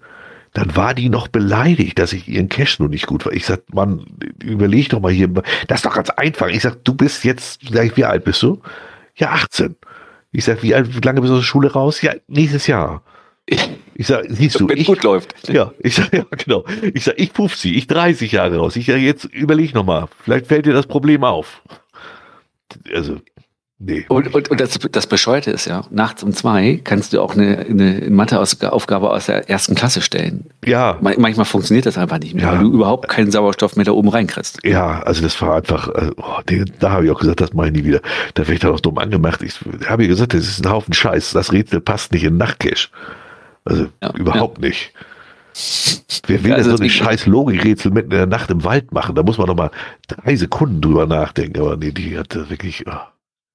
dann 0.58 0.76
war 0.76 0.96
die 0.96 1.10
noch 1.10 1.28
beleidigt, 1.28 2.00
dass 2.00 2.14
ich 2.14 2.28
ihren 2.28 2.50
Cash 2.50 2.80
nur 2.80 2.90
nicht 2.90 3.06
gut 3.06 3.28
war. 3.28 3.32
Ich 3.32 3.46
sag, 3.46 3.72
Mann, 3.72 4.08
überleg 4.42 4.90
doch 4.90 5.00
mal 5.00 5.12
hier. 5.12 5.28
Das 5.68 5.80
ist 5.80 5.86
doch 5.86 5.94
ganz 5.94 6.10
einfach. 6.10 6.48
Ich 6.48 6.64
sag, 6.64 6.84
du 6.84 6.96
bist 6.96 7.24
jetzt, 7.26 7.62
sag 7.72 7.96
wie 7.96 8.06
alt 8.06 8.24
bist 8.24 8.42
du? 8.42 8.60
Ja, 9.16 9.34
18. 9.34 9.76
Ich 10.32 10.46
sag, 10.46 10.64
wie, 10.64 10.74
alt, 10.74 10.98
wie 10.98 11.06
lange 11.06 11.22
bist 11.22 11.30
du 11.30 11.36
aus 11.36 11.42
der 11.42 11.46
Schule 11.46 11.72
raus? 11.72 12.02
Ja, 12.02 12.14
nächstes 12.28 12.66
Jahr. 12.66 13.04
Ich 13.46 14.08
sag, 14.08 14.26
siehst 14.30 14.60
du, 14.60 14.68
wenn 14.68 14.80
ich, 14.80 14.88
gut 14.88 15.04
läuft. 15.04 15.48
Ja, 15.48 15.74
ich 15.78 15.94
sag, 15.94 16.12
ja, 16.12 16.26
genau. 16.32 16.66
Ich 16.92 17.04
sag, 17.04 17.20
ich 17.20 17.32
50, 17.34 17.78
ich 17.78 17.86
30 17.86 18.32
Jahre 18.32 18.58
raus. 18.58 18.76
Ich 18.78 18.88
sag, 18.88 18.98
jetzt 18.98 19.26
überleg 19.26 19.76
noch 19.76 19.86
mal. 19.86 20.08
Vielleicht 20.24 20.48
fällt 20.48 20.66
dir 20.66 20.74
das 20.74 20.88
Problem 20.88 21.24
auf. 21.24 21.62
Also, 22.92 23.18
Nee. 23.80 24.06
Und, 24.10 24.34
und, 24.34 24.50
und 24.50 24.60
das, 24.60 24.80
das 24.92 25.06
Bescheuerte 25.06 25.52
ist 25.52 25.66
ja, 25.66 25.84
nachts 25.92 26.24
um 26.24 26.34
zwei 26.34 26.82
kannst 26.84 27.14
du 27.14 27.22
auch 27.22 27.36
eine, 27.36 27.60
eine 27.60 28.10
Matheaufgabe 28.10 29.12
aus 29.12 29.28
der 29.28 29.48
ersten 29.52 29.76
Klasse 29.76 30.02
stellen. 30.02 30.50
Ja. 30.66 30.98
manchmal 31.00 31.46
funktioniert 31.46 31.86
das 31.86 31.96
einfach 31.96 32.18
nicht 32.18 32.34
mehr, 32.34 32.46
ja. 32.46 32.52
weil 32.54 32.60
du 32.60 32.74
überhaupt 32.74 33.08
keinen 33.08 33.30
Sauerstoff 33.30 33.76
mehr 33.76 33.86
da 33.86 33.92
oben 33.92 34.10
reinkriegst. 34.10 34.62
Ja, 34.64 35.04
also 35.04 35.22
das 35.22 35.40
war 35.44 35.58
einfach, 35.58 35.90
also, 35.90 36.12
oh, 36.18 36.42
da 36.80 36.90
habe 36.90 37.06
ich 37.06 37.12
auch 37.12 37.20
gesagt, 37.20 37.40
das 37.40 37.54
mache 37.54 37.68
ich 37.68 37.74
nie 37.74 37.84
wieder. 37.84 38.02
Da 38.34 38.44
werde 38.44 38.54
ich 38.54 38.60
dann 38.62 38.72
auch 38.72 38.80
dumm 38.80 38.98
angemacht. 38.98 39.44
Ich 39.44 39.60
habe 39.88 40.04
ja 40.04 40.10
gesagt, 40.10 40.34
das 40.34 40.48
ist 40.48 40.66
ein 40.66 40.72
Haufen 40.72 40.94
Scheiß. 40.96 41.34
Das 41.34 41.54
Rätsel 41.54 41.80
passt 41.80 42.12
nicht 42.14 42.24
in 42.24 42.38
Nachtcash. 42.38 42.90
Also 43.64 43.90
ja, 44.02 44.12
überhaupt 44.16 44.58
ja. 44.58 44.70
nicht. 44.70 44.92
Wer 46.26 46.44
will 46.44 46.52
ja, 46.52 46.58
also 46.58 46.76
so 46.76 46.82
eine 46.82 46.90
scheiß 46.90 47.28
Logikrätsel 47.28 47.92
mitten 47.92 48.12
in 48.12 48.18
der 48.18 48.26
Nacht 48.26 48.50
im 48.50 48.64
Wald 48.64 48.92
machen? 48.92 49.14
Da 49.14 49.22
muss 49.22 49.38
man 49.38 49.46
doch 49.46 49.56
mal 49.56 49.72
drei 50.08 50.36
Sekunden 50.36 50.82
drüber 50.82 51.06
nachdenken. 51.06 51.62
Aber 51.62 51.78
nee, 51.78 51.92
die 51.92 52.18
hat 52.18 52.36
wirklich... 52.50 52.84
Oh. 52.88 52.92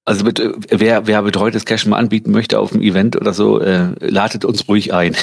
Also 0.05 0.25
mit, 0.25 0.41
wer, 0.69 1.07
wer 1.07 1.21
betreutes 1.21 1.65
Cash 1.65 1.85
mal 1.85 1.97
anbieten 1.97 2.31
möchte 2.31 2.59
auf 2.59 2.71
dem 2.71 2.81
Event 2.81 3.15
oder 3.15 3.33
so, 3.33 3.59
äh, 3.59 3.93
ladet 3.99 4.43
uns 4.43 4.67
ruhig 4.67 4.93
ein. 4.93 5.15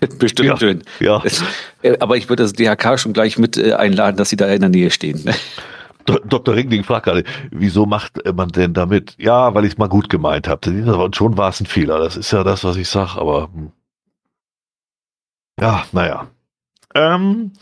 Bestimmt 0.18 0.48
ja, 0.48 0.56
schön. 0.56 0.82
Ja. 1.00 1.22
Äh, 1.82 1.98
aber 2.00 2.16
ich 2.16 2.28
würde 2.28 2.42
das 2.42 2.54
DHK 2.54 2.98
schon 2.98 3.12
gleich 3.12 3.38
mit 3.38 3.56
äh, 3.56 3.74
einladen, 3.74 4.16
dass 4.16 4.30
sie 4.30 4.36
da 4.36 4.48
in 4.48 4.60
der 4.60 4.70
Nähe 4.70 4.90
stehen. 4.90 5.22
Dr. 6.04 6.56
Ringling 6.56 6.82
fragt 6.82 7.04
gerade, 7.04 7.22
wieso 7.50 7.86
macht 7.86 8.18
man 8.34 8.48
denn 8.48 8.74
damit? 8.74 9.14
Ja, 9.18 9.54
weil 9.54 9.64
ich 9.64 9.72
es 9.72 9.78
mal 9.78 9.88
gut 9.88 10.08
gemeint 10.08 10.48
habe. 10.48 10.68
Und 10.96 11.14
schon 11.14 11.36
war 11.36 11.50
es 11.50 11.60
ein 11.60 11.66
Fehler. 11.66 12.00
Das 12.00 12.16
ist 12.16 12.32
ja 12.32 12.42
das, 12.42 12.64
was 12.64 12.76
ich 12.76 12.88
sage, 12.88 13.20
aber 13.20 13.50
hm. 13.54 13.70
ja, 15.60 15.84
naja. 15.92 16.26
Ähm, 16.96 17.52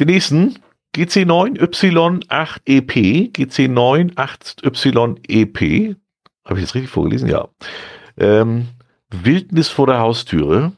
den 0.00 0.08
nächsten 0.08 0.58
GC9Y8EP, 0.96 3.32
GC9-8YEP, 3.32 5.96
habe 6.44 6.58
ich 6.58 6.64
das 6.64 6.74
richtig 6.74 6.90
vorgelesen? 6.90 7.28
Ja. 7.28 7.48
Ähm, 8.16 8.68
Wildnis 9.10 9.68
vor 9.68 9.86
der 9.86 9.98
Haustüre. 9.98 10.72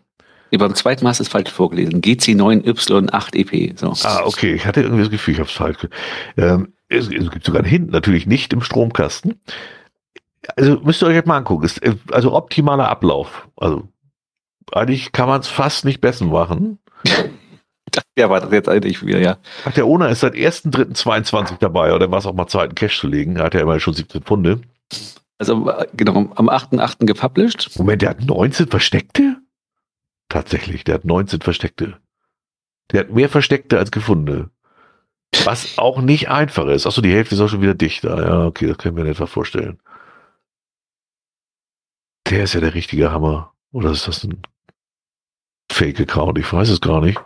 Nee, 0.50 0.58
beim 0.58 0.74
zweiten 0.74 1.04
Mal 1.04 1.10
ist 1.10 1.20
es 1.20 1.28
falsch 1.28 1.50
vorgelesen. 1.50 2.00
GC9Y8EP. 2.00 3.78
So. 3.78 3.92
Ah, 4.08 4.22
okay. 4.24 4.54
Ich 4.54 4.66
hatte 4.66 4.80
irgendwie 4.80 5.02
das 5.02 5.10
Gefühl, 5.10 5.34
ich 5.34 5.40
habe 5.40 5.48
es 5.48 5.54
falsch. 5.54 5.78
Ähm, 6.36 6.72
es, 6.88 7.08
es, 7.08 7.30
gibt 7.30 7.44
sogar 7.44 7.62
einen 7.62 7.70
Hint, 7.70 7.90
natürlich 7.90 8.26
nicht 8.26 8.52
im 8.52 8.62
Stromkasten. 8.62 9.40
Also 10.56 10.80
müsst 10.80 11.02
ihr 11.02 11.06
euch 11.06 11.14
jetzt 11.14 11.26
mal 11.26 11.36
angucken. 11.36 11.64
Ist, 11.64 11.82
äh, 11.82 11.96
also 12.10 12.34
optimaler 12.34 12.88
Ablauf. 12.88 13.48
Also 13.56 13.88
eigentlich 14.72 15.12
kann 15.12 15.28
man 15.28 15.40
es 15.40 15.48
fast 15.48 15.84
nicht 15.84 16.00
besser 16.00 16.24
machen. 16.24 16.78
Ja, 18.18 18.28
war 18.30 18.40
das 18.40 18.50
jetzt 18.50 18.68
eigentlich 18.68 19.04
wieder, 19.04 19.20
ja. 19.20 19.38
Ach, 19.64 19.72
der 19.72 19.86
Ona 19.86 20.08
ist 20.08 20.20
seit 20.20 20.34
1.3.22 20.34 21.58
dabei, 21.60 21.94
oder 21.94 22.10
war 22.10 22.18
es 22.18 22.26
auch 22.26 22.34
mal 22.34 22.48
Zeit, 22.48 22.70
einen 22.70 22.74
Cash 22.74 23.00
zu 23.00 23.06
legen? 23.06 23.38
Hat 23.38 23.54
er 23.54 23.60
immer 23.60 23.78
schon 23.78 23.94
17 23.94 24.22
Pfunde. 24.22 24.60
Also, 25.38 25.70
genau, 25.94 26.32
am 26.34 26.48
8.8. 26.48 27.06
gepublished. 27.06 27.78
Moment, 27.78 28.02
der 28.02 28.10
hat 28.10 28.20
19 28.22 28.66
Versteckte? 28.66 29.36
Tatsächlich, 30.28 30.82
der 30.82 30.96
hat 30.96 31.04
19 31.04 31.40
Versteckte. 31.40 31.98
Der 32.90 33.00
hat 33.00 33.10
mehr 33.10 33.28
Versteckte 33.28 33.78
als 33.78 33.90
gefundene. 33.90 34.50
Was 35.44 35.78
auch 35.78 36.00
nicht 36.00 36.28
einfach 36.28 36.66
ist. 36.66 36.86
Achso, 36.86 37.02
die 37.02 37.12
Hälfte 37.12 37.34
ist 37.34 37.40
auch 37.40 37.48
schon 37.48 37.62
wieder 37.62 37.74
dichter. 37.74 38.20
Ja, 38.20 38.46
okay, 38.46 38.66
das 38.66 38.78
können 38.78 38.96
wir 38.96 39.04
mir 39.04 39.10
etwa 39.10 39.26
vorstellen. 39.26 39.78
Der 42.28 42.44
ist 42.44 42.54
ja 42.54 42.60
der 42.60 42.74
richtige 42.74 43.12
Hammer. 43.12 43.52
Oder 43.72 43.90
ist 43.90 44.08
das 44.08 44.24
ein 44.24 44.42
Fake-Account? 45.70 46.38
Ich 46.38 46.52
weiß 46.52 46.68
es 46.70 46.80
gar 46.80 47.00
nicht. 47.00 47.20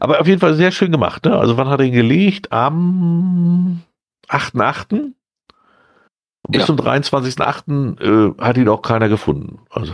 Aber 0.00 0.20
auf 0.20 0.26
jeden 0.26 0.40
Fall 0.40 0.54
sehr 0.54 0.70
schön 0.70 0.92
gemacht. 0.92 1.24
Ne? 1.24 1.36
Also 1.36 1.56
wann 1.56 1.68
hat 1.68 1.80
er 1.80 1.86
ihn 1.86 1.92
gelegt? 1.92 2.52
Am 2.52 3.82
8.8. 4.28 5.12
Bis 6.48 6.60
ja. 6.60 6.66
zum 6.66 6.76
23.8. 6.76 8.00
Äh, 8.00 8.42
hat 8.42 8.56
ihn 8.56 8.68
auch 8.68 8.82
keiner 8.82 9.08
gefunden. 9.08 9.60
Also 9.70 9.92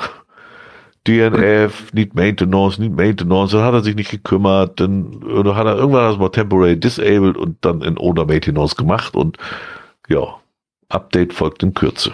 DNF, 1.07 1.93
Need 1.93 2.15
Maintenance, 2.15 2.79
Need 2.79 2.95
Maintenance, 2.95 3.53
dann 3.53 3.65
hat 3.65 3.75
er 3.75 3.83
sich 3.83 3.97
nicht 3.97 4.11
gekümmert, 4.11 4.79
dann 4.79 5.23
oder 5.25 5.57
hat 5.57 5.67
er 5.67 5.77
irgendwann 5.77 6.11
das 6.11 6.19
mal 6.19 6.29
temporary 6.29 6.79
disabled 6.79 7.37
und 7.37 7.57
dann 7.63 7.83
in 7.83 7.99
Owner 7.99 8.25
Maintenance 8.25 8.77
gemacht 8.77 9.17
und 9.17 9.37
ja, 10.09 10.37
Update 10.89 11.33
folgt 11.33 11.63
in 11.63 11.75
Kürze. 11.75 12.13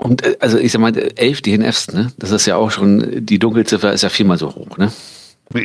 Und 0.00 0.24
äh, 0.24 0.36
also 0.40 0.58
ich 0.58 0.72
sag 0.72 0.80
mal, 0.80 0.96
elf 1.16 1.42
DNFs, 1.42 1.92
ne? 1.92 2.12
Das 2.18 2.30
ist 2.30 2.46
ja 2.46 2.56
auch 2.56 2.70
schon, 2.70 3.24
die 3.24 3.38
Dunkelziffer 3.38 3.92
ist 3.92 4.02
ja 4.02 4.08
viermal 4.08 4.38
so 4.38 4.54
hoch, 4.54 4.78
ne? 4.78 4.90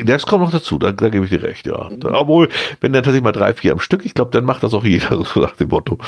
Das 0.03 0.25
kommt 0.25 0.43
noch 0.43 0.51
dazu, 0.51 0.79
da, 0.79 0.91
da 0.91 1.09
gebe 1.09 1.25
ich 1.25 1.31
dir 1.31 1.43
recht, 1.43 1.67
ja. 1.67 1.89
Obwohl, 2.03 2.49
wenn 2.81 2.91
dann 2.91 3.03
tatsächlich 3.03 3.23
mal 3.23 3.31
drei, 3.31 3.53
vier 3.53 3.71
am 3.71 3.79
Stück, 3.79 4.03
ich 4.03 4.15
glaube, 4.15 4.31
dann 4.31 4.43
macht 4.43 4.63
das 4.63 4.73
auch 4.73 4.83
jeder, 4.83 5.23
so 5.33 5.41
nach 5.41 5.55
dem 5.55 5.69
Motto. 5.69 5.99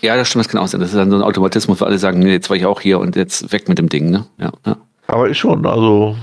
Ja, 0.00 0.16
das 0.16 0.28
stimmt, 0.28 0.44
das 0.44 0.50
kann 0.50 0.60
auch 0.60 0.66
sein. 0.66 0.80
Das 0.80 0.90
ist 0.90 0.96
dann 0.96 1.10
so 1.10 1.16
ein 1.16 1.22
Automatismus, 1.22 1.80
wo 1.80 1.84
alle 1.84 1.98
sagen, 1.98 2.18
nee, 2.18 2.32
jetzt 2.32 2.50
war 2.50 2.56
ich 2.56 2.66
auch 2.66 2.80
hier 2.80 2.98
und 2.98 3.14
jetzt 3.14 3.52
weg 3.52 3.68
mit 3.68 3.78
dem 3.78 3.88
Ding, 3.88 4.10
ne? 4.10 4.26
Ja, 4.38 4.52
ja. 4.66 4.76
Aber 5.06 5.28
ist 5.28 5.38
schon, 5.38 5.64
also 5.66 6.16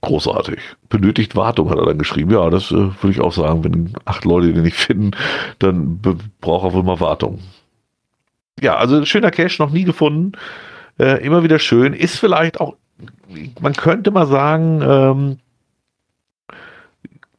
großartig. 0.00 0.58
Benötigt 0.88 1.36
Wartung, 1.36 1.70
hat 1.70 1.78
er 1.78 1.86
dann 1.86 1.98
geschrieben. 1.98 2.32
Ja, 2.32 2.50
das 2.50 2.70
äh, 2.70 2.76
würde 2.76 3.10
ich 3.10 3.20
auch 3.20 3.32
sagen. 3.32 3.62
Wenn 3.62 3.92
acht 4.04 4.24
Leute 4.24 4.52
den 4.52 4.62
nicht 4.62 4.76
finden, 4.76 5.12
dann 5.58 6.00
braucht 6.40 6.64
er 6.64 6.72
wohl 6.72 6.82
mal 6.82 6.98
Wartung. 6.98 7.40
Ja, 8.60 8.76
also 8.76 9.04
schöner 9.04 9.30
Cache, 9.30 9.62
noch 9.62 9.70
nie 9.70 9.84
gefunden. 9.84 10.32
Äh, 10.98 11.24
immer 11.24 11.42
wieder 11.42 11.58
schön. 11.58 11.94
Ist 11.94 12.18
vielleicht 12.18 12.60
auch, 12.60 12.76
man 13.60 13.74
könnte 13.74 14.10
mal 14.10 14.26
sagen, 14.26 14.82
ähm, 14.82 15.38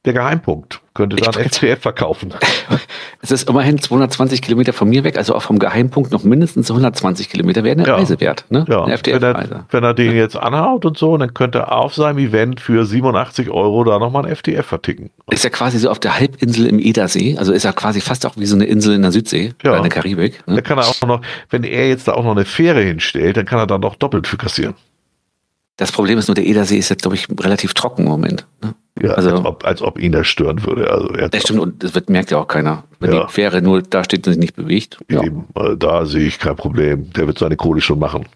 der 0.06 0.14
Geheimpunkt. 0.14 0.82
Könnte 0.94 1.16
dann 1.16 1.34
FCF 1.34 1.82
verkaufen. 1.82 2.34
Es 3.24 3.32
ist 3.32 3.48
immerhin 3.48 3.80
220 3.80 4.42
Kilometer 4.42 4.74
von 4.74 4.90
mir 4.90 5.06
weg, 5.06 5.18
also 5.18 5.34
auch 5.34 5.44
vom 5.44 5.58
Geheimpunkt 5.58 6.12
noch 6.12 6.26
mindestens 6.26 6.70
120 6.70 7.30
Kilometer 7.30 7.64
wäre 7.64 7.78
eine 7.78 7.88
ja. 7.88 7.96
Reise 7.96 8.20
wert. 8.20 8.44
Ne? 8.50 8.66
Ja. 8.68 8.84
Eine 8.84 9.00
wenn, 9.02 9.24
er, 9.24 9.66
wenn 9.70 9.84
er 9.84 9.94
den 9.94 10.14
jetzt 10.14 10.36
anhaut 10.36 10.84
und 10.84 10.98
so, 10.98 11.16
dann 11.16 11.34
könnte 11.34 11.60
er 11.60 11.72
auf 11.72 11.94
seinem 11.94 12.18
Event 12.18 12.60
für 12.60 12.86
87 12.86 13.50
Euro 13.50 13.86
da 13.86 13.98
nochmal 13.98 14.26
ein 14.26 14.36
FTF 14.36 14.66
verticken. 14.66 15.10
Ist 15.32 15.46
ja 15.46 15.50
quasi 15.50 15.80
so 15.80 15.90
auf 15.90 16.00
der 16.00 16.20
Halbinsel 16.20 16.66
im 16.66 16.80
Edersee, 16.80 17.38
also 17.38 17.54
ist 17.54 17.64
ja 17.64 17.72
quasi 17.72 18.02
fast 18.02 18.26
auch 18.26 18.36
wie 18.36 18.46
so 18.46 18.58
eine 18.58 18.66
Insel 18.66 18.94
in 18.94 19.04
der 19.04 19.14
Südsee, 19.14 19.54
ja. 19.64 19.78
in 19.78 19.84
der 19.84 19.92
Karibik. 19.92 20.46
Ne? 20.46 20.56
Da 20.56 20.62
kann 20.62 20.78
er 20.78 20.86
auch 20.86 21.08
noch, 21.08 21.22
wenn 21.50 21.64
er 21.64 21.88
jetzt 21.88 22.10
da 22.10 22.16
auch 22.16 22.26
noch 22.26 22.32
eine 22.32 22.44
Fähre 22.44 22.82
hinstellt, 22.82 23.38
dann 23.38 23.46
kann 23.46 23.58
er 23.58 23.68
da 23.68 23.78
noch 23.78 23.96
doppelt 23.96 24.28
für 24.28 24.36
kassieren. 24.36 24.74
Das 25.78 25.92
Problem 25.92 26.20
ist 26.20 26.28
nur, 26.28 26.36
der 26.36 26.46
Edersee 26.46 26.78
ist 26.78 26.90
jetzt, 26.90 27.02
glaube 27.02 27.16
ich, 27.16 27.28
relativ 27.40 27.74
trocken 27.74 28.04
im 28.04 28.10
Moment. 28.10 28.46
Ne? 28.62 28.76
Ja, 29.02 29.12
also, 29.12 29.32
als 29.32 29.46
ob, 29.46 29.66
als 29.66 29.82
ob 29.82 30.00
ihn 30.00 30.12
das 30.12 30.28
stören 30.28 30.64
würde. 30.66 30.92
Also 30.92 31.08
das 31.08 31.42
stimmt, 31.42 31.60
und 31.60 31.84
das 31.84 31.96
wird, 31.96 32.10
merkt 32.10 32.30
ja 32.30 32.38
auch 32.38 32.48
keiner. 32.48 32.84
Wenn 33.00 33.14
ja. 33.14 33.26
die 33.26 33.32
Fähre 33.32 33.62
nur 33.62 33.82
da 33.82 34.04
steht 34.04 34.28
und 34.28 34.34
sich 34.34 34.40
nicht 34.40 34.56
bewegt. 34.56 35.00
Ja. 35.10 35.24
Eben, 35.24 35.46
da 35.78 36.06
sehe 36.06 36.28
ich 36.28 36.38
kein 36.38 36.56
Problem. 36.56 37.12
Der 37.14 37.26
wird 37.26 37.40
seine 37.40 37.56
Kohle 37.56 37.82
schon 37.82 37.98
machen. 37.98 38.28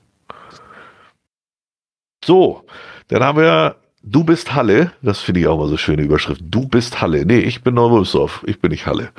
So, 2.25 2.63
dann 3.07 3.23
haben 3.23 3.37
wir 3.37 3.75
Du 4.09 4.23
bist 4.23 4.55
Halle. 4.55 4.91
Das 5.01 5.19
finde 5.19 5.41
ich 5.41 5.47
auch 5.47 5.57
mal 5.57 5.67
so 5.67 5.75
schöne 5.75 6.01
Überschrift. 6.01 6.41
Du 6.43 6.67
bist 6.67 7.01
Halle. 7.01 7.25
Nee, 7.25 7.39
ich 7.39 7.61
bin 7.61 7.73
Neumülsdorf. 7.73 8.43
Ich 8.47 8.61
bin 8.61 8.71
nicht 8.71 8.87
Halle. 8.87 9.09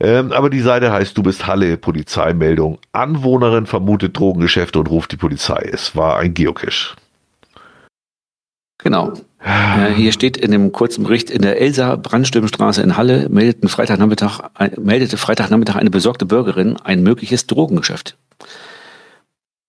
Ähm, 0.00 0.32
aber 0.32 0.50
die 0.50 0.60
Seite 0.60 0.90
heißt 0.92 1.16
Du 1.16 1.22
bist 1.22 1.46
Halle, 1.46 1.76
Polizeimeldung. 1.76 2.78
Anwohnerin 2.92 3.66
vermutet 3.66 4.18
Drogengeschäfte 4.18 4.78
und 4.78 4.88
ruft 4.88 5.12
die 5.12 5.16
Polizei. 5.16 5.68
Es 5.70 5.94
war 5.94 6.18
ein 6.18 6.32
Geocache. 6.32 6.96
Genau. 8.84 9.14
Äh, 9.42 9.92
hier 9.94 10.12
steht 10.12 10.36
in 10.36 10.50
dem 10.50 10.70
kurzen 10.70 11.04
Bericht, 11.04 11.30
in 11.30 11.40
der 11.40 11.60
Elsa 11.60 11.96
Brandstürmstraße 11.96 12.82
in 12.82 12.98
Halle 12.98 13.30
meldeten 13.30 13.70
Freitagnachmittag, 13.70 14.50
meldete 14.78 15.16
Freitagnachmittag 15.16 15.76
eine 15.76 15.90
besorgte 15.90 16.26
Bürgerin 16.26 16.76
ein 16.76 17.02
mögliches 17.02 17.46
Drogengeschäft. 17.46 18.18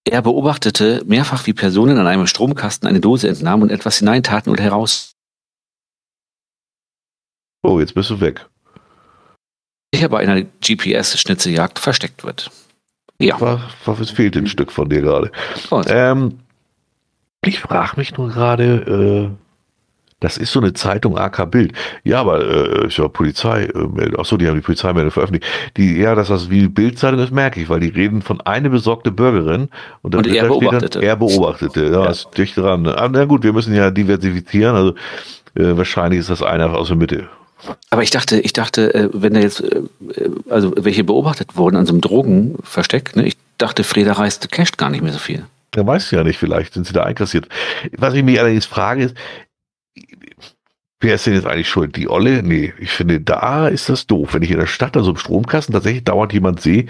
Er 0.04 0.22
beobachtete 0.22 1.02
mehrfach, 1.06 1.48
wie 1.48 1.54
Personen 1.54 1.98
an 1.98 2.08
einem 2.08 2.28
Stromkasten 2.28 2.88
eine 2.88 3.00
Dose 3.00 3.30
entnahmen 3.30 3.64
und 3.64 3.72
etwas 3.72 3.98
hineintaten 3.98 4.52
oder 4.52 4.64
heraus. 4.64 5.14
Oh, 7.64 7.80
jetzt 7.80 7.96
bist 7.96 8.10
du 8.10 8.20
weg. 8.20 8.46
Sicher 9.94 10.10
bei 10.10 10.20
einer 10.20 10.42
GPS-Schnitzeljagd 10.42 11.80
versteckt 11.80 12.26
wird. 12.26 12.52
Ja. 13.20 13.40
War, 13.40 13.62
war, 13.86 14.00
es 14.00 14.12
fehlt 14.12 14.36
ein 14.36 14.48
Stück 14.48 14.74
von 14.74 14.90
dir 14.90 15.02
gerade. 15.02 15.32
Ähm, 15.88 16.40
ich 17.48 17.60
frage 17.60 17.94
mich 17.98 18.18
nur 18.18 18.30
gerade, 18.30 19.32
äh, 19.32 19.46
das 20.22 20.38
ist 20.38 20.52
so 20.52 20.60
eine 20.60 20.74
Zeitung 20.74 21.18
AK 21.18 21.52
Bild. 21.52 21.74
Ja, 22.04 22.22
aber 22.22 22.42
äh, 22.42 22.88
ist 22.88 22.98
ja 22.98 23.08
Polizeimeldung. 23.08 24.20
Achso, 24.20 24.38
die 24.38 24.48
haben 24.48 24.56
die 24.56 24.62
Polizeimeldung 24.62 25.12
veröffentlicht. 25.12 25.46
Die, 25.78 25.98
ja, 25.98 26.16
dass 26.16 26.30
das 26.30 26.50
wie 26.50 26.68
Bildzeitung 26.68 27.20
ist, 27.20 27.32
merke 27.32 27.62
ich, 27.62 27.70
weil 27.70 27.82
die 27.82 27.90
reden 27.90 28.22
von 28.22 28.42
eine 28.42 28.70
besorgte 28.70 29.12
Bürgerin 29.12 29.70
und, 30.02 30.14
dann 30.14 30.26
und 30.26 30.34
er 30.34 30.48
beobachtete. 30.48 31.00
Dann, 31.00 31.04
er 31.04 31.16
beobachtete. 31.18 31.86
Ja, 31.86 32.04
ja. 32.04 32.10
ist 32.10 32.30
dicht 32.38 32.58
dran. 32.58 32.88
Ah, 32.88 33.10
na 33.12 33.26
gut, 33.26 33.44
wir 33.44 33.54
müssen 33.54 33.76
ja 33.76 33.92
diversifizieren. 33.92 34.76
Also 34.76 34.96
äh, 35.56 35.78
wahrscheinlich 35.78 36.22
ist 36.22 36.30
das 36.30 36.42
einer 36.42 36.74
aus 36.74 36.88
der 36.88 36.98
Mitte. 36.98 37.28
Aber 37.90 38.02
ich 38.02 38.10
dachte, 38.10 38.40
ich 38.40 38.54
dachte, 38.54 38.94
äh, 38.94 39.10
wenn 39.14 39.34
da 39.34 39.42
jetzt, 39.42 39.62
äh, 39.62 39.82
also 40.50 40.74
welche 40.78 41.04
beobachtet 41.04 41.58
wurden 41.58 41.76
an 41.76 41.86
so 41.86 41.94
einem 41.94 42.02
Drogenversteck, 42.02 43.16
ne? 43.16 43.26
ich 43.26 43.38
dachte, 43.58 43.84
Freda 43.84 44.14
reist 44.14 44.52
casht 44.52 44.78
gar 44.78 44.90
nicht 44.90 45.04
mehr 45.04 45.14
so 45.14 45.20
viel. 45.20 45.46
Er 45.76 45.88
weiß 45.88 46.12
ja 46.12 46.24
nicht, 46.24 46.38
vielleicht 46.38 46.74
sind 46.74 46.86
sie 46.86 46.94
da 46.94 47.04
einkassiert. 47.04 47.48
Was 47.98 48.14
ich 48.14 48.24
mich 48.24 48.40
allerdings 48.40 48.66
frage 48.66 49.04
ist, 49.04 49.18
wer 51.00 51.16
ist 51.16 51.26
denn 51.26 51.34
jetzt 51.34 51.48
eigentlich 51.48 51.70
schuld? 51.70 51.96
Die 51.96 52.10
Olle? 52.10 52.44
Nee, 52.44 52.74
ich 52.80 52.92
finde, 52.92 53.22
da 53.22 53.68
ist 53.68 53.90
das 53.90 54.08
doof. 54.08 54.34
Wenn 54.34 54.44
ich 54.44 54.52
in 54.52 54.60
der 54.60 54.68
Stadt, 54.68 54.98
also 54.98 55.12
im 55.12 55.18
Stromkasten, 55.18 55.74
tatsächlich 55.74 56.04
dauernd 56.04 56.34
jemand 56.34 56.62
sehe, 56.62 56.88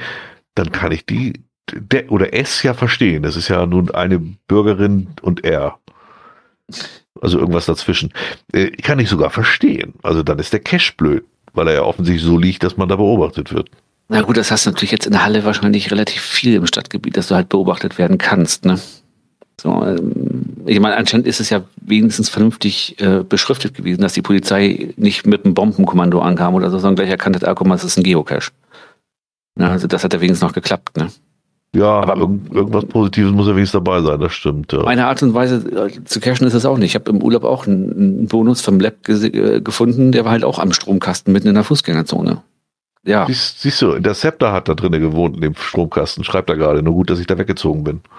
dann 0.56 0.72
kann 0.72 0.92
ich 0.92 1.06
die 1.06 1.34
der, 1.74 2.12
oder 2.12 2.34
es 2.34 2.64
ja 2.64 2.74
verstehen. 2.74 3.24
Das 3.24 3.36
ist 3.36 3.48
ja 3.48 3.66
nun 3.66 3.92
eine 3.92 4.20
Bürgerin 4.20 5.10
und 5.22 5.44
er. 5.44 5.80
Also 7.22 7.40
irgendwas 7.40 7.66
dazwischen. 7.66 8.14
Äh, 8.52 8.72
kann 8.72 9.00
ich 9.00 9.10
sogar 9.10 9.30
verstehen. 9.30 9.94
Also 10.04 10.24
dann 10.24 10.40
ist 10.40 10.54
der 10.54 10.60
Cash 10.60 10.96
blöd, 10.98 11.26
weil 11.54 11.68
er 11.68 11.74
ja 11.76 11.84
offensichtlich 11.84 12.26
so 12.26 12.38
liegt, 12.38 12.64
dass 12.64 12.78
man 12.78 12.90
da 12.90 12.98
beobachtet 12.98 13.54
wird. 13.54 13.70
Na 14.08 14.22
gut, 14.22 14.38
das 14.38 14.52
hast 14.52 14.66
du 14.66 14.70
natürlich 14.70 14.92
jetzt 14.92 15.08
in 15.08 15.14
der 15.14 15.26
Halle 15.26 15.46
wahrscheinlich 15.46 15.92
relativ 15.92 16.22
viel 16.22 16.54
im 16.54 16.68
Stadtgebiet, 16.68 17.18
dass 17.18 17.28
du 17.28 17.36
halt 17.36 17.50
beobachtet 17.50 17.98
werden 17.98 18.18
kannst, 18.18 18.66
ne? 18.66 18.80
So, 19.60 19.84
ähm, 19.86 20.46
ich 20.66 20.80
meine, 20.80 20.98
anscheinend 20.98 21.28
ist 21.28 21.40
es 21.40 21.50
ja 21.50 21.64
wenigstens 21.82 22.30
vernünftig 22.30 23.00
äh, 23.00 23.24
beschriftet 23.24 23.74
gewesen, 23.74 24.02
dass 24.02 24.14
die 24.14 24.22
Polizei 24.22 24.94
nicht 24.98 25.26
mit 25.26 25.46
einem 25.46 25.54
Bombenkommando 25.54 26.20
ankam 26.20 26.56
oder 26.56 26.70
so, 26.70 26.78
sondern 26.78 26.98
gleich 26.98 27.10
erkannt 27.10 27.38
hat, 27.38 27.48
ah, 27.48 27.54
guck 27.54 27.66
mal, 27.66 27.76
es 27.76 27.84
ist 27.84 27.98
ein 27.98 28.04
Geocache. 28.04 28.52
Na, 29.56 29.70
also 29.70 29.88
das 29.88 30.04
hat 30.04 30.14
ja 30.14 30.20
wenigstens 30.20 30.46
noch 30.46 30.54
geklappt, 30.54 30.98
ne? 30.98 31.08
Ja, 31.74 32.00
aber 32.02 32.16
irgend, 32.18 32.54
irgendwas 32.54 32.86
Positives 32.86 33.32
muss 33.32 33.48
ja 33.48 33.56
wenigstens 33.56 33.84
dabei 33.84 34.02
sein, 34.02 34.20
das 34.20 34.34
stimmt. 34.34 34.72
Ja. 34.72 34.84
Meine 34.84 35.08
Art 35.08 35.22
und 35.24 35.34
Weise 35.34 35.58
äh, 35.58 36.04
zu 36.04 36.20
cashen 36.20 36.48
ist 36.48 36.54
es 36.54 36.66
auch 36.66 36.78
nicht. 36.78 36.92
Ich 36.92 36.96
habe 36.96 37.10
im 37.12 37.22
Urlaub 37.22 37.44
auch 37.44 37.68
einen 37.68 38.28
Bonus 38.28 38.62
vom 38.62 38.80
Lab 38.80 39.08
äh, 39.08 39.62
gefunden, 39.62 40.12
der 40.12 40.26
war 40.26 40.32
halt 40.32 40.44
auch 40.44 40.60
am 40.60 40.74
Stromkasten 40.74 41.34
mitten 41.34 41.48
in 41.48 41.56
der 41.56 41.64
Fußgängerzone. 41.64 42.42
Ja. 43.06 43.28
Siehst, 43.28 43.62
siehst 43.62 43.82
du, 43.82 44.00
der 44.00 44.16
Scepter 44.16 44.52
hat 44.52 44.68
da 44.68 44.74
drinnen 44.74 45.00
gewohnt 45.00 45.36
in 45.36 45.42
dem 45.42 45.56
Stromkasten, 45.56 46.24
schreibt 46.24 46.50
er 46.50 46.58
gerade. 46.58 46.82
Nur 46.82 46.94
gut, 46.94 47.10
dass 47.10 47.20
ich 47.20 47.28
da 47.28 47.38
weggezogen 47.38 47.84
bin. 47.84 48.02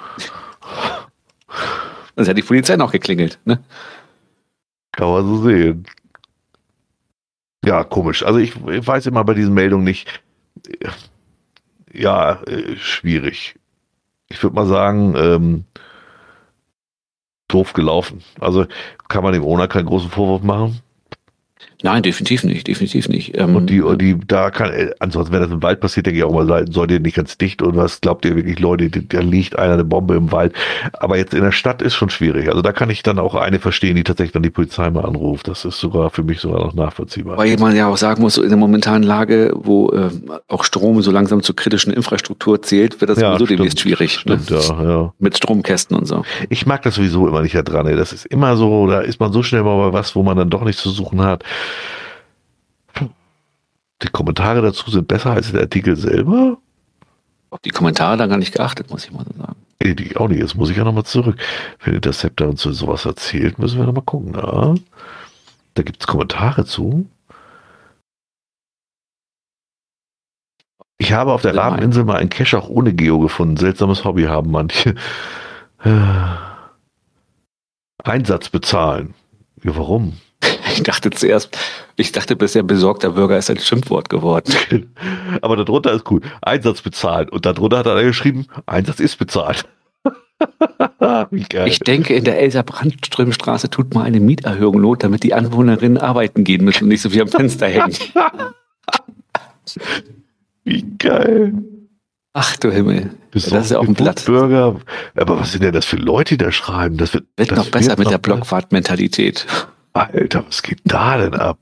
Das 2.18 2.28
hat 2.28 2.38
die 2.38 2.42
Polizei 2.42 2.76
noch 2.76 2.92
geklingelt, 2.92 3.38
ne? 3.44 3.62
Kann 4.90 5.10
man 5.10 5.26
so 5.26 5.42
sehen. 5.42 5.84
Ja, 7.62 7.84
komisch. 7.84 8.22
Also 8.22 8.38
ich, 8.38 8.56
ich 8.56 8.86
weiß 8.86 9.04
immer 9.04 9.22
bei 9.22 9.34
diesen 9.34 9.52
Meldungen 9.52 9.84
nicht. 9.84 10.22
Ja, 11.92 12.42
äh, 12.44 12.76
schwierig. 12.76 13.56
Ich 14.28 14.42
würde 14.42 14.56
mal 14.56 14.66
sagen, 14.66 15.14
ähm, 15.14 15.64
doof 17.48 17.74
gelaufen. 17.74 18.22
Also 18.40 18.66
kann 19.08 19.22
man 19.22 19.34
dem 19.34 19.44
Owner 19.44 19.68
keinen 19.68 19.86
großen 19.86 20.10
Vorwurf 20.10 20.42
machen. 20.42 20.80
Nein, 21.86 22.02
definitiv 22.02 22.42
nicht, 22.42 22.66
definitiv 22.66 23.08
nicht. 23.08 23.38
Ähm, 23.38 23.54
und 23.54 23.70
die, 23.70 23.80
die, 23.96 24.18
da 24.26 24.50
kann, 24.50 24.72
ansonsten, 24.98 25.32
wenn 25.32 25.40
das 25.40 25.52
im 25.52 25.62
Wald 25.62 25.78
passiert, 25.78 26.06
denke 26.06 26.18
ich 26.18 26.24
auch 26.24 26.32
mal, 26.32 26.66
seid 26.68 26.90
ihr 26.90 26.98
nicht 26.98 27.14
ganz 27.14 27.38
dicht 27.38 27.62
und 27.62 27.76
was 27.76 28.00
glaubt 28.00 28.24
ihr 28.24 28.34
wirklich, 28.34 28.58
Leute, 28.58 28.90
da 28.90 29.20
liegt 29.20 29.56
einer 29.56 29.74
eine 29.74 29.84
Bombe 29.84 30.16
im 30.16 30.32
Wald. 30.32 30.52
Aber 30.94 31.16
jetzt 31.16 31.32
in 31.32 31.42
der 31.42 31.52
Stadt 31.52 31.82
ist 31.82 31.94
schon 31.94 32.10
schwierig. 32.10 32.48
Also 32.48 32.60
da 32.60 32.72
kann 32.72 32.90
ich 32.90 33.04
dann 33.04 33.20
auch 33.20 33.36
eine 33.36 33.60
verstehen, 33.60 33.94
die 33.94 34.02
tatsächlich 34.02 34.32
dann 34.32 34.42
die 34.42 34.50
Polizei 34.50 34.90
mal 34.90 35.04
anruft. 35.04 35.46
Das 35.46 35.64
ist 35.64 35.78
sogar 35.78 36.10
für 36.10 36.24
mich 36.24 36.40
sogar 36.40 36.58
noch 36.58 36.74
nachvollziehbar. 36.74 37.38
Weil 37.38 37.56
man 37.58 37.76
ja 37.76 37.86
auch 37.86 37.96
sagen 37.96 38.20
muss, 38.20 38.34
so 38.34 38.42
in 38.42 38.48
der 38.48 38.58
momentanen 38.58 39.04
Lage, 39.04 39.52
wo 39.54 39.90
äh, 39.90 40.10
auch 40.48 40.64
Strom 40.64 41.00
so 41.02 41.12
langsam 41.12 41.44
zur 41.44 41.54
kritischen 41.54 41.92
Infrastruktur 41.92 42.60
zählt, 42.62 43.00
wird 43.00 43.10
das 43.10 43.20
ja, 43.20 43.30
sowieso 43.30 43.46
demnächst 43.46 43.78
schwierig. 43.78 44.26
Ne? 44.26 44.40
Stimmt, 44.40 44.50
ne? 44.50 44.84
ja, 44.84 44.90
ja. 44.90 45.12
Mit 45.20 45.36
Stromkästen 45.36 45.96
und 45.96 46.06
so. 46.06 46.24
Ich 46.48 46.66
mag 46.66 46.82
das 46.82 46.96
sowieso 46.96 47.28
immer 47.28 47.42
nicht 47.42 47.54
da 47.54 47.62
dran. 47.62 47.86
Ey. 47.86 47.94
Das 47.94 48.12
ist 48.12 48.26
immer 48.26 48.56
so, 48.56 48.88
da 48.88 49.02
ist 49.02 49.20
man 49.20 49.32
so 49.32 49.44
schnell 49.44 49.62
mal 49.62 49.76
bei 49.76 49.92
was, 49.92 50.16
wo 50.16 50.24
man 50.24 50.36
dann 50.36 50.50
doch 50.50 50.64
nichts 50.64 50.82
zu 50.82 50.90
suchen 50.90 51.20
hat. 51.20 51.44
Die 54.02 54.08
Kommentare 54.08 54.60
dazu 54.62 54.90
sind 54.90 55.08
besser 55.08 55.30
als 55.30 55.52
der 55.52 55.62
Artikel 55.62 55.96
selber. 55.96 56.58
Auf 57.50 57.60
die 57.60 57.70
Kommentare 57.70 58.16
da 58.16 58.26
gar 58.26 58.36
nicht 58.36 58.52
geachtet, 58.52 58.90
muss 58.90 59.04
ich 59.04 59.12
mal 59.12 59.24
so 59.24 59.32
sagen. 59.38 59.56
Nee, 59.82 59.94
die 59.94 60.16
auch 60.16 60.28
nicht. 60.28 60.40
Jetzt 60.40 60.54
muss 60.54 60.70
ich 60.70 60.76
ja 60.76 60.84
nochmal 60.84 61.04
zurück. 61.04 61.36
Wenn 61.82 61.94
Interceptor 61.94 62.48
uns 62.48 62.60
so 62.60 62.72
sowas 62.72 63.04
erzählt, 63.04 63.58
müssen 63.58 63.78
wir 63.78 63.86
nochmal 63.86 64.02
gucken. 64.04 64.32
Na? 64.32 64.74
Da 65.74 65.82
gibt 65.82 66.00
es 66.00 66.06
Kommentare 66.06 66.64
zu. 66.64 67.08
Ich 70.98 71.12
habe 71.12 71.32
auf 71.32 71.42
der. 71.42 71.54
Rabeninsel 71.54 72.04
mal 72.04 72.16
einen 72.16 72.30
Cache 72.30 72.58
auch 72.58 72.68
ohne 72.68 72.94
Geo 72.94 73.18
gefunden. 73.18 73.56
Seltsames 73.56 74.04
Hobby 74.04 74.24
haben 74.24 74.50
manche. 74.50 74.94
Einsatz 78.02 78.48
bezahlen. 78.48 79.14
Ja, 79.62 79.76
warum? 79.76 80.18
Ich 80.76 80.82
dachte 80.82 81.10
zuerst, 81.10 81.56
ich 81.96 82.12
dachte 82.12 82.36
bisher 82.36 82.62
besorgter 82.62 83.10
Bürger 83.10 83.38
ist 83.38 83.50
ein 83.50 83.58
Schimpfwort 83.58 84.10
geworden. 84.10 84.54
Aber 85.40 85.56
darunter 85.56 85.92
ist 85.92 86.10
cool. 86.10 86.20
Einsatz 86.42 86.82
bezahlen. 86.82 87.30
Und 87.30 87.46
darunter 87.46 87.78
hat 87.78 87.86
er 87.86 88.02
geschrieben, 88.02 88.46
Einsatz 88.66 89.00
ist 89.00 89.16
bezahlt. 89.16 89.64
Wie 91.30 91.44
geil. 91.44 91.68
Ich 91.68 91.78
denke, 91.78 92.14
in 92.14 92.24
der 92.24 92.38
Elsa 92.38 92.60
Brandströmstraße 92.62 93.70
tut 93.70 93.94
mal 93.94 94.02
eine 94.02 94.20
Mieterhöhung 94.20 94.80
Not, 94.80 95.02
damit 95.02 95.22
die 95.22 95.32
Anwohnerinnen 95.32 95.96
arbeiten 95.96 96.44
gehen 96.44 96.62
müssen 96.64 96.84
und 96.84 96.88
nicht 96.88 97.00
so 97.00 97.08
viel 97.08 97.22
am 97.22 97.28
Fenster 97.28 97.68
hängen. 97.68 97.94
Wie 100.64 100.84
geil. 100.98 101.54
Ach 102.34 102.54
du 102.58 102.70
Himmel. 102.70 103.14
Das 103.32 103.46
ist 103.46 103.70
ja 103.70 103.78
auch 103.78 103.88
ein 103.88 103.94
Blatt. 103.94 104.26
Bürger. 104.26 104.78
Aber 105.14 105.40
was 105.40 105.52
sind 105.52 105.64
denn 105.64 105.72
das 105.72 105.86
für 105.86 105.96
Leute, 105.96 106.36
die 106.36 106.44
da 106.44 106.52
schreiben? 106.52 106.98
Das 106.98 107.14
wird, 107.14 107.24
Wird 107.36 107.50
das 107.50 107.58
noch 107.58 107.70
besser 107.70 107.88
wird 107.90 107.98
mit 107.98 108.04
noch 108.06 108.12
der 108.12 108.18
besser. 108.18 109.68
Alter, 110.04 110.44
was 110.46 110.62
geht 110.62 110.80
da 110.84 111.18
denn 111.18 111.34
ab? 111.34 111.58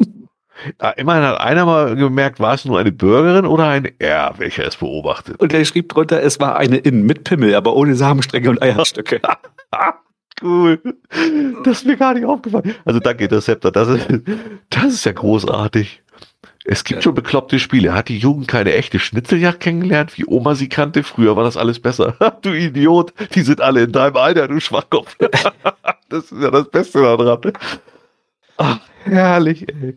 Ah, 0.78 0.90
immerhin 0.90 1.24
hat 1.24 1.40
einer 1.40 1.66
mal 1.66 1.96
gemerkt, 1.96 2.38
war 2.40 2.54
es 2.54 2.64
nur 2.64 2.78
eine 2.78 2.92
Bürgerin 2.92 3.44
oder 3.44 3.68
ein 3.68 3.88
R, 3.98 4.34
welcher 4.38 4.66
es 4.66 4.76
beobachtet. 4.76 5.40
Und 5.40 5.52
er 5.52 5.64
schrieb 5.64 5.88
drunter, 5.88 6.22
es 6.22 6.38
war 6.40 6.56
eine 6.56 6.76
In 6.76 7.04
mit 7.04 7.24
Pimmel, 7.24 7.54
aber 7.54 7.74
ohne 7.74 7.94
Samenstränge 7.96 8.50
und 8.50 8.62
Eierstöcke. 8.62 9.20
Cool. 10.42 10.80
Das 11.62 11.78
ist 11.78 11.86
mir 11.86 11.96
gar 11.96 12.12
nicht 12.12 12.24
aufgefallen. 12.26 12.74
Also 12.84 12.98
danke, 12.98 13.24
Interceptor. 13.24 13.70
Das 13.70 13.88
ist, 13.88 14.06
das 14.68 14.84
ist 14.92 15.04
ja 15.04 15.12
großartig. 15.12 16.02
Es 16.64 16.82
gibt 16.82 16.98
Ja. 16.98 17.02
schon 17.02 17.14
bekloppte 17.14 17.58
Spiele. 17.60 17.94
Hat 17.94 18.08
die 18.08 18.18
Jugend 18.18 18.48
keine 18.48 18.74
echte 18.74 18.98
Schnitzeljagd 18.98 19.60
kennengelernt, 19.60 20.18
wie 20.18 20.26
Oma 20.26 20.56
sie 20.56 20.68
kannte? 20.68 21.04
Früher 21.04 21.36
war 21.36 21.44
das 21.44 21.56
alles 21.56 21.78
besser. 21.78 22.16
du 22.42 22.50
Idiot. 22.50 23.14
Die 23.34 23.42
sind 23.42 23.60
alle 23.60 23.84
in 23.84 23.92
deinem 23.92 24.16
Alter, 24.16 24.48
du 24.48 24.58
Schwachkopf. 24.60 25.16
das 26.08 26.32
ist 26.32 26.42
ja 26.42 26.50
das 26.50 26.68
Beste 26.68 27.00
daran. 27.00 27.52
Ach, 28.56 28.78
herrlich, 29.04 29.66
ey. 29.68 29.96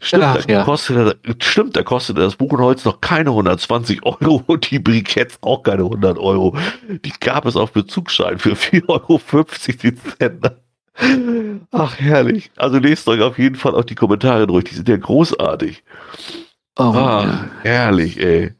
Stimmt, 0.00 0.24
Ach, 0.24 0.44
da 0.44 0.52
ja. 0.52 0.64
kostet, 0.64 1.18
stimmt, 1.42 1.76
da 1.76 1.82
kostet 1.82 2.18
das 2.18 2.36
Buchenholz 2.36 2.84
noch 2.84 3.00
keine 3.00 3.30
120 3.30 4.04
Euro 4.04 4.42
und 4.46 4.70
die 4.70 4.78
Briketts 4.78 5.38
auch 5.40 5.62
keine 5.62 5.84
100 5.84 6.18
Euro. 6.18 6.56
Die 6.88 7.12
gab 7.20 7.46
es 7.46 7.56
auf 7.56 7.72
Bezugsschein 7.72 8.38
für 8.38 8.52
4,50 8.52 8.88
Euro 8.88 9.20
die 9.82 9.94
Zentner. 9.94 10.56
Ach, 11.72 11.98
herrlich. 11.98 12.50
Also 12.56 12.78
lest 12.78 13.08
euch 13.08 13.22
auf 13.22 13.38
jeden 13.38 13.56
Fall 13.56 13.74
auch 13.74 13.84
die 13.84 13.94
Kommentare 13.94 14.46
durch. 14.46 14.64
Die 14.64 14.74
sind 14.74 14.88
ja 14.88 14.96
großartig. 14.96 15.82
Oh, 16.78 16.92
ja. 16.94 17.48
herrlich, 17.62 18.20
ey. 18.20 18.52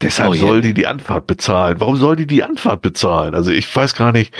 Deshalb 0.00 0.30
Oh 0.30 0.34
je. 0.34 0.40
soll 0.40 0.60
die 0.62 0.74
die 0.74 0.86
Anfahrt 0.86 1.26
bezahlen. 1.26 1.78
Warum 1.78 1.96
soll 1.96 2.16
die 2.16 2.26
die 2.26 2.42
Anfahrt 2.42 2.82
bezahlen? 2.82 3.34
Also 3.34 3.50
ich 3.50 3.74
weiß 3.74 3.94
gar 3.94 4.12
nicht. 4.12 4.34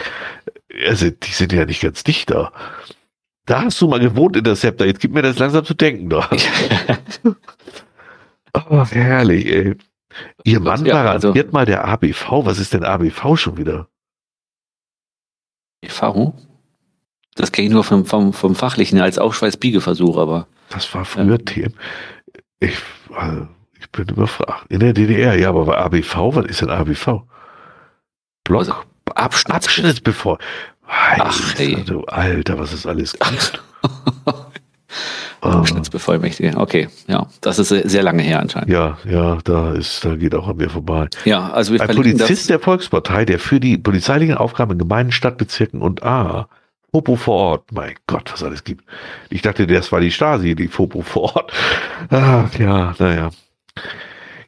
Also 0.86 1.10
die 1.10 1.30
sind 1.30 1.52
ja 1.52 1.64
nicht 1.66 1.82
ganz 1.82 2.02
dicht 2.02 2.30
da. 2.30 2.52
Da 3.46 3.62
hast 3.62 3.80
du 3.80 3.88
mal 3.88 3.98
gewohnt, 4.00 4.36
Interceptor. 4.36 4.86
Jetzt 4.86 5.00
gibt 5.00 5.14
mir 5.14 5.22
das 5.22 5.38
langsam 5.38 5.64
zu 5.64 5.74
denken. 5.74 6.08
Da. 6.10 6.28
Oh, 8.68 8.84
herrlich, 8.84 9.46
ey. 9.46 9.76
Ihr 10.44 10.60
Mann 10.60 10.84
Ja, 10.84 10.94
war 11.04 11.10
also- 11.12 11.32
mal 11.52 11.64
der 11.64 11.86
ABV. 11.86 12.44
Was 12.44 12.58
ist 12.58 12.74
denn 12.74 12.84
ABV 12.84 13.36
schon 13.38 13.56
wieder? 13.56 13.88
EV? 15.82 16.32
Das 17.34 17.50
kenne 17.50 17.68
ich 17.68 17.72
nur 17.72 17.82
vom, 17.82 18.04
vom, 18.04 18.34
vom 18.34 18.54
Fachlichen 18.54 19.00
als 19.00 19.18
Aufschweiß-Biegeversuch, 19.18 20.18
aber 20.18 20.48
Das 20.68 20.92
war 20.94 21.06
früher 21.06 21.42
Themen. 21.42 21.74
Ich, 22.60 22.76
also, 23.14 23.48
ich 23.80 23.90
bin 23.90 24.06
überfragt. 24.08 24.66
In 24.70 24.80
der 24.80 24.92
DDR, 24.92 25.34
ja, 25.38 25.48
aber 25.48 25.64
bei 25.64 25.78
ABV, 25.78 26.36
was 26.36 26.44
ist 26.46 26.60
denn 26.60 26.68
ABV? 26.70 27.22
Block, 28.44 28.60
Also, 28.60 28.74
Abschnitt. 29.14 30.04
Abschnittsbevor. 30.92 31.24
Ach, 31.26 31.58
Alter, 31.58 31.58
hey. 31.58 31.84
du 31.84 32.04
Alter, 32.04 32.58
was 32.58 32.72
es 32.72 32.86
alles 32.86 33.12
gibt. 33.12 33.62
Oh, 35.44 35.48
Abschnittsbevollmächtige. 35.48 36.56
Okay, 36.56 36.88
ja, 37.08 37.26
das 37.40 37.58
ist 37.58 37.70
sehr 37.70 38.02
lange 38.04 38.22
her 38.22 38.38
anscheinend. 38.38 38.70
ja, 38.70 38.96
ja, 39.04 39.38
da 39.42 39.72
ist, 39.72 40.04
da 40.04 40.14
geht 40.14 40.36
auch 40.36 40.46
an 40.46 40.56
mir 40.56 40.70
vorbei. 40.70 41.08
Ja, 41.24 41.50
also 41.50 41.72
wir 41.72 41.80
Ein 41.80 41.96
Polizist 41.96 42.48
der 42.48 42.60
Volkspartei, 42.60 43.24
der 43.24 43.40
für 43.40 43.58
die 43.58 43.76
polizeilichen 43.76 44.36
Aufgaben 44.36 44.72
in 44.72 44.78
Gemeinden, 44.78 45.10
Stadtbezirken 45.10 45.82
und 45.82 46.04
A. 46.04 46.48
Popo 46.92 47.16
vor 47.16 47.34
Ort. 47.34 47.72
Mein 47.72 47.94
Gott, 48.06 48.32
was 48.32 48.44
alles 48.44 48.62
gibt. 48.62 48.84
Ich 49.30 49.42
dachte, 49.42 49.66
das 49.66 49.90
war 49.90 49.98
die 49.98 50.12
Stasi, 50.12 50.54
die 50.54 50.68
Popo 50.68 51.00
vor 51.02 51.34
Ort. 51.34 51.52
Ah, 52.10 52.44
ja, 52.58 52.94
naja. 52.98 53.30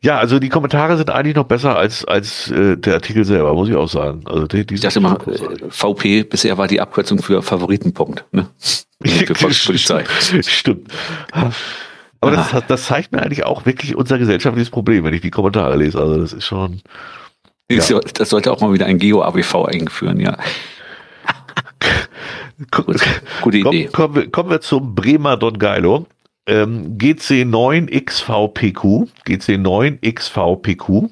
Ja, 0.04 0.18
also 0.18 0.38
die 0.38 0.50
Kommentare 0.50 0.98
sind 0.98 1.08
eigentlich 1.08 1.34
noch 1.34 1.46
besser 1.46 1.76
als, 1.78 2.04
als 2.04 2.50
äh, 2.50 2.76
der 2.76 2.94
Artikel 2.94 3.24
selber, 3.24 3.54
muss 3.54 3.70
ich 3.70 3.74
auch 3.74 3.88
sagen. 3.88 4.20
Also 4.26 4.46
die, 4.46 4.66
die 4.66 4.74
Ich 4.74 4.82
dachte 4.82 5.00
mal, 5.00 5.16
äh, 5.26 5.70
VP 5.70 6.24
bisher 6.24 6.58
war 6.58 6.68
die 6.68 6.78
Abkürzung 6.80 7.22
für 7.22 7.40
Favoritenpunkt. 7.42 8.24
Ne? 8.32 8.46
Für 9.02 9.34
Volkspolizei. 9.34 10.04
Stimmt. 10.42 10.90
Aber 12.20 12.30
das, 12.36 12.52
Ah. 12.54 12.60
das 12.66 12.84
zeigt 12.84 13.12
mir 13.12 13.22
eigentlich 13.22 13.44
auch 13.44 13.64
wirklich 13.66 13.96
unser 13.96 14.18
gesellschaftliches 14.18 14.70
Problem, 14.70 15.04
wenn 15.04 15.12
ich 15.14 15.20
die 15.22 15.30
Kommentare 15.30 15.76
lese. 15.76 15.98
Also 16.00 16.18
das 16.18 16.32
ist 16.34 16.44
schon. 16.44 16.80
Das 17.68 17.88
so- 17.88 18.00
Das 18.00 18.28
sollte 18.30 18.52
auch 18.52 18.60
mal 18.60 18.72
wieder 18.74 18.84
ein 18.86 18.98
Geo-ABV 18.98 19.64
eingeführen, 19.66 20.20
ja. 20.20 20.36
Gut, 22.70 23.00
gute 23.42 23.58
Idee. 23.58 23.88
Komm, 23.92 23.92
kommen, 23.92 24.14
wir, 24.14 24.30
kommen 24.30 24.50
wir 24.50 24.60
zum 24.60 24.94
Bremer 24.94 25.36
Don 25.36 25.58
Geilo. 25.58 26.06
Ähm, 26.46 26.98
GC9XVPQ. 26.98 29.08
GC9XVPQ. 29.26 31.10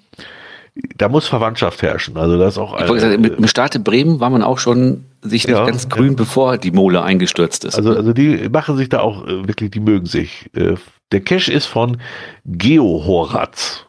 Da 0.97 1.09
muss 1.09 1.29
Verwandtschaft 1.29 1.83
herrschen. 1.83 2.17
Also 2.17 2.39
das 2.39 2.59
auch 2.59 2.81
Ich 2.81 2.89
wollte 2.89 3.03
sagen, 3.03 3.21
mit 3.21 3.33
eine, 3.33 3.41
dem 3.43 3.47
Staat 3.47 3.75
in 3.75 3.85
Bremen 3.85 4.21
war 4.21 4.31
man 4.31 4.43
auch 4.43 4.59
schon 4.59 5.05
sich 5.21 5.47
nicht 5.47 5.57
Ja, 5.57 5.67
ganz 5.67 5.89
grün, 5.89 6.17
bevor 6.17 6.59
die 6.59 6.71
Mole 6.71 7.03
eingestürzt 7.03 7.65
ist. 7.65 7.77
also, 7.77 7.95
also 7.95 8.13
die 8.13 8.49
machen 8.49 8.77
sich 8.77 8.89
da 8.89 9.01
auch 9.01 9.27
äh, 9.27 9.47
wirklich, 9.47 9.71
die 9.71 9.81
mögen 9.81 10.07
sich. 10.07 10.51
Äh, 10.55 10.75
der 11.13 11.21
Cache 11.21 11.53
ist 11.53 11.67
von 11.67 11.99
Geohoratz. 12.47 13.85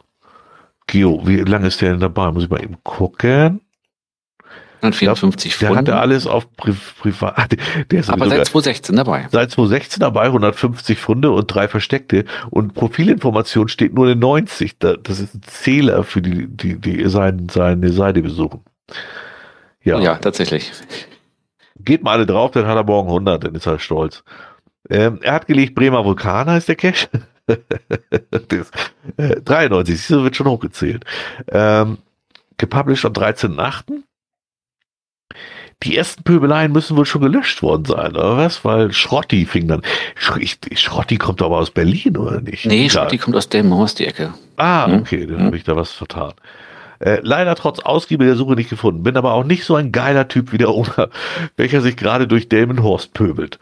Geo, 0.86 1.22
wie 1.24 1.38
lange 1.38 1.68
ist 1.68 1.80
der 1.80 1.92
denn 1.92 2.00
dabei? 2.00 2.30
Muss 2.30 2.44
ich 2.44 2.50
mal 2.50 2.62
eben 2.62 2.76
gucken. 2.84 3.62
154 4.84 5.58
Der 5.58 5.74
hatte 5.74 5.96
alles 5.96 6.26
auf 6.26 6.50
Pri 6.56 6.74
Privat. 7.00 7.56
Der- 7.90 8.00
ist 8.00 8.10
Aber 8.10 8.28
seit 8.28 8.46
2016 8.46 8.96
dabei. 8.96 9.26
Seit 9.32 9.50
2016 9.50 10.00
dabei, 10.00 10.24
150 10.24 10.98
Funde 10.98 11.30
und 11.30 11.46
drei 11.46 11.68
versteckte. 11.68 12.24
Und 12.50 12.74
Profilinformation 12.74 13.68
steht 13.68 13.94
nur 13.94 14.06
eine 14.06 14.16
90. 14.16 14.78
Da- 14.78 14.96
Das 14.96 15.20
ist 15.20 15.34
ein 15.34 15.42
Zähler 15.42 16.04
für 16.04 16.20
die, 16.22 16.46
die, 16.48 16.78
die 16.80 17.08
sein, 17.08 17.48
seine 17.50 17.90
Seite 17.92 18.22
besuchen. 18.22 18.60
Ja. 19.82 19.98
Ja, 20.00 20.16
tatsächlich. 20.16 20.72
Geht 21.78 22.02
mal 22.02 22.12
alle 22.12 22.26
drauf, 22.26 22.52
dann 22.52 22.66
hat 22.66 22.76
er 22.76 22.84
morgen 22.84 23.08
100, 23.08 23.44
dann 23.44 23.54
ist 23.54 23.66
er 23.66 23.78
stolz. 23.78 24.22
Ähm, 24.88 25.18
er 25.22 25.32
hat 25.34 25.46
gelegt, 25.46 25.74
Bremer 25.74 26.04
Vulkan 26.04 26.48
heißt 26.48 26.68
der 26.68 26.76
Cache. 26.76 27.08
das, 27.46 28.70
äh, 29.16 29.40
93, 29.42 29.96
siehst 29.96 30.10
du, 30.10 30.22
wird 30.22 30.36
schon 30.36 30.46
hochgezählt. 30.46 31.04
Ähm, 31.48 31.98
gepublished 32.56 33.04
am 33.04 33.12
13.8. 33.12 34.02
Die 35.84 35.96
ersten 35.96 36.22
Pöbeleien 36.22 36.72
müssen 36.72 36.96
wohl 36.96 37.04
schon 37.06 37.20
gelöscht 37.22 37.62
worden 37.62 37.84
sein, 37.84 38.12
oder 38.12 38.36
was? 38.36 38.64
Weil 38.64 38.92
Schrotti 38.92 39.44
fing 39.46 39.68
dann. 39.68 39.82
Sch 40.16 40.32
ich, 40.38 40.58
Schrotti 40.80 41.16
kommt 41.16 41.42
aber 41.42 41.58
aus 41.58 41.70
Berlin, 41.70 42.16
oder 42.16 42.40
nicht? 42.40 42.64
Nee, 42.66 42.86
Egal. 42.86 42.90
Schotti 42.90 43.18
kommt 43.18 43.36
aus 43.36 43.48
Delmenhorst, 43.48 43.98
die 43.98 44.06
Ecke. 44.06 44.32
Ah, 44.56 44.86
Hm? 44.86 45.00
okay, 45.00 45.26
dann 45.26 45.38
Hm? 45.38 45.44
habe 45.46 45.56
ich 45.56 45.64
da 45.64 45.76
was 45.76 45.92
vertan. 45.92 46.32
Äh, 47.00 47.18
leider 47.22 47.54
trotz 47.54 47.80
ausgiebiger 47.80 48.34
Suche 48.36 48.54
nicht 48.54 48.70
gefunden. 48.70 49.02
Bin 49.02 49.16
aber 49.16 49.32
auch 49.34 49.44
nicht 49.44 49.64
so 49.64 49.74
ein 49.74 49.92
geiler 49.92 50.28
Typ 50.28 50.52
wie 50.52 50.58
der 50.58 50.70
Owner, 50.70 51.10
welcher 51.56 51.80
sich 51.82 51.96
gerade 51.96 52.26
durch 52.26 52.48
Delmenhorst 52.48 53.12
pöbelt. 53.12 53.58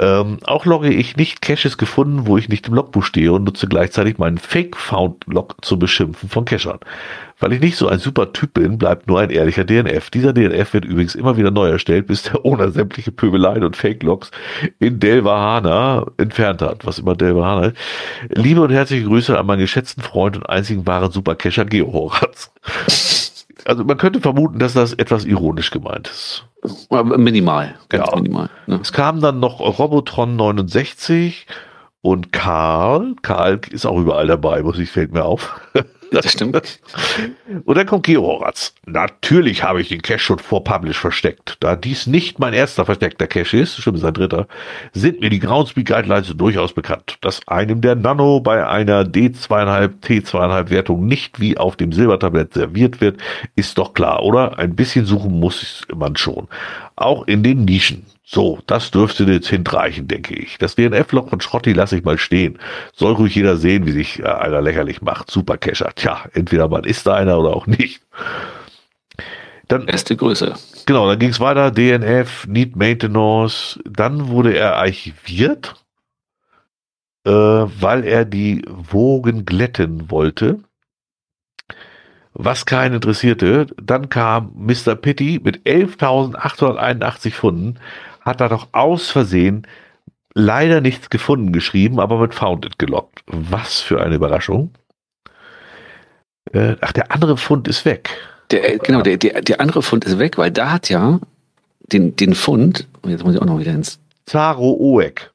Ähm, 0.00 0.38
auch 0.44 0.66
logge 0.66 0.88
ich 0.88 1.16
nicht 1.16 1.40
Caches 1.40 1.78
gefunden, 1.78 2.26
wo 2.26 2.36
ich 2.36 2.48
nicht 2.48 2.66
im 2.66 2.74
Logbuch 2.74 3.04
stehe 3.04 3.32
und 3.32 3.44
nutze 3.44 3.68
gleichzeitig 3.68 4.18
meinen 4.18 4.38
Fake-Found-Log 4.38 5.56
zum 5.62 5.78
Beschimpfen 5.78 6.28
von 6.28 6.44
Cachern. 6.44 6.80
Weil 7.38 7.52
ich 7.52 7.60
nicht 7.60 7.76
so 7.76 7.88
ein 7.88 7.98
super 8.00 8.32
Typ 8.32 8.54
bin, 8.54 8.78
bleibt 8.78 9.06
nur 9.06 9.20
ein 9.20 9.30
ehrlicher 9.30 9.64
DNF. 9.64 10.10
Dieser 10.10 10.32
DNF 10.32 10.72
wird 10.72 10.84
übrigens 10.84 11.14
immer 11.14 11.36
wieder 11.36 11.52
neu 11.52 11.68
erstellt, 11.68 12.08
bis 12.08 12.22
der 12.24 12.44
Owner 12.44 12.70
sämtliche 12.70 13.12
Pöbeleien 13.12 13.62
und 13.62 13.76
Fake-Logs 13.76 14.32
in 14.80 14.98
Delvahana 14.98 16.06
entfernt 16.16 16.62
hat, 16.62 16.84
was 16.84 16.98
immer 16.98 17.14
Delvahana 17.14 17.66
ist. 17.66 17.76
Liebe 18.30 18.62
und 18.62 18.70
herzliche 18.70 19.06
Grüße 19.06 19.38
an 19.38 19.46
meinen 19.46 19.60
geschätzten 19.60 20.02
Freund 20.02 20.36
und 20.36 20.48
einzigen 20.48 20.86
wahren 20.86 21.12
Supercacher 21.12 21.66
Geo 21.66 21.92
Horatz. 21.92 22.52
Also 23.66 23.84
man 23.84 23.96
könnte 23.96 24.20
vermuten, 24.20 24.58
dass 24.58 24.74
das 24.74 24.92
etwas 24.92 25.24
ironisch 25.24 25.70
gemeint 25.70 26.08
ist. 26.08 26.46
Minimal, 26.90 27.74
ganz 27.88 28.08
Ja. 28.10 28.16
minimal. 28.16 28.48
Ne? 28.66 28.78
Es 28.82 28.92
kamen 28.92 29.20
dann 29.20 29.40
noch 29.40 29.60
Robotron 29.60 30.36
69 30.36 31.46
und 32.02 32.32
Karl. 32.32 33.14
Karl 33.22 33.60
ist 33.70 33.86
auch 33.86 33.98
überall 33.98 34.26
dabei, 34.26 34.62
muss 34.62 34.78
ich, 34.78 34.90
fällt 34.90 35.12
mir 35.12 35.24
auf. 35.24 35.60
Das 36.10 36.30
stimmt. 36.30 36.80
Und 37.64 37.76
dann 37.76 37.86
kommt 37.86 38.04
Geo. 38.04 38.44
Natürlich 38.86 39.62
habe 39.62 39.80
ich 39.80 39.88
den 39.88 40.02
Cache 40.02 40.18
schon 40.18 40.38
vor 40.38 40.64
Publish 40.64 40.98
versteckt. 40.98 41.56
Da 41.60 41.76
dies 41.76 42.06
nicht 42.06 42.38
mein 42.38 42.52
erster 42.52 42.84
versteckter 42.84 43.26
Cache 43.26 43.58
ist, 43.58 43.76
stimmt, 43.76 44.00
sein 44.00 44.14
dritter, 44.14 44.46
sind 44.92 45.20
mir 45.20 45.30
die 45.30 45.38
Groundspeak 45.38 45.86
Guidelines 45.86 46.32
durchaus 46.36 46.72
bekannt. 46.72 47.16
Dass 47.20 47.46
einem 47.48 47.80
der 47.80 47.94
Nano 47.94 48.40
bei 48.40 48.66
einer 48.66 49.02
D2,5, 49.02 49.90
T2,5 50.02 50.70
Wertung 50.70 51.06
nicht 51.06 51.40
wie 51.40 51.56
auf 51.58 51.76
dem 51.76 51.92
Silbertablett 51.92 52.54
serviert 52.54 53.00
wird, 53.00 53.18
ist 53.56 53.78
doch 53.78 53.94
klar, 53.94 54.22
oder? 54.22 54.58
Ein 54.58 54.74
bisschen 54.74 55.06
suchen 55.06 55.38
muss 55.38 55.82
man 55.94 56.16
schon. 56.16 56.48
Auch 56.96 57.26
in 57.26 57.42
den 57.42 57.64
Nischen. 57.64 58.06
So, 58.26 58.58
das 58.66 58.90
dürfte 58.90 59.24
jetzt 59.24 59.48
hinreichen, 59.48 60.08
denke 60.08 60.34
ich. 60.34 60.56
Das 60.56 60.76
DNF-Log 60.76 61.28
von 61.28 61.42
Schrotti 61.42 61.74
lasse 61.74 61.98
ich 61.98 62.04
mal 62.04 62.16
stehen. 62.16 62.58
Soll 62.94 63.12
ruhig 63.12 63.34
jeder 63.34 63.58
sehen, 63.58 63.86
wie 63.86 63.92
sich 63.92 64.20
äh, 64.20 64.24
einer 64.24 64.62
lächerlich 64.62 65.02
macht. 65.02 65.30
Super 65.30 65.58
Kescher. 65.58 65.92
Tja, 65.94 66.24
entweder 66.32 66.68
man 66.68 66.84
ist 66.84 67.06
da 67.06 67.14
einer 67.14 67.38
oder 67.38 67.54
auch 67.54 67.66
nicht. 67.66 68.00
Dann, 69.68 69.84
Beste 69.84 70.16
Größe. 70.16 70.54
Genau, 70.86 71.06
dann 71.06 71.18
ging 71.18 71.30
es 71.30 71.40
weiter. 71.40 71.70
DNF, 71.70 72.46
Need 72.46 72.76
Maintenance. 72.76 73.78
Dann 73.84 74.28
wurde 74.28 74.56
er 74.56 74.76
archiviert, 74.76 75.74
äh, 77.26 77.30
weil 77.30 78.04
er 78.04 78.24
die 78.24 78.64
Wogen 78.66 79.44
glätten 79.44 80.10
wollte 80.10 80.60
was 82.34 82.66
keinen 82.66 82.96
interessierte. 82.96 83.68
Dann 83.80 84.08
kam 84.08 84.52
Mr. 84.56 84.96
Pitty 84.96 85.40
mit 85.42 85.64
11.881 85.64 87.32
Funden, 87.32 87.78
hat 88.24 88.40
da 88.40 88.48
doch 88.48 88.68
aus 88.72 89.10
Versehen 89.10 89.66
leider 90.34 90.80
nichts 90.80 91.10
gefunden 91.10 91.52
geschrieben, 91.52 92.00
aber 92.00 92.18
mit 92.18 92.34
Founded 92.34 92.78
gelockt. 92.78 93.22
Was 93.26 93.80
für 93.80 94.02
eine 94.02 94.16
Überraschung. 94.16 94.72
Äh, 96.52 96.76
ach, 96.80 96.92
der 96.92 97.12
andere 97.12 97.36
Fund 97.36 97.68
ist 97.68 97.84
weg. 97.84 98.10
Der, 98.50 98.74
äh, 98.74 98.78
genau, 98.78 99.02
der, 99.02 99.16
der, 99.16 99.42
der 99.42 99.60
andere 99.60 99.82
Fund 99.82 100.04
ist 100.04 100.18
weg, 100.18 100.38
weil 100.38 100.50
da 100.50 100.72
hat 100.72 100.88
ja 100.88 101.20
den, 101.92 102.16
den 102.16 102.34
Fund, 102.34 102.86
jetzt 103.06 103.24
muss 103.24 103.34
ich 103.34 103.40
auch 103.40 103.46
noch 103.46 103.58
wieder 103.58 103.72
ins. 103.72 103.98
Zaro 104.26 104.72
Oek. 104.78 105.32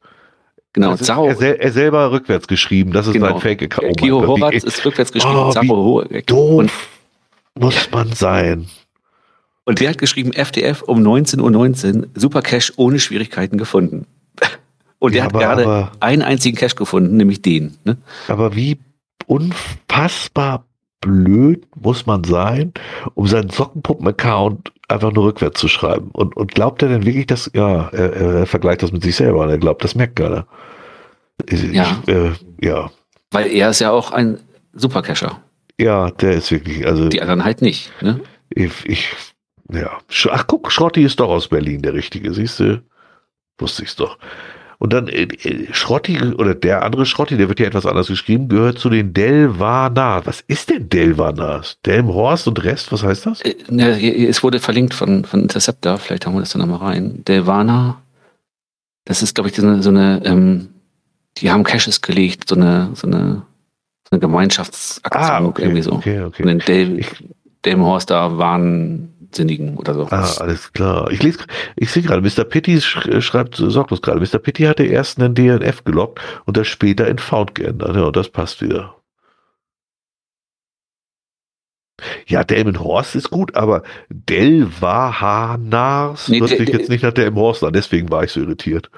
Genau, 0.73 0.93
ist, 0.93 1.05
Zaro. 1.05 1.27
Er, 1.27 1.35
sel 1.35 1.55
er, 1.55 1.71
selber 1.71 2.11
rückwärts 2.11 2.47
geschrieben, 2.47 2.91
das 2.91 3.07
ist 3.07 3.13
genau. 3.13 3.27
sein 3.27 3.39
Fake-Account. 3.39 3.87
Oh 3.89 3.93
Geo 3.93 4.27
Horatz 4.27 4.63
ist 4.63 4.85
rückwärts 4.85 5.11
geschrieben, 5.11 5.35
oh, 5.35 5.51
Zaro 5.51 6.01
Oek. 6.01 6.27
Doof 6.27 6.89
muss 7.55 7.89
man 7.91 8.11
sein. 8.13 8.67
Und 9.69 9.79
der 9.79 9.91
hat 9.91 9.99
geschrieben, 9.99 10.33
FDF 10.33 10.81
um 10.81 11.05
19.19 11.05 11.41
Uhr, 11.41 11.51
19, 11.51 12.07
Super 12.15 12.41
Cash 12.41 12.73
ohne 12.77 12.97
Schwierigkeiten 12.97 13.59
gefunden. 13.59 14.07
Und 14.97 15.13
der 15.13 15.19
ja, 15.19 15.25
hat 15.25 15.35
aber, 15.35 15.43
gerade 15.43 15.63
aber, 15.63 15.91
einen 15.99 16.23
einzigen 16.23 16.57
Cash 16.57 16.73
gefunden, 16.73 17.17
nämlich 17.17 17.43
den. 17.43 17.77
Ne? 17.83 17.97
Aber 18.29 18.55
wie 18.55 18.79
unfassbar 19.27 20.65
blöd 21.01 21.67
muss 21.79 22.07
man 22.07 22.23
sein, 22.23 22.73
um 23.13 23.27
seinen 23.27 23.51
Sockenpuppen-Account 23.51 24.71
einfach 24.87 25.13
nur 25.13 25.25
rückwärts 25.25 25.59
zu 25.59 25.67
schreiben. 25.67 26.09
Und, 26.13 26.35
und 26.35 26.51
glaubt 26.55 26.81
er 26.81 26.89
denn 26.89 27.05
wirklich, 27.05 27.27
dass, 27.27 27.51
ja, 27.53 27.89
er, 27.89 28.13
er 28.13 28.45
vergleicht 28.47 28.81
das 28.81 28.91
mit 28.91 29.03
sich 29.03 29.17
selber 29.17 29.43
und 29.43 29.49
er 29.51 29.59
glaubt, 29.59 29.83
das 29.83 29.93
merkt 29.93 30.15
keiner. 30.15 30.47
Ich, 31.45 31.61
ja. 31.61 32.01
Äh, 32.07 32.31
ja. 32.59 32.89
Weil 33.29 33.51
er 33.51 33.69
ist 33.69 33.81
ja 33.81 33.91
auch 33.91 34.13
ein 34.13 34.39
Supercacher. 34.73 35.43
Ja, 35.79 36.09
der 36.09 36.31
ist 36.31 36.49
wirklich, 36.49 36.87
also. 36.87 37.07
Die 37.07 37.21
anderen 37.21 37.45
halt 37.45 37.61
nicht, 37.61 37.91
ne? 38.01 38.19
Ich, 38.49 38.71
ich 38.85 39.13
ja. 39.71 39.99
Ach 40.31 40.47
guck, 40.47 40.71
Schrotti 40.71 41.03
ist 41.03 41.19
doch 41.19 41.29
aus 41.29 41.47
Berlin 41.47 41.81
der 41.81 41.93
Richtige, 41.93 42.33
siehst 42.33 42.59
du? 42.59 42.81
Wusste 43.57 43.83
ich's 43.83 43.95
doch. 43.95 44.17
Und 44.77 44.93
dann 44.93 45.09
äh, 45.09 45.23
äh, 45.23 45.73
Schrotti 45.73 46.17
oder 46.21 46.55
der 46.55 46.83
andere 46.83 47.05
Schrotti, 47.05 47.35
der 47.35 47.49
wird 47.49 47.59
ja 47.59 47.67
etwas 47.67 47.85
anders 47.85 48.07
geschrieben, 48.07 48.47
gehört 48.47 48.79
zu 48.79 48.89
den 48.89 49.13
Delvanar. 49.13 50.25
Was 50.25 50.41
ist 50.47 50.69
denn 50.69 50.87
Delvanas? 50.87 51.77
Delmhorst 51.85 52.47
und 52.47 52.63
Rest, 52.63 52.91
was 52.93 53.03
heißt 53.03 53.25
das? 53.25 53.41
Äh, 53.41 53.55
ne, 53.69 53.99
es 54.27 54.41
wurde 54.41 54.59
verlinkt 54.59 54.93
von, 54.93 55.25
von 55.25 55.41
Interceptor, 55.41 55.97
vielleicht 55.97 56.25
haben 56.25 56.33
wir 56.33 56.39
das 56.39 56.51
dann 56.51 56.61
nochmal 56.61 56.91
rein. 56.91 57.25
Delvana, 57.25 58.01
das 59.03 59.21
ist, 59.21 59.35
glaube 59.35 59.49
ich, 59.49 59.55
so 59.55 59.63
eine, 59.63 59.83
so 59.83 59.89
eine 59.89 60.21
ähm, 60.23 60.69
die 61.37 61.51
haben 61.51 61.63
Caches 61.63 62.01
gelegt, 62.01 62.47
so 62.47 62.55
eine, 62.55 62.91
so 62.93 63.07
eine 63.07 63.43
eine 64.11 64.19
Gemeinschaftsaktion 64.19 65.23
ah, 65.23 65.45
okay, 65.45 65.63
irgendwie 65.63 65.81
so. 65.81 65.91
Okay, 65.93 66.21
okay. 66.21 66.43
Und 66.43 66.49
Dave, 67.61 67.75
Delmenhorst 67.75 68.09
da 68.09 68.37
wahnsinnigen 68.37 69.77
oder 69.77 69.93
so. 69.93 70.07
Ah, 70.09 70.33
alles 70.39 70.73
klar. 70.73 71.11
Ich 71.11 71.21
lese, 71.21 71.39
ich 71.75 71.91
sehe 71.91 72.03
gerade, 72.03 72.21
Mr. 72.21 72.43
Pitty 72.43 72.81
schreibt 72.81 73.55
sorglos 73.55 74.01
gerade. 74.01 74.19
Mr. 74.19 74.39
Pitty 74.39 74.63
hatte 74.63 74.83
erst 74.83 75.19
einen 75.19 75.35
DNF 75.35 75.83
gelockt 75.83 76.19
und 76.45 76.57
das 76.57 76.67
später 76.67 77.07
in 77.07 77.19
Found 77.19 77.55
geändert. 77.55 77.95
Ja, 77.95 78.03
und 78.03 78.15
das 78.15 78.29
passt 78.29 78.61
wieder. 78.61 78.95
Ja, 82.27 82.45
Delmenhorst 82.45 83.15
ist 83.15 83.29
gut, 83.29 83.55
aber 83.55 83.83
Delvahanars 84.09 86.29
nee, 86.29 86.39
hört 86.39 86.51
sich 86.51 86.69
jetzt 86.69 86.89
nicht 86.89 87.03
nach 87.03 87.11
Delmenhorst 87.11 87.61
an, 87.63 87.73
deswegen 87.73 88.09
war 88.09 88.23
ich 88.23 88.31
so 88.31 88.39
irritiert. 88.39 88.89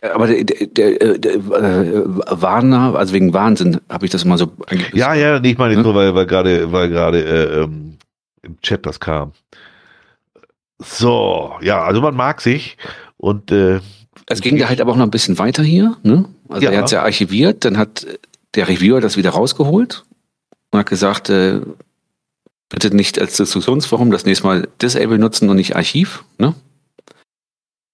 Aber 0.00 0.26
der, 0.26 0.44
der, 0.44 0.66
der, 0.66 1.18
der 1.18 1.34
äh, 1.34 2.04
Warner, 2.06 2.94
also 2.94 3.12
wegen 3.12 3.34
Wahnsinn, 3.34 3.80
habe 3.90 4.06
ich 4.06 4.10
das 4.10 4.24
mal 4.24 4.38
so. 4.38 4.52
Ja, 4.94 5.12
ja, 5.12 5.38
nicht 5.38 5.58
mal 5.58 5.68
nicht 5.68 5.76
hm? 5.76 5.84
nur, 5.84 5.94
weil, 5.94 6.14
weil 6.14 6.26
gerade, 6.26 6.72
weil 6.72 6.88
gerade 6.88 7.22
äh, 7.22 7.62
ähm, 7.62 7.98
im 8.42 8.60
Chat 8.62 8.86
das 8.86 9.00
kam. 9.00 9.32
So, 10.78 11.52
ja, 11.60 11.82
also 11.84 12.00
man 12.00 12.14
mag 12.14 12.40
sich 12.40 12.78
und 13.18 13.52
äh, 13.52 13.80
es 14.26 14.40
ging 14.40 14.58
da 14.58 14.68
halt 14.68 14.80
aber 14.80 14.92
auch 14.92 14.96
noch 14.96 15.04
ein 15.04 15.10
bisschen 15.10 15.38
weiter 15.38 15.62
hier. 15.62 15.96
Ne? 16.02 16.24
Also 16.48 16.64
ja. 16.64 16.70
er 16.70 16.78
hat 16.78 16.84
es 16.86 16.90
ja 16.92 17.02
archiviert, 17.02 17.64
dann 17.64 17.76
hat 17.76 18.06
der 18.54 18.68
Reviewer 18.68 19.00
das 19.00 19.16
wieder 19.16 19.30
rausgeholt 19.30 20.04
und 20.70 20.78
hat 20.78 20.88
gesagt, 20.88 21.28
äh, 21.30 21.60
bitte 22.68 22.94
nicht 22.94 23.20
als 23.20 23.36
Diskussionsforum 23.36 24.10
das 24.10 24.24
nächste 24.24 24.46
Mal 24.46 24.68
Disable 24.80 25.18
nutzen 25.18 25.48
und 25.48 25.56
nicht 25.56 25.76
Archiv. 25.76 26.24
Ne? 26.38 26.54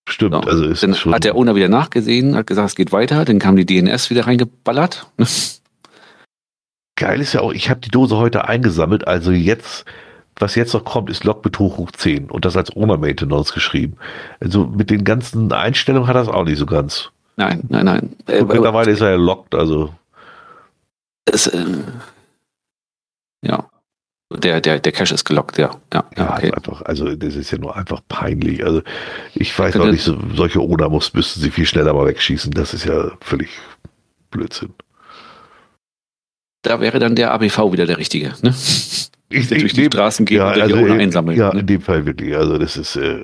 Stimmt, 0.08 0.32
genau. 0.32 0.46
also 0.46 0.64
ist 0.64 0.82
Dann 0.82 0.94
schon 0.94 1.12
hat 1.12 1.24
der 1.24 1.36
Owner 1.36 1.54
wieder 1.54 1.68
nachgesehen, 1.68 2.34
hat 2.34 2.46
gesagt, 2.46 2.70
es 2.70 2.76
geht 2.76 2.92
weiter, 2.92 3.26
dann 3.26 3.38
kam 3.38 3.56
die 3.56 3.66
DNS 3.66 4.08
wieder 4.08 4.26
reingeballert. 4.26 5.06
Geil 6.96 7.20
ist 7.20 7.34
ja 7.34 7.42
auch, 7.42 7.52
ich 7.52 7.68
habe 7.68 7.80
die 7.80 7.90
Dose 7.90 8.16
heute 8.16 8.48
eingesammelt, 8.48 9.06
also 9.06 9.30
jetzt, 9.30 9.84
was 10.36 10.54
jetzt 10.54 10.72
noch 10.72 10.84
kommt, 10.84 11.10
ist 11.10 11.24
Logbetrug 11.24 11.76
hoch 11.76 11.92
10 11.92 12.30
und 12.30 12.46
das 12.46 12.56
als 12.56 12.74
Owner 12.74 12.96
Maintenance 12.96 13.52
geschrieben. 13.52 13.98
Also 14.40 14.66
mit 14.66 14.90
den 14.90 15.04
ganzen 15.04 15.52
Einstellungen 15.52 16.08
hat 16.08 16.16
das 16.16 16.28
auch 16.28 16.44
nicht 16.44 16.58
so 16.58 16.66
ganz. 16.66 17.10
Nein, 17.36 17.64
nein, 17.68 17.84
nein. 17.84 18.16
Äh, 18.26 18.42
mittlerweile 18.42 18.90
ist 18.90 19.02
er 19.02 19.10
ja 19.10 19.16
locked, 19.16 19.54
also. 19.54 19.94
Es, 21.26 21.46
äh, 21.46 21.64
ja. 23.42 23.68
Der, 24.30 24.60
der, 24.60 24.78
der 24.78 24.92
Cache 24.92 25.14
ist 25.14 25.24
gelockt, 25.24 25.56
ja. 25.56 25.70
Ja, 25.92 26.04
ja 26.16 26.34
okay. 26.36 26.52
einfach, 26.52 26.82
also 26.82 27.14
das 27.16 27.34
ist 27.34 27.50
ja 27.50 27.56
nur 27.56 27.74
einfach 27.76 28.02
peinlich. 28.08 28.62
Also 28.64 28.82
ich 29.34 29.58
weiß 29.58 29.76
auch 29.76 29.86
nicht, 29.86 30.02
so, 30.02 30.18
solche 30.34 30.62
Oda-Muss 30.62 31.14
müssten 31.14 31.40
sie 31.40 31.50
viel 31.50 31.64
schneller 31.64 31.94
mal 31.94 32.06
wegschießen. 32.06 32.50
Das 32.52 32.74
ist 32.74 32.84
ja 32.84 33.10
völlig 33.22 33.48
Blödsinn. 34.30 34.74
Da 36.62 36.80
wäre 36.80 36.98
dann 36.98 37.16
der 37.16 37.32
ABV 37.32 37.72
wieder 37.72 37.86
der 37.86 37.96
richtige, 37.96 38.34
ne? 38.42 38.54
Ich, 39.30 39.48
durch 39.48 39.72
die 39.72 39.84
Straßen 39.84 40.26
gehen 40.26 40.38
ja, 40.38 40.52
und 40.52 40.60
also, 40.60 40.76
die 40.76 40.90
einsammeln. 40.90 41.38
Ja, 41.38 41.52
ne? 41.52 41.60
in 41.60 41.66
dem 41.66 41.80
Fall 41.80 42.04
wirklich. 42.06 42.34
Also 42.34 42.58
das 42.58 42.76
ist, 42.76 42.96
äh, 42.96 43.22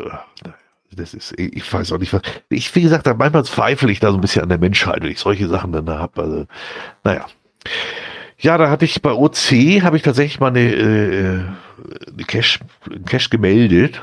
das 0.93 1.15
ist, 1.15 1.39
ich 1.39 1.73
weiß 1.73 1.93
auch 1.93 1.99
nicht, 1.99 2.13
was. 2.13 2.23
Ich, 2.49 2.75
wie 2.75 2.83
gesagt, 2.83 3.07
manchmal 3.19 3.45
zweifle 3.45 3.91
ich 3.91 4.01
da 4.01 4.11
so 4.11 4.19
ein 4.19 4.21
bisschen 4.21 4.43
an 4.43 4.49
der 4.49 4.59
Menschheit, 4.59 5.03
wenn 5.03 5.11
ich 5.11 5.19
solche 5.19 5.49
Sachen 5.49 5.73
dann 5.73 5.87
da 5.87 5.99
habe. 5.99 6.23
Also, 6.23 6.47
naja. 7.05 7.27
Ja, 8.45 8.59
da 8.59 8.69
hatte 8.69 8.85
ich 8.85 9.01
bei 9.01 9.11
OC, 9.11 9.83
habe 9.83 9.97
ich 9.97 10.03
tatsächlich 10.03 10.39
mal 10.39 10.49
eine, 10.49 10.61
äh, 10.61 11.45
eine 12.13 12.25
Cache, 12.27 12.61
Cache 13.07 13.31
gemeldet. 13.31 14.03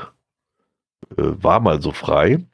Äh, 1.16 1.22
war 1.40 1.60
mal 1.60 1.80
so 1.80 1.92
frei. 1.92 2.44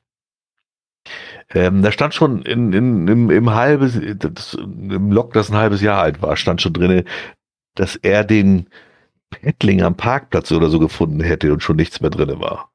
Ähm, 1.49 1.81
da 1.81 1.91
stand 1.91 2.13
schon 2.13 2.43
in, 2.43 2.75
in, 2.75 3.09
im, 3.09 3.31
im 3.31 3.51
halbes, 3.55 3.97
im 3.97 5.13
Log, 5.13 5.33
das 5.33 5.49
ein 5.49 5.57
halbes 5.57 5.81
Jahr 5.81 6.03
alt 6.03 6.21
war, 6.21 6.37
stand 6.37 6.61
schon 6.61 6.75
drin, 6.75 7.05
dass 7.75 7.97
er 7.97 8.23
den 8.23 8.69
Paddling 9.31 9.81
am 9.81 9.97
Parkplatz 9.97 10.53
oder 10.53 10.69
so 10.69 10.79
gefunden 10.79 11.21
hätte 11.21 11.51
und 11.55 11.63
schon 11.63 11.77
nichts 11.77 12.03
mehr 12.03 12.11
drin 12.11 12.39
war. 12.39 12.71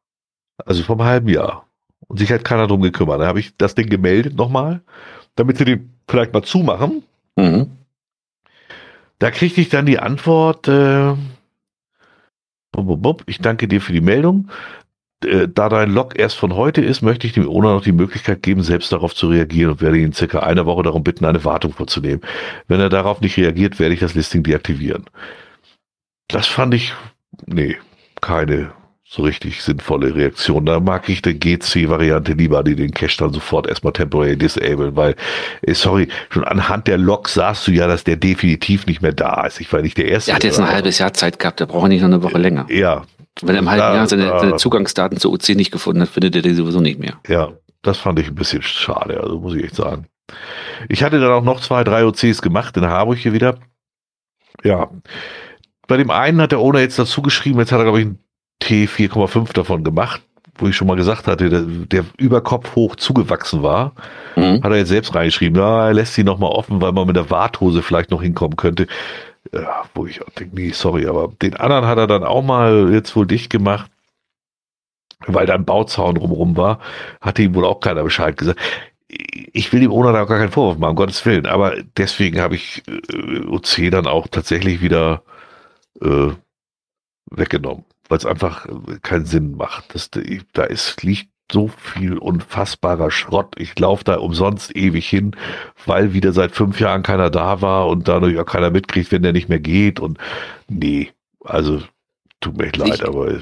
Also 0.65 0.81
vom 0.81 1.03
halben 1.03 1.29
Jahr. 1.29 1.67
Und 2.07 2.17
sich 2.17 2.31
hat 2.31 2.43
keiner 2.43 2.65
drum 2.65 2.81
gekümmert. 2.81 3.21
Da 3.21 3.27
habe 3.27 3.39
ich 3.39 3.55
das 3.57 3.75
Ding 3.75 3.89
gemeldet 3.89 4.35
nochmal, 4.35 4.81
damit 5.35 5.59
sie 5.59 5.65
den 5.65 5.93
vielleicht 6.07 6.33
mal 6.33 6.41
zumachen. 6.41 7.03
Mhm. 7.35 7.82
Da 9.23 9.31
kriegte 9.31 9.61
ich 9.61 9.69
dann 9.69 9.85
die 9.85 9.99
Antwort, 9.99 10.67
äh, 10.67 11.13
ich 13.25 13.39
danke 13.39 13.69
dir 13.69 13.79
für 13.79 13.93
die 13.93 14.01
Meldung. 14.01 14.49
Äh, 15.23 15.47
da 15.47 15.69
dein 15.69 15.91
Log 15.91 16.19
erst 16.19 16.35
von 16.35 16.55
heute 16.55 16.81
ist, 16.81 17.01
möchte 17.01 17.25
ich 17.25 17.31
dem 17.31 17.47
Owner 17.47 17.71
noch 17.73 17.85
die 17.85 17.93
Möglichkeit 17.93 18.43
geben, 18.43 18.63
selbst 18.63 18.91
darauf 18.91 19.15
zu 19.15 19.29
reagieren 19.29 19.71
und 19.71 19.81
werde 19.81 19.97
ihn 19.97 20.11
circa 20.11 20.39
eine 20.39 20.65
Woche 20.65 20.83
darum 20.83 21.05
bitten, 21.05 21.23
eine 21.23 21.45
Wartung 21.45 21.71
vorzunehmen. 21.71 22.19
Wenn 22.67 22.81
er 22.81 22.89
darauf 22.89 23.21
nicht 23.21 23.37
reagiert, 23.37 23.79
werde 23.79 23.93
ich 23.93 24.01
das 24.01 24.13
Listing 24.13 24.43
deaktivieren. 24.43 25.05
Das 26.27 26.47
fand 26.47 26.73
ich, 26.73 26.93
nee, 27.45 27.77
keine 28.19 28.73
so 29.15 29.21
richtig 29.21 29.61
sinnvolle 29.61 30.15
Reaktion. 30.15 30.65
Da 30.65 30.79
mag 30.79 31.07
ich 31.07 31.21
die 31.21 31.39
GC-Variante 31.39 32.33
lieber, 32.33 32.63
die 32.63 32.75
den 32.75 32.89
Cache 32.89 33.17
dann 33.19 33.31
sofort 33.31 33.67
erstmal 33.67 33.93
temporary 33.93 34.35
disablen, 34.35 34.95
weil, 34.95 35.15
äh, 35.61 35.75
sorry, 35.75 36.07
schon 36.31 36.43
anhand 36.43 36.87
der 36.87 36.97
Log 36.97 37.29
sahst 37.29 37.67
du 37.67 37.71
ja, 37.71 37.85
dass 37.85 38.03
der 38.03 38.15
definitiv 38.15 38.87
nicht 38.87 39.03
mehr 39.03 39.11
da 39.11 39.45
ist. 39.45 39.61
Ich 39.61 39.71
war 39.71 39.83
nicht 39.83 39.99
der 39.99 40.07
Erste. 40.07 40.31
Er 40.31 40.35
hat 40.35 40.43
jetzt 40.43 40.59
ein 40.59 40.67
halbes 40.67 40.97
Jahr 40.97 41.13
Zeit 41.13 41.37
gehabt, 41.37 41.59
der 41.59 41.67
braucht 41.67 41.89
nicht 41.89 42.01
noch 42.01 42.07
eine 42.07 42.23
Woche 42.23 42.39
länger. 42.39 42.65
Ja. 42.71 43.03
Wenn 43.43 43.53
er 43.55 43.61
im 43.61 43.69
halben 43.69 43.95
Jahr 43.95 44.07
seine, 44.07 44.39
seine 44.39 44.55
Zugangsdaten 44.55 45.19
zur 45.19 45.31
OC 45.31 45.49
nicht 45.49 45.71
gefunden 45.71 46.01
hat, 46.01 46.09
findet 46.09 46.35
er 46.35 46.41
die 46.41 46.55
sowieso 46.55 46.79
nicht 46.79 46.97
mehr. 46.97 47.19
Ja, 47.27 47.51
das 47.83 47.99
fand 47.99 48.17
ich 48.17 48.29
ein 48.29 48.35
bisschen 48.35 48.63
schade, 48.63 49.21
also 49.21 49.39
muss 49.39 49.53
ich 49.53 49.63
echt 49.63 49.75
sagen. 49.75 50.07
Ich 50.89 51.03
hatte 51.03 51.19
dann 51.19 51.31
auch 51.31 51.43
noch 51.43 51.61
zwei, 51.61 51.83
drei 51.83 52.03
OCs 52.03 52.41
gemacht 52.41 52.75
in 52.77 52.87
Harburg 52.87 53.19
hier 53.19 53.33
wieder. 53.33 53.59
Ja. 54.63 54.89
Bei 55.87 55.97
dem 55.97 56.09
einen 56.09 56.41
hat 56.41 56.51
der 56.51 56.59
Owner 56.59 56.79
jetzt 56.79 56.97
dazu 56.97 57.21
geschrieben, 57.21 57.59
jetzt 57.59 57.71
hat 57.71 57.79
er, 57.79 57.83
glaube 57.83 58.01
ich, 58.01 58.07
ein 58.61 58.67
T4,5 58.67 59.53
davon 59.53 59.83
gemacht, 59.83 60.21
wo 60.55 60.67
ich 60.67 60.75
schon 60.75 60.87
mal 60.87 60.95
gesagt 60.95 61.27
hatte, 61.27 61.49
der, 61.49 61.61
der 61.61 62.05
über 62.17 62.41
Kopf 62.41 62.75
hoch 62.75 62.95
zugewachsen 62.95 63.63
war. 63.63 63.93
Mhm. 64.35 64.63
Hat 64.63 64.71
er 64.71 64.77
jetzt 64.77 64.89
selbst 64.89 65.15
reingeschrieben, 65.15 65.59
ja, 65.59 65.87
er 65.87 65.93
lässt 65.93 66.13
sie 66.13 66.23
nochmal 66.23 66.51
offen, 66.51 66.81
weil 66.81 66.91
man 66.91 67.07
mit 67.07 67.15
der 67.15 67.29
Warthose 67.29 67.81
vielleicht 67.81 68.11
noch 68.11 68.21
hinkommen 68.21 68.55
könnte. 68.55 68.87
Ja, 69.51 69.83
wo 69.93 70.05
ich 70.05 70.21
auch 70.21 70.29
denke, 70.29 70.55
nee, 70.55 70.71
sorry, 70.71 71.05
aber 71.05 71.29
den 71.41 71.55
anderen 71.55 71.85
hat 71.85 71.97
er 71.97 72.07
dann 72.07 72.23
auch 72.23 72.43
mal 72.43 72.91
jetzt 72.91 73.15
wohl 73.15 73.27
dicht 73.27 73.49
gemacht, 73.49 73.91
weil 75.27 75.45
da 75.45 75.55
ein 75.55 75.65
Bauzaun 75.65 76.15
drumherum 76.15 76.55
war. 76.55 76.79
Hatte 77.19 77.43
ihm 77.43 77.55
wohl 77.55 77.65
auch 77.65 77.79
keiner 77.79 78.03
Bescheid 78.03 78.37
gesagt. 78.37 78.59
Ich 79.09 79.71
will 79.71 79.81
dem 79.81 79.91
Owner 79.91 80.13
da 80.13 80.23
auch 80.23 80.27
gar 80.27 80.39
keinen 80.39 80.51
Vorwurf 80.51 80.77
machen, 80.77 80.91
um 80.91 80.95
Gottes 80.95 81.23
Willen, 81.25 81.45
aber 81.45 81.75
deswegen 81.97 82.39
habe 82.39 82.55
ich 82.55 82.83
äh, 82.87 83.45
OC 83.45 83.91
dann 83.91 84.07
auch 84.07 84.27
tatsächlich 84.27 84.81
wieder 84.81 85.23
äh, 86.01 86.29
weggenommen 87.29 87.83
weil 88.13 88.19
es 88.19 88.27
einfach 88.27 88.67
äh, 88.67 88.99
keinen 89.01 89.25
Sinn 89.25 89.55
macht. 89.57 89.95
Das, 89.95 90.11
da 90.53 90.63
ist, 90.65 91.01
liegt 91.01 91.29
so 91.51 91.67
viel 91.67 92.19
unfassbarer 92.19 93.09
Schrott. 93.09 93.55
Ich 93.57 93.77
laufe 93.79 94.03
da 94.03 94.17
umsonst 94.17 94.75
ewig 94.75 95.09
hin, 95.09 95.35
weil 95.87 96.13
wieder 96.13 96.31
seit 96.31 96.51
fünf 96.51 96.79
Jahren 96.79 97.01
keiner 97.01 97.31
da 97.31 97.61
war 97.61 97.87
und 97.87 98.07
dadurch 98.07 98.37
auch 98.37 98.45
keiner 98.45 98.69
mitkriegt, 98.69 99.11
wenn 99.11 99.23
der 99.23 99.33
nicht 99.33 99.49
mehr 99.49 99.59
geht. 99.59 99.99
Und 99.99 100.19
nee, 100.69 101.11
also 101.43 101.81
tut 102.43 102.57
mir 102.57 102.65
echt 102.65 102.77
leid, 102.77 102.95
ich, 102.95 103.05
aber. 103.05 103.39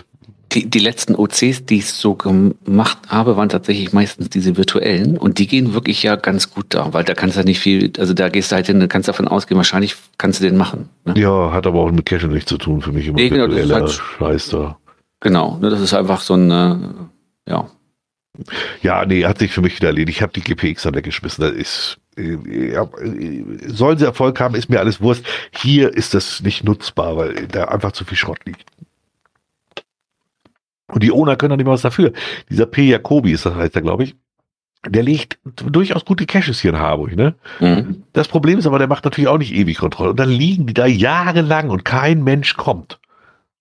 Die, 0.53 0.69
die 0.69 0.79
letzten 0.79 1.15
OCs, 1.15 1.65
die 1.65 1.77
ich 1.77 1.93
so 1.93 2.13
gemacht 2.15 2.97
habe, 3.07 3.37
waren 3.37 3.47
tatsächlich 3.47 3.93
meistens 3.93 4.29
diese 4.29 4.57
virtuellen 4.57 5.17
und 5.17 5.39
die 5.39 5.47
gehen 5.47 5.73
wirklich 5.73 6.03
ja 6.03 6.17
ganz 6.17 6.53
gut 6.53 6.65
da, 6.69 6.93
weil 6.93 7.05
da 7.05 7.13
kannst 7.13 7.37
du 7.37 7.39
ja 7.39 7.45
nicht 7.45 7.59
viel, 7.59 7.93
also 7.97 8.13
da 8.13 8.27
gehst 8.27 8.51
du 8.51 8.57
halt 8.57 8.67
hin, 8.67 8.85
kannst 8.89 9.07
davon 9.07 9.29
ausgehen, 9.29 9.55
wahrscheinlich 9.55 9.95
kannst 10.17 10.41
du 10.41 10.43
den 10.43 10.57
machen. 10.57 10.89
Ne? 11.05 11.13
Ja, 11.15 11.53
hat 11.53 11.65
aber 11.67 11.79
auch 11.79 11.91
mit 11.91 12.05
Cache 12.05 12.27
nichts 12.27 12.49
zu 12.49 12.57
tun 12.57 12.81
für 12.81 12.91
mich 12.91 13.07
immer. 13.07 13.15
Nee, 13.15 13.29
genau, 13.29 13.47
das 13.47 13.63
ist 13.63 13.71
halt, 13.71 13.89
Scheiß 13.91 14.49
da. 14.49 14.77
Genau, 15.21 15.57
ne, 15.61 15.69
das 15.69 15.79
ist 15.79 15.93
einfach 15.93 16.19
so 16.19 16.33
ein, 16.33 16.51
äh, 16.51 16.75
ja. 17.49 17.69
Ja, 18.81 19.05
nee, 19.05 19.25
hat 19.25 19.39
sich 19.39 19.53
für 19.53 19.61
mich 19.61 19.75
wieder 19.75 19.89
erledigt. 19.89 20.17
Ich 20.17 20.21
habe 20.21 20.33
die 20.33 20.41
GPX 20.41 20.83
dann 20.83 20.95
weggeschmissen. 20.95 21.43
Das 21.43 21.53
ist, 21.53 21.97
äh, 22.17 22.73
ja, 22.73 22.87
sollen 23.67 23.97
sie 23.97 24.05
Erfolg 24.05 24.39
haben, 24.39 24.55
ist 24.55 24.69
mir 24.69 24.79
alles 24.79 24.99
Wurst. 25.01 25.23
Hier 25.51 25.93
ist 25.93 26.13
das 26.13 26.41
nicht 26.41 26.63
nutzbar, 26.63 27.17
weil 27.17 27.47
da 27.47 27.65
einfach 27.65 27.91
zu 27.91 28.03
viel 28.03 28.17
Schrott 28.17 28.39
liegt. 28.45 28.65
Und 30.91 31.03
die 31.03 31.11
Owner 31.11 31.35
können 31.35 31.51
doch 31.51 31.57
nicht 31.57 31.65
mal 31.65 31.73
was 31.73 31.81
dafür. 31.81 32.11
Dieser 32.49 32.65
P. 32.65 32.89
Jacobi 32.89 33.31
ist 33.31 33.45
das 33.45 33.55
heißt 33.55 33.75
er, 33.75 33.81
glaube 33.81 34.03
ich. 34.03 34.15
Der 34.87 35.03
legt 35.03 35.37
durchaus 35.43 36.05
gute 36.05 36.25
Caches 36.25 36.59
hier 36.59 36.71
in 36.71 36.79
Harburg, 36.79 37.15
ne? 37.15 37.35
Mhm. 37.59 38.03
Das 38.13 38.27
Problem 38.27 38.57
ist 38.57 38.65
aber, 38.65 38.79
der 38.79 38.87
macht 38.87 39.05
natürlich 39.05 39.27
auch 39.27 39.37
nicht 39.37 39.53
ewig 39.53 39.77
Kontrolle. 39.77 40.09
Und 40.09 40.19
dann 40.19 40.29
liegen 40.29 40.65
die 40.65 40.73
da 40.73 40.87
jahrelang 40.87 41.69
und 41.69 41.85
kein 41.85 42.23
Mensch 42.23 42.57
kommt. 42.57 42.99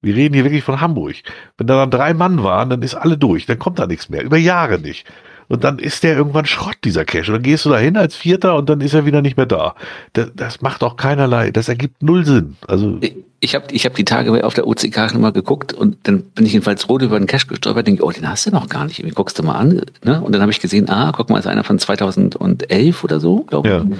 Wir 0.01 0.17
reden 0.17 0.35
hier 0.35 0.45
wirklich 0.45 0.65
von 0.65 0.81
Hamburg. 0.81 1.17
Wenn 1.59 1.67
da 1.67 1.77
dann 1.77 1.91
drei 1.91 2.15
Mann 2.15 2.43
waren, 2.43 2.71
dann 2.71 2.81
ist 2.81 2.95
alle 2.95 3.19
durch. 3.19 3.45
Dann 3.45 3.59
kommt 3.59 3.79
da 3.79 3.87
nichts 3.87 4.09
mehr. 4.09 4.23
Über 4.23 4.39
Jahre 4.39 4.79
nicht. 4.79 5.07
Und 5.51 5.65
dann 5.65 5.81
ist 5.81 6.05
der 6.05 6.17
irgendwann 6.17 6.47
Schrott, 6.47 6.77
dieser 6.85 7.05
Cache. 7.05 7.27
Und 7.27 7.33
dann 7.33 7.43
gehst 7.43 7.65
du 7.65 7.71
da 7.71 7.79
hin 7.79 7.97
als 7.97 8.15
Vierter 8.15 8.55
und 8.55 8.71
dann 8.71 8.81
ist 8.81 8.95
er 8.95 9.05
wieder 9.05 9.21
nicht 9.21 9.37
mehr 9.37 9.47
da. 9.47 9.75
Das, 10.13 10.31
das 10.37 10.61
macht 10.61 10.85
auch 10.85 10.97
keinerlei. 10.97 11.51
Das 11.51 11.69
ergibt 11.69 12.05
null 12.05 12.25
Sinn. 12.25 12.57
Also. 12.69 13.01
Ich 13.41 13.57
habe 13.57 13.65
ich 13.73 13.85
hab 13.85 13.97
die 13.97 14.05
Tage 14.05 14.45
auf 14.45 14.55
der 14.55 14.69
OCK 14.69 15.13
nochmal 15.13 15.33
geguckt 15.33 15.73
und 15.73 15.97
dann 16.05 16.23
bin 16.23 16.47
ich 16.47 16.53
jedenfalls 16.53 16.89
rot 16.89 17.03
über 17.03 17.19
den 17.19 17.27
Cache 17.27 17.49
gestolpert 17.49 17.81
und 17.81 17.87
denke, 17.87 18.05
oh, 18.05 18.13
den 18.13 18.29
hast 18.29 18.47
du 18.47 18.53
noch 18.53 18.69
gar 18.69 18.85
nicht. 18.85 19.05
Wie 19.05 19.11
guckst 19.11 19.41
du 19.41 19.43
mal 19.43 19.57
an? 19.57 19.83
Ne? 20.05 20.21
Und 20.21 20.33
dann 20.33 20.41
habe 20.41 20.53
ich 20.53 20.61
gesehen, 20.61 20.89
ah, 20.89 21.11
guck 21.13 21.31
mal, 21.31 21.41
ist 21.41 21.49
einer 21.49 21.65
von 21.65 21.81
2011 21.81 23.03
oder 23.03 23.19
so, 23.19 23.41
glaube 23.41 23.69
ich. 23.69 23.75
Ja. 23.75 23.99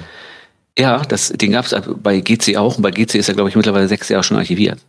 Ja, 0.79 0.99
das, 0.99 1.33
den 1.33 1.51
gab 1.51 1.65
es 1.65 1.75
bei 2.01 2.21
GC 2.21 2.55
auch 2.55 2.77
und 2.77 2.81
bei 2.81 2.91
GC 2.91 3.15
ist 3.15 3.27
er, 3.27 3.35
glaube 3.35 3.49
ich, 3.49 3.57
mittlerweile 3.57 3.89
sechs 3.89 4.07
Jahre 4.07 4.23
schon 4.23 4.37
archiviert. 4.37 4.79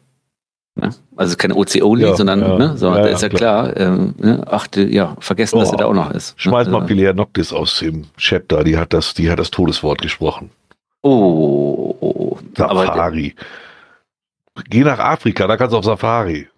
Ne? 0.74 0.90
Also 1.16 1.36
keine 1.36 1.54
OC-Only, 1.54 2.04
ja, 2.04 2.16
sondern, 2.16 2.40
ja, 2.40 2.56
ne? 2.56 2.76
so, 2.78 2.88
ja, 2.88 3.02
da 3.02 3.06
ist 3.08 3.22
ja 3.22 3.28
klar, 3.28 3.76
ähm, 3.76 4.14
ne? 4.18 4.42
achte, 4.50 4.82
ja, 4.82 5.16
vergessen, 5.20 5.56
oh, 5.56 5.60
dass 5.60 5.70
er 5.70 5.78
da 5.78 5.86
auch 5.86 5.92
noch 5.92 6.10
ist. 6.10 6.30
Ne? 6.30 6.42
Schmeiß 6.42 6.68
mal 6.68 6.86
Pilia 6.86 7.12
Noctis 7.12 7.52
aus 7.52 7.78
dem 7.80 8.06
Chat 8.16 8.50
da, 8.50 8.64
die 8.64 8.78
hat 8.78 8.94
das, 8.94 9.12
die 9.12 9.30
hat 9.30 9.38
das 9.38 9.50
Todeswort 9.50 10.00
gesprochen. 10.00 10.50
Oh, 11.02 11.94
oh 12.00 12.38
Safari. 12.56 13.34
Geh 14.70 14.80
nach 14.80 14.98
Afrika, 14.98 15.46
da 15.46 15.56
kannst 15.56 15.74
du 15.74 15.78
auf 15.78 15.84
Safari. 15.84 16.48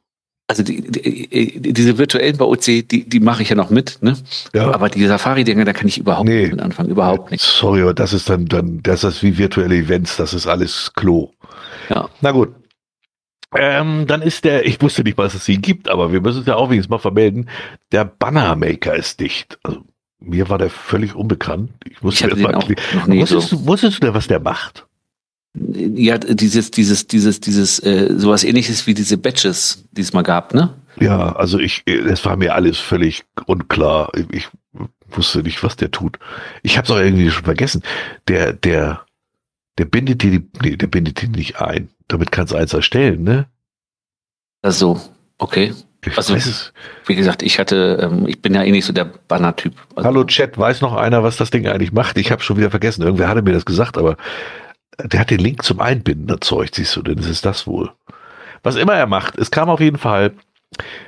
Also 0.46 0.62
die, 0.62 0.82
die, 0.82 1.72
diese 1.72 1.96
virtuellen 1.96 2.36
bei 2.36 2.44
OC, 2.44 2.86
die, 2.86 3.08
die 3.08 3.20
mache 3.20 3.42
ich 3.42 3.48
ja 3.48 3.56
noch 3.56 3.70
mit, 3.70 3.98
ne? 4.02 4.14
Ja. 4.52 4.72
Aber 4.74 4.90
die 4.90 5.06
Safari-Dinger, 5.06 5.64
da 5.64 5.72
kann 5.72 5.88
ich 5.88 5.98
überhaupt 5.98 6.28
nee. 6.28 6.42
nicht 6.42 6.50
mit 6.52 6.60
anfangen, 6.60 6.90
überhaupt 6.90 7.30
nicht. 7.30 7.42
Sorry, 7.42 7.80
aber 7.80 7.94
das 7.94 8.12
ist 8.12 8.28
dann, 8.28 8.46
dann, 8.46 8.80
das 8.82 9.04
ist 9.04 9.22
wie 9.22 9.38
virtuelle 9.38 9.74
Events, 9.74 10.18
das 10.18 10.34
ist 10.34 10.46
alles 10.46 10.92
Klo. 10.94 11.30
Ja. 11.88 12.10
Na 12.20 12.30
gut, 12.30 12.54
ähm, 13.56 14.06
dann 14.06 14.22
ist 14.22 14.44
der, 14.44 14.66
ich 14.66 14.80
wusste 14.80 15.02
nicht, 15.02 15.18
was 15.18 15.34
es 15.34 15.44
sie 15.44 15.58
gibt, 15.58 15.88
aber 15.88 16.12
wir 16.12 16.20
müssen 16.20 16.40
es 16.40 16.46
ja 16.46 16.56
auch 16.56 16.70
wenigstens 16.70 16.90
mal 16.90 16.98
vermelden, 16.98 17.48
der 17.92 18.04
Bannermaker 18.04 18.94
ist 18.94 19.20
dicht. 19.20 19.58
Also, 19.62 19.82
mir 20.20 20.48
war 20.48 20.58
der 20.58 20.70
völlig 20.70 21.14
unbekannt. 21.14 21.70
Ich 21.84 22.02
wusste 22.02 22.28
ich 22.28 22.36
mal, 22.36 22.54
wusstest, 22.54 23.48
so. 23.48 23.56
du, 23.56 23.66
wusstest 23.66 23.98
du 23.98 24.06
denn, 24.06 24.14
was 24.14 24.26
der 24.26 24.40
macht? 24.40 24.86
Ja, 25.54 26.18
dieses, 26.18 26.70
dieses, 26.70 27.06
dieses, 27.06 27.40
dieses, 27.40 27.78
äh, 27.80 28.14
sowas 28.16 28.42
ähnliches 28.42 28.86
wie 28.86 28.94
diese 28.94 29.18
Batches, 29.18 29.84
die 29.92 30.00
es 30.00 30.12
mal 30.12 30.22
gab, 30.22 30.52
ne? 30.52 30.74
Ja, 30.98 31.34
also 31.36 31.58
ich, 31.58 31.82
es 31.86 32.24
war 32.24 32.36
mir 32.36 32.54
alles 32.54 32.78
völlig 32.78 33.24
unklar. 33.46 34.10
Ich, 34.16 34.26
ich 34.30 34.48
wusste 35.10 35.42
nicht, 35.42 35.62
was 35.62 35.76
der 35.76 35.90
tut. 35.90 36.18
Ich 36.62 36.76
habe 36.76 36.86
es 36.86 36.90
auch 36.90 36.98
irgendwie 36.98 37.30
schon 37.30 37.44
vergessen. 37.44 37.82
Der, 38.28 38.52
der, 38.52 39.03
der 39.78 39.84
bindet 39.84 40.22
die, 40.22 40.48
nee, 40.62 40.76
der 40.76 40.86
bindet 40.86 41.20
die 41.22 41.28
nicht 41.28 41.60
ein. 41.60 41.88
Damit 42.08 42.32
kannst 42.32 42.52
du 42.52 42.56
eins 42.56 42.72
erstellen, 42.72 43.22
ne? 43.22 43.46
Also, 44.62 45.00
okay. 45.38 45.74
Ich 46.06 46.16
also, 46.16 46.34
weiß 46.34 46.72
wie 47.06 47.14
gesagt, 47.14 47.42
ich 47.42 47.58
hatte, 47.58 47.98
ähm, 48.02 48.26
ich 48.26 48.42
bin 48.42 48.54
ja 48.54 48.62
eh 48.62 48.70
nicht 48.70 48.84
so 48.84 48.92
der 48.92 49.04
Banner-Typ. 49.04 49.74
Also, 49.96 50.06
Hallo 50.06 50.24
Chat, 50.24 50.58
weiß 50.58 50.80
noch 50.82 50.94
einer, 50.94 51.22
was 51.22 51.36
das 51.36 51.50
Ding 51.50 51.66
eigentlich 51.66 51.92
macht? 51.92 52.18
Ich 52.18 52.30
habe 52.30 52.42
schon 52.42 52.56
wieder 52.56 52.70
vergessen. 52.70 53.02
Irgendwer 53.02 53.28
hatte 53.28 53.42
mir 53.42 53.52
das 53.52 53.64
gesagt, 53.64 53.96
aber 53.96 54.16
der 55.02 55.20
hat 55.20 55.30
den 55.30 55.40
Link 55.40 55.62
zum 55.62 55.80
Einbinden 55.80 56.28
erzeugt, 56.28 56.74
siehst 56.74 56.94
du, 56.96 57.02
denn 57.02 57.18
es 57.18 57.26
ist 57.26 57.44
das 57.44 57.66
wohl. 57.66 57.90
Was 58.62 58.76
immer 58.76 58.94
er 58.94 59.06
macht, 59.06 59.38
es 59.38 59.50
kam 59.50 59.68
auf 59.68 59.80
jeden 59.80 59.98
Fall 59.98 60.32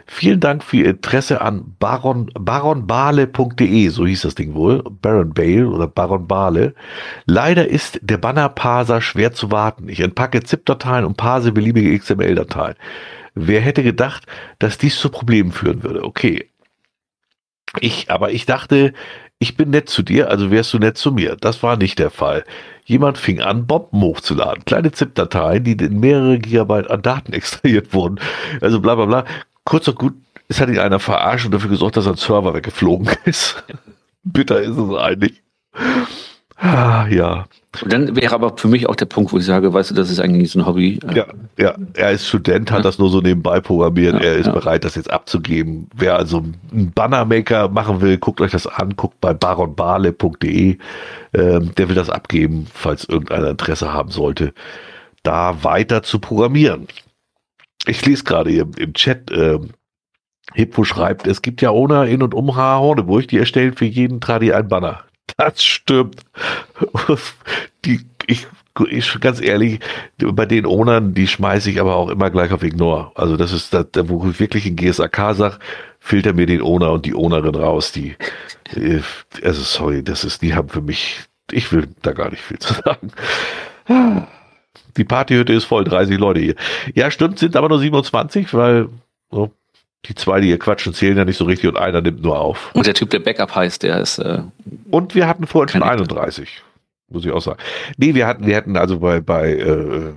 Vielen 0.06 0.40
Dank 0.40 0.62
für 0.62 0.76
Ihr 0.76 0.90
Interesse 0.90 1.40
an 1.40 1.74
baron, 1.78 2.30
baronbale.de, 2.38 3.88
so 3.88 4.06
hieß 4.06 4.22
das 4.22 4.34
Ding 4.34 4.54
wohl, 4.54 4.82
Baron 5.02 5.34
Bale 5.34 5.68
oder 5.68 5.86
Baron 5.86 6.26
Bale. 6.26 6.74
Leider 7.26 7.68
ist 7.68 7.98
der 8.02 8.18
Banner-Parser 8.18 9.00
schwer 9.00 9.32
zu 9.32 9.50
warten. 9.50 9.88
Ich 9.88 10.00
entpacke 10.00 10.42
ZIP-Dateien 10.42 11.04
und 11.04 11.16
parse 11.16 11.52
beliebige 11.52 11.98
XML-Dateien. 11.98 12.76
Wer 13.34 13.60
hätte 13.60 13.82
gedacht, 13.82 14.24
dass 14.58 14.78
dies 14.78 14.98
zu 14.98 15.10
Problemen 15.10 15.52
führen 15.52 15.82
würde? 15.82 16.04
Okay. 16.04 16.48
Ich, 17.80 18.10
aber 18.10 18.30
ich 18.30 18.46
dachte, 18.46 18.94
ich 19.38 19.56
bin 19.56 19.70
nett 19.70 19.90
zu 19.90 20.02
dir, 20.02 20.30
also 20.30 20.50
wärst 20.50 20.72
du 20.72 20.78
nett 20.78 20.96
zu 20.96 21.12
mir. 21.12 21.36
Das 21.36 21.62
war 21.62 21.76
nicht 21.76 21.98
der 21.98 22.10
Fall. 22.10 22.44
Jemand 22.86 23.18
fing 23.18 23.40
an, 23.40 23.66
Bomben 23.66 24.00
hochzuladen. 24.00 24.64
Kleine 24.64 24.92
ZIP-Dateien, 24.92 25.64
die 25.64 25.72
in 25.72 26.00
mehrere 26.00 26.38
Gigabyte 26.38 26.90
an 26.90 27.02
Daten 27.02 27.32
extrahiert 27.34 27.92
wurden. 27.92 28.18
Also 28.60 28.80
bla 28.80 28.94
bla 28.94 29.04
bla 29.06 29.24
kurz 29.66 29.86
und 29.88 29.98
gut, 29.98 30.14
es 30.48 30.60
hat 30.60 30.70
ihn 30.70 30.78
einer 30.78 30.98
verarscht 30.98 31.44
und 31.44 31.52
dafür 31.52 31.68
gesorgt, 31.68 31.98
dass 31.98 32.06
ein 32.06 32.16
Server 32.16 32.54
weggeflogen 32.54 33.10
ist. 33.26 33.62
Bitter 34.24 34.62
ist 34.62 34.78
es 34.78 34.96
eigentlich. 34.96 35.42
Ah, 36.56 37.06
ja. 37.10 37.46
Und 37.82 37.92
dann 37.92 38.16
wäre 38.16 38.34
aber 38.34 38.56
für 38.56 38.68
mich 38.68 38.88
auch 38.88 38.96
der 38.96 39.04
Punkt, 39.04 39.32
wo 39.32 39.38
ich 39.38 39.44
sage, 39.44 39.74
weißt 39.74 39.90
du, 39.90 39.94
das 39.94 40.10
ist 40.10 40.20
eigentlich 40.20 40.50
so 40.50 40.60
ein 40.60 40.66
Hobby. 40.66 40.98
Ja, 41.12 41.26
ja. 41.58 41.74
Er 41.92 42.12
ist 42.12 42.26
Student, 42.26 42.70
hat 42.70 42.78
ja. 42.78 42.82
das 42.82 42.98
nur 42.98 43.10
so 43.10 43.20
nebenbei 43.20 43.60
programmiert. 43.60 44.14
Ja, 44.14 44.20
er 44.20 44.36
ist 44.36 44.46
ja. 44.46 44.52
bereit, 44.52 44.84
das 44.84 44.94
jetzt 44.94 45.10
abzugeben. 45.10 45.88
Wer 45.94 46.16
also 46.16 46.38
einen 46.72 46.92
Bannermaker 46.92 47.68
machen 47.68 48.00
will, 48.00 48.16
guckt 48.16 48.40
euch 48.40 48.52
das 48.52 48.66
an, 48.66 48.96
guckt 48.96 49.20
bei 49.20 49.34
baronbale.de. 49.34 50.78
Ähm, 51.34 51.74
der 51.74 51.88
will 51.88 51.94
das 51.94 52.08
abgeben, 52.08 52.66
falls 52.72 53.04
irgendeiner 53.04 53.50
Interesse 53.50 53.92
haben 53.92 54.10
sollte, 54.10 54.54
da 55.22 55.62
weiter 55.62 56.02
zu 56.02 56.20
programmieren. 56.20 56.86
Ich 57.86 58.04
lese 58.04 58.24
gerade 58.24 58.50
hier 58.50 58.68
im 58.78 58.94
Chat, 58.94 59.30
äh, 59.30 59.58
Hippo 60.54 60.84
schreibt, 60.84 61.26
es 61.26 61.42
gibt 61.42 61.60
ja 61.60 61.70
ohne 61.70 62.08
in 62.08 62.22
und 62.22 62.34
um 62.34 62.56
Horneburg, 62.56 63.28
die 63.28 63.38
erstellen 63.38 63.74
für 63.74 63.84
jeden 63.84 64.20
Tradi 64.20 64.52
ein 64.52 64.68
Banner. 64.68 65.04
Das 65.36 65.62
stimmt. 65.62 66.24
Die, 67.84 68.06
ich 68.26 68.46
ich 68.90 69.20
ganz 69.20 69.40
ehrlich, 69.40 69.80
bei 70.18 70.46
den 70.46 70.66
Ownern, 70.66 71.14
die 71.14 71.26
schmeiße 71.26 71.70
ich 71.70 71.80
aber 71.80 71.96
auch 71.96 72.10
immer 72.10 72.30
gleich 72.30 72.52
auf 72.52 72.62
Ignore. 72.62 73.10
Also 73.14 73.36
das 73.36 73.52
ist 73.52 73.72
das, 73.72 73.86
wo 74.04 74.28
ich 74.28 74.38
wirklich 74.38 74.66
in 74.66 74.76
GSAK 74.76 75.34
sage, 75.34 75.58
filter 75.98 76.32
mir 76.32 76.46
den 76.46 76.60
Owner 76.60 76.92
und 76.92 77.06
die 77.06 77.14
Ownerin 77.14 77.54
raus, 77.54 77.92
die, 77.92 78.16
äh, 78.74 79.00
also 79.42 79.62
sorry, 79.62 80.02
das 80.02 80.24
ist, 80.24 80.42
die 80.42 80.54
haben 80.54 80.68
für 80.68 80.82
mich, 80.82 81.20
ich 81.50 81.72
will 81.72 81.88
da 82.02 82.12
gar 82.12 82.30
nicht 82.30 82.42
viel 82.42 82.58
zu 82.58 82.74
sagen. 82.74 83.12
Die 84.96 85.04
Partyhütte 85.04 85.52
ist 85.52 85.64
voll, 85.64 85.84
30 85.84 86.18
Leute 86.18 86.40
hier. 86.40 86.54
Ja, 86.94 87.10
stimmt, 87.10 87.38
sind 87.38 87.56
aber 87.56 87.68
nur 87.68 87.78
27, 87.78 88.52
weil 88.54 88.88
so, 89.30 89.50
die 90.06 90.14
zwei, 90.14 90.40
die 90.40 90.48
hier 90.48 90.58
quatschen, 90.58 90.94
zählen 90.94 91.16
ja 91.16 91.24
nicht 91.24 91.36
so 91.36 91.44
richtig 91.44 91.68
und 91.68 91.76
einer 91.76 92.00
nimmt 92.00 92.22
nur 92.22 92.38
auf. 92.38 92.70
Und 92.74 92.86
der 92.86 92.94
Typ, 92.94 93.10
der 93.10 93.18
Backup 93.18 93.54
heißt, 93.54 93.82
der 93.82 94.00
ist. 94.00 94.18
Äh, 94.18 94.42
und 94.90 95.14
wir 95.14 95.26
hatten 95.26 95.46
vorhin 95.46 95.68
schon 95.68 95.82
31, 95.82 96.62
muss 97.08 97.24
ich 97.24 97.32
auch 97.32 97.42
sagen. 97.42 97.58
Nee, 97.96 98.14
wir 98.14 98.26
hatten, 98.26 98.46
wir 98.46 98.56
hatten 98.56 98.76
also 98.76 99.00
bei, 99.00 99.20
bei 99.20 99.54
äh, 99.54 100.12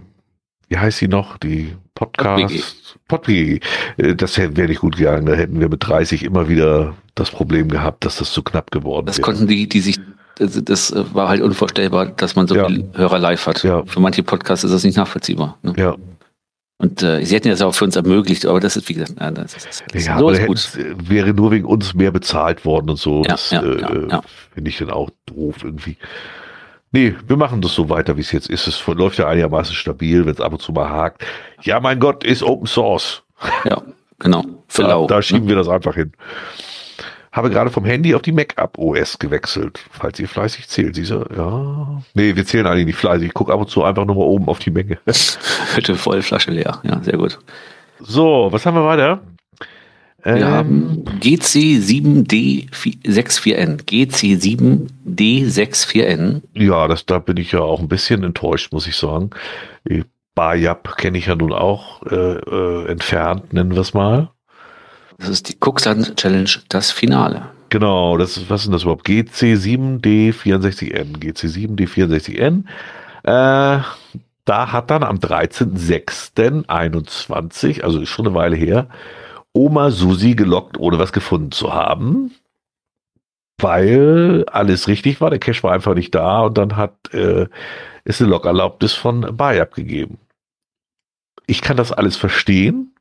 wie 0.70 0.78
heißt 0.78 1.00
sie 1.00 1.08
noch? 1.08 1.38
Die 1.38 1.76
Podcast. 1.96 2.98
Podwigi. 3.08 3.60
Äh, 3.98 4.16
das 4.16 4.38
wäre 4.38 4.68
nicht 4.68 4.82
gut 4.82 4.98
gegangen. 4.98 5.26
Da 5.26 5.34
hätten 5.34 5.60
wir 5.60 5.68
mit 5.68 5.86
30 5.86 6.24
immer 6.24 6.48
wieder 6.48 6.96
das 7.16 7.32
Problem 7.32 7.70
gehabt, 7.70 8.06
dass 8.06 8.18
das 8.18 8.32
zu 8.32 8.44
knapp 8.44 8.72
geworden 8.72 9.08
das 9.08 9.18
wäre. 9.18 9.26
konnten 9.26 9.48
die, 9.48 9.68
die 9.68 9.82
sich. 9.82 10.00
Das, 10.40 10.64
das 10.64 10.94
war 11.14 11.30
halt 11.30 11.42
unvorstellbar, 11.42 12.08
dass 12.08 12.36
man 12.36 12.48
so 12.48 12.56
Ja. 12.56 12.66
viele 12.68 12.86
Hörer 12.96 13.20
live 13.20 13.46
hat. 13.46 13.62
Ja. 13.64 13.84
Für 13.86 14.00
manche 14.00 14.24
Podcasts 14.24 14.64
ist 14.64 14.72
das 14.72 14.84
nicht 14.84 14.98
nachvollziehbar. 14.98 15.58
Ne? 15.62 15.74
Ja, 15.78 15.96
Und 16.78 17.04
äh, 17.04 17.24
sie 17.26 17.36
hätten 17.36 17.50
das 17.50 17.62
auch 17.62 17.76
für 17.76 17.84
uns 17.86 17.96
ermöglicht, 17.98 18.46
aber 18.46 18.60
das 18.62 18.78
ist, 18.78 18.88
wie 18.88 18.94
gesagt, 18.94 19.14
na, 19.20 19.32
das, 19.32 19.54
ist- 19.56 19.84
das, 19.92 20.06
ja 20.06 20.18
so 20.18 20.30
ist 20.30 20.46
gut. 20.48 20.70
wäre 21.10 21.34
nur 21.34 21.52
wegen 21.52 21.66
uns 21.66 21.94
mehr 21.94 22.12
bezahlt 22.12 22.64
worden 22.66 22.90
und 22.90 22.96
so. 22.98 23.24
Ja, 23.24 23.32
das 23.32 23.52
ja, 23.52 23.62
äh, 23.62 24.22
finde 24.54 24.70
ich 24.70 24.78
dann 24.78 24.90
auch 24.90 25.10
doof 25.26 25.58
irgendwie. 25.64 25.98
Nee, 26.92 27.16
wir 27.28 27.38
machen 27.38 27.62
das 27.62 27.76
so 27.76 27.88
weiter, 27.90 28.16
wie 28.18 28.22
es 28.22 28.32
jetzt 28.32 28.50
ist. 28.50 28.66
Es 28.66 28.82
läuft 28.88 29.20
ja 29.20 29.28
einigermaßen 29.28 29.76
stabil, 29.76 30.26
wenn 30.26 30.34
es 30.34 30.42
ab 30.42 30.54
und 30.54 30.62
zu 30.62 30.72
mal 30.72 30.90
hakt. 30.90 31.24
Ja, 31.62 31.80
mein 31.80 32.00
Gott, 32.00 32.24
ist 32.24 32.42
Open 32.42 32.66
Source. 32.66 33.22
Ja, 33.66 33.82
genau. 34.18 34.44
Für 34.68 34.82
Da, 34.84 34.88
lau. 34.88 35.06
da 35.06 35.22
schieben 35.22 35.44
ne? 35.44 35.50
wir 35.50 35.56
das 35.58 35.68
einfach 35.68 35.94
hin. 35.96 36.14
Habe 37.32 37.50
gerade 37.50 37.70
vom 37.70 37.86
Handy 37.86 38.16
auf 38.16 38.22
die 38.24 38.32
Mac 38.32 38.56
App 38.58 38.78
OS 38.78 39.20
gewechselt, 39.20 39.80
falls 39.92 40.20
ihr 40.20 40.28
fleißig 40.28 40.68
zählt. 40.68 40.96
Siehst 40.96 41.12
du? 41.12 41.26
Ja. 41.36 42.02
Nee, 42.16 42.36
wir 42.36 42.46
zählen 42.46 42.66
eigentlich 42.66 42.88
nicht 42.88 42.98
fleißig. 42.98 43.28
Ich 43.28 43.34
gucke 43.34 43.54
ab 43.54 43.60
und 43.60 43.70
zu 43.70 43.84
einfach 43.84 44.06
nur 44.06 44.16
mal 44.16 44.24
oben 44.24 44.48
auf 44.48 44.60
die 44.60 44.72
Menge. 44.72 44.98
Hütte 45.76 45.96
voll, 45.96 46.22
Flasche 46.22 46.52
leer. 46.52 46.80
Ja, 46.84 47.02
sehr 47.04 47.18
gut. 47.18 47.40
So, 48.00 48.48
was 48.52 48.66
haben 48.66 48.76
wir 48.76 48.86
weiter? 48.86 49.20
Wir 50.24 50.36
Ähm, 50.36 50.44
haben 50.44 51.04
GC7D64N. 51.22 53.84
GC7D64N. 53.86 56.42
Ja, 56.54 56.88
das, 56.88 57.06
da 57.06 57.20
bin 57.20 57.38
ich 57.38 57.52
ja 57.52 57.60
auch 57.62 57.80
ein 57.80 57.88
bisschen 57.88 58.24
enttäuscht, 58.24 58.72
muss 58.74 58.88
ich 58.88 58.96
sagen. 58.96 59.30
Bayap 60.36 60.98
kenne 60.98 61.18
ich 61.18 61.26
ja 61.28 61.36
nun 61.36 61.54
auch 61.54 62.02
äh, 62.04 62.16
äh, 62.16 62.88
entfernt, 62.90 63.54
nennen 63.54 63.72
wir 63.74 63.82
es 63.82 63.94
mal. 63.94 64.30
Das 65.20 65.30
ist 65.30 65.50
die 65.50 65.56
Kuxan 65.56 66.16
Challenge, 66.16 66.50
das 66.70 66.92
Finale. 66.92 67.50
Genau, 67.70 68.18
das 68.18 68.38
ist, 68.38 68.50
was 68.50 68.64
ist 68.64 68.74
das 68.74 68.82
überhaupt? 68.84 69.06
GC7D64N. 69.06 71.20
GC7D64N. 71.20 72.64
Äh, 73.24 73.80
da 74.46 74.72
hat 74.72 74.90
dann 74.90 75.04
am 75.04 75.18
13.06.21, 75.18 77.84
also 77.84 78.00
ist 78.02 78.10
schon 78.10 78.26
eine 78.26 78.36
Weile 78.36 78.56
her, 78.56 78.88
Oma 79.54 79.92
Susi 79.92 80.34
gelockt, 80.34 80.80
ohne 80.80 80.98
was 80.98 81.12
gefunden 81.12 81.52
zu 81.52 81.72
haben. 81.74 82.34
Weil 83.60 84.46
alles 84.48 84.88
richtig 84.88 85.22
war, 85.22 85.30
der 85.30 85.38
Cache 85.38 85.62
war 85.64 85.74
einfach 85.74 85.94
nicht 85.94 86.16
da 86.16 86.40
und 86.42 86.58
dann 86.58 86.76
hat 86.78 87.14
äh, 87.14 87.46
eine 88.06 88.30
Lockerlaubnis 88.30 88.94
von 88.94 89.36
Bayab 89.36 89.76
gegeben. 89.76 90.18
Ich 91.46 91.62
kann 91.62 91.78
das 91.78 91.92
alles 91.92 92.16
verstehen. 92.16 92.96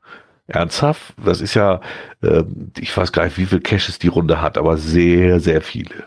Ernsthaft, 0.49 1.13
das 1.23 1.41
ist 1.41 1.53
ja, 1.53 1.81
ähm, 2.23 2.71
ich 2.77 2.95
weiß 2.95 3.11
gar 3.11 3.25
nicht, 3.25 3.37
wie 3.37 3.45
viele 3.45 3.61
Caches 3.61 3.99
die 3.99 4.07
Runde 4.07 4.41
hat, 4.41 4.57
aber 4.57 4.77
sehr, 4.77 5.39
sehr 5.39 5.61
viele. 5.61 6.05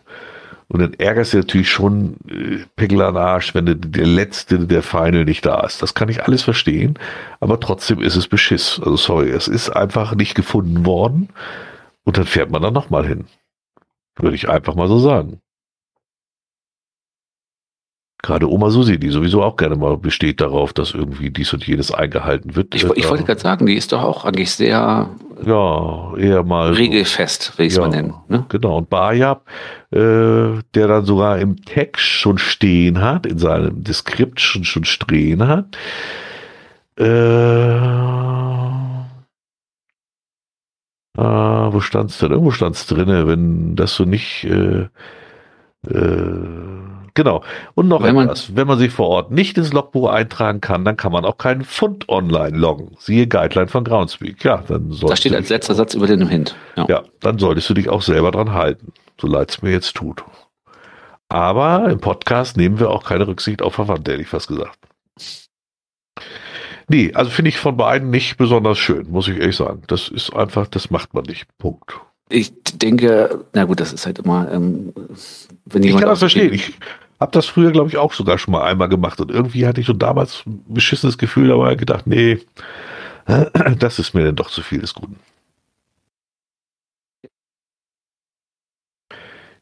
Und 0.69 0.81
dann 0.81 0.95
ärgerst 0.95 1.35
du 1.35 1.39
natürlich 1.39 1.71
schon 1.71 2.17
äh, 2.29 2.65
Pickel 2.77 3.03
an 3.03 3.17
Arsch, 3.17 3.55
wenn 3.55 3.67
der 3.67 4.07
letzte, 4.07 4.59
der 4.59 4.83
Final 4.83 5.27
nicht 5.27 5.45
da 5.45 5.61
ist. 5.61 5.83
Das 5.83 5.93
kann 5.93 6.09
ich 6.09 6.25
alles 6.25 6.43
verstehen, 6.43 6.99
aber 7.41 7.61
trotzdem 7.61 8.01
ist 8.01 8.17
es 8.17 8.27
Beschiss. 8.27 8.79
Also 8.79 8.97
sorry, 8.97 9.31
es 9.31 9.49
ist 9.49 9.69
einfach 9.71 10.15
nicht 10.15 10.35
gefunden 10.35 10.87
worden 10.87 11.29
und 12.05 12.17
dann 12.17 12.25
fährt 12.25 12.51
man 12.51 12.63
da 12.63 12.71
nochmal 12.71 13.07
hin. 13.07 13.27
Würde 14.17 14.35
ich 14.35 14.49
einfach 14.49 14.75
mal 14.75 14.89
so 14.89 14.99
sagen. 14.99 15.41
Gerade 18.25 18.49
Oma 18.49 18.71
Susi, 18.71 18.99
die 19.01 19.09
sowieso 19.11 19.43
auch 19.43 19.57
gerne 19.57 19.75
mal 19.75 19.97
besteht 19.97 20.41
darauf, 20.41 20.73
dass 20.73 20.95
irgendwie 20.95 21.31
dies 21.31 21.53
und 21.53 21.67
jenes 21.67 21.91
eingehalten 21.93 22.55
wird. 22.55 22.73
Ich, 22.73 22.85
Äh, 22.85 22.93
ich 22.95 23.09
wollte 23.11 23.25
gerade 23.25 23.41
sagen, 23.41 23.67
die 23.67 23.75
ist 23.75 23.91
doch 23.91 24.03
auch 24.05 24.25
eigentlich 24.25 24.53
sehr 24.53 25.09
ja, 25.45 26.17
eher 26.17 26.45
mal. 26.45 26.73
regelfest, 26.73 27.59
will 27.59 27.67
ich 27.67 27.73
es 27.73 27.79
Ja. 27.79 27.83
mal 27.83 27.91
nennen. 27.91 28.15
Ne? 28.29 28.47
Genau, 28.49 28.79
und 28.79 28.89
Bayab, 28.89 29.45
äh, 29.91 29.97
der 29.97 30.87
dann 30.87 31.05
sogar 31.05 31.41
im 31.41 31.65
Text 31.65 32.05
schon 32.07 32.39
stehen 32.39 33.01
hat, 33.01 33.27
in 33.27 33.39
seinem 33.39 33.83
Deskript 33.83 34.41
schon, 34.41 34.63
schon 34.63 34.85
stehen 34.85 35.49
hat. 35.49 35.77
Äh, 36.97 37.79
ah, 41.19 41.73
wo 41.73 41.81
stand's 41.81 42.19
denn? 42.19 42.31
Irgendwo 42.31 42.53
stand's 42.53 42.87
drinne, 42.87 43.27
wenn 43.27 43.75
das 43.75 43.95
so 43.97 44.05
nicht, 44.05 44.45
äh, 44.45 44.87
genau. 45.85 47.43
Und 47.75 47.89
noch 47.89 48.03
Wenn 48.03 48.15
man- 48.15 48.27
etwas, 48.27 48.55
wenn 48.57 48.67
man 48.67 48.79
sich 48.79 48.93
vor 48.93 49.09
Ort 49.09 49.31
nicht 49.31 49.59
ins 49.59 49.73
Logbuch 49.73 50.09
eintragen 50.11 50.61
kann, 50.61 50.85
dann 50.85 50.97
kann 50.97 51.13
man 51.13 51.25
auch 51.25 51.39
keinen 51.39 51.65
Fund 51.65 52.09
online 52.09 52.57
loggen. 52.57 52.97
Siehe 52.99 53.27
Guideline 53.27 53.69
von 53.69 53.85
Groundspeak. 53.85 54.45
Ja, 54.45 54.63
dann 54.69 54.91
Da 54.91 54.95
solltest 54.97 55.21
steht 55.23 55.33
du 55.33 55.37
als 55.37 55.49
letzter 55.49 55.75
Satz 55.75 55.95
über 55.95 56.07
den 56.07 56.27
Hint. 56.29 56.55
Ja. 56.77 56.87
ja, 56.89 57.03
dann 57.21 57.39
solltest 57.39 57.69
du 57.71 57.75
dich 57.75 57.89
auch 57.89 58.03
selber 58.03 58.31
dran 58.31 58.53
halten, 58.53 58.93
so 59.21 59.27
leid 59.27 59.51
es 59.51 59.63
mir 59.63 59.71
jetzt 59.73 59.95
tut. 59.95 60.25
Aber 61.29 61.89
im 61.91 61.99
Podcast 62.01 62.57
nehmen 62.57 62.79
wir 62.79 62.91
auch 62.91 63.05
keine 63.05 63.27
Rücksicht 63.27 63.63
auf 63.63 63.75
Verwandte, 63.75 64.13
hätte 64.13 64.23
ich 64.23 64.29
fast 64.29 64.49
gesagt. 64.49 64.79
Nee, 66.89 67.13
also 67.15 67.31
finde 67.31 67.49
ich 67.49 67.57
von 67.59 67.77
beiden 67.77 68.11
nicht 68.11 68.37
besonders 68.37 68.79
schön, 68.79 69.11
muss 69.11 69.29
ich 69.29 69.39
ehrlich 69.39 69.57
sagen. 69.57 69.83
Das 69.87 70.09
ist 70.09 70.35
einfach, 70.35 70.67
das 70.67 70.91
macht 70.91 71.15
man 71.15 71.25
nicht. 71.25 71.47
Punkt. 71.59 71.99
Ich 72.29 72.53
denke, 72.75 73.45
na 73.53 73.65
gut, 73.65 73.81
das 73.81 73.93
ist 73.93 74.07
halt 74.07 74.19
immer, 74.19 74.51
ähm, 74.51 74.93
wenn 75.67 75.83
Ich 75.83 75.89
jemand 75.89 76.03
kann 76.05 76.11
das 76.11 76.21
verstehen. 76.21 76.55
Ich 76.55 76.75
habe 77.21 77.33
das 77.33 77.47
früher, 77.47 77.71
glaube 77.73 77.89
ich, 77.89 77.97
auch 77.97 78.13
sogar 78.13 78.39
schon 78.39 78.53
mal 78.53 78.65
einmal 78.65 78.89
gemacht. 78.89 79.21
Und 79.21 79.31
irgendwie 79.31 79.67
hatte 79.67 79.81
ich 79.81 79.87
schon 79.87 79.99
damals 79.99 80.45
ein 80.47 80.65
beschissenes 80.67 81.19
Gefühl, 81.19 81.53
aber 81.53 81.77
gedacht, 81.77 82.07
nee, 82.07 82.39
das 83.79 83.99
ist 83.99 84.15
mir 84.15 84.25
dann 84.25 84.37
doch 84.37 84.51
zu 84.51 84.63
viel 84.63 84.81
des 84.81 84.95
Guten. 84.95 85.17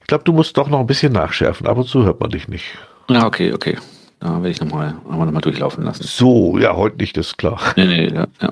Ich 0.01 0.07
glaube, 0.07 0.25
du 0.25 0.33
musst 0.33 0.57
doch 0.57 0.69
noch 0.69 0.81
ein 0.81 0.87
bisschen 0.87 1.13
nachschärfen. 1.13 1.67
Ab 1.67 1.77
und 1.77 1.87
zu 1.87 2.05
hört 2.05 2.21
man 2.21 2.31
dich 2.31 2.49
nicht. 2.49 2.65
Ja, 3.09 3.27
okay, 3.27 3.53
okay. 3.53 3.77
Da 4.21 4.35
werde 4.35 4.51
ich 4.51 4.61
nochmal 4.61 4.97
noch 5.09 5.31
mal 5.31 5.41
durchlaufen 5.41 5.85
lassen. 5.85 6.05
So, 6.05 6.59
ja, 6.59 6.77
heute 6.77 6.97
nicht, 6.99 7.17
das 7.17 7.29
ist 7.29 7.39
klar. 7.39 7.59
Nee, 7.77 7.87
nee, 7.87 8.09
ja, 8.09 8.27
ja. 8.41 8.51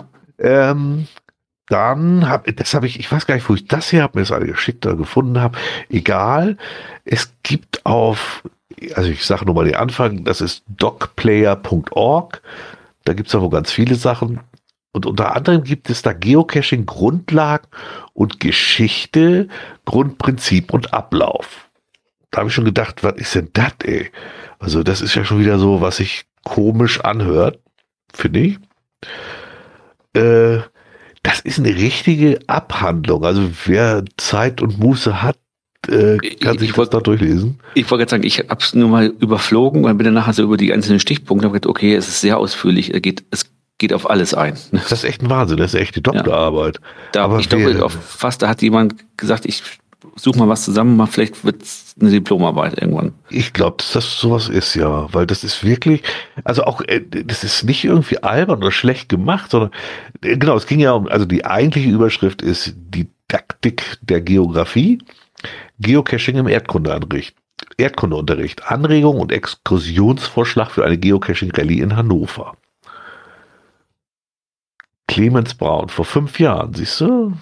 Ähm, 0.71 1.07
dann 1.69 2.29
habe 2.29 2.53
das 2.53 2.75
habe 2.75 2.87
ich, 2.87 2.99
ich 2.99 3.11
weiß 3.11 3.27
gar 3.27 3.35
nicht, 3.35 3.49
wo 3.49 3.55
ich 3.55 3.67
das 3.67 3.91
hier 3.91 4.03
habe, 4.03 4.19
mir 4.19 4.23
das 4.23 4.33
alle 4.33 4.47
geschickt 4.47 4.87
oder 4.87 4.97
gefunden 4.97 5.41
habe. 5.41 5.59
Egal. 5.91 6.57
Es 7.05 7.33
gibt 7.43 7.85
auf, 7.85 8.43
also 8.95 9.11
ich 9.11 9.25
sage 9.25 9.45
nur 9.45 9.55
mal 9.55 9.65
den 9.65 9.77
Anfang, 9.77 10.25
das 10.25 10.41
ist 10.41 10.65
docplayer.org. 10.69 12.43
Da 13.05 13.13
gibt 13.13 13.29
es 13.29 13.41
wohl 13.41 13.51
ganz 13.51 13.71
viele 13.71 13.95
Sachen. 13.95 14.41
Und 14.93 15.07
unter 15.07 15.37
anderem 15.37 15.63
gibt 15.63 15.91
es 15.91 16.03
da 16.03 16.13
Geocaching 16.13 16.87
Grundlagen 16.87 17.69
und 18.15 18.41
Geschichte, 18.41 19.49
Grundprinzip 19.85 20.73
und 20.73 20.95
Ablauf. 20.95 21.69
Da 22.31 22.39
habe 22.39 22.49
ich 22.49 22.55
schon 22.55 22.65
gedacht, 22.65 23.05
was 23.05 23.15
ist 23.17 23.35
denn 23.35 23.51
das, 23.53 23.73
ey? 23.85 24.11
Also 24.59 24.83
das 24.83 25.03
ist 25.03 25.15
ja 25.15 25.25
schon 25.25 25.41
wieder 25.41 25.59
so, 25.59 25.81
was 25.81 25.99
sich 25.99 26.25
komisch 26.45 27.01
anhört, 27.01 27.61
finde 28.13 28.41
ich. 28.41 28.59
Äh, 30.15 30.61
das 31.23 31.41
ist 31.41 31.59
eine 31.59 31.69
richtige 31.75 32.39
Abhandlung. 32.47 33.25
Also 33.25 33.51
wer 33.67 34.05
Zeit 34.17 34.63
und 34.63 34.79
Muße 34.79 35.23
hat, 35.23 35.37
äh, 35.89 36.17
kann 36.19 36.55
Ich- 36.55 36.61
sich 36.61 36.63
ich 36.63 36.69
das 36.69 36.77
wollt- 36.79 36.95
da 36.95 37.01
durchlesen. 37.01 37.61
Ich 37.75 37.91
wollte 37.91 38.03
gerade 38.03 38.11
sagen, 38.11 38.23
ich 38.25 38.39
habe 38.39 38.61
es 38.61 38.75
nur 38.75 38.89
mal 38.89 39.07
überflogen 39.21 39.85
und 39.85 39.97
bin 39.99 40.05
dann 40.05 40.15
nachher 40.15 40.33
so 40.33 40.43
über 40.43 40.57
die 40.57 40.73
einzelnen 40.73 41.01
Stichpunkte 41.01 41.47
und 41.47 41.51
habe 41.53 41.61
gedacht, 41.61 41.71
okay, 41.71 41.95
es 41.95 42.09
ist 42.09 42.21
sehr 42.21 42.39
ausführlich, 42.39 42.93
es 42.95 43.01
geht, 43.03 43.25
es 43.31 43.47
geht 43.79 43.93
auf 43.93 44.11
alles 44.11 44.35
ein. 44.35 44.55
Das 44.73 44.91
ist 44.93 45.05
echt 45.05 45.23
ein 45.23 45.31
Wahnsinn, 45.31 45.57
das 45.57 45.75
ist 45.75 45.81
echt 45.81 45.97
die 45.97 46.03
Doktorarbeit. 46.03 46.81
Da, 47.13 47.25
Aber 47.25 47.39
ich 47.39 47.49
glaube, 47.49 47.89
fast, 47.91 48.43
da 48.43 48.49
hat 48.49 48.61
jemand 48.63 48.97
gesagt, 49.17 49.47
ich 49.47 49.63
suche 50.17 50.39
mal 50.39 50.49
was 50.49 50.65
zusammen, 50.65 50.97
mal 50.97 51.07
vielleicht 51.07 51.45
wird 51.45 51.63
es 51.63 51.95
eine 52.01 52.11
Diplomarbeit 52.11 52.81
irgendwann. 52.81 53.15
Ich 53.31 53.53
glaube, 53.53 53.79
dass 53.79 53.93
das 53.93 54.21
sowas 54.21 54.49
ist, 54.49 54.75
ja, 54.75 55.13
weil 55.13 55.27
das 55.27 55.45
ist 55.45 55.65
wirklich, 55.65 56.03
also 56.45 56.65
auch, 56.65 56.81
äh, 56.83 57.01
das 57.01 57.45
ist 57.45 57.65
nicht 57.65 57.85
irgendwie 57.85 58.23
albern 58.23 58.59
oder 58.59 58.73
schlecht 58.73 59.09
gemacht, 59.09 59.51
sondern 59.51 59.71
äh, 60.23 60.37
genau, 60.37 60.57
es 60.57 60.67
ging 60.67 60.81
ja 60.81 60.93
um, 60.93 61.09
also 61.09 61.25
die 61.25 61.45
eigentliche 61.45 61.91
Überschrift 61.91 62.43
ist 62.43 62.75
Didaktik 62.77 63.99
der 64.03 64.21
Geografie, 64.21 65.03
Geocaching 65.81 66.37
im 66.37 66.49
Erdkundeunterricht. 66.49 67.37
Erdkundeunterricht. 67.77 68.71
Anregung 68.71 69.21
und 69.21 69.33
Exkursionsvorschlag 69.33 70.71
für 70.71 70.85
eine 70.85 70.99
Geocaching-Rallye 70.99 71.81
in 71.81 71.97
Hannover. 71.97 72.57
Clemens 75.07 75.55
Braun, 75.55 75.89
vor 75.89 76.05
fünf 76.05 76.39
Jahren, 76.39 76.75
siehst 76.75 77.01
du? 77.01 77.33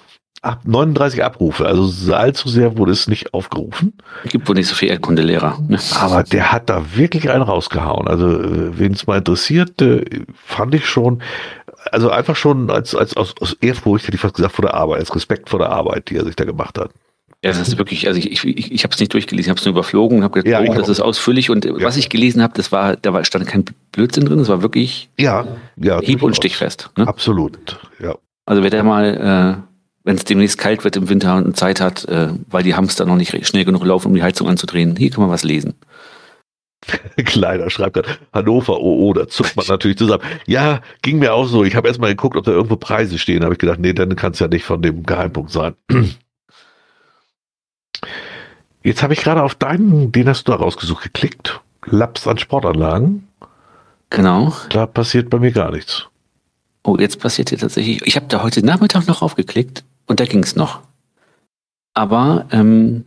Ab 0.46 0.60
39 0.64 1.24
Abrufe, 1.24 1.66
also 1.66 2.14
allzu 2.14 2.48
sehr 2.48 2.78
wurde 2.78 2.92
es 2.92 3.08
nicht 3.08 3.34
aufgerufen. 3.34 3.94
Gibt 4.28 4.48
wohl 4.48 4.54
nicht 4.54 4.68
so 4.68 4.76
viele 4.76 4.92
Erdkundelehrer. 4.92 5.58
Ne? 5.66 5.78
Aber 5.98 6.22
der 6.22 6.52
hat 6.52 6.70
da 6.70 6.84
wirklich 6.94 7.28
einen 7.30 7.42
rausgehauen. 7.42 8.06
Also, 8.06 8.28
äh, 8.28 8.78
wen 8.78 8.92
es 8.92 9.08
mal 9.08 9.18
interessiert, 9.18 9.82
äh, 9.82 10.04
fand 10.44 10.74
ich 10.76 10.86
schon, 10.86 11.20
also 11.90 12.10
einfach 12.10 12.36
schon 12.36 12.70
als, 12.70 12.94
als 12.94 13.16
aus, 13.16 13.34
aus 13.40 13.54
Ehrfurcht, 13.60 14.06
hätte 14.06 14.14
ich 14.14 14.20
fast 14.20 14.34
gesagt, 14.36 14.54
vor 14.54 14.64
der 14.64 14.74
Arbeit, 14.74 15.00
als 15.00 15.14
Respekt 15.16 15.48
vor 15.50 15.58
der 15.58 15.70
Arbeit, 15.70 16.10
die 16.10 16.16
er 16.16 16.24
sich 16.24 16.36
da 16.36 16.44
gemacht 16.44 16.78
hat. 16.78 16.90
Ja, 17.44 17.50
das 17.50 17.58
ist 17.68 17.76
wirklich, 17.78 18.06
also 18.08 18.18
ich, 18.18 18.44
ich, 18.44 18.72
ich 18.72 18.84
habe 18.84 18.94
es 18.94 19.00
nicht 19.00 19.12
durchgelesen, 19.12 19.46
ich 19.46 19.50
habe 19.50 19.58
es 19.58 19.64
nur 19.66 19.72
überflogen, 19.74 20.22
habe 20.22 20.42
gedacht, 20.42 20.50
Ja, 20.50 20.60
oh, 20.60 20.72
ich 20.72 20.78
das 20.78 20.88
ist 20.88 21.00
ausführlich 21.00 21.50
und 21.50 21.64
Ja. 21.64 21.72
was 21.80 21.96
ich 21.96 22.08
gelesen 22.08 22.42
habe, 22.42 22.54
das 22.56 22.72
war, 22.72 22.96
da 22.96 23.12
war, 23.12 23.24
stand 23.24 23.46
kein 23.46 23.64
Blödsinn 23.92 24.24
drin, 24.24 24.38
das 24.38 24.48
war 24.48 24.62
wirklich 24.62 25.10
Ja, 25.18 25.44
ja. 25.76 26.00
hieb- 26.00 26.22
und 26.22 26.34
stichfest. 26.36 26.90
Ne? 26.96 27.06
Absolut, 27.06 27.78
ja. 28.00 28.14
Also 28.46 28.62
wer 28.62 28.70
da 28.70 28.82
mal, 28.82 29.58
äh, 29.60 29.75
wenn 30.06 30.16
es 30.16 30.24
demnächst 30.24 30.56
kalt 30.56 30.84
wird 30.84 30.96
im 30.96 31.08
Winter 31.08 31.34
und 31.34 31.56
Zeit 31.56 31.80
hat, 31.80 32.04
äh, 32.04 32.28
weil 32.48 32.62
die 32.62 32.76
Hamster 32.76 33.04
noch 33.04 33.16
nicht 33.16 33.44
schnell 33.44 33.64
genug 33.64 33.84
laufen, 33.84 34.06
um 34.06 34.14
die 34.14 34.22
Heizung 34.22 34.48
anzudrehen, 34.48 34.94
hier 34.94 35.10
kann 35.10 35.20
man 35.20 35.30
was 35.30 35.42
lesen. 35.42 35.74
Kleiner 37.16 37.68
schreibt 37.70 37.94
gerade 37.94 38.10
Hannover, 38.32 38.78
oh, 38.78 39.08
oh, 39.08 39.12
da 39.12 39.26
zuckt 39.26 39.56
man 39.56 39.66
natürlich 39.68 39.98
zusammen. 39.98 40.22
Ja, 40.46 40.80
ging 41.02 41.18
mir 41.18 41.34
auch 41.34 41.46
so. 41.46 41.64
Ich 41.64 41.74
habe 41.74 41.88
erstmal 41.88 42.10
geguckt, 42.10 42.36
ob 42.36 42.44
da 42.44 42.52
irgendwo 42.52 42.76
Preise 42.76 43.18
stehen. 43.18 43.42
habe 43.42 43.54
ich 43.54 43.58
gedacht, 43.58 43.80
nee, 43.80 43.92
dann 43.92 44.14
kann 44.14 44.30
es 44.30 44.38
ja 44.38 44.46
nicht 44.46 44.64
von 44.64 44.80
dem 44.80 45.02
Geheimpunkt 45.02 45.50
sein. 45.50 45.74
Jetzt 48.84 49.02
habe 49.02 49.12
ich 49.12 49.22
gerade 49.22 49.42
auf 49.42 49.56
deinen, 49.56 50.12
den 50.12 50.28
hast 50.28 50.46
du 50.46 50.52
da 50.52 50.58
rausgesucht, 50.58 51.02
geklickt. 51.02 51.60
Labs 51.84 52.28
an 52.28 52.38
Sportanlagen. 52.38 53.26
Genau. 54.10 54.54
Da 54.70 54.86
passiert 54.86 55.30
bei 55.30 55.40
mir 55.40 55.50
gar 55.50 55.72
nichts. 55.72 56.06
Oh, 56.84 56.96
jetzt 56.96 57.18
passiert 57.18 57.48
hier 57.48 57.58
tatsächlich. 57.58 58.06
Ich 58.06 58.14
habe 58.14 58.26
da 58.28 58.44
heute 58.44 58.64
Nachmittag 58.64 59.08
noch 59.08 59.22
aufgeklickt 59.22 59.82
und 60.06 60.20
da 60.20 60.24
ging 60.24 60.42
es 60.42 60.56
noch. 60.56 60.82
Aber 61.94 62.46
ähm, 62.50 63.04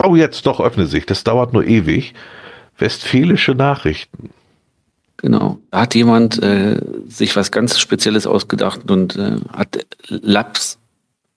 Oh, 0.00 0.14
jetzt 0.14 0.46
doch 0.46 0.60
öffne 0.60 0.86
sich. 0.86 1.06
Das 1.06 1.24
dauert 1.24 1.52
nur 1.52 1.64
ewig. 1.64 2.14
Westfälische 2.78 3.52
Nachrichten. 3.54 4.30
genau, 5.16 5.58
da 5.70 5.80
hat 5.82 5.94
jemand 5.94 6.40
äh, 6.42 6.80
sich 7.08 7.34
was 7.36 7.50
ganz 7.50 7.78
Spezielles 7.78 8.26
ausgedacht 8.26 8.90
und 8.90 9.16
äh, 9.16 9.36
hat 9.52 9.84
Labs 10.08 10.78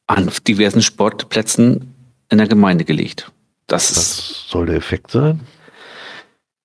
an 0.07 0.29
diversen 0.47 0.81
Sportplätzen 0.83 1.93
in 2.29 2.37
der 2.37 2.47
Gemeinde 2.47 2.85
gelegt. 2.85 3.31
Das 3.67 3.89
ist 3.89 3.97
Das 3.97 4.45
soll 4.49 4.67
der 4.67 4.75
Effekt 4.75 5.09
sein? 5.11 5.39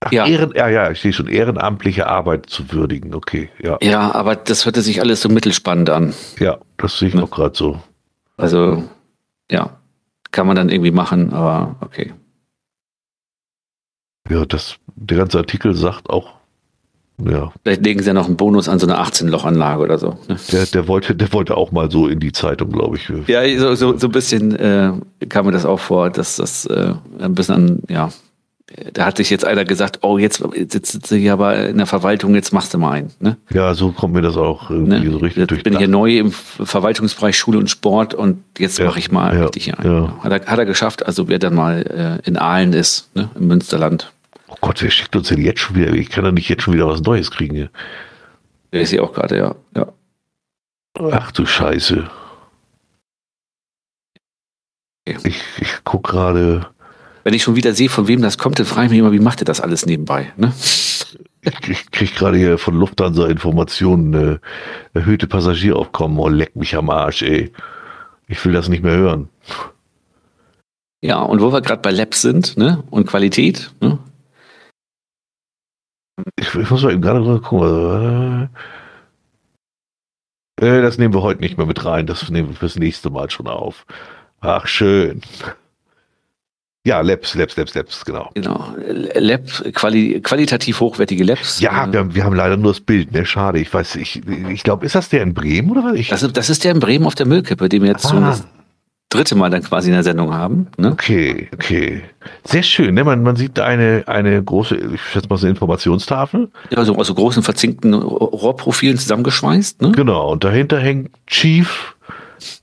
Ach, 0.01 0.13
Ja. 0.13 0.27
Ehren, 0.27 0.53
ja, 0.57 0.69
ja, 0.69 0.91
ich 0.91 1.01
sehe 1.01 1.13
schon, 1.13 1.29
ehrenamtliche 1.29 2.07
Arbeit 2.07 2.47
zu 2.47 2.73
würdigen. 2.73 3.15
Okay, 3.15 3.51
ja. 3.63 3.77
ja, 3.83 4.15
aber 4.15 4.35
das 4.37 4.65
hörte 4.65 4.81
sich 4.83 5.01
alles 5.01 5.21
so 5.21 5.29
mittelspannend 5.29 5.91
an. 5.91 6.15
Ja, 6.39 6.59
das 6.79 6.99
sehe 6.99 7.09
ich 7.09 7.15
Ja. 7.15 7.23
auch 7.23 7.31
gerade 7.31 7.57
so. 7.57 7.81
Also 8.39 8.85
ja, 9.51 9.77
kann 10.31 10.47
man 10.47 10.57
dann 10.57 10.71
irgendwie 10.71 10.91
machen, 10.93 11.33
aber 11.35 11.77
okay. 11.81 12.15
Ja, 14.31 14.45
das, 14.47 14.77
der 14.97 15.19
ganze 15.19 15.39
Artikel 15.39 15.75
sagt 15.75 16.09
auch, 16.09 16.35
ja, 17.23 17.53
Vielleicht 17.63 17.85
legen 17.85 18.01
sie 18.01 18.07
ja 18.07 18.15
noch 18.15 18.27
einen 18.29 18.39
Bonus 18.39 18.67
an 18.71 18.79
so 18.79 18.87
eine 18.87 18.99
18-Loch-Anlage 18.99 19.83
oder 19.83 19.99
so. 19.99 20.19
Ne? 20.29 20.39
der, 20.53 20.65
der 20.65 20.89
wollte, 20.89 21.15
der 21.15 21.31
wollte 21.35 21.55
auch 21.55 21.71
mal 21.71 21.91
so 21.91 22.09
in 22.09 22.19
die 22.19 22.33
Zeitung, 22.33 22.71
glaube 22.73 22.97
ich. 22.97 23.13
Ja, 23.29 23.43
so, 23.59 23.75
so, 23.75 23.99
so 23.99 24.07
ein 24.09 24.13
bisschen 24.13 24.57
äh, 24.57 24.93
kam 25.29 25.45
mir 25.45 25.53
das 25.53 25.67
auch 25.67 25.81
vor, 25.81 26.09
dass 26.09 26.37
das 26.37 26.65
äh, 26.65 26.95
ein 27.19 27.35
bisschen 27.35 27.55
an, 27.55 27.83
ja, 27.91 28.09
da 28.93 29.05
hat 29.07 29.17
sich 29.17 29.31
jetzt 29.31 29.45
einer 29.45 29.65
gesagt, 29.65 29.99
oh, 30.03 30.17
jetzt, 30.19 30.43
jetzt 30.55 30.93
sitze 30.93 31.17
ich 31.17 31.31
aber 31.31 31.69
in 31.69 31.77
der 31.79 31.87
Verwaltung, 31.87 32.35
jetzt 32.35 32.53
machst 32.53 32.73
du 32.73 32.79
mal 32.79 32.93
einen. 32.93 33.11
Ne? 33.19 33.37
Ja, 33.53 33.75
so 33.75 33.91
kommt 33.93 34.15
mir 34.15 34.23
das 34.23 34.37
auch 34.37 34.71
irgendwie 34.71 35.01
Ne? 35.01 35.11
so 35.11 35.19
richtig 35.19 35.63
bin 35.65 35.73
ich 35.73 35.79
hier 35.79 35.89
neu 35.89 36.19
im 36.19 36.31
Verwaltungsbereich 36.33 37.37
Schule 37.37 37.59
und 37.59 37.69
Sport 37.69 38.15
und 38.15 38.43
jetzt 38.59 38.79
Ja, 38.79 38.87
mache 38.87 38.99
ich 39.01 39.11
mal 39.11 39.35
ja, 39.37 39.43
richtig 39.45 39.77
einen. 39.79 39.93
ja. 40.05 40.19
Hat, 40.23 40.33
er, 40.33 40.47
hat 40.51 40.59
er 40.59 40.67
geschafft, 40.67 41.05
also 41.05 41.29
wer 41.29 41.39
dann 41.41 41.55
mal 41.55 42.21
äh, 42.25 42.29
in 42.29 42.37
Aalen 42.37 42.73
ist, 42.73 43.15
ne, 43.17 43.29
im 43.35 43.49
Münsterland. 43.49 44.13
Oh 44.49 44.57
Gott, 44.61 44.83
wer 44.83 44.91
schickt 44.91 45.15
uns 45.17 45.29
denn 45.29 45.41
jetzt 45.43 45.61
schon 45.61 45.77
wieder? 45.77 45.93
Ich 45.93 46.09
kann 46.11 46.25
doch 46.25 46.33
nicht 46.33 46.49
jetzt 46.49 46.63
schon 46.63 46.75
wieder 46.75 46.87
was 46.89 47.01
Neues 47.03 47.31
kriegen. 47.31 47.55
hier. 47.57 47.71
Der 48.73 48.83
ist 48.83 48.91
hier 48.91 49.03
auch 49.03 49.13
gerade, 49.13 49.37
ja. 49.37 49.55
ja. 49.77 49.93
Ach 51.13 51.33
du 51.33 51.45
Scheiße. 51.47 52.09
Ich, 55.05 55.25
ich 55.61 55.75
guck 55.85 56.05
gerade, 56.09 56.67
Wenn 57.25 57.35
ich 57.35 57.43
schon 57.43 57.57
wieder 57.57 57.75
sehe, 57.75 57.89
von 57.89 58.09
wem 58.09 58.23
das 58.23 58.39
kommt, 58.39 58.59
dann 58.59 58.67
frage 58.67 58.87
ich 58.87 58.91
mich 58.91 59.01
immer, 59.01 59.13
wie 59.13 59.19
macht 59.19 59.43
er 59.43 59.45
das 59.45 59.61
alles 59.61 59.87
nebenbei? 59.87 60.33
Ne? 60.37 60.53
ich, 61.43 61.69
ich 61.69 61.91
krieg 61.91 62.15
gerade 62.15 62.37
hier 62.39 62.59
von 62.59 62.75
Lufthansa 62.75 63.27
Informationen, 63.27 64.15
äh, 64.15 64.39
erhöhte 64.95 65.27
Passagieraufkommen. 65.27 66.19
Oh, 66.19 66.29
leck 66.29 66.57
mich 66.57 66.77
am 66.77 66.91
Arsch, 66.91 67.23
ey. 67.23 67.53
Ich 68.29 68.45
will 68.45 68.53
das 68.53 68.69
nicht 68.69 68.83
mehr 68.83 68.97
hören. 68.97 69.29
Ja, 71.03 71.21
und 71.23 71.41
wo 71.41 71.53
wir 71.53 71.63
gerade 71.63 71.83
bei 71.83 71.91
Labs 71.91 72.23
sind 72.23 72.57
ne? 72.57 72.85
und 72.91 73.07
Qualität, 73.07 73.73
ne? 73.81 73.99
Ich, 76.37 76.55
ich 76.55 76.71
muss 76.71 76.83
mal 76.83 76.93
eben 76.93 77.01
gerade 77.01 77.41
gucken. 77.41 78.51
Äh, 80.61 80.67
äh, 80.67 80.83
das 80.83 80.99
nehmen 80.99 81.15
wir 81.15 81.23
heute 81.23 81.41
nicht 81.41 81.57
mehr 81.57 81.67
mit 81.67 81.85
rein. 81.85 82.07
Das 82.07 82.29
nehmen 82.29 82.51
wir 82.51 82.57
fürs 82.57 82.77
nächste 82.77 83.09
Mal 83.09 83.31
schon 83.31 83.47
auf. 83.47 83.87
Ach, 84.41 84.67
schön. 84.67 85.23
Ja, 86.87 87.03
Labs, 87.03 87.35
Labs, 87.35 87.57
Labs, 87.57 87.75
Labs, 87.75 88.05
genau. 88.07 88.31
genau, 88.35 88.75
Lab, 89.15 89.43
quali 89.75 90.19
qualitativ 90.23 90.81
hochwertige 90.81 91.25
Labs. 91.25 91.61
Ja, 91.61 91.85
Äh, 91.85 91.93
wir 91.93 91.99
haben, 92.01 92.15
wir 92.15 92.25
haben 92.25 92.35
leider 92.35 92.57
nur 92.57 92.73
das 92.73 92.81
Bild, 92.81 93.13
ne? 93.13 93.27
Schade. 93.27 93.59
Ich 93.59 93.73
weiß, 93.73 93.97
ich, 93.97 94.23
ich 94.49 94.63
glaube, 94.63 94.87
ist 94.87 94.95
das 94.95 95.11
der 95.11 95.23
in 95.23 95.35
Bremen 95.35 95.71
oder 95.71 95.85
was? 95.85 95.95
Ich, 95.97 96.09
das, 96.09 96.23
ist, 96.23 96.37
das 96.39 96.49
ist 96.49 96.65
der 96.65 96.73
in 96.73 96.81
Bremen 96.81 97.05
auf 97.05 97.15
der 97.15 97.27
Müllkippe, 97.27 97.69
den 97.69 97.83
wir 97.83 97.91
jetzt 97.91 98.07
Ah. 98.07 98.21
das 98.21 98.45
dritte 99.11 99.35
Mal 99.35 99.51
dann 99.51 99.63
quasi 99.63 99.89
in 99.89 99.95
der 99.95 100.05
Sendung 100.05 100.33
haben. 100.33 100.69
Ne? 100.79 100.93
okay, 100.93 101.51
okay. 101.53 102.03
Sehr 102.45 102.63
schön, 102.63 102.95
ne? 102.95 103.05
Man, 103.05 103.23
man 103.25 103.37
sieht 103.37 103.59
eine, 103.61 104.05
eine 104.07 104.43
große, 104.43 104.77
ich 104.95 105.03
schätze 105.03 105.29
mal 105.29 105.37
so 105.37 105.45
eine 105.47 105.51
Informationstafel. 105.51 106.49
Ja, 106.71 106.83
so 106.87 106.97
aus 106.97 107.09
so 107.09 107.15
großen 107.15 107.43
verzinkten 107.43 107.93
Rohrprofilen 107.93 108.97
zusammengeschweißt. 108.97 109.83
Ne? 109.83 109.93
Genau. 109.93 110.31
Und 110.33 110.45
dahinter 110.45 110.79
hängt 110.79 111.11
Chief. 111.27 111.95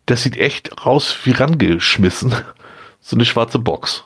Das 0.08 0.24
sieht 0.24 0.38
echt 0.38 0.86
raus 0.88 1.16
wie 1.26 1.32
rangeschmissen. 1.32 2.34
So 3.08 3.16
eine 3.16 3.24
schwarze 3.24 3.58
Box. 3.58 4.04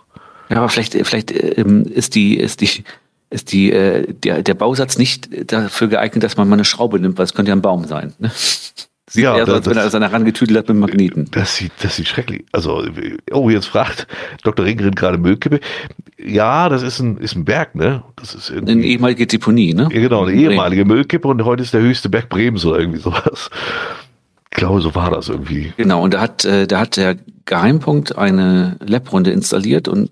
Ja, 0.50 0.58
aber 0.58 0.70
vielleicht, 0.70 0.94
vielleicht 1.08 1.32
ähm, 1.32 1.86
ist 1.86 2.14
die, 2.14 2.38
ist 2.38 2.62
die, 2.62 2.84
ist 3.32 3.52
die, 3.52 3.72
äh, 3.72 4.14
der, 4.14 4.44
der 4.44 4.54
Bausatz 4.54 5.00
nicht 5.00 5.52
dafür 5.52 5.88
geeignet, 5.88 6.24
dass 6.24 6.38
man 6.38 6.48
mal 6.48 6.54
eine 6.56 6.66
Schraube 6.66 7.00
nimmt, 7.00 7.18
weil 7.18 7.26
es 7.26 7.34
könnte 7.34 7.50
ja 7.50 7.56
ein 7.56 7.64
Baum 7.64 7.86
sein. 7.86 8.14
Ne? 8.20 8.30
Sieht 9.10 9.24
Ja, 9.24 9.36
eher 9.36 9.48
so, 9.48 9.54
das- 9.54 9.56
als 9.62 9.68
wenn 9.70 9.78
er 9.78 9.90
das 9.90 9.94
herangetüdelt 10.12 10.60
hat 10.60 10.68
mit 10.68 10.78
Magneten. 10.78 11.28
Das 11.32 11.56
sieht, 11.56 11.72
das 11.82 11.96
sieht 11.96 12.08
schrecklich. 12.10 12.46
Also, 12.52 12.86
oh, 13.32 13.50
jetzt 13.50 13.66
fragt 13.66 14.06
Dr. 14.44 14.64
Ringerin 14.66 14.94
gerade 14.94 15.18
Müllkippe. 15.18 15.62
Ja, 16.24 16.70
das 16.70 16.84
ist 16.84 17.00
ein, 17.00 17.18
ist 17.18 17.36
ein 17.36 17.44
Berg, 17.44 17.74
ne? 17.74 18.04
Das 18.18 18.36
ist 18.36 18.52
Eine 18.52 18.70
irgendwie, 18.70 18.90
ehemalige 18.92 19.26
Deponie, 19.26 19.74
ne? 19.74 19.90
ja, 19.92 20.00
genau, 20.00 20.26
eine 20.26 20.34
ehemalige 20.40 20.86
Müllkippe 20.86 21.28
und 21.28 21.44
heute 21.44 21.64
ist 21.64 21.74
der 21.74 21.82
höchste 21.82 22.08
Berg 22.10 22.30
Bremens 22.30 22.64
oder 22.66 22.80
irgendwie 22.80 23.00
sowas. 23.00 23.50
Ich 24.52 24.58
glaube, 24.58 24.82
so 24.82 24.94
war 24.96 25.10
das 25.12 25.30
irgendwie. 25.30 25.74
Genau, 25.78 26.04
und 26.04 26.14
da 26.14 26.22
hat, 26.22 26.44
äh, 26.46 26.68
da 26.68 26.80
hat 26.82 26.98
der 26.98 27.16
Geheimpunkt 27.46 28.18
eine 28.18 28.76
Lab-Runde 28.86 29.32
installiert 29.32 29.88
und 29.88 30.12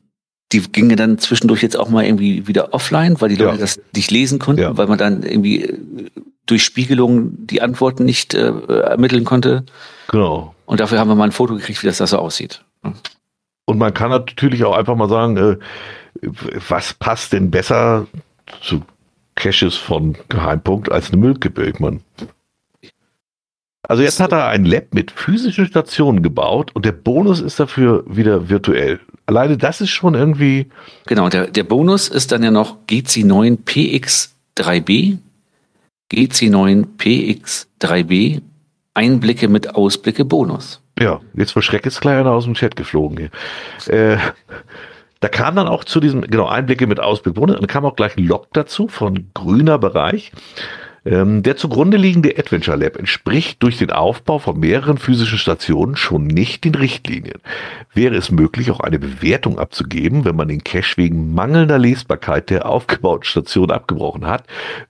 die 0.51 0.61
ginge 0.61 0.95
dann 0.95 1.19
zwischendurch 1.19 1.61
jetzt 1.61 1.77
auch 1.77 1.89
mal 1.89 2.05
irgendwie 2.05 2.47
wieder 2.47 2.73
offline, 2.73 3.19
weil 3.21 3.29
die 3.29 3.35
Leute 3.35 3.55
Ja. 3.55 3.57
das 3.61 3.79
nicht 3.95 4.09
lesen 4.11 4.39
konnten, 4.39 4.61
Ja. 4.61 4.77
weil 4.77 4.87
man 4.87 4.97
dann 4.97 5.23
irgendwie 5.23 5.63
äh, 5.63 5.77
durch 6.45 6.63
Spiegelung 6.63 7.45
die 7.45 7.61
Antworten 7.61 8.05
nicht 8.05 8.33
äh, 8.33 8.51
ermitteln 8.67 9.25
konnte. 9.25 9.63
Genau. 10.07 10.55
Und 10.65 10.79
dafür 10.79 10.97
haben 10.99 11.07
wir 11.09 11.15
mal 11.15 11.25
ein 11.25 11.31
Foto 11.31 11.53
gekriegt, 11.55 11.83
wie 11.83 11.87
das 11.87 11.97
da 11.99 12.07
so 12.07 12.17
aussieht. 12.17 12.63
Und 13.65 13.77
man 13.77 13.93
kann 13.93 14.09
natürlich 14.09 14.63
auch 14.63 14.75
einfach 14.75 14.95
mal 14.95 15.09
sagen, 15.09 15.37
äh, 15.37 15.57
was 16.67 16.93
passt 16.95 17.33
denn 17.33 17.51
besser 17.51 18.07
zu 18.61 18.81
Caches 19.35 19.75
von 19.75 20.17
Geheimpunkt 20.29 20.91
als 20.91 21.11
eine 21.11 21.17
Müllkippe? 21.21 21.65
Ich 21.69 21.79
mein, 21.79 22.01
also 23.89 24.03
jetzt 24.03 24.19
hat 24.19 24.31
er 24.31 24.47
ein 24.47 24.65
Lab 24.65 24.93
mit 24.93 25.11
physischen 25.11 25.65
Stationen 25.65 26.23
gebaut 26.23 26.71
und 26.75 26.85
der 26.85 26.91
Bonus 26.91 27.41
ist 27.41 27.59
dafür 27.59 28.03
wieder 28.07 28.47
virtuell. 28.47 28.99
Alleine 29.25 29.57
das 29.57 29.81
ist 29.81 29.89
schon 29.89 30.13
irgendwie, 30.15 30.67
Genau, 31.07 31.27
der, 31.27 31.47
der 31.47 31.63
Bonus 31.63 32.07
ist 32.07 32.31
dann 32.31 32.43
ja 32.43 32.51
noch 32.51 32.77
GC9 32.87 33.57
PX3B, 33.65 35.17
GC9 36.13 36.85
PX3B, 36.97 38.41
Einblicke 38.93 39.47
mit 39.47 39.75
Ausblicke 39.75 40.23
Bonus. 40.23 40.81
ja, 40.99 41.19
jetzt 41.33 41.51
vor 41.51 41.61
Schreck 41.61 41.85
ist 41.85 42.01
gleich 42.01 42.19
einer 42.19 42.31
aus 42.31 42.45
dem 42.45 42.53
Chat 42.53 42.75
geflogen 42.75 43.17
hier. 43.87 43.93
Äh, 43.93 44.17
da 45.19 45.27
kam 45.27 45.55
dann 45.55 45.67
auch 45.67 45.83
zu 45.83 45.99
diesem, 45.99 46.21
genau, 46.21 46.47
Einblicke 46.47 46.87
mit 46.87 46.99
Ausblick. 46.99 47.37
Und 47.37 47.51
dann 47.51 47.67
kam 47.67 47.85
auch 47.85 47.95
gleich 47.95 48.15
ein 48.17 48.25
Log 48.25 48.47
dazu 48.53 48.87
von 48.87 49.29
grüner 49.33 49.77
Bereich. 49.77 50.31
Ähm, 51.05 51.43
der 51.43 51.57
zugrunde 51.57 51.97
liegende 51.97 52.37
Adventure 52.37 52.77
Lab 52.77 52.97
entspricht 52.97 53.63
durch 53.63 53.77
den 53.77 53.91
Aufbau 53.91 54.39
von 54.39 54.59
mehreren 54.59 54.97
physischen 54.97 55.37
Stationen 55.37 55.95
schon 55.95 56.27
nicht 56.27 56.65
den 56.65 56.75
Richtlinien. 56.75 57.39
Wäre 57.93 58.15
es 58.15 58.31
möglich, 58.31 58.71
auch 58.71 58.79
eine 58.79 58.99
Bewertung 58.99 59.59
abzugeben, 59.59 60.25
wenn 60.25 60.35
man 60.35 60.47
den 60.47 60.63
Cache 60.63 60.97
wegen 60.97 61.33
mangelnder 61.33 61.79
Lesbarkeit 61.79 62.49
der 62.49 62.67
aufgebauten 62.67 63.25
Station 63.25 63.71
abgebrochen 63.71 64.27
hat, 64.27 64.43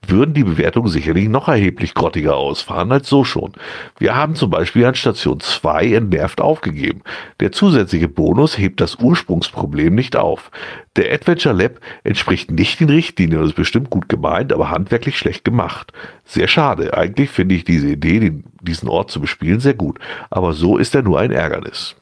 würden 0.06 0.34
die 0.34 0.44
Bewertungen 0.44 0.88
sicherlich 0.88 1.28
noch 1.28 1.48
erheblich 1.48 1.94
grottiger 1.94 2.36
ausfahren 2.36 2.92
als 2.92 3.08
so 3.08 3.24
schon. 3.24 3.52
Wir 3.98 4.16
haben 4.16 4.34
zum 4.34 4.50
Beispiel 4.50 4.84
an 4.86 4.94
Station 4.94 5.40
2 5.40 5.94
entnervt 5.94 6.40
aufgegeben. 6.40 7.02
Der 7.40 7.52
zusätzliche 7.52 8.08
Bonus 8.08 8.58
hebt 8.58 8.80
das 8.80 8.96
Ursprungsproblem 8.96 9.94
nicht 9.94 10.16
auf. 10.16 10.50
Der 10.96 11.12
Adventure 11.12 11.54
Lab 11.54 11.80
entspricht 12.02 12.50
nicht 12.50 12.80
den 12.80 12.90
Richtlinien 12.90 13.40
und 13.40 13.46
ist 13.46 13.54
bestimmt 13.54 13.90
gut 13.90 14.08
gemeint, 14.08 14.52
aber 14.52 14.70
handwerklich 14.70 15.16
schlecht 15.16 15.44
gemacht. 15.44 15.92
Sehr 16.24 16.48
schade. 16.48 16.94
Eigentlich 16.94 17.30
finde 17.30 17.54
ich 17.54 17.64
diese 17.64 17.88
Idee, 17.88 18.18
den, 18.18 18.44
diesen 18.60 18.88
Ort 18.88 19.10
zu 19.10 19.20
bespielen, 19.20 19.60
sehr 19.60 19.74
gut. 19.74 19.98
Aber 20.30 20.52
so 20.52 20.78
ist 20.78 20.94
er 20.94 21.02
nur 21.02 21.20
ein 21.20 21.30
Ärgernis. 21.30 21.94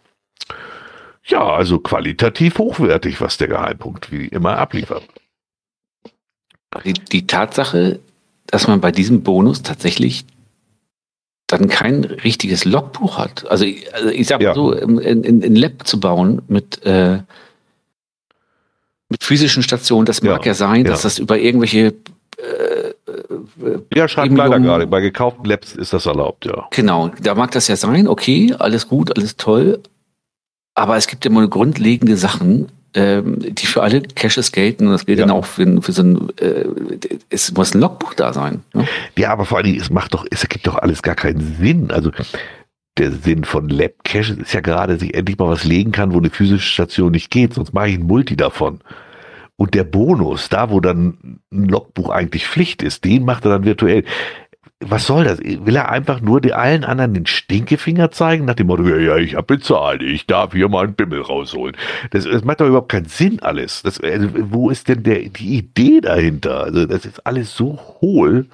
Ja, 1.24 1.46
also 1.46 1.78
qualitativ 1.78 2.56
hochwertig, 2.56 3.20
was 3.20 3.36
der 3.36 3.48
Geheimpunkt 3.48 4.10
wie 4.10 4.28
immer 4.28 4.56
abliefert. 4.56 5.02
Die, 6.84 6.94
die 6.94 7.26
Tatsache, 7.26 8.00
dass 8.46 8.66
man 8.66 8.80
bei 8.80 8.90
diesem 8.90 9.22
Bonus 9.22 9.62
tatsächlich 9.62 10.24
dann 11.46 11.68
kein 11.68 12.04
richtiges 12.04 12.64
Logbuch 12.64 13.18
hat. 13.18 13.46
Also, 13.50 13.66
also 13.92 14.08
ich 14.08 14.26
sag 14.26 14.40
mal 14.40 14.44
ja. 14.48 14.54
so, 14.54 14.72
ein, 14.72 15.54
Lab 15.54 15.86
zu 15.86 16.00
bauen 16.00 16.42
mit 16.48 16.84
äh, 16.84 17.20
mit 19.08 19.24
physischen 19.24 19.62
Stationen, 19.62 20.06
das 20.06 20.22
mag 20.22 20.44
ja, 20.44 20.52
ja 20.52 20.54
sein, 20.54 20.84
dass 20.84 21.02
das 21.02 21.18
über 21.18 21.38
irgendwelche 21.38 21.94
äh, 22.38 22.88
äh, 22.88 23.78
ja, 23.94 24.06
schreibt 24.08 24.36
leider 24.36 24.60
gerade. 24.60 24.86
Bei 24.86 25.00
gekauften 25.00 25.44
Labs 25.44 25.74
ist 25.74 25.92
das 25.92 26.06
erlaubt, 26.06 26.44
ja. 26.44 26.66
Genau, 26.70 27.10
da 27.20 27.34
mag 27.34 27.50
das 27.52 27.68
ja 27.68 27.76
sein, 27.76 28.06
okay, 28.06 28.54
alles 28.58 28.88
gut, 28.88 29.16
alles 29.16 29.36
toll. 29.36 29.80
Aber 30.74 30.96
es 30.96 31.08
gibt 31.08 31.24
ja 31.24 31.30
immer 31.30 31.48
grundlegende 31.48 32.16
Sachen, 32.16 32.68
ähm, 32.94 33.38
die 33.40 33.66
für 33.66 33.82
alle 33.82 34.02
Caches 34.02 34.52
gelten. 34.52 34.86
Und 34.86 34.92
das 34.92 35.06
gilt 35.06 35.18
ja. 35.18 35.26
dann 35.26 35.34
auch 35.34 35.44
für, 35.44 35.82
für 35.82 35.92
so 35.92 36.02
ein, 36.02 36.28
äh, 36.38 36.64
es 37.30 37.52
muss 37.52 37.74
ein 37.74 37.80
Logbuch 37.80 38.14
da 38.14 38.32
sein. 38.32 38.62
Ne? 38.72 38.86
Ja, 39.16 39.30
aber 39.30 39.44
vor 39.44 39.58
allen 39.58 39.66
Dingen, 39.66 39.80
es 39.80 39.90
macht 39.90 40.14
doch, 40.14 40.24
es 40.30 40.42
ergibt 40.42 40.66
doch 40.66 40.76
alles 40.76 41.02
gar 41.02 41.16
keinen 41.16 41.56
Sinn. 41.58 41.90
Also 41.90 42.12
der 42.98 43.12
Sinn 43.12 43.44
von 43.44 43.68
Lab 43.68 44.04
Cache 44.04 44.34
ist 44.34 44.52
ja 44.52 44.60
gerade, 44.60 44.94
dass 44.94 45.02
ich 45.02 45.14
endlich 45.14 45.38
mal 45.38 45.48
was 45.48 45.64
legen 45.64 45.92
kann, 45.92 46.12
wo 46.12 46.18
eine 46.18 46.30
physische 46.30 46.68
Station 46.68 47.12
nicht 47.12 47.30
geht, 47.30 47.54
sonst 47.54 47.72
mache 47.72 47.88
ich 47.88 47.94
ein 47.94 48.06
Multi 48.06 48.36
davon. 48.36 48.80
Und 49.56 49.74
der 49.74 49.84
Bonus, 49.84 50.48
da 50.48 50.70
wo 50.70 50.80
dann 50.80 51.40
ein 51.52 51.68
Logbuch 51.68 52.10
eigentlich 52.10 52.46
Pflicht 52.46 52.82
ist, 52.82 53.04
den 53.04 53.24
macht 53.24 53.44
er 53.44 53.50
dann 53.50 53.64
virtuell. 53.64 54.04
Was 54.80 55.06
soll 55.06 55.24
das? 55.24 55.40
Will 55.40 55.74
er 55.74 55.90
einfach 55.90 56.20
nur 56.20 56.40
die 56.40 56.52
allen 56.52 56.84
anderen 56.84 57.12
den 57.12 57.26
Stinkefinger 57.26 58.12
zeigen, 58.12 58.44
nach 58.44 58.54
dem 58.54 58.68
Motto, 58.68 58.84
ja, 58.84 58.96
ja, 58.96 59.16
ich 59.16 59.34
habe 59.34 59.56
bezahlt, 59.56 60.02
ich 60.02 60.26
darf 60.26 60.52
hier 60.52 60.68
mal 60.68 60.84
einen 60.84 60.94
Bimmel 60.94 61.20
rausholen. 61.22 61.76
Das, 62.12 62.24
das 62.24 62.44
macht 62.44 62.60
doch 62.60 62.68
überhaupt 62.68 62.92
keinen 62.92 63.06
Sinn 63.06 63.40
alles. 63.40 63.82
Das, 63.82 63.98
also, 64.00 64.28
wo 64.52 64.70
ist 64.70 64.88
denn 64.88 65.02
der, 65.02 65.28
die 65.28 65.58
Idee 65.58 66.00
dahinter? 66.00 66.62
Also 66.62 66.86
das 66.86 67.04
ist 67.04 67.26
alles 67.26 67.56
so 67.56 67.80
hohl. 68.00 68.46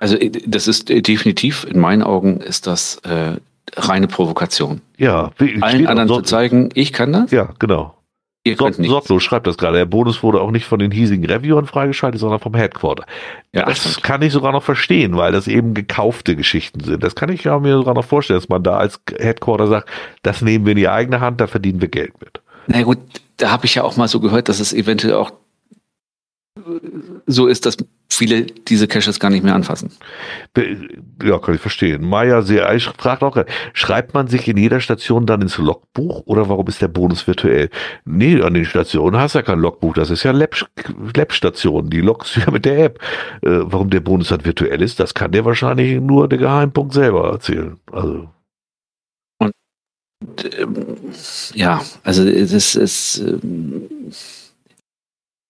Also 0.00 0.16
das 0.46 0.66
ist 0.66 0.88
definitiv, 0.88 1.64
in 1.70 1.78
meinen 1.78 2.02
Augen 2.02 2.40
ist 2.40 2.66
das 2.66 2.96
äh, 3.04 3.36
reine 3.76 4.06
Provokation. 4.06 4.80
Ja. 4.96 5.30
Allen 5.60 5.86
anderen 5.86 6.08
zu 6.08 6.22
zeigen, 6.22 6.70
ich 6.74 6.92
kann 6.92 7.12
das. 7.12 7.30
Ja, 7.30 7.50
genau. 7.58 7.94
Ihr 8.42 8.56
könnt 8.56 8.76
so, 8.76 8.82
Sorglos 8.84 9.22
schreibt 9.22 9.46
das 9.46 9.58
gerade. 9.58 9.76
Der 9.76 9.84
Bonus 9.84 10.22
wurde 10.22 10.40
auch 10.40 10.50
nicht 10.50 10.64
von 10.64 10.78
den 10.78 10.90
hiesigen 10.90 11.26
Reviewern 11.26 11.66
freigeschaltet, 11.66 12.20
sondern 12.20 12.40
vom 12.40 12.54
Headquarter. 12.54 13.04
Ja, 13.52 13.66
das 13.66 13.80
stimmt. 13.80 14.02
kann 14.02 14.22
ich 14.22 14.32
sogar 14.32 14.52
noch 14.52 14.62
verstehen, 14.62 15.14
weil 15.16 15.30
das 15.32 15.46
eben 15.46 15.74
gekaufte 15.74 16.36
Geschichten 16.36 16.82
sind. 16.82 17.02
Das 17.02 17.14
kann 17.14 17.28
ich 17.28 17.44
ja 17.44 17.58
mir 17.58 17.74
sogar 17.76 17.92
noch 17.92 18.04
vorstellen, 18.04 18.40
dass 18.40 18.48
man 18.48 18.62
da 18.62 18.78
als 18.78 18.98
Headquarter 19.18 19.66
sagt, 19.66 19.90
das 20.22 20.40
nehmen 20.40 20.64
wir 20.64 20.72
in 20.72 20.78
die 20.78 20.88
eigene 20.88 21.20
Hand, 21.20 21.40
da 21.40 21.48
verdienen 21.48 21.82
wir 21.82 21.88
Geld 21.88 22.18
mit. 22.20 22.40
Na 22.66 22.82
gut, 22.82 22.98
da 23.36 23.50
habe 23.50 23.66
ich 23.66 23.74
ja 23.74 23.84
auch 23.84 23.96
mal 23.98 24.08
so 24.08 24.20
gehört, 24.20 24.48
dass 24.48 24.58
es 24.58 24.72
eventuell 24.72 25.14
auch 25.14 25.32
so 27.26 27.46
ist, 27.46 27.66
dass 27.66 27.76
viele 28.12 28.42
diese 28.42 28.88
Caches 28.88 29.20
gar 29.20 29.30
nicht 29.30 29.42
mehr 29.42 29.54
anfassen. 29.54 29.92
Ja, 31.22 31.38
kann 31.38 31.54
ich 31.54 31.60
verstehen. 31.60 32.04
Maya 32.04 32.42
sehr 32.42 32.68
fragt 32.98 33.22
auch, 33.22 33.36
schreibt 33.72 34.14
man 34.14 34.28
sich 34.28 34.48
in 34.48 34.56
jeder 34.56 34.80
Station 34.80 35.26
dann 35.26 35.42
ins 35.42 35.58
Logbuch 35.58 36.22
oder 36.26 36.48
warum 36.48 36.66
ist 36.66 36.82
der 36.82 36.88
Bonus 36.88 37.26
virtuell? 37.26 37.70
Nee, 38.04 38.42
an 38.42 38.54
den 38.54 38.64
Stationen 38.64 39.18
hast 39.20 39.34
du 39.34 39.38
ja 39.38 39.42
kein 39.42 39.60
Logbuch, 39.60 39.94
das 39.94 40.10
ist 40.10 40.22
ja 40.24 40.32
Lab-Station, 40.32 41.90
die 41.90 42.00
loggst 42.00 42.36
du 42.36 42.40
ja 42.40 42.50
mit 42.50 42.64
der 42.64 42.84
App. 42.84 42.98
Äh, 43.42 43.60
warum 43.62 43.90
der 43.90 44.00
Bonus 44.00 44.28
dann 44.28 44.44
virtuell 44.44 44.82
ist, 44.82 45.00
das 45.00 45.14
kann 45.14 45.32
dir 45.32 45.44
wahrscheinlich 45.44 46.00
nur 46.00 46.28
der 46.28 46.38
Geheimpunkt 46.38 46.92
selber 46.92 47.30
erzählen. 47.30 47.78
Also. 47.92 48.28
Und 49.38 49.54
ähm, 50.58 50.96
ja, 51.54 51.80
also 52.02 52.24
es 52.24 52.74
ist 52.74 53.18
ähm, 53.18 53.88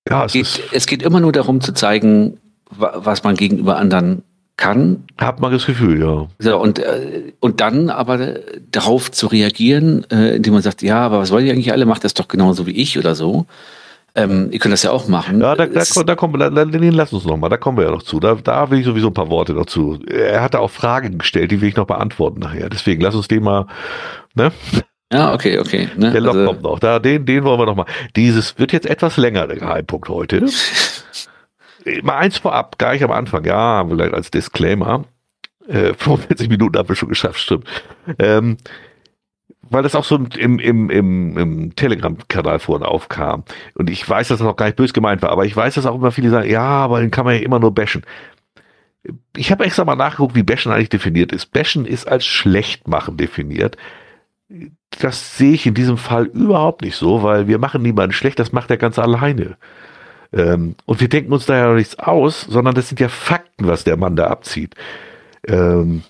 ja, 0.09 0.25
es, 0.25 0.33
geht, 0.33 0.63
es 0.73 0.87
geht 0.87 1.03
immer 1.03 1.21
nur 1.21 1.33
darum 1.33 1.61
zu 1.61 1.73
zeigen, 1.73 2.39
was 2.71 3.25
man 3.25 3.37
gegenüber 3.37 3.77
anderen 3.77 4.23
kann. 4.57 5.05
Hat 5.19 5.41
man 5.41 5.53
das 5.53 5.67
Gefühl, 5.67 6.01
ja. 6.01 6.29
So, 6.39 6.61
und, 6.61 6.79
äh, 6.79 7.33
und 7.41 7.61
dann 7.61 7.91
aber 7.91 8.41
darauf 8.71 9.11
zu 9.11 9.27
reagieren, 9.27 10.07
äh, 10.11 10.37
indem 10.37 10.53
man 10.53 10.63
sagt, 10.63 10.83
ja, 10.83 10.99
aber 10.99 11.19
was 11.19 11.33
wollt 11.33 11.47
ihr 11.47 11.53
eigentlich 11.53 11.73
alle? 11.73 11.87
Macht 11.87 12.05
das 12.05 12.15
doch 12.15 12.29
genauso 12.29 12.67
wie 12.67 12.73
ich 12.73 12.99
oder 12.99 13.15
so. 13.15 13.47
Ähm, 14.15 14.49
ihr 14.51 14.59
könnt 14.59 14.73
das 14.73 14.83
ja 14.83 14.91
auch 14.91 15.09
machen. 15.09 15.41
Ja, 15.41 15.55
da, 15.55 15.67
da, 15.67 15.83
da 16.03 16.15
kommen 16.17 16.39
wir, 16.39 16.51
da, 16.51 16.63
lass 16.65 17.13
uns 17.13 17.25
noch 17.25 17.37
mal, 17.37 17.49
da 17.49 17.57
kommen 17.57 17.79
wir 17.79 17.85
ja 17.85 17.91
noch 17.91 18.03
zu. 18.03 18.19
Da, 18.19 18.35
da 18.35 18.71
will 18.71 18.81
ich 18.81 18.85
sowieso 18.85 19.07
ein 19.07 19.15
paar 19.15 19.31
Worte 19.31 19.55
dazu. 19.55 19.99
Er 20.07 20.43
hatte 20.43 20.59
auch 20.59 20.71
Fragen 20.71 21.19
gestellt, 21.19 21.53
die 21.53 21.61
will 21.61 21.69
ich 21.69 21.77
noch 21.77 21.87
beantworten 21.87 22.41
nachher. 22.41 22.69
Deswegen 22.69 23.01
lass 23.03 23.15
uns 23.15 23.29
den 23.29 23.45
mal, 23.45 23.67
ne? 24.35 24.53
Ja, 25.13 25.33
okay, 25.33 25.59
okay. 25.59 25.89
Ne? 25.97 26.11
Der 26.11 26.21
Log 26.21 26.35
also, 26.35 26.47
kommt 26.47 26.63
noch. 26.63 26.79
Da, 26.81 26.99
den, 26.99 27.25
den 27.25 27.45
wollen 27.45 27.59
wir 27.59 27.67
noch 27.67 27.77
mal. 27.77 27.87
Dieses 28.15 28.59
wird 28.59 28.73
jetzt 28.73 28.87
etwas 28.87 29.17
länger, 29.17 29.47
der 29.47 29.59
Geheimpunkt 29.59 30.09
heute. 30.09 30.45
mal 32.03 32.19
eins 32.19 32.39
vorab, 32.39 32.79
gleich 32.79 33.03
am 33.03 33.11
Anfang, 33.11 33.45
ja, 33.45 33.85
vielleicht 33.87 34.15
als 34.15 34.31
Disclaimer. 34.31 35.05
Äh, 35.67 35.95
45 35.99 36.49
Minuten 36.49 36.77
haben 36.79 36.89
wir 36.89 36.97
schon 36.97 37.09
geschafft, 37.09 37.41
stimmt. 37.41 37.67
Ähm, 38.19 38.57
weil 39.71 39.85
das 39.85 39.95
auch 39.95 40.05
so 40.05 40.17
im, 40.17 40.59
im, 40.59 40.91
im, 40.91 41.39
im 41.39 41.77
Telegram-Kanal 41.77 42.59
vorhin 42.59 42.85
aufkam. 42.85 43.45
Und 43.75 43.89
ich 43.89 44.07
weiß, 44.07 44.29
dass 44.29 44.41
das 44.41 44.49
auch 44.49 44.57
gar 44.57 44.67
nicht 44.67 44.77
böse 44.77 44.93
gemeint 44.93 45.23
war, 45.23 45.31
aber 45.31 45.47
ich 45.47 45.57
weiß, 45.57 45.75
dass 45.75 45.87
auch 45.87 45.95
immer 45.95 46.11
viele 46.11 46.31
sagen, 46.31 46.51
ja, 46.51 46.63
aber 46.63 47.01
den 47.01 47.13
kann 47.13 47.25
man 47.25 47.35
ja 47.37 47.41
immer 47.41 47.61
nur 47.61 47.73
bashen. 47.73 48.03
Ich 49.37 49.51
habe 49.53 49.65
extra 49.65 49.85
mal 49.85 49.95
nachgeguckt, 49.95 50.35
wie 50.35 50.43
bashen 50.43 50.73
eigentlich 50.73 50.89
definiert 50.89 51.33
ist. 51.33 51.53
Bashen 51.53 51.87
ist 51.87 52.09
als 52.09 52.27
schlecht 52.27 52.89
machen 52.89 53.17
definiert. 53.17 53.77
Das 54.99 55.39
sehe 55.39 55.53
ich 55.53 55.67
in 55.67 55.75
diesem 55.75 55.97
Fall 55.97 56.25
überhaupt 56.25 56.83
nicht 56.83 56.97
so, 56.97 57.23
weil 57.23 57.47
wir 57.47 57.59
machen 57.59 57.83
niemanden 57.83 58.13
schlecht, 58.13 58.41
das 58.41 58.51
macht 58.51 58.71
er 58.71 58.77
ganz 58.77 58.99
alleine. 58.99 59.57
Ähm, 60.33 60.77
und 60.87 61.01
wir 61.01 61.09
denken 61.09 61.33
uns 61.33 61.47
da 61.47 61.57
ja 61.57 61.75
nichts 61.75 61.99
aus, 61.99 62.43
sondern 62.43 62.75
das 62.75 62.89
sind 62.89 63.01
ja 63.01 63.09
Fakten, 63.09 63.67
was 63.67 63.85
der 63.85 63.97
Mann 63.97 64.17
da 64.17 64.29
abzieht. 64.29 64.75
Ähm, 65.47 66.03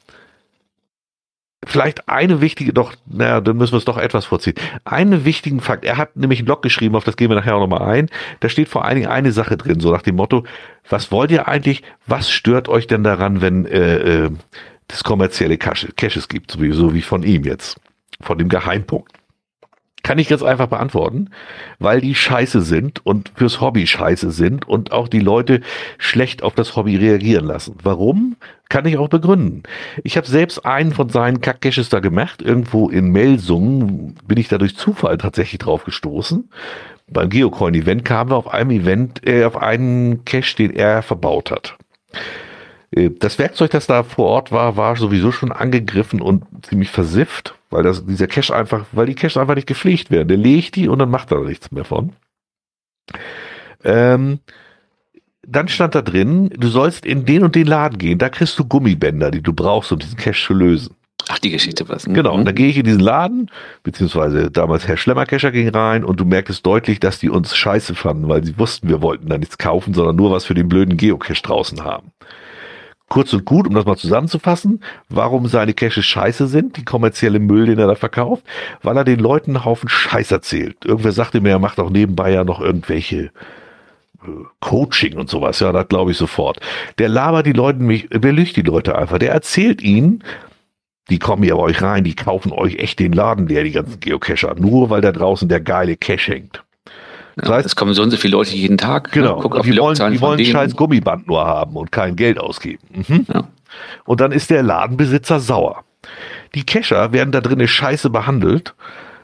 vielleicht 1.67 2.09
eine 2.09 2.41
wichtige, 2.41 2.73
doch, 2.73 2.95
naja, 3.07 3.41
dann 3.41 3.57
müssen 3.57 3.73
wir 3.73 3.79
es 3.79 3.85
doch 3.85 3.99
etwas 3.99 4.25
vorziehen. 4.27 4.55
Einen 4.85 5.25
wichtigen 5.25 5.61
Fakt, 5.61 5.85
er 5.85 5.97
hat 5.97 6.17
nämlich 6.17 6.41
einen 6.41 6.47
Blog 6.47 6.63
geschrieben, 6.63 6.97
auf 6.97 7.05
das 7.05 7.17
gehen 7.17 7.31
wir 7.31 7.37
nachher 7.37 7.57
auch 7.57 7.61
nochmal 7.61 7.83
ein. 7.83 8.09
Da 8.41 8.49
steht 8.49 8.69
vor 8.69 8.85
allen 8.85 8.97
Dingen 8.97 9.11
eine 9.11 9.33
Sache 9.33 9.57
drin, 9.57 9.81
so 9.81 9.91
nach 9.91 10.03
dem 10.03 10.17
Motto, 10.17 10.45
was 10.89 11.13
wollt 11.13 11.31
ihr 11.31 11.49
eigentlich, 11.49 11.83
was 12.07 12.31
stört 12.31 12.69
euch 12.69 12.87
denn 12.87 13.05
daran, 13.05 13.41
wenn 13.41 13.67
äh, 13.67 14.25
äh, 14.25 14.31
das 14.89 15.05
kommerzielle 15.05 15.57
Caches 15.57 16.29
gibt, 16.29 16.51
sowieso 16.51 16.95
wie 16.95 17.03
von 17.03 17.23
ihm 17.23 17.45
jetzt, 17.45 17.81
von 18.21 18.39
dem 18.39 18.49
Geheimpunkt. 18.49 19.20
Kann 20.11 20.19
ich 20.19 20.29
jetzt 20.29 20.43
einfach 20.43 20.67
beantworten, 20.67 21.31
weil 21.79 22.01
die 22.01 22.17
scheiße 22.17 22.63
sind 22.63 23.07
und 23.07 23.31
fürs 23.37 23.61
Hobby 23.61 23.87
scheiße 23.87 24.33
sind 24.33 24.67
und 24.67 24.91
auch 24.91 25.07
die 25.07 25.21
Leute 25.21 25.61
schlecht 25.99 26.43
auf 26.43 26.53
das 26.53 26.75
Hobby 26.75 26.97
reagieren 26.97 27.45
lassen. 27.45 27.77
Warum? 27.85 28.35
Kann 28.69 28.87
ich 28.87 28.99
auch 28.99 29.07
begründen. 29.07 29.63
Ich 30.03 30.17
habe 30.17 30.27
selbst 30.27 30.67
einen 30.67 30.93
von 30.95 31.11
seinen 31.11 31.41
Kackcaches 31.41 31.91
da 31.91 32.01
gemacht. 32.01 32.43
Irgendwo 32.43 32.89
in 32.89 33.13
Melsungen 33.13 34.17
bin 34.27 34.37
ich 34.37 34.49
da 34.49 34.59
durch 34.59 34.77
Zufall 34.77 35.17
tatsächlich 35.17 35.61
drauf 35.61 35.85
gestoßen. 35.85 36.51
Beim 37.07 37.29
Geocoin-Event 37.29 38.05
kamen 38.05 38.31
wir 38.31 38.37
auf 38.37 38.53
einem 38.53 38.73
Event, 38.73 39.25
äh, 39.25 39.45
auf 39.45 39.57
einen 39.57 40.25
Cache, 40.25 40.57
den 40.57 40.75
er 40.75 41.03
verbaut 41.03 41.53
hat. 41.53 41.77
Äh, 42.91 43.11
das 43.17 43.39
Werkzeug, 43.39 43.71
das 43.71 43.87
da 43.87 44.03
vor 44.03 44.27
Ort 44.27 44.51
war, 44.51 44.77
war 44.77 44.97
sowieso 44.97 45.31
schon 45.31 45.53
angegriffen 45.53 46.21
und 46.21 46.43
ziemlich 46.67 46.91
versifft, 46.91 47.55
weil 47.71 47.83
das, 47.85 48.05
dieser 48.05 48.27
Cache 48.27 48.55
einfach, 48.55 48.85
weil 48.93 49.07
die 49.07 49.15
Caches 49.15 49.37
einfach 49.37 49.55
nicht 49.55 49.67
gepflegt 49.67 50.11
werden. 50.11 50.29
Der 50.29 50.37
legt 50.37 50.77
die 50.77 50.89
und 50.89 50.99
dann 50.99 51.11
macht 51.11 51.31
er 51.31 51.41
nichts 51.41 51.71
mehr 51.71 51.85
von. 51.85 52.13
Ähm, 53.85 54.41
dann 55.47 55.69
stand 55.69 55.95
da 55.95 56.03
drin, 56.03 56.51
du 56.51 56.69
sollst 56.69 57.07
in 57.07 57.25
den 57.25 57.43
und 57.43 57.55
den 57.55 57.67
Laden 57.67 57.99
gehen, 57.99 58.19
da 58.19 58.29
kriegst 58.29 58.59
du 58.59 58.65
Gummibänder, 58.65 59.31
die 59.31 59.43
du 59.43 59.53
brauchst, 59.53 59.91
um 59.91 59.99
diesen 59.99 60.19
Cache 60.19 60.47
zu 60.47 60.53
lösen. 60.53 60.95
Ach, 61.29 61.39
die 61.39 61.51
Geschichte 61.51 61.89
was. 61.89 62.07
Ne? 62.07 62.15
Genau, 62.15 62.35
und 62.35 62.45
dann 62.45 62.55
gehe 62.55 62.69
ich 62.69 62.77
in 62.77 62.85
diesen 62.85 63.01
Laden, 63.01 63.51
beziehungsweise 63.83 64.51
damals 64.51 64.89
Herr 64.89 64.97
Schlemmerkescher 64.97 65.53
ging 65.53 65.69
rein 65.69 66.05
und 66.05 66.19
du 66.19 66.25
merktest 66.25 66.67
deutlich, 66.67 66.99
dass 66.99 67.21
die 67.21 67.31
uns 67.31 67.57
scheiße 67.57 67.95
fanden, 67.95 68.29
weil 68.29 68.45
sie 68.45 68.59
wussten, 68.59 68.89
wir 68.89 69.01
wollten 69.01 69.29
da 69.29 69.39
nichts 69.39 69.57
kaufen, 69.57 69.95
sondern 69.95 70.17
nur 70.17 70.33
was 70.33 70.45
für 70.45 70.55
den 70.55 70.69
blöden 70.69 70.97
Geocache 70.97 71.43
draußen 71.43 71.85
haben 71.85 72.13
kurz 73.11 73.33
und 73.35 73.45
gut, 73.45 73.67
um 73.67 73.75
das 73.75 73.85
mal 73.85 73.97
zusammenzufassen, 73.97 74.83
warum 75.11 75.47
seine 75.49 75.75
Caches 75.75 76.07
scheiße 76.07 76.47
sind, 76.47 76.79
die 76.79 76.85
kommerzielle 76.85 77.41
Müll, 77.41 77.67
den 77.67 77.79
er 77.79 77.89
da 77.89 77.97
verkauft, 77.97 78.45
weil 78.83 78.97
er 78.97 79.05
den 79.05 79.19
Leuten 79.19 79.57
einen 79.57 79.65
Haufen 79.67 79.91
Scheiß 79.91 80.31
erzählt. 80.31 80.85
Irgendwer 80.85 81.13
sagte 81.13 81.41
mir, 81.43 81.51
er 81.51 81.59
macht 81.59 81.79
auch 81.79 81.91
nebenbei 81.91 82.33
ja 82.33 82.45
noch 82.45 82.61
irgendwelche 82.61 83.33
äh, 84.23 84.29
Coaching 84.61 85.19
und 85.19 85.29
sowas, 85.29 85.61
ja, 85.61 85.73
das 85.73 85.89
glaube 85.89 86.13
ich 86.13 86.17
sofort. 86.17 86.61
Der 86.99 87.09
labert 87.09 87.47
die 87.47 87.53
Leute, 87.53 87.79
belügt 88.21 88.57
die 88.57 88.63
Leute 88.63 88.97
einfach. 88.97 89.19
Der 89.19 89.33
erzählt 89.33 89.83
ihnen, 89.83 90.23
die 91.11 91.19
kommen 91.19 91.43
ja 91.43 91.57
bei 91.57 91.63
euch 91.63 91.83
rein, 91.83 92.05
die 92.05 92.15
kaufen 92.15 92.53
euch 92.53 92.77
echt 92.77 93.01
den 93.01 93.13
Laden 93.13 93.49
leer, 93.49 93.65
die 93.65 93.73
ganzen 93.73 93.99
Geocacher, 93.99 94.55
nur 94.55 94.89
weil 94.89 95.01
da 95.01 95.11
draußen 95.11 95.49
der 95.49 95.61
geile 95.61 95.97
Cache 95.97 96.33
hängt. 96.33 96.63
Das 97.41 97.51
heißt, 97.51 97.67
es 97.67 97.77
kommen 97.77 97.95
so 97.95 98.03
und 98.03 98.11
so 98.11 98.17
viele 98.17 98.33
Leute 98.33 98.55
jeden 98.55 98.79
Tag. 98.79 99.13
Genau. 99.13 99.37
Ne? 99.37 99.43
Guck 99.43 99.57
auf 99.57 99.65
die, 99.65 99.73
die 99.73 99.79
wollen, 99.79 99.97
die 100.13 100.21
wollen 100.21 100.39
ein 100.39 100.45
scheiß 100.45 100.77
Gummiband 100.77 101.27
nur 101.27 101.45
haben 101.45 101.77
und 101.77 101.93
kein 101.93 102.17
Geld 102.17 102.39
ausgeben. 102.39 102.83
Mhm. 103.09 103.27
Ja. 103.33 103.49
Und 104.05 104.21
dann 104.21 104.33
ist 104.33 104.51
der 104.51 104.63
Ladenbesitzer 104.63 105.41
sauer. 105.41 105.85
Die 106.55 106.65
Cacher 106.65 107.13
werden 107.13 107.33
da 107.33 107.41
drinnen 107.41 107.69
scheiße 107.69 108.11
behandelt, 108.11 108.75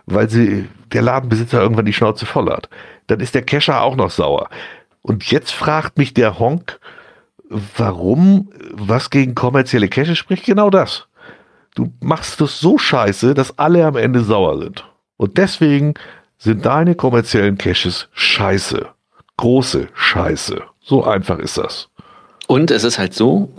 weil 0.06 0.30
sie 0.30 0.68
der 0.92 1.02
Ladenbesitzer 1.02 1.60
irgendwann 1.60 1.86
die 1.86 1.92
Schnauze 1.92 2.26
voll 2.26 2.50
hat. 2.50 2.68
Dann 3.08 3.20
ist 3.20 3.34
der 3.34 3.42
Cacher 3.42 3.82
auch 3.82 3.96
noch 3.96 4.10
sauer. 4.10 4.48
Und 5.02 5.30
jetzt 5.30 5.52
fragt 5.52 5.98
mich 5.98 6.14
der 6.14 6.38
Honk, 6.38 6.78
warum 7.48 8.50
was 8.72 9.10
gegen 9.10 9.34
kommerzielle 9.34 9.88
Cache 9.88 10.16
spricht? 10.16 10.44
Genau 10.44 10.70
das. 10.70 11.06
Du 11.74 11.92
machst 12.00 12.40
das 12.40 12.58
so 12.58 12.78
scheiße, 12.78 13.34
dass 13.34 13.58
alle 13.58 13.84
am 13.84 13.96
Ende 13.96 14.22
sauer 14.22 14.58
sind. 14.58 14.84
Und 15.16 15.38
deswegen 15.38 15.94
sind 16.38 16.66
deine 16.66 16.94
kommerziellen 16.94 17.58
Caches 17.58 18.08
scheiße. 18.12 18.88
Große 19.36 19.88
Scheiße. 19.94 20.62
So 20.80 21.04
einfach 21.04 21.38
ist 21.38 21.58
das. 21.58 21.88
Und 22.46 22.70
es 22.70 22.84
ist 22.84 22.98
halt 22.98 23.12
so, 23.12 23.50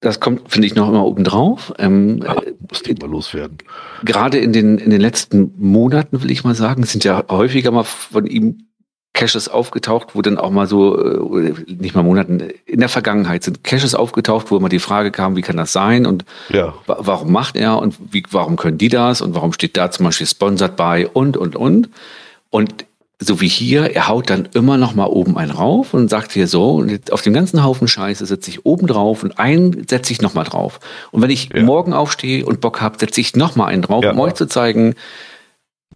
das 0.00 0.20
kommt, 0.20 0.52
finde 0.52 0.66
ich, 0.66 0.74
noch 0.74 0.88
immer 0.88 1.04
obendrauf. 1.04 1.72
Ähm, 1.78 2.20
ja, 2.22 2.36
muss 2.68 2.82
die 2.82 2.94
mal 2.94 3.10
loswerden. 3.10 3.58
Gerade 4.04 4.38
in 4.38 4.52
den, 4.52 4.78
in 4.78 4.90
den 4.90 5.00
letzten 5.00 5.54
Monaten, 5.56 6.22
will 6.22 6.30
ich 6.30 6.44
mal 6.44 6.54
sagen, 6.54 6.84
sind 6.84 7.04
ja 7.04 7.24
häufiger 7.28 7.70
mal 7.70 7.84
von 7.84 8.26
ihm 8.26 8.68
Caches 9.14 9.48
aufgetaucht, 9.48 10.08
wo 10.14 10.22
dann 10.22 10.38
auch 10.38 10.50
mal 10.50 10.66
so, 10.66 11.00
äh, 11.00 11.54
nicht 11.66 11.94
mal 11.94 12.02
Monaten, 12.02 12.50
in 12.66 12.80
der 12.80 12.88
Vergangenheit 12.88 13.44
sind 13.44 13.62
Caches 13.62 13.94
aufgetaucht, 13.94 14.50
wo 14.50 14.56
immer 14.56 14.68
die 14.68 14.80
Frage 14.80 15.12
kam, 15.12 15.36
wie 15.36 15.42
kann 15.42 15.56
das 15.56 15.72
sein 15.72 16.04
und 16.04 16.24
ja. 16.48 16.74
warum 16.86 17.32
macht 17.32 17.56
er 17.56 17.78
und 17.78 17.94
wie, 18.10 18.24
warum 18.30 18.56
können 18.56 18.76
die 18.76 18.88
das 18.88 19.20
und 19.20 19.34
warum 19.34 19.52
steht 19.52 19.76
da 19.76 19.90
zum 19.90 20.04
Beispiel 20.04 20.26
sponsored 20.26 20.76
bei 20.76 21.08
und, 21.08 21.36
und, 21.36 21.54
und. 21.54 21.88
Und 22.50 22.84
so 23.20 23.40
wie 23.40 23.48
hier, 23.48 23.94
er 23.94 24.08
haut 24.08 24.30
dann 24.30 24.48
immer 24.52 24.76
noch 24.76 24.96
mal 24.96 25.06
oben 25.06 25.38
einen 25.38 25.52
rauf 25.52 25.94
und 25.94 26.10
sagt 26.10 26.32
hier 26.32 26.48
so, 26.48 26.74
und 26.74 27.12
auf 27.12 27.22
dem 27.22 27.32
ganzen 27.32 27.62
Haufen 27.62 27.86
Scheiße 27.86 28.26
setze 28.26 28.50
ich 28.50 28.66
oben 28.66 28.88
drauf 28.88 29.22
und 29.22 29.38
einen 29.38 29.86
setze 29.88 30.12
ich 30.12 30.20
noch 30.20 30.34
mal 30.34 30.44
drauf. 30.44 30.80
Und 31.12 31.22
wenn 31.22 31.30
ich 31.30 31.50
ja. 31.54 31.62
morgen 31.62 31.92
aufstehe 31.92 32.44
und 32.44 32.60
Bock 32.60 32.80
habe, 32.80 32.98
setze 32.98 33.20
ich 33.20 33.36
noch 33.36 33.54
mal 33.54 33.66
einen 33.66 33.82
drauf, 33.82 34.02
ja. 34.02 34.10
um 34.10 34.18
euch 34.18 34.34
zu 34.34 34.46
zeigen, 34.46 34.96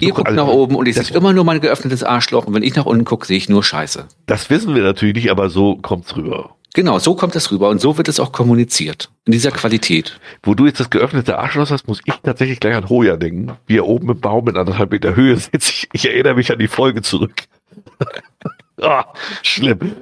Ihr 0.00 0.12
guckt 0.12 0.28
also, 0.28 0.44
nach 0.44 0.52
oben 0.52 0.76
und 0.76 0.86
ich 0.86 0.96
sehe 0.96 1.16
immer 1.16 1.32
nur 1.32 1.44
mein 1.44 1.60
geöffnetes 1.60 2.04
Arschloch 2.04 2.46
und 2.46 2.54
wenn 2.54 2.62
ich 2.62 2.76
nach 2.76 2.86
unten 2.86 3.04
gucke, 3.04 3.26
sehe 3.26 3.36
ich 3.36 3.48
nur 3.48 3.64
Scheiße. 3.64 4.06
Das 4.26 4.48
wissen 4.50 4.74
wir 4.74 4.82
natürlich 4.82 5.14
nicht, 5.14 5.30
aber 5.30 5.50
so 5.50 5.76
kommt's 5.76 6.16
rüber. 6.16 6.54
Genau, 6.74 6.98
so 6.98 7.14
kommt 7.14 7.34
es 7.34 7.50
rüber 7.50 7.70
und 7.70 7.80
so 7.80 7.96
wird 7.96 8.08
es 8.08 8.20
auch 8.20 8.30
kommuniziert. 8.30 9.10
In 9.24 9.32
dieser 9.32 9.50
Qualität. 9.50 10.20
Wo 10.42 10.54
du 10.54 10.66
jetzt 10.66 10.78
das 10.78 10.90
geöffnete 10.90 11.38
Arschloch 11.38 11.70
hast, 11.70 11.88
muss 11.88 12.00
ich 12.04 12.14
tatsächlich 12.22 12.60
gleich 12.60 12.76
an 12.76 12.88
Hoja 12.88 13.16
denken. 13.16 13.56
Wie 13.66 13.78
er 13.78 13.86
oben 13.86 14.10
im 14.10 14.20
Baum 14.20 14.44
mit 14.44 14.56
anderthalb 14.56 14.92
Meter 14.92 15.16
Höhe 15.16 15.36
sitzt. 15.38 15.70
Ich, 15.70 15.88
ich 15.92 16.06
erinnere 16.06 16.34
mich 16.34 16.52
an 16.52 16.58
die 16.58 16.68
Folge 16.68 17.02
zurück. 17.02 17.34
ah, 18.80 19.06
schlimm. 19.42 19.96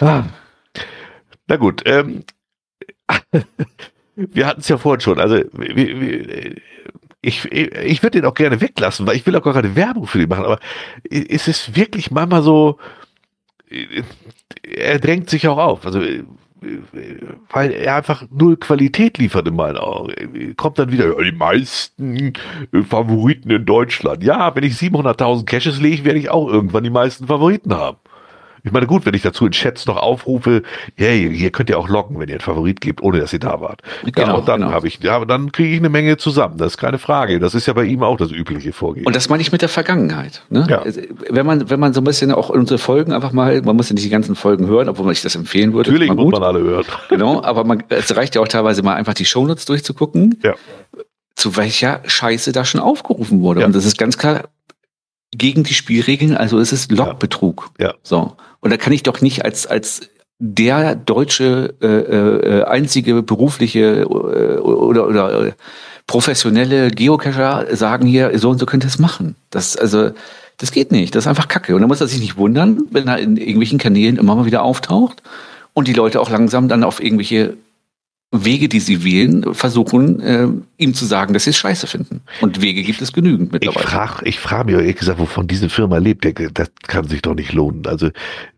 Ah. 0.00 0.24
Na 1.48 1.56
gut, 1.56 1.82
ähm, 1.84 2.24
wir 4.16 4.46
hatten 4.46 4.60
es 4.60 4.68
ja 4.68 4.78
vorhin 4.78 5.00
schon. 5.00 5.18
Also, 5.18 5.36
wie, 5.52 6.62
wie, 7.22 7.28
ich, 7.28 7.44
ich 7.52 8.02
würde 8.02 8.20
den 8.20 8.28
auch 8.28 8.34
gerne 8.34 8.60
weglassen, 8.60 9.06
weil 9.06 9.16
ich 9.16 9.26
will 9.26 9.36
auch 9.36 9.42
gar 9.42 9.54
keine 9.54 9.76
Werbung 9.76 10.06
für 10.06 10.18
den 10.18 10.28
machen, 10.28 10.44
aber 10.44 10.58
es 11.10 11.48
ist 11.48 11.76
wirklich 11.76 12.10
manchmal 12.10 12.42
so, 12.42 12.78
er 14.62 14.98
drängt 14.98 15.30
sich 15.30 15.48
auch 15.48 15.58
auf. 15.58 15.86
Also 15.86 16.00
weil 17.50 17.72
er 17.72 17.96
einfach 17.96 18.24
null 18.30 18.56
Qualität 18.56 19.18
liefert 19.18 19.48
in 19.48 19.56
meinen 19.56 19.78
Augen. 19.78 20.54
Kommt 20.56 20.78
dann 20.78 20.92
wieder, 20.92 21.14
die 21.22 21.32
meisten 21.32 22.32
Favoriten 22.88 23.50
in 23.50 23.64
Deutschland. 23.64 24.22
Ja, 24.22 24.54
wenn 24.54 24.64
ich 24.64 24.74
700.000 24.74 25.44
Caches 25.44 25.80
lege, 25.80 26.04
werde 26.04 26.18
ich 26.18 26.30
auch 26.30 26.48
irgendwann 26.48 26.84
die 26.84 26.90
meisten 26.90 27.26
Favoriten 27.26 27.74
haben. 27.74 27.98
Ich 28.64 28.70
meine, 28.70 28.86
gut, 28.86 29.04
wenn 29.06 29.14
ich 29.14 29.22
dazu 29.22 29.44
in 29.44 29.52
Chats 29.52 29.86
noch 29.86 29.96
aufrufe, 29.96 30.62
hey, 30.94 31.28
hier 31.34 31.50
könnt 31.50 31.68
ihr 31.68 31.78
auch 31.78 31.88
loggen, 31.88 32.20
wenn 32.20 32.28
ihr 32.28 32.34
einen 32.34 32.40
Favorit 32.40 32.80
gebt, 32.80 33.02
ohne 33.02 33.18
dass 33.18 33.32
ihr 33.32 33.40
da 33.40 33.60
wart. 33.60 33.82
Genau, 34.04 34.38
und 34.38 34.48
dann 34.48 34.60
genau. 34.60 34.72
habe 34.72 34.86
ich, 34.86 35.00
ja, 35.02 35.24
dann 35.24 35.50
kriege 35.50 35.70
ich 35.70 35.78
eine 35.78 35.88
Menge 35.88 36.16
zusammen. 36.16 36.58
Das 36.58 36.74
ist 36.74 36.78
keine 36.78 36.98
Frage. 36.98 37.40
Das 37.40 37.54
ist 37.54 37.66
ja 37.66 37.72
bei 37.72 37.84
ihm 37.84 38.02
auch 38.02 38.16
das 38.16 38.30
übliche 38.30 38.72
Vorgehen. 38.72 39.04
Und 39.04 39.16
das 39.16 39.28
meine 39.28 39.42
ich 39.42 39.50
mit 39.50 39.62
der 39.62 39.68
Vergangenheit. 39.68 40.44
Ne? 40.48 40.66
Ja. 40.68 40.82
Also, 40.82 41.00
wenn 41.28 41.44
man, 41.44 41.70
wenn 41.70 41.80
man 41.80 41.92
so 41.92 42.00
ein 42.00 42.04
bisschen 42.04 42.30
auch 42.30 42.50
unsere 42.50 42.78
Folgen 42.78 43.12
einfach 43.12 43.32
mal, 43.32 43.62
man 43.62 43.74
muss 43.74 43.88
ja 43.88 43.94
nicht 43.94 44.04
die 44.04 44.10
ganzen 44.10 44.36
Folgen 44.36 44.66
hören, 44.66 44.88
obwohl 44.88 45.06
man 45.06 45.14
sich 45.14 45.22
das 45.22 45.34
empfehlen 45.34 45.72
würde. 45.72 45.90
Natürlich 45.90 46.12
muss 46.12 46.32
man 46.32 46.42
alle 46.44 46.60
hören. 46.60 46.84
Genau, 47.08 47.42
aber 47.42 47.64
man, 47.64 47.82
es 47.88 48.14
reicht 48.14 48.36
ja 48.36 48.40
auch 48.40 48.48
teilweise 48.48 48.82
mal 48.82 48.94
einfach 48.94 49.14
die 49.14 49.24
Shownotes 49.24 49.64
durchzugucken. 49.64 50.38
Ja 50.42 50.54
zu 51.34 51.56
welcher 51.56 52.02
Scheiße 52.04 52.52
da 52.52 52.64
schon 52.64 52.80
aufgerufen 52.80 53.40
wurde. 53.40 53.60
Ja. 53.60 53.66
Und 53.66 53.74
das 53.74 53.84
ist 53.84 53.98
ganz 53.98 54.18
klar 54.18 54.50
gegen 55.32 55.64
die 55.64 55.74
Spielregeln, 55.74 56.36
also 56.36 56.58
es 56.58 56.72
ist 56.72 56.92
Logbetrug. 56.92 57.70
Ja. 57.78 57.88
ja. 57.88 57.94
So. 58.02 58.36
Und 58.62 58.70
da 58.70 58.78
kann 58.78 58.94
ich 58.94 59.02
doch 59.02 59.20
nicht 59.20 59.44
als, 59.44 59.66
als 59.66 60.08
der 60.38 60.94
deutsche 60.94 61.74
äh, 61.82 61.86
äh, 61.86 62.64
einzige 62.64 63.22
berufliche 63.22 64.00
äh, 64.00 64.58
oder, 64.58 65.06
oder 65.06 65.46
äh, 65.46 65.52
professionelle 66.06 66.90
Geocacher 66.90 67.76
sagen 67.76 68.06
hier, 68.06 68.36
so 68.38 68.50
und 68.50 68.58
so 68.58 68.66
könnt 68.66 68.84
ihr 68.84 68.88
es 68.88 68.98
machen. 68.98 69.36
Das, 69.50 69.76
also, 69.76 70.10
das 70.58 70.72
geht 70.72 70.90
nicht. 70.90 71.14
Das 71.14 71.24
ist 71.24 71.28
einfach 71.28 71.48
Kacke. 71.48 71.74
Und 71.74 71.82
da 71.82 71.86
muss 71.86 72.00
er 72.00 72.08
sich 72.08 72.20
nicht 72.20 72.36
wundern, 72.36 72.82
wenn 72.90 73.08
er 73.08 73.18
in 73.18 73.36
irgendwelchen 73.36 73.78
Kanälen 73.78 74.16
immer 74.16 74.34
mal 74.34 74.46
wieder 74.46 74.62
auftaucht 74.62 75.22
und 75.74 75.88
die 75.88 75.92
Leute 75.92 76.20
auch 76.20 76.30
langsam 76.30 76.68
dann 76.68 76.84
auf 76.84 77.02
irgendwelche 77.02 77.56
Wege, 78.32 78.68
die 78.68 78.80
sie 78.80 79.04
wählen, 79.04 79.54
versuchen, 79.54 80.20
äh, 80.20 80.48
ihm 80.78 80.94
zu 80.94 81.04
sagen, 81.04 81.34
dass 81.34 81.44
sie 81.44 81.50
es 81.50 81.58
scheiße 81.58 81.86
finden. 81.86 82.22
Und 82.40 82.62
Wege 82.62 82.82
gibt 82.82 83.02
es 83.02 83.12
genügend 83.12 83.52
mittlerweile. 83.52 83.84
Ich 83.84 83.90
frage 83.90 84.26
ich 84.26 84.40
frag 84.40 84.66
mich 84.66 84.74
ehrlich 84.74 84.96
gesagt, 84.96 85.18
wovon 85.18 85.46
diese 85.46 85.68
Firma 85.68 85.98
lebt. 85.98 86.26
Das 86.54 86.70
kann 86.86 87.06
sich 87.06 87.20
doch 87.20 87.34
nicht 87.34 87.52
lohnen. 87.52 87.86
Also, 87.86 88.08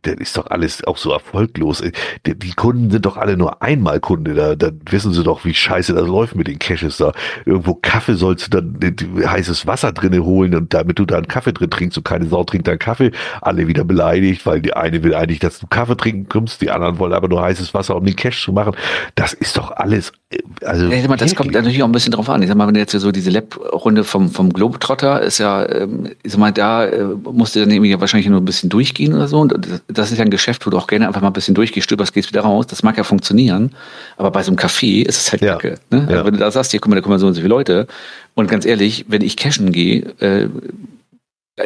der 0.04 0.18
ist 0.18 0.36
doch 0.36 0.46
alles 0.46 0.84
auch 0.84 0.96
so 0.96 1.12
erfolglos. 1.12 1.82
Die, 2.26 2.38
die 2.38 2.52
Kunden 2.52 2.90
sind 2.90 3.06
doch 3.06 3.16
alle 3.16 3.36
nur 3.36 3.62
einmal 3.62 4.00
Kunde. 4.00 4.34
Da, 4.34 4.54
da 4.54 4.70
wissen 4.90 5.12
sie 5.12 5.22
doch, 5.22 5.44
wie 5.44 5.54
scheiße 5.54 5.94
das 5.94 6.06
läuft 6.06 6.34
mit 6.34 6.46
den 6.46 6.58
Caches 6.58 6.98
da. 6.98 7.12
Irgendwo 7.44 7.74
Kaffee 7.74 8.14
sollst 8.14 8.52
du 8.52 8.60
dann 8.60 8.96
heißes 9.26 9.66
Wasser 9.66 9.92
drinne 9.92 10.24
holen 10.24 10.54
und 10.54 10.74
damit 10.74 10.98
du 10.98 11.04
da 11.04 11.16
einen 11.16 11.28
Kaffee 11.28 11.52
drin 11.52 11.70
trinkst 11.70 11.98
und 11.98 12.04
keine 12.04 12.26
Sau 12.26 12.44
trinkt 12.44 12.68
dann 12.68 12.78
Kaffee. 12.78 13.10
Alle 13.40 13.66
wieder 13.68 13.84
beleidigt, 13.84 14.46
weil 14.46 14.60
die 14.60 14.74
eine 14.74 15.02
will 15.02 15.14
eigentlich, 15.14 15.40
dass 15.40 15.58
du 15.58 15.66
Kaffee 15.66 15.96
trinken 15.96 16.28
kommst, 16.28 16.60
die 16.60 16.70
anderen 16.70 16.98
wollen 16.98 17.12
aber 17.12 17.28
nur 17.28 17.42
heißes 17.42 17.74
Wasser, 17.74 17.96
um 17.96 18.04
den 18.04 18.16
Cache 18.16 18.40
zu 18.40 18.52
machen. 18.52 18.76
Das 19.14 19.32
ist 19.32 19.56
doch 19.56 19.70
alles. 19.70 20.12
Äh, 20.30 20.38
also 20.64 20.86
ja, 20.86 21.08
mal, 21.08 21.16
das 21.16 21.34
kommt 21.34 21.52
natürlich 21.52 21.82
auch 21.82 21.88
ein 21.88 21.92
bisschen 21.92 22.12
drauf 22.12 22.28
an. 22.28 22.42
Ich 22.42 22.48
sag 22.48 22.56
mal, 22.56 22.66
wenn 22.66 22.74
jetzt 22.74 22.92
so 22.92 23.12
diese 23.12 23.30
Lab-Runde 23.30 24.04
vom, 24.04 24.30
vom 24.30 24.52
Globetrotter 24.52 25.20
ist 25.20 25.38
ja, 25.38 25.68
ähm, 25.68 26.10
ich 26.22 26.32
sag 26.32 26.40
mal, 26.40 26.52
da 26.52 26.86
äh, 26.86 27.04
musste 27.04 27.60
dann 27.60 27.70
irgendwie 27.70 27.98
wahrscheinlich 28.00 28.28
nur 28.28 28.40
ein 28.40 28.44
bisschen 28.44 28.70
durchgehen 28.70 29.14
oder 29.14 29.28
so. 29.28 29.40
Und 29.40 29.82
das 29.88 30.12
ist 30.12 30.18
ja 30.18 30.24
ein 30.24 30.30
Geschäft, 30.30 30.66
wo 30.66 30.70
du 30.70 30.78
auch 30.78 30.86
gerne 30.86 31.06
einfach 31.06 31.20
mal 31.20 31.28
ein 31.28 31.34
bisschen 31.34 31.54
durchgestöberst, 31.54 32.12
gehst 32.12 32.30
wieder 32.30 32.42
raus. 32.42 32.66
Das 32.66 32.82
mag 32.82 32.96
ja 32.96 33.04
funktionieren. 33.04 33.72
Aber 34.16 34.30
bei 34.30 34.42
so 34.42 34.50
einem 34.50 34.58
Café 34.58 35.04
ist 35.04 35.18
es 35.18 35.32
halt 35.32 35.42
ja. 35.42 35.54
kacke. 35.54 35.78
Ne? 35.90 36.08
Ja. 36.10 36.24
Wenn 36.24 36.34
du 36.34 36.40
da 36.40 36.50
sagst, 36.50 36.70
hier, 36.70 36.80
guck 36.80 36.90
mal, 36.90 36.96
da 36.96 37.02
kommen 37.02 37.18
so 37.18 37.26
und 37.26 37.34
so 37.34 37.40
viele 37.40 37.50
Leute. 37.50 37.86
Und 38.34 38.50
ganz 38.50 38.64
ehrlich, 38.64 39.06
wenn 39.08 39.22
ich 39.22 39.36
cashen 39.36 39.72
gehe, 39.72 40.02
äh, 40.20 40.48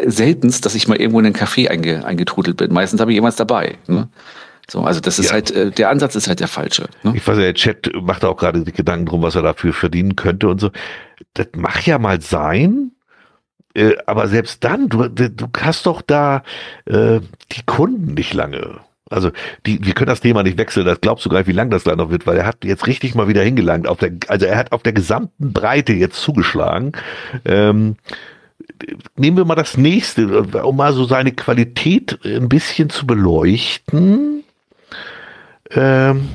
seltenst, 0.07 0.67
dass 0.67 0.75
ich 0.75 0.87
mal 0.87 1.01
irgendwo 1.01 1.19
in 1.21 1.27
einen 1.27 1.35
Café 1.35 1.69
einge, 1.69 2.05
eingetrudelt 2.05 2.59
bin. 2.59 2.73
Meistens 2.73 3.01
habe 3.01 3.11
ich 3.11 3.17
irgendwas 3.17 3.37
dabei. 3.37 3.77
Ne? 3.87 4.09
So, 4.71 4.83
also 4.83 5.01
das 5.01 5.19
ist 5.19 5.27
ja. 5.27 5.33
halt, 5.33 5.51
äh, 5.51 5.71
der 5.71 5.91
Ansatz 5.91 6.15
ist 6.15 6.29
halt 6.29 6.41
der 6.41 6.49
falsche. 6.49 6.89
Ne? 7.03 7.15
Ich 7.17 7.27
weiß 7.27 7.37
ja, 7.39 7.45
der 7.45 7.55
Chat 7.55 7.91
macht 8.03 8.25
auch 8.25 8.37
gerade 8.37 8.63
Gedanken 8.65 9.07
drum, 9.07 9.23
was 9.23 9.35
er 9.35 9.43
dafür 9.43 9.73
verdienen 9.73 10.15
könnte 10.15 10.49
und 10.49 10.61
so. 10.61 10.71
Das 11.35 11.49
mag 11.57 11.87
ja 11.87 11.99
mal 11.99 12.21
sein, 12.21 12.93
äh, 13.75 13.97
aber 14.07 14.29
selbst 14.29 14.65
dann, 14.65 14.89
du, 14.89 15.09
du 15.09 15.47
hast 15.59 15.87
doch 15.87 16.03
da 16.03 16.43
äh, 16.85 17.21
die 17.53 17.63
Kunden 17.65 18.15
nicht 18.15 18.35
lange. 18.35 18.81
Also 19.11 19.31
die, 19.65 19.85
wir 19.85 19.95
können 19.95 20.09
das 20.09 20.21
Thema 20.21 20.43
nicht 20.43 20.59
wechseln, 20.59 20.85
das 20.85 21.01
glaubst 21.01 21.25
du 21.25 21.31
gar 21.31 21.39
nicht, 21.39 21.47
wie 21.47 21.53
lang 21.53 21.71
das 21.71 21.85
da 21.85 21.97
noch 21.97 22.11
wird, 22.11 22.27
weil 22.27 22.37
er 22.37 22.45
hat 22.47 22.65
jetzt 22.65 22.87
richtig 22.87 23.15
mal 23.15 23.27
wieder 23.27 23.43
hingelangt. 23.43 23.89
Auf 23.89 23.99
der, 23.99 24.13
also 24.29 24.45
er 24.45 24.59
hat 24.59 24.73
auf 24.73 24.83
der 24.83 24.93
gesamten 24.93 25.55
Breite 25.55 25.95
jetzt 25.95 26.21
zugeschlagen. 26.21 26.93
Ähm, 27.47 27.97
nehmen 29.17 29.37
wir 29.39 29.47
mal 29.47 29.55
das 29.55 29.79
nächste, 29.79 30.43
um 30.43 30.77
mal 30.77 30.93
so 30.93 31.05
seine 31.05 31.33
Qualität 31.33 32.19
ein 32.23 32.51
bisschen 32.51 32.91
zu 32.91 33.07
beleuchten. 33.07 34.45
Ähm, 35.71 36.29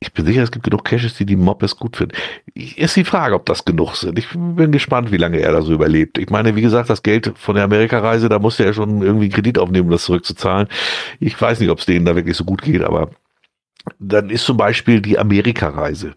ich 0.00 0.12
bin 0.12 0.26
sicher, 0.26 0.42
es 0.42 0.50
gibt 0.50 0.64
genug 0.64 0.84
Caches, 0.84 1.14
die 1.14 1.24
die 1.24 1.36
Moppes 1.36 1.76
gut 1.76 1.96
finden. 1.96 2.14
Ist 2.54 2.96
die 2.96 3.04
Frage, 3.04 3.34
ob 3.34 3.46
das 3.46 3.64
genug 3.64 3.94
sind. 3.94 4.18
Ich 4.18 4.28
bin 4.30 4.70
gespannt, 4.70 5.10
wie 5.10 5.16
lange 5.16 5.38
er 5.38 5.52
da 5.52 5.62
so 5.62 5.72
überlebt. 5.72 6.18
Ich 6.18 6.28
meine, 6.28 6.54
wie 6.56 6.60
gesagt, 6.60 6.90
das 6.90 7.02
Geld 7.02 7.32
von 7.36 7.54
der 7.54 7.64
Amerikareise, 7.64 8.28
da 8.28 8.38
musste 8.38 8.64
er 8.66 8.74
schon 8.74 9.00
irgendwie 9.00 9.30
Kredit 9.30 9.58
aufnehmen, 9.58 9.86
um 9.86 9.92
das 9.92 10.04
zurückzuzahlen. 10.04 10.68
Ich 11.20 11.40
weiß 11.40 11.60
nicht, 11.60 11.70
ob 11.70 11.78
es 11.78 11.86
denen 11.86 12.04
da 12.04 12.14
wirklich 12.16 12.36
so 12.36 12.44
gut 12.44 12.60
geht, 12.60 12.82
aber 12.82 13.10
dann 13.98 14.28
ist 14.28 14.44
zum 14.44 14.58
Beispiel 14.58 15.00
die 15.00 15.18
Amerikareise. 15.18 16.12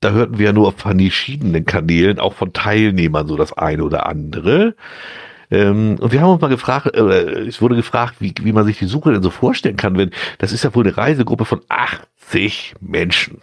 Da 0.00 0.12
hörten 0.12 0.38
wir 0.38 0.46
ja 0.46 0.52
nur 0.52 0.68
auf 0.68 0.76
verschiedenen 0.76 1.66
Kanälen, 1.66 2.20
auch 2.20 2.34
von 2.34 2.52
Teilnehmern 2.52 3.26
so 3.26 3.36
das 3.36 3.52
eine 3.52 3.82
oder 3.82 4.06
andere. 4.06 4.76
Ähm, 5.50 5.96
und 6.00 6.12
wir 6.12 6.20
haben 6.20 6.30
uns 6.30 6.40
mal 6.40 6.48
gefragt, 6.48 6.94
äh, 6.94 7.46
es 7.46 7.60
wurde 7.60 7.76
gefragt, 7.76 8.16
wie, 8.20 8.34
wie 8.40 8.52
man 8.52 8.66
sich 8.66 8.78
die 8.78 8.86
Suche 8.86 9.12
denn 9.12 9.22
so 9.22 9.30
vorstellen 9.30 9.76
kann, 9.76 9.96
wenn 9.96 10.10
das 10.38 10.52
ist 10.52 10.64
ja 10.64 10.74
wohl 10.74 10.86
eine 10.86 10.96
Reisegruppe 10.96 11.44
von 11.44 11.62
80 11.68 12.74
Menschen. 12.80 13.40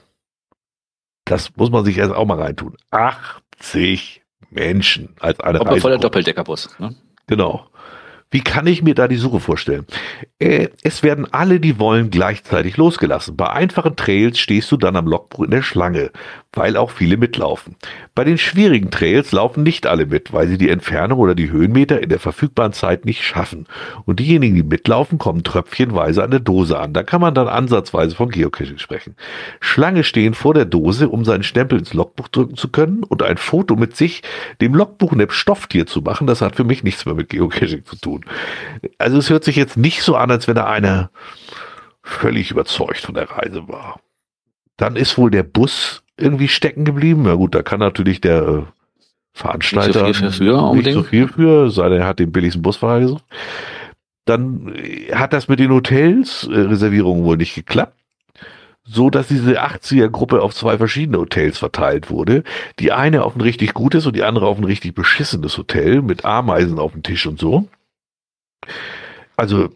Das 1.26 1.56
muss 1.56 1.72
man 1.72 1.84
sich 1.84 1.98
erst 1.98 2.14
auch 2.14 2.26
mal 2.26 2.40
reintun. 2.40 2.78
80 2.92 4.22
Menschen 4.52 5.16
als 5.20 5.40
eine 5.40 5.60
Aber 5.60 5.78
voller 5.78 5.98
Doppeldeckerbus. 5.98 6.70
Ne? 6.80 6.96
Genau. 7.28 7.68
Wie 8.32 8.42
kann 8.42 8.68
ich 8.68 8.82
mir 8.82 8.96
da 8.96 9.08
die 9.08 9.16
Suche 9.16 9.40
vorstellen? 9.40 9.86
Äh, 10.40 10.70
es 10.84 11.04
werden 11.04 11.32
alle, 11.32 11.60
die 11.60 11.80
wollen, 11.80 12.10
gleichzeitig 12.10 12.76
losgelassen. 12.76 13.38
Bei 13.38 13.50
einfachen 13.50 13.96
Trails 13.96 14.40
stehst 14.40 14.72
du 14.72 14.78
dann 14.78 14.96
am 14.96 15.08
Logbuch 15.08 15.46
in 15.46 15.52
der 15.52 15.62
Schlange, 15.62 16.12
weil 16.56 16.78
auch 16.78 16.92
viele 16.92 17.18
mitlaufen. 17.18 17.76
Bei 18.14 18.24
den 18.24 18.38
schwierigen 18.38 18.92
Trails 18.92 19.32
laufen 19.32 19.64
nicht 19.64 19.88
alle 19.88 20.06
mit, 20.06 20.34
weil 20.34 20.48
sie 20.48 20.58
die 20.58 20.70
Entfernung 20.70 21.20
oder 21.20 21.36
die 21.36 21.52
Höhenmeter 21.52 22.02
in 22.02 22.10
der 22.10 22.20
verfügbaren 22.20 22.74
Zeit 22.74 23.06
nicht 23.06 23.24
schaffen. 23.24 23.68
Und 24.06 24.20
diejenigen, 24.20 24.56
die 24.56 24.64
mitlaufen, 24.64 25.18
kommen 25.18 25.44
tröpfchenweise 25.44 26.24
an 26.24 26.32
der 26.32 26.40
Dose 26.40 26.80
an. 26.80 26.94
Da 26.94 27.04
kann 27.04 27.22
man 27.22 27.34
dann 27.34 27.48
ansatzweise 27.48 28.16
von 28.16 28.30
Geocaching 28.30 28.78
sprechen. 28.78 29.16
Schlange 29.60 30.04
stehen 30.04 30.34
vor 30.34 30.54
der 30.54 30.66
Dose, 30.66 31.10
um 31.10 31.26
seinen 31.26 31.44
Stempel 31.44 31.80
ins 31.80 31.94
Logbuch 31.94 32.28
drücken 32.28 32.56
zu 32.56 32.70
können 32.70 33.04
und 33.04 33.24
ein 33.24 33.38
Foto 33.38 33.76
mit 33.76 33.96
sich, 33.96 34.24
dem 34.62 34.74
Logbuch 34.74 35.14
neben 35.14 35.32
Stofftier 35.32 35.86
zu 35.86 36.02
machen. 36.02 36.28
Das 36.28 36.42
hat 36.42 36.56
für 36.56 36.64
mich 36.64 36.84
nichts 36.84 37.06
mehr 37.06 37.16
mit 37.16 37.30
Geocaching 37.30 37.86
zu 37.86 37.98
tun. 37.98 38.26
Also 38.98 39.18
es 39.18 39.30
hört 39.30 39.44
sich 39.44 39.56
jetzt 39.56 39.78
nicht 39.78 40.02
so 40.02 40.16
an, 40.16 40.32
als 40.32 40.48
wenn 40.48 40.56
da 40.56 40.66
einer 40.66 41.12
völlig 42.06 42.52
überzeugt 42.52 43.00
von 43.00 43.16
der 43.16 43.30
Reise 43.30 43.68
war. 43.68 44.00
Dann 44.78 44.96
ist 44.96 45.18
wohl 45.18 45.32
der 45.32 45.44
Bus 45.44 46.04
irgendwie 46.18 46.48
stecken 46.48 46.86
geblieben. 46.86 47.26
Ja 47.26 47.36
gut, 47.36 47.56
da 47.56 47.62
kann 47.62 47.80
natürlich 47.80 48.22
der 48.22 48.42
äh, 48.42 48.64
Veranstalter 49.34 50.08
nicht 50.08 50.20
so 50.20 50.32
viel 50.32 50.54
für, 50.54 50.76
nicht 50.76 50.94
so 50.94 51.04
viel 51.04 51.28
für, 51.28 51.70
sei 51.70 51.90
denn 51.90 52.02
er 52.02 52.08
hat 52.08 52.20
den 52.20 52.32
billigsten 52.32 52.62
Busfahrer 52.62 53.02
gesucht. 53.02 53.24
Dann 54.26 54.74
äh, 54.76 55.14
hat 55.14 55.34
das 55.34 55.48
mit 55.48 55.60
den 55.60 55.72
Hotels 55.72 56.48
äh, 56.50 56.58
Reservierungen 56.58 57.26
wohl 57.26 57.38
nicht 57.38 57.54
geklappt, 57.54 57.98
so 58.84 59.10
dass 59.10 59.28
diese 59.28 59.62
80er 59.62 60.08
Gruppe 60.08 60.42
auf 60.42 60.56
zwei 60.56 60.78
verschiedene 60.78 61.18
Hotels 61.18 61.58
verteilt 61.58 62.10
wurde. 62.10 62.44
Die 62.80 62.92
eine 62.92 63.24
auf 63.24 63.36
ein 63.36 63.42
richtig 63.42 63.74
gutes 63.74 64.06
und 64.06 64.16
die 64.16 64.24
andere 64.24 64.48
auf 64.48 64.58
ein 64.58 64.64
richtig 64.64 64.96
beschissenes 64.96 65.58
Hotel 65.58 66.02
mit 66.02 66.24
Ameisen 66.24 66.80
auf 66.80 66.94
dem 66.94 67.04
Tisch 67.04 67.26
und 67.28 67.40
so. 67.40 67.68
Also 69.36 69.70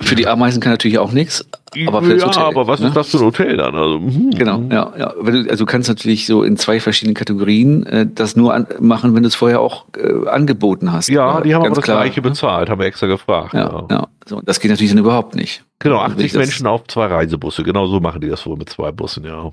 für 0.00 0.16
die 0.16 0.26
Ameisen 0.26 0.60
kann 0.60 0.72
natürlich 0.72 0.98
auch 0.98 1.12
nichts, 1.12 1.48
aber 1.86 2.02
für 2.02 2.16
ja, 2.16 2.26
Hotel, 2.26 2.42
aber 2.42 2.66
was 2.66 2.80
ne? 2.80 2.88
ist 2.88 2.96
das 2.96 3.10
für 3.10 3.18
ein 3.18 3.24
Hotel 3.24 3.56
dann? 3.56 3.74
Also, 3.74 4.00
hm. 4.00 4.30
Genau, 4.30 4.62
ja, 4.70 4.92
ja. 4.98 5.12
Du, 5.12 5.48
also 5.48 5.64
du 5.64 5.66
kannst 5.66 5.88
natürlich 5.88 6.26
so 6.26 6.42
in 6.42 6.56
zwei 6.56 6.80
verschiedenen 6.80 7.14
Kategorien 7.14 7.86
äh, 7.86 8.06
das 8.12 8.34
nur 8.34 8.54
an, 8.54 8.66
machen, 8.80 9.14
wenn 9.14 9.22
du 9.22 9.28
es 9.28 9.36
vorher 9.36 9.60
auch 9.60 9.86
äh, 9.96 10.28
angeboten 10.28 10.92
hast. 10.92 11.08
Ja, 11.08 11.40
die 11.40 11.54
haben 11.54 11.64
aber 11.64 11.76
das 11.76 11.84
klar, 11.84 12.02
gleiche 12.02 12.20
ne? 12.20 12.28
bezahlt, 12.28 12.70
haben 12.70 12.80
wir 12.80 12.86
extra 12.86 13.06
gefragt. 13.06 13.54
Ja, 13.54 13.70
ja. 13.70 13.86
ja. 13.90 14.08
So, 14.26 14.40
das 14.40 14.58
geht 14.58 14.70
natürlich 14.70 14.90
dann 14.90 14.98
überhaupt 14.98 15.36
nicht. 15.36 15.64
Genau, 15.78 15.98
80 16.00 16.24
also 16.24 16.38
Menschen 16.38 16.66
auf 16.66 16.84
zwei 16.88 17.06
Reisebusse. 17.06 17.62
Genau 17.62 17.86
so 17.86 18.00
machen 18.00 18.20
die 18.20 18.28
das 18.28 18.44
wohl 18.46 18.56
mit 18.56 18.70
zwei 18.70 18.90
Bussen, 18.90 19.24
ja. 19.24 19.52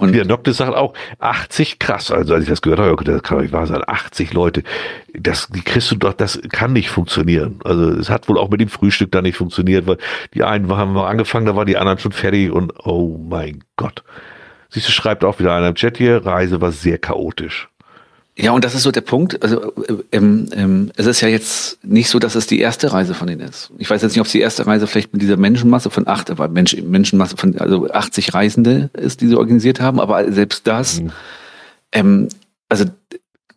Und 0.00 0.14
der 0.14 0.24
Doktor 0.24 0.52
sagt 0.52 0.74
auch, 0.74 0.94
80, 1.18 1.78
krass, 1.78 2.10
also 2.10 2.34
als 2.34 2.44
ich 2.44 2.50
das 2.50 2.62
gehört 2.62 2.80
habe, 2.80 3.04
das 3.04 3.22
kann 3.22 3.40
nicht 3.40 3.52
wahr 3.52 3.66
sein, 3.66 3.82
80 3.86 4.32
Leute, 4.32 4.62
das, 5.14 5.48
die 5.48 5.62
kriegst 5.62 5.90
du 5.90 5.96
doch, 5.96 6.12
das 6.12 6.40
kann 6.50 6.72
nicht 6.72 6.90
funktionieren. 6.90 7.60
Also 7.64 7.90
es 7.90 8.10
hat 8.10 8.28
wohl 8.28 8.38
auch 8.38 8.50
mit 8.50 8.60
dem 8.60 8.68
Frühstück 8.68 9.12
da 9.12 9.22
nicht 9.22 9.36
funktioniert, 9.36 9.86
weil 9.86 9.98
die 10.34 10.42
einen 10.42 10.70
haben 10.76 10.96
angefangen, 10.96 11.46
da 11.46 11.56
waren 11.56 11.66
die 11.66 11.76
anderen 11.76 11.98
schon 11.98 12.12
fertig 12.12 12.50
und 12.50 12.72
oh 12.84 13.18
mein 13.28 13.64
Gott. 13.76 14.02
Siehst 14.70 14.88
du, 14.88 14.92
schreibt 14.92 15.22
auch 15.22 15.38
wieder 15.38 15.54
einer 15.54 15.68
im 15.68 15.74
Chat 15.74 15.98
hier, 15.98 16.24
Reise 16.24 16.62
war 16.62 16.72
sehr 16.72 16.96
chaotisch. 16.96 17.68
Ja, 18.36 18.52
und 18.52 18.64
das 18.64 18.74
ist 18.74 18.82
so 18.82 18.90
der 18.90 19.02
Punkt. 19.02 19.42
Also 19.42 19.74
äh, 19.76 19.94
ähm, 20.12 20.48
ähm, 20.52 20.92
es 20.96 21.06
ist 21.06 21.20
ja 21.20 21.28
jetzt 21.28 21.84
nicht 21.84 22.08
so, 22.08 22.18
dass 22.18 22.34
es 22.34 22.46
die 22.46 22.60
erste 22.60 22.92
Reise 22.92 23.12
von 23.12 23.26
denen 23.26 23.42
ist. 23.42 23.70
Ich 23.78 23.90
weiß 23.90 24.00
jetzt 24.00 24.12
nicht, 24.12 24.20
ob 24.20 24.26
es 24.26 24.32
die 24.32 24.40
erste 24.40 24.66
Reise 24.66 24.86
vielleicht 24.86 25.12
mit 25.12 25.20
dieser 25.20 25.36
Menschenmasse 25.36 25.90
von 25.90 26.08
acht, 26.08 26.30
aber 26.30 26.48
Mensch, 26.48 26.74
Menschenmasse 26.76 27.36
von 27.36 27.58
also 27.58 27.90
80 27.90 28.32
Reisende 28.32 28.90
ist, 28.94 29.20
die 29.20 29.28
sie 29.28 29.36
organisiert 29.36 29.80
haben. 29.80 30.00
Aber 30.00 30.32
selbst 30.32 30.66
das, 30.66 31.02
mhm. 31.02 31.12
ähm, 31.92 32.28
also 32.70 32.86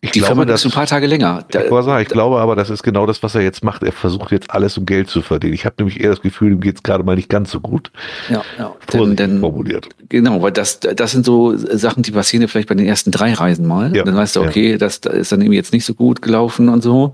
ich 0.06 0.12
die 0.12 0.20
glaube, 0.20 0.46
das 0.46 0.60
ist 0.64 0.66
ein 0.66 0.74
paar 0.74 0.86
Tage 0.86 1.06
länger. 1.06 1.44
Da, 1.50 1.62
ich, 1.62 1.68
sagen, 1.68 2.02
ich 2.02 2.08
glaube 2.08 2.38
aber, 2.38 2.56
das 2.56 2.70
ist 2.70 2.82
genau 2.82 3.06
das, 3.06 3.22
was 3.22 3.34
er 3.34 3.42
jetzt 3.42 3.62
macht. 3.62 3.82
Er 3.82 3.92
versucht 3.92 4.32
jetzt 4.32 4.50
alles, 4.50 4.78
um 4.78 4.86
Geld 4.86 5.08
zu 5.08 5.22
verdienen. 5.22 5.52
Ich 5.52 5.66
habe 5.66 5.76
nämlich 5.78 6.00
eher 6.00 6.10
das 6.10 6.22
Gefühl, 6.22 6.52
ihm 6.52 6.60
geht 6.60 6.76
es 6.76 6.82
gerade 6.82 7.04
mal 7.04 7.16
nicht 7.16 7.28
ganz 7.28 7.50
so 7.50 7.60
gut. 7.60 7.90
Ja, 8.28 8.42
ja. 8.58 8.74
Denn, 8.92 9.16
denn, 9.16 9.40
formuliert. 9.40 9.88
Genau, 10.08 10.42
weil 10.42 10.52
das, 10.52 10.80
das 10.80 11.12
sind 11.12 11.26
so 11.26 11.56
Sachen, 11.56 12.02
die 12.02 12.12
passieren 12.12 12.42
ja 12.42 12.48
vielleicht 12.48 12.68
bei 12.68 12.74
den 12.74 12.86
ersten 12.86 13.10
drei 13.10 13.34
Reisen 13.34 13.66
mal. 13.66 13.94
Ja, 13.94 14.04
dann 14.04 14.16
weißt 14.16 14.36
du, 14.36 14.42
okay, 14.42 14.72
ja. 14.72 14.78
das, 14.78 15.00
das 15.00 15.14
ist 15.14 15.32
dann 15.32 15.40
irgendwie 15.40 15.56
jetzt 15.56 15.72
nicht 15.72 15.84
so 15.84 15.94
gut 15.94 16.22
gelaufen 16.22 16.68
und 16.68 16.82
so. 16.82 17.12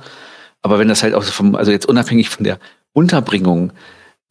Aber 0.62 0.78
wenn 0.78 0.88
das 0.88 1.02
halt 1.02 1.14
auch 1.14 1.22
so 1.22 1.32
vom, 1.32 1.54
also 1.54 1.72
jetzt 1.72 1.86
unabhängig 1.86 2.28
von 2.28 2.44
der 2.44 2.58
Unterbringung 2.92 3.72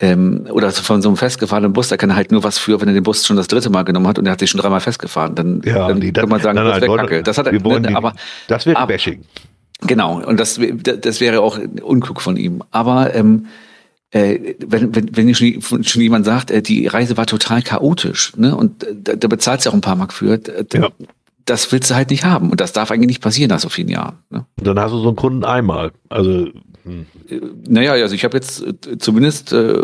ähm, 0.02 0.48
oder 0.50 0.72
von 0.72 1.02
so 1.02 1.10
einem 1.10 1.18
festgefahrenen 1.18 1.74
Bus, 1.74 1.90
da 1.90 1.98
kann 1.98 2.10
er 2.10 2.16
halt 2.16 2.32
nur 2.32 2.44
was 2.44 2.58
für, 2.58 2.82
wenn 2.82 2.88
er 2.88 2.94
den 2.94 3.04
Bus 3.04 3.26
schon 3.26 3.38
das 3.38 3.48
dritte 3.48 3.70
Mal 3.70 3.84
genommen 3.84 4.08
hat 4.08 4.18
und 4.18 4.26
er 4.26 4.32
hat 4.32 4.40
sich 4.40 4.50
schon 4.50 4.60
dreimal 4.60 4.82
festgefahren. 4.82 5.36
Dann, 5.36 5.62
ja, 5.64 5.88
dann 5.88 6.00
nee, 6.00 6.12
kann 6.12 6.28
man 6.28 6.42
sagen, 6.42 6.56
nein, 6.56 6.66
nein, 6.66 6.82
das 6.82 6.90
wäre 6.90 6.98
Kacke. 6.98 7.24
Das, 7.24 7.38
hat, 7.38 7.64
wollen 7.64 7.84
ne, 7.84 7.96
aber, 7.96 8.14
das 8.48 8.66
wäre 8.66 8.86
Bashing. 8.88 9.24
Genau, 9.82 10.22
und 10.22 10.40
das, 10.40 10.60
das 10.60 11.22
wäre 11.22 11.42
auch 11.42 11.60
unklug 11.82 12.22
von 12.22 12.36
ihm. 12.36 12.64
Aber 12.72 13.14
ähm, 13.16 13.46
äh, 14.12 14.56
wenn, 14.60 14.94
wenn, 14.96 15.16
wenn 15.16 15.36
schon, 15.36 15.84
schon 15.84 16.02
jemand 16.02 16.26
sagt, 16.26 16.52
äh, 16.52 16.62
die 16.62 16.88
Reise 16.88 17.16
war 17.18 17.26
total 17.28 17.62
chaotisch, 17.62 18.34
ne? 18.36 18.56
Und 18.56 18.84
äh, 18.84 18.96
da, 18.96 19.16
da 19.16 19.28
bezahlt 19.28 19.62
sie 19.62 19.70
auch 19.70 19.74
ein 19.74 19.82
paar 19.82 19.96
Mark 19.96 20.14
für, 20.14 20.34
äh, 20.34 20.66
ja. 20.74 20.90
Das 21.46 21.72
willst 21.72 21.90
du 21.90 21.96
halt 21.96 22.10
nicht 22.10 22.24
haben. 22.24 22.52
Und 22.52 22.62
das 22.62 22.74
darf 22.74 22.92
eigentlich 22.92 23.08
nicht 23.08 23.22
passieren 23.22 23.50
nach 23.50 23.60
so 23.60 23.70
vielen 23.70 23.90
Jahren. 23.90 24.20
Ne? 24.30 24.46
Dann 24.58 24.80
hast 24.80 24.92
du 24.92 25.00
so 25.00 25.08
einen 25.08 25.16
Kunden 25.16 25.44
einmal. 25.44 25.92
Also 26.10 26.48
hm. 26.84 27.06
Naja, 27.68 27.94
also 27.94 28.16
ich 28.16 28.24
habe 28.24 28.38
jetzt 28.38 28.64
äh, 28.64 28.98
zumindest 28.98 29.54
äh, 29.54 29.78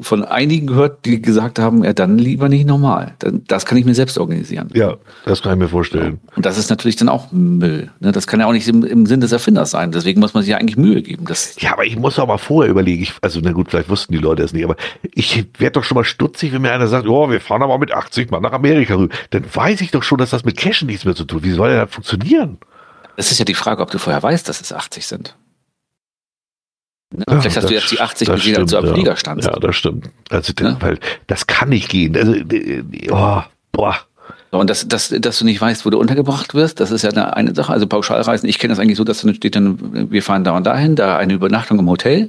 von 0.00 0.24
einigen 0.24 0.66
gehört, 0.66 1.04
die 1.04 1.20
gesagt 1.20 1.58
haben, 1.58 1.84
ja, 1.84 1.92
dann 1.92 2.18
lieber 2.18 2.48
nicht 2.48 2.66
normal. 2.66 3.14
Das 3.46 3.66
kann 3.66 3.78
ich 3.78 3.84
mir 3.84 3.94
selbst 3.94 4.18
organisieren. 4.18 4.68
Ja, 4.74 4.96
das 5.24 5.42
kann 5.42 5.52
ich 5.52 5.58
mir 5.58 5.68
vorstellen. 5.68 6.20
Und 6.34 6.46
das 6.46 6.58
ist 6.58 6.70
natürlich 6.70 6.96
dann 6.96 7.08
auch 7.08 7.30
Müll. 7.32 7.90
Ne? 8.00 8.12
Das 8.12 8.26
kann 8.26 8.40
ja 8.40 8.46
auch 8.46 8.52
nicht 8.52 8.68
im, 8.68 8.84
im 8.84 9.06
Sinn 9.06 9.20
des 9.20 9.32
Erfinders 9.32 9.70
sein. 9.70 9.92
Deswegen 9.92 10.20
muss 10.20 10.34
man 10.34 10.42
sich 10.42 10.50
ja 10.50 10.56
eigentlich 10.56 10.76
Mühe 10.76 11.02
geben. 11.02 11.24
Das 11.26 11.60
ja, 11.60 11.72
aber 11.72 11.84
ich 11.84 11.96
muss 11.96 12.18
auch 12.18 12.26
mal 12.26 12.38
vorher 12.38 12.70
überlegen. 12.70 13.02
Ich, 13.02 13.14
also, 13.20 13.40
na 13.42 13.52
gut, 13.52 13.70
vielleicht 13.70 13.88
wussten 13.88 14.12
die 14.12 14.18
Leute 14.18 14.42
es 14.42 14.52
nicht, 14.52 14.64
aber 14.64 14.76
ich 15.02 15.46
werde 15.58 15.72
doch 15.72 15.84
schon 15.84 15.96
mal 15.96 16.04
stutzig, 16.04 16.52
wenn 16.52 16.62
mir 16.62 16.72
einer 16.72 16.88
sagt, 16.88 17.06
oh, 17.06 17.30
wir 17.30 17.40
fahren 17.40 17.62
aber 17.62 17.78
mit 17.78 17.92
80 17.92 18.30
mal 18.30 18.40
nach 18.40 18.52
Amerika 18.52 18.94
rüber. 18.94 19.14
Dann 19.30 19.44
weiß 19.52 19.80
ich 19.80 19.90
doch 19.90 20.02
schon, 20.02 20.18
dass 20.18 20.30
das 20.30 20.44
mit 20.44 20.56
Cashen 20.56 20.86
nichts 20.86 21.04
mehr 21.04 21.14
zu 21.14 21.24
tun. 21.24 21.44
Wie 21.44 21.52
soll 21.52 21.70
der 21.70 21.86
das 21.86 21.94
funktionieren? 21.94 22.58
Das 23.16 23.30
ist 23.30 23.38
ja 23.38 23.44
die 23.44 23.54
Frage, 23.54 23.82
ob 23.82 23.90
du 23.90 23.98
vorher 23.98 24.22
weißt, 24.22 24.48
dass 24.48 24.60
es 24.60 24.72
80 24.72 25.06
sind. 25.06 25.36
Ne? 27.12 27.24
Ja, 27.28 27.40
Vielleicht 27.40 27.56
hast 27.56 27.70
du 27.70 27.74
jetzt 27.74 27.90
die 27.90 28.00
80 28.00 28.28
gesehen, 28.28 28.56
als 28.56 28.70
du 28.70 28.78
am 28.78 28.86
Flieger 28.86 29.16
standst. 29.16 29.48
Ja, 29.48 29.58
das 29.58 29.76
stimmt. 29.76 30.10
Also, 30.30 30.52
ja? 30.60 30.76
weil 30.80 30.98
das 31.26 31.46
kann 31.46 31.68
nicht 31.70 31.88
gehen. 31.88 32.16
Also, 32.16 32.34
oh, 33.10 33.42
boah. 33.72 33.96
Und 34.50 34.68
das, 34.68 34.86
das, 34.86 35.08
dass 35.08 35.38
du 35.38 35.46
nicht 35.46 35.60
weißt, 35.60 35.86
wo 35.86 35.90
du 35.90 35.98
untergebracht 35.98 36.54
wirst, 36.54 36.78
das 36.78 36.90
ist 36.90 37.02
ja 37.02 37.10
eine, 37.10 37.36
eine 37.36 37.54
Sache. 37.54 37.72
Also 37.72 37.86
Pauschalreisen, 37.86 38.48
ich 38.48 38.58
kenne 38.58 38.72
das 38.72 38.78
eigentlich 38.78 38.98
so, 38.98 39.04
dass 39.04 39.22
dann 39.22 39.34
steht 39.34 39.56
dann, 39.56 40.10
wir 40.10 40.22
fahren 40.22 40.44
da 40.44 40.54
und 40.54 40.66
dahin, 40.66 40.94
da 40.94 41.16
eine 41.16 41.32
Übernachtung 41.32 41.78
im 41.78 41.88
Hotel. 41.88 42.28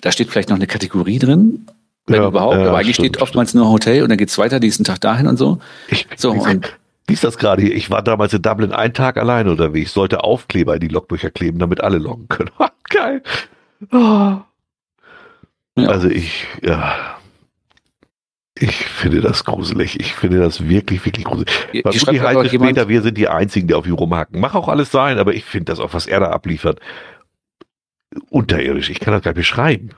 Da 0.00 0.10
steht 0.10 0.30
vielleicht 0.30 0.48
noch 0.48 0.56
eine 0.56 0.66
Kategorie 0.66 1.20
drin, 1.20 1.66
wenn 2.06 2.22
ja, 2.22 2.28
überhaupt. 2.28 2.56
Ja, 2.56 2.68
aber 2.68 2.78
eigentlich 2.78 2.96
stimmt, 2.96 3.10
steht 3.10 3.22
oftmals 3.22 3.50
stimmt. 3.50 3.62
nur 3.62 3.72
Hotel 3.72 4.02
und 4.02 4.08
dann 4.08 4.18
geht's 4.18 4.36
weiter, 4.36 4.58
diesen 4.58 4.84
Tag 4.84 5.00
dahin 5.00 5.28
und 5.28 5.36
so. 5.36 5.60
Ich, 5.88 6.08
so 6.16 6.32
und, 6.32 6.76
wie 7.06 7.12
ist 7.12 7.22
das 7.22 7.38
gerade 7.38 7.62
hier? 7.62 7.74
Ich 7.74 7.88
war 7.88 8.02
damals 8.02 8.32
in 8.32 8.42
Dublin 8.42 8.72
einen 8.72 8.94
Tag 8.94 9.16
allein 9.16 9.46
unterwegs, 9.46 9.92
sollte 9.92 10.24
Aufkleber 10.24 10.74
in 10.74 10.80
die 10.80 10.88
Logbücher 10.88 11.30
kleben, 11.30 11.60
damit 11.60 11.80
alle 11.82 11.98
loggen 11.98 12.28
können. 12.28 12.50
Geil. 12.88 13.22
Oh. 13.92 14.38
Ja. 15.76 15.88
Also 15.88 16.08
ich, 16.08 16.46
ja. 16.62 17.18
Ich 18.56 18.76
finde 18.86 19.20
das 19.20 19.44
gruselig. 19.44 19.98
Ich 19.98 20.14
finde 20.14 20.38
das 20.38 20.68
wirklich, 20.68 21.04
wirklich 21.04 21.24
gruselig. 21.24 21.52
Die, 21.72 21.84
Was 21.84 21.96
die 21.96 22.20
heißt 22.20 22.54
später, 22.54 22.88
wir 22.88 23.02
sind 23.02 23.18
die 23.18 23.28
Einzigen, 23.28 23.66
die 23.66 23.74
auf 23.74 23.86
ihn 23.86 23.92
rumhacken. 23.94 24.40
Mach 24.40 24.54
auch 24.54 24.68
alles 24.68 24.92
sein, 24.92 25.18
aber 25.18 25.34
ich 25.34 25.44
finde 25.44 25.66
das 25.66 25.80
auch, 25.80 25.92
was 25.92 26.06
er 26.06 26.20
da 26.20 26.30
abliefert, 26.30 26.78
unterirdisch. 28.30 28.90
Ich 28.90 29.00
kann 29.00 29.12
das 29.12 29.22
gar 29.22 29.32
nicht 29.32 29.38
beschreiben. 29.38 29.90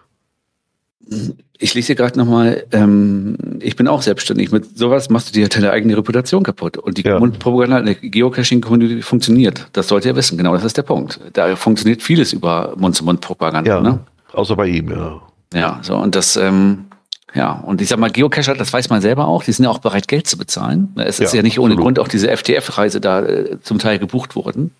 Ich 1.58 1.74
lese 1.74 1.88
hier 1.88 1.94
gerade 1.94 2.18
nochmal, 2.18 2.64
ähm, 2.72 3.36
ich 3.60 3.76
bin 3.76 3.88
auch 3.88 4.02
selbstständig. 4.02 4.52
Mit 4.52 4.76
sowas 4.76 5.08
machst 5.08 5.28
du 5.28 5.32
dir 5.32 5.48
deine 5.48 5.70
eigene 5.70 5.96
Reputation 5.96 6.42
kaputt. 6.42 6.76
Und 6.76 6.98
die 6.98 7.02
ja. 7.02 7.18
Propaganda, 7.18 7.76
eine 7.76 7.94
Geocaching-Community 7.94 9.02
funktioniert. 9.02 9.68
Das 9.72 9.88
sollt 9.88 10.04
ihr 10.04 10.16
wissen. 10.16 10.36
Genau, 10.36 10.54
das 10.54 10.64
ist 10.64 10.76
der 10.76 10.82
Punkt. 10.82 11.20
Da 11.32 11.56
funktioniert 11.56 12.02
vieles 12.02 12.32
über 12.32 12.74
Mund-zu-Mund-Propaganda. 12.76 13.70
Ja, 13.70 13.80
ne? 13.80 14.00
außer 14.32 14.56
bei 14.56 14.66
ihm, 14.66 14.90
ja. 14.90 15.20
Ja, 15.54 15.78
so, 15.82 15.96
und 15.96 16.14
das, 16.14 16.36
ähm, 16.36 16.86
ja, 17.34 17.52
und 17.52 17.80
ich 17.80 17.88
sag 17.88 17.98
mal, 17.98 18.10
Geocacher, 18.10 18.54
das 18.54 18.72
weiß 18.72 18.88
man 18.90 19.00
selber 19.00 19.28
auch, 19.28 19.44
die 19.44 19.52
sind 19.52 19.64
ja 19.64 19.70
auch 19.70 19.78
bereit, 19.78 20.08
Geld 20.08 20.26
zu 20.26 20.36
bezahlen. 20.36 20.92
Es 20.96 21.20
ist 21.20 21.32
ja, 21.32 21.38
ja 21.38 21.42
nicht 21.42 21.58
ohne 21.58 21.74
absolut. 21.74 21.84
Grund 21.84 21.98
auch 21.98 22.08
diese 22.08 22.34
FTF-Reise 22.34 23.00
da 23.00 23.22
äh, 23.22 23.60
zum 23.62 23.78
Teil 23.78 23.98
gebucht 23.98 24.36
worden. 24.36 24.72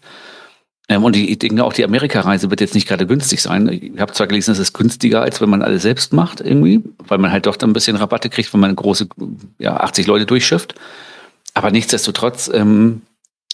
Ähm, 0.89 1.05
und 1.05 1.17
ich 1.17 1.39
denke 1.39 1.65
auch, 1.65 1.73
die 1.73 1.85
Amerikareise 1.85 2.51
wird 2.51 2.61
jetzt 2.61 2.75
nicht 2.75 2.87
gerade 2.87 3.07
günstig 3.07 3.43
sein. 3.43 3.69
Ich 3.69 4.01
habe 4.01 4.13
zwar 4.13 4.27
gelesen, 4.27 4.53
es 4.53 4.59
ist 4.59 4.73
günstiger, 4.73 5.23
als 5.23 5.41
wenn 5.41 5.51
man 5.51 5.63
alles 5.63 5.83
selbst 5.83 6.13
macht, 6.13 6.41
irgendwie, 6.41 6.83
weil 6.99 7.19
man 7.19 7.33
halt 7.33 7.47
doch 7.47 7.57
dann 7.57 7.71
ein 7.71 7.75
bisschen 7.75 7.97
Rabatte 7.97 8.31
kriegt, 8.31 8.53
wenn 8.53 8.61
man 8.61 8.77
große, 8.77 9.09
ja, 9.59 9.77
80 9.79 10.07
Leute 10.07 10.27
durchschifft. 10.27 10.75
Aber 11.55 11.71
nichtsdestotrotz 11.71 12.51
ähm, 12.53 13.03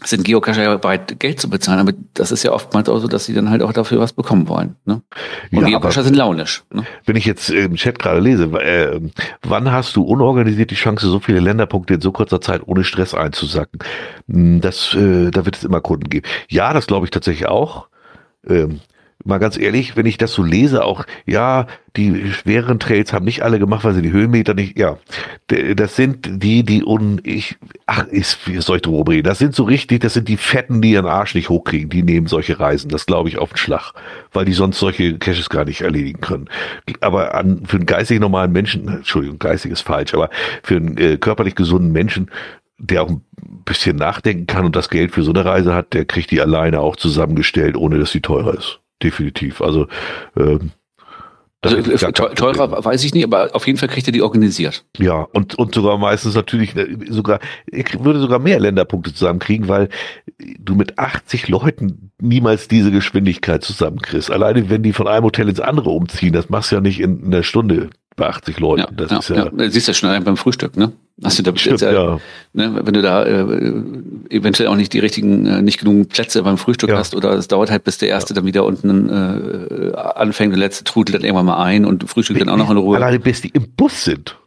sind 0.05 0.24
Geocacher 0.24 0.62
ja 0.62 0.77
bereit, 0.77 1.19
Geld 1.19 1.41
zu 1.41 1.49
bezahlen, 1.49 1.81
aber 1.81 1.93
das 2.15 2.33
ist 2.33 2.43
ja 2.43 2.53
oftmals 2.53 2.89
auch 2.89 2.99
so, 2.99 3.09
dass 3.09 3.24
sie 3.24 3.35
dann 3.35 3.51
halt 3.51 3.62
auch 3.62 3.73
dafür 3.73 4.01
was 4.01 4.12
bekommen 4.12 4.49
wollen. 4.49 4.77
Ne? 4.85 5.03
Und 5.53 5.62
ja, 5.62 5.69
Geocacher 5.69 6.03
sind 6.03 6.16
launisch. 6.16 6.65
Ne? 6.73 6.85
Wenn 7.05 7.16
ich 7.16 7.24
jetzt 7.24 7.51
im 7.51 7.74
Chat 7.74 7.99
gerade 7.99 8.20
lese, 8.20 8.45
äh, 8.45 9.01
wann 9.43 9.70
hast 9.70 9.97
du 9.97 10.03
unorganisiert 10.03 10.70
die 10.70 10.77
Chance, 10.77 11.09
so 11.09 11.20
viele 11.20 11.41
Länderpunkte 11.41 11.95
in 11.95 12.01
so 12.01 12.12
kurzer 12.12 12.41
Zeit 12.41 12.62
ohne 12.66 12.85
Stress 12.85 13.15
einzusacken? 13.15 13.81
Hm, 14.29 14.61
das, 14.61 14.95
äh, 14.95 15.31
da 15.31 15.45
wird 15.45 15.57
es 15.57 15.65
immer 15.65 15.81
Kunden 15.81 16.09
geben. 16.09 16.27
Ja, 16.49 16.73
das 16.73 16.87
glaube 16.87 17.07
ich 17.07 17.11
tatsächlich 17.11 17.49
auch. 17.49 17.89
Ähm, 18.49 18.81
mal 19.24 19.39
ganz 19.39 19.59
ehrlich, 19.59 19.97
wenn 19.97 20.07
ich 20.07 20.19
das 20.19 20.32
so 20.32 20.43
lese, 20.43 20.85
auch, 20.85 21.05
ja, 21.27 21.66
die 21.97 22.32
schweren 22.32 22.78
Trails 22.78 23.12
haben 23.12 23.24
nicht 23.24 23.43
alle 23.43 23.59
gemacht, 23.59 23.85
weil 23.85 23.94
sie 23.94 24.03
die 24.03 24.12
Höhenmeter 24.12 24.55
nicht, 24.55 24.78
ja, 24.78 24.99
das 25.49 25.97
sind 25.97 26.43
die, 26.43 26.62
die 26.62 26.85
un, 26.85 27.20
ich, 27.23 27.57
ach, 27.86 28.07
ist, 28.07 28.49
wie 28.49 28.61
soll 28.61 28.77
ich 28.77 28.82
drüber 28.82 29.11
reden? 29.11 29.24
Das 29.24 29.39
sind 29.39 29.55
so 29.55 29.65
richtig, 29.65 30.01
das 30.01 30.15
sind 30.15 30.28
die 30.28 30.36
Fetten, 30.36 30.81
die 30.81 30.93
ihren 30.93 31.07
Arsch 31.07 31.35
nicht 31.35 31.49
hochkriegen, 31.49 31.90
die 31.90 32.03
nehmen 32.03 32.27
solche 32.27 32.59
Reisen, 32.59 32.89
das 32.89 33.07
glaube 33.07 33.28
ich 33.28 33.39
auf 33.39 33.51
den 33.51 33.59
Schlag, 33.59 33.93
weil 34.32 34.44
die 34.44 34.53
sonst 34.53 34.78
solche 34.78 35.19
Caches 35.19 35.51
gar 35.51 35.65
nicht 35.65 35.82
erledigen 35.82 36.20
können. 36.20 36.49
Aber 37.01 37.35
an, 37.35 37.62
für 37.66 37.77
einen 37.77 37.86
geistig 37.86 38.20
normalen 38.20 38.53
Menschen, 38.53 38.89
Entschuldigung, 38.89 39.39
geistig 39.39 39.73
ist 39.73 39.82
falsch, 39.82 40.15
aber 40.15 40.31
für 40.62 40.77
einen 40.77 40.97
äh, 40.97 41.16
körperlich 41.19 41.55
gesunden 41.55 41.93
Menschen, 41.93 42.31
der 42.78 43.03
auch 43.03 43.11
ein 43.11 43.23
bisschen 43.65 43.97
nachdenken 43.97 44.47
kann 44.47 44.65
und 44.65 44.74
das 44.74 44.89
Geld 44.89 45.12
für 45.12 45.23
so 45.23 45.31
eine 45.31 45.44
Reise 45.44 45.74
hat, 45.74 45.93
der 45.93 46.05
kriegt 46.05 46.31
die 46.31 46.40
alleine 46.40 46.81
auch 46.81 46.97
zusammengestellt, 46.97 47.77
ohne 47.77 47.99
dass 47.99 48.11
sie 48.11 48.20
teurer 48.20 48.55
ist 48.55 48.82
definitiv. 49.03 49.61
Also, 49.61 49.87
ähm, 50.37 50.70
also 51.65 52.11
teurer 52.11 52.85
weiß 52.85 53.05
ich 53.05 53.15
nicht, 53.15 53.23
aber 53.23 53.55
auf 53.55 53.69
jeden 53.69 53.79
Fall 53.79 53.89
kriegt 53.89 54.09
er 54.09 54.12
die 54.12 54.23
organisiert. 54.23 54.85
Ja, 54.99 55.29
und, 55.33 55.55
und 55.55 55.73
sogar 55.73 55.97
meistens 55.97 56.35
natürlich, 56.35 56.74
äh, 56.74 56.97
sogar, 57.09 57.39
ich 57.66 58.03
würde 58.03 58.19
sogar 58.19 58.41
mehr 58.41 58.59
Länderpunkte 58.59 59.15
zusammenkriegen, 59.15 59.69
weil 59.69 59.89
du 60.59 60.74
mit 60.74 60.99
80 60.99 61.47
Leuten 61.49 62.11
niemals 62.20 62.66
diese 62.66 62.91
Geschwindigkeit 62.91 63.62
zusammenkriegst. 63.62 64.31
Alleine 64.31 64.70
wenn 64.70 64.83
die 64.83 64.93
von 64.93 65.07
einem 65.07 65.24
Hotel 65.24 65.49
ins 65.49 65.61
andere 65.61 65.91
umziehen, 65.91 66.33
das 66.33 66.51
machst 66.51 66.73
du 66.73 66.77
ja 66.77 66.81
nicht 66.81 66.99
in 66.99 67.27
einer 67.27 67.45
Stunde 67.45 67.91
bei 68.16 68.28
80 68.28 68.60
Leuten. 68.60 68.80
Ja, 68.80 68.89
das 68.90 69.10
ja, 69.10 69.18
ist 69.18 69.28
ja, 69.28 69.51
ja. 69.56 69.70
Siehst 69.70 69.89
du 69.89 69.93
ja 69.93 69.94
schon 69.94 70.24
beim 70.24 70.36
Frühstück, 70.36 70.76
ne? 70.76 70.93
Hast 71.22 71.39
du 71.39 71.43
da 71.43 71.56
Stimmt, 71.56 71.80
ja, 71.82 71.93
ja. 71.93 72.18
Ne, 72.52 72.80
wenn 72.82 72.94
du 72.94 73.02
da 73.02 73.24
äh, 73.24 73.43
eventuell 74.30 74.68
auch 74.68 74.76
nicht 74.76 74.93
die 74.93 74.98
richtigen, 74.98 75.47
äh, 75.47 75.62
nicht 75.62 75.78
genug 75.78 76.09
Plätze 76.09 76.43
beim 76.43 76.59
Frühstück 76.59 76.90
ja. 76.90 76.97
hast 76.97 77.14
oder 77.14 77.32
es 77.32 77.48
dauert 77.48 77.70
halt, 77.70 77.84
bis 77.84 77.98
der 77.98 78.09
erste 78.09 78.34
dann 78.34 78.44
wieder 78.44 78.64
unten 78.64 79.09
äh, 79.09 79.94
anfängt, 79.94 80.52
der 80.52 80.59
letzte 80.59 80.84
trudelt 80.84 81.16
dann 81.16 81.24
irgendwann 81.24 81.47
mal 81.47 81.62
ein 81.62 81.84
und 81.84 82.09
Frühstück 82.09 82.39
dann 82.39 82.48
auch 82.48 82.56
noch 82.56 82.70
in 82.70 82.76
Ruhe. 82.78 82.97
Alleine 82.97 83.20
bis 83.20 83.43
die 83.43 83.51
im 83.51 83.70
Bus 83.76 84.05
sind. 84.05 84.39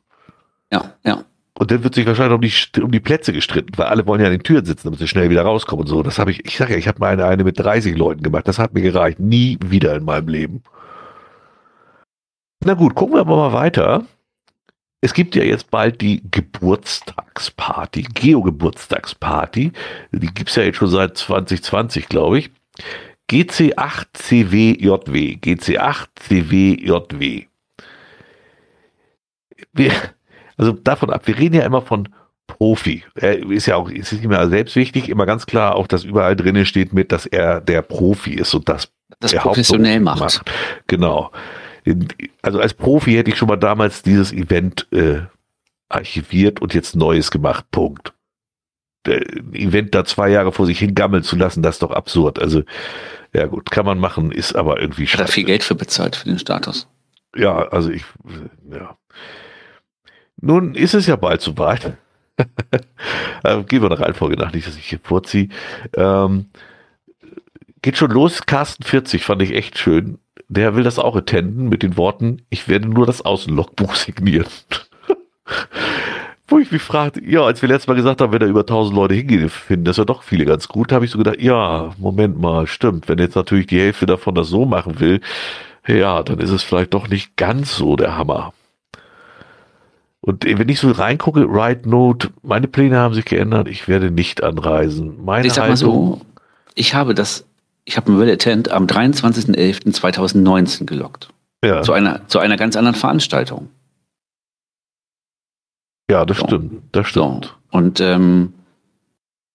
Ja, 0.71 0.93
ja. 1.05 1.23
Und 1.57 1.71
dann 1.71 1.83
wird 1.85 1.95
sich 1.95 2.05
wahrscheinlich 2.05 2.35
um 2.35 2.41
die, 2.41 2.81
um 2.81 2.91
die 2.91 2.99
Plätze 2.99 3.31
gestritten, 3.31 3.77
weil 3.77 3.85
alle 3.85 4.05
wollen 4.05 4.19
ja 4.19 4.27
an 4.27 4.33
den 4.33 4.43
Türen 4.43 4.65
sitzen, 4.65 4.87
damit 4.87 4.99
sie 4.99 5.07
schnell 5.07 5.29
wieder 5.29 5.43
rauskommen 5.43 5.83
und 5.83 5.87
so. 5.87 6.03
Das 6.03 6.19
habe 6.19 6.31
ich, 6.31 6.45
ich 6.45 6.57
sage 6.57 6.73
ja, 6.73 6.79
ich 6.79 6.89
habe 6.89 6.99
mal 6.99 7.13
eine, 7.13 7.25
eine 7.25 7.45
mit 7.45 7.57
30 7.57 7.95
Leuten 7.95 8.23
gemacht. 8.23 8.45
Das 8.47 8.59
hat 8.59 8.73
mir 8.73 8.81
gereicht. 8.81 9.19
Nie 9.21 9.57
wieder 9.65 9.95
in 9.95 10.03
meinem 10.03 10.27
Leben. 10.27 10.63
Na 12.65 12.73
gut, 12.73 12.95
gucken 12.95 13.15
wir 13.15 13.21
aber 13.21 13.37
mal 13.37 13.53
weiter 13.53 14.05
es 15.05 15.13
gibt 15.13 15.35
ja 15.35 15.43
jetzt 15.43 15.69
bald 15.69 16.01
die 16.01 16.23
Geburtstagsparty, 16.31 18.01
Geo-Geburtstagsparty. 18.01 19.71
Die 20.11 20.33
gibt 20.33 20.49
es 20.49 20.55
ja 20.55 20.63
jetzt 20.63 20.77
schon 20.77 20.87
seit 20.87 21.15
2020, 21.15 22.09
glaube 22.09 22.39
ich. 22.39 22.49
GC8CWJW. 23.29 25.35
GC8CWJW. 25.35 27.45
Wir, 29.73 29.91
also 30.57 30.71
davon 30.71 31.11
ab, 31.11 31.27
wir 31.27 31.37
reden 31.37 31.57
ja 31.57 31.65
immer 31.65 31.83
von 31.83 32.09
Profi. 32.47 33.03
Er 33.13 33.47
ist 33.47 33.67
ja 33.67 33.75
auch, 33.75 33.91
ist 33.91 34.11
nicht 34.11 34.25
mehr 34.25 34.49
selbst 34.49 34.75
wichtig, 34.75 35.09
immer 35.09 35.27
ganz 35.27 35.45
klar 35.45 35.75
auch, 35.75 35.85
dass 35.85 36.03
überall 36.03 36.35
drinnen 36.35 36.65
steht 36.65 36.93
mit, 36.93 37.11
dass 37.11 37.27
er 37.27 37.61
der 37.61 37.83
Profi 37.83 38.33
ist 38.33 38.55
und 38.55 38.67
das, 38.69 38.91
das 39.19 39.35
professionell 39.35 39.99
macht. 39.99 40.19
macht. 40.19 40.51
Genau 40.87 41.29
also 42.41 42.59
als 42.59 42.73
Profi 42.73 43.13
hätte 43.13 43.31
ich 43.31 43.37
schon 43.37 43.47
mal 43.47 43.57
damals 43.57 44.01
dieses 44.01 44.33
Event 44.33 44.87
äh, 44.91 45.21
archiviert 45.89 46.61
und 46.61 46.73
jetzt 46.73 46.95
Neues 46.95 47.31
gemacht. 47.31 47.65
Punkt. 47.71 48.13
Der 49.05 49.21
Event 49.53 49.93
da 49.93 50.03
zwei 50.03 50.29
Jahre 50.29 50.51
vor 50.51 50.65
sich 50.65 50.79
hingammeln 50.79 51.23
zu 51.23 51.35
lassen, 51.35 51.61
das 51.61 51.75
ist 51.75 51.83
doch 51.83 51.91
absurd. 51.91 52.39
Also, 52.39 52.63
ja 53.33 53.45
gut, 53.45 53.69
kann 53.69 53.85
man 53.85 53.99
machen, 53.99 54.31
ist 54.31 54.55
aber 54.55 54.79
irgendwie 54.79 55.05
schade. 55.05 55.23
Hat 55.23 55.29
er 55.29 55.33
viel 55.33 55.43
Geld 55.43 55.63
für 55.63 55.75
bezahlt, 55.75 56.15
für 56.15 56.29
den 56.29 56.39
Status. 56.39 56.87
Ja, 57.35 57.67
also 57.67 57.91
ich, 57.91 58.03
ja. 58.71 58.97
Nun 60.41 60.73
ist 60.73 60.95
es 60.95 61.05
ja 61.05 61.15
bald 61.15 61.41
soweit. 61.41 61.97
also, 63.43 63.63
gehen 63.63 63.83
wir 63.83 63.89
der 63.89 63.99
Reihenfolge 63.99 64.37
nach, 64.37 64.53
nicht, 64.53 64.67
dass 64.67 64.77
ich 64.77 64.89
hier 64.89 64.99
vorziehe. 65.03 65.49
Ähm, 65.95 66.49
geht 67.83 67.97
schon 67.97 68.09
los, 68.09 68.45
Carsten 68.47 68.83
40, 68.83 69.23
fand 69.23 69.43
ich 69.43 69.53
echt 69.53 69.77
schön 69.77 70.17
der 70.47 70.75
will 70.75 70.83
das 70.83 70.99
auch 70.99 71.15
attenden 71.15 71.69
mit 71.69 71.83
den 71.83 71.97
Worten, 71.97 72.41
ich 72.49 72.67
werde 72.67 72.87
nur 72.87 73.05
das 73.05 73.23
Außenlogbuch 73.23 73.95
signieren. 73.95 74.47
Wo 76.47 76.59
ich 76.59 76.71
mich 76.71 76.81
fragte, 76.81 77.23
ja, 77.25 77.41
als 77.41 77.61
wir 77.61 77.69
letztes 77.69 77.87
Mal 77.87 77.95
gesagt 77.95 78.21
haben, 78.21 78.31
wenn 78.31 78.39
da 78.39 78.45
über 78.45 78.61
1000 78.61 78.95
Leute 78.95 79.15
hingehen, 79.15 79.49
finden 79.49 79.85
das 79.85 79.97
ja 79.97 80.05
doch 80.05 80.21
viele 80.21 80.45
ganz 80.45 80.67
gut, 80.67 80.91
habe 80.91 81.05
ich 81.05 81.11
so 81.11 81.17
gedacht, 81.17 81.41
ja, 81.41 81.91
Moment 81.97 82.39
mal, 82.39 82.67
stimmt, 82.67 83.09
wenn 83.09 83.17
jetzt 83.17 83.35
natürlich 83.35 83.65
die 83.65 83.79
Hälfte 83.79 84.05
davon 84.05 84.35
das 84.35 84.49
so 84.49 84.65
machen 84.65 84.99
will, 84.99 85.21
ja, 85.87 86.21
dann 86.21 86.39
ist 86.39 86.51
es 86.51 86.63
vielleicht 86.63 86.93
doch 86.93 87.07
nicht 87.07 87.35
ganz 87.35 87.75
so 87.75 87.95
der 87.95 88.15
Hammer. 88.15 88.53
Und 90.21 90.43
wenn 90.45 90.69
ich 90.69 90.79
so 90.79 90.89
reingucke, 90.89 91.41
Ride 91.41 91.87
Note, 91.87 92.29
meine 92.41 92.67
Pläne 92.67 92.97
haben 92.97 93.13
sich 93.13 93.25
geändert, 93.25 93.67
ich 93.67 93.87
werde 93.87 94.09
nicht 94.09 94.43
anreisen. 94.43 95.23
Meine 95.23 95.45
ich 95.45 95.53
sag 95.53 95.67
mal 95.67 95.77
so, 95.77 96.21
ich 96.73 96.95
habe 96.95 97.13
das 97.13 97.45
ich 97.85 97.97
habe 97.97 98.11
ein 98.11 98.19
Well 98.19 98.31
Attend 98.31 98.69
am 98.71 98.87
23.11.2019 98.87 100.85
gelockt. 100.85 101.29
Ja. 101.63 101.83
Zu 101.83 101.93
einer, 101.93 102.27
zu 102.27 102.39
einer 102.39 102.57
ganz 102.57 102.75
anderen 102.75 102.95
Veranstaltung. 102.95 103.69
Ja, 106.09 106.25
das 106.25 106.37
so. 106.37 106.45
stimmt. 106.45 106.81
Das 106.91 107.07
stimmt. 107.07 107.45
So. 107.45 107.51
Und 107.77 107.99
ähm, 107.99 108.53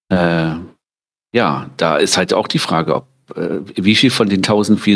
äh, 0.08 0.54
ja, 1.32 1.70
da 1.76 1.96
ist 1.96 2.16
halt 2.16 2.34
auch 2.34 2.48
die 2.48 2.58
Frage, 2.58 2.96
ob 2.96 3.06
äh, 3.36 3.60
wie 3.76 3.94
viel 3.94 4.10
von 4.10 4.28
den 4.28 4.38
1000, 4.38 4.86
äh, 4.86 4.92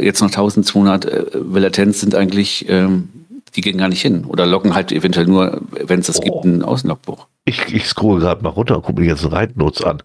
jetzt 0.00 0.20
noch 0.20 0.28
1200 0.28 1.04
äh, 1.04 1.24
Vellatents 1.34 2.00
sind 2.00 2.14
eigentlich, 2.14 2.68
ähm, 2.68 3.08
die 3.54 3.60
gehen 3.60 3.78
gar 3.78 3.88
nicht 3.88 4.02
hin 4.02 4.24
oder 4.24 4.46
locken 4.46 4.74
halt 4.74 4.90
eventuell 4.92 5.26
nur, 5.26 5.60
wenn 5.70 6.00
es 6.00 6.06
das 6.06 6.18
oh. 6.18 6.22
gibt, 6.22 6.44
ein 6.44 6.62
Außenlogbuch. 6.62 7.26
Ich, 7.44 7.72
ich 7.72 7.86
scroll 7.86 8.20
gerade 8.20 8.42
mal 8.42 8.48
runter 8.50 8.76
und 8.76 8.82
gucke 8.82 9.00
mir 9.00 9.06
jetzt 9.06 9.30
Reitnotes 9.30 9.84
an. 9.84 10.02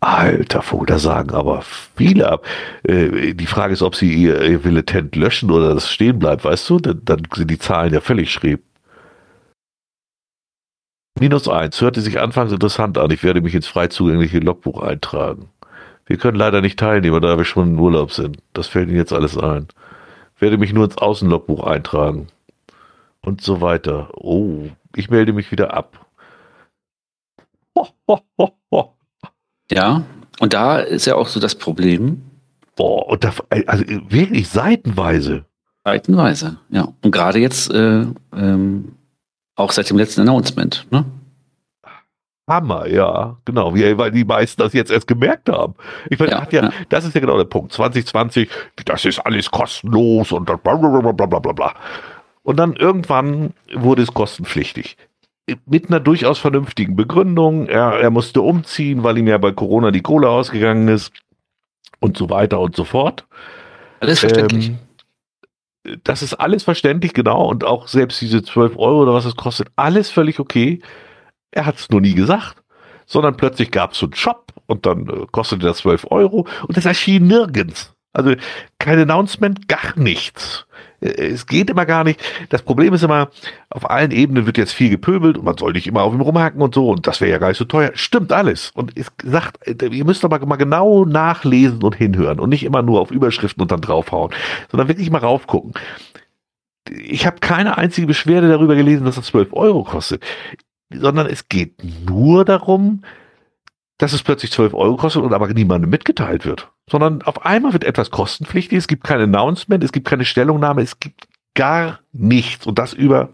Alter 0.00 0.62
Vogel, 0.62 0.86
da 0.86 0.98
sagen 0.98 1.34
aber 1.34 1.62
viele 1.62 2.30
ab. 2.30 2.46
Äh, 2.84 3.34
die 3.34 3.46
Frage 3.46 3.72
ist, 3.72 3.82
ob 3.82 3.96
sie 3.96 4.12
ihr, 4.12 4.64
Villetent 4.64 5.16
löschen 5.16 5.50
oder 5.50 5.74
das 5.74 5.90
stehen 5.90 6.18
bleibt, 6.20 6.44
weißt 6.44 6.70
du? 6.70 6.78
Dann, 6.78 7.00
dann 7.04 7.22
sind 7.34 7.50
die 7.50 7.58
Zahlen 7.58 7.92
ja 7.92 8.00
völlig 8.00 8.32
schräg. 8.32 8.62
Minus 11.18 11.48
eins, 11.48 11.80
hörte 11.80 12.00
sich 12.00 12.20
anfangs 12.20 12.52
interessant 12.52 12.96
an. 12.96 13.10
Ich 13.10 13.24
werde 13.24 13.40
mich 13.40 13.54
ins 13.54 13.66
frei 13.66 13.88
zugängliche 13.88 14.38
Logbuch 14.38 14.80
eintragen. 14.82 15.50
Wir 16.06 16.16
können 16.16 16.38
leider 16.38 16.60
nicht 16.60 16.78
teilnehmen, 16.78 17.20
da 17.20 17.36
wir 17.36 17.44
schon 17.44 17.68
im 17.74 17.80
Urlaub 17.80 18.12
sind. 18.12 18.38
Das 18.52 18.68
fällt 18.68 18.88
Ihnen 18.88 18.98
jetzt 18.98 19.12
alles 19.12 19.36
ein. 19.36 19.66
Werde 20.38 20.58
mich 20.58 20.72
nur 20.72 20.84
ins 20.84 20.96
Außenlogbuch 20.96 21.64
eintragen. 21.64 22.28
Und 23.20 23.40
so 23.42 23.60
weiter. 23.60 24.10
Oh, 24.14 24.68
ich 24.94 25.10
melde 25.10 25.32
mich 25.32 25.50
wieder 25.50 25.74
ab. 25.74 26.06
Ho, 27.76 27.88
ho, 28.06 28.20
ho, 28.38 28.52
ho. 28.70 28.97
Ja, 29.70 30.04
und 30.40 30.54
da 30.54 30.78
ist 30.78 31.06
ja 31.06 31.16
auch 31.16 31.28
so 31.28 31.40
das 31.40 31.54
Problem. 31.54 32.22
Boah, 32.76 33.08
und 33.08 33.24
da, 33.24 33.32
also 33.66 33.84
wirklich 34.08 34.48
seitenweise. 34.48 35.44
Seitenweise, 35.84 36.58
ja. 36.70 36.88
Und 37.02 37.10
gerade 37.10 37.38
jetzt 37.38 37.70
äh, 37.72 38.06
ähm, 38.36 38.92
auch 39.56 39.72
seit 39.72 39.90
dem 39.90 39.98
letzten 39.98 40.22
Announcement, 40.22 40.86
ne? 40.90 41.04
Hammer, 42.46 42.86
ja, 42.86 43.36
genau, 43.44 43.74
weil 43.74 44.10
die 44.10 44.24
meisten 44.24 44.62
das 44.62 44.72
jetzt 44.72 44.90
erst 44.90 45.06
gemerkt 45.06 45.50
haben. 45.50 45.74
Ich 46.08 46.18
meine, 46.18 46.32
ja, 46.32 46.46
ja, 46.50 46.62
ja, 46.62 46.70
das 46.88 47.04
ist 47.04 47.14
ja 47.14 47.20
genau 47.20 47.36
der 47.36 47.44
Punkt. 47.44 47.74
2020, 47.74 48.48
das 48.86 49.04
ist 49.04 49.18
alles 49.18 49.50
kostenlos 49.50 50.32
und 50.32 50.46
bla 50.46 50.56
bla 50.56 51.12
bla 51.12 51.12
bla 51.12 51.52
bla. 51.52 51.74
Und 52.42 52.56
dann 52.56 52.74
irgendwann 52.76 53.52
wurde 53.74 54.00
es 54.00 54.14
kostenpflichtig 54.14 54.96
mit 55.66 55.88
einer 55.88 56.00
durchaus 56.00 56.38
vernünftigen 56.38 56.96
Begründung. 56.96 57.66
Er, 57.66 58.00
er 58.00 58.10
musste 58.10 58.42
umziehen, 58.42 59.02
weil 59.02 59.18
ihm 59.18 59.26
ja 59.26 59.38
bei 59.38 59.52
Corona 59.52 59.90
die 59.90 60.02
Kohle 60.02 60.28
ausgegangen 60.28 60.88
ist 60.88 61.12
und 62.00 62.16
so 62.16 62.30
weiter 62.30 62.60
und 62.60 62.76
so 62.76 62.84
fort. 62.84 63.26
Alles 64.00 64.20
verständlich. 64.20 64.68
Ähm, 64.68 64.78
das 66.04 66.22
ist 66.22 66.34
alles 66.34 66.64
verständlich, 66.64 67.14
genau. 67.14 67.48
Und 67.48 67.64
auch 67.64 67.88
selbst 67.88 68.20
diese 68.20 68.42
12 68.42 68.76
Euro 68.76 69.02
oder 69.02 69.14
was 69.14 69.24
es 69.24 69.36
kostet, 69.36 69.68
alles 69.76 70.10
völlig 70.10 70.38
okay. 70.38 70.80
Er 71.50 71.66
hat 71.66 71.76
es 71.76 71.88
nur 71.88 72.00
nie 72.00 72.14
gesagt, 72.14 72.62
sondern 73.06 73.36
plötzlich 73.36 73.70
gab 73.70 73.92
es 73.92 73.98
so 73.98 74.06
einen 74.06 74.14
Shop 74.14 74.52
und 74.66 74.84
dann 74.86 75.08
äh, 75.08 75.26
kostete 75.30 75.66
das 75.66 75.78
12 75.78 76.06
Euro 76.10 76.46
und 76.66 76.76
das 76.76 76.84
erschien 76.84 77.26
nirgends. 77.26 77.94
Also 78.12 78.34
kein 78.78 78.98
Announcement, 78.98 79.68
gar 79.68 79.96
nichts. 79.96 80.66
Äh, 81.00 81.08
es 81.08 81.46
geht 81.46 81.70
immer 81.70 81.86
gar 81.86 82.04
nicht. 82.04 82.20
Das 82.48 82.62
Problem 82.62 82.94
ist 82.94 83.02
immer, 83.02 83.30
auf 83.70 83.88
allen 83.88 84.10
Ebenen 84.10 84.46
wird 84.46 84.58
jetzt 84.58 84.72
viel 84.72 84.90
gepöbelt 84.90 85.38
und 85.38 85.44
man 85.44 85.56
soll 85.56 85.72
nicht 85.72 85.86
immer 85.86 86.02
auf 86.02 86.14
ihm 86.14 86.20
rumhaken 86.20 86.60
und 86.60 86.74
so 86.74 86.90
und 86.90 87.06
das 87.06 87.20
wäre 87.20 87.30
ja 87.30 87.38
gar 87.38 87.48
nicht 87.48 87.58
so 87.58 87.64
teuer. 87.64 87.90
Stimmt 87.94 88.32
alles. 88.32 88.70
Und 88.74 88.96
es 88.96 89.12
sagt, 89.22 89.66
äh, 89.66 89.86
ihr 89.86 90.04
müsst 90.04 90.24
aber 90.24 90.44
mal 90.46 90.56
genau 90.56 91.04
nachlesen 91.04 91.82
und 91.82 91.96
hinhören 91.96 92.40
und 92.40 92.48
nicht 92.48 92.64
immer 92.64 92.82
nur 92.82 93.00
auf 93.00 93.10
Überschriften 93.10 93.62
und 93.62 93.70
dann 93.70 93.80
draufhauen, 93.80 94.32
sondern 94.70 94.88
wirklich 94.88 95.10
mal 95.10 95.18
raufgucken. 95.18 95.74
Ich 96.90 97.26
habe 97.26 97.38
keine 97.40 97.76
einzige 97.76 98.06
Beschwerde 98.06 98.48
darüber 98.48 98.74
gelesen, 98.74 99.04
dass 99.04 99.16
das 99.16 99.26
12 99.26 99.52
Euro 99.52 99.84
kostet, 99.84 100.24
sondern 100.90 101.26
es 101.26 101.48
geht 101.48 101.74
nur 102.06 102.46
darum, 102.46 103.02
dass 103.98 104.12
es 104.12 104.22
plötzlich 104.22 104.52
12 104.52 104.74
Euro 104.74 104.96
kostet 104.96 105.22
und 105.22 105.34
aber 105.34 105.48
niemandem 105.48 105.90
mitgeteilt 105.90 106.44
wird. 106.44 106.68
Sondern 106.88 107.22
auf 107.22 107.44
einmal 107.44 107.72
wird 107.72 107.84
etwas 107.84 108.10
kostenpflichtig, 108.10 108.78
es 108.78 108.86
gibt 108.86 109.04
kein 109.04 109.20
Announcement, 109.20 109.82
es 109.84 109.92
gibt 109.92 110.08
keine 110.08 110.24
Stellungnahme, 110.24 110.82
es 110.82 111.00
gibt 111.00 111.28
gar 111.54 111.98
nichts. 112.12 112.66
Und 112.66 112.78
das 112.78 112.92
über 112.92 113.30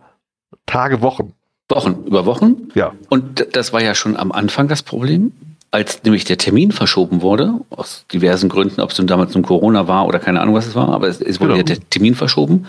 Tage, 0.67 1.03
Wochen. 1.03 1.35
Wochen, 1.69 2.05
über 2.07 2.27
Wochen? 2.27 2.69
Ja. 2.75 2.93
Und 3.09 3.47
das 3.53 3.73
war 3.73 3.83
ja 3.83 3.95
schon 3.95 4.17
am 4.17 4.33
Anfang 4.33 4.69
das 4.69 4.83
Problem, 4.83 5.33
als 5.71 6.03
nämlich 6.05 6.25
der 6.25 6.39
Termin 6.39 6.73
verschoben 6.73 7.21
wurde, 7.21 7.61
aus 7.71 8.07
diversen 8.13 8.49
Gründen, 8.49 8.81
ob 8.81 8.91
es 8.91 8.99
nun 8.99 9.07
damals 9.07 9.35
um 9.37 9.43
Corona 9.43 9.89
war 9.89 10.07
oder 10.07 10.19
keine 10.19 10.41
Ahnung, 10.41 10.55
was 10.55 10.67
es 10.67 10.75
war, 10.75 10.89
aber 10.91 11.09
es, 11.09 11.21
es 11.21 11.41
wurde 11.41 11.55
genau. 11.55 11.69
ja 11.69 11.75
der 11.75 11.91
Termin 11.91 12.15
verschoben, 12.15 12.67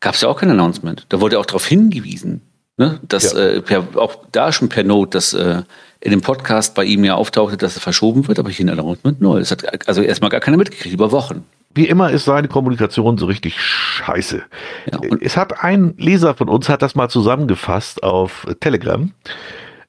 gab 0.00 0.14
es 0.14 0.22
ja 0.22 0.28
auch 0.28 0.38
kein 0.38 0.50
Announcement. 0.50 1.06
Da 1.08 1.20
wurde 1.20 1.38
auch 1.38 1.46
darauf 1.46 1.66
hingewiesen, 1.66 2.42
ne, 2.76 3.00
dass 3.02 3.32
ja. 3.32 3.38
äh, 3.38 3.60
per, 3.60 3.86
auch 3.96 4.16
da 4.32 4.52
schon 4.52 4.68
per 4.68 4.84
Note, 4.84 5.10
dass 5.10 5.34
äh, 5.34 5.62
in 6.00 6.10
dem 6.10 6.20
Podcast 6.20 6.74
bei 6.74 6.84
ihm 6.84 7.04
ja 7.04 7.14
auftauchte, 7.14 7.56
dass 7.56 7.76
es 7.76 7.82
verschoben 7.82 8.26
wird, 8.26 8.38
aber 8.38 8.50
hier 8.50 8.64
in 8.64 8.70
Announcement 8.70 9.20
null. 9.20 9.40
Es 9.40 9.50
hat 9.50 9.88
also 9.88 10.02
erstmal 10.02 10.30
gar 10.30 10.40
keiner 10.40 10.56
mitgekriegt, 10.56 10.94
über 10.94 11.12
Wochen. 11.12 11.44
Wie 11.74 11.86
immer 11.86 12.10
ist 12.10 12.24
seine 12.24 12.48
Kommunikation 12.48 13.16
so 13.16 13.26
richtig 13.26 13.60
scheiße. 13.62 14.42
Ja, 14.90 15.00
es 15.20 15.36
hat 15.36 15.62
ein 15.64 15.94
Leser 15.96 16.34
von 16.34 16.48
uns 16.48 16.68
hat 16.68 16.82
das 16.82 16.94
mal 16.94 17.08
zusammengefasst 17.08 18.02
auf 18.02 18.46
Telegram. 18.60 19.12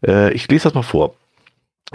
Äh, 0.05 0.33
ich 0.33 0.47
lese 0.47 0.65
das 0.65 0.73
mal 0.75 0.83
vor. 0.83 1.15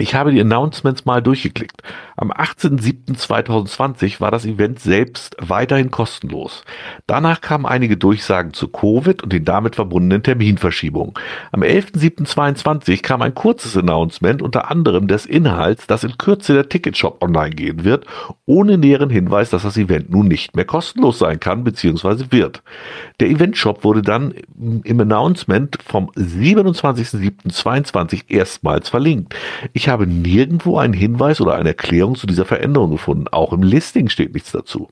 Ich 0.01 0.15
habe 0.15 0.31
die 0.31 0.39
Announcements 0.39 1.03
mal 1.03 1.21
durchgeklickt. 1.21 1.83
Am 2.15 2.31
18.07.2020 2.31 4.21
war 4.21 4.31
das 4.31 4.45
Event 4.45 4.79
selbst 4.79 5.35
weiterhin 5.41 5.91
kostenlos. 5.91 6.63
Danach 7.05 7.41
kamen 7.41 7.65
einige 7.65 7.97
Durchsagen 7.97 8.53
zu 8.53 8.69
Covid 8.69 9.23
und 9.23 9.33
den 9.33 9.43
damit 9.43 9.75
verbundenen 9.75 10.23
Terminverschiebungen. 10.23 11.15
Am 11.51 11.63
11.07.2022 11.63 13.01
kam 13.01 13.21
ein 13.21 13.35
kurzes 13.35 13.75
Announcement 13.75 14.41
unter 14.41 14.71
anderem 14.71 15.09
des 15.09 15.25
Inhalts, 15.25 15.85
dass 15.85 16.05
in 16.05 16.17
Kürze 16.17 16.53
der 16.53 16.69
Ticketshop 16.69 17.21
online 17.21 17.53
gehen 17.53 17.83
wird, 17.83 18.05
ohne 18.45 18.77
näheren 18.77 19.09
Hinweis, 19.09 19.49
dass 19.49 19.63
das 19.63 19.75
Event 19.75 20.09
nun 20.09 20.29
nicht 20.29 20.55
mehr 20.55 20.63
kostenlos 20.63 21.19
sein 21.19 21.41
kann 21.41 21.65
bzw. 21.65 22.27
wird. 22.29 22.63
Der 23.19 23.27
Eventshop 23.27 23.83
wurde 23.83 24.01
dann 24.01 24.33
im 24.85 25.01
Announcement 25.01 25.77
vom 25.85 26.09
27.07.22 26.11 28.29
erstmals 28.29 28.87
verlinkt. 28.87 29.35
Ich 29.73 29.88
habe 29.89 30.07
nirgendwo 30.07 30.77
einen 30.77 30.93
Hinweis 30.93 31.41
oder 31.41 31.55
eine 31.55 31.69
Erklärung 31.69 32.15
zu 32.15 32.27
dieser 32.27 32.45
Veränderung 32.45 32.91
gefunden. 32.91 33.27
Auch 33.29 33.51
im 33.51 33.63
Listing 33.63 34.09
steht 34.09 34.33
nichts 34.33 34.51
dazu. 34.51 34.89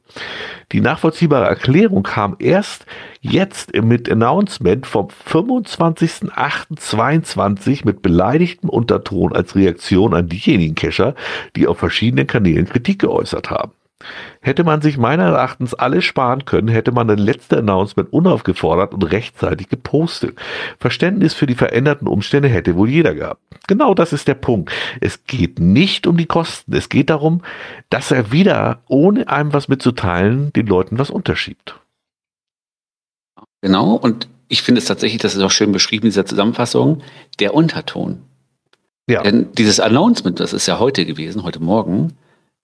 Die 0.72 0.82
nachvollziehbare 0.82 1.46
Erklärung 1.46 2.02
kam 2.04 2.36
erst 2.40 2.86
jetzt 3.22 3.74
mit 3.76 4.12
Announcement 4.12 4.86
vom 4.86 5.08
25.08.22 5.30 7.86
mit 7.86 8.02
beleidigtem 8.02 8.70
Unterton 8.70 9.32
als 9.34 9.56
Reaktion 9.56 10.14
an 10.14 10.28
diejenigen 10.28 10.76
Cacher, 10.76 11.16
die 11.56 11.68
auf 11.68 11.78
verschiedenen 11.78 12.28
Kanälen 12.28 12.68
Kritik 12.68 13.00
geäußert 13.00 13.50
haben. 13.50 13.72
Hätte 14.42 14.64
man 14.64 14.82
sich 14.82 14.98
meiner 14.98 15.26
Erachtens 15.26 15.74
alles 15.74 16.06
sparen 16.06 16.46
können, 16.46 16.68
hätte 16.68 16.92
man 16.92 17.08
das 17.08 17.20
letzte 17.20 17.58
Announcement 17.58 18.14
unaufgefordert 18.14 18.94
und 18.94 19.04
rechtzeitig 19.04 19.70
gepostet. 19.70 20.38
Verständnis 20.78 21.34
für 21.34 21.48
die 21.48 21.56
veränderten 21.56 22.08
Umstände 22.08 22.48
hätte 22.48 22.76
wohl 22.76 22.90
jeder 22.90 23.16
gehabt. 23.16 23.42
Genau 23.68 23.96
das 23.96 24.14
ist 24.14 24.28
der 24.28 24.36
Punkt. 24.36 24.72
Es 25.02 25.24
geht 25.26 25.60
nicht 25.60 26.06
um 26.06 26.16
die 26.16 26.28
Kosten. 26.28 26.74
Es 26.74 26.90
geht 26.90 27.10
darum, 27.10 27.42
dass 27.90 28.12
er 28.12 28.32
wieder, 28.32 28.84
ohne 28.88 29.28
einem 29.28 29.54
was 29.54 29.68
mitzuteilen, 29.68 30.54
den 30.54 30.68
Leuten 30.68 31.00
was 31.00 31.10
unterschiebt. 31.10 31.80
Genau. 33.62 33.96
Und 33.96 34.30
ich 34.48 34.62
finde 34.62 34.80
es 34.80 34.86
tatsächlich, 34.86 35.22
das 35.22 35.36
ist 35.36 35.42
auch 35.42 35.52
schön 35.52 35.72
beschrieben 35.72 36.06
in 36.06 36.12
dieser 36.12 36.26
Zusammenfassung, 36.26 37.02
der 37.40 37.54
Unterton. 37.54 38.22
Ja. 39.10 39.24
Denn 39.24 39.52
dieses 39.54 39.80
Announcement, 39.80 40.40
das 40.40 40.54
ist 40.54 40.68
ja 40.68 40.80
heute 40.80 41.06
gewesen, 41.06 41.44
heute 41.44 41.62
Morgen, 41.62 42.18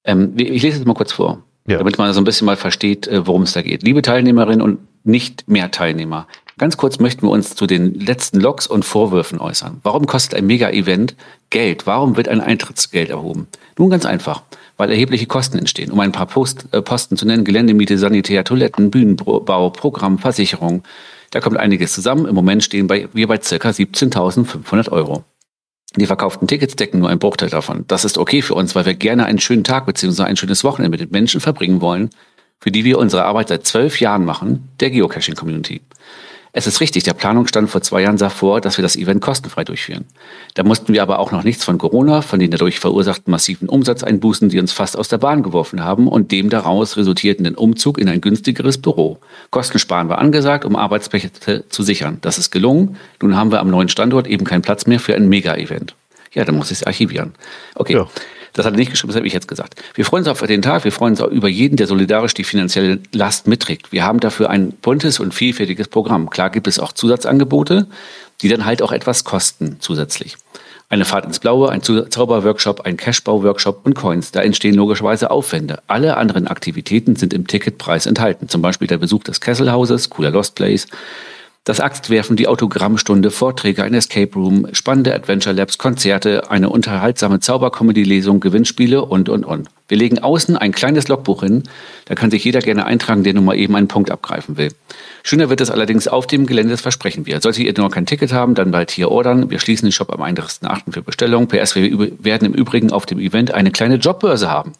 ähm, 0.05 0.33
ich 0.37 0.61
lese 0.63 0.79
es 0.79 0.85
mal 0.85 0.93
kurz 0.93 1.11
vor, 1.11 1.43
ja. 1.67 1.77
damit 1.77 1.97
man 1.97 2.13
so 2.13 2.21
ein 2.21 2.23
bisschen 2.23 2.45
mal 2.45 2.57
versteht, 2.57 3.07
äh, 3.07 3.25
worum 3.25 3.43
es 3.43 3.53
da 3.53 3.61
geht. 3.61 3.83
Liebe 3.83 4.01
Teilnehmerinnen 4.01 4.61
und 4.61 4.79
nicht 5.03 5.47
mehr 5.47 5.71
Teilnehmer, 5.71 6.27
ganz 6.57 6.77
kurz 6.77 6.99
möchten 6.99 7.25
wir 7.27 7.31
uns 7.31 7.55
zu 7.55 7.67
den 7.67 7.99
letzten 7.99 8.39
Logs 8.39 8.67
und 8.67 8.85
Vorwürfen 8.85 9.39
äußern. 9.39 9.79
Warum 9.83 10.05
kostet 10.05 10.35
ein 10.35 10.45
Mega-Event 10.45 11.15
Geld? 11.49 11.85
Warum 11.85 12.17
wird 12.17 12.27
ein 12.27 12.41
Eintrittsgeld 12.41 13.09
erhoben? 13.09 13.47
Nun 13.77 13.89
ganz 13.89 14.05
einfach, 14.05 14.43
weil 14.77 14.89
erhebliche 14.89 15.25
Kosten 15.25 15.57
entstehen. 15.57 15.91
Um 15.91 15.99
ein 15.99 16.11
paar 16.11 16.27
Post, 16.27 16.67
äh, 16.71 16.81
Posten 16.81 17.17
zu 17.17 17.25
nennen, 17.25 17.43
Geländemiete, 17.43 17.97
Sanitär, 17.97 18.43
Toiletten, 18.43 18.91
Bühnenbau, 18.91 19.69
Programm, 19.69 20.19
Versicherung. 20.19 20.83
Da 21.31 21.39
kommt 21.39 21.57
einiges 21.57 21.93
zusammen. 21.93 22.27
Im 22.27 22.35
Moment 22.35 22.63
stehen 22.63 22.87
bei, 22.87 23.07
wir 23.13 23.27
bei 23.27 23.41
circa 23.41 23.69
17.500 23.69 24.91
Euro. 24.91 25.23
Die 25.95 26.07
verkauften 26.07 26.47
Tickets 26.47 26.75
decken 26.75 26.99
nur 26.99 27.09
einen 27.09 27.19
Bruchteil 27.19 27.49
davon. 27.49 27.85
Das 27.87 28.03
ist 28.03 28.17
okay 28.17 28.41
für 28.41 28.55
uns, 28.55 28.73
weil 28.73 28.85
wir 28.85 28.95
gerne 28.95 29.25
einen 29.25 29.39
schönen 29.39 29.63
Tag 29.63 29.85
bzw. 29.85 30.23
ein 30.23 30.37
schönes 30.37 30.63
Wochenende 30.63 30.89
mit 30.89 30.99
den 30.99 31.11
Menschen 31.11 31.39
verbringen 31.39 31.81
wollen, 31.81 32.09
für 32.59 32.71
die 32.71 32.83
wir 32.83 32.97
unsere 32.97 33.25
Arbeit 33.25 33.49
seit 33.49 33.67
zwölf 33.67 33.99
Jahren 33.99 34.25
machen, 34.25 34.69
der 34.79 34.89
Geocaching-Community. 34.89 35.81
Es 36.55 36.67
ist 36.67 36.81
richtig, 36.81 37.01
der 37.01 37.15
Planungsstand 37.15 37.67
vor 37.71 37.81
zwei 37.81 38.03
Jahren 38.03 38.19
sah 38.19 38.29
vor, 38.29 38.61
dass 38.61 38.77
wir 38.77 38.83
das 38.83 38.95
Event 38.95 39.21
kostenfrei 39.21 39.63
durchführen. 39.63 40.05
Da 40.53 40.61
mussten 40.61 40.93
wir 40.93 41.01
aber 41.01 41.17
auch 41.17 41.31
noch 41.31 41.43
nichts 41.43 41.65
von 41.65 41.79
Corona, 41.79 42.21
von 42.21 42.39
den 42.39 42.51
dadurch 42.51 42.79
verursachten 42.79 43.31
massiven 43.31 43.67
Umsatzeinbußen, 43.67 44.49
die 44.49 44.59
uns 44.59 44.71
fast 44.71 44.95
aus 44.95 45.07
der 45.07 45.17
Bahn 45.17 45.41
geworfen 45.41 45.83
haben 45.83 46.07
und 46.07 46.31
dem 46.31 46.51
daraus 46.51 46.95
resultierenden 46.95 47.55
Umzug 47.55 47.97
in 47.97 48.07
ein 48.07 48.21
günstigeres 48.21 48.77
Büro. 48.77 49.17
Kostensparen 49.49 50.09
war 50.09 50.19
angesagt, 50.19 50.63
um 50.63 50.75
Arbeitsplätze 50.75 51.67
zu 51.69 51.81
sichern. 51.81 52.19
Das 52.21 52.37
ist 52.37 52.51
gelungen. 52.51 52.97
Nun 53.19 53.35
haben 53.35 53.51
wir 53.51 53.59
am 53.59 53.71
neuen 53.71 53.89
Standort 53.89 54.27
eben 54.27 54.45
keinen 54.45 54.61
Platz 54.61 54.85
mehr 54.85 54.99
für 54.99 55.15
ein 55.15 55.27
Mega-Event. 55.27 55.95
Ja, 56.33 56.45
dann 56.45 56.55
muss 56.55 56.69
ich 56.69 56.77
es 56.77 56.83
archivieren. 56.83 57.33
Okay. 57.73 57.93
Ja. 57.93 58.07
Das 58.53 58.65
hat 58.65 58.73
er 58.73 58.77
nicht 58.77 58.91
geschrieben, 58.91 59.09
das 59.09 59.17
habe 59.17 59.27
ich 59.27 59.33
jetzt 59.33 59.47
gesagt. 59.47 59.81
Wir 59.95 60.05
freuen 60.05 60.21
uns 60.21 60.27
auf 60.27 60.41
den 60.45 60.61
Tag, 60.61 60.83
wir 60.83 60.91
freuen 60.91 61.13
uns 61.13 61.21
auch 61.21 61.27
über 61.27 61.49
jeden, 61.49 61.75
der 61.75 61.87
solidarisch 61.87 62.35
die 62.35 62.43
finanzielle 62.43 62.99
Last 63.11 63.47
mitträgt. 63.47 63.91
Wir 63.91 64.03
haben 64.03 64.19
dafür 64.19 64.49
ein 64.49 64.71
buntes 64.71 65.19
und 65.19 65.33
vielfältiges 65.33 65.87
Programm. 65.87 66.29
Klar 66.29 66.51
gibt 66.51 66.67
es 66.67 66.79
auch 66.79 66.91
Zusatzangebote, 66.91 67.87
die 68.41 68.49
dann 68.49 68.65
halt 68.65 68.81
auch 68.81 68.91
etwas 68.91 69.23
kosten 69.23 69.77
zusätzlich. 69.79 70.37
Eine 70.89 71.05
Fahrt 71.05 71.25
ins 71.25 71.39
Blaue, 71.39 71.69
ein 71.69 71.81
Zauberworkshop, 71.81 72.81
ein 72.81 72.97
Cashbau-Workshop 72.97 73.83
und 73.83 73.95
Coins. 73.95 74.31
Da 74.31 74.41
entstehen 74.41 74.75
logischerweise 74.75 75.31
Aufwände. 75.31 75.81
Alle 75.87 76.17
anderen 76.17 76.45
Aktivitäten 76.47 77.15
sind 77.15 77.33
im 77.33 77.47
Ticketpreis 77.47 78.05
enthalten. 78.05 78.47
Zum 78.47 78.61
Beispiel 78.61 78.87
der 78.87 78.99
Besuch 78.99 79.23
des 79.23 79.41
Kesselhauses, 79.41 80.11
cooler 80.11 80.29
Lost 80.29 80.53
Place, 80.53 80.85
das 81.63 81.79
Axtwerfen, 81.79 82.35
die 82.35 82.47
Autogrammstunde, 82.47 83.31
Vorträge, 83.31 83.83
ein 83.83 83.93
Escape 83.93 84.33
Room, 84.35 84.67
spannende 84.73 85.15
Adventure 85.15 85.55
Labs, 85.55 85.77
Konzerte, 85.77 86.51
eine 86.51 86.69
unterhaltsame 86.69 87.39
Zaubercomedy-Lesung, 87.39 88.39
Gewinnspiele 88.39 89.03
und, 89.03 89.29
und, 89.29 89.45
und. 89.45 89.69
Wir 89.87 89.97
legen 89.97 90.19
außen 90.19 90.55
ein 90.55 90.71
kleines 90.71 91.07
Logbuch 91.07 91.43
hin, 91.43 91.63
da 92.05 92.15
kann 92.15 92.31
sich 92.31 92.43
jeder 92.43 92.59
gerne 92.59 92.85
eintragen, 92.85 93.23
der 93.23 93.33
nun 93.33 93.45
mal 93.45 93.57
eben 93.57 93.75
einen 93.75 93.87
Punkt 93.87 94.11
abgreifen 94.11 94.57
will. 94.57 94.69
Schöner 95.23 95.49
wird 95.49 95.61
es 95.61 95.69
allerdings 95.69 96.07
auf 96.07 96.25
dem 96.27 96.45
Gelände, 96.45 96.71
das 96.71 96.81
versprechen 96.81 97.25
wir. 97.25 97.41
Solltet 97.41 97.65
ihr 97.65 97.73
noch 97.77 97.91
kein 97.91 98.05
Ticket 98.05 98.31
haben, 98.33 98.55
dann 98.55 98.71
bald 98.71 98.91
hier 98.91 99.09
ordern. 99.09 99.49
Wir 99.49 99.59
schließen 99.59 99.87
den 99.87 99.91
Shop 99.91 100.11
am 100.11 100.21
31.8. 100.21 100.91
für 100.91 101.01
Bestellung. 101.01 101.47
PS, 101.47 101.75
wir 101.75 102.23
werden 102.23 102.45
im 102.45 102.53
Übrigen 102.53 102.91
auf 102.91 103.05
dem 103.05 103.19
Event 103.19 103.53
eine 103.53 103.71
kleine 103.71 103.95
Jobbörse 103.95 104.49
haben. 104.49 104.73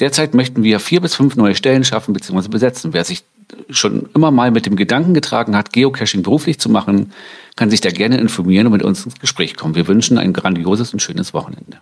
Derzeit 0.00 0.34
möchten 0.34 0.62
wir 0.62 0.80
vier 0.80 1.00
bis 1.00 1.14
fünf 1.14 1.36
neue 1.36 1.54
Stellen 1.54 1.84
schaffen 1.84 2.12
bzw. 2.12 2.48
besetzen. 2.48 2.92
Wer 2.92 3.04
sich 3.04 3.24
schon 3.70 4.08
immer 4.14 4.30
mal 4.30 4.50
mit 4.50 4.66
dem 4.66 4.76
Gedanken 4.76 5.14
getragen 5.14 5.56
hat, 5.56 5.72
Geocaching 5.72 6.22
beruflich 6.22 6.58
zu 6.58 6.68
machen, 6.68 7.12
kann 7.56 7.70
sich 7.70 7.80
da 7.80 7.90
gerne 7.90 8.18
informieren 8.18 8.66
und 8.66 8.72
mit 8.72 8.82
uns 8.82 9.04
ins 9.04 9.18
Gespräch 9.18 9.56
kommen. 9.56 9.74
Wir 9.74 9.88
wünschen 9.88 10.18
ein 10.18 10.32
grandioses 10.32 10.92
und 10.92 11.00
schönes 11.00 11.32
Wochenende. 11.32 11.80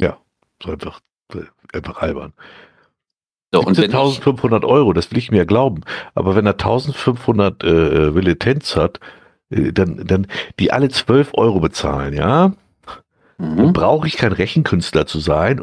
Ja, 0.00 0.18
so 0.62 0.70
einfach 0.70 1.00
albern. 1.94 2.32
So, 3.54 3.60
und 3.60 3.78
1500 3.78 4.64
Euro, 4.64 4.94
das 4.94 5.10
will 5.10 5.18
ich 5.18 5.30
mir 5.30 5.44
glauben. 5.44 5.82
Aber 6.14 6.34
wenn 6.34 6.46
er 6.46 6.52
1500 6.52 7.62
äh, 7.62 8.14
Vilitenz 8.14 8.76
hat, 8.76 8.98
äh, 9.50 9.72
dann, 9.72 10.06
dann 10.06 10.26
die 10.58 10.72
alle 10.72 10.88
12 10.88 11.32
Euro 11.34 11.60
bezahlen, 11.60 12.14
ja, 12.14 12.52
mhm. 13.36 13.56
dann 13.56 13.72
brauche 13.74 14.08
ich 14.08 14.16
kein 14.16 14.32
Rechenkünstler 14.32 15.06
zu 15.06 15.20
sein, 15.20 15.60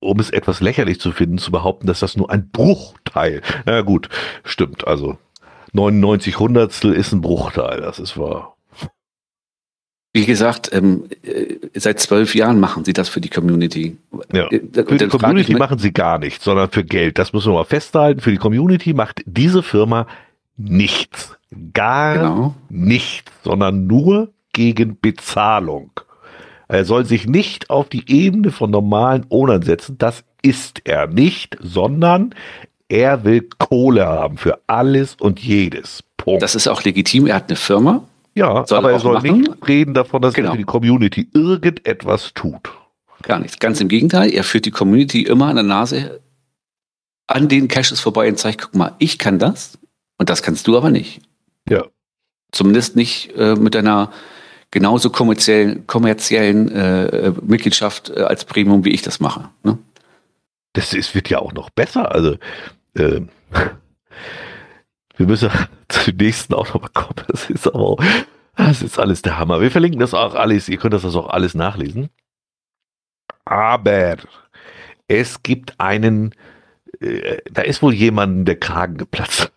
um 0.00 0.18
es 0.18 0.30
etwas 0.30 0.60
lächerlich 0.60 0.98
zu 0.98 1.12
finden, 1.12 1.36
zu 1.36 1.52
behaupten, 1.52 1.86
dass 1.86 2.00
das 2.00 2.16
nur 2.16 2.30
ein 2.30 2.48
Bruchteil. 2.50 3.42
Na 3.66 3.82
gut, 3.82 4.08
stimmt. 4.44 4.86
Also 4.86 5.18
99 5.72 6.38
Hundertstel 6.38 6.94
ist 6.94 7.12
ein 7.12 7.20
Bruchteil, 7.20 7.82
das 7.82 7.98
ist 7.98 8.16
wahr. 8.16 8.55
Wie 10.16 10.24
gesagt, 10.24 10.70
ähm, 10.72 11.04
äh, 11.24 11.56
seit 11.74 12.00
zwölf 12.00 12.34
Jahren 12.34 12.58
machen 12.58 12.86
sie 12.86 12.94
das 12.94 13.10
für 13.10 13.20
die 13.20 13.28
Community. 13.28 13.98
Ja. 14.32 14.46
Äh, 14.50 14.62
für 14.72 14.96
die 14.96 15.08
Community 15.08 15.52
machen 15.52 15.78
sie 15.78 15.92
gar 15.92 16.18
nichts, 16.18 16.42
sondern 16.42 16.70
für 16.70 16.84
Geld. 16.84 17.18
Das 17.18 17.34
müssen 17.34 17.52
wir 17.52 17.58
mal 17.58 17.64
festhalten. 17.64 18.22
Für 18.22 18.30
die 18.30 18.38
Community 18.38 18.94
macht 18.94 19.20
diese 19.26 19.62
Firma 19.62 20.06
nichts. 20.56 21.36
Gar 21.74 22.14
genau. 22.14 22.54
nichts, 22.70 23.30
sondern 23.44 23.86
nur 23.86 24.32
gegen 24.54 24.98
Bezahlung. 24.98 25.90
Er 26.66 26.86
soll 26.86 27.04
sich 27.04 27.26
nicht 27.26 27.68
auf 27.68 27.90
die 27.90 28.10
Ebene 28.10 28.52
von 28.52 28.70
normalen 28.70 29.26
Ownern 29.28 29.60
setzen. 29.60 29.98
Das 29.98 30.24
ist 30.40 30.80
er 30.84 31.08
nicht, 31.08 31.58
sondern 31.60 32.34
er 32.88 33.22
will 33.22 33.46
Kohle 33.58 34.06
haben 34.06 34.38
für 34.38 34.60
alles 34.66 35.14
und 35.20 35.40
jedes. 35.40 36.04
Punkt. 36.16 36.40
Das 36.40 36.54
ist 36.54 36.68
auch 36.68 36.84
legitim. 36.84 37.26
Er 37.26 37.34
hat 37.34 37.50
eine 37.50 37.56
Firma. 37.56 38.04
Ja, 38.36 38.66
soll 38.66 38.78
aber 38.78 38.92
er 38.92 39.00
soll 39.00 39.14
machen. 39.14 39.40
nicht 39.40 39.68
reden 39.68 39.94
davon, 39.94 40.20
dass 40.20 40.34
genau. 40.34 40.50
er 40.50 40.52
für 40.52 40.58
die 40.58 40.64
Community 40.64 41.28
irgendetwas 41.32 42.34
tut. 42.34 42.70
Gar 43.22 43.38
nichts. 43.38 43.58
Ganz 43.58 43.80
im 43.80 43.88
Gegenteil. 43.88 44.30
Er 44.30 44.44
führt 44.44 44.66
die 44.66 44.70
Community 44.70 45.22
immer 45.22 45.46
an 45.46 45.56
der 45.56 45.64
Nase 45.64 46.20
an 47.26 47.48
den 47.48 47.66
Caches 47.66 47.98
vorbei 47.98 48.28
und 48.28 48.38
zeigt, 48.38 48.60
guck 48.60 48.74
mal, 48.74 48.94
ich 48.98 49.18
kann 49.18 49.38
das 49.38 49.78
und 50.18 50.30
das 50.30 50.42
kannst 50.42 50.66
du 50.66 50.76
aber 50.76 50.90
nicht. 50.90 51.20
Ja. 51.68 51.86
Zumindest 52.52 52.94
nicht 52.94 53.34
äh, 53.36 53.56
mit 53.56 53.74
deiner 53.74 54.12
genauso 54.70 55.10
kommerziellen, 55.10 55.86
kommerziellen 55.86 56.70
äh, 56.70 57.32
Mitgliedschaft 57.42 58.10
äh, 58.10 58.20
als 58.20 58.44
Premium, 58.44 58.84
wie 58.84 58.90
ich 58.90 59.02
das 59.02 59.18
mache. 59.18 59.48
Ne? 59.62 59.78
Das 60.74 60.92
ist, 60.92 61.14
wird 61.14 61.30
ja 61.30 61.38
auch 61.38 61.52
noch 61.52 61.70
besser. 61.70 62.14
Also, 62.14 62.36
äh, 62.94 63.22
wir 65.16 65.26
müssen 65.26 65.50
zu 65.88 66.12
dem 66.12 66.26
nächsten 66.26 66.54
auch 66.54 66.74
noch 66.74 66.82
mal 66.82 66.88
kommen. 66.88 67.26
Das 67.28 67.50
ist 67.50 67.66
aber 67.66 67.80
auch, 67.80 68.04
das 68.56 68.82
ist 68.82 68.98
alles 68.98 69.22
der 69.22 69.38
Hammer. 69.38 69.60
Wir 69.60 69.70
verlinken 69.70 70.00
das 70.00 70.14
auch 70.14 70.34
alles. 70.34 70.68
Ihr 70.68 70.78
könnt 70.78 70.94
das 70.94 71.04
also 71.04 71.24
auch 71.24 71.30
alles 71.30 71.54
nachlesen. 71.54 72.10
Aber 73.44 74.16
es 75.08 75.42
gibt 75.42 75.78
einen, 75.78 76.34
äh, 77.00 77.38
da 77.50 77.62
ist 77.62 77.82
wohl 77.82 77.94
jemanden 77.94 78.44
der 78.44 78.58
Kragen 78.58 78.96
geplatzt. 78.96 79.52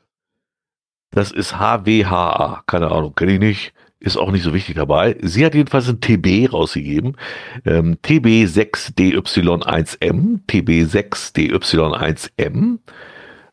Das 1.11 1.31
ist 1.31 1.57
HWHA. 1.57 2.64
Keine 2.68 2.91
Ahnung, 2.91 3.15
kenne 3.15 3.34
ich 3.34 3.40
nicht 3.40 3.73
ist 3.99 4.18
auch 4.18 4.31
nicht 4.31 4.44
so 4.44 4.53
wichtig 4.53 4.76
dabei. 4.76 5.18
Sie 5.22 5.45
hat 5.45 5.53
jedenfalls 5.53 5.90
ein 5.90 5.99
TB 5.99 6.53
rausgegeben. 6.53 7.18
Ähm, 7.65 7.98
TB6DY1M, 8.03 10.40
TB6DY1M. 10.48 12.77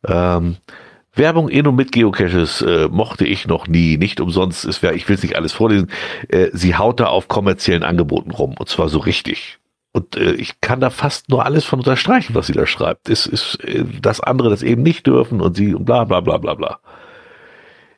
Ähm, 0.06 0.56
Werbung 1.16 1.48
in 1.48 1.66
und 1.66 1.76
mit 1.76 1.92
Geocaches 1.92 2.62
äh, 2.62 2.88
mochte 2.88 3.26
ich 3.26 3.46
noch 3.46 3.66
nie. 3.66 3.96
Nicht 3.96 4.20
umsonst, 4.20 4.64
ist, 4.64 4.82
ich 4.82 5.08
will 5.08 5.16
es 5.16 5.22
nicht 5.22 5.36
alles 5.36 5.52
vorlesen. 5.52 5.90
Äh, 6.28 6.48
sie 6.52 6.76
haut 6.76 7.00
da 7.00 7.06
auf 7.06 7.28
kommerziellen 7.28 7.82
Angeboten 7.82 8.30
rum 8.30 8.54
und 8.58 8.68
zwar 8.68 8.88
so 8.88 8.98
richtig. 8.98 9.58
Und 9.92 10.16
äh, 10.16 10.32
ich 10.32 10.60
kann 10.60 10.80
da 10.80 10.90
fast 10.90 11.30
nur 11.30 11.46
alles 11.46 11.64
von 11.64 11.78
unterstreichen, 11.78 12.34
was 12.34 12.48
sie 12.48 12.52
da 12.52 12.66
schreibt. 12.66 13.08
Es 13.08 13.26
ist 13.26 13.64
äh, 13.64 13.84
das 14.02 14.20
andere, 14.20 14.50
das 14.50 14.62
eben 14.62 14.82
nicht 14.82 15.06
dürfen 15.06 15.40
und 15.40 15.56
sie 15.56 15.74
und 15.74 15.86
bla 15.86 16.04
bla 16.04 16.20
bla 16.20 16.36
bla 16.36 16.54
bla. 16.54 16.80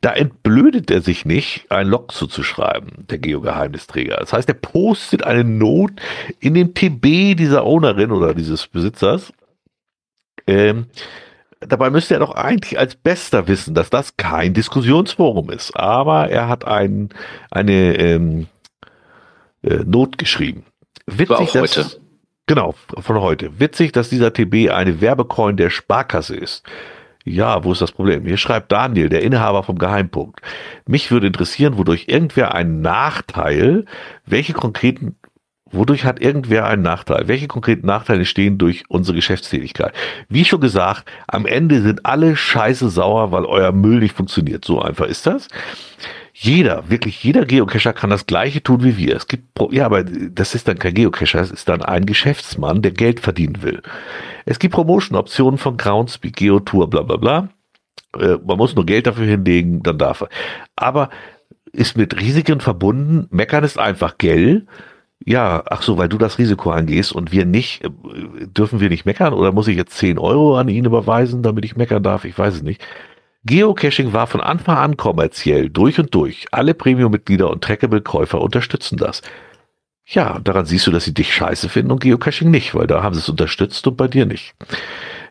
Da 0.01 0.13
entblödet 0.13 0.93
er 0.93 1.01
sich 1.01 1.25
nicht, 1.25 1.73
ein 1.73 1.89
Log 1.89 2.13
zuzuschreiben, 2.13 3.07
der 3.09 3.19
Geogeheimnisträger. 3.19 4.19
Das 4.19 4.33
heißt, 4.33 4.49
er 4.49 4.55
postet 4.55 5.25
eine 5.25 5.43
Not 5.43 5.91
in 6.39 6.55
dem 6.55 6.73
TB 6.73 7.37
dieser 7.37 7.67
Ownerin 7.67 8.13
oder 8.13 8.33
dieses 8.33 8.69
Besitzers. 8.69 9.33
Ähm, 10.47 10.87
dabei 11.61 11.91
müsste 11.91 12.15
er 12.15 12.21
doch 12.21 12.35
eigentlich 12.35 12.79
als 12.79 12.95
Bester 12.95 13.49
wissen, 13.49 13.75
dass 13.75 13.91
das 13.91 14.17
kein 14.17 14.55
Diskussionsforum 14.55 15.51
ist. 15.51 15.77
Aber 15.77 16.29
er 16.29 16.49
hat 16.49 16.67
ein, 16.67 17.11
eine 17.51 17.97
ähm, 17.97 18.47
äh, 19.63 19.79
Not 19.85 20.19
geschrieben. 20.19 20.65
Witzig, 21.07 21.31
auch 21.31 21.53
dass, 21.53 21.77
heute. 21.77 22.01
Genau, 22.47 22.75
von 22.99 23.21
heute. 23.21 23.61
Witzig, 23.61 23.93
dass 23.93 24.09
dieser 24.09 24.33
TB 24.33 24.71
eine 24.71 25.01
Werbecoin 25.01 25.57
der 25.57 25.71
Sparkasse 25.71 26.37
ist. 26.37 26.63
Ja, 27.25 27.63
wo 27.63 27.73
ist 27.73 27.83
das 27.83 27.93
Problem? 27.93 28.25
Hier 28.25 28.39
schreibt 28.39 28.73
Daniel, 28.73 29.11
der 29.11 29.23
Inhaber 29.23 29.63
vom 29.63 29.79
Geheimpunkt. 29.79 30.41
Mich 30.87 31.11
würde 31.11 31.27
interessieren, 31.27 31.77
wodurch 31.77 32.05
irgendwer 32.09 32.55
einen 32.55 32.81
Nachteil, 32.81 33.85
welche 34.25 34.55
konkreten, 34.55 35.17
wodurch 35.71 36.05
hat 36.05 36.21
irgendwer 36.21 36.67
einen 36.67 36.83
Nachteil? 36.83 37.29
Welche 37.29 37.49
konkreten 37.49 37.87
Nachteile 37.87 38.25
stehen 38.25 38.59
durch 38.59 38.85
unsere 38.89 39.17
Geschäftstätigkeit? 39.17 39.93
Wie 40.29 40.45
schon 40.45 40.61
gesagt, 40.61 41.05
am 41.27 41.47
Ende 41.47 41.83
sind 41.83 42.07
alle 42.07 42.37
scheiße 42.37 42.89
sauer, 42.89 43.33
weil 43.33 43.45
euer 43.45 43.73
Müll 43.73 44.01
nicht 44.01 44.17
funktioniert. 44.17 44.65
So 44.65 44.81
einfach 44.81 45.07
ist 45.07 45.27
das. 45.27 45.49
Jeder, 46.33 46.89
wirklich 46.89 47.25
jeder 47.25 47.45
Geocacher 47.45 47.93
kann 47.93 48.11
das 48.11 48.27
gleiche 48.27 48.63
tun 48.63 48.85
wie 48.85 48.97
wir. 48.97 49.17
Es 49.17 49.27
gibt, 49.27 49.45
ja, 49.73 49.87
aber 49.87 50.05
das 50.05 50.55
ist 50.55 50.69
dann 50.69 50.79
kein 50.79 50.95
Geocacher, 50.95 51.41
es 51.41 51.51
ist 51.51 51.69
dann 51.69 51.83
ein 51.83 52.07
Geschäftsmann, 52.07 52.81
der 52.81 52.93
Geld 52.93 53.19
verdienen 53.19 53.63
will. 53.63 53.83
Es 54.45 54.61
gibt 54.61 54.75
Promotion-Optionen 54.75 55.59
von 55.59 55.77
Groundspeak, 55.77 56.37
Geotour, 56.37 56.89
bla 56.89 57.03
bla 57.03 57.17
bla. 57.17 57.49
Äh, 58.17 58.39
man 58.47 58.57
muss 58.57 58.77
nur 58.77 58.87
Geld 58.87 59.09
dafür 59.09 59.27
hinlegen, 59.27 59.83
dann 59.83 59.99
darf 59.99 60.21
er. 60.21 60.29
Aber 60.77 61.11
ist 61.73 61.97
mit 61.97 62.19
Risiken 62.21 62.61
verbunden. 62.61 63.27
Meckern 63.31 63.65
ist 63.65 63.79
einfach 63.79 64.19
Geld. 64.19 64.67
Ja, 65.29 65.63
ach 65.67 65.83
so, 65.83 65.99
weil 65.99 66.09
du 66.09 66.17
das 66.17 66.39
Risiko 66.39 66.71
angehst 66.71 67.13
und 67.13 67.33
wir 67.33 67.45
nicht, 67.45 67.85
äh, 67.85 67.91
dürfen 68.47 68.81
wir 68.81 68.89
nicht 68.89 69.05
meckern 69.05 69.35
oder 69.35 69.53
muss 69.53 69.69
ich 69.69 69.77
jetzt 69.77 69.99
10 69.99 70.19
Euro 70.19 70.57
an 70.57 70.69
ihn 70.69 70.87
überweisen, 70.87 71.43
damit 71.43 71.67
ich 71.67 71.77
meckern 71.77 72.03
darf? 72.03 72.25
Ich 72.25 72.39
weiß 72.39 72.55
es 72.55 72.63
nicht. 72.63 72.81
Geocaching 73.45 74.15
war 74.15 74.27
von 74.27 74.41
Anfang 74.41 74.79
an 74.79 74.97
kommerziell, 74.97 75.69
durch 75.69 75.99
und 75.99 76.15
durch. 76.15 76.47
Alle 76.51 76.73
Premium-Mitglieder 76.73 77.51
und 77.51 77.63
Trackable-Käufer 77.63 78.41
unterstützen 78.41 78.97
das. 78.97 79.21
Ja, 80.07 80.39
daran 80.39 80.65
siehst 80.65 80.87
du, 80.87 80.93
dass 80.93 81.05
sie 81.05 81.13
dich 81.13 81.35
scheiße 81.35 81.69
finden 81.69 81.93
und 81.93 82.01
Geocaching 82.01 82.51
nicht, 82.51 82.75
weil 82.75 82.87
da 82.87 83.03
haben 83.03 83.15
sie 83.15 83.21
es 83.21 83.29
unterstützt 83.29 83.87
und 83.87 83.99
bei 83.99 84.09
dir 84.09 84.25
nicht. 84.25 84.55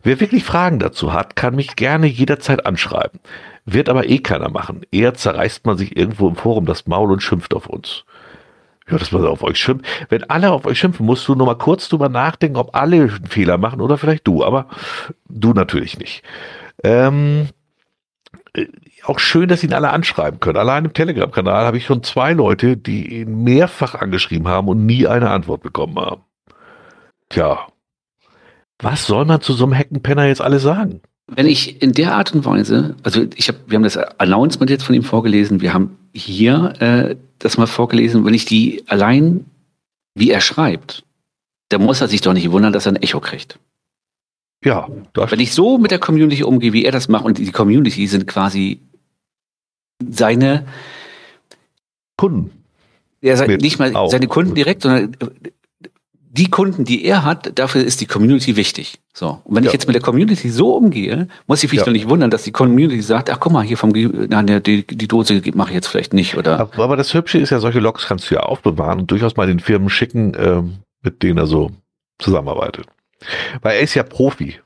Wer 0.03 0.19
wirklich 0.19 0.43
Fragen 0.43 0.77
dazu 0.77 1.11
hat, 1.11 1.35
kann 1.35 1.55
mich 1.55 1.75
gerne 1.75 2.05
jederzeit 2.05 2.67
anschreiben. 2.67 3.19
Wird 3.65 3.89
aber 3.89 4.07
eh 4.07 4.19
keiner 4.19 4.49
machen. 4.49 4.81
Eher 4.91 5.15
zerreißt 5.15 5.65
man 5.65 5.75
sich 5.75 5.97
irgendwo 5.97 6.27
im 6.27 6.35
Forum 6.35 6.67
das 6.67 6.85
Maul 6.85 7.11
und 7.11 7.23
schimpft 7.23 7.55
auf 7.55 7.65
uns. 7.65 8.05
Ja, 8.89 8.97
dass 8.97 9.11
man 9.11 9.25
auf 9.25 9.43
euch 9.43 9.57
schimpft. 9.57 9.85
Wenn 10.09 10.23
alle 10.29 10.51
auf 10.51 10.65
euch 10.65 10.79
schimpfen, 10.79 11.05
musst 11.05 11.27
du 11.27 11.35
nur 11.35 11.47
mal 11.47 11.57
kurz 11.57 11.89
drüber 11.89 12.09
nachdenken, 12.09 12.57
ob 12.57 12.75
alle 12.75 12.95
einen 12.95 13.27
Fehler 13.27 13.57
machen 13.57 13.81
oder 13.81 13.97
vielleicht 13.97 14.25
du, 14.25 14.43
aber 14.43 14.67
du 15.27 15.53
natürlich 15.53 15.99
nicht. 15.99 16.23
Ähm, 16.83 17.49
äh, 18.53 18.67
auch 19.03 19.19
schön, 19.19 19.49
dass 19.49 19.63
ihn 19.63 19.73
alle 19.73 19.91
anschreiben 19.91 20.39
können. 20.39 20.57
Allein 20.57 20.85
im 20.85 20.93
Telegram-Kanal 20.93 21.65
habe 21.65 21.77
ich 21.77 21.85
schon 21.85 22.03
zwei 22.03 22.33
Leute, 22.33 22.77
die 22.77 23.21
ihn 23.21 23.43
mehrfach 23.43 23.95
angeschrieben 23.95 24.47
haben 24.47 24.67
und 24.67 24.85
nie 24.85 25.07
eine 25.07 25.29
Antwort 25.29 25.63
bekommen 25.63 25.97
haben. 25.97 26.21
Tja, 27.29 27.67
was 28.79 29.05
soll 29.05 29.25
man 29.25 29.41
zu 29.41 29.53
so 29.53 29.65
einem 29.65 29.73
Heckenpenner 29.73 30.25
jetzt 30.25 30.41
alles 30.41 30.63
sagen? 30.63 31.01
Wenn 31.27 31.47
ich 31.47 31.81
in 31.81 31.91
der 31.91 32.15
Art 32.15 32.33
und 32.33 32.45
Weise, 32.45 32.95
also 33.03 33.25
ich 33.35 33.49
habe, 33.49 33.57
wir 33.67 33.75
haben 33.75 33.83
das 33.83 33.97
Announcement 33.97 34.69
jetzt 34.69 34.83
von 34.83 34.95
ihm 34.95 35.03
vorgelesen, 35.03 35.59
wir 35.59 35.73
haben 35.73 35.97
hier 36.13 36.73
äh, 36.79 37.15
das 37.39 37.57
mal 37.57 37.67
vorgelesen, 37.67 38.25
wenn 38.25 38.33
ich 38.33 38.45
die 38.45 38.83
allein, 38.87 39.45
wie 40.15 40.31
er 40.31 40.41
schreibt, 40.41 41.03
da 41.69 41.77
muss 41.77 42.01
er 42.01 42.07
sich 42.07 42.21
doch 42.21 42.33
nicht 42.33 42.51
wundern, 42.51 42.73
dass 42.73 42.85
er 42.85 42.93
ein 42.93 43.01
Echo 43.01 43.19
kriegt. 43.19 43.59
Ja. 44.63 44.87
Wenn 45.13 45.39
ich 45.39 45.53
so 45.53 45.77
mit 45.77 45.91
der 45.91 45.99
Community 45.99 46.43
umgehe, 46.43 46.73
wie 46.73 46.85
er 46.85 46.91
das 46.91 47.07
macht, 47.07 47.25
und 47.25 47.37
die 47.37 47.51
Community 47.51 48.07
sind 48.07 48.27
quasi 48.27 48.79
seine 50.09 50.65
Kunden. 52.17 52.51
Ja, 53.21 53.35
sein, 53.35 53.57
nicht 53.57 53.79
mal 53.79 53.95
auch. 53.95 54.09
seine 54.09 54.27
Kunden 54.27 54.55
direkt, 54.55 54.83
sondern 54.83 55.15
die 56.37 56.49
Kunden, 56.49 56.85
die 56.85 57.03
er 57.05 57.23
hat, 57.23 57.57
dafür 57.57 57.83
ist 57.83 57.99
die 58.01 58.05
Community 58.05 58.55
wichtig. 58.55 58.99
So. 59.13 59.41
Und 59.43 59.55
wenn 59.55 59.63
ja. 59.63 59.69
ich 59.69 59.73
jetzt 59.73 59.87
mit 59.87 59.95
der 59.95 60.03
Community 60.03 60.49
so 60.49 60.75
umgehe, 60.75 61.27
muss 61.47 61.63
ich 61.63 61.71
mich 61.71 61.79
ja. 61.79 61.85
doch 61.85 61.91
nicht 61.91 62.07
wundern, 62.07 62.29
dass 62.29 62.43
die 62.43 62.51
Community 62.51 63.01
sagt, 63.01 63.29
ach 63.29 63.39
guck 63.39 63.51
mal, 63.51 63.63
hier 63.63 63.77
vom, 63.77 63.91
na, 64.29 64.43
die, 64.43 64.85
die 64.85 65.07
Dose 65.07 65.41
mache 65.55 65.69
ich 65.69 65.75
jetzt 65.75 65.87
vielleicht 65.87 66.13
nicht, 66.13 66.37
oder? 66.37 66.69
Aber 66.77 66.95
das 66.95 67.13
Hübsche 67.13 67.39
ist 67.39 67.49
ja, 67.49 67.59
solche 67.59 67.79
Logs 67.79 68.05
kannst 68.05 68.29
du 68.29 68.35
ja 68.35 68.41
aufbewahren 68.41 68.99
und 68.99 69.11
durchaus 69.11 69.35
mal 69.35 69.47
den 69.47 69.59
Firmen 69.59 69.89
schicken, 69.89 70.33
ähm, 70.37 70.77
mit 71.01 71.23
denen 71.23 71.39
er 71.39 71.47
so 71.47 71.71
zusammenarbeitet. 72.19 72.85
Weil 73.61 73.77
er 73.77 73.81
ist 73.81 73.95
ja 73.95 74.03
Profi. 74.03 74.59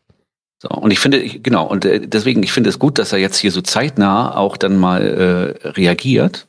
So, 0.62 0.70
und 0.70 0.92
ich 0.92 1.00
finde, 1.00 1.24
genau, 1.24 1.66
und 1.66 1.86
äh, 1.86 2.06
deswegen, 2.06 2.44
ich 2.44 2.52
finde 2.52 2.70
es 2.70 2.78
gut, 2.78 3.00
dass 3.00 3.14
er 3.14 3.20
jetzt 3.20 3.38
hier 3.38 3.52
so 3.52 3.62
zeitnah 3.62 4.36
auch 4.36 4.58
dann 4.58 4.78
mal 4.78 5.56
äh, 5.64 5.68
reagiert. 5.70 6.46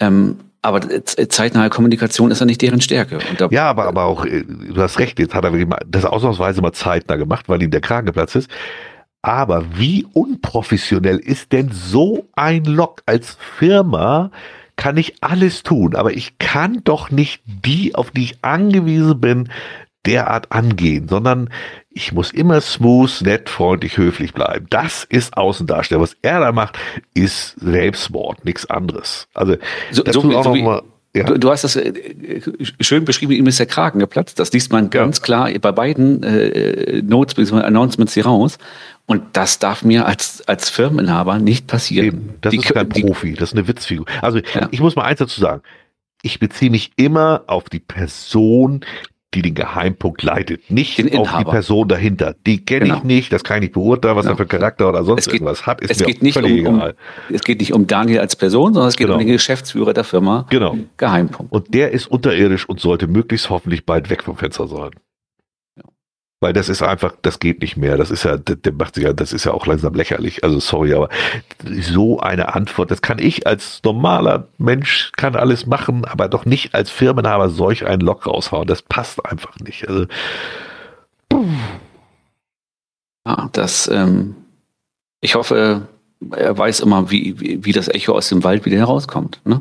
Ähm, 0.00 0.38
aber 0.62 1.04
zeitnahe 1.04 1.70
Kommunikation 1.70 2.30
ist 2.30 2.40
ja 2.40 2.46
nicht 2.46 2.60
deren 2.60 2.80
Stärke. 2.80 3.18
Ja, 3.50 3.70
aber, 3.70 3.86
aber 3.86 4.04
auch, 4.04 4.24
äh, 4.26 4.44
du 4.44 4.80
hast 4.80 4.98
recht, 4.98 5.18
jetzt 5.18 5.34
hat 5.34 5.44
er 5.44 5.52
das 5.86 6.04
ausnahmsweise 6.04 6.60
mal 6.60 6.72
zeitnah 6.72 7.16
gemacht, 7.16 7.48
weil 7.48 7.62
ihm 7.62 7.70
der 7.70 7.80
Kragen 7.80 8.06
geplatzt 8.06 8.36
ist. 8.36 8.50
Aber 9.22 9.64
wie 9.76 10.06
unprofessionell 10.12 11.18
ist 11.18 11.52
denn 11.52 11.70
so 11.72 12.26
ein 12.34 12.64
Log 12.64 13.02
als 13.06 13.36
Firma? 13.58 14.30
Kann 14.76 14.96
ich 14.96 15.16
alles 15.20 15.62
tun, 15.62 15.94
aber 15.94 16.12
ich 16.12 16.38
kann 16.38 16.80
doch 16.84 17.10
nicht 17.10 17.42
die, 17.44 17.94
auf 17.94 18.12
die 18.12 18.24
ich 18.24 18.38
angewiesen 18.42 19.20
bin, 19.20 19.50
derart 20.06 20.50
angehen, 20.50 21.08
sondern 21.08 21.50
ich 21.90 22.12
muss 22.12 22.30
immer 22.30 22.60
smooth, 22.60 23.22
nett, 23.22 23.50
freundlich, 23.50 23.96
höflich 23.96 24.32
bleiben. 24.32 24.66
Das 24.70 25.04
ist 25.04 25.36
Außendarstellung. 25.36 26.02
Was 26.02 26.16
er 26.22 26.40
da 26.40 26.52
macht, 26.52 26.78
ist 27.14 27.56
Selbstmord, 27.60 28.44
nichts 28.44 28.68
anderes. 28.70 29.28
Also 29.34 29.56
so, 29.90 30.02
so, 30.10 30.30
wie, 30.30 30.42
so, 30.42 30.54
wie, 30.54 31.18
Ja. 31.18 31.24
Du, 31.24 31.38
du, 31.38 31.50
hast 31.50 31.64
das 31.64 31.76
äh, 31.76 31.92
schön 32.80 33.04
beschrieben, 33.04 33.32
ihm 33.32 33.46
ist 33.46 33.58
der 33.58 33.66
Kragen 33.66 33.98
geplatzt. 33.98 34.38
Das 34.38 34.52
liest 34.52 34.72
man 34.72 34.90
ganz 34.90 35.18
ja. 35.18 35.24
klar 35.24 35.50
bei 35.60 35.72
beiden 35.72 36.22
äh, 36.22 37.02
Notes 37.02 37.34
bzw. 37.34 37.62
Announcements 37.62 38.14
hier 38.14 38.26
raus. 38.26 38.58
Und 39.06 39.24
das 39.32 39.58
darf 39.58 39.82
mir 39.82 40.06
als, 40.06 40.46
als 40.46 40.70
Firmeninhaber 40.70 41.40
nicht 41.40 41.66
passieren. 41.66 42.06
Eben. 42.06 42.34
Das 42.40 42.52
die, 42.52 42.58
ist 42.58 42.72
kein 42.72 42.88
die, 42.88 43.02
Profi, 43.02 43.34
das 43.34 43.50
ist 43.50 43.58
eine 43.58 43.66
Witzfigur. 43.66 44.06
Also 44.22 44.38
ja. 44.38 44.68
ich 44.70 44.80
muss 44.80 44.94
mal 44.94 45.02
eins 45.02 45.18
dazu 45.18 45.40
sagen. 45.40 45.62
Ich 46.22 46.38
beziehe 46.38 46.70
mich 46.70 46.92
immer 46.96 47.44
auf 47.46 47.70
die 47.70 47.80
Person, 47.80 48.84
die 49.34 49.42
den 49.42 49.54
Geheimpunkt 49.54 50.22
leitet, 50.22 50.70
nicht 50.70 50.98
auf 51.14 51.30
die 51.38 51.44
Person 51.44 51.86
dahinter. 51.88 52.34
Die 52.46 52.64
kenne 52.64 52.86
genau. 52.86 52.96
ich 52.96 53.04
nicht, 53.04 53.32
das 53.32 53.44
kann 53.44 53.58
ich 53.58 53.62
nicht 53.62 53.74
beurteilen, 53.74 54.16
was 54.16 54.24
genau. 54.24 54.34
er 54.34 54.38
für 54.38 54.46
Charakter 54.46 54.88
oder 54.88 55.04
sonst 55.04 55.26
geht, 55.26 55.34
irgendwas 55.34 55.66
hat, 55.66 55.80
ist 55.80 55.90
es 55.90 56.00
mir 56.00 56.06
geht 56.06 56.22
nicht 56.22 56.36
um, 56.36 56.44
egal. 56.44 56.96
Um, 57.28 57.34
es 57.34 57.42
geht 57.42 57.60
nicht 57.60 57.72
um 57.72 57.86
Daniel 57.86 58.20
als 58.20 58.34
Person, 58.34 58.74
sondern 58.74 58.88
es 58.88 58.96
geht 58.96 59.06
genau. 59.06 59.18
um 59.18 59.24
den 59.24 59.28
Geschäftsführer 59.28 59.92
der 59.92 60.04
Firma. 60.04 60.46
Genau. 60.50 60.76
Geheimpunkt. 60.96 61.52
Und 61.52 61.72
der 61.74 61.92
ist 61.92 62.06
unterirdisch 62.06 62.68
und 62.68 62.80
sollte 62.80 63.06
möglichst 63.06 63.50
hoffentlich 63.50 63.86
bald 63.86 64.10
weg 64.10 64.24
vom 64.24 64.36
Fenster 64.36 64.66
sein. 64.66 64.90
Weil 66.42 66.54
das 66.54 66.70
ist 66.70 66.82
einfach, 66.82 67.14
das 67.20 67.38
geht 67.38 67.60
nicht 67.60 67.76
mehr. 67.76 67.98
Das 67.98 68.10
ist 68.10 68.24
ja, 68.24 68.38
der 68.38 68.72
macht 68.72 68.94
sich 68.94 69.04
ja, 69.04 69.12
das 69.12 69.34
ist 69.34 69.44
ja 69.44 69.52
auch 69.52 69.66
langsam 69.66 69.92
lächerlich. 69.92 70.42
Also 70.42 70.58
sorry, 70.58 70.94
aber 70.94 71.10
so 71.80 72.18
eine 72.18 72.54
Antwort, 72.54 72.90
das 72.90 73.02
kann 73.02 73.18
ich 73.18 73.46
als 73.46 73.82
normaler 73.84 74.48
Mensch, 74.56 75.12
kann 75.16 75.36
alles 75.36 75.66
machen, 75.66 76.06
aber 76.06 76.28
doch 76.28 76.46
nicht 76.46 76.74
als 76.74 76.90
Firmenhaber 76.90 77.50
solch 77.50 77.84
einen 77.84 78.00
Lock 78.00 78.26
raushauen. 78.26 78.66
Das 78.66 78.80
passt 78.80 79.24
einfach 79.26 79.54
nicht. 79.60 79.86
Also, 79.86 80.06
ja, 83.26 83.50
das, 83.52 83.88
ähm, 83.88 84.34
ich 85.20 85.34
hoffe, 85.34 85.88
er 86.30 86.56
weiß 86.56 86.80
immer, 86.80 87.10
wie, 87.10 87.38
wie, 87.38 87.66
wie 87.66 87.72
das 87.72 87.88
Echo 87.88 88.14
aus 88.14 88.30
dem 88.30 88.44
Wald 88.44 88.64
wieder 88.64 88.78
herauskommt. 88.78 89.42
Ne? 89.44 89.60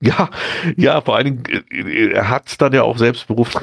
Ja, 0.00 0.30
ja, 0.76 1.00
vor 1.00 1.14
allen 1.14 1.44
Dingen, 1.44 2.12
er 2.12 2.28
hat 2.28 2.48
es 2.48 2.58
dann 2.58 2.72
ja 2.72 2.82
auch 2.82 2.98
selbstbewusst 2.98 3.60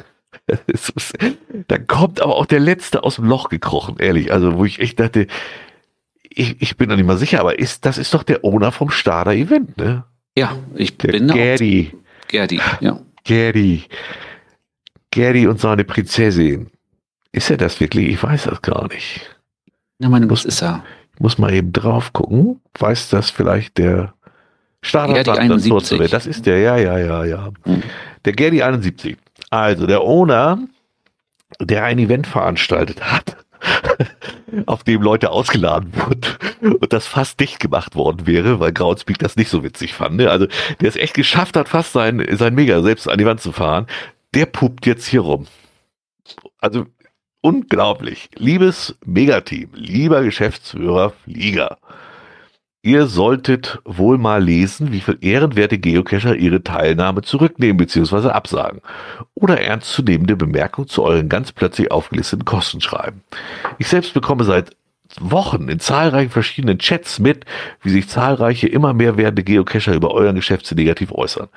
dann 1.67 1.87
kommt 1.87 2.21
aber 2.21 2.35
auch 2.35 2.45
der 2.45 2.59
Letzte 2.59 3.03
aus 3.03 3.15
dem 3.15 3.25
Loch 3.25 3.49
gekrochen, 3.49 3.97
ehrlich. 3.99 4.31
Also, 4.31 4.57
wo 4.57 4.65
ich 4.65 4.79
echt 4.79 4.99
dachte, 4.99 5.27
ich, 6.23 6.61
ich 6.61 6.77
bin 6.77 6.89
noch 6.89 6.95
nicht 6.95 7.05
mal 7.05 7.17
sicher, 7.17 7.39
aber 7.39 7.59
ist, 7.59 7.85
das 7.85 7.97
ist 7.97 8.13
doch 8.13 8.23
der 8.23 8.43
Owner 8.43 8.71
vom 8.71 8.89
Starter 8.89 9.33
Event, 9.33 9.77
ne? 9.77 10.03
Ja, 10.37 10.55
ich 10.75 10.97
der 10.97 11.11
bin 11.11 11.27
Gary. 11.27 11.93
Gerdi, 12.27 12.61
ja. 12.79 12.99
Gary. 13.25 13.83
Gary 15.11 15.47
und 15.47 15.59
seine 15.59 15.83
Prinzessin. 15.83 16.69
Ist 17.31 17.49
er 17.49 17.57
das 17.57 17.79
wirklich? 17.79 18.09
Ich 18.09 18.23
weiß 18.23 18.43
das 18.43 18.61
gar 18.61 18.87
nicht. 18.87 19.35
Ja, 19.99 20.09
meine, 20.09 20.29
was 20.29 20.45
ist 20.45 20.61
er? 20.61 20.83
Ich 21.13 21.19
muss 21.19 21.37
mal 21.37 21.53
eben 21.53 21.73
drauf 21.73 22.13
gucken. 22.13 22.61
Weiß 22.77 23.09
das 23.09 23.29
vielleicht 23.29 23.77
der 23.77 24.13
Starter? 24.81 25.13
Gerdi 25.13 25.31
71. 25.31 26.09
Das 26.09 26.25
ist 26.25 26.45
der, 26.45 26.59
ja, 26.59 26.77
ja, 26.77 26.97
ja, 26.97 27.25
ja. 27.25 27.49
Hm. 27.65 27.83
Der 28.25 28.33
Gary 28.33 28.61
71. 28.61 29.17
Also 29.49 29.87
der 29.87 30.01
Owner, 30.01 30.59
der 31.59 31.83
ein 31.83 31.99
Event 31.99 32.27
veranstaltet 32.27 33.01
hat, 33.11 33.37
auf 34.65 34.83
dem 34.83 35.01
Leute 35.01 35.31
ausgeladen 35.31 35.91
wurden 35.95 36.75
und 36.75 36.93
das 36.93 37.07
fast 37.07 37.39
dicht 37.39 37.59
gemacht 37.59 37.95
worden 37.95 38.27
wäre, 38.27 38.59
weil 38.59 38.71
Groundspeak 38.71 39.19
das 39.19 39.35
nicht 39.35 39.49
so 39.49 39.63
witzig 39.63 39.93
fand. 39.93 40.17
Ne? 40.17 40.29
Also 40.29 40.47
der 40.79 40.89
es 40.89 40.95
echt 40.95 41.13
geschafft 41.13 41.55
hat, 41.55 41.69
fast 41.69 41.93
sein, 41.93 42.25
sein 42.31 42.55
Mega 42.55 42.81
selbst 42.81 43.09
an 43.09 43.17
die 43.17 43.25
Wand 43.25 43.41
zu 43.41 43.51
fahren, 43.51 43.87
der 44.33 44.45
pupt 44.45 44.85
jetzt 44.85 45.07
hier 45.07 45.21
rum. 45.21 45.47
Also 46.59 46.85
unglaublich. 47.41 48.29
Liebes 48.35 48.97
Megateam, 49.05 49.69
lieber 49.73 50.23
Geschäftsführer 50.23 51.13
Flieger. 51.23 51.77
Ihr 52.89 53.05
solltet 53.05 53.77
wohl 53.85 54.17
mal 54.17 54.43
lesen, 54.43 54.91
wie 54.91 55.01
viel 55.01 55.19
ehrenwerte 55.21 55.77
Geocacher 55.77 56.35
ihre 56.35 56.63
Teilnahme 56.63 57.21
zurücknehmen 57.21 57.77
bzw. 57.77 58.29
absagen 58.29 58.81
oder 59.35 59.61
ernstzunehmende 59.61 60.35
Bemerkungen 60.35 60.87
zu 60.87 61.03
euren 61.03 61.29
ganz 61.29 61.51
plötzlich 61.51 61.91
aufgelisteten 61.91 62.45
Kosten 62.45 62.81
schreiben. 62.81 63.21
Ich 63.77 63.89
selbst 63.89 64.15
bekomme 64.15 64.43
seit 64.43 64.75
Wochen 65.19 65.69
in 65.69 65.79
zahlreichen 65.79 66.31
verschiedenen 66.31 66.79
Chats 66.79 67.19
mit, 67.19 67.45
wie 67.83 67.91
sich 67.91 68.09
zahlreiche 68.09 68.67
immer 68.67 68.95
mehr 68.95 69.17
werdende 69.17 69.43
Geocacher 69.43 69.93
über 69.93 70.09
euren 70.09 70.33
Geschäfte 70.33 70.73
negativ 70.73 71.11
äußern 71.11 71.47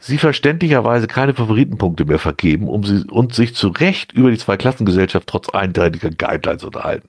sie 0.00 0.18
verständlicherweise 0.18 1.06
keine 1.06 1.34
Favoritenpunkte 1.34 2.06
mehr 2.06 2.18
vergeben 2.18 2.68
um 2.68 2.82
sie, 2.82 3.04
und 3.08 3.34
sich 3.34 3.54
zu 3.54 3.68
Recht 3.68 4.12
über 4.12 4.30
die 4.30 4.38
Zweiklassengesellschaft 4.38 5.28
trotz 5.28 5.50
eindeutiger 5.50 6.10
Guidelines 6.10 6.64
unterhalten. 6.64 7.08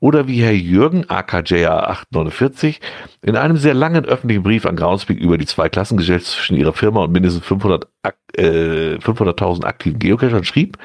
Oder 0.00 0.28
wie 0.28 0.42
Herr 0.42 0.52
Jürgen, 0.52 1.04
AKJA849, 1.04 2.80
in 3.22 3.36
einem 3.36 3.56
sehr 3.56 3.74
langen 3.74 4.04
öffentlichen 4.04 4.44
Brief 4.44 4.64
an 4.64 4.76
Groundspeak 4.76 5.18
über 5.18 5.36
die 5.36 5.46
Zweiklassengesellschaft 5.46 6.32
zwischen 6.32 6.56
ihrer 6.56 6.72
Firma 6.72 7.04
und 7.04 7.12
mindestens 7.12 7.44
500 7.44 7.88
äh, 8.36 8.98
500.000 8.98 9.64
aktiven 9.64 9.98
Geocachern 9.98 10.44
schrieb, 10.44 10.78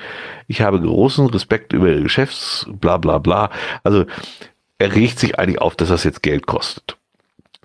ich 0.47 0.61
habe 0.61 0.81
großen 0.81 1.27
Respekt 1.27 1.73
über 1.73 1.89
ihre 1.89 2.01
Geschäfts, 2.03 2.67
bla 2.69 2.97
bla 2.97 3.19
bla. 3.19 3.49
Also 3.83 4.05
er 4.79 4.95
regt 4.95 5.19
sich 5.19 5.39
eigentlich 5.39 5.61
auf, 5.61 5.75
dass 5.75 5.89
das 5.89 6.03
jetzt 6.03 6.23
Geld 6.23 6.47
kostet. 6.47 6.97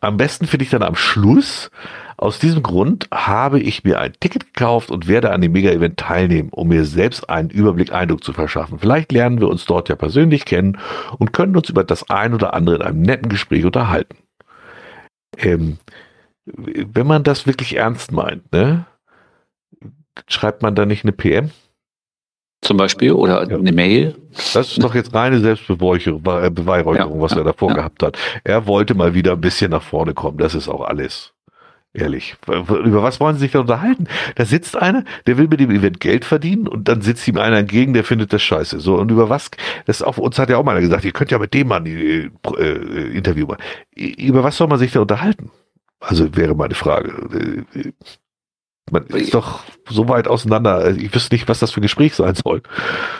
Am 0.00 0.16
besten 0.16 0.46
finde 0.46 0.64
ich 0.64 0.70
dann 0.70 0.82
am 0.82 0.94
Schluss 0.94 1.70
aus 2.18 2.40
diesem 2.40 2.64
Grund 2.64 3.08
habe 3.12 3.60
ich 3.60 3.84
mir 3.84 4.00
ein 4.00 4.12
Ticket 4.18 4.52
gekauft 4.52 4.90
und 4.90 5.06
werde 5.06 5.30
an 5.30 5.40
dem 5.40 5.52
Mega-Event 5.52 5.98
teilnehmen, 5.98 6.48
um 6.50 6.66
mir 6.66 6.84
selbst 6.84 7.30
einen 7.30 7.48
Überblick, 7.48 7.92
Eindruck 7.92 8.24
zu 8.24 8.32
verschaffen. 8.32 8.80
Vielleicht 8.80 9.12
lernen 9.12 9.40
wir 9.40 9.48
uns 9.48 9.64
dort 9.66 9.88
ja 9.88 9.94
persönlich 9.94 10.44
kennen 10.44 10.78
und 11.18 11.32
können 11.32 11.56
uns 11.56 11.70
über 11.70 11.84
das 11.84 12.10
ein 12.10 12.34
oder 12.34 12.54
andere 12.54 12.76
in 12.76 12.82
einem 12.82 13.02
netten 13.02 13.28
Gespräch 13.28 13.64
unterhalten. 13.64 14.16
Ähm, 15.36 15.78
wenn 16.44 17.06
man 17.06 17.22
das 17.22 17.46
wirklich 17.46 17.76
ernst 17.76 18.10
meint, 18.10 18.52
ne, 18.52 18.86
schreibt 20.26 20.62
man 20.62 20.74
da 20.74 20.86
nicht 20.86 21.04
eine 21.04 21.12
PM? 21.12 21.52
Zum 22.60 22.76
Beispiel 22.76 23.12
oder 23.12 23.48
ja. 23.48 23.56
eine 23.56 23.72
Mail. 23.72 24.16
Das 24.52 24.72
ist 24.72 24.82
doch 24.82 24.94
jetzt 24.94 25.14
reine 25.14 25.38
Selbstbeweihräucherung, 25.40 26.96
ja, 26.96 27.08
was 27.22 27.32
ja, 27.32 27.38
er 27.38 27.44
davor 27.44 27.72
gehabt 27.72 28.02
hat. 28.02 28.18
Er 28.44 28.66
wollte 28.66 28.94
mal 28.94 29.14
wieder 29.14 29.32
ein 29.32 29.40
bisschen 29.40 29.70
nach 29.70 29.82
vorne 29.82 30.12
kommen. 30.12 30.38
Das 30.38 30.54
ist 30.54 30.68
auch 30.68 30.82
alles. 30.82 31.32
Ehrlich. 31.94 32.36
Über 32.46 33.02
was 33.02 33.18
wollen 33.18 33.36
Sie 33.36 33.40
sich 33.42 33.52
da 33.52 33.60
unterhalten? 33.60 34.08
Da 34.34 34.44
sitzt 34.44 34.76
einer, 34.76 35.04
der 35.26 35.38
will 35.38 35.48
mit 35.48 35.58
dem 35.58 35.70
Event 35.70 36.00
Geld 36.00 36.24
verdienen 36.24 36.68
und 36.68 36.86
dann 36.86 37.00
sitzt 37.00 37.26
ihm 37.26 37.38
einer 37.38 37.58
entgegen, 37.58 37.94
der 37.94 38.04
findet 38.04 38.32
das 38.32 38.42
scheiße. 38.42 38.78
So, 38.78 38.96
und 38.96 39.10
über 39.10 39.30
was, 39.30 39.50
das 39.86 40.02
auch, 40.02 40.18
uns 40.18 40.38
hat 40.38 40.50
ja 40.50 40.58
auch 40.58 40.64
mal 40.64 40.72
einer 40.72 40.82
gesagt, 40.82 41.04
ihr 41.04 41.12
könnt 41.12 41.30
ja 41.30 41.38
mit 41.38 41.54
dem 41.54 41.68
Mann 41.68 41.86
äh, 41.86 42.28
äh, 42.58 43.16
Interview 43.16 43.46
machen. 43.46 43.62
Über 43.94 44.44
was 44.44 44.56
soll 44.56 44.68
man 44.68 44.78
sich 44.78 44.92
da 44.92 45.00
unterhalten? 45.00 45.50
Also 46.00 46.36
wäre 46.36 46.54
meine 46.54 46.74
Frage. 46.74 47.64
Äh, 48.88 48.92
man 48.92 49.06
ist 49.20 49.34
doch 49.34 49.60
so 49.88 50.08
weit 50.08 50.28
auseinander. 50.28 50.96
Ich 50.96 51.14
wüsste 51.14 51.34
nicht, 51.34 51.48
was 51.48 51.60
das 51.60 51.70
für 51.70 51.80
ein 51.80 51.82
Gespräch 51.82 52.14
sein 52.14 52.34
soll. 52.34 52.62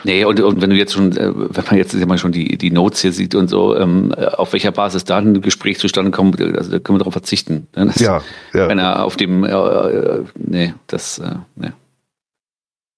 Nee, 0.03 0.25
und, 0.25 0.39
und 0.39 0.61
wenn 0.61 0.69
du 0.69 0.75
jetzt 0.75 0.93
schon, 0.93 1.15
äh, 1.15 1.31
wenn 1.33 1.65
man 1.65 1.77
jetzt 1.77 1.93
immer 1.93 2.17
schon 2.17 2.31
die, 2.31 2.57
die 2.57 2.71
Notes 2.71 3.01
hier 3.01 3.11
sieht 3.11 3.35
und 3.35 3.47
so, 3.47 3.75
ähm, 3.75 4.13
auf 4.13 4.53
welcher 4.53 4.71
Basis 4.71 5.03
da 5.03 5.17
ein 5.17 5.41
Gespräch 5.41 5.79
zustande 5.79 6.11
kommt, 6.11 6.39
also 6.41 6.71
da 6.71 6.79
können 6.79 6.95
wir 6.95 6.99
darauf 6.99 7.13
verzichten. 7.13 7.67
Ne? 7.75 7.87
Das, 7.87 7.99
ja, 7.99 8.21
ja. 8.53 8.67
Wenn 8.67 8.79
er 8.79 9.03
auf 9.03 9.17
dem, 9.17 9.43
äh, 9.43 9.49
äh, 9.51 10.23
nee, 10.35 10.73
das, 10.87 11.19
äh, 11.19 11.35
nee. 11.55 11.71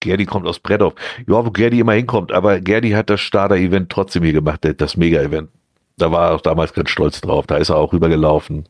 Gerdi 0.02 0.26
kommt 0.26 0.48
aus 0.48 0.60
Bretthof. 0.60 0.96
Ja, 1.28 1.46
wo 1.46 1.52
Gerdi 1.52 1.80
immer 1.80 1.94
hinkommt, 1.94 2.32
aber 2.32 2.60
Gerdi 2.60 2.92
hat 2.92 3.10
das 3.10 3.22
Starter-Event 3.22 3.90
trotzdem 3.90 4.24
hier 4.24 4.34
gemacht, 4.34 4.62
das 4.78 4.98
Mega-Event. 4.98 5.50
Da 5.98 6.12
war 6.12 6.30
er 6.30 6.36
auch 6.36 6.42
damals 6.42 6.74
ganz 6.74 6.90
stolz 6.90 7.22
drauf. 7.22 7.46
Da 7.46 7.58
ist 7.58 7.70
er 7.70 7.78
auch 7.78 7.94
rübergelaufen, 7.94 8.66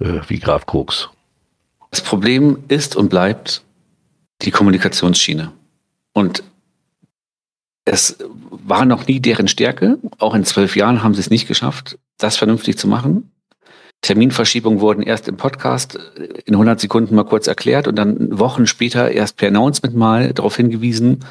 äh, 0.00 0.20
wie 0.28 0.38
Graf 0.38 0.64
Koks. 0.64 1.10
Das 1.92 2.00
Problem 2.00 2.64
ist 2.68 2.96
und 2.96 3.10
bleibt 3.10 3.62
die 4.40 4.50
Kommunikationsschiene. 4.50 5.52
Und 6.14 6.42
es 7.84 8.16
war 8.50 8.86
noch 8.86 9.06
nie 9.06 9.20
deren 9.20 9.46
Stärke. 9.46 9.98
Auch 10.18 10.34
in 10.34 10.44
zwölf 10.44 10.74
Jahren 10.74 11.02
haben 11.02 11.14
sie 11.14 11.20
es 11.20 11.30
nicht 11.30 11.46
geschafft, 11.46 11.98
das 12.16 12.36
vernünftig 12.36 12.78
zu 12.78 12.88
machen. 12.88 13.30
Terminverschiebungen 14.00 14.80
wurden 14.80 15.02
erst 15.02 15.28
im 15.28 15.36
Podcast 15.36 15.98
in 16.46 16.54
100 16.54 16.80
Sekunden 16.80 17.14
mal 17.14 17.24
kurz 17.24 17.46
erklärt 17.46 17.86
und 17.86 17.96
dann 17.96 18.38
Wochen 18.38 18.66
später 18.66 19.10
erst 19.10 19.36
per 19.36 19.48
Announcement 19.48 19.94
mal 19.94 20.32
darauf 20.32 20.56
hingewiesen. 20.56 21.24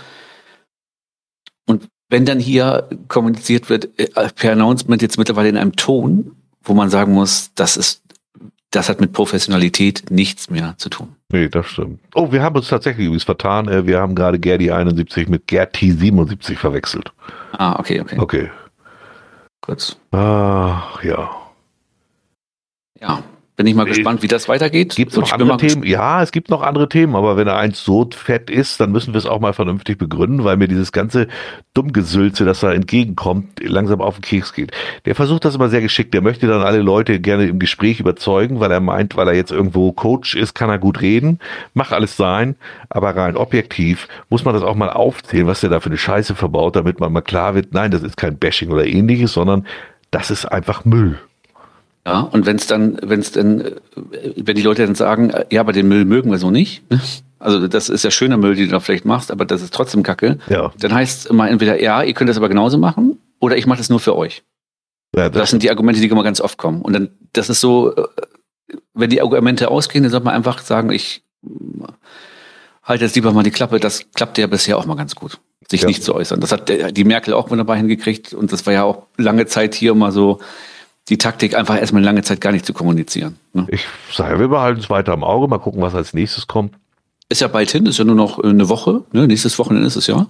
Und 1.66 1.88
wenn 2.08 2.26
dann 2.26 2.40
hier 2.40 2.88
kommuniziert 3.08 3.70
wird, 3.70 3.90
äh, 3.98 4.30
per 4.36 4.54
Announcement 4.54 5.02
jetzt 5.02 5.18
mittlerweile 5.18 5.50
in 5.50 5.58
einem 5.58 5.76
Ton, 5.76 6.36
wo 6.64 6.76
man 6.76 6.92
sagen 6.92 7.14
muss, 7.14 7.52
das 7.56 7.78
ist 7.78 8.01
das 8.72 8.88
hat 8.88 9.02
mit 9.02 9.12
Professionalität 9.12 10.10
nichts 10.10 10.50
mehr 10.50 10.76
zu 10.78 10.90
tun. 10.90 11.16
Nee, 11.32 11.50
das 11.50 11.68
stimmt. 11.68 12.00
Oh, 12.16 12.32
wir 12.32 12.42
haben 12.42 12.56
uns 12.56 12.70
tatsächlich 12.70 13.06
übrigens 13.06 13.26
vertan. 13.26 13.68
Äh, 13.68 13.86
wir 13.86 14.00
haben 14.00 14.16
gerade 14.16 14.40
Gerdi 14.40 14.72
71 14.72 15.28
mit 15.28 15.48
Gerti 15.48 15.92
77 15.92 16.58
verwechselt. 16.58 17.12
Ah, 17.52 17.78
okay, 17.78 18.00
okay. 18.00 18.18
Okay. 18.18 18.50
Kurz. 19.60 19.98
Ach, 20.12 21.04
ja. 21.04 21.30
Ja. 23.00 23.24
Bin 23.62 23.68
ich 23.68 23.76
mal 23.76 23.86
gespannt, 23.86 24.24
wie 24.24 24.28
das 24.28 24.50
weitergeht. 24.50 24.96
Gibt 24.96 25.12
es 25.12 25.18
noch 25.20 25.32
andere 25.32 25.58
Themen? 25.58 25.84
Ja, 25.84 26.24
es 26.24 26.32
gibt 26.32 26.50
noch 26.50 26.64
andere 26.64 26.90
Themen, 26.90 27.16
aber 27.16 27.38
wenn 27.38 27.46
er 27.48 27.58
eins 27.58 27.84
so 27.84 28.10
fett 28.12 28.50
ist, 28.50 28.80
dann 28.80 28.92
müssen 28.92 29.14
wir 29.14 29.20
es 29.20 29.28
auch 29.28 29.40
mal 29.40 29.54
vernünftig 29.54 30.00
begründen, 30.00 30.44
weil 30.44 30.58
mir 30.58 30.68
dieses 30.68 30.92
ganze 30.92 31.28
Dummgesülze, 31.76 32.44
das 32.44 32.62
da 32.62 32.74
entgegenkommt, 32.74 33.60
langsam 33.62 34.02
auf 34.02 34.16
den 34.16 34.24
Keks 34.24 34.54
geht. 34.54 34.72
Der 35.06 35.14
versucht 35.14 35.46
das 35.46 35.54
immer 35.54 35.70
sehr 35.70 35.82
geschickt. 35.82 36.14
Der 36.16 36.22
möchte 36.22 36.48
dann 36.48 36.62
alle 36.62 36.80
Leute 36.80 37.20
gerne 37.20 37.46
im 37.46 37.60
Gespräch 37.60 38.00
überzeugen, 38.00 38.60
weil 38.60 38.72
er 38.72 38.80
meint, 38.80 39.16
weil 39.16 39.28
er 39.28 39.36
jetzt 39.36 39.52
irgendwo 39.52 39.92
Coach 39.92 40.36
ist, 40.36 40.56
kann 40.56 40.72
er 40.72 40.80
gut 40.80 41.02
reden. 41.02 41.38
Mach 41.76 41.92
alles 41.92 42.18
sein, 42.18 42.56
aber 42.90 43.16
rein 43.16 43.38
objektiv 43.38 44.08
muss 44.30 44.44
man 44.44 44.56
das 44.56 44.64
auch 44.64 44.76
mal 44.76 44.90
aufzählen, 44.90 45.46
was 45.46 45.62
der 45.62 45.70
da 45.70 45.80
für 45.80 45.90
eine 45.90 45.98
Scheiße 45.98 46.34
verbaut, 46.34 46.76
damit 46.76 47.00
man 47.00 47.14
mal 47.14 47.22
klar 47.22 47.54
wird, 47.54 47.74
nein, 47.74 47.92
das 47.92 48.02
ist 48.02 48.18
kein 48.18 48.40
Bashing 48.40 48.72
oder 48.72 48.88
ähnliches, 48.88 49.34
sondern 49.34 49.68
das 50.10 50.32
ist 50.32 50.46
einfach 50.46 50.84
Müll. 50.84 51.20
Ja, 52.06 52.22
und 52.22 52.46
wenn 52.46 52.56
es 52.56 52.66
dann, 52.66 52.98
wenn 53.04 53.20
es 53.20 53.32
dann, 53.32 53.64
wenn 54.36 54.56
die 54.56 54.64
Leute 54.64 54.86
dann 54.86 54.96
sagen, 54.96 55.32
ja, 55.52 55.62
aber 55.62 55.72
den 55.72 55.88
Müll 55.88 56.06
mögen 56.06 56.32
wir 56.32 56.40
so 56.40 56.50
nicht, 56.50 56.90
ne? 56.90 57.00
also 57.38 57.68
das 57.68 57.90
ist 57.90 58.04
ja 58.04 58.10
schöner 58.10 58.38
Müll, 58.38 58.56
den 58.56 58.66
du 58.66 58.72
da 58.72 58.80
vielleicht 58.80 59.06
machst, 59.06 59.32
aber 59.32 59.46
das 59.46 59.62
ist 59.62 59.74
trotzdem 59.74 60.02
Kacke, 60.02 60.40
ja. 60.50 60.72
dann 60.80 60.94
heißt 60.94 61.20
es 61.20 61.26
immer 61.28 61.50
entweder, 61.50 61.80
ja, 61.80 62.02
ihr 62.02 62.14
könnt 62.14 62.30
das 62.30 62.38
aber 62.38 62.50
genauso 62.50 62.80
machen, 62.80 63.20
oder 63.40 63.56
ich 63.56 63.68
mache 63.68 63.78
das 63.78 63.90
nur 63.90 64.00
für 64.00 64.16
euch. 64.16 64.44
Ja, 65.16 65.30
das, 65.30 65.42
das, 65.42 65.50
sind 65.52 65.62
die 65.62 65.70
Argumente, 65.70 66.00
die 66.00 66.08
immer 66.08 66.24
ganz 66.24 66.40
oft 66.40 66.58
kommen. 66.58 66.82
Und 66.82 66.94
dann, 66.94 67.10
das 67.34 67.50
ist 67.50 67.60
so, 67.60 67.96
äh, 67.96 68.08
wenn 68.94 69.10
die 69.10 69.22
Argumente 69.22 69.70
ausgehen, 69.70 70.04
dann 70.04 70.12
sollte 70.12 70.26
man 70.26 70.36
einfach 70.36 70.60
sagen, 70.60 70.92
ich 70.92 71.24
halte 72.84 73.04
jetzt 73.04 73.16
lieber 73.16 73.34
mal 73.34 73.44
die 73.44 73.52
Klappe, 73.52 73.80
das 73.80 74.06
klappt 74.14 74.38
ja 74.38 74.48
bisher 74.48 74.78
auch 74.78 74.86
mal 74.86 74.96
ganz 74.96 75.16
gut, 75.16 75.40
sich 75.70 75.82
ja. 75.82 75.88
nicht 75.88 76.04
zu 76.04 76.16
äußern. 76.16 76.40
Das 76.40 76.52
hat 76.52 76.70
die 76.70 77.04
Merkel 77.04 77.34
auch 77.34 77.50
wunderbar 77.50 77.76
hingekriegt 77.76 78.34
und 78.34 78.52
das 78.52 78.66
war 78.66 78.74
ja 78.74 78.84
auch 78.84 79.08
lange 79.18 79.46
Zeit 79.48 79.76
hier 79.76 79.92
immer 79.92 80.12
so, 80.12 80.40
die 81.10 81.18
Taktik, 81.18 81.56
einfach 81.58 81.78
erstmal 81.78 82.04
lange 82.04 82.22
Zeit 82.22 82.42
gar 82.42 82.52
nicht 82.52 82.66
zu 82.66 82.74
kommunizieren. 82.74 83.38
Ne? 83.54 83.68
Ich 83.70 83.86
sage, 84.12 84.40
wir 84.40 84.48
behalten 84.48 84.80
es 84.80 84.90
weiter 84.90 85.14
im 85.14 85.24
Auge, 85.24 85.48
mal 85.48 85.58
gucken, 85.58 85.82
was 85.82 85.96
als 85.96 86.14
nächstes 86.14 86.48
kommt. 86.48 86.76
Ist 87.30 87.42
ja 87.42 87.48
bald 87.48 87.72
hin, 87.72 87.86
ist 87.86 87.98
ja 87.98 88.06
nur 88.06 88.16
noch 88.16 88.40
eine 88.40 88.70
Woche, 88.70 89.04
ne? 89.12 89.28
nächstes 89.28 89.58
Wochenende 89.58 89.88
ist 89.88 89.96
es 89.96 90.08
ja. 90.08 90.28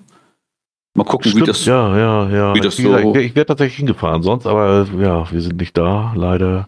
Mal 0.93 1.03
gucken, 1.05 1.31
Stimmt, 1.31 1.43
wie 1.43 1.47
das, 1.47 1.65
ja, 1.65 1.97
ja, 1.97 2.29
ja. 2.29 2.55
Wie 2.55 2.59
das 2.59 2.75
so 2.75 2.97
ich, 2.97 3.15
ich 3.15 3.35
werde 3.35 3.47
tatsächlich 3.47 3.77
hingefahren, 3.77 4.23
sonst, 4.23 4.45
aber 4.45 4.87
ja, 4.99 5.31
wir 5.31 5.41
sind 5.41 5.57
nicht 5.57 5.77
da. 5.77 6.13
Leider 6.15 6.67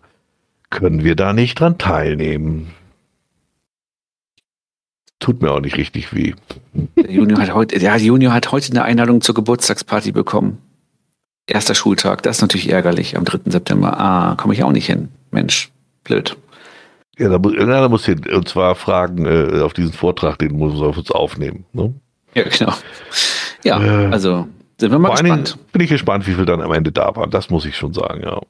können 0.70 1.04
wir 1.04 1.16
da 1.16 1.34
nicht 1.34 1.60
dran 1.60 1.78
teilnehmen. 1.78 2.68
Tut 5.20 5.42
mir 5.42 5.52
auch 5.52 5.60
nicht 5.60 5.78
richtig 5.78 6.14
weh. 6.14 6.34
Der 6.98 7.12
Junior 7.12 7.40
hat 7.40 7.54
heute, 7.54 7.80
ja, 7.80 7.96
Junior 7.96 8.34
hat 8.34 8.52
heute 8.52 8.72
eine 8.72 8.84
Einladung 8.84 9.22
zur 9.22 9.36
Geburtstagsparty 9.36 10.12
bekommen. 10.12 10.58
Erster 11.46 11.76
Schultag, 11.76 12.24
das 12.24 12.38
ist 12.38 12.42
natürlich 12.42 12.70
ärgerlich 12.70 13.18
am 13.18 13.26
3. 13.26 13.52
September. 13.52 14.00
Ah, 14.00 14.36
komme 14.36 14.54
ich 14.54 14.64
auch 14.64 14.72
nicht 14.72 14.86
hin. 14.86 15.10
Mensch, 15.32 15.72
blöd. 16.04 16.38
Ja, 17.18 17.30
da 17.30 17.38
muss, 17.38 17.54
irgendeiner 17.54 17.90
muss 17.90 18.06
hin. 18.06 18.22
Und 18.34 18.48
zwar 18.48 18.76
fragen 18.76 19.26
äh, 19.26 19.62
auf 19.62 19.74
diesen 19.74 19.94
Vortrag, 19.94 20.40
den 20.40 20.58
muss 20.58 20.74
man 20.74 20.84
auf 20.84 20.98
uns 20.98 21.12
aufnehmen. 21.12 21.66
Ne? 21.74 21.94
Ja, 22.34 22.44
genau. 22.44 22.74
Ja, 23.64 23.82
äh, 23.82 24.08
also 24.08 24.48
sind 24.80 24.92
wir 24.92 25.00
mal 25.00 25.12
gespannt. 25.12 25.58
Bin 25.72 25.82
ich 25.82 25.90
gespannt, 25.90 26.28
wie 26.28 26.34
viel 26.34 26.46
dann 26.46 26.62
am 26.62 26.72
Ende 26.74 26.92
da 26.92 27.16
waren. 27.16 27.30
Das 27.30 27.50
muss 27.50 27.66
ich 27.66 27.76
schon 27.76 27.94
sagen, 27.94 28.24
ja. 28.24 28.42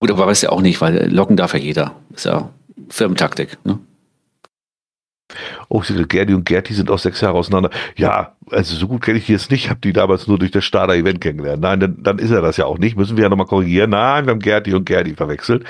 Gut, 0.00 0.10
aber 0.10 0.26
weiß 0.26 0.42
ja 0.42 0.50
auch 0.50 0.60
nicht, 0.60 0.80
weil 0.80 1.10
locken 1.12 1.36
darf 1.36 1.54
ja 1.54 1.60
jeder. 1.60 1.94
Ist 2.14 2.26
ja 2.26 2.50
Firmentaktik, 2.88 3.58
ne? 3.64 3.78
Oh, 5.68 5.82
Gerdi 6.08 6.34
und 6.34 6.44
Gerti 6.44 6.72
sind 6.72 6.90
auch 6.90 6.98
sechs 6.98 7.20
Jahre 7.20 7.36
auseinander. 7.36 7.70
Ja, 7.96 8.36
also 8.50 8.76
so 8.76 8.86
gut 8.86 9.02
kenne 9.02 9.18
ich 9.18 9.26
die 9.26 9.32
jetzt 9.32 9.50
nicht, 9.50 9.68
habe 9.68 9.80
die 9.80 9.92
damals 9.92 10.28
nur 10.28 10.38
durch 10.38 10.52
das 10.52 10.64
Starter-Event 10.64 11.20
kennengelernt. 11.20 11.60
Nein, 11.60 11.80
dann, 11.80 12.02
dann 12.02 12.18
ist 12.20 12.30
er 12.30 12.42
das 12.42 12.56
ja 12.56 12.66
auch 12.66 12.78
nicht. 12.78 12.96
Müssen 12.96 13.16
wir 13.16 13.24
ja 13.24 13.28
nochmal 13.28 13.46
korrigieren. 13.46 13.90
Nein, 13.90 14.26
wir 14.26 14.30
haben 14.30 14.40
Gerti 14.40 14.72
und 14.72 14.84
Gerdi 14.84 15.14
verwechselt. 15.14 15.64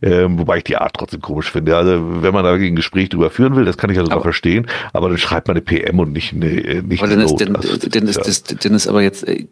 Ähm, 0.00 0.38
wobei 0.38 0.58
ich 0.58 0.64
die 0.64 0.78
Art 0.78 0.94
trotzdem 0.94 1.20
komisch 1.20 1.50
finde. 1.50 1.76
Also 1.76 2.22
wenn 2.22 2.32
man 2.32 2.44
da 2.44 2.54
ein 2.54 2.74
Gespräch 2.74 3.10
drüber 3.10 3.30
führen 3.30 3.54
will, 3.54 3.66
das 3.66 3.76
kann 3.76 3.90
ich 3.90 3.98
also 3.98 4.10
aber, 4.10 4.22
verstehen. 4.22 4.66
Aber 4.94 5.10
dann 5.10 5.18
schreibt 5.18 5.48
man 5.48 5.56
eine 5.56 5.62
PM 5.62 5.98
und 5.98 6.12
nicht 6.12 6.32
eine 6.32 6.46
äh, 6.46 6.82
nicht 6.82 7.02
aber 7.02 7.10
dann 7.14 7.20
ist, 7.20 7.36
denn, 7.36 7.54
also, 7.54 7.76
denn, 7.76 8.06
ist, 8.06 8.16
ja. 8.16 8.22
das, 8.22 8.44
denn 8.44 8.72
ist 8.72 8.88
aber 8.88 9.02
jetzt 9.02 9.28
äh, 9.28 9.46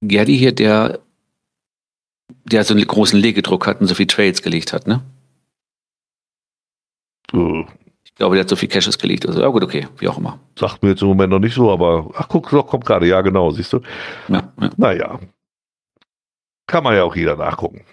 Gerdi 0.00 0.38
hier, 0.38 0.52
der 0.52 1.00
der 2.44 2.64
so 2.64 2.74
einen 2.74 2.86
großen 2.86 3.18
Legedruck 3.18 3.66
hat 3.66 3.80
und 3.80 3.88
so 3.88 3.94
viel 3.94 4.06
Trades 4.06 4.42
gelegt 4.42 4.72
hat, 4.72 4.86
ne? 4.86 5.02
Uh, 7.32 7.64
ich 8.18 8.20
glaube, 8.20 8.34
der 8.34 8.42
hat 8.42 8.48
so 8.48 8.56
viel 8.56 8.68
Caches 8.68 8.98
gelegt. 8.98 9.28
Also, 9.28 9.40
ja 9.40 9.46
gut, 9.46 9.62
okay, 9.62 9.86
wie 9.98 10.08
auch 10.08 10.18
immer. 10.18 10.40
Sagt 10.58 10.82
mir 10.82 10.88
jetzt 10.88 11.02
im 11.02 11.06
Moment 11.06 11.30
noch 11.30 11.38
nicht 11.38 11.54
so, 11.54 11.70
aber 11.70 12.10
ach 12.16 12.26
guck, 12.28 12.50
doch, 12.50 12.66
kommt 12.66 12.84
gerade, 12.84 13.06
ja 13.06 13.20
genau, 13.20 13.52
siehst 13.52 13.72
du. 13.72 13.80
Ja, 14.26 14.42
ja. 14.60 14.70
Naja. 14.76 15.20
Kann 16.66 16.82
man 16.82 16.96
ja 16.96 17.04
auch 17.04 17.14
jeder 17.14 17.36
nachgucken. 17.36 17.84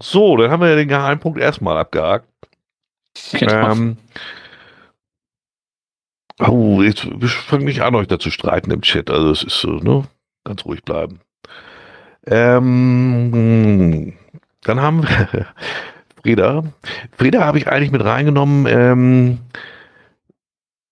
So, 0.00 0.38
dann 0.38 0.50
haben 0.50 0.62
wir 0.62 0.70
ja 0.70 0.76
den 0.76 0.88
Geheimpunkt 0.88 1.38
erstmal 1.38 1.76
abgehakt. 1.76 2.26
Ähm, 3.34 3.98
oh, 6.38 6.80
jetzt 6.80 7.06
fange 7.26 7.66
nicht 7.66 7.82
an, 7.82 7.94
euch 7.94 8.08
da 8.08 8.18
zu 8.18 8.30
streiten 8.30 8.70
im 8.70 8.80
Chat. 8.80 9.10
Also 9.10 9.32
es 9.32 9.42
ist 9.42 9.60
so, 9.60 9.72
ne? 9.72 10.04
Ganz 10.44 10.64
ruhig 10.64 10.82
bleiben. 10.82 11.20
Ähm, 12.24 14.14
dann 14.62 14.80
haben 14.80 15.02
wir 15.02 15.46
Frieda. 16.22 16.64
Frieda 17.16 17.44
habe 17.44 17.58
ich 17.58 17.68
eigentlich 17.68 17.90
mit 17.90 18.04
reingenommen, 18.04 18.66
ähm, 18.66 19.38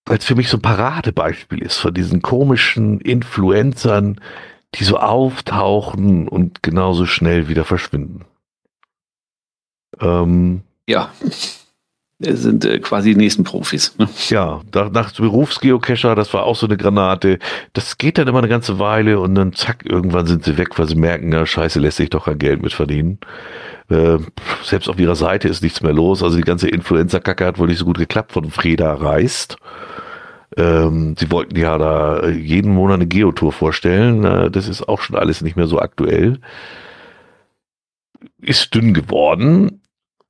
weil 0.05 0.17
es 0.17 0.25
für 0.25 0.35
mich 0.35 0.49
so 0.49 0.57
ein 0.57 0.61
Paradebeispiel 0.61 1.61
ist 1.61 1.77
von 1.77 1.93
diesen 1.93 2.21
komischen 2.21 2.99
Influencern, 2.99 4.19
die 4.75 4.83
so 4.83 4.97
auftauchen 4.97 6.27
und 6.27 6.63
genauso 6.63 7.05
schnell 7.05 7.47
wieder 7.47 7.65
verschwinden. 7.65 8.25
Ähm, 9.99 10.61
ja. 10.87 11.11
Sind 12.23 12.65
äh, 12.65 12.79
quasi 12.79 13.11
die 13.11 13.17
nächsten 13.17 13.43
Profis. 13.43 13.95
Ne? 13.97 14.07
Ja, 14.29 14.61
nach 14.73 15.11
Berufsgeocacher, 15.13 16.15
das 16.15 16.33
war 16.33 16.43
auch 16.43 16.55
so 16.55 16.67
eine 16.67 16.77
Granate. 16.77 17.39
Das 17.73 17.97
geht 17.97 18.17
dann 18.17 18.27
immer 18.27 18.39
eine 18.39 18.47
ganze 18.47 18.79
Weile 18.79 19.19
und 19.19 19.35
dann 19.35 19.53
zack, 19.53 19.85
irgendwann 19.85 20.27
sind 20.27 20.43
sie 20.43 20.57
weg, 20.57 20.77
weil 20.77 20.87
sie 20.87 20.95
merken, 20.95 21.31
ja, 21.31 21.45
scheiße, 21.45 21.79
lässt 21.79 21.97
sich 21.97 22.09
doch 22.09 22.25
kein 22.25 22.39
Geld 22.39 22.61
mit 22.61 22.73
verdienen. 22.73 23.19
Äh, 23.89 24.19
selbst 24.63 24.89
auf 24.89 24.99
ihrer 24.99 25.15
Seite 25.15 25.47
ist 25.47 25.63
nichts 25.63 25.81
mehr 25.81 25.93
los. 25.93 26.23
Also 26.23 26.37
die 26.37 26.43
ganze 26.43 26.69
Influencer-Kacke 26.69 27.45
hat 27.45 27.59
wohl 27.59 27.67
nicht 27.67 27.79
so 27.79 27.85
gut 27.85 27.97
geklappt 27.97 28.31
von 28.31 28.49
Freda 28.49 28.93
Reist. 28.93 29.57
Ähm, 30.57 31.15
sie 31.17 31.31
wollten 31.31 31.57
ja 31.57 31.77
da 31.77 32.27
jeden 32.27 32.73
Monat 32.73 32.95
eine 32.95 33.07
Geotour 33.07 33.51
vorstellen. 33.51 34.23
Äh, 34.23 34.51
das 34.51 34.67
ist 34.67 34.87
auch 34.87 35.01
schon 35.01 35.15
alles 35.15 35.41
nicht 35.41 35.55
mehr 35.55 35.67
so 35.67 35.79
aktuell. 35.79 36.39
Ist 38.41 38.73
dünn 38.75 38.93
geworden. 38.93 39.80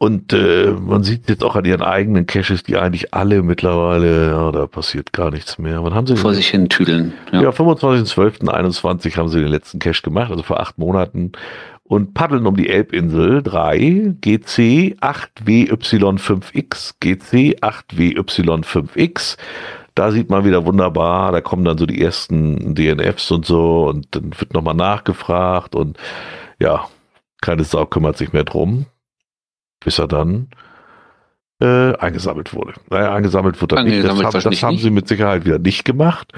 Und 0.01 0.33
äh, 0.33 0.71
man 0.71 1.03
sieht 1.03 1.29
jetzt 1.29 1.43
auch 1.43 1.55
an 1.55 1.63
ihren 1.63 1.83
eigenen 1.83 2.25
Caches, 2.25 2.63
die 2.63 2.75
eigentlich 2.75 3.13
alle 3.13 3.43
mittlerweile, 3.43 4.31
ja, 4.31 4.51
da 4.51 4.65
passiert 4.65 5.13
gar 5.13 5.29
nichts 5.29 5.59
mehr. 5.59 5.83
Wann 5.83 5.93
haben 5.93 6.07
sie 6.07 6.15
vor 6.15 6.33
sich 6.33 6.47
hin 6.47 6.69
tüdeln? 6.69 7.13
Ja, 7.31 7.43
ja 7.43 7.49
25.12.21 7.51 9.15
haben 9.15 9.29
sie 9.29 9.41
den 9.41 9.49
letzten 9.49 9.77
Cache 9.77 10.01
gemacht, 10.01 10.31
also 10.31 10.41
vor 10.41 10.59
acht 10.59 10.79
Monaten 10.79 11.33
und 11.83 12.15
paddeln 12.15 12.47
um 12.47 12.55
die 12.55 12.67
Elbinsel 12.67 13.43
3 13.43 14.15
GC 14.19 14.97
8WY5X 15.01 16.95
GC 16.99 17.59
8WY5X 17.61 19.37
da 19.93 20.09
sieht 20.09 20.31
man 20.31 20.45
wieder 20.45 20.65
wunderbar, 20.65 21.31
da 21.31 21.41
kommen 21.41 21.63
dann 21.63 21.77
so 21.77 21.85
die 21.85 22.01
ersten 22.01 22.73
DNFs 22.73 23.29
und 23.29 23.45
so 23.45 23.89
und 23.89 24.07
dann 24.15 24.31
wird 24.39 24.55
nochmal 24.55 24.73
nachgefragt 24.73 25.75
und 25.75 25.99
ja, 26.57 26.87
keine 27.39 27.63
Sau 27.65 27.85
kümmert 27.85 28.17
sich 28.17 28.33
mehr 28.33 28.45
drum, 28.45 28.87
bis 29.83 29.99
er 29.99 30.07
dann 30.07 30.47
äh, 31.59 31.95
eingesammelt 31.97 32.53
wurde. 32.53 32.73
Naja, 32.89 33.13
eingesammelt 33.13 33.61
wurde 33.61 33.75
er 33.75 33.83
nicht. 33.83 34.03
Das, 34.03 34.11
haben, 34.11 34.31
das 34.31 34.63
haben 34.63 34.77
sie 34.77 34.89
mit 34.89 35.07
Sicherheit 35.07 35.45
wieder 35.45 35.59
nicht 35.59 35.85
gemacht. 35.85 36.33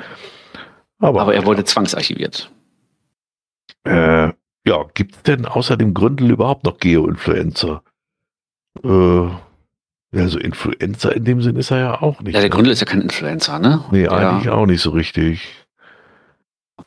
Aber, 0.99 1.21
aber 1.21 1.35
er 1.35 1.45
wurde 1.45 1.63
zwangsarchiviert. 1.63 2.51
Äh, 3.83 4.31
ja, 4.65 4.85
gibt 4.93 5.15
es 5.15 5.23
denn 5.23 5.45
außer 5.45 5.77
dem 5.77 5.93
Gründel 5.93 6.31
überhaupt 6.31 6.63
noch 6.63 6.77
Geo-Influencer? 6.77 7.83
Äh, 8.83 9.27
also 10.15 10.39
Influencer 10.39 11.15
in 11.15 11.25
dem 11.25 11.41
Sinn 11.41 11.55
ist 11.55 11.71
er 11.71 11.79
ja 11.79 12.01
auch 12.01 12.21
nicht. 12.21 12.33
Ja, 12.35 12.39
der 12.39 12.49
ne? 12.49 12.55
Gründel 12.55 12.73
ist 12.73 12.79
ja 12.79 12.85
kein 12.85 13.01
Influencer, 13.01 13.59
ne? 13.59 13.83
Nee, 13.91 14.03
der, 14.03 14.11
eigentlich 14.11 14.49
auch 14.49 14.65
nicht 14.65 14.81
so 14.81 14.91
richtig. 14.91 15.65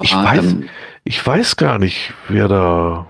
Ich 0.00 0.14
weiß, 0.14 0.56
ich 1.04 1.26
weiß 1.26 1.56
gar 1.56 1.78
nicht, 1.78 2.12
wer 2.28 2.48
da. 2.48 3.06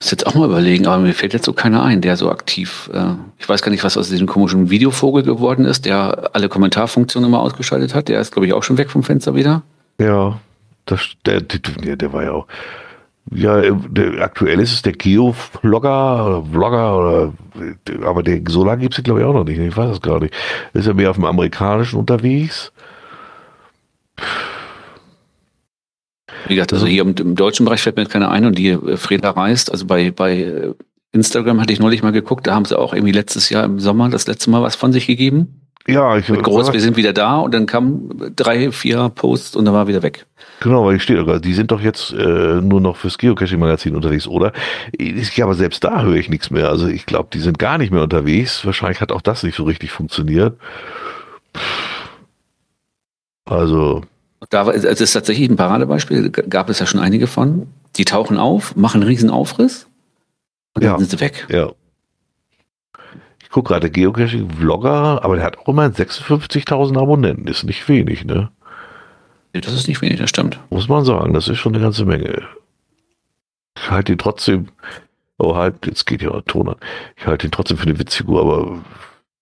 Muss 0.00 0.10
jetzt 0.10 0.26
auch 0.26 0.34
mal 0.34 0.46
überlegen, 0.46 0.86
aber 0.86 1.02
mir 1.02 1.14
fällt 1.14 1.32
jetzt 1.32 1.46
so 1.46 1.52
keiner 1.52 1.82
ein, 1.82 2.00
der 2.00 2.16
so 2.16 2.30
aktiv. 2.30 2.90
Äh, 2.92 3.14
ich 3.38 3.48
weiß 3.48 3.62
gar 3.62 3.70
nicht, 3.70 3.84
was 3.84 3.96
aus 3.96 4.08
diesem 4.08 4.26
komischen 4.26 4.70
Videovogel 4.70 5.24
geworden 5.24 5.64
ist, 5.64 5.84
der 5.84 6.30
alle 6.32 6.48
Kommentarfunktionen 6.48 7.28
immer 7.28 7.40
ausgeschaltet 7.40 7.94
hat. 7.94 8.08
Der 8.08 8.20
ist, 8.20 8.32
glaube 8.32 8.46
ich, 8.46 8.52
auch 8.52 8.62
schon 8.62 8.78
weg 8.78 8.90
vom 8.90 9.02
Fenster 9.02 9.34
wieder. 9.34 9.62
Ja, 9.98 10.38
das, 10.86 11.00
der, 11.26 11.40
der, 11.40 11.96
der 11.96 12.12
war 12.12 12.22
ja 12.22 12.32
auch. 12.32 12.46
Ja, 13.32 13.60
der, 13.60 14.22
aktuell 14.22 14.60
ist 14.60 14.72
es 14.72 14.82
der 14.82 14.92
Geo-Vlogger 14.92 16.26
oder 16.26 16.44
Vlogger 16.52 16.98
oder 16.98 17.32
aber 18.04 18.22
der, 18.22 18.42
so 18.48 18.64
lange 18.64 18.82
gibt 18.82 18.98
es 18.98 19.02
glaube 19.02 19.20
ich 19.20 19.26
auch 19.26 19.32
noch 19.32 19.44
nicht. 19.44 19.58
Ich 19.58 19.76
weiß 19.76 19.92
es 19.92 20.02
gar 20.02 20.20
nicht. 20.20 20.34
Ist 20.74 20.86
er 20.86 20.94
mehr 20.94 21.08
auf 21.08 21.16
dem 21.16 21.24
amerikanischen 21.24 21.98
unterwegs? 21.98 22.70
Wie 26.46 26.54
gesagt, 26.54 26.72
also 26.72 26.86
hier 26.86 27.02
im, 27.02 27.14
im, 27.14 27.34
deutschen 27.34 27.64
Bereich 27.64 27.82
fällt 27.82 27.96
mir 27.96 28.06
keiner 28.06 28.30
ein 28.30 28.44
und 28.44 28.58
die 28.58 28.68
äh, 28.68 28.96
Freda 28.96 29.30
reist, 29.30 29.70
also 29.70 29.86
bei, 29.86 30.10
bei 30.10 30.38
äh, 30.38 30.74
Instagram 31.12 31.60
hatte 31.60 31.72
ich 31.72 31.80
neulich 31.80 32.02
mal 32.02 32.12
geguckt, 32.12 32.46
da 32.46 32.54
haben 32.54 32.64
sie 32.64 32.78
auch 32.78 32.92
irgendwie 32.92 33.12
letztes 33.12 33.48
Jahr 33.48 33.64
im 33.64 33.80
Sommer 33.80 34.08
das 34.08 34.26
letzte 34.26 34.50
Mal 34.50 34.62
was 34.62 34.76
von 34.76 34.92
sich 34.92 35.06
gegeben. 35.06 35.60
Ja, 35.86 36.16
ich 36.16 36.28
Mit 36.30 36.42
groß, 36.42 36.72
wir 36.72 36.80
sind 36.80 36.96
wieder 36.96 37.12
da 37.12 37.36
und 37.36 37.52
dann 37.52 37.66
kamen 37.66 38.32
drei, 38.34 38.72
vier 38.72 39.10
Posts 39.10 39.54
und 39.56 39.66
dann 39.66 39.74
war 39.74 39.86
wieder 39.86 40.02
weg. 40.02 40.24
Genau, 40.60 40.86
weil 40.86 40.96
ich 40.96 41.02
stehe, 41.02 41.18
sogar, 41.18 41.40
die 41.40 41.52
sind 41.52 41.70
doch 41.70 41.80
jetzt 41.80 42.10
äh, 42.12 42.60
nur 42.62 42.80
noch 42.80 42.96
fürs 42.96 43.18
Geocaching-Magazin 43.18 43.94
unterwegs, 43.94 44.26
oder? 44.26 44.52
Ich, 44.92 45.42
aber 45.42 45.54
selbst 45.54 45.84
da 45.84 46.00
höre 46.02 46.14
ich 46.14 46.30
nichts 46.30 46.50
mehr. 46.50 46.70
Also 46.70 46.86
ich 46.86 47.04
glaube, 47.04 47.28
die 47.34 47.40
sind 47.40 47.58
gar 47.58 47.76
nicht 47.76 47.92
mehr 47.92 48.02
unterwegs. 48.02 48.64
Wahrscheinlich 48.64 49.02
hat 49.02 49.12
auch 49.12 49.20
das 49.20 49.42
nicht 49.42 49.56
so 49.56 49.64
richtig 49.64 49.90
funktioniert. 49.90 50.58
Also. 53.44 54.02
Da 54.50 54.66
war, 54.66 54.74
es 54.74 54.84
ist 54.84 55.12
tatsächlich 55.12 55.48
ein 55.48 55.56
Paradebeispiel, 55.56 56.30
gab 56.30 56.68
es 56.68 56.78
ja 56.78 56.86
schon 56.86 57.00
einige 57.00 57.26
von. 57.26 57.66
Die 57.96 58.04
tauchen 58.04 58.38
auf, 58.38 58.76
machen 58.76 59.00
einen 59.00 59.08
riesen 59.08 59.30
Aufriss 59.30 59.86
und 60.74 60.84
dann 60.84 60.92
Ja. 60.92 60.98
sind 60.98 61.10
sie 61.10 61.20
weg. 61.20 61.46
Ja. 61.50 61.70
Ich 63.42 63.50
gucke 63.50 63.68
gerade 63.68 63.90
Geocaching-Vlogger, 63.90 65.22
aber 65.24 65.36
der 65.36 65.44
hat 65.44 65.58
auch 65.58 65.68
immerhin 65.68 65.92
56.000 65.92 66.98
Abonnenten. 66.98 67.46
Ist 67.46 67.62
nicht 67.64 67.88
wenig, 67.88 68.24
ne? 68.24 68.50
Das 69.52 69.72
ist 69.72 69.86
nicht 69.86 70.02
wenig, 70.02 70.18
das 70.18 70.30
stimmt. 70.30 70.58
Muss 70.70 70.88
man 70.88 71.04
sagen. 71.04 71.32
Das 71.32 71.46
ist 71.46 71.58
schon 71.58 71.74
eine 71.74 71.82
ganze 71.84 72.04
Menge. 72.04 72.42
Ich 73.76 73.90
halte 73.90 74.10
ihn 74.12 74.18
trotzdem. 74.18 74.66
Oh, 75.38 75.54
halt, 75.54 75.86
jetzt 75.86 76.06
geht 76.06 76.22
ja 76.22 76.40
Ton 76.42 76.68
an. 76.70 76.76
Ich 77.16 77.26
halte 77.26 77.46
ihn 77.46 77.52
trotzdem 77.52 77.76
für 77.76 77.84
eine 77.86 77.98
Witzfigur, 77.98 78.40
aber 78.40 78.78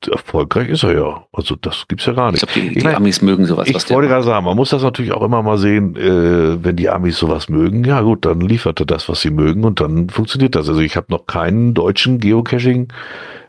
erfolgreich 0.08 0.68
ist 0.68 0.82
er 0.84 0.94
ja. 0.94 1.24
Also, 1.32 1.56
das 1.56 1.86
gibt's 1.88 2.06
ja 2.06 2.12
gar 2.12 2.32
Ich 2.34 2.40
nicht. 2.42 2.52
glaube, 2.52 2.60
die, 2.60 2.68
Ich 2.72 2.78
die 2.82 2.84
mein, 2.84 2.96
Amis 2.96 3.22
mögen 3.22 3.46
sowas. 3.46 3.68
Ich 3.68 3.74
wollte 3.90 4.08
gerade 4.08 4.24
sagen, 4.24 4.44
man 4.44 4.56
muss 4.56 4.70
das 4.70 4.82
natürlich 4.82 5.12
auch 5.12 5.22
immer 5.22 5.42
mal 5.42 5.58
sehen, 5.58 5.96
äh, 5.96 6.62
wenn 6.64 6.76
die 6.76 6.88
Amis 6.90 7.18
sowas 7.18 7.48
mögen, 7.48 7.84
ja 7.84 8.00
gut, 8.02 8.24
dann 8.24 8.40
liefert 8.40 8.80
er 8.80 8.86
das, 8.86 9.08
was 9.08 9.20
sie 9.20 9.30
mögen 9.30 9.64
und 9.64 9.80
dann 9.80 10.08
funktioniert 10.10 10.54
das. 10.54 10.68
Also 10.68 10.80
ich 10.80 10.96
habe 10.96 11.06
noch 11.10 11.26
keinen 11.26 11.74
deutschen 11.74 12.18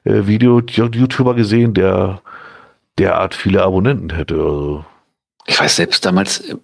Geocaching-Video-YouTuber 0.06 1.33
gesehen, 1.35 1.73
der 1.73 2.22
derart 2.98 3.33
viele 3.35 3.64
Abonnenten 3.64 4.11
hätte. 4.15 4.35
Also, 4.35 4.85
Ich 5.45 5.59
weiß 5.59 5.75
selbst 5.75 6.06
damals, 6.06 6.41
äh, 6.41 6.56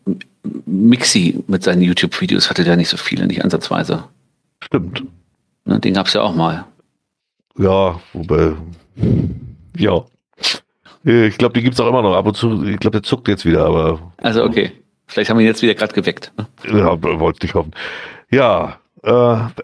Mixi 0.66 1.43
mit 1.48 1.64
seinen 1.64 1.82
YouTube-Videos 1.82 2.50
hatte 2.50 2.64
der 2.64 2.76
nicht 2.77 2.90
so 2.90 2.98
viele, 2.98 3.27
nicht 3.27 3.43
ansatzweise. 3.43 4.06
stimmt. 4.64 5.03
Ne, 5.66 5.80
Den 5.80 5.93
gab 5.93 6.08
es 6.08 6.14
ja 6.14 6.22
auch 6.22 6.34
mal. 6.35 6.66
Ja, 7.58 8.00
wobei, 8.14 8.53
ja. 9.77 10.03
Äh, 11.06 11.27
Ich 11.27 11.38
glaube, 11.38 11.53
die 11.53 11.64
gibt's 11.64 11.80
auch 11.80 11.88
immer 11.88 12.01
noch 12.01 12.15
ab 12.15 12.25
und 12.27 12.35
zu. 12.35 12.64
Ich 12.65 12.80
glaube, 12.80 12.99
der 12.99 13.03
zuckt 13.03 13.27
jetzt 13.27 13.45
wieder, 13.45 13.65
aber 13.65 14.14
Also 14.17 14.43
okay, 14.43 14.72
vielleicht 15.07 15.30
haben 15.30 15.38
wir 15.38 15.45
ihn 15.45 15.49
jetzt 15.49 15.61
wieder 15.61 15.75
gerade 15.75 15.93
geweckt. 15.93 16.31
Ne? 16.38 16.48
Ja, 16.80 17.01
wollte 17.01 17.45
ich 17.45 17.53
hoffen. 17.53 17.72
Ja, 18.31 18.77
äh, 19.03 19.09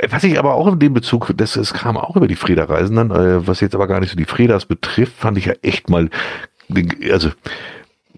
was 0.09 0.24
ich 0.24 0.40
aber 0.40 0.53
auch 0.56 0.67
in 0.67 0.80
dem 0.80 0.93
Bezug, 0.93 1.32
das, 1.35 1.56
es 1.58 1.74
kam 1.74 1.98
auch 1.98 2.16
über 2.16 2.27
die 2.27 2.35
Freda-Reisen 2.38 2.95
dann, 2.95 3.11
äh, 3.11 3.45
was 3.45 3.59
jetzt 3.59 3.75
aber 3.75 3.88
gar 3.88 4.00
nicht 4.00 4.09
so 4.11 4.16
die 4.16 4.25
Fredas 4.25 4.66
betrifft, 4.66 5.17
fand 5.17 5.38
ich 5.38 5.45
ja 5.45 5.53
echt 5.61 5.90
mal, 5.90 6.09
also 7.11 7.32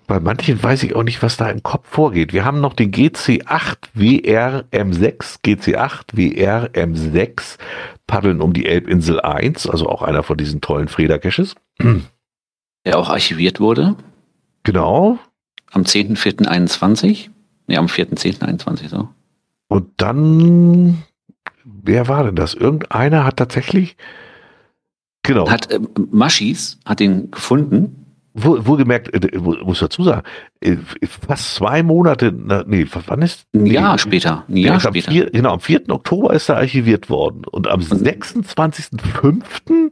bei 0.06 0.20
manchen 0.22 0.62
weiß 0.62 0.84
ich 0.84 0.96
auch 0.96 1.04
nicht, 1.04 1.22
was 1.22 1.36
da 1.36 1.50
im 1.50 1.64
Kopf 1.64 1.86
vorgeht. 1.90 2.32
Wir 2.34 2.46
haben 2.46 2.62
noch 2.62 2.74
den 2.74 2.92
GC8 2.92 3.76
WRM6, 3.98 5.40
GC8 5.44 6.14
WRM6 6.16 7.58
paddeln 8.08 8.42
um 8.42 8.54
die 8.54 8.66
Elbinsel 8.66 9.20
1, 9.22 9.68
also 9.70 9.88
auch 9.88 10.02
einer 10.02 10.24
von 10.24 10.38
diesen 10.38 10.62
tollen 10.62 10.88
Freda-Caches. 10.88 11.56
Der 12.86 12.98
auch 12.98 13.10
archiviert 13.10 13.60
wurde 13.60 13.96
Genau. 14.64 15.20
am 15.72 15.84
10.04.21. 15.84 17.30
Ne, 17.68 17.78
am 17.78 17.86
4.10.21 17.88 18.88
so. 18.88 19.10
Und 19.68 19.90
dann, 19.98 21.04
wer 21.66 22.08
war 22.08 22.24
denn 22.24 22.36
das? 22.38 22.54
Irgendeiner 22.54 23.26
hat 23.26 23.38
tatsächlich, 23.38 23.98
genau, 25.24 25.50
Hat 25.50 25.70
äh, 25.72 25.80
Maschis, 26.10 26.80
hat 26.86 27.02
ihn 27.02 27.30
gefunden. 27.32 28.06
Wohl, 28.44 28.66
wohlgemerkt, 28.66 29.14
äh, 29.14 29.30
wo- 29.36 29.56
muss 29.66 29.80
dazu 29.80 30.04
sagen, 30.04 30.24
äh, 30.62 30.78
fast 31.28 31.56
zwei 31.56 31.84
Monate, 31.84 32.32
na, 32.36 32.64
nee, 32.68 32.86
wann 33.08 33.22
ist? 33.22 33.46
Ein 33.54 33.64
nee, 33.64 33.74
Jahr 33.74 33.98
später. 33.98 34.46
Ein 34.48 34.58
ja, 34.58 34.70
Jahr 34.72 34.80
später. 34.80 35.12
vier- 35.12 35.30
genau, 35.32 35.54
am 35.54 35.60
4. 35.60 35.90
Oktober 35.90 36.34
ist 36.34 36.50
er 36.50 36.58
archiviert 36.58 37.10
worden. 37.10 37.44
Und 37.46 37.68
am 37.68 37.82
26.05. 37.82 39.92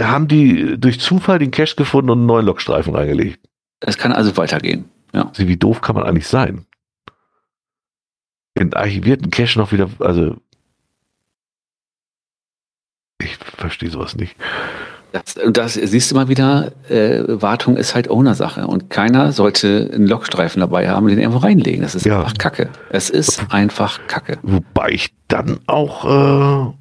haben 0.00 0.28
die 0.28 0.78
durch 0.78 1.00
Zufall 1.00 1.38
den 1.38 1.50
Cache 1.50 1.76
gefunden 1.76 2.10
und 2.10 2.18
einen 2.18 2.26
neuen 2.26 2.46
Lokstreifen 2.46 2.94
reingelegt. 2.94 3.40
Es 3.80 3.96
kann 3.98 4.12
also 4.12 4.36
weitergehen. 4.36 4.86
Ja. 5.14 5.32
Wie 5.36 5.56
doof 5.56 5.80
kann 5.80 5.94
man 5.94 6.04
eigentlich 6.04 6.26
sein? 6.28 6.66
Den 8.58 8.74
archivierten 8.74 9.30
Cache 9.30 9.58
noch 9.58 9.72
wieder, 9.72 9.88
also 10.00 10.36
ich 13.20 13.36
verstehe 13.36 13.90
sowas 13.90 14.16
nicht. 14.16 14.36
Das, 15.12 15.36
und 15.42 15.56
das 15.56 15.74
siehst 15.74 16.10
du 16.10 16.14
mal 16.14 16.28
wieder, 16.28 16.72
äh, 16.90 17.22
Wartung 17.26 17.76
ist 17.76 17.94
halt 17.94 18.10
Owner-Sache. 18.10 18.66
Und 18.66 18.90
keiner 18.90 19.32
sollte 19.32 19.90
einen 19.94 20.06
Lokstreifen 20.06 20.60
dabei 20.60 20.88
haben, 20.90 21.06
den 21.08 21.18
irgendwo 21.18 21.38
reinlegen. 21.38 21.80
Das 21.82 21.94
ist 21.94 22.04
Ja. 22.04 22.18
einfach 22.20 22.34
Kacke. 22.36 22.68
Es 22.90 23.08
ist 23.08 23.42
einfach 23.50 24.00
Kacke. 24.06 24.38
Wobei 24.42 24.90
ich 24.90 25.14
dann 25.28 25.60
auch, 25.66 26.74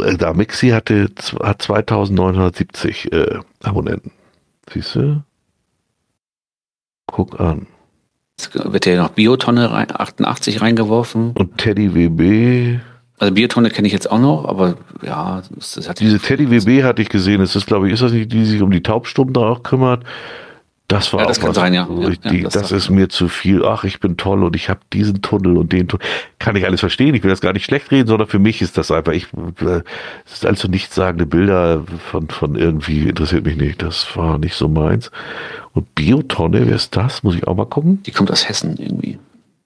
äh, 0.00 0.16
da 0.16 0.32
Mixi 0.32 0.70
hatte, 0.70 1.10
hat 1.42 1.60
2970 1.62 3.12
äh, 3.12 3.38
Abonnenten. 3.62 4.12
Siehst 4.72 4.94
du? 4.94 5.22
Guck 7.06 7.38
an. 7.38 7.66
Jetzt 8.38 8.54
wird 8.72 8.86
ja 8.86 8.96
noch 9.02 9.10
Biotonne 9.10 9.70
rein, 9.70 9.86
88 9.94 10.60
reingeworfen. 10.60 11.32
Und 11.32 11.58
Teddy 11.58 11.94
WB, 11.94 12.80
Also 13.18 13.32
Biotonne 13.32 13.70
kenne 13.70 13.86
ich 13.86 13.92
jetzt 13.92 14.10
auch 14.10 14.18
noch, 14.18 14.44
aber 14.44 14.76
ja, 15.02 15.42
das, 15.54 15.72
das 15.72 15.88
hat 15.88 16.00
diese 16.00 16.18
Teddy 16.18 16.50
WB 16.50 16.82
hatte 16.82 17.00
ich 17.00 17.08
gesehen. 17.08 17.40
Das 17.40 17.54
ist, 17.54 17.66
glaube 17.66 17.86
ich, 17.86 17.94
ist 17.94 18.02
das 18.02 18.12
nicht 18.12 18.32
die, 18.32 18.38
die 18.38 18.44
sich 18.44 18.62
um 18.62 18.70
die 18.70 18.82
Taubstummen 18.82 19.32
da 19.32 19.40
auch 19.40 19.62
kümmert? 19.62 20.04
Das 20.88 21.12
war 21.14 21.20
Ja, 21.20 21.26
das 21.26 21.38
auch 21.38 21.42
kann 21.42 21.50
was, 21.50 21.56
sein, 21.56 21.72
ja. 21.72 21.88
Ja, 21.90 22.08
ich 22.08 22.18
ja, 22.22 22.30
die, 22.30 22.42
das 22.42 22.52
das, 22.52 22.68
sagt 22.68 22.72
ist 22.72 22.90
mir 22.90 23.08
zu 23.08 23.28
viel. 23.28 23.64
Ach, 23.64 23.84
ich 23.84 24.00
bin 24.00 24.18
toll 24.18 24.44
und 24.44 24.54
ich 24.54 24.68
habe 24.68 24.80
diesen 24.92 25.22
Tunnel 25.22 25.56
und 25.56 25.72
den 25.72 25.88
Tunnel. 25.88 26.04
Kann 26.38 26.56
ich 26.56 26.66
alles 26.66 26.80
verstehen. 26.80 27.14
Ich 27.14 27.22
will 27.22 27.30
das 27.30 27.40
gar 27.40 27.54
nicht 27.54 27.64
schlecht 27.64 27.90
reden, 27.90 28.06
sondern 28.06 28.28
für 28.28 28.38
mich 28.38 28.60
ist 28.60 28.76
das 28.76 28.90
einfach, 28.90 29.12
ich, 29.12 29.28
äh, 29.62 29.80
es 30.26 30.34
ist 30.34 30.46
also 30.46 30.68
nichtssagende 30.68 31.24
Bilder 31.24 31.84
von, 32.10 32.28
von 32.28 32.56
irgendwie, 32.56 33.08
interessiert 33.08 33.46
mich 33.46 33.56
nicht. 33.56 33.80
Das 33.80 34.14
war 34.16 34.36
nicht 34.38 34.54
so 34.54 34.68
meins. 34.68 35.10
Und 35.72 35.94
Biotonne, 35.94 36.66
wer 36.66 36.76
ist 36.76 36.94
das? 36.96 37.22
Muss 37.22 37.34
ich 37.36 37.46
auch 37.46 37.56
mal 37.56 37.64
gucken? 37.66 38.02
Die 38.04 38.10
kommt 38.10 38.30
aus 38.30 38.46
Hessen 38.46 38.76
irgendwie. 38.76 39.18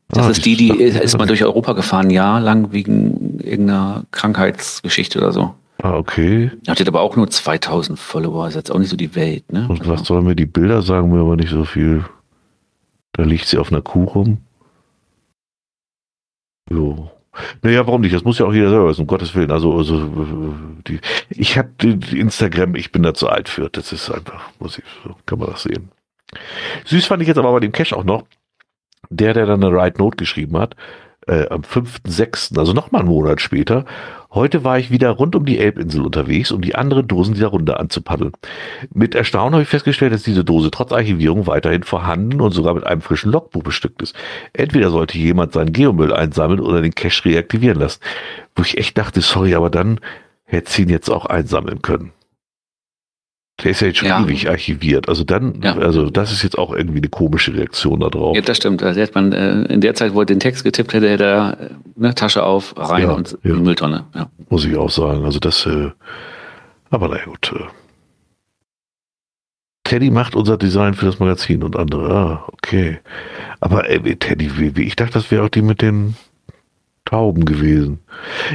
Das 0.08 0.26
Ah, 0.26 0.30
ist 0.30 0.44
die, 0.46 0.56
die 0.56 0.68
die- 0.72 0.82
ist 0.84 1.18
mal 1.18 1.26
durch 1.26 1.44
Europa 1.44 1.74
gefahren, 1.74 2.08
jahrelang 2.10 2.72
wegen 2.72 3.40
irgendeiner 3.40 4.04
Krankheitsgeschichte 4.10 5.18
oder 5.18 5.32
so. 5.32 5.54
Ah, 5.82 5.94
okay. 5.96 6.50
Hat 6.66 6.86
aber 6.88 7.02
auch 7.02 7.14
nur 7.16 7.28
2000 7.30 7.98
Follower, 7.98 8.48
ist 8.48 8.54
jetzt 8.54 8.70
auch 8.72 8.78
nicht 8.78 8.88
so 8.88 8.96
die 8.96 9.14
Welt, 9.14 9.52
ne? 9.52 9.66
Und 9.68 9.86
was 9.86 10.04
sollen 10.04 10.24
mir 10.24 10.34
die 10.34 10.46
Bilder 10.46 10.82
sagen, 10.82 11.12
mir 11.12 11.20
aber 11.20 11.36
nicht 11.36 11.50
so 11.50 11.64
viel. 11.64 12.04
Da 13.12 13.22
liegt 13.24 13.46
sie 13.46 13.58
auf 13.58 13.70
einer 13.70 13.82
Kuh 13.82 14.04
rum. 14.04 14.38
Jo. 16.70 17.10
Naja, 17.62 17.86
warum 17.86 18.00
nicht? 18.00 18.14
Das 18.14 18.24
muss 18.24 18.38
ja 18.38 18.46
auch 18.46 18.52
jeder 18.52 18.70
selber 18.70 18.88
wissen, 18.88 19.02
um 19.02 19.06
Gottes 19.06 19.34
Willen. 19.34 19.50
Also, 19.52 19.76
also 19.76 20.54
die, 20.88 20.98
ich 21.30 21.56
habe 21.56 21.70
Instagram, 22.12 22.74
ich 22.74 22.90
bin 22.90 23.02
da 23.04 23.14
zu 23.14 23.28
alt 23.28 23.48
für. 23.48 23.68
Das 23.70 23.92
ist 23.92 24.10
einfach, 24.10 24.50
muss 24.58 24.78
ich, 24.78 24.84
so 25.04 25.14
kann 25.26 25.38
man 25.38 25.50
das 25.50 25.62
sehen. 25.62 25.90
Süß 26.86 27.06
fand 27.06 27.22
ich 27.22 27.28
jetzt 27.28 27.38
aber 27.38 27.52
bei 27.52 27.60
dem 27.60 27.72
Cash 27.72 27.92
auch 27.92 28.04
noch, 28.04 28.24
der, 29.10 29.34
der 29.34 29.46
dann 29.46 29.62
eine 29.62 29.74
Ride 29.74 29.98
Note 29.98 30.16
geschrieben 30.16 30.58
hat, 30.58 30.76
äh, 31.26 31.46
am 31.48 31.60
5.6., 31.60 32.58
also 32.58 32.72
nochmal 32.72 33.02
einen 33.02 33.10
Monat 33.10 33.40
später. 33.40 33.84
Heute 34.30 34.64
war 34.64 34.78
ich 34.78 34.90
wieder 34.90 35.10
rund 35.10 35.36
um 35.36 35.46
die 35.46 35.58
Elbinsel 35.58 36.02
unterwegs, 36.02 36.52
um 36.52 36.60
die 36.60 36.74
anderen 36.74 37.06
Dosen 37.08 37.34
dieser 37.34 37.48
Runde 37.48 37.78
anzupaddeln. 37.80 38.32
Mit 38.92 39.14
Erstaunen 39.14 39.54
habe 39.54 39.62
ich 39.62 39.68
festgestellt, 39.68 40.12
dass 40.12 40.22
diese 40.22 40.44
Dose 40.44 40.70
trotz 40.70 40.92
Archivierung 40.92 41.46
weiterhin 41.46 41.82
vorhanden 41.82 42.40
und 42.40 42.52
sogar 42.52 42.74
mit 42.74 42.86
einem 42.86 43.00
frischen 43.00 43.32
Logbuch 43.32 43.62
bestückt 43.62 44.02
ist. 44.02 44.14
Entweder 44.52 44.90
sollte 44.90 45.18
jemand 45.18 45.52
seinen 45.52 45.72
Geomüll 45.72 46.12
einsammeln 46.12 46.60
oder 46.60 46.82
den 46.82 46.94
Cache 46.94 47.24
reaktivieren 47.24 47.78
lassen. 47.78 48.00
Wo 48.54 48.62
ich 48.62 48.76
echt 48.76 48.98
dachte, 48.98 49.20
sorry, 49.22 49.54
aber 49.54 49.70
dann 49.70 50.00
hätte 50.44 50.70
sie 50.70 50.82
ihn 50.82 50.90
jetzt 50.90 51.10
auch 51.10 51.26
einsammeln 51.26 51.82
können. 51.82 52.12
Der 53.64 53.72
ist 53.72 53.80
ja 53.80 53.88
jetzt 53.88 53.98
schon 53.98 54.08
Ja. 54.08 54.22
ewig 54.22 54.48
archiviert. 54.48 55.08
Also 55.08 55.24
dann, 55.24 55.60
Ja. 55.62 55.76
also 55.76 56.10
das 56.10 56.30
ist 56.32 56.42
jetzt 56.44 56.56
auch 56.56 56.72
irgendwie 56.72 56.98
eine 56.98 57.08
komische 57.08 57.52
Reaktion 57.54 58.00
darauf. 58.00 58.36
Ja, 58.36 58.42
das 58.42 58.56
stimmt. 58.58 58.82
Also 58.82 59.00
hätte 59.00 59.14
man 59.14 59.32
äh, 59.32 59.62
in 59.72 59.80
der 59.80 59.94
Zeit, 59.94 60.14
wo 60.14 60.20
er 60.20 60.26
den 60.26 60.38
Text 60.38 60.62
getippt 60.62 60.92
hätte, 60.92 61.08
hätte 61.10 61.24
er 61.24 61.60
äh, 61.60 61.70
ne, 61.96 62.14
Tasche 62.14 62.44
auf, 62.44 62.74
rein 62.76 63.02
Ja, 63.02 63.12
und 63.12 63.36
ja. 63.42 63.54
Mülltonne. 63.54 64.04
Muss 64.48 64.64
ich 64.64 64.76
auch 64.76 64.90
sagen. 64.90 65.24
Also 65.24 65.40
das, 65.40 65.66
äh, 65.66 65.90
aber 66.90 67.08
naja 67.08 67.24
gut. 67.24 67.52
Äh. 67.52 67.64
Teddy 69.84 70.10
macht 70.10 70.36
unser 70.36 70.56
Design 70.58 70.94
für 70.94 71.06
das 71.06 71.18
Magazin 71.18 71.62
und 71.62 71.74
andere. 71.76 72.14
Ah, 72.14 72.44
okay. 72.52 72.98
Aber 73.58 73.88
äh, 73.90 73.98
Teddy, 74.16 74.56
wie, 74.58 74.76
wie, 74.76 74.82
ich 74.84 74.96
dachte, 74.96 75.14
das 75.14 75.30
wäre 75.30 75.44
auch 75.44 75.48
die 75.48 75.62
mit 75.62 75.82
den 75.82 76.14
Tauben 77.08 77.46
gewesen. 77.46 78.00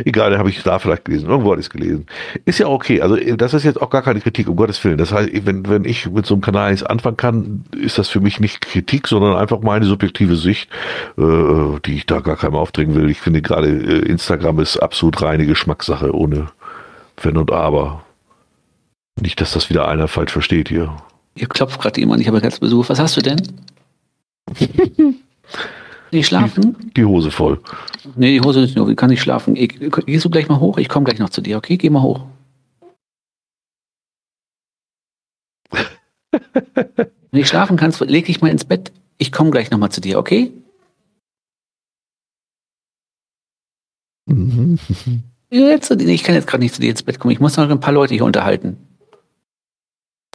Egal, 0.06 0.30
da 0.30 0.38
habe 0.38 0.50
ich 0.50 0.62
da 0.62 0.78
vielleicht 0.78 1.06
gelesen. 1.06 1.28
Irgendwo 1.28 1.52
hatte 1.52 1.60
ich 1.60 1.66
es 1.66 1.70
gelesen. 1.72 2.06
Ist 2.46 2.60
ja 2.60 2.68
okay. 2.68 3.02
Also 3.02 3.16
äh, 3.16 3.36
das 3.36 3.56
ist 3.56 3.64
jetzt 3.64 3.82
auch 3.82 3.90
gar 3.90 4.04
keine 4.04 4.22
Kritik, 4.22 4.48
um 4.48 4.56
Gottes 4.56 4.84
Willen. 4.84 5.00
Das 5.00 5.12
heißt, 5.12 5.30
wenn, 5.46 5.68
wenn 5.68 5.86
ich 5.86 6.08
mit 6.08 6.28
so 6.28 6.36
einem 6.36 6.42
Kanal 6.42 6.70
nichts 6.70 6.86
anfangen 6.86 7.18
kann, 7.18 7.66
ist 7.76 7.98
das 7.98 8.10
für 8.10 8.20
mich 8.20 8.40
nicht 8.40 8.62
Kritik, 8.62 9.08
sondern 9.08 9.36
einfach 9.36 9.62
meine 9.62 9.86
subjektive 9.86 10.36
Sicht, 10.36 10.70
äh, 11.18 11.80
die 11.86 11.96
ich 11.96 12.06
da 12.06 12.20
gar 12.20 12.36
keinem 12.36 12.54
aufdringen 12.54 12.96
will. 12.96 13.10
Ich 13.10 13.22
finde 13.22 13.42
gerade 13.42 13.70
äh, 13.70 14.06
Instagram 14.08 14.60
ist 14.60 14.78
absolut 14.78 15.20
reine 15.24 15.48
Geschmackssache, 15.48 16.16
ohne 16.16 16.50
Wenn 17.22 17.38
und 17.38 17.52
Aber. 17.52 18.04
Nicht, 19.20 19.42
dass 19.42 19.54
das 19.54 19.72
wieder 19.72 19.88
einer 19.88 20.08
falsch 20.08 20.32
versteht 20.32 20.70
hier. 20.70 20.96
Hier 21.36 21.48
klopft 21.48 21.82
gerade 21.82 22.00
jemand, 22.00 22.22
ich 22.22 22.28
habe 22.28 22.40
ganz 22.40 22.60
Besuch. 22.60 22.90
Was 22.90 23.00
hast 23.00 23.18
du 23.18 23.22
denn? 23.22 23.42
nicht 26.14 26.28
schlafen? 26.28 26.76
Die, 26.80 26.94
die, 26.94 27.06
Hose 27.06 27.32
voll. 27.32 27.60
Nee, 28.16 28.32
die 28.32 28.42
Hose 28.42 28.62
ist 28.62 28.76
nur, 28.76 28.94
kann 28.96 29.10
nicht 29.10 29.22
schlafen. 29.22 29.56
Ich, 29.56 29.80
gehst 30.06 30.26
du 30.26 30.30
gleich 30.30 30.48
mal 30.48 30.60
hoch? 30.60 30.78
Ich 30.78 30.90
komme 30.90 31.06
gleich 31.06 31.20
noch 31.20 31.30
zu 31.30 31.42
dir, 31.42 31.58
okay? 31.58 31.78
Geh 31.78 31.90
mal 31.90 32.02
hoch. 32.02 32.26
Wenn 36.32 37.10
nicht 37.32 37.50
schlafen 37.50 37.78
kannst, 37.78 38.00
leg 38.02 38.26
dich 38.26 38.42
mal 38.42 38.50
ins 38.50 38.66
Bett. 38.66 38.92
Ich 39.18 39.32
komme 39.32 39.52
gleich 39.52 39.72
nochmal 39.72 39.92
zu 39.92 40.02
dir, 40.02 40.20
okay? 40.20 40.52
Mhm. 44.26 44.80
Jetzt, 45.50 45.92
ich 45.92 46.24
kann 46.24 46.36
jetzt 46.36 46.48
gerade 46.48 46.64
nicht 46.64 46.74
zu 46.74 46.82
dir 46.82 46.90
ins 46.90 47.04
Bett 47.04 47.20
kommen. 47.20 47.32
Ich 47.32 47.40
muss 47.40 47.58
noch 47.58 47.70
ein 47.70 47.80
paar 47.80 47.94
Leute 47.94 48.16
hier 48.16 48.26
unterhalten. 48.26 48.78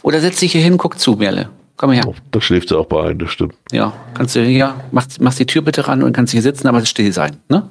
Oder 0.01 0.21
setz 0.21 0.39
dich 0.39 0.53
hier 0.53 0.61
hin, 0.61 0.77
guck 0.77 0.97
zu, 0.97 1.17
Merle. 1.17 1.49
Komm 1.79 1.93
her. 1.93 2.03
Oh, 2.05 2.13
da 2.31 2.41
schläft 2.41 2.67
sie 2.67 2.77
auch 2.77 2.87
bei 2.87 3.09
ein, 3.09 3.19
das 3.19 3.31
stimmt. 3.31 3.55
Ja, 3.71 3.93
kannst 4.13 4.35
du 4.35 4.43
hier, 4.43 4.75
machst, 4.91 5.21
machst 5.21 5.39
die 5.39 5.45
Tür 5.45 5.61
bitte 5.61 5.87
ran 5.87 6.03
und 6.03 6.11
kannst 6.11 6.33
hier 6.33 6.41
sitzen, 6.41 6.67
aber 6.67 6.85
still 6.85 7.13
sein, 7.13 7.37
ne? 7.47 7.69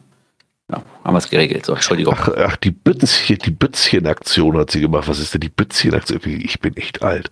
Ja, 0.72 0.82
haben 1.04 1.12
wir 1.12 1.18
es 1.18 1.28
geregelt. 1.28 1.66
So, 1.66 1.74
Entschuldigung. 1.74 2.14
Ach, 2.16 2.30
ach 2.34 2.56
die 2.56 2.70
Bützchen, 2.70 3.36
die 3.36 3.50
Bützchen-Aktion 3.50 4.56
hat 4.56 4.70
sie 4.70 4.80
gemacht. 4.80 5.08
Was 5.08 5.18
ist 5.18 5.34
denn 5.34 5.42
die 5.42 5.50
Bützchen-Aktion? 5.50 6.20
Ich 6.24 6.58
bin 6.58 6.74
echt 6.78 7.02
alt. 7.02 7.30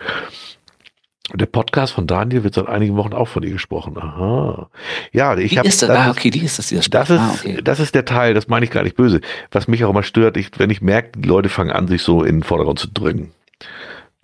Der 1.32 1.46
Podcast 1.46 1.94
von 1.94 2.06
Daniel 2.06 2.44
wird 2.44 2.52
seit 2.52 2.68
einigen 2.68 2.94
Wochen 2.96 3.14
auch 3.14 3.28
von 3.28 3.42
ihr 3.42 3.52
gesprochen. 3.52 3.96
Aha. 3.96 4.68
Ja, 5.12 5.34
ich 5.38 5.56
habe. 5.56 5.70
Ah, 5.88 6.10
okay, 6.10 6.28
die 6.28 6.44
ist 6.44 6.58
das, 6.58 6.68
dieser 6.68 6.82
das 6.90 7.08
ist, 7.08 7.18
ah, 7.18 7.34
okay. 7.34 7.60
das 7.64 7.80
ist 7.80 7.94
der 7.94 8.04
Teil, 8.04 8.34
das 8.34 8.48
meine 8.48 8.66
ich 8.66 8.70
gar 8.70 8.82
nicht 8.82 8.96
böse. 8.96 9.22
Was 9.50 9.66
mich 9.66 9.82
auch 9.86 9.90
immer 9.90 10.02
stört, 10.02 10.36
ich, 10.36 10.50
wenn 10.58 10.68
ich 10.68 10.82
merke, 10.82 11.18
die 11.18 11.26
Leute 11.26 11.48
fangen 11.48 11.70
an, 11.70 11.88
sich 11.88 12.02
so 12.02 12.22
in 12.22 12.36
den 12.36 12.42
Vordergrund 12.42 12.78
zu 12.78 12.88
drängen 12.88 13.32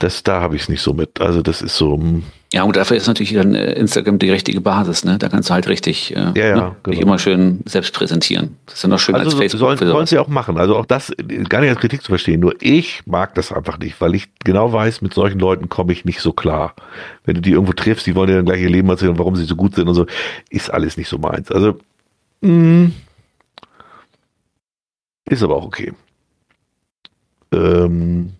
das, 0.02 0.22
da 0.22 0.40
habe 0.40 0.56
ich 0.56 0.62
es 0.62 0.68
nicht 0.68 0.82
so 0.82 0.92
mit. 0.92 1.20
Also 1.20 1.42
das 1.42 1.62
ist 1.62 1.76
so. 1.76 1.96
Hm. 1.96 2.24
Ja, 2.52 2.64
und 2.64 2.76
dafür 2.76 2.98
ist 2.98 3.06
natürlich 3.06 3.32
dann 3.32 3.54
äh, 3.54 3.72
Instagram 3.72 4.18
die 4.18 4.30
richtige 4.30 4.60
Basis, 4.60 5.04
ne? 5.04 5.16
Da 5.18 5.30
kannst 5.30 5.48
du 5.48 5.54
halt 5.54 5.68
richtig, 5.68 6.14
äh, 6.14 6.32
ja, 6.34 6.34
ja, 6.34 6.56
ne? 6.56 6.76
genau. 6.82 7.00
immer 7.00 7.18
schön 7.18 7.60
selbst 7.64 7.94
präsentieren. 7.94 8.58
Das 8.66 8.74
ist 8.74 8.82
ja 8.82 8.90
noch 8.90 8.98
schön 8.98 9.14
also 9.14 9.30
als 9.30 9.34
Facebook. 9.34 9.60
Sollen, 9.60 9.78
sollen 9.78 10.06
sie 10.06 10.18
auch 10.18 10.28
machen. 10.28 10.58
Also 10.58 10.76
auch 10.76 10.84
das 10.84 11.12
gar 11.48 11.60
nicht 11.60 11.70
als 11.70 11.78
Kritik 11.78 12.02
zu 12.02 12.08
verstehen. 12.08 12.40
Nur 12.40 12.54
ich 12.60 13.06
mag 13.06 13.34
das 13.36 13.52
einfach 13.52 13.78
nicht, 13.78 13.98
weil 14.02 14.14
ich 14.14 14.28
genau 14.44 14.70
weiß, 14.70 15.00
mit 15.00 15.14
solchen 15.14 15.38
Leuten 15.38 15.70
komme 15.70 15.94
ich 15.94 16.04
nicht 16.04 16.20
so 16.20 16.34
klar. 16.34 16.74
Wenn 17.24 17.36
du 17.36 17.40
die 17.40 17.52
irgendwo 17.52 17.72
triffst, 17.72 18.06
die 18.06 18.14
wollen 18.14 18.28
dir 18.28 18.36
dann 18.36 18.44
gleich 18.44 18.60
ihr 18.60 18.70
Leben 18.70 18.88
erzählen, 18.90 19.18
warum 19.18 19.34
sie 19.34 19.44
so 19.44 19.56
gut 19.56 19.74
sind 19.74 19.88
und 19.88 19.94
so, 19.94 20.06
ist 20.50 20.70
alles 20.70 20.98
nicht 20.98 21.08
so 21.08 21.16
meins. 21.16 21.50
Also 21.50 21.78
mh, 22.42 22.48
hm. 22.50 22.92
ist 25.24 25.42
aber 25.42 25.56
auch 25.56 25.64
okay. 25.64 25.94
Ähm, 27.50 28.32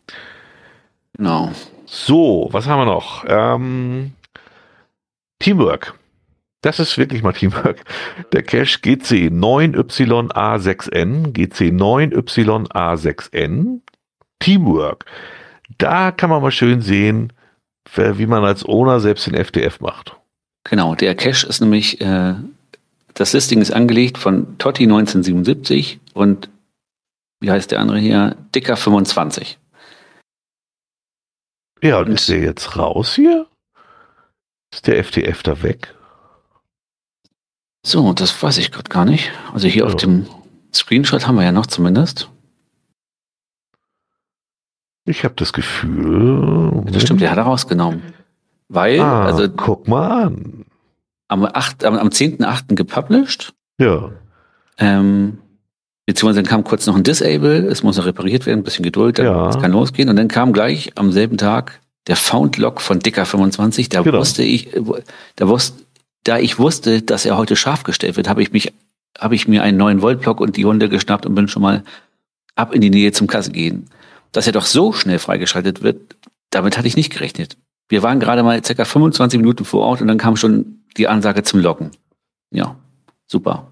Genau. 1.17 1.53
So, 1.95 2.49
was 2.53 2.67
haben 2.67 2.81
wir 2.81 2.87
noch? 2.87 3.23
Ähm, 3.29 4.13
Teamwork. 5.41 5.93
Das 6.63 6.81
ist 6.81 6.97
wirklich 6.97 7.23
mal 7.23 7.35
Teamwork. 7.35 7.85
Der 8.33 8.43
Cache 8.43 8.79
GC9YA6N, 8.79 11.35
GC9YA6N, 11.35 13.81
Teamwork. 14.39 15.05
Da 15.77 16.13
kann 16.13 16.31
man 16.31 16.41
mal 16.41 16.51
schön 16.51 16.81
sehen, 16.81 17.35
wie 17.95 18.27
man 18.27 18.43
als 18.43 18.65
Owner 18.65 19.01
selbst 19.01 19.27
den 19.27 19.35
FDF 19.35 19.81
macht. 19.81 20.17
Genau, 20.65 20.95
der 20.95 21.15
Cache 21.15 21.47
ist 21.47 21.61
nämlich, 21.61 22.01
äh, 22.01 22.37
das 23.13 23.35
Listing 23.35 23.61
ist 23.61 23.71
angelegt 23.71 24.17
von 24.17 24.57
Totti 24.57 24.85
1977 24.85 26.01
und 26.15 26.49
wie 27.41 27.51
heißt 27.51 27.71
der 27.71 27.81
andere 27.81 27.99
hier? 27.99 28.35
Dicker 28.55 28.79
25. 28.79 29.59
Ja, 31.83 31.99
und 31.99 32.09
ist 32.09 32.29
der 32.29 32.39
jetzt 32.39 32.79
raus 32.79 33.15
hier? 33.15 33.47
Ist 34.73 34.87
der 34.87 35.03
FTF 35.03 35.43
da 35.43 35.63
weg? 35.63 35.95
So, 37.85 38.13
das 38.13 38.41
weiß 38.41 38.59
ich 38.59 38.71
gerade 38.71 38.89
gar 38.89 39.05
nicht. 39.05 39.33
Also 39.53 39.67
hier 39.67 39.83
ja. 39.83 39.89
auf 39.89 39.97
dem 39.97 40.27
Screenshot 40.73 41.27
haben 41.27 41.35
wir 41.35 41.45
ja 41.45 41.53
noch 41.53 41.67
zumindest. 41.67 42.31
Ich 45.05 45.25
habe 45.25 45.35
das 45.35 45.53
Gefühl. 45.53 46.85
Das 46.87 47.03
stimmt, 47.03 47.21
der 47.21 47.31
hat 47.33 47.39
er 47.39 47.45
rausgenommen. 47.45 48.15
Weil, 48.69 49.01
ah, 49.01 49.25
also. 49.25 49.49
Guck 49.49 49.89
mal 49.89 50.27
an. 50.27 50.65
Am, 51.27 51.45
8, 51.45 51.85
am, 51.85 51.99
am 51.99 52.09
10.8. 52.09 52.77
gepublished. 52.77 53.53
Ja. 53.79 54.13
Ähm, 54.79 55.39
Beziehungsweise 56.07 56.43
dann 56.43 56.51
kam 56.51 56.65
kurz 56.65 56.87
noch 56.87 56.97
ein 56.97 57.05
Disable, 57.05 57.67
es 57.67 57.83
muss 57.83 57.97
noch 57.97 58.07
repariert 58.07 58.47
werden, 58.47 58.61
ein 58.61 58.65
bisschen 58.65 58.85
Geduld, 58.85 59.19
dann 59.19 59.27
ja. 59.27 59.51
kann 59.51 59.71
losgehen. 59.71 60.09
Und 60.09 60.17
dann 60.17 60.29
kam 60.29 60.53
gleich 60.53 60.93
am 60.97 61.13
selben 61.13 61.39
Tag 61.39 61.81
der 62.09 62.17
Found 62.17 62.57
Lock 62.59 62.81
von 62.81 62.99
Dicker 62.99 63.25
25. 63.25 63.89
Da 63.89 64.03
genau. 64.03 64.19
wusste 64.19 64.43
ich, 64.43 64.71
da 65.37 65.49
wusste, 65.49 65.85
da 66.25 66.39
ich 66.39 66.59
wusste, 66.59 67.03
dass 67.03 67.25
er 67.25 67.37
heute 67.37 67.55
scharf 67.57 67.85
gestellt 67.85 68.17
wird, 68.17 68.29
habe 68.29 68.43
ich 68.43 68.53
mich, 68.53 68.73
habe 69.19 69.35
ich 69.35 69.47
mir 69.47 69.63
einen 69.63 69.79
neuen 69.79 70.03
Volt-Block 70.03 70.41
und 70.41 70.57
die 70.57 70.65
Hunde 70.65 70.89
geschnappt 70.89 71.27
und 71.27 71.35
bin 71.35 71.49
schon 71.49 71.63
mal 71.63 71.85
ab 72.57 72.75
in 72.75 72.81
die 72.81 72.91
Nähe 72.91 73.13
zum 73.13 73.29
Kasse 73.29 73.53
gehen. 73.53 73.89
Dass 74.33 74.47
er 74.47 74.53
doch 74.53 74.65
so 74.65 74.93
schnell 74.93 75.19
freigeschaltet 75.19 75.83
wird, 75.83 76.17
damit 76.51 76.77
hatte 76.77 76.89
ich 76.89 76.97
nicht 76.97 77.13
gerechnet. 77.13 77.57
Wir 77.89 78.03
waren 78.03 78.21
gerade 78.21 78.43
mal 78.43 78.65
circa 78.65 78.85
25 78.85 79.39
Minuten 79.39 79.65
vor 79.65 79.83
Ort 79.83 80.01
und 80.01 80.09
dann 80.09 80.19
kam 80.19 80.37
schon 80.37 80.81
die 80.97 81.09
Ansage 81.09 81.43
zum 81.43 81.61
Locken. 81.61 81.91
Ja, 82.51 82.77
super. 83.27 83.72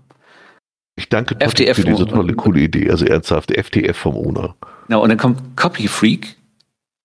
Ich 1.01 1.09
danke 1.09 1.35
FTF 1.41 1.77
für 1.77 1.85
diese 1.85 2.07
tolle, 2.07 2.35
coole 2.35 2.61
Idee. 2.61 2.91
Also 2.91 3.07
ernsthaft, 3.07 3.51
FTF 3.51 3.97
vom 3.97 4.17
Owner. 4.17 4.55
Ja, 4.89 4.99
und 4.99 5.09
dann 5.09 5.17
kommt 5.17 5.57
Copy 5.57 5.89
Freak 5.89 6.37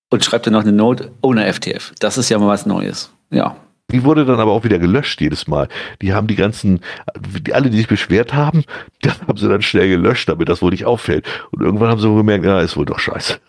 und 0.09 0.25
schreibt 0.25 0.45
dann 0.47 0.53
noch 0.53 0.63
eine 0.63 0.73
Note, 0.73 1.13
Owner 1.21 1.51
FTF. 1.51 1.93
Das 1.99 2.17
ist 2.17 2.27
ja 2.27 2.37
mal 2.37 2.49
was 2.49 2.65
Neues. 2.65 3.13
Ja. 3.29 3.55
Die 3.91 4.03
wurde 4.03 4.25
dann 4.25 4.41
aber 4.41 4.51
auch 4.51 4.65
wieder 4.65 4.79
gelöscht 4.79 5.21
jedes 5.21 5.47
Mal. 5.47 5.69
Die 6.01 6.13
haben 6.13 6.27
die 6.27 6.35
ganzen, 6.35 6.81
die, 7.17 7.53
alle, 7.53 7.69
die 7.69 7.77
sich 7.77 7.87
beschwert 7.87 8.33
haben, 8.33 8.65
das 9.01 9.21
haben 9.21 9.37
sie 9.37 9.47
dann 9.47 9.61
schnell 9.61 9.87
gelöscht, 9.87 10.27
damit 10.27 10.49
das 10.49 10.61
wohl 10.61 10.71
nicht 10.71 10.83
auffällt. 10.83 11.25
Und 11.51 11.61
irgendwann 11.61 11.87
haben 11.87 12.01
sie 12.01 12.13
gemerkt, 12.13 12.43
ja, 12.43 12.59
ist 12.59 12.75
wohl 12.75 12.85
doch 12.85 12.99
scheiße. 12.99 13.39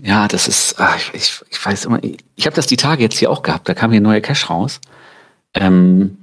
Ja, 0.00 0.26
das 0.26 0.48
ist, 0.48 0.76
ach, 0.78 0.98
ich, 1.12 1.42
ich 1.50 1.66
weiß 1.66 1.84
immer, 1.84 2.02
ich, 2.02 2.16
ich 2.34 2.46
habe 2.46 2.56
das 2.56 2.66
die 2.66 2.78
Tage 2.78 3.02
jetzt 3.02 3.18
hier 3.18 3.30
auch 3.30 3.42
gehabt, 3.42 3.68
da 3.68 3.74
kam 3.74 3.90
hier 3.90 4.00
ein 4.00 4.04
neuer 4.04 4.22
Cache 4.22 4.46
raus. 4.46 4.80
Ähm, 5.52 6.16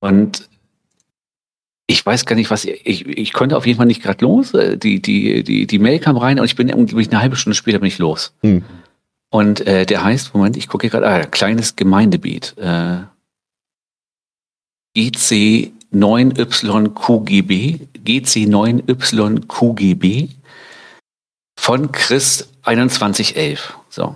und 0.00 0.48
ich 1.90 2.06
weiß 2.06 2.24
gar 2.24 2.36
nicht, 2.36 2.52
was 2.52 2.64
ich, 2.64 3.04
ich 3.06 3.32
konnte 3.32 3.56
auf 3.56 3.66
jeden 3.66 3.78
Fall 3.78 3.86
nicht 3.86 4.00
gerade 4.00 4.24
los. 4.24 4.54
Äh, 4.54 4.78
die, 4.78 5.02
die, 5.02 5.42
die, 5.42 5.66
die 5.66 5.78
Mail 5.80 5.98
kam 5.98 6.16
rein 6.16 6.38
und 6.38 6.44
ich 6.44 6.54
bin 6.54 6.68
irgendwie 6.68 7.04
eine 7.08 7.20
halbe 7.20 7.34
Stunde 7.34 7.56
später 7.56 7.80
bin 7.80 7.88
ich 7.88 7.98
los. 7.98 8.32
Hm. 8.42 8.62
Und 9.30 9.66
äh, 9.66 9.86
der 9.86 10.04
heißt, 10.04 10.32
Moment, 10.34 10.56
ich 10.56 10.68
gucke 10.68 10.82
hier 10.82 10.90
gerade, 10.90 11.08
ah, 11.08 11.26
kleines 11.26 11.74
Gemeindebeet. 11.74 12.54
Äh, 12.58 12.98
GC9YQGB, 14.96 17.80
GC9YQGB 18.04 20.28
von 21.58 21.90
Chris 21.90 22.48
2111. 22.62 23.74
So. 23.88 24.14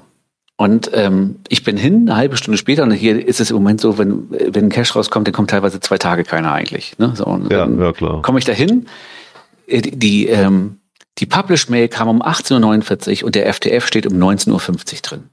Und 0.56 0.90
ähm, 0.94 1.40
ich 1.48 1.64
bin 1.64 1.76
hin, 1.76 2.08
eine 2.08 2.16
halbe 2.16 2.36
Stunde 2.36 2.58
später, 2.58 2.84
und 2.84 2.92
hier 2.92 3.26
ist 3.26 3.40
es 3.40 3.50
im 3.50 3.56
Moment 3.56 3.80
so, 3.80 3.98
wenn, 3.98 4.30
wenn 4.30 4.66
ein 4.66 4.70
Cash 4.70 4.94
rauskommt, 4.94 5.26
dann 5.26 5.34
kommt 5.34 5.50
teilweise 5.50 5.80
zwei 5.80 5.98
Tage 5.98 6.22
keiner 6.22 6.52
eigentlich. 6.52 6.96
Ne? 6.98 7.12
So, 7.16 7.40
ja, 7.50 7.68
ja, 7.68 7.92
klar. 7.92 8.22
Komme 8.22 8.38
ich 8.38 8.44
da 8.44 8.52
hin, 8.52 8.86
äh, 9.66 9.82
die, 9.82 9.98
die, 9.98 10.26
ähm, 10.28 10.78
die 11.18 11.26
Publish-Mail 11.26 11.88
kam 11.88 12.08
um 12.08 12.22
18.49 12.22 13.20
Uhr 13.20 13.26
und 13.26 13.34
der 13.34 13.52
FTF 13.52 13.86
steht 13.86 14.06
um 14.06 14.14
19.50 14.14 14.52
Uhr 14.52 15.00
drin. 15.02 15.24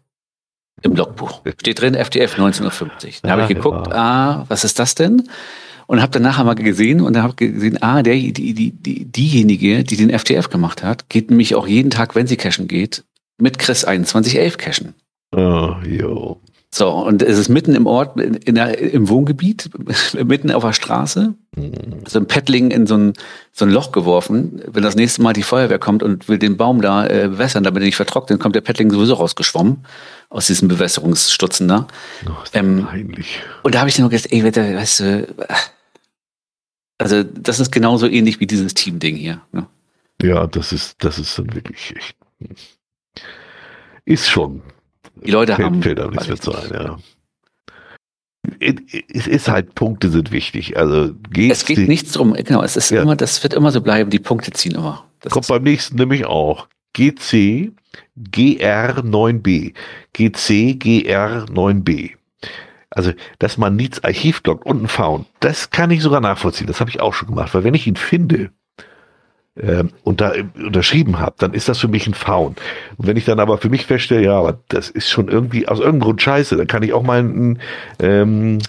Im 0.83 0.95
Logbuch. 0.95 1.41
Steht 1.59 1.79
drin, 1.79 1.93
FTF 1.93 2.37
19.50 2.37 2.63
Uhr. 2.63 3.11
Da 3.21 3.29
habe 3.31 3.43
ich 3.43 3.47
geguckt, 3.49 3.87
ja. 3.87 3.93
ah, 3.93 4.45
was 4.47 4.63
ist 4.63 4.79
das 4.79 4.95
denn? 4.95 5.29
Und 5.85 6.01
habe 6.01 6.11
dann 6.11 6.23
nachher 6.23 6.43
mal 6.43 6.55
gesehen 6.55 7.01
und 7.01 7.17
habe 7.17 7.35
gesehen, 7.35 7.77
ah, 7.83 8.01
der, 8.01 8.15
die, 8.15 8.31
die, 8.31 8.71
die, 8.71 9.05
diejenige, 9.05 9.83
die 9.83 9.97
den 9.97 10.17
FTF 10.17 10.49
gemacht 10.49 10.83
hat, 10.83 11.09
geht 11.09 11.29
nämlich 11.29 11.53
auch 11.53 11.67
jeden 11.67 11.91
Tag, 11.91 12.15
wenn 12.15 12.25
sie 12.25 12.37
cashen 12.37 12.67
geht, 12.67 13.03
mit 13.37 13.59
Chris 13.59 13.81
2111 13.81 14.57
cashen. 14.57 14.95
Oh, 15.31 15.75
jo. 15.85 16.41
So, 16.73 16.89
und 16.89 17.21
es 17.21 17.37
ist 17.37 17.49
mitten 17.49 17.75
im 17.75 17.85
Ort, 17.85 18.17
in 18.17 18.55
der, 18.55 18.79
im 18.79 19.09
Wohngebiet, 19.09 19.69
mitten 20.23 20.51
auf 20.51 20.63
der 20.63 20.71
Straße. 20.71 21.33
Mhm. 21.55 21.71
So 22.07 22.19
ein 22.19 22.27
Paddling 22.27 22.71
in 22.71 22.87
so 22.87 22.95
ein, 22.95 23.13
so 23.51 23.65
ein 23.65 23.71
Loch 23.71 23.91
geworfen. 23.91 24.61
Wenn 24.67 24.81
das 24.81 24.95
nächste 24.95 25.21
Mal 25.21 25.33
die 25.33 25.43
Feuerwehr 25.43 25.79
kommt 25.79 26.01
und 26.01 26.29
will 26.29 26.37
den 26.37 26.55
Baum 26.55 26.81
da 26.81 27.05
äh, 27.05 27.27
bewässern, 27.27 27.65
damit 27.65 27.81
er 27.83 27.87
nicht 27.87 27.97
vertrocknet, 27.97 28.39
kommt 28.39 28.55
der 28.55 28.61
Paddling 28.61 28.89
sowieso 28.89 29.15
rausgeschwommen. 29.15 29.85
Aus 30.29 30.47
diesem 30.47 30.69
Bewässerungsstutzen 30.69 31.67
da. 31.67 31.87
Oh, 32.25 32.31
ähm, 32.53 32.85
peinlich. 32.85 33.41
Und 33.63 33.75
da 33.75 33.79
habe 33.79 33.89
ich 33.89 33.97
dann 33.97 34.03
nur 34.03 34.11
gedacht, 34.11 34.31
ey, 34.31 34.41
weißt 34.41 34.99
du, 35.01 35.27
also 36.99 37.23
das 37.23 37.59
ist 37.59 37.71
genauso 37.71 38.07
ähnlich 38.07 38.39
wie 38.39 38.47
dieses 38.47 38.73
Team-Ding 38.75 39.17
hier. 39.17 39.41
Ne? 39.51 39.67
Ja, 40.21 40.47
das 40.47 40.71
ist, 40.71 41.03
das 41.03 41.19
ist 41.19 41.37
dann 41.37 41.53
wirklich 41.53 41.93
echt. 41.97 42.15
Ist 44.05 44.29
schon 44.29 44.61
die 45.25 45.31
Leute 45.31 45.55
fällt, 45.55 45.65
haben. 45.65 45.81
Fällt 45.81 45.99
aber 45.99 46.11
nichts 46.11 46.27
mehr 46.27 46.37
zu 46.37 46.53
ein, 46.53 46.69
ja. 46.71 46.97
Es 49.13 49.27
ist 49.27 49.49
halt, 49.49 49.75
Punkte 49.75 50.09
sind 50.09 50.31
wichtig. 50.31 50.75
Also 50.77 51.13
es 51.37 51.65
geht 51.65 51.87
nichts 51.87 52.13
drum, 52.13 52.33
genau, 52.33 52.63
es 52.63 52.75
ist 52.75 52.89
ja. 52.89 53.01
immer, 53.01 53.15
das 53.15 53.43
wird 53.43 53.53
immer 53.53 53.71
so 53.71 53.81
bleiben, 53.81 54.09
die 54.09 54.19
Punkte 54.19 54.51
ziehen 54.51 54.75
immer. 54.75 55.05
Das 55.21 55.31
Kommt 55.31 55.47
beim 55.47 55.63
nächsten 55.63 55.95
nämlich 55.95 56.25
auch. 56.25 56.67
GC 56.93 57.71
GR9B. 58.17 59.73
GC 60.13 60.49
GR9B. 60.81 62.11
Also, 62.89 63.13
dass 63.39 63.57
man 63.57 63.75
Needs 63.77 64.03
Archiv 64.03 64.41
loggt 64.45 64.65
und 64.65 64.83
ein 64.83 64.87
Found, 64.87 65.25
das 65.39 65.69
kann 65.69 65.91
ich 65.91 66.01
sogar 66.01 66.19
nachvollziehen. 66.19 66.67
Das 66.67 66.81
habe 66.81 66.89
ich 66.89 66.99
auch 66.99 67.13
schon 67.13 67.29
gemacht, 67.29 67.53
weil 67.53 67.63
wenn 67.63 67.73
ich 67.73 67.87
ihn 67.87 67.95
finde, 67.95 68.51
und 70.03 70.21
da 70.21 70.33
unterschrieben 70.55 71.19
habe, 71.19 71.35
dann 71.37 71.53
ist 71.53 71.67
das 71.67 71.79
für 71.79 71.89
mich 71.89 72.07
ein 72.07 72.13
Found. 72.13 72.61
Und 72.97 73.07
wenn 73.07 73.17
ich 73.17 73.25
dann 73.25 73.39
aber 73.39 73.57
für 73.57 73.69
mich 73.69 73.85
feststelle, 73.85 74.23
ja, 74.23 74.39
aber 74.39 74.59
das 74.69 74.89
ist 74.89 75.09
schon 75.09 75.27
irgendwie 75.27 75.67
aus 75.67 75.79
irgendeinem 75.79 76.01
Grund 76.01 76.21
scheiße, 76.21 76.55
dann 76.55 76.67
kann 76.67 76.83
ich 76.83 76.93
auch 76.93 77.03
mal 77.03 77.19
ein 77.19 77.59
ähm, 77.99 78.59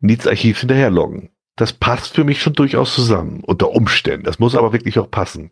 Needs-Archiv 0.00 0.60
hinterherloggen. 0.60 1.30
Das 1.56 1.72
passt 1.72 2.14
für 2.14 2.24
mich 2.24 2.42
schon 2.42 2.54
durchaus 2.54 2.94
zusammen, 2.94 3.42
unter 3.44 3.70
Umständen. 3.70 4.24
Das 4.24 4.38
muss 4.38 4.56
aber 4.56 4.72
wirklich 4.72 4.98
auch 4.98 5.10
passen. 5.10 5.50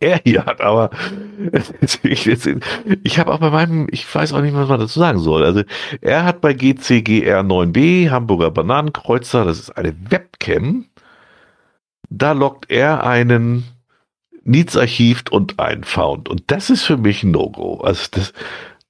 Er 0.00 0.20
hier 0.24 0.46
hat 0.46 0.60
aber, 0.60 0.90
ich, 2.02 2.26
ich 2.26 3.18
habe 3.18 3.32
auch 3.32 3.38
bei 3.38 3.50
meinem, 3.50 3.86
ich 3.90 4.12
weiß 4.12 4.32
auch 4.32 4.40
nicht, 4.40 4.54
was 4.54 4.68
man 4.68 4.80
dazu 4.80 4.98
sagen 4.98 5.18
soll. 5.18 5.44
Also 5.44 5.62
er 6.00 6.24
hat 6.24 6.40
bei 6.40 6.52
GCGR9B, 6.52 8.10
Hamburger 8.10 8.50
Bananenkreuzer, 8.50 9.44
das 9.44 9.58
ist 9.60 9.70
eine 9.70 9.94
Webcam, 10.10 10.86
da 12.10 12.32
lockt 12.32 12.70
er 12.70 13.04
einen 13.04 13.64
Needs 14.44 14.76
archivt 14.76 15.30
und 15.30 15.58
einen 15.58 15.84
Found. 15.84 16.28
Und 16.28 16.44
das 16.48 16.70
ist 16.70 16.82
für 16.82 16.96
mich 16.96 17.22
ein 17.22 17.30
No-Go. 17.30 17.78
Also 17.78 18.06
das, 18.10 18.32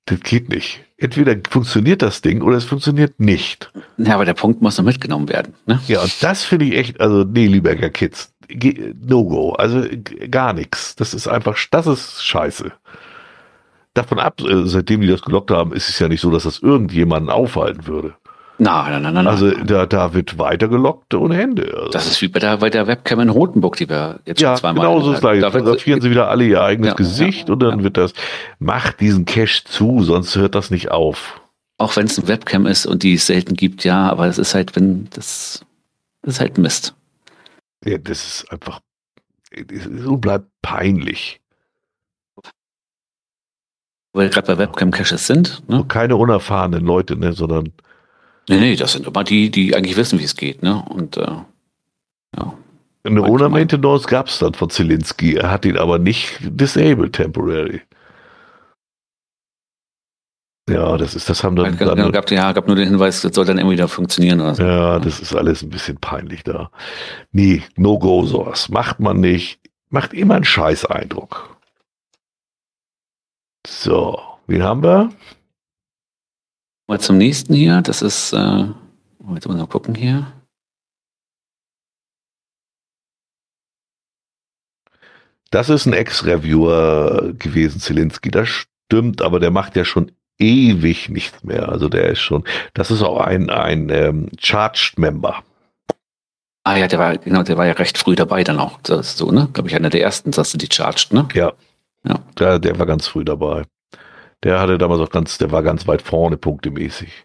das 0.07 0.21
geht 0.21 0.49
nicht. 0.49 0.81
Entweder 0.97 1.37
funktioniert 1.49 2.03
das 2.03 2.23
Ding 2.23 2.43
oder 2.43 2.57
es 2.57 2.65
funktioniert 2.65 3.19
nicht. 3.19 3.73
Ja, 3.99 4.15
aber 4.15 4.25
der 4.25 4.35
Punkt 4.35 4.63
muss 4.63 4.79
noch 4.79 4.85
mitgenommen 4.85 5.29
werden. 5.29 5.55
Ne? 5.67 5.81
Ja, 5.89 6.01
und 6.01 6.23
das 6.23 6.45
finde 6.45 6.67
ich 6.67 6.75
echt, 6.75 7.01
also 7.01 7.25
nee, 7.25 7.49
Lübecker 7.49 7.91
Kids, 7.91 8.33
No-Go. 8.49 9.53
Also 9.53 9.85
gar 10.31 10.53
nichts. 10.53 10.95
Das 10.97 11.13
ist 11.15 11.29
einfach, 11.29 11.59
das 11.71 11.87
ist 11.87 12.25
scheiße. 12.25 12.73
Davon 13.95 14.19
ab, 14.19 14.41
äh, 14.41 14.67
seitdem 14.67 15.01
die 15.01 15.09
das 15.09 15.23
gelockt 15.23 15.51
haben, 15.51 15.73
ist 15.73 15.89
es 15.89 15.99
ja 15.99 16.09
nicht 16.09 16.21
so, 16.21 16.31
dass 16.31 16.45
das 16.45 16.61
irgendjemanden 16.61 17.31
aufhalten 17.31 17.87
würde. 17.87 18.15
Nein, 18.59 19.03
nein, 19.03 19.15
nein, 19.15 19.27
Also 19.27 19.51
da, 19.51 19.87
da 19.87 20.15
wird 20.15 20.39
weitergelockt 20.39 21.15
ohne 21.15 21.41
Ende. 21.43 21.75
Also 21.77 21.91
das 21.91 22.07
ist 22.07 22.23
wie 22.23 22.29
bei 22.29 22.39
der, 22.39 22.59
bei 22.59 22.71
der 22.71 22.87
Webcam 22.87 23.21
in 23.21 23.29
Rotenburg, 23.29 23.77
die 23.77 23.89
wir 23.89 24.21
jetzt 24.25 24.41
ja, 24.41 24.51
schon 24.51 24.59
zweimal 24.59 24.87
genau 24.87 25.01
so 25.01 25.13
ist 25.13 25.25
es. 25.25 25.41
da, 25.41 25.51
fotografieren 25.51 26.01
sie 26.01 26.11
wieder 26.11 26.29
alle 26.29 26.45
ihr 26.45 26.63
eigenes 26.63 26.91
Ja, 26.91 26.95
Gesicht 26.95 27.49
ja, 27.49 27.55
und 27.55 27.61
dann 27.63 27.83
wird 27.83 27.97
das, 27.97 28.13
macht 28.59 29.01
diesen 29.01 29.25
Cache 29.25 29.65
zu, 29.65 30.03
sonst 30.05 30.37
hört 30.37 30.55
das 30.55 30.71
nicht 30.71 30.91
auf. 30.91 31.41
Auch 31.79 31.97
wenn 31.97 32.07
es 32.07 32.19
eine 32.19 32.29
Webcam 32.29 32.67
ist 32.67 32.87
und 32.87 33.03
die 33.03 33.15
es 33.15 33.27
selten 33.27 33.55
gibt, 33.55 33.83
ja, 33.85 34.09
aber 34.09 34.27
es 34.27 34.39
ist 34.39 34.55
halt, 34.55 34.77
wenn 34.77 35.09
das, 35.11 35.65
das 36.23 36.35
ist 36.35 36.41
halt 36.41 36.59
Mist. 36.59 36.95
Ja, 37.85 37.99
das 37.99 38.25
ist 38.25 38.53
einfach, 38.53 38.81
so 39.99 40.17
bleibt 40.19 40.47
peinlich. 40.63 41.41
Weil 44.13 44.29
gerade 44.29 44.47
bei 44.47 44.59
Webcam-Caches 44.59 45.27
sind. 45.27 45.69
Ne? 45.69 45.85
Keine 45.89 46.17
unerfahrenen 46.17 46.85
Leute, 46.85 47.17
ne, 47.17 47.33
sondern 47.33 47.73
Nee, 48.49 48.61
nee, 48.61 48.77
das 48.77 48.93
sind 48.93 49.07
immer 49.07 49.25
die, 49.25 49.51
die 49.51 49.75
eigentlich 49.75 49.97
wissen, 49.97 50.19
wie 50.19 50.25
es 50.25 50.37
geht. 50.37 50.62
Ne? 50.62 50.83
Und 50.89 51.17
äh, 51.17 51.27
ja. 52.37 52.55
eine. 53.05 53.23
Owner 53.23 53.49
Maintenance 53.49 54.07
gab 54.07 54.29
es 54.29 54.39
dann 54.39 54.55
von 54.55 54.71
Zielinski. 54.71 55.37
Er 55.37 55.51
hat 55.51 55.65
ihn 55.65 55.77
aber 55.77 55.99
nicht 55.99 56.39
disabled 56.43 57.12
temporary. 57.12 57.83
Ja, 60.71 60.97
das 60.97 61.15
ist, 61.17 61.29
das 61.29 61.43
haben 61.43 61.57
dann, 61.57 61.77
Gab, 61.77 61.97
dann 61.97 62.12
gab, 62.12 62.31
ja, 62.31 62.53
gab 62.53 62.69
nur 62.69 62.77
den 62.77 62.89
Hinweis, 62.89 63.21
das 63.21 63.35
soll 63.35 63.45
dann 63.45 63.59
immer 63.59 63.73
wieder 63.73 63.89
funktionieren 63.89 64.41
oder 64.41 64.55
so. 64.55 64.62
Ja, 64.62 65.01
das 65.01 65.19
ist 65.19 65.35
alles 65.35 65.62
ein 65.62 65.71
bisschen 65.71 65.97
peinlich 65.97 66.45
da. 66.45 66.71
Nee, 67.33 67.62
no 67.77 67.99
go 67.99 68.25
sowas. 68.25 68.69
Macht 68.69 69.01
man 69.01 69.21
nicht. 69.21 69.61
Macht 69.91 70.15
immer 70.15 70.37
einen 70.37 70.45
Scheiß-Eindruck. 70.45 71.57
So, 73.67 74.21
wen 74.47 74.62
haben 74.62 74.83
wir? 74.83 75.11
Mal 76.89 77.01
zum 77.01 77.19
nächsten 77.19 77.55
hier. 77.55 77.81
Das 77.83 78.02
ist, 78.02 78.33
äh, 78.33 78.67
jetzt 79.35 79.49
mal 79.49 79.67
gucken 79.67 79.94
hier. 79.94 80.33
Das 85.51 85.69
ist 85.69 85.86
ein 85.86 85.93
Ex-Reviewer 85.93 87.35
gewesen, 87.35 87.78
Zielinski. 87.78 88.31
Das 88.31 88.49
stimmt, 88.49 89.20
aber 89.20 89.39
der 89.39 89.51
macht 89.51 89.77
ja 89.77 89.85
schon 89.85 90.11
ewig 90.39 91.11
nichts 91.11 91.44
mehr. 91.44 91.69
Also 91.69 91.89
der 91.89 92.09
ist 92.09 92.20
schon, 92.20 92.44
das 92.75 92.91
ist 92.91 93.02
auch 93.02 93.20
ein, 93.20 93.51
ein 93.51 93.91
ähm, 93.91 94.31
Charged 94.39 94.99
Member. 94.99 95.43
Ah 96.65 96.77
ja, 96.77 96.86
der 96.86 96.99
war, 96.99 97.19
genau, 97.19 97.43
der 97.43 97.59
war 97.59 97.67
ja 97.67 97.73
recht 97.73 97.99
früh 97.99 98.15
dabei 98.15 98.44
dann 98.44 98.59
auch. 98.59 98.81
Das 98.83 99.09
ist 99.09 99.19
so, 99.19 99.31
ne? 99.31 99.49
Glaube 99.52 99.69
ich, 99.69 99.75
einer 99.75 99.91
der 99.91 100.02
ersten, 100.02 100.31
dass 100.31 100.52
du 100.52 100.59
die 100.59 100.69
charged, 100.73 101.12
ne? 101.12 101.28
Ja. 101.35 101.52
Ja. 102.05 102.20
Der, 102.39 102.59
der 102.59 102.78
war 102.78 102.86
ganz 102.86 103.07
früh 103.07 103.25
dabei. 103.25 103.65
Der 104.45 104.61
hatte 104.61 104.79
damals 104.79 105.01
auch 105.01 105.11
ganz, 105.11 105.39
der 105.39 105.51
war 105.51 105.62
ganz 105.62 105.87
weit 105.87 106.03
vorne 106.03 106.37
punktemäßig. 106.37 107.25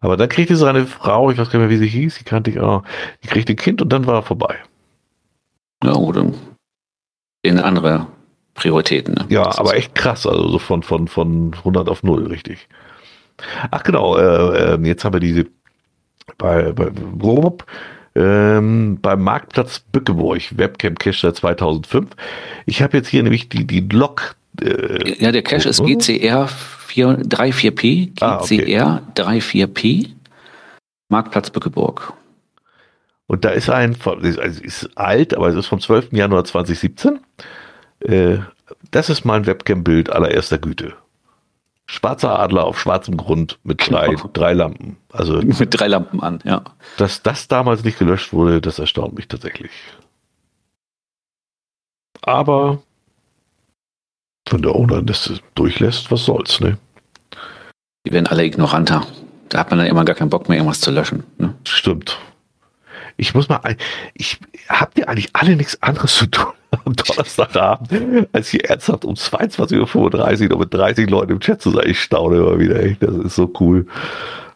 Aber 0.00 0.16
dann 0.16 0.28
kriegte 0.28 0.56
seine 0.56 0.86
Frau, 0.86 1.30
ich 1.30 1.38
weiß 1.38 1.50
gar 1.50 1.58
nicht 1.58 1.68
mehr, 1.68 1.80
wie 1.80 1.82
sie 1.84 1.90
hieß, 1.90 2.18
die 2.18 2.24
kannte 2.24 2.50
ich 2.50 2.60
auch, 2.60 2.84
die 3.22 3.28
kriegte 3.28 3.52
ein 3.52 3.56
Kind 3.56 3.82
und 3.82 3.92
dann 3.92 4.06
war 4.06 4.16
er 4.16 4.22
vorbei. 4.22 4.56
Ja, 5.82 5.94
oder 5.94 6.32
in 7.42 7.58
andere 7.58 8.06
Prioritäten, 8.54 9.14
ne? 9.14 9.26
Ja, 9.28 9.44
Das 9.44 9.58
aber 9.58 9.76
echt 9.76 9.94
krass, 9.94 10.26
also 10.26 10.48
so 10.48 10.58
von, 10.58 10.82
von, 10.82 11.08
von 11.08 11.52
100 11.54 11.88
auf 11.88 12.02
0, 12.02 12.26
richtig. 12.26 12.68
Ach 13.70 13.82
genau, 13.82 14.16
äh, 14.16 14.74
äh, 14.74 14.80
jetzt 14.82 15.04
haben 15.04 15.12
wir 15.12 15.20
diese 15.20 15.46
bei, 16.36 16.72
bei 16.72 16.90
ähm, 18.14 18.98
beim 19.00 19.22
Marktplatz 19.22 19.80
Bückeburg, 19.80 20.58
Webcam 20.58 20.96
Cache 20.96 21.20
seit 21.20 21.36
2005. 21.36 22.10
Ich 22.66 22.82
habe 22.82 22.96
jetzt 22.96 23.08
hier 23.08 23.22
nämlich 23.22 23.48
die, 23.48 23.66
die 23.66 23.80
Log, 23.80 24.36
äh, 24.62 25.22
Ja, 25.22 25.32
der 25.32 25.42
Cache 25.42 25.68
ist 25.68 25.80
Oh. 25.80 25.84
GCR 25.84 26.48
4, 26.48 27.18
34P, 27.28 28.12
Ah, 28.20 28.40
okay. 28.40 28.58
GCR 28.58 29.02
34P, 29.14 30.10
Marktplatz 31.08 31.50
Bückeburg. 31.50 32.12
und 33.26 33.44
da 33.44 33.50
ist 33.50 33.68
ein, 33.70 33.96
also 34.04 34.20
es 34.22 34.60
ist 34.60 34.90
alt, 34.96 35.34
aber 35.34 35.48
es 35.48 35.54
ist 35.56 35.66
vom 35.66 35.80
12. 35.80 36.12
Januar 36.12 36.44
2017. 36.44 37.20
Äh, 38.00 38.38
das 38.90 39.10
ist 39.10 39.24
mal 39.24 39.36
ein 39.36 39.46
Webcam-Bild 39.46 40.10
allererster 40.10 40.58
Güte. 40.58 40.94
Schwarzer 41.90 42.38
Adler 42.38 42.64
auf 42.64 42.78
schwarzem 42.78 43.16
Grund 43.16 43.58
mit 43.64 43.80
drei, 43.90 44.08
Genau. 44.08 44.28
drei 44.34 44.52
Lampen. 44.52 44.98
Also 45.10 45.34
Mit 45.42 45.68
drei 45.78 45.86
Lampen 45.88 46.20
an, 46.22 46.38
ja. 46.44 46.62
Dass 46.98 47.22
das 47.22 47.48
damals 47.48 47.82
nicht 47.84 47.98
gelöscht 47.98 48.32
wurde, 48.34 48.60
das 48.60 48.78
erstaunt 48.78 49.14
mich 49.14 49.26
tatsächlich. 49.28 49.70
Aber 52.22 52.82
wenn 54.52 54.62
der 54.62 54.74
Owner 54.74 55.02
das 55.02 55.32
durchlässt, 55.54 56.10
was 56.10 56.24
soll's, 56.24 56.60
ne? 56.60 56.78
Die 58.06 58.12
werden 58.12 58.26
alle 58.26 58.44
ignoranter. 58.44 59.06
Da 59.48 59.60
hat 59.60 59.70
man 59.70 59.78
dann 59.78 59.88
immer 59.88 60.04
gar 60.04 60.14
keinen 60.14 60.30
Bock 60.30 60.48
mehr, 60.48 60.58
irgendwas 60.58 60.80
zu 60.80 60.90
löschen. 60.90 61.24
Ne? 61.38 61.54
Stimmt. 61.64 62.18
Ich 63.16 63.34
muss 63.34 63.48
mal, 63.48 63.60
ich 64.14 64.38
habt 64.68 64.98
ihr 64.98 65.08
eigentlich 65.08 65.30
alle 65.32 65.56
nichts 65.56 65.82
anderes 65.82 66.14
zu 66.14 66.26
tun 66.26 66.52
am 66.84 66.94
Donnerstagabend, 66.94 68.28
als 68.32 68.48
hier 68.48 68.64
ernsthaft 68.64 69.04
um 69.04 69.14
22.35 69.14 70.42
Uhr 70.42 70.48
noch 70.48 70.58
mit 70.58 70.72
30 70.72 71.10
Leuten 71.10 71.32
im 71.32 71.40
Chat 71.40 71.60
zu 71.60 71.70
sein. 71.70 71.84
Ich 71.86 72.00
staune 72.00 72.36
immer 72.36 72.58
wieder, 72.58 72.80
echt. 72.80 73.02
Das 73.02 73.14
ist 73.14 73.34
so 73.34 73.52
cool. 73.60 73.86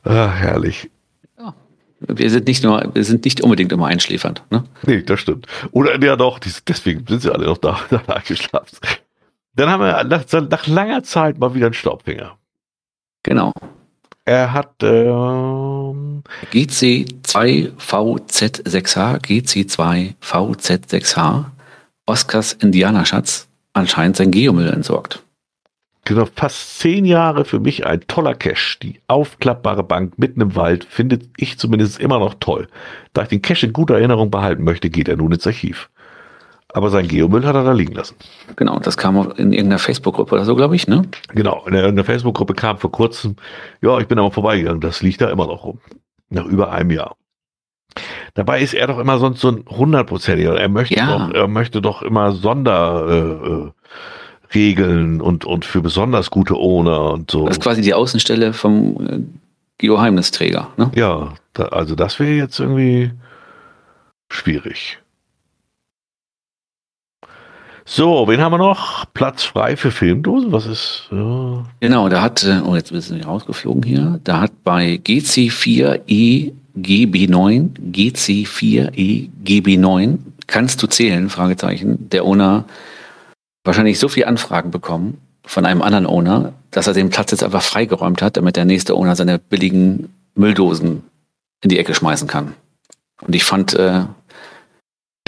Ah, 0.05 0.29
herrlich. 0.29 0.91
Wir 2.09 2.31
sind 2.31 2.49
nicht 2.49 2.65
nur, 2.65 2.91
wir 2.95 3.05
sind 3.05 3.25
nicht 3.25 3.41
unbedingt 3.43 3.73
immer 3.73 3.87
einschläfernd. 3.87 4.43
Ne? 4.51 4.65
Nee, 4.87 5.03
das 5.03 5.21
stimmt. 5.21 5.47
Oder 5.71 6.03
ja 6.03 6.17
doch, 6.17 6.39
die, 6.39 6.51
deswegen 6.67 7.07
sind 7.07 7.23
sie 7.23 7.33
alle 7.33 7.47
noch 7.47 7.59
da, 7.59 7.79
da 7.91 8.01
eingeschlafen. 8.07 8.77
Dann 9.55 9.69
haben 9.69 9.83
wir 9.83 10.05
nach, 10.05 10.25
nach 10.49 10.67
langer 10.67 11.03
Zeit 11.03 11.39
mal 11.39 11.55
wieder 11.55 11.67
einen 11.67 11.75
Staubfinger. 11.75 12.39
Genau. 13.23 13.53
Er 14.25 14.53
hat 14.53 14.75
ähm, 14.83 16.23
GC2VZ6H, 16.53 19.21
GC2VZ6H, 19.21 21.45
Oscars 22.07 22.53
Indianerschatz, 22.53 23.49
anscheinend 23.73 24.17
sein 24.17 24.31
Geomüll 24.31 24.69
entsorgt. 24.69 25.23
genau 26.05 26.27
fast 26.35 26.79
zehn 26.79 27.05
Jahre 27.05 27.45
für 27.45 27.61
mich 27.61 27.85
ein 27.85 28.01
toller 28.07 28.35
Cache. 28.35 28.79
Die 28.83 29.01
aufklappbare 29.09 29.83
Bank 29.83 30.19
mitten 30.19 30.41
im 30.41 30.55
Wald 30.57 30.85
findet 30.85 31.29
ich 31.37 31.59
zumindest 31.59 32.01
immer 32.01 32.19
noch 32.21 32.35
toll. 32.35 32.69
Da 33.13 33.23
ich 33.23 33.29
den 33.29 33.43
Cache 33.43 33.67
in 33.67 33.73
guter 33.73 33.95
Erinnerung 33.95 34.31
behalten 34.31 34.65
möchte, 34.65 34.89
geht 34.89 35.09
er 35.09 35.17
nun 35.17 35.33
ins 35.33 35.47
Archiv. 35.47 35.91
Aber 36.75 36.89
sein 36.91 37.07
Geomüll 37.07 37.45
hat 37.45 37.55
er 37.55 37.65
da 37.65 37.73
liegen 37.73 37.95
lassen. 37.95 38.17
Genau, 38.57 38.79
das 38.79 38.97
kam 38.97 39.19
auch 39.19 39.37
in 39.37 39.53
irgendeiner 39.53 39.79
Facebook-Gruppe 39.79 40.35
oder 40.35 40.45
so, 40.45 40.57
glaube 40.57 40.75
ich, 40.75 40.89
ne? 40.89 41.03
Genau, 41.35 41.67
in 41.67 41.97
der 41.97 42.05
Facebook-Gruppe 42.05 42.55
kam 42.55 42.79
vor 42.79 42.91
kurzem, 42.91 43.37
ja, 43.83 43.99
ich 43.99 44.07
bin 44.09 44.19
aber 44.19 44.31
vorbeigegangen, 44.31 44.81
das 44.81 45.03
liegt 45.03 45.21
da 45.21 45.29
immer 45.31 45.47
noch 45.47 45.65
rum. 45.65 45.81
Nach 46.31 46.47
über 46.47 46.73
einem 46.73 46.91
Jahr. 46.91 47.17
Dabei 48.35 48.63
ist 48.63 48.73
er 48.73 48.87
doch 48.87 48.99
immer 48.99 49.19
sonst 49.19 49.41
so 49.41 49.49
ein 49.49 49.65
hundertprozentiger. 49.69 50.59
Er 50.59 50.71
möchte 50.71 50.95
Ja. 50.97 51.19
doch, 51.29 51.35
er 51.35 51.47
möchte 51.49 51.83
doch 51.83 52.01
immer 52.01 52.33
Sonderregeln 52.33 53.69
äh, 53.69 53.73
Regeln 54.55 55.21
und, 55.21 55.45
und 55.45 55.65
für 55.65 55.81
besonders 55.83 56.31
gute 56.31 56.55
Owner 56.55 57.13
und 57.13 57.31
so. 57.31 57.47
Das 57.47 57.57
ist 57.59 57.63
quasi 57.63 57.83
die 57.83 57.95
Außenstelle 57.95 58.53
vom 58.55 59.07
äh, 59.07 59.21
Geheimnisträger. 59.79 60.69
Ne? 60.77 60.91
Ja, 60.95 61.35
da, 61.53 61.65
also 61.67 61.95
das 61.95 62.19
wäre 62.19 62.33
jetzt 62.33 62.59
irgendwie 62.61 63.11
schwierig. 64.31 65.02
So, 67.85 68.29
wen 68.29 68.41
haben 68.41 68.53
wir 68.53 68.59
noch? 68.59 69.07
Platz 69.13 69.43
frei 69.43 69.77
für 69.77 69.91
Filmdosen? 69.91 70.53
Was 70.53 70.67
ist? 70.67 71.09
Ja. 71.11 71.65
Genau, 71.81 72.09
da 72.09 72.23
hat, 72.23 72.45
äh, 72.45 72.61
oh, 72.65 72.77
jetzt 72.77 72.89
sind 72.89 73.19
wir 73.19 73.27
rausgeflogen 73.27 73.83
hier. 73.83 74.21
Da 74.23 74.41
hat 74.41 74.53
bei 74.63 75.01
GC4E 75.05 76.53
GB9, 76.79 77.71
GC4E 77.93 79.31
GB9, 79.45 80.19
kannst 80.47 80.83
du 80.83 80.87
zählen? 80.87 81.29
Fragezeichen. 81.29 82.09
Der 82.11 82.25
Owner 82.25 82.65
wahrscheinlich 83.65 83.99
so 83.99 84.09
viele 84.09 84.29
Anfragen 84.29 84.71
bekommen 84.71 85.19
von 85.45 85.67
einem 85.67 85.83
anderen 85.83 86.07
Owner, 86.07 86.53
dass 86.71 86.87
er 86.87 86.95
den 86.95 87.11
Platz 87.11 87.33
jetzt 87.33 87.43
einfach 87.43 87.63
freigeräumt 87.63 88.23
hat, 88.23 88.37
damit 88.37 88.57
der 88.57 88.65
nächste 88.65 88.95
Owner 88.95 89.17
seine 89.17 89.39
billigen 89.39 90.15
Mülldosen 90.35 91.03
in 91.63 91.69
die 91.69 91.79
Ecke 91.79 91.95
schmeißen 91.95 92.29
kann. 92.29 92.55
Und 93.21 93.35
ich 93.35 93.45
fand 93.45 93.75
äh, 93.75 94.03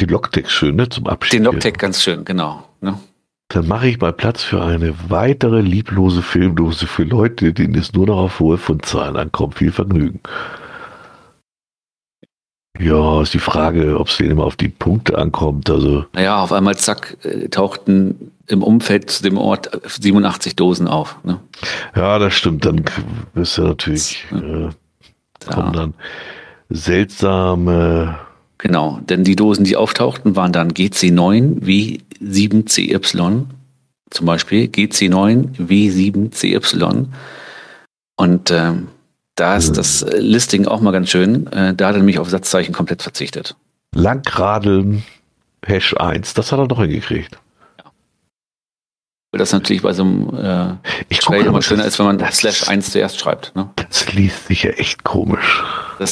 die 0.00 0.06
Logtech 0.06 0.50
schön, 0.50 0.76
ne? 0.76 0.89
Zum 0.89 1.06
Abschied. 1.06 1.34
Den 1.34 1.44
Logtech 1.44 1.74
ganz 1.74 2.02
schön, 2.02 2.24
genau. 2.24 2.64
Ne? 2.81 2.98
Dann 3.48 3.68
mache 3.68 3.89
ich 3.89 4.00
mal 4.00 4.12
Platz 4.12 4.42
für 4.42 4.62
eine 4.62 4.94
weitere 5.08 5.60
lieblose 5.60 6.23
Filmdose 6.23 6.86
für 6.86 7.05
Leute, 7.05 7.52
denen 7.52 7.74
es 7.76 7.92
nur 7.92 8.06
noch 8.06 8.16
auf 8.16 8.40
hohe 8.40 8.58
Fundzahlen 8.58 9.16
ankommt. 9.16 9.56
Viel 9.56 9.70
Vergnügen. 9.70 10.20
Ja, 12.81 13.23
ist 13.23 13.34
die 13.34 13.39
Frage, 13.39 14.00
ob 14.00 14.08
es 14.08 14.16
denen 14.16 14.32
immer 14.32 14.44
auf 14.44 14.56
die 14.56 14.68
Punkte 14.68 15.16
ankommt. 15.16 15.70
Also. 15.70 16.06
Naja, 16.12 16.42
auf 16.42 16.52
einmal 16.52 16.76
zack, 16.76 17.16
äh, 17.23 17.48
tauchten 17.48 18.32
im 18.48 18.62
Umfeld 18.62 19.10
zu 19.10 19.23
dem 19.23 19.39
Ort 19.39 19.70
87 19.84 20.56
Dosen 20.56 20.89
auf. 20.89 21.16
Ne? 21.23 21.39
Ja, 21.94 22.18
das 22.18 22.34
stimmt. 22.34 22.64
Dann 22.64 22.84
ist 23.34 23.58
ja 23.58 23.64
natürlich, 23.64 24.26
äh, 24.32 24.70
kommen 25.52 25.73
dann 25.73 25.94
seltsame. 26.68 28.18
Genau, 28.58 29.00
denn 29.08 29.24
die 29.24 29.36
Dosen, 29.36 29.65
die 29.65 29.76
auftauchten, 29.76 30.36
waren 30.36 30.52
dann 30.52 30.73
GC9 30.73 31.60
W7CY, 31.60 33.44
zum 34.10 34.26
Beispiel 34.26 34.66
GC9 34.66 35.57
W7CY. 35.58 37.07
Und 38.16 38.50
ähm, 38.50 38.89
da 39.34 39.57
ist 39.57 39.76
das 39.76 40.02
äh, 40.02 40.18
Listing 40.18 40.66
auch 40.66 40.81
mal 40.81 40.92
ganz 40.92 41.10
schön. 41.10 41.47
Äh, 41.49 41.74
da 41.74 41.89
hat 41.89 41.94
er 41.97 41.99
nämlich 41.99 42.18
auf 42.18 42.31
Satzzeichen 42.31 42.73
komplett 42.73 43.02
verzichtet. 43.02 43.57
Langradeln 43.94 45.02
Hash 45.66 45.97
1, 45.97 46.34
das 46.34 46.52
hat 46.52 46.58
er 46.58 46.68
doch 46.68 46.81
hingekriegt. 46.81 47.39
Ja. 49.34 49.38
Das 49.38 49.52
natürlich 49.52 49.82
bei 49.82 49.92
so 49.92 50.04
einem 50.04 50.78
äh, 50.80 50.88
ich 51.08 51.18
Trail 51.18 51.44
immer 51.44 51.60
schöner 51.60 51.84
ist, 51.84 51.98
wenn 51.98 52.06
man 52.06 52.32
Slash 52.32 52.68
1 52.68 52.92
zuerst 52.92 53.18
schreibt. 53.18 53.54
Ne? 53.56 53.68
Das 53.74 54.12
liest 54.12 54.46
sich 54.46 54.62
ja 54.62 54.70
echt 54.70 55.02
komisch. 55.02 55.62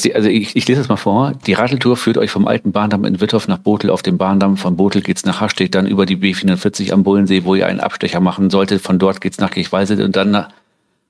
Die, 0.03 0.15
also 0.15 0.29
ich, 0.29 0.57
ich 0.57 0.67
lese 0.67 0.81
das 0.81 0.89
mal 0.89 0.97
vor. 0.97 1.33
Die 1.47 1.53
Radeltour 1.53 1.97
führt 1.97 2.19
euch 2.19 2.31
vom 2.31 2.47
alten 2.47 2.73
Bahndamm 2.73 3.05
in 3.05 3.21
Wittorf 3.21 3.47
nach 3.47 3.59
Botel 3.59 3.91
auf 3.91 4.03
dem 4.03 4.19
Bahndamm. 4.19 4.57
Von 4.57 4.77
Botel 4.77 5.03
geht's 5.03 5.25
nach 5.25 5.41
Hastedt, 5.41 5.75
dann 5.75 5.87
über 5.87 6.05
die 6.05 6.17
B440 6.17 6.93
am 6.93 7.05
Bullensee, 7.05 7.45
wo 7.45 7.55
ihr 7.55 7.67
einen 7.67 7.81
Abstecher 7.81 8.21
machen 8.21 8.51
solltet. 8.51 8.83
Von 8.83 8.99
dort 8.99 9.21
geht's 9.21 9.39
nach 9.39 9.51
Kirchweise 9.51 10.03
und 10.05 10.17
dann 10.17 10.31
nach, 10.33 10.49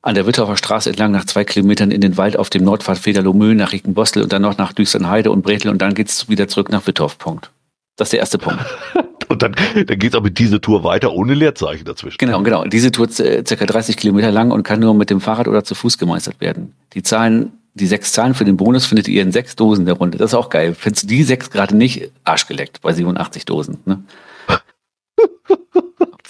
an 0.02 0.15
der 0.15 0.26
Wittorfer 0.26 0.57
Straße 0.57 0.91
entlang 0.91 1.12
nach 1.12 1.24
zwei 1.24 1.44
Kilometern 1.44 1.91
in 1.91 2.00
den 2.00 2.16
Wald 2.16 2.36
auf 2.36 2.50
dem 2.50 2.65
Nordpfad 2.65 2.99
Federlomö 2.99 3.55
nach 3.55 3.73
Riekenbostel 3.73 4.23
und 4.23 4.32
dann 4.32 4.42
noch 4.42 4.58
nach 4.58 4.73
Düsternheide 4.73 5.31
und 5.31 5.42
Bretel 5.42 5.70
und 5.70 5.81
dann 5.81 5.94
geht's 5.94 6.28
wieder 6.28 6.49
zurück 6.49 6.70
nach 6.70 6.86
Wittorf. 6.86 7.18
Punkt. 7.18 7.50
Das 7.97 8.07
ist 8.07 8.12
der 8.12 8.20
erste 8.20 8.39
Punkt. 8.39 8.65
und 9.33 9.43
dann, 9.43 9.55
dann 9.86 9.99
geht's 9.99 10.15
auch 10.15 10.23
mit 10.23 10.39
dieser 10.39 10.61
Tour 10.61 10.85
weiter 10.85 11.12
ohne 11.12 11.35
Leerzeichen 11.35 11.85
dazwischen. 11.85 12.19
Genau, 12.19 12.43
genau. 12.43 12.65
Diese 12.65 12.93
Tour 12.93 13.09
circa 13.11 13.67
30 13.67 13.97
Kilometer 13.97 14.31
lang 14.31 14.51
und 14.51 14.62
kann 14.62 14.78
nur 14.81 14.94
mit 14.94 15.11
dem 15.11 15.20
Fahrrad 15.20 15.49
oder 15.49 15.65
zu 15.65 15.75
Fuß 15.75 15.99
gemeistert 15.99 16.41
werden. 16.41 16.75
Die 16.93 17.02
Zahlen, 17.02 17.52
die 17.75 17.86
sechs 17.86 18.12
Zahlen 18.12 18.35
für 18.35 18.44
den 18.44 18.57
Bonus 18.57 18.86
findet 18.86 19.09
ihr 19.09 19.23
in 19.23 19.33
sechs 19.33 19.57
Dosen 19.57 19.86
der 19.86 19.94
Runde. 19.94 20.19
Das 20.19 20.31
ist 20.31 20.35
auch 20.35 20.51
geil. 20.51 20.77
Findest 20.78 21.05
du 21.05 21.09
die 21.09 21.23
sechs 21.25 21.51
gerade 21.51 21.75
nicht 21.77 22.11
arschgeleckt 22.25 22.83
bei 22.83 22.93
87 22.93 23.44
Dosen? 23.47 23.78
Ne? 23.86 24.05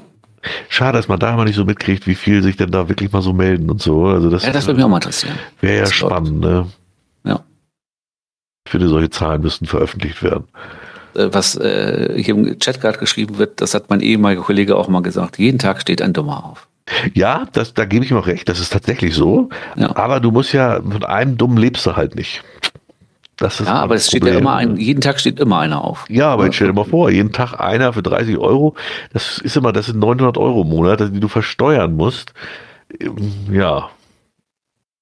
Schade, 0.68 0.98
dass 0.98 1.06
man 1.08 1.20
da 1.20 1.36
mal 1.36 1.44
nicht 1.44 1.56
so 1.56 1.64
mitkriegt, 1.64 2.06
wie 2.06 2.14
viel 2.14 2.42
sich 2.42 2.56
denn 2.56 2.70
da 2.70 2.88
wirklich 2.88 3.12
mal 3.12 3.22
so 3.22 3.32
melden 3.32 3.70
und 3.70 3.80
so. 3.80 4.06
Also 4.06 4.30
das, 4.30 4.44
ja, 4.44 4.52
das 4.52 4.66
würde 4.66 4.76
mich 4.76 4.84
auch 4.84 4.88
mal 4.88 4.96
interessieren. 4.96 5.38
Wäre 5.60 5.78
ja 5.78 5.86
spannend, 5.86 6.40
ne? 6.40 6.66
Ja. 7.24 7.44
Ich 8.64 8.72
finde, 8.72 8.88
solche 8.88 9.10
Zahlen 9.10 9.42
müssten 9.42 9.66
veröffentlicht 9.66 10.22
werden. 10.22 10.44
Äh, 11.14 11.28
was 11.32 11.56
äh, 11.56 12.20
hier 12.22 12.34
im 12.34 12.58
Chat 12.58 12.80
gerade 12.80 12.98
geschrieben 12.98 13.38
wird, 13.38 13.60
das 13.60 13.74
hat 13.74 13.90
mein 13.90 14.00
ehemaliger 14.00 14.42
Kollege 14.42 14.76
auch 14.76 14.88
mal 14.88 15.02
gesagt. 15.02 15.38
Jeden 15.38 15.58
Tag 15.58 15.80
steht 15.80 16.02
ein 16.02 16.12
Dummer 16.12 16.44
auf. 16.44 16.68
Ja, 17.14 17.46
das, 17.52 17.74
da 17.74 17.84
gebe 17.84 18.04
ich 18.04 18.10
ihm 18.10 18.16
auch 18.16 18.26
recht. 18.26 18.48
Das 18.48 18.60
ist 18.60 18.72
tatsächlich 18.72 19.14
so. 19.14 19.50
Ja. 19.76 19.94
Aber 19.96 20.20
du 20.20 20.30
musst 20.30 20.52
ja, 20.52 20.80
von 20.80 21.04
einem 21.04 21.36
Dummen 21.36 21.58
lebst 21.58 21.84
du 21.86 21.96
halt 21.96 22.14
nicht. 22.14 22.42
Das 23.36 23.60
ist 23.60 23.68
ja, 23.68 23.74
aber 23.74 23.94
es 23.94 24.08
steht 24.08 24.24
ja 24.24 24.36
immer 24.36 24.56
ein, 24.56 24.76
jeden 24.76 25.00
Tag 25.00 25.20
steht 25.20 25.38
immer 25.38 25.60
einer 25.60 25.84
auf. 25.84 26.06
Ja, 26.08 26.30
aber 26.30 26.46
jetzt 26.46 26.56
stell 26.56 26.66
dir 26.66 26.72
mal 26.72 26.84
vor, 26.84 27.08
jeden 27.08 27.32
Tag 27.32 27.60
einer 27.60 27.92
für 27.92 28.02
30 28.02 28.36
Euro, 28.36 28.74
das 29.12 29.38
ist 29.38 29.56
immer, 29.56 29.72
das 29.72 29.86
sind 29.86 30.00
900 30.00 30.36
Euro 30.38 30.62
im 30.62 30.68
Monat, 30.68 31.00
die 31.14 31.20
du 31.20 31.28
versteuern 31.28 31.94
musst. 31.94 32.32
Ja. 33.52 33.90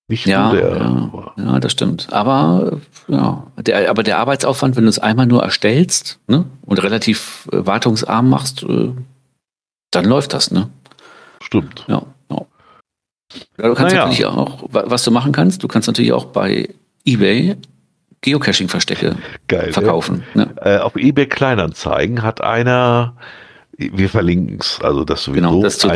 Nicht 0.09 0.26
ja, 0.26 0.52
der, 0.52 0.76
ja, 0.76 1.33
ja, 1.36 1.59
das 1.59 1.73
stimmt. 1.73 2.07
Aber, 2.12 2.78
ja, 3.09 3.44
der, 3.59 3.91
aber 3.91 4.05
der 4.05 4.18
Arbeitsaufwand, 4.18 4.76
wenn 4.76 4.85
du 4.85 4.89
es 4.89 5.01
einmal 5.01 5.26
nur 5.26 5.43
erstellst 5.43 6.20
ne, 6.28 6.44
und 6.65 6.81
relativ 6.81 7.49
äh, 7.52 7.67
wartungsarm 7.67 8.31
machst, 8.31 8.62
äh, 8.62 8.93
dann 9.91 10.05
läuft 10.05 10.33
das, 10.33 10.52
ne? 10.52 10.70
Stimmt. 11.43 11.85
Ja, 11.89 12.02
ja. 12.31 12.47
ja 13.59 13.68
du 13.68 13.75
kannst 13.75 13.94
naja. 13.94 14.07
natürlich 14.07 14.26
auch, 14.26 14.65
was 14.70 15.02
du 15.02 15.10
machen 15.10 15.33
kannst, 15.33 15.65
du 15.65 15.68
kannst 15.68 15.89
natürlich 15.89 16.12
auch 16.12 16.26
bei 16.26 16.68
eBay 17.05 17.57
Geocaching-Verstecke 18.20 19.17
verkaufen. 19.70 20.23
Ne? 20.35 20.55
Äh, 20.60 20.78
auf 20.78 20.97
eBay 20.97 21.26
Kleinanzeigen 21.26 22.23
hat 22.23 22.41
einer, 22.41 23.17
wir 23.76 24.09
verlinken 24.09 24.59
es, 24.60 24.78
also 24.83 25.05
das 25.05 25.25
sowieso. 25.25 25.49
Genau, 25.49 25.62
das 25.62 25.78
zu, 25.78 25.89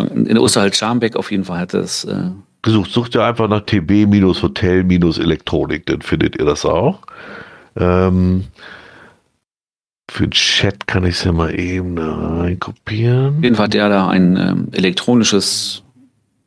in 0.00 0.38
Osterhalt-Scharmbeck 0.38 1.16
auf 1.16 1.30
jeden 1.30 1.44
Fall 1.44 1.60
hat 1.60 1.72
das. 1.72 2.04
Äh, 2.04 2.30
gesucht. 2.66 2.90
Sucht 2.92 3.14
ihr 3.14 3.24
einfach 3.24 3.48
nach 3.48 3.62
TB-Hotel-Elektronik, 3.62 5.86
dann 5.86 6.02
findet 6.02 6.38
ihr 6.38 6.44
das 6.44 6.66
auch. 6.66 6.98
Ähm, 7.76 8.44
für 10.10 10.24
den 10.28 10.32
Chat 10.32 10.86
kann 10.86 11.04
ich 11.04 11.16
es 11.16 11.24
ja 11.24 11.32
mal 11.32 11.58
eben 11.58 11.96
da 11.96 12.38
reinkopieren. 12.40 13.38
Auf 13.38 13.42
jeden 13.44 13.56
Fall 13.56 13.64
hat 13.66 13.74
der 13.74 13.88
da 13.88 14.08
ein 14.08 14.36
ähm, 14.36 14.68
elektronisches, 14.72 15.82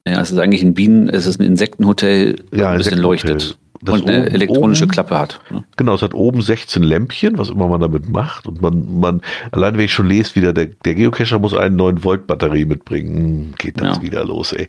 ja, 0.08 0.22
es 0.22 0.32
ist 0.32 0.38
eigentlich 0.40 0.64
ein 0.64 0.74
Bienen, 0.74 1.10
es 1.10 1.26
ist 1.26 1.40
ein 1.40 1.44
Insektenhotel, 1.46 2.44
Ja, 2.54 2.72
ein 2.72 2.78
bisschen 2.78 3.00
Insektenhotel. 3.00 3.30
leuchtet 3.32 3.58
und 3.88 4.08
eine 4.08 4.20
oben- 4.24 4.28
elektronische 4.34 4.84
oben- 4.84 4.92
Klappe 4.92 5.18
hat. 5.18 5.40
Ne? 5.50 5.64
Genau, 5.78 5.96
es 5.96 6.02
hat 6.02 6.14
oben 6.14 6.42
16 6.42 6.84
Lämpchen, 6.84 7.38
was 7.38 7.50
immer 7.50 7.68
man 7.68 7.80
damit 7.82 8.10
macht. 8.10 8.48
Und 8.48 8.62
man, 8.62 9.00
man, 9.00 9.22
allein 9.52 9.76
wenn 9.78 9.86
ich 9.86 9.94
schon 9.94 10.08
lese, 10.08 10.36
wieder, 10.36 10.52
der, 10.54 10.66
der 10.68 10.96
Geocacher 10.96 11.40
muss 11.40 11.54
einen 11.54 11.76
9 11.78 12.04
Volt 12.04 12.28
Batterie 12.28 12.66
mitbringen. 12.66 13.16
Hm, 13.18 13.54
Geht 13.58 13.80
das 13.82 13.98
Ja. 13.98 14.02
wieder 14.04 14.26
los, 14.26 14.54
ey. 14.54 14.68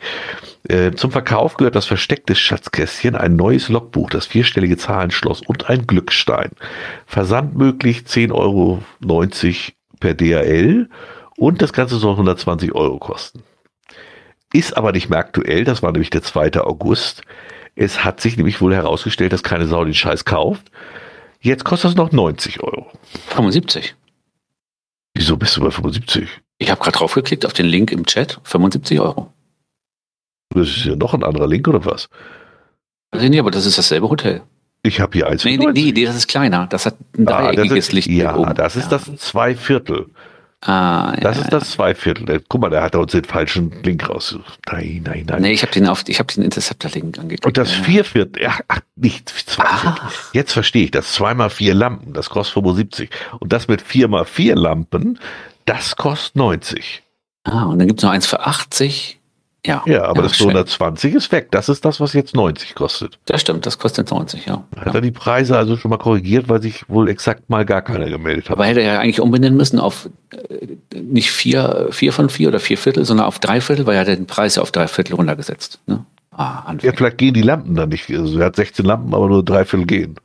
Äh, 0.68 0.92
zum 0.92 1.10
Verkauf 1.10 1.56
gehört 1.56 1.74
das 1.74 1.86
versteckte 1.86 2.34
Schatzkästchen, 2.34 3.16
ein 3.16 3.34
neues 3.34 3.68
Logbuch, 3.68 4.10
das 4.10 4.26
vierstellige 4.26 4.76
Zahlenschloss 4.76 5.40
und 5.46 5.68
ein 5.70 5.86
Glückstein. 5.86 6.50
Versand 7.06 7.56
möglich 7.56 8.02
10,90 8.06 8.32
Euro 8.34 8.82
per 10.00 10.14
DHL 10.14 10.88
und 11.36 11.62
das 11.62 11.72
Ganze 11.72 11.96
soll 11.96 12.12
120 12.12 12.74
Euro 12.74 12.98
kosten. 12.98 13.42
Ist 14.52 14.76
aber 14.76 14.92
nicht 14.92 15.08
mehr 15.08 15.18
aktuell, 15.20 15.64
das 15.64 15.82
war 15.82 15.92
nämlich 15.92 16.10
der 16.10 16.22
2. 16.22 16.60
August. 16.60 17.22
Es 17.74 18.04
hat 18.04 18.20
sich 18.20 18.36
nämlich 18.36 18.60
wohl 18.60 18.74
herausgestellt, 18.74 19.32
dass 19.32 19.42
keine 19.42 19.66
Sau 19.66 19.84
den 19.84 19.94
Scheiß 19.94 20.24
kauft. 20.24 20.70
Jetzt 21.40 21.64
kostet 21.64 21.92
es 21.92 21.96
noch 21.96 22.12
90 22.12 22.62
Euro. 22.62 22.90
75. 23.28 23.94
Wieso 25.14 25.36
bist 25.36 25.56
du 25.56 25.60
bei 25.62 25.70
75? 25.70 26.28
Ich 26.58 26.70
habe 26.70 26.80
gerade 26.80 26.98
draufgeklickt 26.98 27.46
auf 27.46 27.52
den 27.52 27.66
Link 27.66 27.90
im 27.92 28.04
Chat, 28.04 28.40
75 28.44 29.00
Euro. 29.00 29.32
Das 30.50 30.68
ist 30.68 30.84
ja 30.84 30.96
noch 30.96 31.14
ein 31.14 31.24
anderer 31.24 31.46
Link 31.46 31.66
oder 31.68 31.84
was? 31.84 32.08
Also, 33.12 33.26
nee, 33.28 33.38
aber 33.38 33.50
das 33.50 33.66
ist 33.66 33.78
dasselbe 33.78 34.08
Hotel. 34.08 34.42
Ich 34.82 35.00
habe 35.00 35.12
hier 35.12 35.26
eins. 35.28 35.44
Nee, 35.44 35.56
nee, 35.58 35.92
nee, 35.92 36.04
das 36.04 36.16
ist 36.16 36.26
kleiner. 36.26 36.66
Das 36.68 36.86
hat 36.86 36.96
ein 37.18 37.28
Ah, 37.28 37.52
dreieckiges 37.52 37.88
ist, 37.88 37.92
Licht 37.92 38.08
ja, 38.08 38.34
oben. 38.36 38.54
das 38.54 38.76
ist 38.76 38.88
das 38.90 39.04
Zweiviertel. 39.16 40.06
Ah, 40.62 41.12
ja, 41.14 41.20
Das 41.22 41.38
ist 41.38 41.50
das 41.52 41.70
Zweiviertel. 41.70 42.26
Der- 42.26 42.40
Guck 42.46 42.60
mal, 42.60 42.68
der 42.70 42.82
hat 42.82 42.94
uns 42.94 43.12
den 43.12 43.24
falschen 43.24 43.82
Link 43.82 44.08
rausgesucht. 44.08 44.58
Nein, 44.70 45.02
nein, 45.06 45.24
nein. 45.26 45.40
Nee, 45.42 45.52
ich 45.52 45.62
habe 45.62 45.72
den 45.72 45.86
auf, 45.88 46.04
ich 46.06 46.18
habe 46.18 46.30
den 46.32 46.44
Interceptor-Link 46.44 47.18
angeklickt. 47.18 47.46
Und 47.46 47.56
das 47.56 47.74
Ja. 47.78 47.82
Vierviertel, 47.84 48.46
ach, 48.46 48.60
ach 48.68 48.80
nicht 48.96 49.28
Zweiviertel. 49.30 50.02
Ah. 50.02 50.10
Jetzt 50.34 50.52
verstehe 50.52 50.84
ich 50.84 50.90
das. 50.90 51.14
Zweimal 51.14 51.48
vier 51.48 51.74
Lampen, 51.74 52.12
das 52.12 52.28
kostet 52.28 52.54
75. 52.54 53.08
Und 53.38 53.52
das 53.52 53.68
mit 53.68 53.80
viermal 53.80 54.26
vier 54.26 54.54
Lampen, 54.54 55.18
das 55.64 55.96
kostet 55.96 56.36
90. 56.36 57.02
Ah, 57.44 57.64
und 57.64 57.78
dann 57.78 57.88
gibt's 57.88 58.02
noch 58.02 58.10
eins 58.10 58.26
für 58.26 58.40
80. 58.44 59.19
Ja, 59.66 59.82
Ja, 59.86 60.04
aber 60.04 60.22
das 60.22 60.32
für 60.32 60.44
schön. 60.44 60.48
120 60.50 61.14
ist 61.14 61.32
weg. 61.32 61.48
Das 61.50 61.68
ist 61.68 61.84
das, 61.84 62.00
was 62.00 62.14
jetzt 62.14 62.34
90 62.34 62.74
kostet. 62.74 63.18
Das 63.26 63.40
stimmt, 63.42 63.66
das 63.66 63.78
kostet 63.78 64.10
90, 64.10 64.46
ja. 64.46 64.64
Hat 64.76 64.86
ja. 64.86 64.94
er 64.94 65.00
die 65.00 65.10
Preise 65.10 65.56
also 65.58 65.76
schon 65.76 65.90
mal 65.90 65.98
korrigiert, 65.98 66.48
weil 66.48 66.62
sich 66.62 66.88
wohl 66.88 67.08
exakt 67.08 67.50
mal 67.50 67.66
gar 67.66 67.82
keiner 67.82 68.08
gemeldet 68.08 68.46
hat. 68.46 68.52
Aber 68.56 68.64
hätte 68.64 68.80
er 68.80 68.94
ja 68.94 69.00
eigentlich 69.00 69.20
umbenennen 69.20 69.56
müssen 69.56 69.78
auf 69.78 70.08
äh, 70.30 70.96
nicht 70.96 71.30
vier, 71.30 71.88
vier 71.90 72.12
von 72.12 72.30
vier 72.30 72.48
oder 72.48 72.60
vier 72.60 72.78
Viertel, 72.78 73.04
sondern 73.04 73.26
auf 73.26 73.38
drei 73.38 73.60
Viertel, 73.60 73.86
weil 73.86 73.96
er 73.96 74.00
hat 74.00 74.08
den 74.08 74.26
Preis 74.26 74.56
ja 74.56 74.62
auf 74.62 74.72
drei 74.72 74.88
Viertel 74.88 75.14
runtergesetzt. 75.14 75.80
Ne? 75.86 76.04
Ah, 76.32 76.74
Ja, 76.80 76.92
vielleicht 76.94 77.18
gehen 77.18 77.34
die 77.34 77.42
Lampen 77.42 77.74
dann 77.74 77.90
nicht. 77.90 78.08
Also 78.10 78.38
er 78.38 78.46
hat 78.46 78.56
16 78.56 78.84
Lampen, 78.84 79.12
aber 79.12 79.28
nur 79.28 79.44
drei 79.44 79.66
Viertel 79.66 79.86
gehen. 79.86 80.16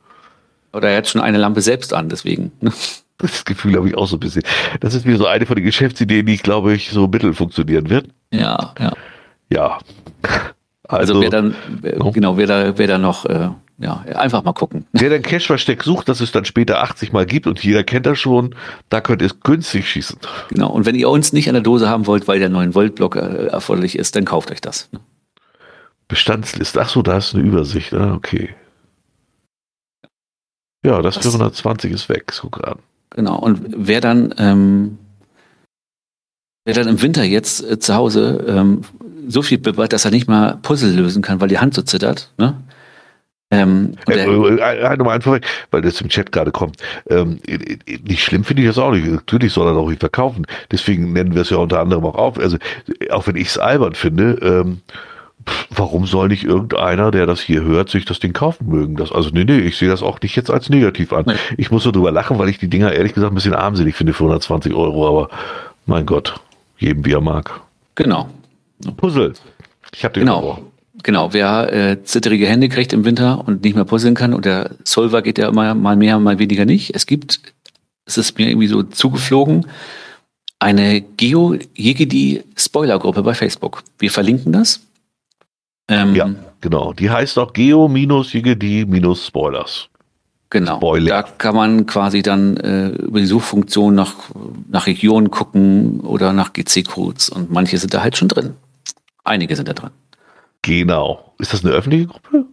Oder 0.72 0.90
er 0.90 0.98
hat 0.98 1.08
schon 1.08 1.20
eine 1.20 1.38
Lampe 1.38 1.60
selbst 1.60 1.92
an, 1.92 2.08
deswegen. 2.08 2.52
Ne? 2.60 2.72
Das 3.18 3.46
Gefühl 3.46 3.76
habe 3.76 3.88
ich 3.88 3.96
auch 3.96 4.06
so 4.06 4.16
ein 4.16 4.20
bisschen. 4.20 4.42
Das 4.80 4.92
ist 4.92 5.06
wieder 5.06 5.16
so 5.16 5.26
eine 5.26 5.46
von 5.46 5.56
den 5.56 5.64
Geschäftsideen, 5.64 6.26
die, 6.26 6.36
glaube 6.36 6.74
ich, 6.74 6.90
so 6.90 7.08
mittel 7.08 7.32
funktionieren 7.32 7.88
wird. 7.88 8.08
Ja, 8.30 8.74
ja. 8.78 8.92
Ja. 9.50 9.78
Also, 10.88 11.14
Also, 11.14 11.20
wer 11.20 11.30
dann, 11.30 11.54
äh, 11.82 11.96
Oh. 11.98 12.12
genau, 12.12 12.36
wer 12.36 12.46
da, 12.46 12.78
wer 12.78 12.86
da 12.86 12.98
noch, 12.98 13.24
äh, 13.26 13.50
ja, 13.78 14.04
einfach 14.14 14.44
mal 14.44 14.52
gucken. 14.52 14.86
wer 14.92 15.10
dann 15.10 15.22
Cash-Versteck 15.22 15.82
sucht, 15.82 16.08
das 16.08 16.20
es 16.20 16.32
dann 16.32 16.44
später 16.44 16.80
80 16.82 17.12
Mal 17.12 17.26
gibt 17.26 17.46
und 17.46 17.62
jeder 17.62 17.82
kennt 17.84 18.06
das 18.06 18.18
schon, 18.18 18.54
da 18.88 19.00
könnt 19.00 19.20
ihr 19.22 19.26
es 19.26 19.40
günstig 19.40 19.88
schießen. 19.90 20.18
Genau. 20.48 20.70
Und 20.70 20.86
wenn 20.86 20.94
ihr 20.94 21.10
uns 21.10 21.32
nicht 21.32 21.48
an 21.48 21.54
der 21.54 21.62
Dose 21.62 21.88
haben 21.88 22.06
wollt, 22.06 22.28
weil 22.28 22.38
der 22.38 22.48
9 22.48 22.74
Volt 22.74 22.94
Block 22.94 23.16
äh, 23.16 23.46
erforderlich 23.46 23.98
ist, 23.98 24.14
dann 24.16 24.24
kauft 24.24 24.50
euch 24.50 24.60
das. 24.60 24.88
Ne? 24.92 25.00
Bestandsliste. 26.08 26.80
Ach 26.80 26.88
so, 26.88 27.02
da 27.02 27.16
ist 27.18 27.34
eine 27.34 27.42
Übersicht. 27.44 27.92
Ah, 27.92 28.14
okay. 28.14 28.54
Ja, 30.84 31.02
das 31.02 31.16
Was? 31.16 31.24
für 31.26 31.32
120 31.32 31.90
ist 31.92 32.08
weg. 32.08 32.32
Guck 32.40 32.66
an. 32.66 32.78
Genau. 33.10 33.36
Und 33.38 33.60
wer 33.76 34.00
dann, 34.00 34.32
ähm, 34.38 34.98
wer 36.66 36.74
dann 36.74 36.88
im 36.88 37.00
Winter 37.00 37.24
jetzt 37.24 37.64
äh, 37.64 37.78
zu 37.78 37.94
Hause 37.94 38.44
ähm, 38.46 38.82
so 39.28 39.40
viel 39.40 39.58
bibbert, 39.58 39.92
dass 39.92 40.04
er 40.04 40.10
nicht 40.10 40.28
mal 40.28 40.58
Puzzle 40.60 40.92
lösen 40.92 41.22
kann, 41.22 41.40
weil 41.40 41.48
die 41.48 41.58
Hand 41.58 41.72
so 41.74 41.82
zittert, 41.82 42.30
ne? 42.36 42.54
Ähm, 43.50 43.92
Äh, 44.08 44.14
der, 44.14 44.26
äh, 44.26 44.94
äh, 44.94 44.96
nochmal 44.96 45.14
einfach 45.14 45.32
weg, 45.32 45.46
weil 45.70 45.80
das 45.80 46.00
im 46.00 46.08
Chat 46.08 46.32
gerade 46.32 46.50
kommt. 46.50 46.78
Ähm, 47.08 47.38
äh, 47.46 47.54
äh, 47.54 47.98
nicht 48.02 48.24
schlimm 48.24 48.42
finde 48.42 48.62
ich 48.62 48.68
das 48.68 48.78
auch 48.78 48.90
nicht. 48.90 49.06
Natürlich 49.06 49.52
soll 49.52 49.68
er 49.68 49.74
doch 49.74 49.88
nicht 49.88 50.00
verkaufen. 50.00 50.46
Deswegen 50.72 51.12
nennen 51.12 51.34
wir 51.34 51.42
es 51.42 51.50
ja 51.50 51.58
unter 51.58 51.78
anderem 51.78 52.04
auch 52.04 52.16
auf. 52.16 52.38
Also, 52.38 52.56
äh, 52.98 53.10
auch 53.10 53.28
wenn 53.28 53.36
ich 53.36 53.48
es 53.48 53.58
albern 53.58 53.94
finde, 53.94 54.38
ähm, 54.42 54.80
pff, 55.48 55.68
warum 55.70 56.06
soll 56.06 56.26
nicht 56.26 56.42
irgendeiner, 56.42 57.12
der 57.12 57.26
das 57.26 57.40
hier 57.40 57.62
hört, 57.62 57.88
sich 57.88 58.04
das 58.04 58.18
Ding 58.18 58.32
kaufen 58.32 58.68
mögen? 58.68 58.96
Das, 58.96 59.12
also, 59.12 59.30
nee, 59.32 59.44
nee, 59.44 59.60
ich 59.60 59.76
sehe 59.76 59.88
das 59.88 60.02
auch 60.02 60.20
nicht 60.20 60.34
jetzt 60.34 60.50
als 60.50 60.68
negativ 60.68 61.12
an. 61.12 61.26
Nee. 61.28 61.34
Ich 61.56 61.70
muss 61.70 61.84
nur 61.84 61.92
drüber 61.92 62.10
lachen, 62.10 62.40
weil 62.40 62.48
ich 62.48 62.58
die 62.58 62.68
Dinger 62.68 62.92
ehrlich 62.92 63.14
gesagt 63.14 63.32
ein 63.32 63.36
bisschen 63.36 63.54
armselig 63.54 63.94
finde 63.94 64.12
für 64.12 64.24
120 64.24 64.74
Euro, 64.74 65.06
aber 65.06 65.28
mein 65.86 66.04
Gott, 66.04 66.34
jedem 66.78 67.04
wie 67.04 67.12
er 67.12 67.20
mag. 67.20 67.60
genau. 67.94 68.28
Puzzle. 68.98 69.32
Ich 69.94 70.04
habe 70.04 70.12
den 70.14 70.24
Genau. 70.24 70.42
Horror. 70.42 70.60
Genau, 71.02 71.32
wer 71.32 71.72
äh, 71.72 72.02
zitterige 72.04 72.46
Hände 72.46 72.68
kriegt 72.68 72.92
im 72.92 73.04
Winter 73.04 73.42
und 73.46 73.64
nicht 73.64 73.74
mehr 73.74 73.84
puzzeln 73.86 74.14
kann 74.14 74.34
und 74.34 74.44
der 74.44 74.70
Solver 74.84 75.22
geht 75.22 75.38
ja 75.38 75.48
immer 75.48 75.74
mal 75.74 75.96
mehr, 75.96 76.18
mal 76.18 76.38
weniger 76.38 76.64
nicht. 76.66 76.94
Es 76.94 77.06
gibt, 77.06 77.40
es 78.04 78.18
ist 78.18 78.36
mir 78.38 78.48
irgendwie 78.50 78.66
so 78.66 78.82
zugeflogen, 78.82 79.66
eine 80.58 81.00
Geo 81.02 81.56
Jegedi 81.74 82.42
Spoiler-Gruppe 82.56 83.22
bei 83.22 83.34
Facebook. 83.34 83.82
Wir 83.98 84.10
verlinken 84.10 84.52
das. 84.52 84.80
Ähm, 85.88 86.14
Ja. 86.14 86.30
Genau. 86.62 86.92
Die 86.94 87.10
heißt 87.10 87.38
auch 87.38 87.52
Geo-Jigedi-Spoilers. 87.52 89.88
Genau. 90.50 90.76
Spoiler. 90.76 91.22
Da 91.22 91.28
kann 91.38 91.56
man 91.56 91.86
quasi 91.86 92.22
dann 92.22 92.56
äh, 92.56 92.88
über 92.88 93.18
die 93.18 93.26
Suchfunktion 93.26 93.94
nach, 93.94 94.14
nach 94.68 94.86
Regionen 94.86 95.30
gucken 95.30 96.00
oder 96.00 96.32
nach 96.32 96.52
GC-Codes 96.52 97.30
und 97.30 97.50
manche 97.50 97.78
sind 97.78 97.92
da 97.94 98.02
halt 98.02 98.16
schon 98.16 98.28
drin. 98.28 98.54
Einige 99.24 99.56
sind 99.56 99.68
da 99.68 99.72
drin. 99.72 99.90
Genau. 100.62 101.32
Ist 101.38 101.52
das 101.52 101.64
eine 101.64 101.74
öffentliche 101.74 102.06
Gruppe? 102.06 102.46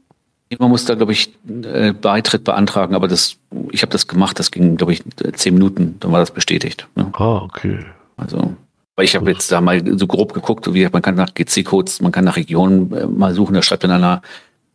Man 0.59 0.69
muss 0.69 0.85
da, 0.85 0.93
glaube 0.95 1.13
ich, 1.13 1.33
äh, 1.63 1.93
Beitritt 1.93 2.43
beantragen, 2.43 2.93
aber 2.93 3.07
das, 3.07 3.37
ich 3.71 3.81
habe 3.81 3.91
das 3.91 4.07
gemacht, 4.07 4.37
das 4.37 4.51
ging, 4.51 4.77
glaube 4.77 4.93
ich, 4.93 5.03
zehn 5.33 5.55
Minuten, 5.55 5.97
dann 5.99 6.11
war 6.11 6.19
das 6.19 6.29
bestätigt. 6.31 6.87
Ne? 6.95 7.09
Ah, 7.13 7.37
okay. 7.37 7.79
Also, 8.17 8.53
weil 8.95 9.05
ich 9.05 9.15
habe 9.15 9.31
jetzt 9.31 9.51
da 9.51 9.61
mal 9.61 9.81
so 9.97 10.05
grob 10.05 10.33
geguckt, 10.33 10.71
wie 10.73 10.87
man 10.91 11.01
kann 11.01 11.15
nach 11.15 11.33
GC-Codes, 11.33 12.01
man 12.01 12.11
kann 12.11 12.25
nach 12.25 12.35
Regionen 12.35 12.91
äh, 12.91 13.07
mal 13.07 13.33
suchen, 13.33 13.55
da 13.55 13.63
schreibt 13.63 13.83
dann 13.83 13.91
einer 13.91 14.21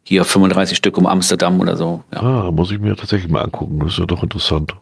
hier 0.09 0.25
35 0.25 0.77
Stück 0.79 0.97
um 0.97 1.07
Amsterdam 1.07 1.61
oder 1.61 1.77
so. 1.77 2.03
Ja. 2.15 2.21
Ah, 2.23 2.51
muss 2.51 2.71
ich 2.71 2.79
mir 2.79 2.97
tatsächlich 2.97 3.31
mal 3.31 3.43
angucken. 3.43 3.79
Das 3.81 3.93
ist 3.93 3.99
ja 3.99 4.07
doch 4.07 4.23
interessant. 4.23 4.75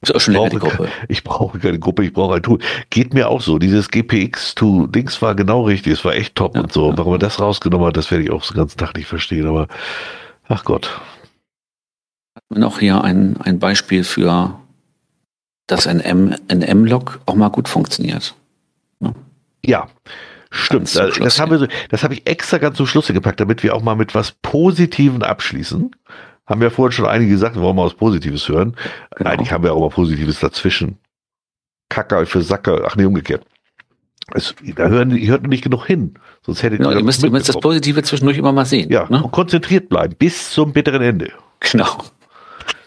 Ist 0.00 0.12
auch 0.12 0.20
schon 0.20 0.34
Brauche 0.34 0.58
Gruppe. 0.58 0.88
Ich 1.08 1.22
brauche 1.22 1.60
keine 1.60 1.78
Gruppe, 1.78 2.04
ich 2.04 2.12
brauche 2.12 2.34
ein 2.34 2.42
Tool. 2.42 2.58
Geht 2.90 3.14
mir 3.14 3.28
auch 3.28 3.40
so. 3.40 3.60
Dieses 3.60 3.88
GPX-Dings 3.88 5.22
war 5.22 5.36
genau 5.36 5.62
richtig. 5.62 5.92
Es 5.92 6.04
war 6.04 6.14
echt 6.14 6.34
top 6.34 6.56
Ja, 6.56 6.62
und 6.62 6.72
so. 6.72 6.90
ja. 6.90 6.98
Warum 6.98 7.12
er 7.14 7.18
das 7.20 7.38
rausgenommen 7.38 7.86
hat, 7.86 7.96
das 7.96 8.10
werde 8.10 8.24
ich 8.24 8.32
auch 8.32 8.44
den 8.44 8.56
ganzen 8.56 8.78
Tag 8.78 8.96
nicht 8.96 9.06
verstehen. 9.06 9.46
Aber 9.46 9.68
ach 10.48 10.64
Gott. 10.64 11.00
noch 12.50 12.80
hier 12.80 13.04
ein, 13.04 13.36
ein 13.42 13.60
Beispiel 13.60 14.02
für, 14.02 14.58
dass 15.68 15.86
ein 15.86 16.00
M- 16.00 16.34
ein 16.48 16.62
M-Log 16.62 17.20
auch 17.26 17.36
mal 17.36 17.48
gut 17.50 17.68
funktioniert. 17.68 18.34
Ja, 19.64 19.86
stimmt. 20.52 20.88
Zum 20.88 21.10
Das, 21.24 21.40
haben 21.40 21.50
wir 21.60 21.68
das 21.90 22.04
habe 22.04 22.14
ich 22.14 22.26
extra 22.26 22.58
ganz 22.58 22.76
zum 22.76 22.86
Schluss 22.86 23.08
gepackt, 23.08 23.40
damit 23.40 23.62
wir 23.64 23.74
auch 23.74 23.82
mal 23.82 23.96
mit 23.96 24.14
was 24.14 24.30
Positiven 24.32 25.22
abschließen. 25.22 25.90
Haben 26.46 26.62
ja 26.62 26.70
vorhin 26.70 26.92
schon 26.92 27.06
einige 27.06 27.30
gesagt, 27.32 27.56
wir 27.56 27.62
wollen 27.62 27.76
mal 27.76 27.86
was 27.86 27.94
Positives 27.94 28.48
hören. 28.48 28.76
Genau. 29.16 29.30
Eigentlich 29.30 29.52
haben 29.52 29.64
wir 29.64 29.72
auch 29.74 29.80
mal 29.80 29.88
Positives 29.90 30.40
dazwischen. 30.40 30.98
Kacker 31.88 32.24
für 32.26 32.42
Sacker. 32.42 32.82
Ach 32.86 32.96
nee, 32.96 33.04
umgekehrt. 33.04 33.44
Es, 34.34 34.54
da 34.76 34.88
hören, 34.88 35.10
hört 35.26 35.46
nicht 35.46 35.64
genug 35.64 35.86
hin. 35.86 36.14
Sonst 36.44 36.62
hättet 36.62 36.78
Genau, 36.78 36.90
ihr 36.90 36.98
ihr, 36.98 37.04
müsst, 37.04 37.22
ihr 37.22 37.30
müsst 37.30 37.48
das. 37.48 37.58
Positive 37.60 38.02
zwischendurch 38.02 38.38
immer 38.38 38.52
mal 38.52 38.64
sehen. 38.64 38.90
Ja, 38.90 39.06
Ne? 39.08 39.22
und 39.22 39.30
konzentriert 39.32 39.88
bleiben 39.88 40.14
bis 40.18 40.50
zum 40.52 40.72
bitteren 40.72 41.02
Ende. 41.02 41.32
Genau. 41.60 41.98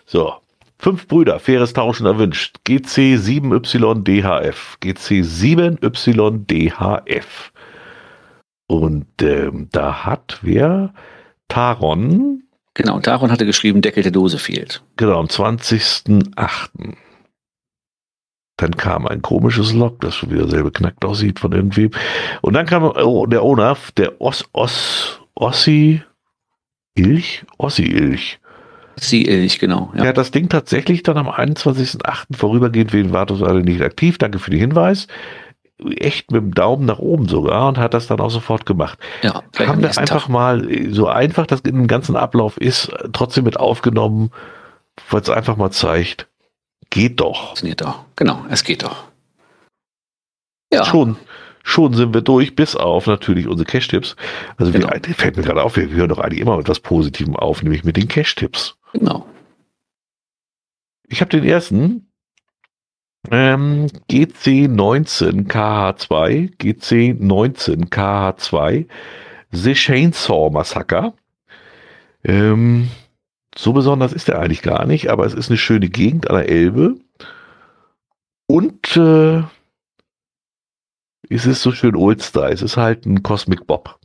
So. 0.05 0.33
Fünf 0.77 1.07
Brüder, 1.07 1.39
faires 1.39 1.71
Tauschen 1.73 2.05
erwünscht. 2.05 2.57
GC7YDHF. 2.67 4.55
GC7YDHF. 4.83 7.51
Und 8.67 9.21
ähm, 9.21 9.69
da 9.71 10.05
hat 10.05 10.39
wer? 10.41 10.93
Taron, 11.47 12.45
Genau. 12.75 12.99
Daron 12.99 13.31
hatte 13.31 13.45
geschrieben, 13.45 13.81
Deckel 13.81 14.03
der 14.03 14.11
Dose 14.11 14.37
fehlt. 14.37 14.83
genau, 14.97 15.19
am 15.19 15.27
20.08. 15.27 16.93
Dann 18.57 18.71
kam 18.77 19.07
ein 19.07 19.21
komisches 19.21 19.73
Log, 19.73 19.99
das 20.01 20.15
schon 20.15 20.29
wieder 20.29 20.47
sehr 20.47 20.63
beknackt 20.63 21.03
aussieht 21.03 21.39
von 21.39 21.51
irgendwem. 21.51 21.91
Und 22.41 22.53
dann 22.53 22.65
kam 22.65 22.83
oh, 22.83 23.25
der 23.25 23.43
Owner, 23.43 23.77
der 23.97 24.21
Os, 24.21 24.45
Os, 24.53 25.21
Ossi 25.35 26.01
Ilch? 26.95 27.45
Ossi 27.57 27.83
Ilch. 27.83 28.39
Sie 28.97 29.23
Illich, 29.25 29.59
genau. 29.59 29.91
Ja. 29.95 30.03
Er 30.03 30.09
hat 30.09 30.17
das 30.17 30.31
Ding 30.31 30.47
tatsächlich 30.47 31.03
dann 31.03 31.17
am 31.17 31.27
21.08. 31.27 32.35
vorübergehend 32.35 32.93
wegen 32.93 33.11
Wartus 33.11 33.41
alle 33.41 33.61
nicht 33.61 33.81
aktiv. 33.81 34.17
Danke 34.17 34.39
für 34.39 34.51
den 34.51 34.59
Hinweis. 34.59 35.07
Echt 35.97 36.31
mit 36.31 36.41
dem 36.41 36.53
Daumen 36.53 36.85
nach 36.85 36.99
oben 36.99 37.27
sogar 37.27 37.67
und 37.67 37.77
hat 37.77 37.93
das 37.93 38.07
dann 38.07 38.21
auch 38.21 38.29
sofort 38.29 38.65
gemacht. 38.65 38.97
Ja, 39.21 39.43
haben 39.59 39.81
wir 39.81 39.89
einfach 39.89 40.23
Tag. 40.23 40.29
mal 40.29 40.67
so 40.91 41.07
einfach 41.07 41.45
das 41.47 41.61
in 41.61 41.75
dem 41.75 41.87
ganzen 41.87 42.15
Ablauf 42.15 42.57
ist, 42.57 42.91
trotzdem 43.11 43.43
mit 43.43 43.57
aufgenommen, 43.57 44.31
weil 45.09 45.21
es 45.21 45.29
einfach 45.29 45.57
mal 45.57 45.71
zeigt, 45.71 46.27
geht 46.89 47.19
doch. 47.19 47.47
Funktioniert 47.47 47.81
doch. 47.81 48.05
Genau, 48.15 48.45
es 48.49 48.63
geht 48.63 48.83
doch. 48.83 49.03
Ja. 50.71 50.85
Schon, 50.85 51.17
schon 51.63 51.93
sind 51.93 52.13
wir 52.13 52.21
durch, 52.21 52.55
bis 52.55 52.75
auf 52.75 53.07
natürlich 53.07 53.47
unsere 53.47 53.69
Cash-Tipps. 53.69 54.15
Also 54.57 54.71
genau. 54.71 54.89
wir, 54.89 55.13
fällt 55.13 55.35
mir 55.35 55.43
gerade 55.43 55.63
auf, 55.63 55.75
wir 55.75 55.89
hören 55.89 56.09
doch 56.09 56.19
eigentlich 56.19 56.39
immer 56.39 56.57
mit 56.57 56.65
etwas 56.65 56.79
Positivem 56.79 57.35
auf, 57.35 57.63
nämlich 57.63 57.83
mit 57.83 57.97
den 57.97 58.07
Cash-Tipps. 58.07 58.77
Genau. 58.93 59.25
Ich 61.07 61.21
habe 61.21 61.29
den 61.29 61.43
ersten. 61.43 62.11
Ähm, 63.31 63.87
GC19 64.09 65.47
KH2, 65.47 66.57
GC19 66.57 67.89
KH2, 67.89 68.87
The 69.51 69.73
Chainsaw 69.73 70.49
Massacre. 70.49 71.13
Ähm, 72.23 72.89
so 73.57 73.73
besonders 73.73 74.13
ist 74.13 74.29
er 74.29 74.39
eigentlich 74.39 74.61
gar 74.61 74.85
nicht, 74.85 75.09
aber 75.09 75.25
es 75.25 75.33
ist 75.33 75.49
eine 75.49 75.57
schöne 75.57 75.89
Gegend 75.89 76.29
an 76.29 76.35
der 76.37 76.49
Elbe. 76.49 76.95
Und 78.47 78.97
äh, 78.97 79.43
es 81.29 81.45
ist 81.45 81.61
so 81.61 81.71
schön 81.71 81.95
Old-Style. 81.95 82.53
Es 82.53 82.61
ist 82.61 82.77
halt 82.77 83.05
ein 83.05 83.23
Cosmic 83.23 83.65
Bob. 83.65 83.99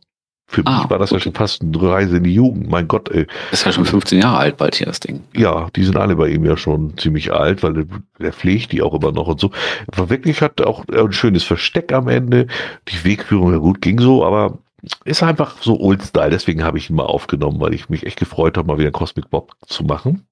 Für 0.51 0.67
ah, 0.67 0.81
mich 0.81 0.91
war 0.91 0.99
das 0.99 1.13
okay. 1.13 1.19
ja 1.19 1.23
schon 1.23 1.35
fast 1.35 1.63
eine 1.63 1.81
Reise 1.81 2.17
in 2.17 2.25
die 2.25 2.35
Jugend. 2.35 2.69
Mein 2.69 2.89
Gott, 2.89 3.09
ey. 3.11 3.25
Das 3.53 3.61
ist 3.61 3.67
ja 3.67 3.73
schon 3.73 3.85
15 3.85 4.19
Jahre 4.19 4.39
alt 4.39 4.57
bald 4.57 4.75
hier, 4.75 4.87
das 4.89 4.99
Ding. 4.99 5.23
Ja, 5.37 5.69
die 5.77 5.85
sind 5.85 5.97
alle 5.97 6.17
bei 6.17 6.29
ihm 6.29 6.45
ja 6.45 6.57
schon 6.57 6.99
ziemlich 6.99 7.33
alt, 7.33 7.63
weil 7.63 7.87
er 8.19 8.33
pflegt 8.33 8.73
die 8.73 8.83
auch 8.83 8.93
immer 8.93 9.13
noch 9.13 9.29
und 9.29 9.39
so. 9.39 9.53
Aber 9.93 10.11
wirklich 10.11 10.43
hat 10.43 10.61
auch 10.61 10.85
ein 10.89 11.13
schönes 11.13 11.45
Versteck 11.45 11.93
am 11.93 12.09
Ende. 12.09 12.49
Die 12.89 13.05
Wegführung, 13.05 13.53
ja 13.53 13.59
gut, 13.59 13.81
ging 13.81 14.01
so, 14.01 14.25
aber 14.25 14.59
ist 15.05 15.23
einfach 15.23 15.57
so 15.61 15.79
Old 15.79 16.03
Style. 16.03 16.31
Deswegen 16.31 16.65
habe 16.65 16.79
ich 16.79 16.91
ihn 16.91 16.97
mal 16.97 17.05
aufgenommen, 17.05 17.61
weil 17.61 17.73
ich 17.73 17.89
mich 17.89 18.05
echt 18.05 18.19
gefreut 18.19 18.59
habe, 18.59 18.67
mal 18.67 18.79
wieder 18.79 18.91
Cosmic 18.91 19.31
Bob 19.31 19.53
zu 19.67 19.85
machen. 19.85 20.27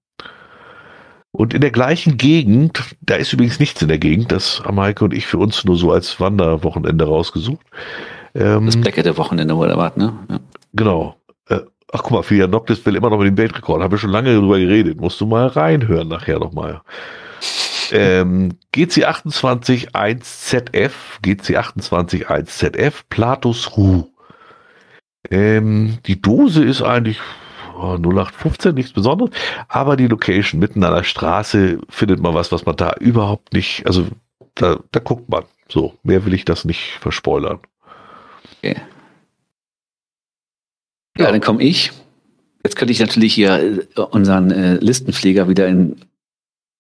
Und 1.30 1.54
in 1.54 1.60
der 1.60 1.70
gleichen 1.70 2.16
Gegend, 2.16 2.82
da 3.02 3.14
ist 3.14 3.32
übrigens 3.32 3.60
nichts 3.60 3.80
in 3.82 3.88
der 3.88 3.98
Gegend, 3.98 4.32
das 4.32 4.64
haben 4.64 4.80
Heike 4.80 5.04
und 5.04 5.14
ich 5.14 5.26
für 5.26 5.38
uns 5.38 5.64
nur 5.64 5.76
so 5.76 5.92
als 5.92 6.18
Wanderwochenende 6.18 7.04
rausgesucht. 7.04 7.64
Ähm, 8.38 8.66
das 8.66 8.76
Blackette-Wochenende 8.76 9.54
oder 9.54 9.76
was, 9.76 9.96
ne? 9.96 10.12
Ja. 10.30 10.40
Genau. 10.74 11.16
Äh, 11.48 11.60
ach 11.92 12.02
guck 12.02 12.12
mal, 12.12 12.22
Filia 12.22 12.46
Noctis 12.46 12.84
will 12.86 12.94
immer 12.94 13.10
noch 13.10 13.18
mit 13.18 13.26
dem 13.26 13.36
Weltrekord. 13.36 13.82
Haben 13.82 13.90
wir 13.90 13.98
schon 13.98 14.10
lange 14.10 14.32
darüber 14.32 14.58
geredet. 14.58 15.00
Musst 15.00 15.20
du 15.20 15.26
mal 15.26 15.48
reinhören 15.48 16.08
nachher 16.08 16.38
nochmal. 16.38 16.82
Ähm, 17.90 18.52
GC28 18.74 19.92
1ZF, 19.92 20.92
GC28 21.24 22.26
1ZF, 22.26 22.92
Platus 23.08 23.76
Ruh. 23.76 24.04
Ähm, 25.30 25.98
die 26.06 26.20
Dose 26.20 26.62
ist 26.64 26.82
eigentlich 26.82 27.18
oh, 27.76 27.96
0815, 27.96 28.74
nichts 28.74 28.92
Besonderes, 28.92 29.30
aber 29.68 29.96
die 29.96 30.06
Location 30.06 30.60
mitten 30.60 30.84
an 30.84 30.94
der 30.94 31.02
Straße 31.02 31.78
findet 31.88 32.20
man 32.20 32.34
was, 32.34 32.52
was 32.52 32.66
man 32.66 32.76
da 32.76 32.94
überhaupt 33.00 33.52
nicht, 33.52 33.86
also 33.86 34.06
da, 34.54 34.78
da 34.92 35.00
guckt 35.00 35.28
man. 35.28 35.44
So, 35.68 35.94
mehr 36.02 36.24
will 36.24 36.34
ich 36.34 36.44
das 36.44 36.64
nicht 36.64 36.98
verspoilern. 37.00 37.58
Okay. 38.58 38.76
Ja, 41.16 41.24
ja. 41.24 41.32
dann 41.32 41.40
komme 41.40 41.62
ich. 41.62 41.92
Jetzt 42.64 42.76
könnte 42.76 42.92
ich 42.92 43.00
natürlich 43.00 43.34
hier 43.34 43.86
äh, 43.96 44.00
unseren 44.00 44.50
äh, 44.50 44.74
Listenpfleger 44.76 45.48
wieder 45.48 45.68
in, 45.68 45.96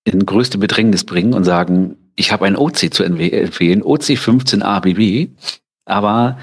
in 0.04 0.26
größte 0.26 0.58
Bedrängnis 0.58 1.04
bringen 1.04 1.32
und 1.34 1.44
sagen, 1.44 1.96
ich 2.16 2.32
habe 2.32 2.46
ein 2.46 2.56
OC 2.56 2.92
zu 2.92 3.04
empfehlen, 3.04 3.82
OC 3.82 4.18
15 4.18 4.62
ABB, 4.62 5.28
aber 5.84 6.38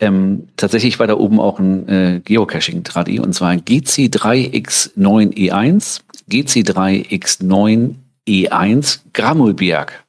ähm, 0.00 0.48
tatsächlich 0.56 0.98
war 0.98 1.06
da 1.06 1.16
oben 1.16 1.38
auch 1.38 1.60
ein 1.60 1.88
äh, 1.88 2.20
Geocaching-Tradi 2.24 3.20
und 3.20 3.32
zwar 3.34 3.52
GC3X9E1, 3.52 6.00
GC3X9E1 6.28 9.00
Gramulberg. 9.12 10.04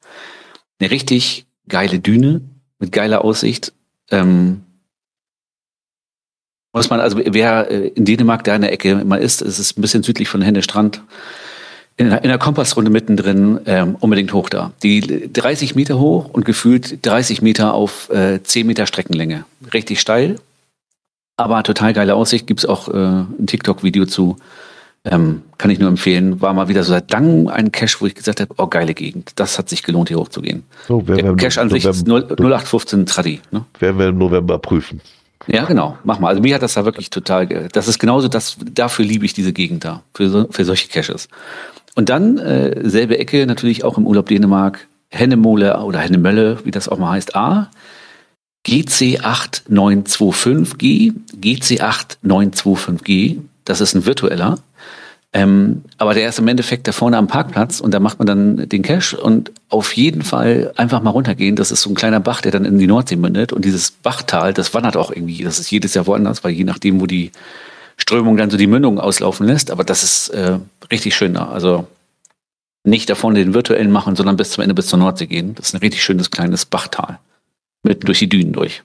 Eine 0.79 0.91
richtig 0.91 1.45
geile 1.67 1.99
Düne 1.99 2.41
mit 2.79 2.91
geiler 2.91 3.23
Aussicht. 3.23 3.73
Ähm, 4.09 4.63
muss 6.73 6.89
man, 6.89 6.99
also 6.99 7.19
wer 7.23 7.69
äh, 7.69 7.87
in 7.89 8.05
Dänemark 8.05 8.43
da 8.43 8.55
in 8.55 8.61
der 8.61 8.71
Ecke 8.71 9.03
mal 9.05 9.17
ist, 9.17 9.41
es 9.41 9.59
ist 9.59 9.77
ein 9.77 9.81
bisschen 9.81 10.03
südlich 10.03 10.29
von 10.29 10.41
Henne 10.41 10.63
Strand, 10.63 11.01
in, 11.97 12.11
in 12.11 12.29
der 12.29 12.37
Kompassrunde 12.37 12.89
mittendrin 12.89 13.59
ähm, 13.65 13.95
unbedingt 13.99 14.33
hoch 14.33 14.49
da. 14.49 14.71
Die 14.81 15.31
30 15.31 15.75
Meter 15.75 15.99
hoch 15.99 16.29
und 16.31 16.45
gefühlt 16.45 17.05
30 17.05 17.41
Meter 17.41 17.73
auf 17.73 18.09
äh, 18.09 18.41
10 18.41 18.65
Meter 18.65 18.87
Streckenlänge. 18.87 19.45
Richtig 19.73 19.99
steil, 19.99 20.37
aber 21.37 21.63
total 21.63 21.93
geile 21.93 22.15
Aussicht. 22.15 22.47
Gibt 22.47 22.61
es 22.61 22.65
auch 22.65 22.87
äh, 22.87 22.93
ein 22.93 23.47
TikTok-Video 23.47 24.05
zu. 24.05 24.37
Ähm, 25.03 25.41
kann 25.57 25.71
ich 25.71 25.79
nur 25.79 25.89
empfehlen. 25.89 26.41
War 26.41 26.53
mal 26.53 26.67
wieder 26.67 26.83
so 26.83 26.91
seit 26.91 27.11
langem 27.11 27.47
ein 27.47 27.71
Cache, 27.71 27.97
wo 27.99 28.05
ich 28.05 28.13
gesagt 28.13 28.39
habe, 28.39 28.53
oh, 28.57 28.67
geile 28.67 28.93
Gegend. 28.93 29.31
Das 29.35 29.57
hat 29.57 29.67
sich 29.67 29.81
gelohnt, 29.81 30.09
hier 30.09 30.17
hochzugehen. 30.17 30.63
So, 30.87 31.01
Cache 31.01 31.59
an 31.59 31.71
sich 31.71 31.85
ist 31.85 32.07
0, 32.07 32.35
0815 32.39 33.07
Tradi. 33.07 33.41
Ne? 33.49 33.65
Werden 33.79 33.97
wir 33.97 34.09
im 34.09 34.19
November 34.19 34.59
prüfen. 34.59 35.01
Ja, 35.47 35.65
genau. 35.65 35.97
Mach 36.03 36.19
mal. 36.19 36.29
Also 36.29 36.41
mir 36.41 36.55
hat 36.55 36.61
das 36.61 36.75
da 36.75 36.85
wirklich 36.85 37.09
total, 37.09 37.47
das 37.71 37.87
ist 37.87 37.99
genauso 37.99 38.27
das, 38.27 38.57
dafür 38.59 39.05
liebe 39.05 39.25
ich 39.25 39.33
diese 39.33 39.53
Gegend 39.53 39.85
da. 39.85 40.03
Für, 40.13 40.29
so, 40.29 40.47
für 40.51 40.65
solche 40.65 40.87
Caches. 40.87 41.29
Und 41.95 42.09
dann 42.09 42.37
äh, 42.37 42.87
selbe 42.87 43.17
Ecke, 43.17 43.45
natürlich 43.45 43.83
auch 43.83 43.97
im 43.97 44.07
Urlaub 44.07 44.27
Dänemark, 44.27 44.87
Hennemole 45.09 45.77
oder 45.79 45.99
Hennemölle, 45.99 46.59
wie 46.63 46.71
das 46.71 46.87
auch 46.87 46.97
mal 46.97 47.11
heißt, 47.11 47.35
A. 47.35 47.69
GC8925G, 48.65 51.13
GC8925G, 51.35 53.39
das 53.65 53.81
ist 53.81 53.93
ein 53.95 54.05
virtueller. 54.05 54.59
Ähm, 55.33 55.83
aber 55.97 56.13
der 56.13 56.27
ist 56.27 56.39
im 56.39 56.47
Endeffekt 56.49 56.87
da 56.87 56.91
vorne 56.91 57.17
am 57.17 57.27
Parkplatz 57.27 57.79
und 57.79 57.93
da 57.93 58.01
macht 58.01 58.19
man 58.19 58.27
dann 58.27 58.67
den 58.67 58.81
Cache 58.81 59.15
und 59.15 59.51
auf 59.69 59.95
jeden 59.95 60.23
Fall 60.23 60.73
einfach 60.75 61.01
mal 61.01 61.11
runtergehen. 61.11 61.55
Das 61.55 61.71
ist 61.71 61.83
so 61.83 61.89
ein 61.89 61.95
kleiner 61.95 62.19
Bach, 62.19 62.41
der 62.41 62.51
dann 62.51 62.65
in 62.65 62.77
die 62.77 62.87
Nordsee 62.87 63.15
mündet 63.15 63.53
und 63.53 63.63
dieses 63.63 63.91
Bachtal, 63.91 64.53
das 64.53 64.73
wandert 64.73 64.97
auch 64.97 65.09
irgendwie. 65.09 65.43
Das 65.43 65.57
ist 65.59 65.71
jedes 65.71 65.93
Jahr 65.93 66.05
woanders, 66.05 66.43
weil 66.43 66.51
je 66.51 66.65
nachdem, 66.65 66.99
wo 66.99 67.05
die 67.05 67.31
Strömung 67.95 68.35
dann 68.35 68.49
so 68.49 68.57
die 68.57 68.67
Mündung 68.67 68.99
auslaufen 68.99 69.47
lässt. 69.47 69.71
Aber 69.71 69.85
das 69.85 70.03
ist 70.03 70.29
äh, 70.29 70.59
richtig 70.91 71.15
schön 71.15 71.33
da. 71.33 71.47
Also 71.47 71.87
nicht 72.83 73.09
davon 73.09 73.33
den 73.33 73.53
virtuellen 73.53 73.91
machen, 73.91 74.15
sondern 74.15 74.35
bis 74.35 74.51
zum 74.51 74.63
Ende 74.63 74.75
bis 74.75 74.87
zur 74.87 74.99
Nordsee 74.99 75.27
gehen. 75.27 75.55
Das 75.55 75.67
ist 75.67 75.75
ein 75.75 75.79
richtig 75.79 76.03
schönes 76.03 76.31
kleines 76.31 76.65
Bachtal. 76.65 77.19
Mitten 77.83 78.05
durch 78.05 78.19
die 78.19 78.29
Dünen 78.29 78.53
durch. 78.53 78.83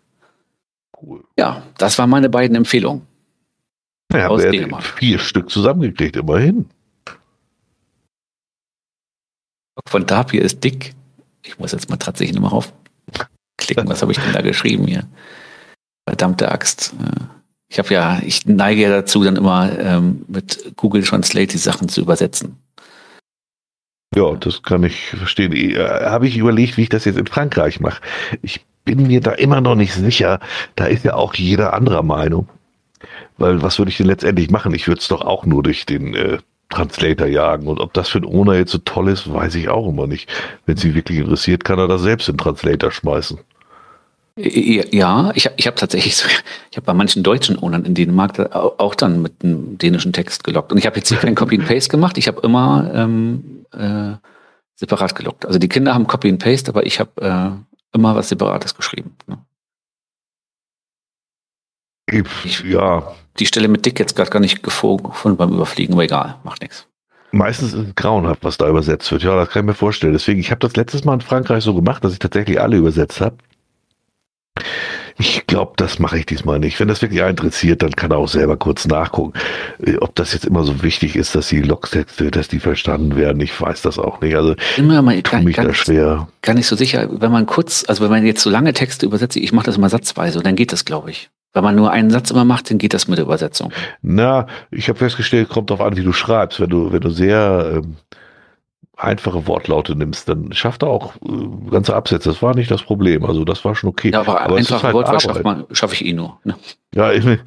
Cool. 1.00 1.24
Ja, 1.36 1.62
das 1.78 1.98
waren 1.98 2.10
meine 2.10 2.28
beiden 2.28 2.56
Empfehlungen. 2.56 3.02
Ja, 4.16 4.28
aus 4.28 4.42
Dänemark. 4.42 4.84
Vier 4.84 5.18
Stück 5.18 5.50
zusammengekriegt, 5.50 6.16
immerhin. 6.16 6.66
Von 9.88 10.06
Tapir 10.06 10.42
ist 10.42 10.64
dick. 10.64 10.94
Ich 11.42 11.58
muss 11.58 11.72
jetzt 11.72 11.90
mal 11.90 11.96
tatsächlich 11.96 12.34
nochmal 12.34 12.52
aufklicken. 12.52 13.88
Was 13.88 14.02
habe 14.02 14.12
ich 14.12 14.18
denn 14.18 14.32
da 14.32 14.40
geschrieben 14.40 14.86
hier? 14.86 15.06
Verdammte 16.08 16.50
Axt. 16.50 16.94
Ich 17.68 17.78
habe 17.78 17.92
ja, 17.92 18.20
ich 18.24 18.46
neige 18.46 18.82
ja 18.82 18.90
dazu, 18.90 19.24
dann 19.24 19.36
immer 19.36 19.76
ähm, 19.78 20.24
mit 20.28 20.72
Google 20.76 21.02
Translate 21.02 21.48
die 21.48 21.58
Sachen 21.58 21.88
zu 21.88 22.00
übersetzen. 22.00 22.56
Ja, 24.14 24.34
das 24.36 24.62
kann 24.62 24.84
ich 24.84 25.08
verstehen. 25.08 25.52
Äh, 25.52 25.76
habe 25.78 26.26
ich 26.28 26.36
überlegt, 26.36 26.76
wie 26.76 26.82
ich 26.82 26.88
das 26.88 27.04
jetzt 27.04 27.18
in 27.18 27.26
Frankreich 27.26 27.80
mache. 27.80 28.00
Ich 28.42 28.64
bin 28.84 29.06
mir 29.06 29.20
da 29.20 29.32
immer 29.32 29.60
noch 29.60 29.74
nicht 29.74 29.92
sicher. 29.92 30.40
Da 30.76 30.86
ist 30.86 31.04
ja 31.04 31.14
auch 31.14 31.34
jeder 31.34 31.74
anderer 31.74 32.02
Meinung. 32.02 32.48
Weil 33.38 33.62
was 33.62 33.78
würde 33.78 33.90
ich 33.90 33.96
denn 33.96 34.06
letztendlich 34.06 34.50
machen? 34.50 34.74
Ich 34.74 34.88
würde 34.88 35.00
es 35.00 35.08
doch 35.08 35.22
auch 35.22 35.46
nur 35.46 35.62
durch 35.62 35.86
den 35.86 36.14
äh, 36.14 36.38
Translator 36.68 37.26
jagen. 37.26 37.66
Und 37.66 37.80
ob 37.80 37.92
das 37.92 38.08
für 38.08 38.18
einen 38.18 38.26
Owner 38.26 38.54
jetzt 38.54 38.72
so 38.72 38.78
toll 38.78 39.08
ist, 39.08 39.32
weiß 39.32 39.54
ich 39.54 39.68
auch 39.68 39.88
immer 39.88 40.06
nicht. 40.06 40.30
Wenn 40.66 40.76
sie 40.76 40.94
wirklich 40.94 41.18
interessiert, 41.18 41.64
kann 41.64 41.78
er 41.78 41.88
das 41.88 42.02
selbst 42.02 42.28
in 42.28 42.34
den 42.34 42.38
Translator 42.38 42.90
schmeißen. 42.90 43.38
Ja, 44.38 45.32
ich 45.34 45.46
habe 45.46 45.54
ich 45.56 45.66
hab 45.66 45.76
tatsächlich, 45.76 46.16
so, 46.16 46.28
ich 46.70 46.76
habe 46.76 46.84
bei 46.84 46.94
manchen 46.94 47.22
deutschen 47.22 47.58
Ownern 47.58 47.84
in 47.84 47.94
Dänemark 47.94 48.54
auch 48.54 48.94
dann 48.94 49.22
mit 49.22 49.42
einem 49.42 49.78
dänischen 49.78 50.12
Text 50.12 50.44
gelockt. 50.44 50.72
Und 50.72 50.78
ich 50.78 50.86
habe 50.86 50.96
jetzt 50.96 51.08
hier 51.08 51.18
kein 51.18 51.34
Copy 51.36 51.56
and 51.56 51.66
Paste 51.66 51.90
gemacht, 51.90 52.18
ich 52.18 52.28
habe 52.28 52.40
immer 52.42 52.90
ähm, 52.94 53.64
äh, 53.72 54.16
separat 54.74 55.14
gelockt. 55.14 55.46
Also 55.46 55.58
die 55.58 55.68
Kinder 55.68 55.94
haben 55.94 56.06
Copy 56.06 56.28
and 56.28 56.42
Paste, 56.42 56.70
aber 56.70 56.84
ich 56.84 57.00
habe 57.00 57.10
äh, 57.22 57.96
immer 57.96 58.14
was 58.14 58.28
Separates 58.28 58.74
geschrieben. 58.74 59.16
Ne? 59.26 59.38
Ich, 62.10 62.62
ja. 62.64 63.14
Die 63.38 63.46
Stelle 63.46 63.68
mit 63.68 63.84
Dick 63.84 63.98
jetzt 63.98 64.16
gerade 64.16 64.30
gar 64.30 64.40
nicht 64.40 64.62
gefunden 64.62 65.36
beim 65.36 65.52
Überfliegen, 65.52 65.94
aber 65.94 66.04
egal, 66.04 66.36
macht 66.44 66.62
nichts. 66.62 66.86
Meistens 67.32 67.74
ist 67.74 67.88
es 67.88 67.94
grauenhaft, 67.94 68.44
was 68.44 68.56
da 68.56 68.68
übersetzt 68.68 69.10
wird. 69.10 69.22
Ja, 69.22 69.36
das 69.36 69.50
kann 69.50 69.64
ich 69.64 69.66
mir 69.66 69.74
vorstellen. 69.74 70.12
Deswegen, 70.12 70.40
ich 70.40 70.50
habe 70.50 70.60
das 70.60 70.76
letztes 70.76 71.04
Mal 71.04 71.14
in 71.14 71.20
Frankreich 71.20 71.64
so 71.64 71.74
gemacht, 71.74 72.04
dass 72.04 72.12
ich 72.12 72.18
tatsächlich 72.18 72.60
alle 72.60 72.76
übersetzt 72.76 73.20
habe. 73.20 73.36
Ich 75.18 75.46
glaube, 75.46 75.72
das 75.76 75.98
mache 75.98 76.18
ich 76.18 76.26
diesmal 76.26 76.58
nicht. 76.58 76.78
Wenn 76.78 76.88
das 76.88 77.00
wirklich 77.00 77.20
interessiert, 77.20 77.82
dann 77.82 77.92
kann 77.92 78.10
er 78.10 78.18
auch 78.18 78.28
selber 78.28 78.56
kurz 78.56 78.86
nachgucken. 78.86 79.32
Äh, 79.84 79.96
ob 79.98 80.14
das 80.14 80.34
jetzt 80.34 80.44
immer 80.44 80.62
so 80.62 80.82
wichtig 80.82 81.16
ist, 81.16 81.34
dass 81.34 81.48
die 81.48 81.62
Logsätze, 81.62 82.30
dass 82.30 82.48
die 82.48 82.60
verstanden 82.60 83.16
werden, 83.16 83.40
ich 83.40 83.58
weiß 83.58 83.82
das 83.82 83.98
auch 83.98 84.20
nicht. 84.20 84.36
Also 84.36 84.54
Immer 84.76 85.00
mal 85.02 85.20
tue 85.22 85.42
mich 85.42 85.56
da 85.56 85.72
schwer. 85.72 86.28
Gar 86.42 86.54
nicht 86.54 86.66
so 86.66 86.76
sicher, 86.76 87.08
wenn 87.10 87.32
man 87.32 87.46
kurz, 87.46 87.84
also 87.88 88.04
wenn 88.04 88.10
man 88.10 88.26
jetzt 88.26 88.42
so 88.42 88.50
lange 88.50 88.72
Texte 88.74 89.06
übersetzt, 89.06 89.36
ich 89.36 89.52
mache 89.52 89.66
das 89.66 89.78
immer 89.78 89.88
satzweise 89.88 90.38
und 90.38 90.46
dann 90.46 90.56
geht 90.56 90.72
das, 90.72 90.84
glaube 90.84 91.10
ich. 91.10 91.30
Wenn 91.56 91.64
man 91.64 91.74
nur 91.74 91.90
einen 91.90 92.10
Satz 92.10 92.30
immer 92.30 92.44
macht, 92.44 92.70
dann 92.70 92.76
geht 92.76 92.92
das 92.92 93.08
mit 93.08 93.16
der 93.16 93.24
Übersetzung. 93.24 93.72
Na, 94.02 94.46
ich 94.70 94.88
habe 94.90 94.98
festgestellt, 94.98 95.48
kommt 95.48 95.70
darauf 95.70 95.84
an, 95.86 95.96
wie 95.96 96.02
du 96.04 96.12
schreibst. 96.12 96.60
Wenn 96.60 96.68
du, 96.68 96.92
wenn 96.92 97.00
du 97.00 97.08
sehr 97.08 97.80
ähm, 97.82 97.96
einfache 98.96 99.46
Wortlaute 99.46 99.96
nimmst, 99.96 100.28
dann 100.28 100.52
schafft 100.52 100.82
er 100.82 100.88
auch 100.88 101.14
äh, 101.16 101.70
ganze 101.70 101.96
Absätze. 101.96 102.28
Das 102.28 102.42
war 102.42 102.54
nicht 102.54 102.70
das 102.70 102.82
Problem. 102.82 103.24
Also 103.24 103.44
das 103.46 103.64
war 103.64 103.74
schon 103.74 103.88
okay. 103.88 104.10
Ja, 104.12 104.20
aber, 104.20 104.40
aber 104.42 104.56
einfache 104.56 104.82
halt 104.82 104.94
Wortwahl 104.94 105.66
schaffe 105.72 105.94
ich 105.94 106.04
eh 106.04 106.12
nur. 106.12 106.38
Ne? 106.44 106.54
Ja, 106.94 107.10
ich, 107.12 107.24
nee, 107.24 107.38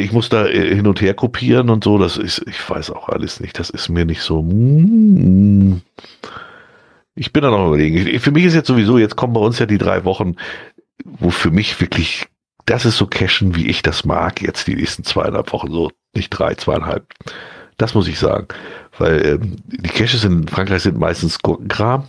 ich 0.00 0.12
muss 0.12 0.30
da 0.30 0.46
äh, 0.46 0.74
hin 0.74 0.86
und 0.86 1.00
her 1.02 1.12
kopieren 1.14 1.68
und 1.70 1.84
so. 1.84 1.98
Das 1.98 2.16
ist, 2.16 2.42
ich 2.48 2.70
weiß 2.70 2.90
auch 2.90 3.08
alles 3.10 3.40
nicht. 3.40 3.58
Das 3.58 3.70
ist 3.70 3.90
mir 3.90 4.06
nicht 4.06 4.22
so. 4.22 4.42
mm, 4.42 5.82
Ich 7.14 7.32
bin 7.32 7.42
da 7.42 7.50
noch 7.50 7.68
überlegen. 7.68 8.06
Ich, 8.06 8.20
für 8.20 8.30
mich 8.30 8.44
ist 8.44 8.54
jetzt 8.54 8.68
sowieso, 8.68 8.96
jetzt 8.98 9.16
kommen 9.16 9.32
bei 9.34 9.40
uns 9.40 9.58
ja 9.58 9.66
die 9.66 9.78
drei 9.78 10.04
Wochen, 10.04 10.36
wo 11.04 11.30
für 11.30 11.50
mich 11.50 11.80
wirklich, 11.80 12.26
das 12.68 12.84
ist 12.84 12.98
so 12.98 13.06
Cashen, 13.06 13.54
wie 13.56 13.68
ich 13.68 13.82
das 13.82 14.04
mag, 14.04 14.42
jetzt 14.42 14.66
die 14.66 14.74
nächsten 14.74 15.04
zweieinhalb 15.04 15.52
Wochen, 15.52 15.70
so 15.70 15.90
nicht 16.14 16.30
drei, 16.30 16.54
zweieinhalb. 16.54 17.06
Das 17.78 17.94
muss 17.94 18.08
ich 18.08 18.18
sagen. 18.18 18.48
Weil 18.98 19.24
ähm, 19.24 19.56
die 19.66 19.88
Caches 19.88 20.24
in 20.24 20.48
Frankreich 20.48 20.82
sind 20.82 20.98
meistens 20.98 21.38
Gurkenkram. 21.38 22.08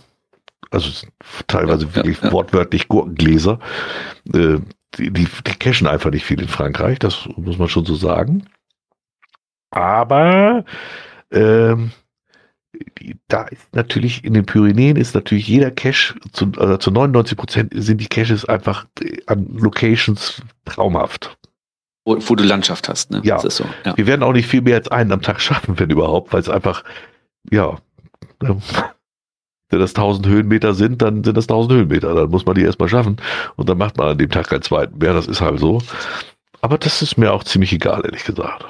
Also 0.71 1.07
teilweise 1.47 1.85
Ja, 1.85 1.95
wirklich 1.95 2.21
ja, 2.21 2.31
wortwörtlich 2.31 2.87
Gurkengläser. 2.87 3.59
Äh, 4.33 4.57
die, 4.97 5.11
die, 5.11 5.27
die 5.47 5.55
cashen 5.55 5.87
einfach 5.87 6.11
nicht 6.11 6.25
viel 6.25 6.41
in 6.41 6.47
Frankreich, 6.47 6.99
das 6.99 7.29
muss 7.37 7.57
man 7.57 7.69
schon 7.69 7.85
so 7.85 7.95
sagen. 7.95 8.49
Aber 9.71 10.65
ähm, 11.31 11.91
da 13.27 13.43
ist 13.43 13.73
natürlich 13.73 14.23
in 14.23 14.33
den 14.33 14.45
Pyrenäen 14.45 14.95
ist 14.95 15.15
natürlich 15.15 15.47
jeder 15.47 15.71
Cache 15.71 16.15
zu, 16.31 16.51
also 16.57 16.77
zu 16.77 16.91
99 16.91 17.37
Prozent 17.37 17.73
sind 17.75 17.99
die 17.99 18.07
Caches 18.07 18.45
einfach 18.45 18.85
äh, 19.01 19.17
an 19.27 19.47
Locations 19.57 20.41
traumhaft. 20.65 21.37
Wo, 22.05 22.17
wo 22.19 22.35
du 22.35 22.43
Landschaft 22.43 22.89
hast. 22.89 23.11
Ne? 23.11 23.21
Ja. 23.23 23.35
Das 23.35 23.45
ist 23.45 23.57
so. 23.57 23.65
Ja. 23.85 23.95
Wir 23.97 24.07
werden 24.07 24.23
auch 24.23 24.33
nicht 24.33 24.47
viel 24.47 24.61
mehr 24.61 24.77
als 24.77 24.87
einen 24.89 25.11
am 25.11 25.21
Tag 25.21 25.41
schaffen, 25.41 25.79
wenn 25.79 25.89
überhaupt, 25.89 26.33
weil 26.33 26.41
es 26.41 26.49
einfach, 26.49 26.83
ja, 27.51 27.77
ähm, 28.43 28.61
wenn 29.69 29.79
das 29.79 29.91
1000 29.91 30.25
Höhenmeter 30.25 30.73
sind, 30.73 31.01
dann 31.01 31.23
sind 31.23 31.37
das 31.37 31.45
1000 31.45 31.73
Höhenmeter. 31.73 32.15
Dann 32.15 32.29
muss 32.29 32.45
man 32.45 32.55
die 32.55 32.63
erstmal 32.63 32.89
schaffen 32.89 33.17
und 33.55 33.69
dann 33.69 33.77
macht 33.77 33.97
man 33.97 34.09
an 34.09 34.17
dem 34.17 34.29
Tag 34.29 34.49
keinen 34.49 34.63
zweiten 34.63 34.97
mehr. 34.97 35.13
Das 35.13 35.27
ist 35.27 35.41
halt 35.41 35.59
so. 35.59 35.79
Aber 36.61 36.77
das 36.77 37.01
ist 37.01 37.17
mir 37.17 37.31
auch 37.31 37.43
ziemlich 37.43 37.71
egal, 37.71 38.01
ehrlich 38.03 38.23
gesagt. 38.23 38.65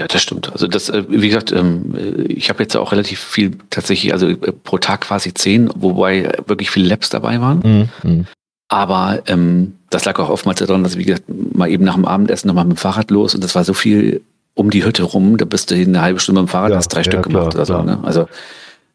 Ja, 0.00 0.06
das 0.08 0.22
stimmt. 0.22 0.50
Also 0.52 0.66
das, 0.66 0.88
äh, 0.88 1.04
wie 1.08 1.28
gesagt, 1.28 1.52
ähm, 1.52 1.94
äh, 1.96 2.22
ich 2.22 2.48
habe 2.48 2.62
jetzt 2.62 2.76
auch 2.76 2.92
relativ 2.92 3.20
viel 3.20 3.58
tatsächlich, 3.70 4.12
also 4.12 4.28
äh, 4.28 4.36
pro 4.36 4.78
Tag 4.78 5.02
quasi 5.02 5.34
zehn, 5.34 5.70
wobei 5.74 6.32
wirklich 6.46 6.70
viele 6.70 6.88
Labs 6.88 7.10
dabei 7.10 7.40
waren. 7.40 7.88
Aber 8.68 9.22
ähm, 9.26 9.74
das 9.90 10.06
lag 10.06 10.18
auch 10.18 10.30
oftmals 10.30 10.60
daran, 10.60 10.82
dass, 10.82 10.96
wie 10.96 11.04
gesagt, 11.04 11.24
mal 11.28 11.68
eben 11.68 11.84
nach 11.84 11.94
dem 11.94 12.06
Abendessen 12.06 12.48
nochmal 12.48 12.64
mit 12.64 12.78
dem 12.78 12.80
Fahrrad 12.80 13.10
los 13.10 13.34
und 13.34 13.44
das 13.44 13.54
war 13.54 13.64
so 13.64 13.74
viel 13.74 14.22
um 14.54 14.70
die 14.70 14.84
Hütte 14.84 15.02
rum, 15.02 15.36
da 15.36 15.44
bist 15.44 15.70
du 15.70 15.74
eine 15.74 16.00
halbe 16.00 16.20
Stunde 16.20 16.40
mit 16.40 16.48
dem 16.48 16.52
Fahrrad, 16.52 16.70
Ja, 16.70 16.76
hast 16.76 16.88
drei 16.88 17.00
ja, 17.00 17.04
Stück 17.04 17.22
klar, 17.22 17.40
gemacht 17.40 17.54
oder 17.54 17.66
so. 17.66 17.82
Ne? 17.82 17.98
Also 18.02 18.28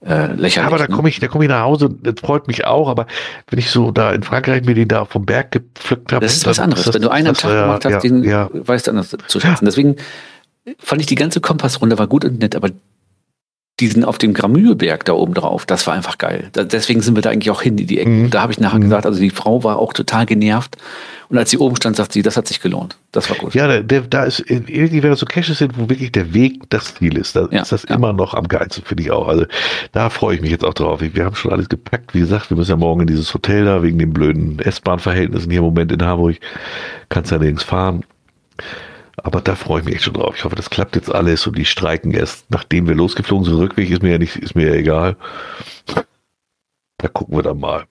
äh, 0.06 0.34
lächerlich. 0.34 0.60
aber 0.60 0.78
da 0.78 0.88
ne? 0.88 0.96
komme 0.96 1.10
ich, 1.10 1.20
da 1.20 1.28
komme 1.28 1.46
ich 1.46 1.50
nach 1.50 1.62
Hause, 1.62 1.90
das 1.90 2.16
freut 2.22 2.48
mich 2.48 2.66
auch, 2.66 2.90
aber 2.90 3.08
wenn 3.50 3.60
ich 3.60 3.70
so 3.70 3.92
da 3.92 4.12
in 4.12 4.24
Frankreich 4.24 4.64
mir 4.64 4.76
den 4.76 4.88
da 4.88 5.06
vom 5.06 5.26
Berg 5.26 5.52
gepflückt 5.52 6.12
habe. 6.12 6.26
Das 6.26 6.36
ist 6.36 6.46
was 6.46 6.60
anderes. 6.60 6.94
Wenn 6.94 7.02
du 7.02 7.10
einen 7.10 7.28
am 7.28 7.34
Tag 7.36 7.52
gemacht 7.52 7.86
hast, 7.86 7.92
ja, 7.92 8.00
den 8.00 8.24
ja, 8.24 8.50
weißt 8.52 8.88
du 8.88 8.92
anders 8.92 9.16
zu 9.28 9.40
schätzen. 9.40 9.66
Deswegen 9.66 9.96
fand 10.80 11.02
ich 11.02 11.08
die 11.08 11.16
ganze 11.16 11.42
Kompassrunde 11.42 11.98
war 11.98 12.08
gut 12.08 12.26
und 12.26 12.40
nett, 12.40 12.56
aber 12.56 12.70
diesen 13.80 14.04
auf 14.04 14.18
dem 14.18 14.34
Gramühlberg 14.34 15.06
da 15.06 15.14
oben 15.14 15.36
drauf, 15.36 15.68
das 15.68 15.86
war 15.86 15.94
einfach 15.94 16.18
geil. 16.18 16.50
Da, 16.54 16.64
deswegen 16.64 17.02
sind 17.02 17.14
wir 17.16 17.22
da 17.22 17.30
eigentlich 17.30 17.52
auch 17.52 17.62
hin 17.62 17.78
in 17.78 17.86
die 17.86 18.00
Ecke. 18.00 18.10
Mhm. 18.10 18.30
Da 18.32 18.42
habe 18.42 18.52
ich 18.52 18.60
nachher 18.60 18.80
Mhm. 18.80 18.86
gesagt, 18.86 19.06
also 19.06 19.20
die 19.20 19.30
Frau 19.30 19.64
war 19.64 19.78
auch 19.78 19.94
total 19.94 20.26
genervt. 20.26 20.78
Und 21.30 21.38
als 21.38 21.52
sie 21.52 21.60
oben 21.60 21.76
stand, 21.76 21.96
sagt 21.96 22.12
sie, 22.14 22.24
das 22.24 22.38
hat 22.38 22.48
sich 22.48 22.60
gelohnt. 22.60 22.98
Das 23.12 23.30
war 23.30 23.38
gut. 23.38 23.54
Ja, 23.54 23.68
der, 23.68 23.84
der, 23.84 24.02
da 24.02 24.24
ist 24.24 24.40
irgendwie, 24.48 25.04
wenn 25.04 25.12
das 25.12 25.20
so 25.20 25.28
Caches 25.28 25.60
sind, 25.60 25.78
wo 25.78 25.90
wirklich 25.90 26.12
der 26.12 26.34
Weg 26.34 26.68
das 26.72 26.96
Ziel 26.96 27.18
ist, 27.18 27.36
da 27.36 27.48
Ja, 27.52 27.62
ist 27.62 27.72
das 27.72 27.84
ja. 27.88 27.94
immer 27.96 28.14
noch 28.14 28.34
am 28.34 28.48
geilsten, 28.48 28.84
finde 28.84 29.04
ich 29.04 29.12
auch. 29.12 29.28
Also 29.28 29.46
da 29.92 30.10
freue 30.10 30.36
ich 30.36 30.42
mich 30.42 30.50
jetzt 30.50 30.66
auch 30.66 30.74
drauf. 30.74 31.00
Wir 31.02 31.26
haben 31.26 31.36
schon 31.36 31.52
alles 31.52 31.70
gepackt. 31.70 32.16
Wie 32.16 32.20
gesagt, 32.22 32.50
wir 32.50 32.58
müssen 32.58 32.72
ja 32.72 32.78
morgen 32.78 33.02
in 33.02 33.08
dieses 33.08 33.32
Hotel 33.32 33.66
da 33.66 33.84
wegen 33.84 34.00
den 34.00 34.12
blöden 34.12 34.58
S-Bahn-Verhältnissen 34.58 35.52
hier 35.52 35.60
im 35.60 35.66
Moment 35.66 35.92
in 35.92 36.02
Hamburg. 36.04 36.38
Kannst 37.10 37.30
ja 37.30 37.38
nirgends 37.38 37.64
fahren. 37.64 38.04
Aber 39.24 39.42
da 39.42 39.56
freue 39.56 39.80
ich 39.80 39.86
mich 39.86 39.96
echt 39.96 40.04
schon 40.06 40.14
drauf. 40.14 40.36
Ich 40.38 40.44
hoffe, 40.46 40.56
das 40.56 40.70
klappt 40.70 40.96
jetzt 40.96 41.12
alles 41.14 41.46
und 41.48 41.58
die 41.58 41.66
streiken 41.66 42.12
erst, 42.12 42.46
nachdem 42.52 42.88
wir 42.88 42.96
losgeflogen 42.96 43.46
sind. 43.46 43.56
Rückweg 43.56 43.90
ist 43.90 44.04
mir 44.04 44.12
ja 44.12 44.18
nicht, 44.20 44.36
ist 44.36 44.56
mir 44.56 44.68
ja 44.68 44.74
egal. 44.76 45.16
Da 47.00 47.08
gucken 47.08 47.36
wir 47.36 47.44
dann 47.44 47.60
mal. 47.60 47.86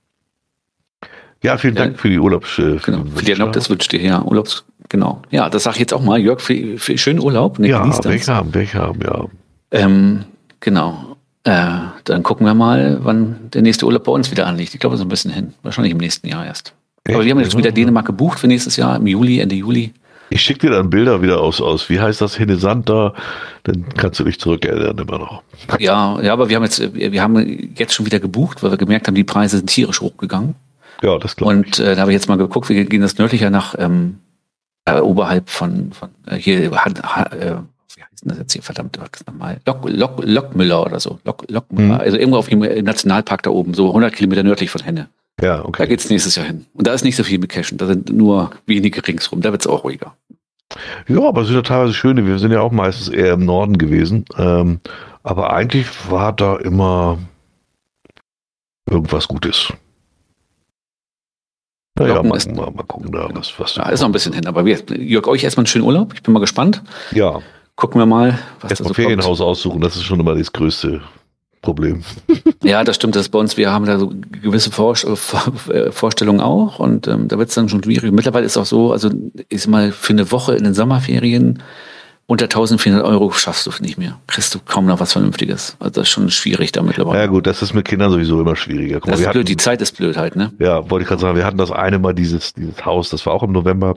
Ja, 1.43 1.59
vielen 1.59 1.77
Ja. 1.77 1.85
Dank 1.85 1.99
für 2.01 2.09
die 2.09 2.19
Urlaubs. 2.19 2.59
Äh, 2.59 2.79
für 2.79 2.91
Genau. 2.93 2.99
den 3.05 3.13
Für 3.17 3.31
Erlaubnis 3.31 3.65
Wunsch. 3.69 3.71
wünscht 3.79 3.93
dir 3.93 4.01
ja 4.01 4.23
Urlaubs. 4.23 4.65
Genau. 4.89 5.23
Ja, 5.31 5.51
das 5.51 5.65
sage 5.65 5.75
ich 5.77 5.81
jetzt 5.81 5.93
auch 5.95 6.03
mal. 6.03 6.19
Jörg, 6.19 6.41
für, 6.41 6.79
für 6.79 6.97
schönen 6.97 7.21
Urlaub. 7.21 7.59
Ne, 7.59 7.69
Ja, 7.69 7.87
das. 7.87 8.05
welche 8.05 8.35
haben, 8.35 8.55
welche 8.55 8.79
haben, 8.79 9.01
ja. 9.03 9.25
Ähm, 9.73 10.25
genau. 10.61 11.17
Äh, 11.45 11.67
dann 12.05 12.23
gucken 12.23 12.47
wir 12.47 12.55
mal, 12.55 12.99
wann 13.03 13.51
der 13.53 13.63
nächste 13.63 13.85
Urlaub 13.87 14.05
bei 14.05 14.13
uns 14.13 14.31
wieder 14.31 14.47
anliegt. 14.47 14.75
Ich 14.75 14.81
glaube, 14.81 14.97
so 14.97 15.05
ein 15.05 15.09
bisschen 15.09 15.31
hin. 15.33 15.55
Wahrscheinlich 15.63 15.93
im 15.93 15.99
nächsten 15.99 16.27
Jahr 16.29 16.47
erst. 16.47 16.75
Aber 17.09 17.25
wir 17.25 17.31
haben 17.33 17.39
jetzt 17.41 17.53
Ja. 17.53 17.59
wieder 17.59 17.71
Dänemark 17.73 18.07
gebucht 18.07 18.39
für 18.41 18.49
nächstes 18.49 18.77
Jahr, 18.77 18.97
im 18.97 19.07
Juli, 19.07 19.39
Ende 19.41 19.55
Juli. 19.55 19.93
Ich 20.29 20.43
schicke 20.43 20.61
dir 20.67 20.71
dann 20.71 20.91
Bilder 20.91 21.23
wieder 21.23 21.41
aus, 21.41 21.61
aus, 21.61 21.89
wie 21.89 22.01
heißt 22.01 22.21
das, 22.21 22.37
Hinnesand 22.37 22.89
da, 22.89 23.15
dann 23.63 23.85
kannst 23.97 24.19
du 24.21 24.25
dich 24.25 24.41
zurückerinnern 24.41 24.99
immer 24.99 25.19
noch. 25.19 25.43
Ja, 25.79 26.21
ja, 26.21 26.33
aber 26.33 26.49
wir 26.49 26.57
haben 26.57 26.65
jetzt, 26.65 26.81
äh, 26.81 27.13
wir 27.13 27.23
haben 27.23 27.73
jetzt 27.77 27.95
schon 27.95 28.07
wieder 28.07 28.19
gebucht, 28.21 28.63
weil 28.63 28.71
wir 28.73 28.77
gemerkt 28.79 29.07
haben, 29.07 29.15
die 29.15 29.25
Preise 29.25 29.59
sind 29.59 29.69
tierisch 29.69 30.01
hochgegangen. 30.01 30.55
Ja, 31.03 31.19
das 31.19 31.37
glaube 31.37 31.53
Und 31.55 31.79
äh, 31.79 31.95
da 31.95 32.01
habe 32.01 32.11
ich 32.11 32.15
jetzt 32.17 32.29
mal 32.29 32.39
geguckt, 32.39 32.69
wir 32.69 32.85
gehen 32.87 33.03
das 33.03 33.19
nördlicher 33.19 33.51
nach 33.51 33.75
ähm, 33.79 34.19
äh, 34.85 34.99
oberhalb 35.01 35.49
von, 35.51 35.93
von 35.93 36.09
äh, 36.27 36.37
hier, 36.37 36.71
Han- 36.73 36.95
Ha- 37.03 37.31
äh, 37.33 37.57
wie 37.95 38.03
heißt 38.03 38.23
denn 38.23 38.29
das 38.31 38.39
jetzt 38.39 38.53
hier, 38.55 38.63
verdammt, 38.63 38.99
was 38.99 39.27
nochmal? 39.27 39.61
Lok, 39.67 39.89
Lok, 39.89 40.23
Lokmüller 40.25 40.85
oder 40.85 40.99
so. 41.01 41.21
Lok, 41.25 41.45
Lokmüller, 41.49 41.95
Mhm. 41.95 42.01
also 42.01 42.17
irgendwo 42.17 42.39
auf 42.39 42.49
dem 42.49 42.63
äh, 42.65 42.83
Nationalpark 42.83 43.43
da 43.43 43.51
oben, 43.51 43.75
so 43.75 43.89
100 43.89 44.15
Kilometer 44.15 44.43
nördlich 44.43 44.71
von 44.71 44.83
Henne. 44.83 45.09
Ja, 45.41 45.59
Da 45.59 45.65
okay. 45.65 45.87
geht's 45.87 46.09
nächstes 46.09 46.37
Jahr 46.37 46.47
hin. 46.47 46.67
Und 46.75 46.87
da 46.87 46.93
ist 46.95 47.05
nicht 47.05 47.17
so 47.17 47.25
viel 47.25 47.39
mit 47.39 47.51
Cashen, 47.51 47.77
da 47.79 47.87
sind 47.87 48.11
nur 48.11 48.51
wenige 48.67 49.07
ringsrum, 49.07 49.41
da 49.43 49.53
wird's 49.53 49.67
auch 49.67 49.85
ruhiger. 49.85 50.17
Ja, 51.09 51.23
aber 51.29 51.43
es 51.43 51.47
sind 51.49 51.57
ja 51.57 51.63
teilweise 51.63 51.95
schöne, 51.95 52.27
wir 52.27 52.39
sind 52.39 52.53
ja 52.53 52.61
auch 52.61 52.73
meistens 52.73 53.09
eher 53.09 53.35
im 53.35 53.45
Norden 53.45 53.79
gewesen. 53.79 54.25
Ähm, 54.37 54.81
aber 55.23 55.53
eigentlich 55.53 55.87
war 56.11 56.33
da 56.33 56.57
immer 56.57 57.19
irgendwas 58.89 59.29
Gutes. 59.29 59.73
Naja, 61.99 62.23
mal, 62.23 62.37
ist- 62.37 62.51
mal, 62.55 62.71
mal 62.71 62.83
gucken 62.85 63.13
da, 63.13 63.29
was, 63.33 63.59
was. 63.59 63.77
Ja, 63.77 63.89
ist 63.89 64.01
noch 64.01 64.09
ein 64.09 64.13
bisschen 64.13 64.33
hin, 64.35 64.47
aber 64.47 64.65
wir, 64.65 64.79
Jörg, 64.99 65.27
euch 65.29 65.45
erstmal 65.45 65.63
einen 65.63 65.67
schönen 65.69 65.85
Urlaub. 65.85 66.13
Ich 66.15 66.23
bin 66.23 66.33
mal 66.35 66.41
gespannt. 66.41 66.83
ja, 67.13 67.41
Gucken 67.77 68.01
wir 68.01 68.07
mal, 68.07 68.31
was 68.31 68.39
da 68.63 68.69
erstmal 68.69 68.77
so 68.77 68.85
kommt. 68.85 68.97
Ferienhaus 68.97 69.41
aussuchen, 69.43 69.81
das 69.83 69.97
ist 69.97 70.05
schon 70.05 70.19
immer 70.19 70.35
das 70.35 70.51
größte 70.53 71.03
Problem. 71.67 72.03
Ja, 72.62 72.83
das 72.83 72.97
stimmt, 72.97 73.15
das 73.15 73.23
ist 73.27 73.28
bei 73.28 73.39
uns. 73.39 73.57
Wir 73.57 73.70
haben 73.70 73.85
da 73.86 73.97
so 73.99 74.11
gewisse 74.43 74.73
Vor 74.73 74.95
äh, 74.97 75.93
Vorstellungen 75.93 76.41
auch 76.41 76.81
und 76.81 77.07
ähm, 77.07 77.28
da 77.28 77.39
wird 77.39 77.49
es 77.51 77.55
dann 77.55 77.69
schon 77.69 77.83
schwierig. 77.85 78.11
Mittlerweile 78.11 78.45
ist 78.45 78.53
es 78.53 78.57
auch 78.57 78.67
so, 78.67 78.91
also 78.93 79.09
ich 79.49 79.62
sag 79.62 79.70
mal, 79.70 79.93
für 79.93 80.12
eine 80.15 80.33
Woche 80.33 80.57
in 80.57 80.65
den 80.65 80.75
Sommerferien 80.75 81.62
unter 82.27 82.47
1400 82.47 83.05
Euro 83.05 83.31
schaffst 83.31 83.67
du 83.67 83.70
nicht 83.81 83.99
mehr. 83.99 84.19
Kriegst 84.27 84.53
du 84.53 84.59
kaum 84.59 84.86
noch 84.86 84.99
was 84.99 85.12
Vernünftiges. 85.12 85.77
Also 85.78 85.93
das 85.93 86.03
ist 86.05 86.09
schon 86.09 86.28
schwierig 86.31 86.73
da 86.73 86.83
mittlerweile. 86.83 87.20
Ja 87.20 87.27
gut, 87.27 87.47
das 87.47 87.62
ist 87.62 87.73
mit 87.73 87.85
Kindern 87.86 88.11
sowieso 88.11 88.41
immer 88.41 88.57
schwieriger. 88.57 88.99
Guck 88.99 89.11
das 89.12 89.20
ist 89.20 89.27
blöd, 89.27 89.36
hatten- 89.36 89.47
die 89.47 89.57
Zeit 89.57 89.81
ist 89.81 89.97
blöd 89.97 90.17
halt, 90.17 90.35
ne? 90.35 90.53
Ja, 90.59 90.91
wollte 90.91 91.05
ich 91.05 91.09
gerade 91.09 91.20
sagen, 91.20 91.36
wir 91.36 91.45
hatten 91.45 91.59
das 91.59 91.70
eine 91.70 92.01
Mal 92.01 92.15
dieses, 92.15 92.53
dieses 92.53 92.85
Haus, 92.85 93.11
das 93.11 93.25
war 93.27 93.33
auch 93.35 93.45
im 93.45 93.53
November. 93.53 93.95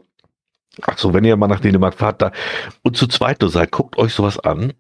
Ach 0.83 0.97
so, 0.99 1.11
wenn 1.13 1.23
ihr 1.23 1.35
mal 1.37 1.47
nach 1.47 1.59
Dänemark 1.59 1.95
fahrt, 1.95 2.21
da 2.21 2.31
und 2.83 2.95
zu 2.95 3.07
zweit 3.07 3.41
nur 3.41 3.49
seid, 3.49 3.71
guckt 3.71 3.97
euch 3.97 4.13
sowas 4.13 4.37
an. 4.37 4.73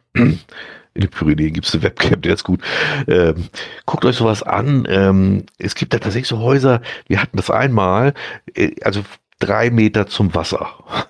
In 0.99 1.05
den 1.05 1.11
Pyrenäen 1.11 1.53
gibt 1.53 1.65
es 1.65 1.73
eine 1.73 1.83
Webcam, 1.83 2.21
der 2.21 2.33
ist 2.33 2.43
gut. 2.43 2.59
Ähm, 3.07 3.47
guckt 3.85 4.03
euch 4.03 4.17
sowas 4.17 4.43
an. 4.43 4.85
Ähm, 4.89 5.45
es 5.57 5.73
gibt 5.75 5.93
da 5.93 5.99
tatsächlich 5.99 6.27
so 6.27 6.39
Häuser, 6.39 6.81
wir 7.07 7.21
hatten 7.21 7.37
das 7.37 7.49
einmal, 7.49 8.13
äh, 8.53 8.71
also 8.83 9.01
drei 9.39 9.69
Meter 9.69 10.07
zum 10.07 10.35
Wasser. 10.35 10.67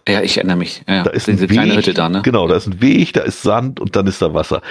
Ja, 0.08 0.22
ich 0.22 0.38
erinnere 0.38 0.58
mich. 0.58 0.84
Ja, 0.88 1.02
Da 1.02 1.10
ist 1.10 1.26
diese 1.26 1.46
ein 1.46 1.50
kleine 1.50 1.72
Weg, 1.72 1.78
Hütte 1.80 1.94
da, 1.96 2.08
ne? 2.08 2.22
Genau, 2.22 2.48
da 2.48 2.56
ist 2.56 2.68
ein 2.68 2.80
Weg, 2.82 3.14
da 3.14 3.22
ist 3.22 3.42
Sand 3.42 3.80
und 3.80 3.96
dann 3.96 4.06
ist 4.06 4.22
da 4.22 4.32
Wasser. 4.36 4.62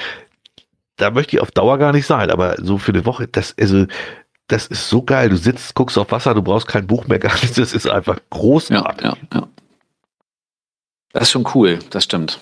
Da 0.99 1.11
möchte 1.11 1.35
ich 1.35 1.43
auf 1.43 1.51
Dauer 1.51 1.79
gar 1.79 1.93
nicht 1.93 2.07
sein, 2.07 2.31
aber 2.31 2.55
so 2.63 2.79
für 2.79 2.93
eine 2.93 3.05
Woche, 3.05 3.27
das, 3.27 3.57
also, 3.59 3.87
das 4.47 4.69
ist 4.69 4.89
so 4.89 5.03
geil. 5.03 5.31
Du 5.31 5.37
sitzt, 5.37 5.75
guckst 5.75 5.99
auf 5.99 6.13
Wasser, 6.13 6.33
du 6.35 6.43
brauchst 6.43 6.69
kein 6.69 6.87
Buch 6.87 7.09
mehr, 7.09 7.19
gar 7.19 7.35
nichts. 7.35 7.57
Das 7.57 7.73
ist 7.73 7.89
einfach 7.91 8.19
Ja, 8.19 8.23
großartig. 8.31 9.05
ja, 9.05 9.17
ja. 9.35 9.49
Das 11.13 11.25
ist 11.25 11.31
schon 11.33 11.49
cool, 11.57 11.81
das 11.91 12.05
stimmt. 12.05 12.39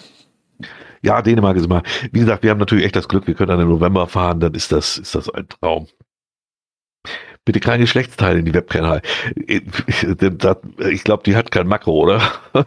Ja, 1.07 1.23
Dänemark 1.23 1.57
ist 1.57 1.67
immer, 1.67 1.85
wie 2.11 2.19
gesagt, 2.19 2.43
wir 2.43 2.51
haben 2.51 2.59
natürlich 2.59 2.85
echt 2.85 2.97
das 2.97 3.07
Glück, 3.07 3.29
wir 3.29 3.35
können 3.35 3.51
dann 3.51 3.61
im 3.61 3.69
November 3.69 4.09
fahren, 4.09 4.41
dann 4.41 4.55
ist 4.55 4.73
das, 4.73 4.99
ist 4.99 5.15
das 5.15 5.31
ein 5.31 5.49
Traum. 5.49 5.87
Bitte 7.45 7.61
kein 7.61 7.81
Geschlechtsteil 7.81 8.39
in 8.39 8.45
die 8.45 8.53
Webcam. 8.53 9.01
Ich 9.47 11.05
glaube, 11.05 11.23
die 11.25 11.37
hat 11.37 11.53
kein 11.53 11.69
Makro, 11.69 11.93
oder? 12.03 12.21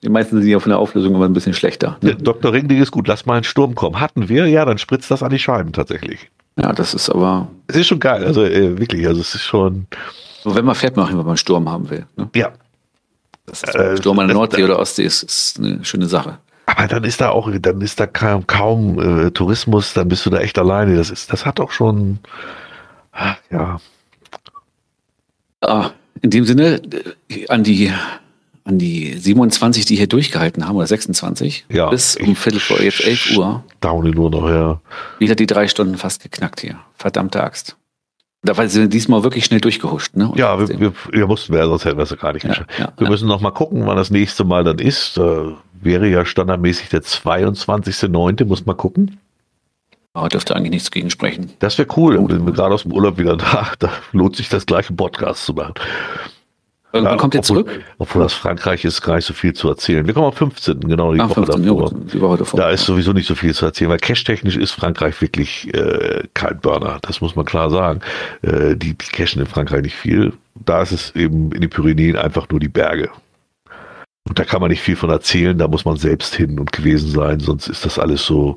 Die 0.00 0.08
meisten 0.08 0.40
sind 0.40 0.48
ja 0.48 0.60
von 0.60 0.70
der 0.70 0.78
Auflösung 0.78 1.12
immer 1.16 1.24
ein 1.24 1.32
bisschen 1.32 1.54
schlechter. 1.54 1.98
Ne? 2.02 2.14
Dr. 2.14 2.52
Ringding 2.52 2.80
ist 2.80 2.92
gut, 2.92 3.08
lass 3.08 3.26
mal 3.26 3.34
einen 3.34 3.42
Sturm 3.42 3.74
kommen. 3.74 4.00
Hatten 4.00 4.28
wir, 4.28 4.46
ja, 4.46 4.64
dann 4.64 4.78
spritzt 4.78 5.10
das 5.10 5.24
an 5.24 5.30
die 5.30 5.40
Scheiben 5.40 5.72
tatsächlich. 5.72 6.30
Ja, 6.56 6.72
das 6.72 6.94
ist 6.94 7.10
aber. 7.10 7.48
Es 7.66 7.74
ist 7.74 7.88
schon 7.88 7.98
geil, 7.98 8.24
also 8.24 8.44
äh, 8.44 8.78
wirklich, 8.78 9.06
also 9.08 9.20
es 9.20 9.34
ist 9.34 9.42
schon. 9.42 9.88
So, 10.44 10.54
wenn 10.54 10.64
man 10.64 10.76
fährt, 10.76 10.96
machen, 10.96 11.10
wenn 11.10 11.18
man 11.18 11.28
einen 11.28 11.36
Sturm 11.36 11.68
haben 11.68 11.90
will. 11.90 12.06
Ne? 12.16 12.30
Ja. 12.36 12.52
Das 13.48 13.62
ist, 13.62 13.74
äh, 13.74 13.96
Sturm 13.96 14.18
an 14.18 14.28
der 14.28 14.36
Nordsee 14.36 14.64
oder 14.64 14.78
Ostsee 14.78 15.04
ist, 15.04 15.22
ist 15.22 15.58
eine 15.58 15.84
schöne 15.84 16.06
Sache. 16.06 16.38
Aber 16.66 16.86
dann 16.86 17.04
ist 17.04 17.20
da 17.20 17.30
auch, 17.30 17.50
dann 17.60 17.80
ist 17.80 17.98
da 17.98 18.06
kaum, 18.06 18.46
kaum 18.46 19.26
äh, 19.26 19.30
Tourismus, 19.30 19.94
dann 19.94 20.08
bist 20.08 20.26
du 20.26 20.30
da 20.30 20.38
echt 20.38 20.58
alleine. 20.58 20.96
Das 20.96 21.10
ist, 21.10 21.32
das 21.32 21.46
hat 21.46 21.60
auch 21.60 21.70
schon, 21.70 22.18
ja. 23.50 23.80
Ah, 25.60 25.90
in 26.20 26.30
dem 26.30 26.44
Sinne, 26.44 26.80
äh, 27.28 27.48
an 27.48 27.64
die 27.64 27.92
an 28.68 28.78
die 28.78 29.14
27, 29.16 29.86
die 29.86 29.96
hier 29.96 30.06
durchgehalten 30.06 30.68
haben, 30.68 30.76
oder 30.76 30.86
26, 30.86 31.64
ja, 31.70 31.88
bis 31.88 32.16
um 32.16 32.36
Viertel 32.36 32.60
vor 32.60 32.80
jetzt 32.82 33.02
11 33.02 33.36
Uhr. 33.36 33.64
Daune 33.80 34.10
nur 34.10 34.30
noch, 34.30 34.48
ja. 34.48 34.80
Wieder 35.18 35.34
die 35.34 35.46
drei 35.46 35.68
Stunden 35.68 35.96
fast 35.96 36.22
geknackt 36.22 36.60
hier. 36.60 36.78
Verdammte 36.94 37.42
Axt. 37.42 37.76
Da 38.42 38.54
sind 38.68 38.82
wir 38.82 38.88
diesmal 38.88 39.24
wirklich 39.24 39.44
schnell 39.44 39.60
durchgehuscht, 39.60 40.14
ne? 40.14 40.28
Und 40.28 40.38
ja, 40.38 40.58
wir, 40.60 40.68
wir, 40.80 40.92
wir, 41.10 41.26
mussten, 41.26 41.52
wir, 41.52 41.64
sonst 41.66 41.84
hätten 41.84 41.96
wir 41.96 42.04
es 42.04 42.16
gar 42.16 42.32
nicht 42.32 42.46
geschafft. 42.46 42.70
Ja, 42.78 42.92
wir 42.96 43.04
ja. 43.04 43.10
müssen 43.10 43.26
noch 43.26 43.40
mal 43.40 43.50
gucken, 43.50 43.84
wann 43.86 43.96
das 43.96 44.10
nächste 44.10 44.44
Mal 44.44 44.62
dann 44.62 44.78
ist. 44.78 45.18
Äh, 45.18 45.52
wäre 45.80 46.08
ja 46.08 46.24
standardmäßig 46.24 46.88
der 46.88 47.02
22.09., 47.02 48.44
muss 48.44 48.64
mal 48.64 48.74
gucken. 48.74 49.18
Aber 50.12 50.28
dürfte 50.28 50.56
eigentlich 50.56 50.70
nichts 50.70 50.90
gegen 50.90 51.10
sprechen. 51.10 51.52
Das 51.58 51.78
wäre 51.78 51.88
cool, 51.96 52.18
wenn 52.28 52.46
wir 52.46 52.52
gerade 52.52 52.74
aus 52.74 52.82
dem 52.82 52.92
Urlaub 52.92 53.18
wieder 53.18 53.36
da, 53.36 53.72
da 53.78 53.90
lohnt 54.12 54.36
sich 54.36 54.48
das 54.48 54.66
gleiche 54.66 54.92
Podcast 54.92 55.44
zu 55.44 55.54
machen. 55.54 55.74
Wann 56.92 57.04
ja, 57.04 57.16
kommt 57.16 57.34
ihr 57.34 57.42
zurück? 57.42 57.84
Obwohl 57.98 58.22
das 58.22 58.32
Frankreich 58.32 58.84
ist 58.84 59.02
gar 59.02 59.16
nicht 59.16 59.26
so 59.26 59.34
viel 59.34 59.52
zu 59.52 59.68
erzählen. 59.68 60.06
Wir 60.06 60.14
kommen 60.14 60.26
am 60.26 60.32
15. 60.32 60.80
genau 60.80 61.12
die, 61.12 61.20
ah, 61.20 61.28
Woche, 61.28 61.44
15, 61.44 61.66
davor. 61.66 61.92
die 61.92 62.20
Woche 62.20 62.38
davor. 62.38 62.60
Da 62.60 62.70
ist 62.70 62.86
sowieso 62.86 63.12
nicht 63.12 63.26
so 63.26 63.34
viel 63.34 63.54
zu 63.54 63.66
erzählen, 63.66 63.90
weil 63.90 63.98
cash-technisch 63.98 64.56
ist 64.56 64.72
Frankreich 64.72 65.20
wirklich 65.20 65.72
äh, 65.74 66.22
kein 66.32 66.58
Burner. 66.60 66.98
Das 67.02 67.20
muss 67.20 67.36
man 67.36 67.44
klar 67.44 67.68
sagen. 67.70 68.00
Äh, 68.40 68.74
die, 68.74 68.94
die 68.94 69.06
cashen 69.12 69.40
in 69.40 69.46
Frankreich 69.46 69.82
nicht 69.82 69.96
viel. 69.96 70.32
Da 70.54 70.80
ist 70.80 70.92
es 70.92 71.14
eben 71.14 71.52
in 71.52 71.60
den 71.60 71.68
Pyrenäen 71.68 72.16
einfach 72.16 72.48
nur 72.48 72.58
die 72.58 72.68
Berge. 72.68 73.10
Und 74.26 74.38
da 74.38 74.44
kann 74.44 74.62
man 74.62 74.70
nicht 74.70 74.82
viel 74.82 74.96
von 74.96 75.10
erzählen. 75.10 75.58
Da 75.58 75.68
muss 75.68 75.84
man 75.84 75.96
selbst 75.98 76.34
hin 76.34 76.58
und 76.58 76.72
gewesen 76.72 77.10
sein. 77.10 77.40
Sonst 77.40 77.68
ist 77.68 77.84
das 77.84 77.98
alles 77.98 78.24
so. 78.24 78.56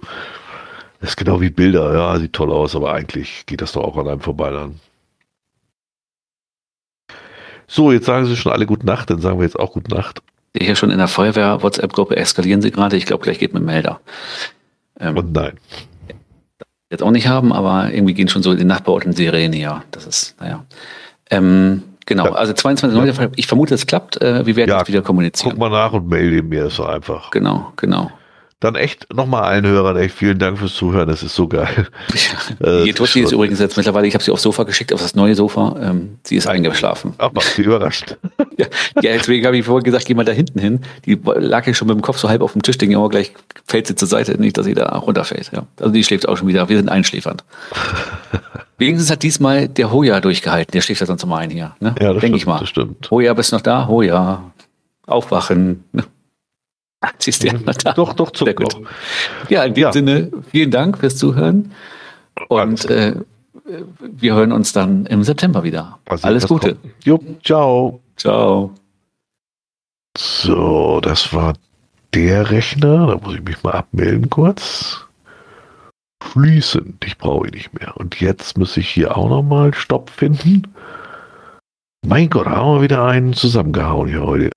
Das 1.01 1.11
ist 1.11 1.18
genau 1.18 1.42
wie 1.42 1.50
Bilder. 1.50 1.93
Ja, 1.93 2.18
sieht 2.18 2.34
toll 2.34 2.51
aus, 2.51 2.77
aber 2.77 2.93
eigentlich 2.93 3.45
geht 3.45 3.61
das 3.61 3.74
doch 3.74 3.84
auch 3.84 3.98
an 3.98 4.08
einem 4.08 4.22
vorbei 4.22 4.51
dann. 4.51 4.80
So, 7.74 7.93
jetzt 7.93 8.06
sagen 8.06 8.25
Sie 8.25 8.35
schon 8.35 8.51
alle 8.51 8.66
Gute 8.66 8.85
Nacht, 8.85 9.09
dann 9.09 9.22
sagen 9.22 9.40
wir 9.40 9.45
jetzt 9.45 9.58
auch 9.58 9.72
Gute 9.72 9.95
Nacht. 9.95 10.22
Hier 10.58 10.75
schon 10.75 10.91
in 10.91 10.98
der 10.98 11.08
Feuerwehr-WhatsApp-Gruppe 11.08 12.17
eskalieren 12.17 12.61
Sie 12.61 12.69
gerade. 12.69 12.98
Ich 12.98 13.06
glaube, 13.06 13.24
gleich 13.24 13.40
geht 13.40 13.53
mit 13.53 13.64
Melder. 13.64 14.01
Ähm, 15.00 15.16
Und 15.16 15.32
nein. 15.32 15.53
Jetzt 16.90 17.01
auch 17.01 17.11
nicht 17.11 17.30
haben, 17.30 17.53
aber 17.53 17.93
irgendwie 17.93 18.14
gehen 18.14 18.27
schon 18.27 18.43
so 18.43 18.53
die 18.56 18.66
Nachbarorten 18.66 19.14
Sirene, 19.14 19.56
ja. 19.56 19.85
Das 19.91 20.06
ist, 20.06 20.35
naja. 20.41 20.66
Ähm, 21.30 21.83
genau, 22.06 22.25
ja. 22.25 22.32
also 22.33 22.51
22 22.51 23.17
ja. 23.17 23.30
ich 23.38 23.48
vermute, 23.48 23.74
es 23.74 23.88
klappt. 23.88 24.22
Äh, 24.22 24.45
wir 24.45 24.58
werden 24.58 24.72
ja, 24.72 24.80
jetzt 24.80 24.90
wieder 24.90 25.01
kommunizieren. 25.01 25.51
Guck 25.51 25.59
mal 25.59 25.69
nach 25.69 25.93
und 25.93 26.09
melde 26.09 26.43
mir 26.43 26.69
so 26.69 26.83
einfach. 26.83 27.32
Genau, 27.32 27.72
genau. 27.77 28.11
Dann 28.61 28.75
echt 28.75 29.11
nochmal 29.11 29.41
allen 29.41 29.65
Hörern 29.65 29.98
echt 29.98 30.14
vielen 30.14 30.38
Dank 30.38 30.59
fürs 30.59 30.75
Zuhören. 30.75 31.07
Das 31.07 31.23
ist 31.23 31.33
so 31.33 31.48
geil. 31.48 31.88
Ja. 32.59 32.83
Die 32.85 32.93
Tussi 32.93 33.22
ist 33.22 33.31
übrigens 33.31 33.59
jetzt 33.59 33.75
mittlerweile, 33.75 34.06
ich 34.06 34.14
habe 34.14 34.23
sie 34.23 34.30
aufs 34.30 34.43
Sofa 34.43 34.64
geschickt, 34.64 34.93
auf 34.93 35.01
das 35.01 35.15
neue 35.15 35.33
Sofa. 35.33 35.75
Ähm, 35.81 36.19
sie 36.23 36.35
ist 36.35 36.45
eingeschlafen. 36.45 37.15
Ach, 37.17 37.31
macht 37.33 37.48
sie 37.48 37.64
überrascht. 37.64 38.17
ja, 38.57 38.67
ja, 39.01 39.14
deswegen 39.14 39.48
habe 39.48 39.57
ich 39.57 39.65
vorhin 39.65 39.83
gesagt, 39.83 40.06
geh 40.06 40.14
mal 40.14 40.25
da 40.25 40.31
hinten 40.31 40.59
hin. 40.59 40.81
Die 41.06 41.19
lag 41.23 41.65
ja 41.65 41.73
schon 41.73 41.88
mit 41.88 41.98
dem 41.98 42.03
Kopf 42.03 42.19
so 42.19 42.30
halb 42.30 42.43
auf 42.43 42.53
dem 42.53 42.61
Tisch, 42.61 42.77
denke 42.77 42.93
ich, 42.93 42.98
aber 42.98 43.09
gleich 43.09 43.33
fällt 43.65 43.88
sie 43.88 43.95
zur 43.95 44.07
Seite, 44.07 44.40
nicht, 44.40 44.56
dass 44.59 44.67
sie 44.67 44.75
da 44.75 44.90
runterfällt. 44.90 45.49
Ja. 45.51 45.65
Also 45.80 45.91
die 45.91 46.03
schläft 46.03 46.30
auch 46.30 46.38
schon 46.38 46.48
wieder. 46.48 46.69
Wir 46.69 46.77
sind 46.77 46.88
einschläfernd. 46.88 47.43
Wenigstens 48.77 49.09
hat 49.09 49.23
diesmal 49.23 49.69
der 49.69 49.91
Hoja 49.91 50.22
durchgehalten. 50.22 50.72
Der 50.72 50.81
schläft 50.81 51.01
ja 51.01 51.07
sonst 51.07 51.25
mal 51.25 51.38
ein 51.38 51.49
hier. 51.49 51.75
Ne? 51.80 51.95
Ja, 51.99 52.14
das 52.14 52.22
Denke 52.22 52.38
ich 52.38 52.45
mal. 52.45 52.59
Das 52.59 52.69
stimmt. 52.69 53.09
Hoja, 53.09 53.33
bist 53.33 53.51
du 53.51 53.56
noch 53.56 53.64
da? 53.64 53.88
Hoja. 53.88 54.51
Aufwachen. 55.07 55.83
Ne? 55.93 56.03
Siehst 57.19 57.43
du 57.43 57.47
ja 57.47 57.53
da. 57.53 57.93
Doch, 57.93 58.13
doch, 58.13 58.31
Sehr 58.35 58.53
gut. 58.53 58.75
Ja, 59.49 59.63
in 59.63 59.73
dem 59.73 59.81
ja. 59.81 59.91
Sinne, 59.91 60.31
vielen 60.51 60.71
Dank 60.71 60.97
fürs 60.97 61.17
Zuhören. 61.17 61.71
Und 62.47 62.89
äh, 62.89 63.15
wir 63.99 64.35
hören 64.35 64.51
uns 64.51 64.73
dann 64.73 65.05
im 65.05 65.23
September 65.23 65.63
wieder. 65.63 65.99
Also, 66.05 66.27
Alles 66.27 66.47
Gute. 66.47 66.77
Jo, 67.03 67.19
ciao. 67.43 68.01
Ciao. 68.17 68.71
So, 70.17 70.99
das 71.01 71.33
war 71.33 71.53
der 72.13 72.51
Rechner. 72.51 73.07
Da 73.07 73.17
muss 73.17 73.35
ich 73.35 73.43
mich 73.43 73.63
mal 73.63 73.71
abmelden 73.71 74.30
kurz. 74.30 75.05
Fließend. 76.21 77.03
Ich 77.05 77.17
brauche 77.17 77.47
ihn 77.47 77.53
nicht 77.53 77.73
mehr. 77.80 77.97
Und 77.97 78.19
jetzt 78.19 78.57
muss 78.57 78.77
ich 78.77 78.89
hier 78.89 79.17
auch 79.17 79.30
nochmal 79.30 79.73
Stopp 79.73 80.09
finden. 80.09 80.67
Mein 82.05 82.30
Gott, 82.30 82.47
haben 82.47 82.75
wir 82.75 82.81
wieder 82.81 83.05
einen 83.05 83.33
zusammengehauen 83.33 84.09
hier 84.09 84.21
heute. 84.21 84.49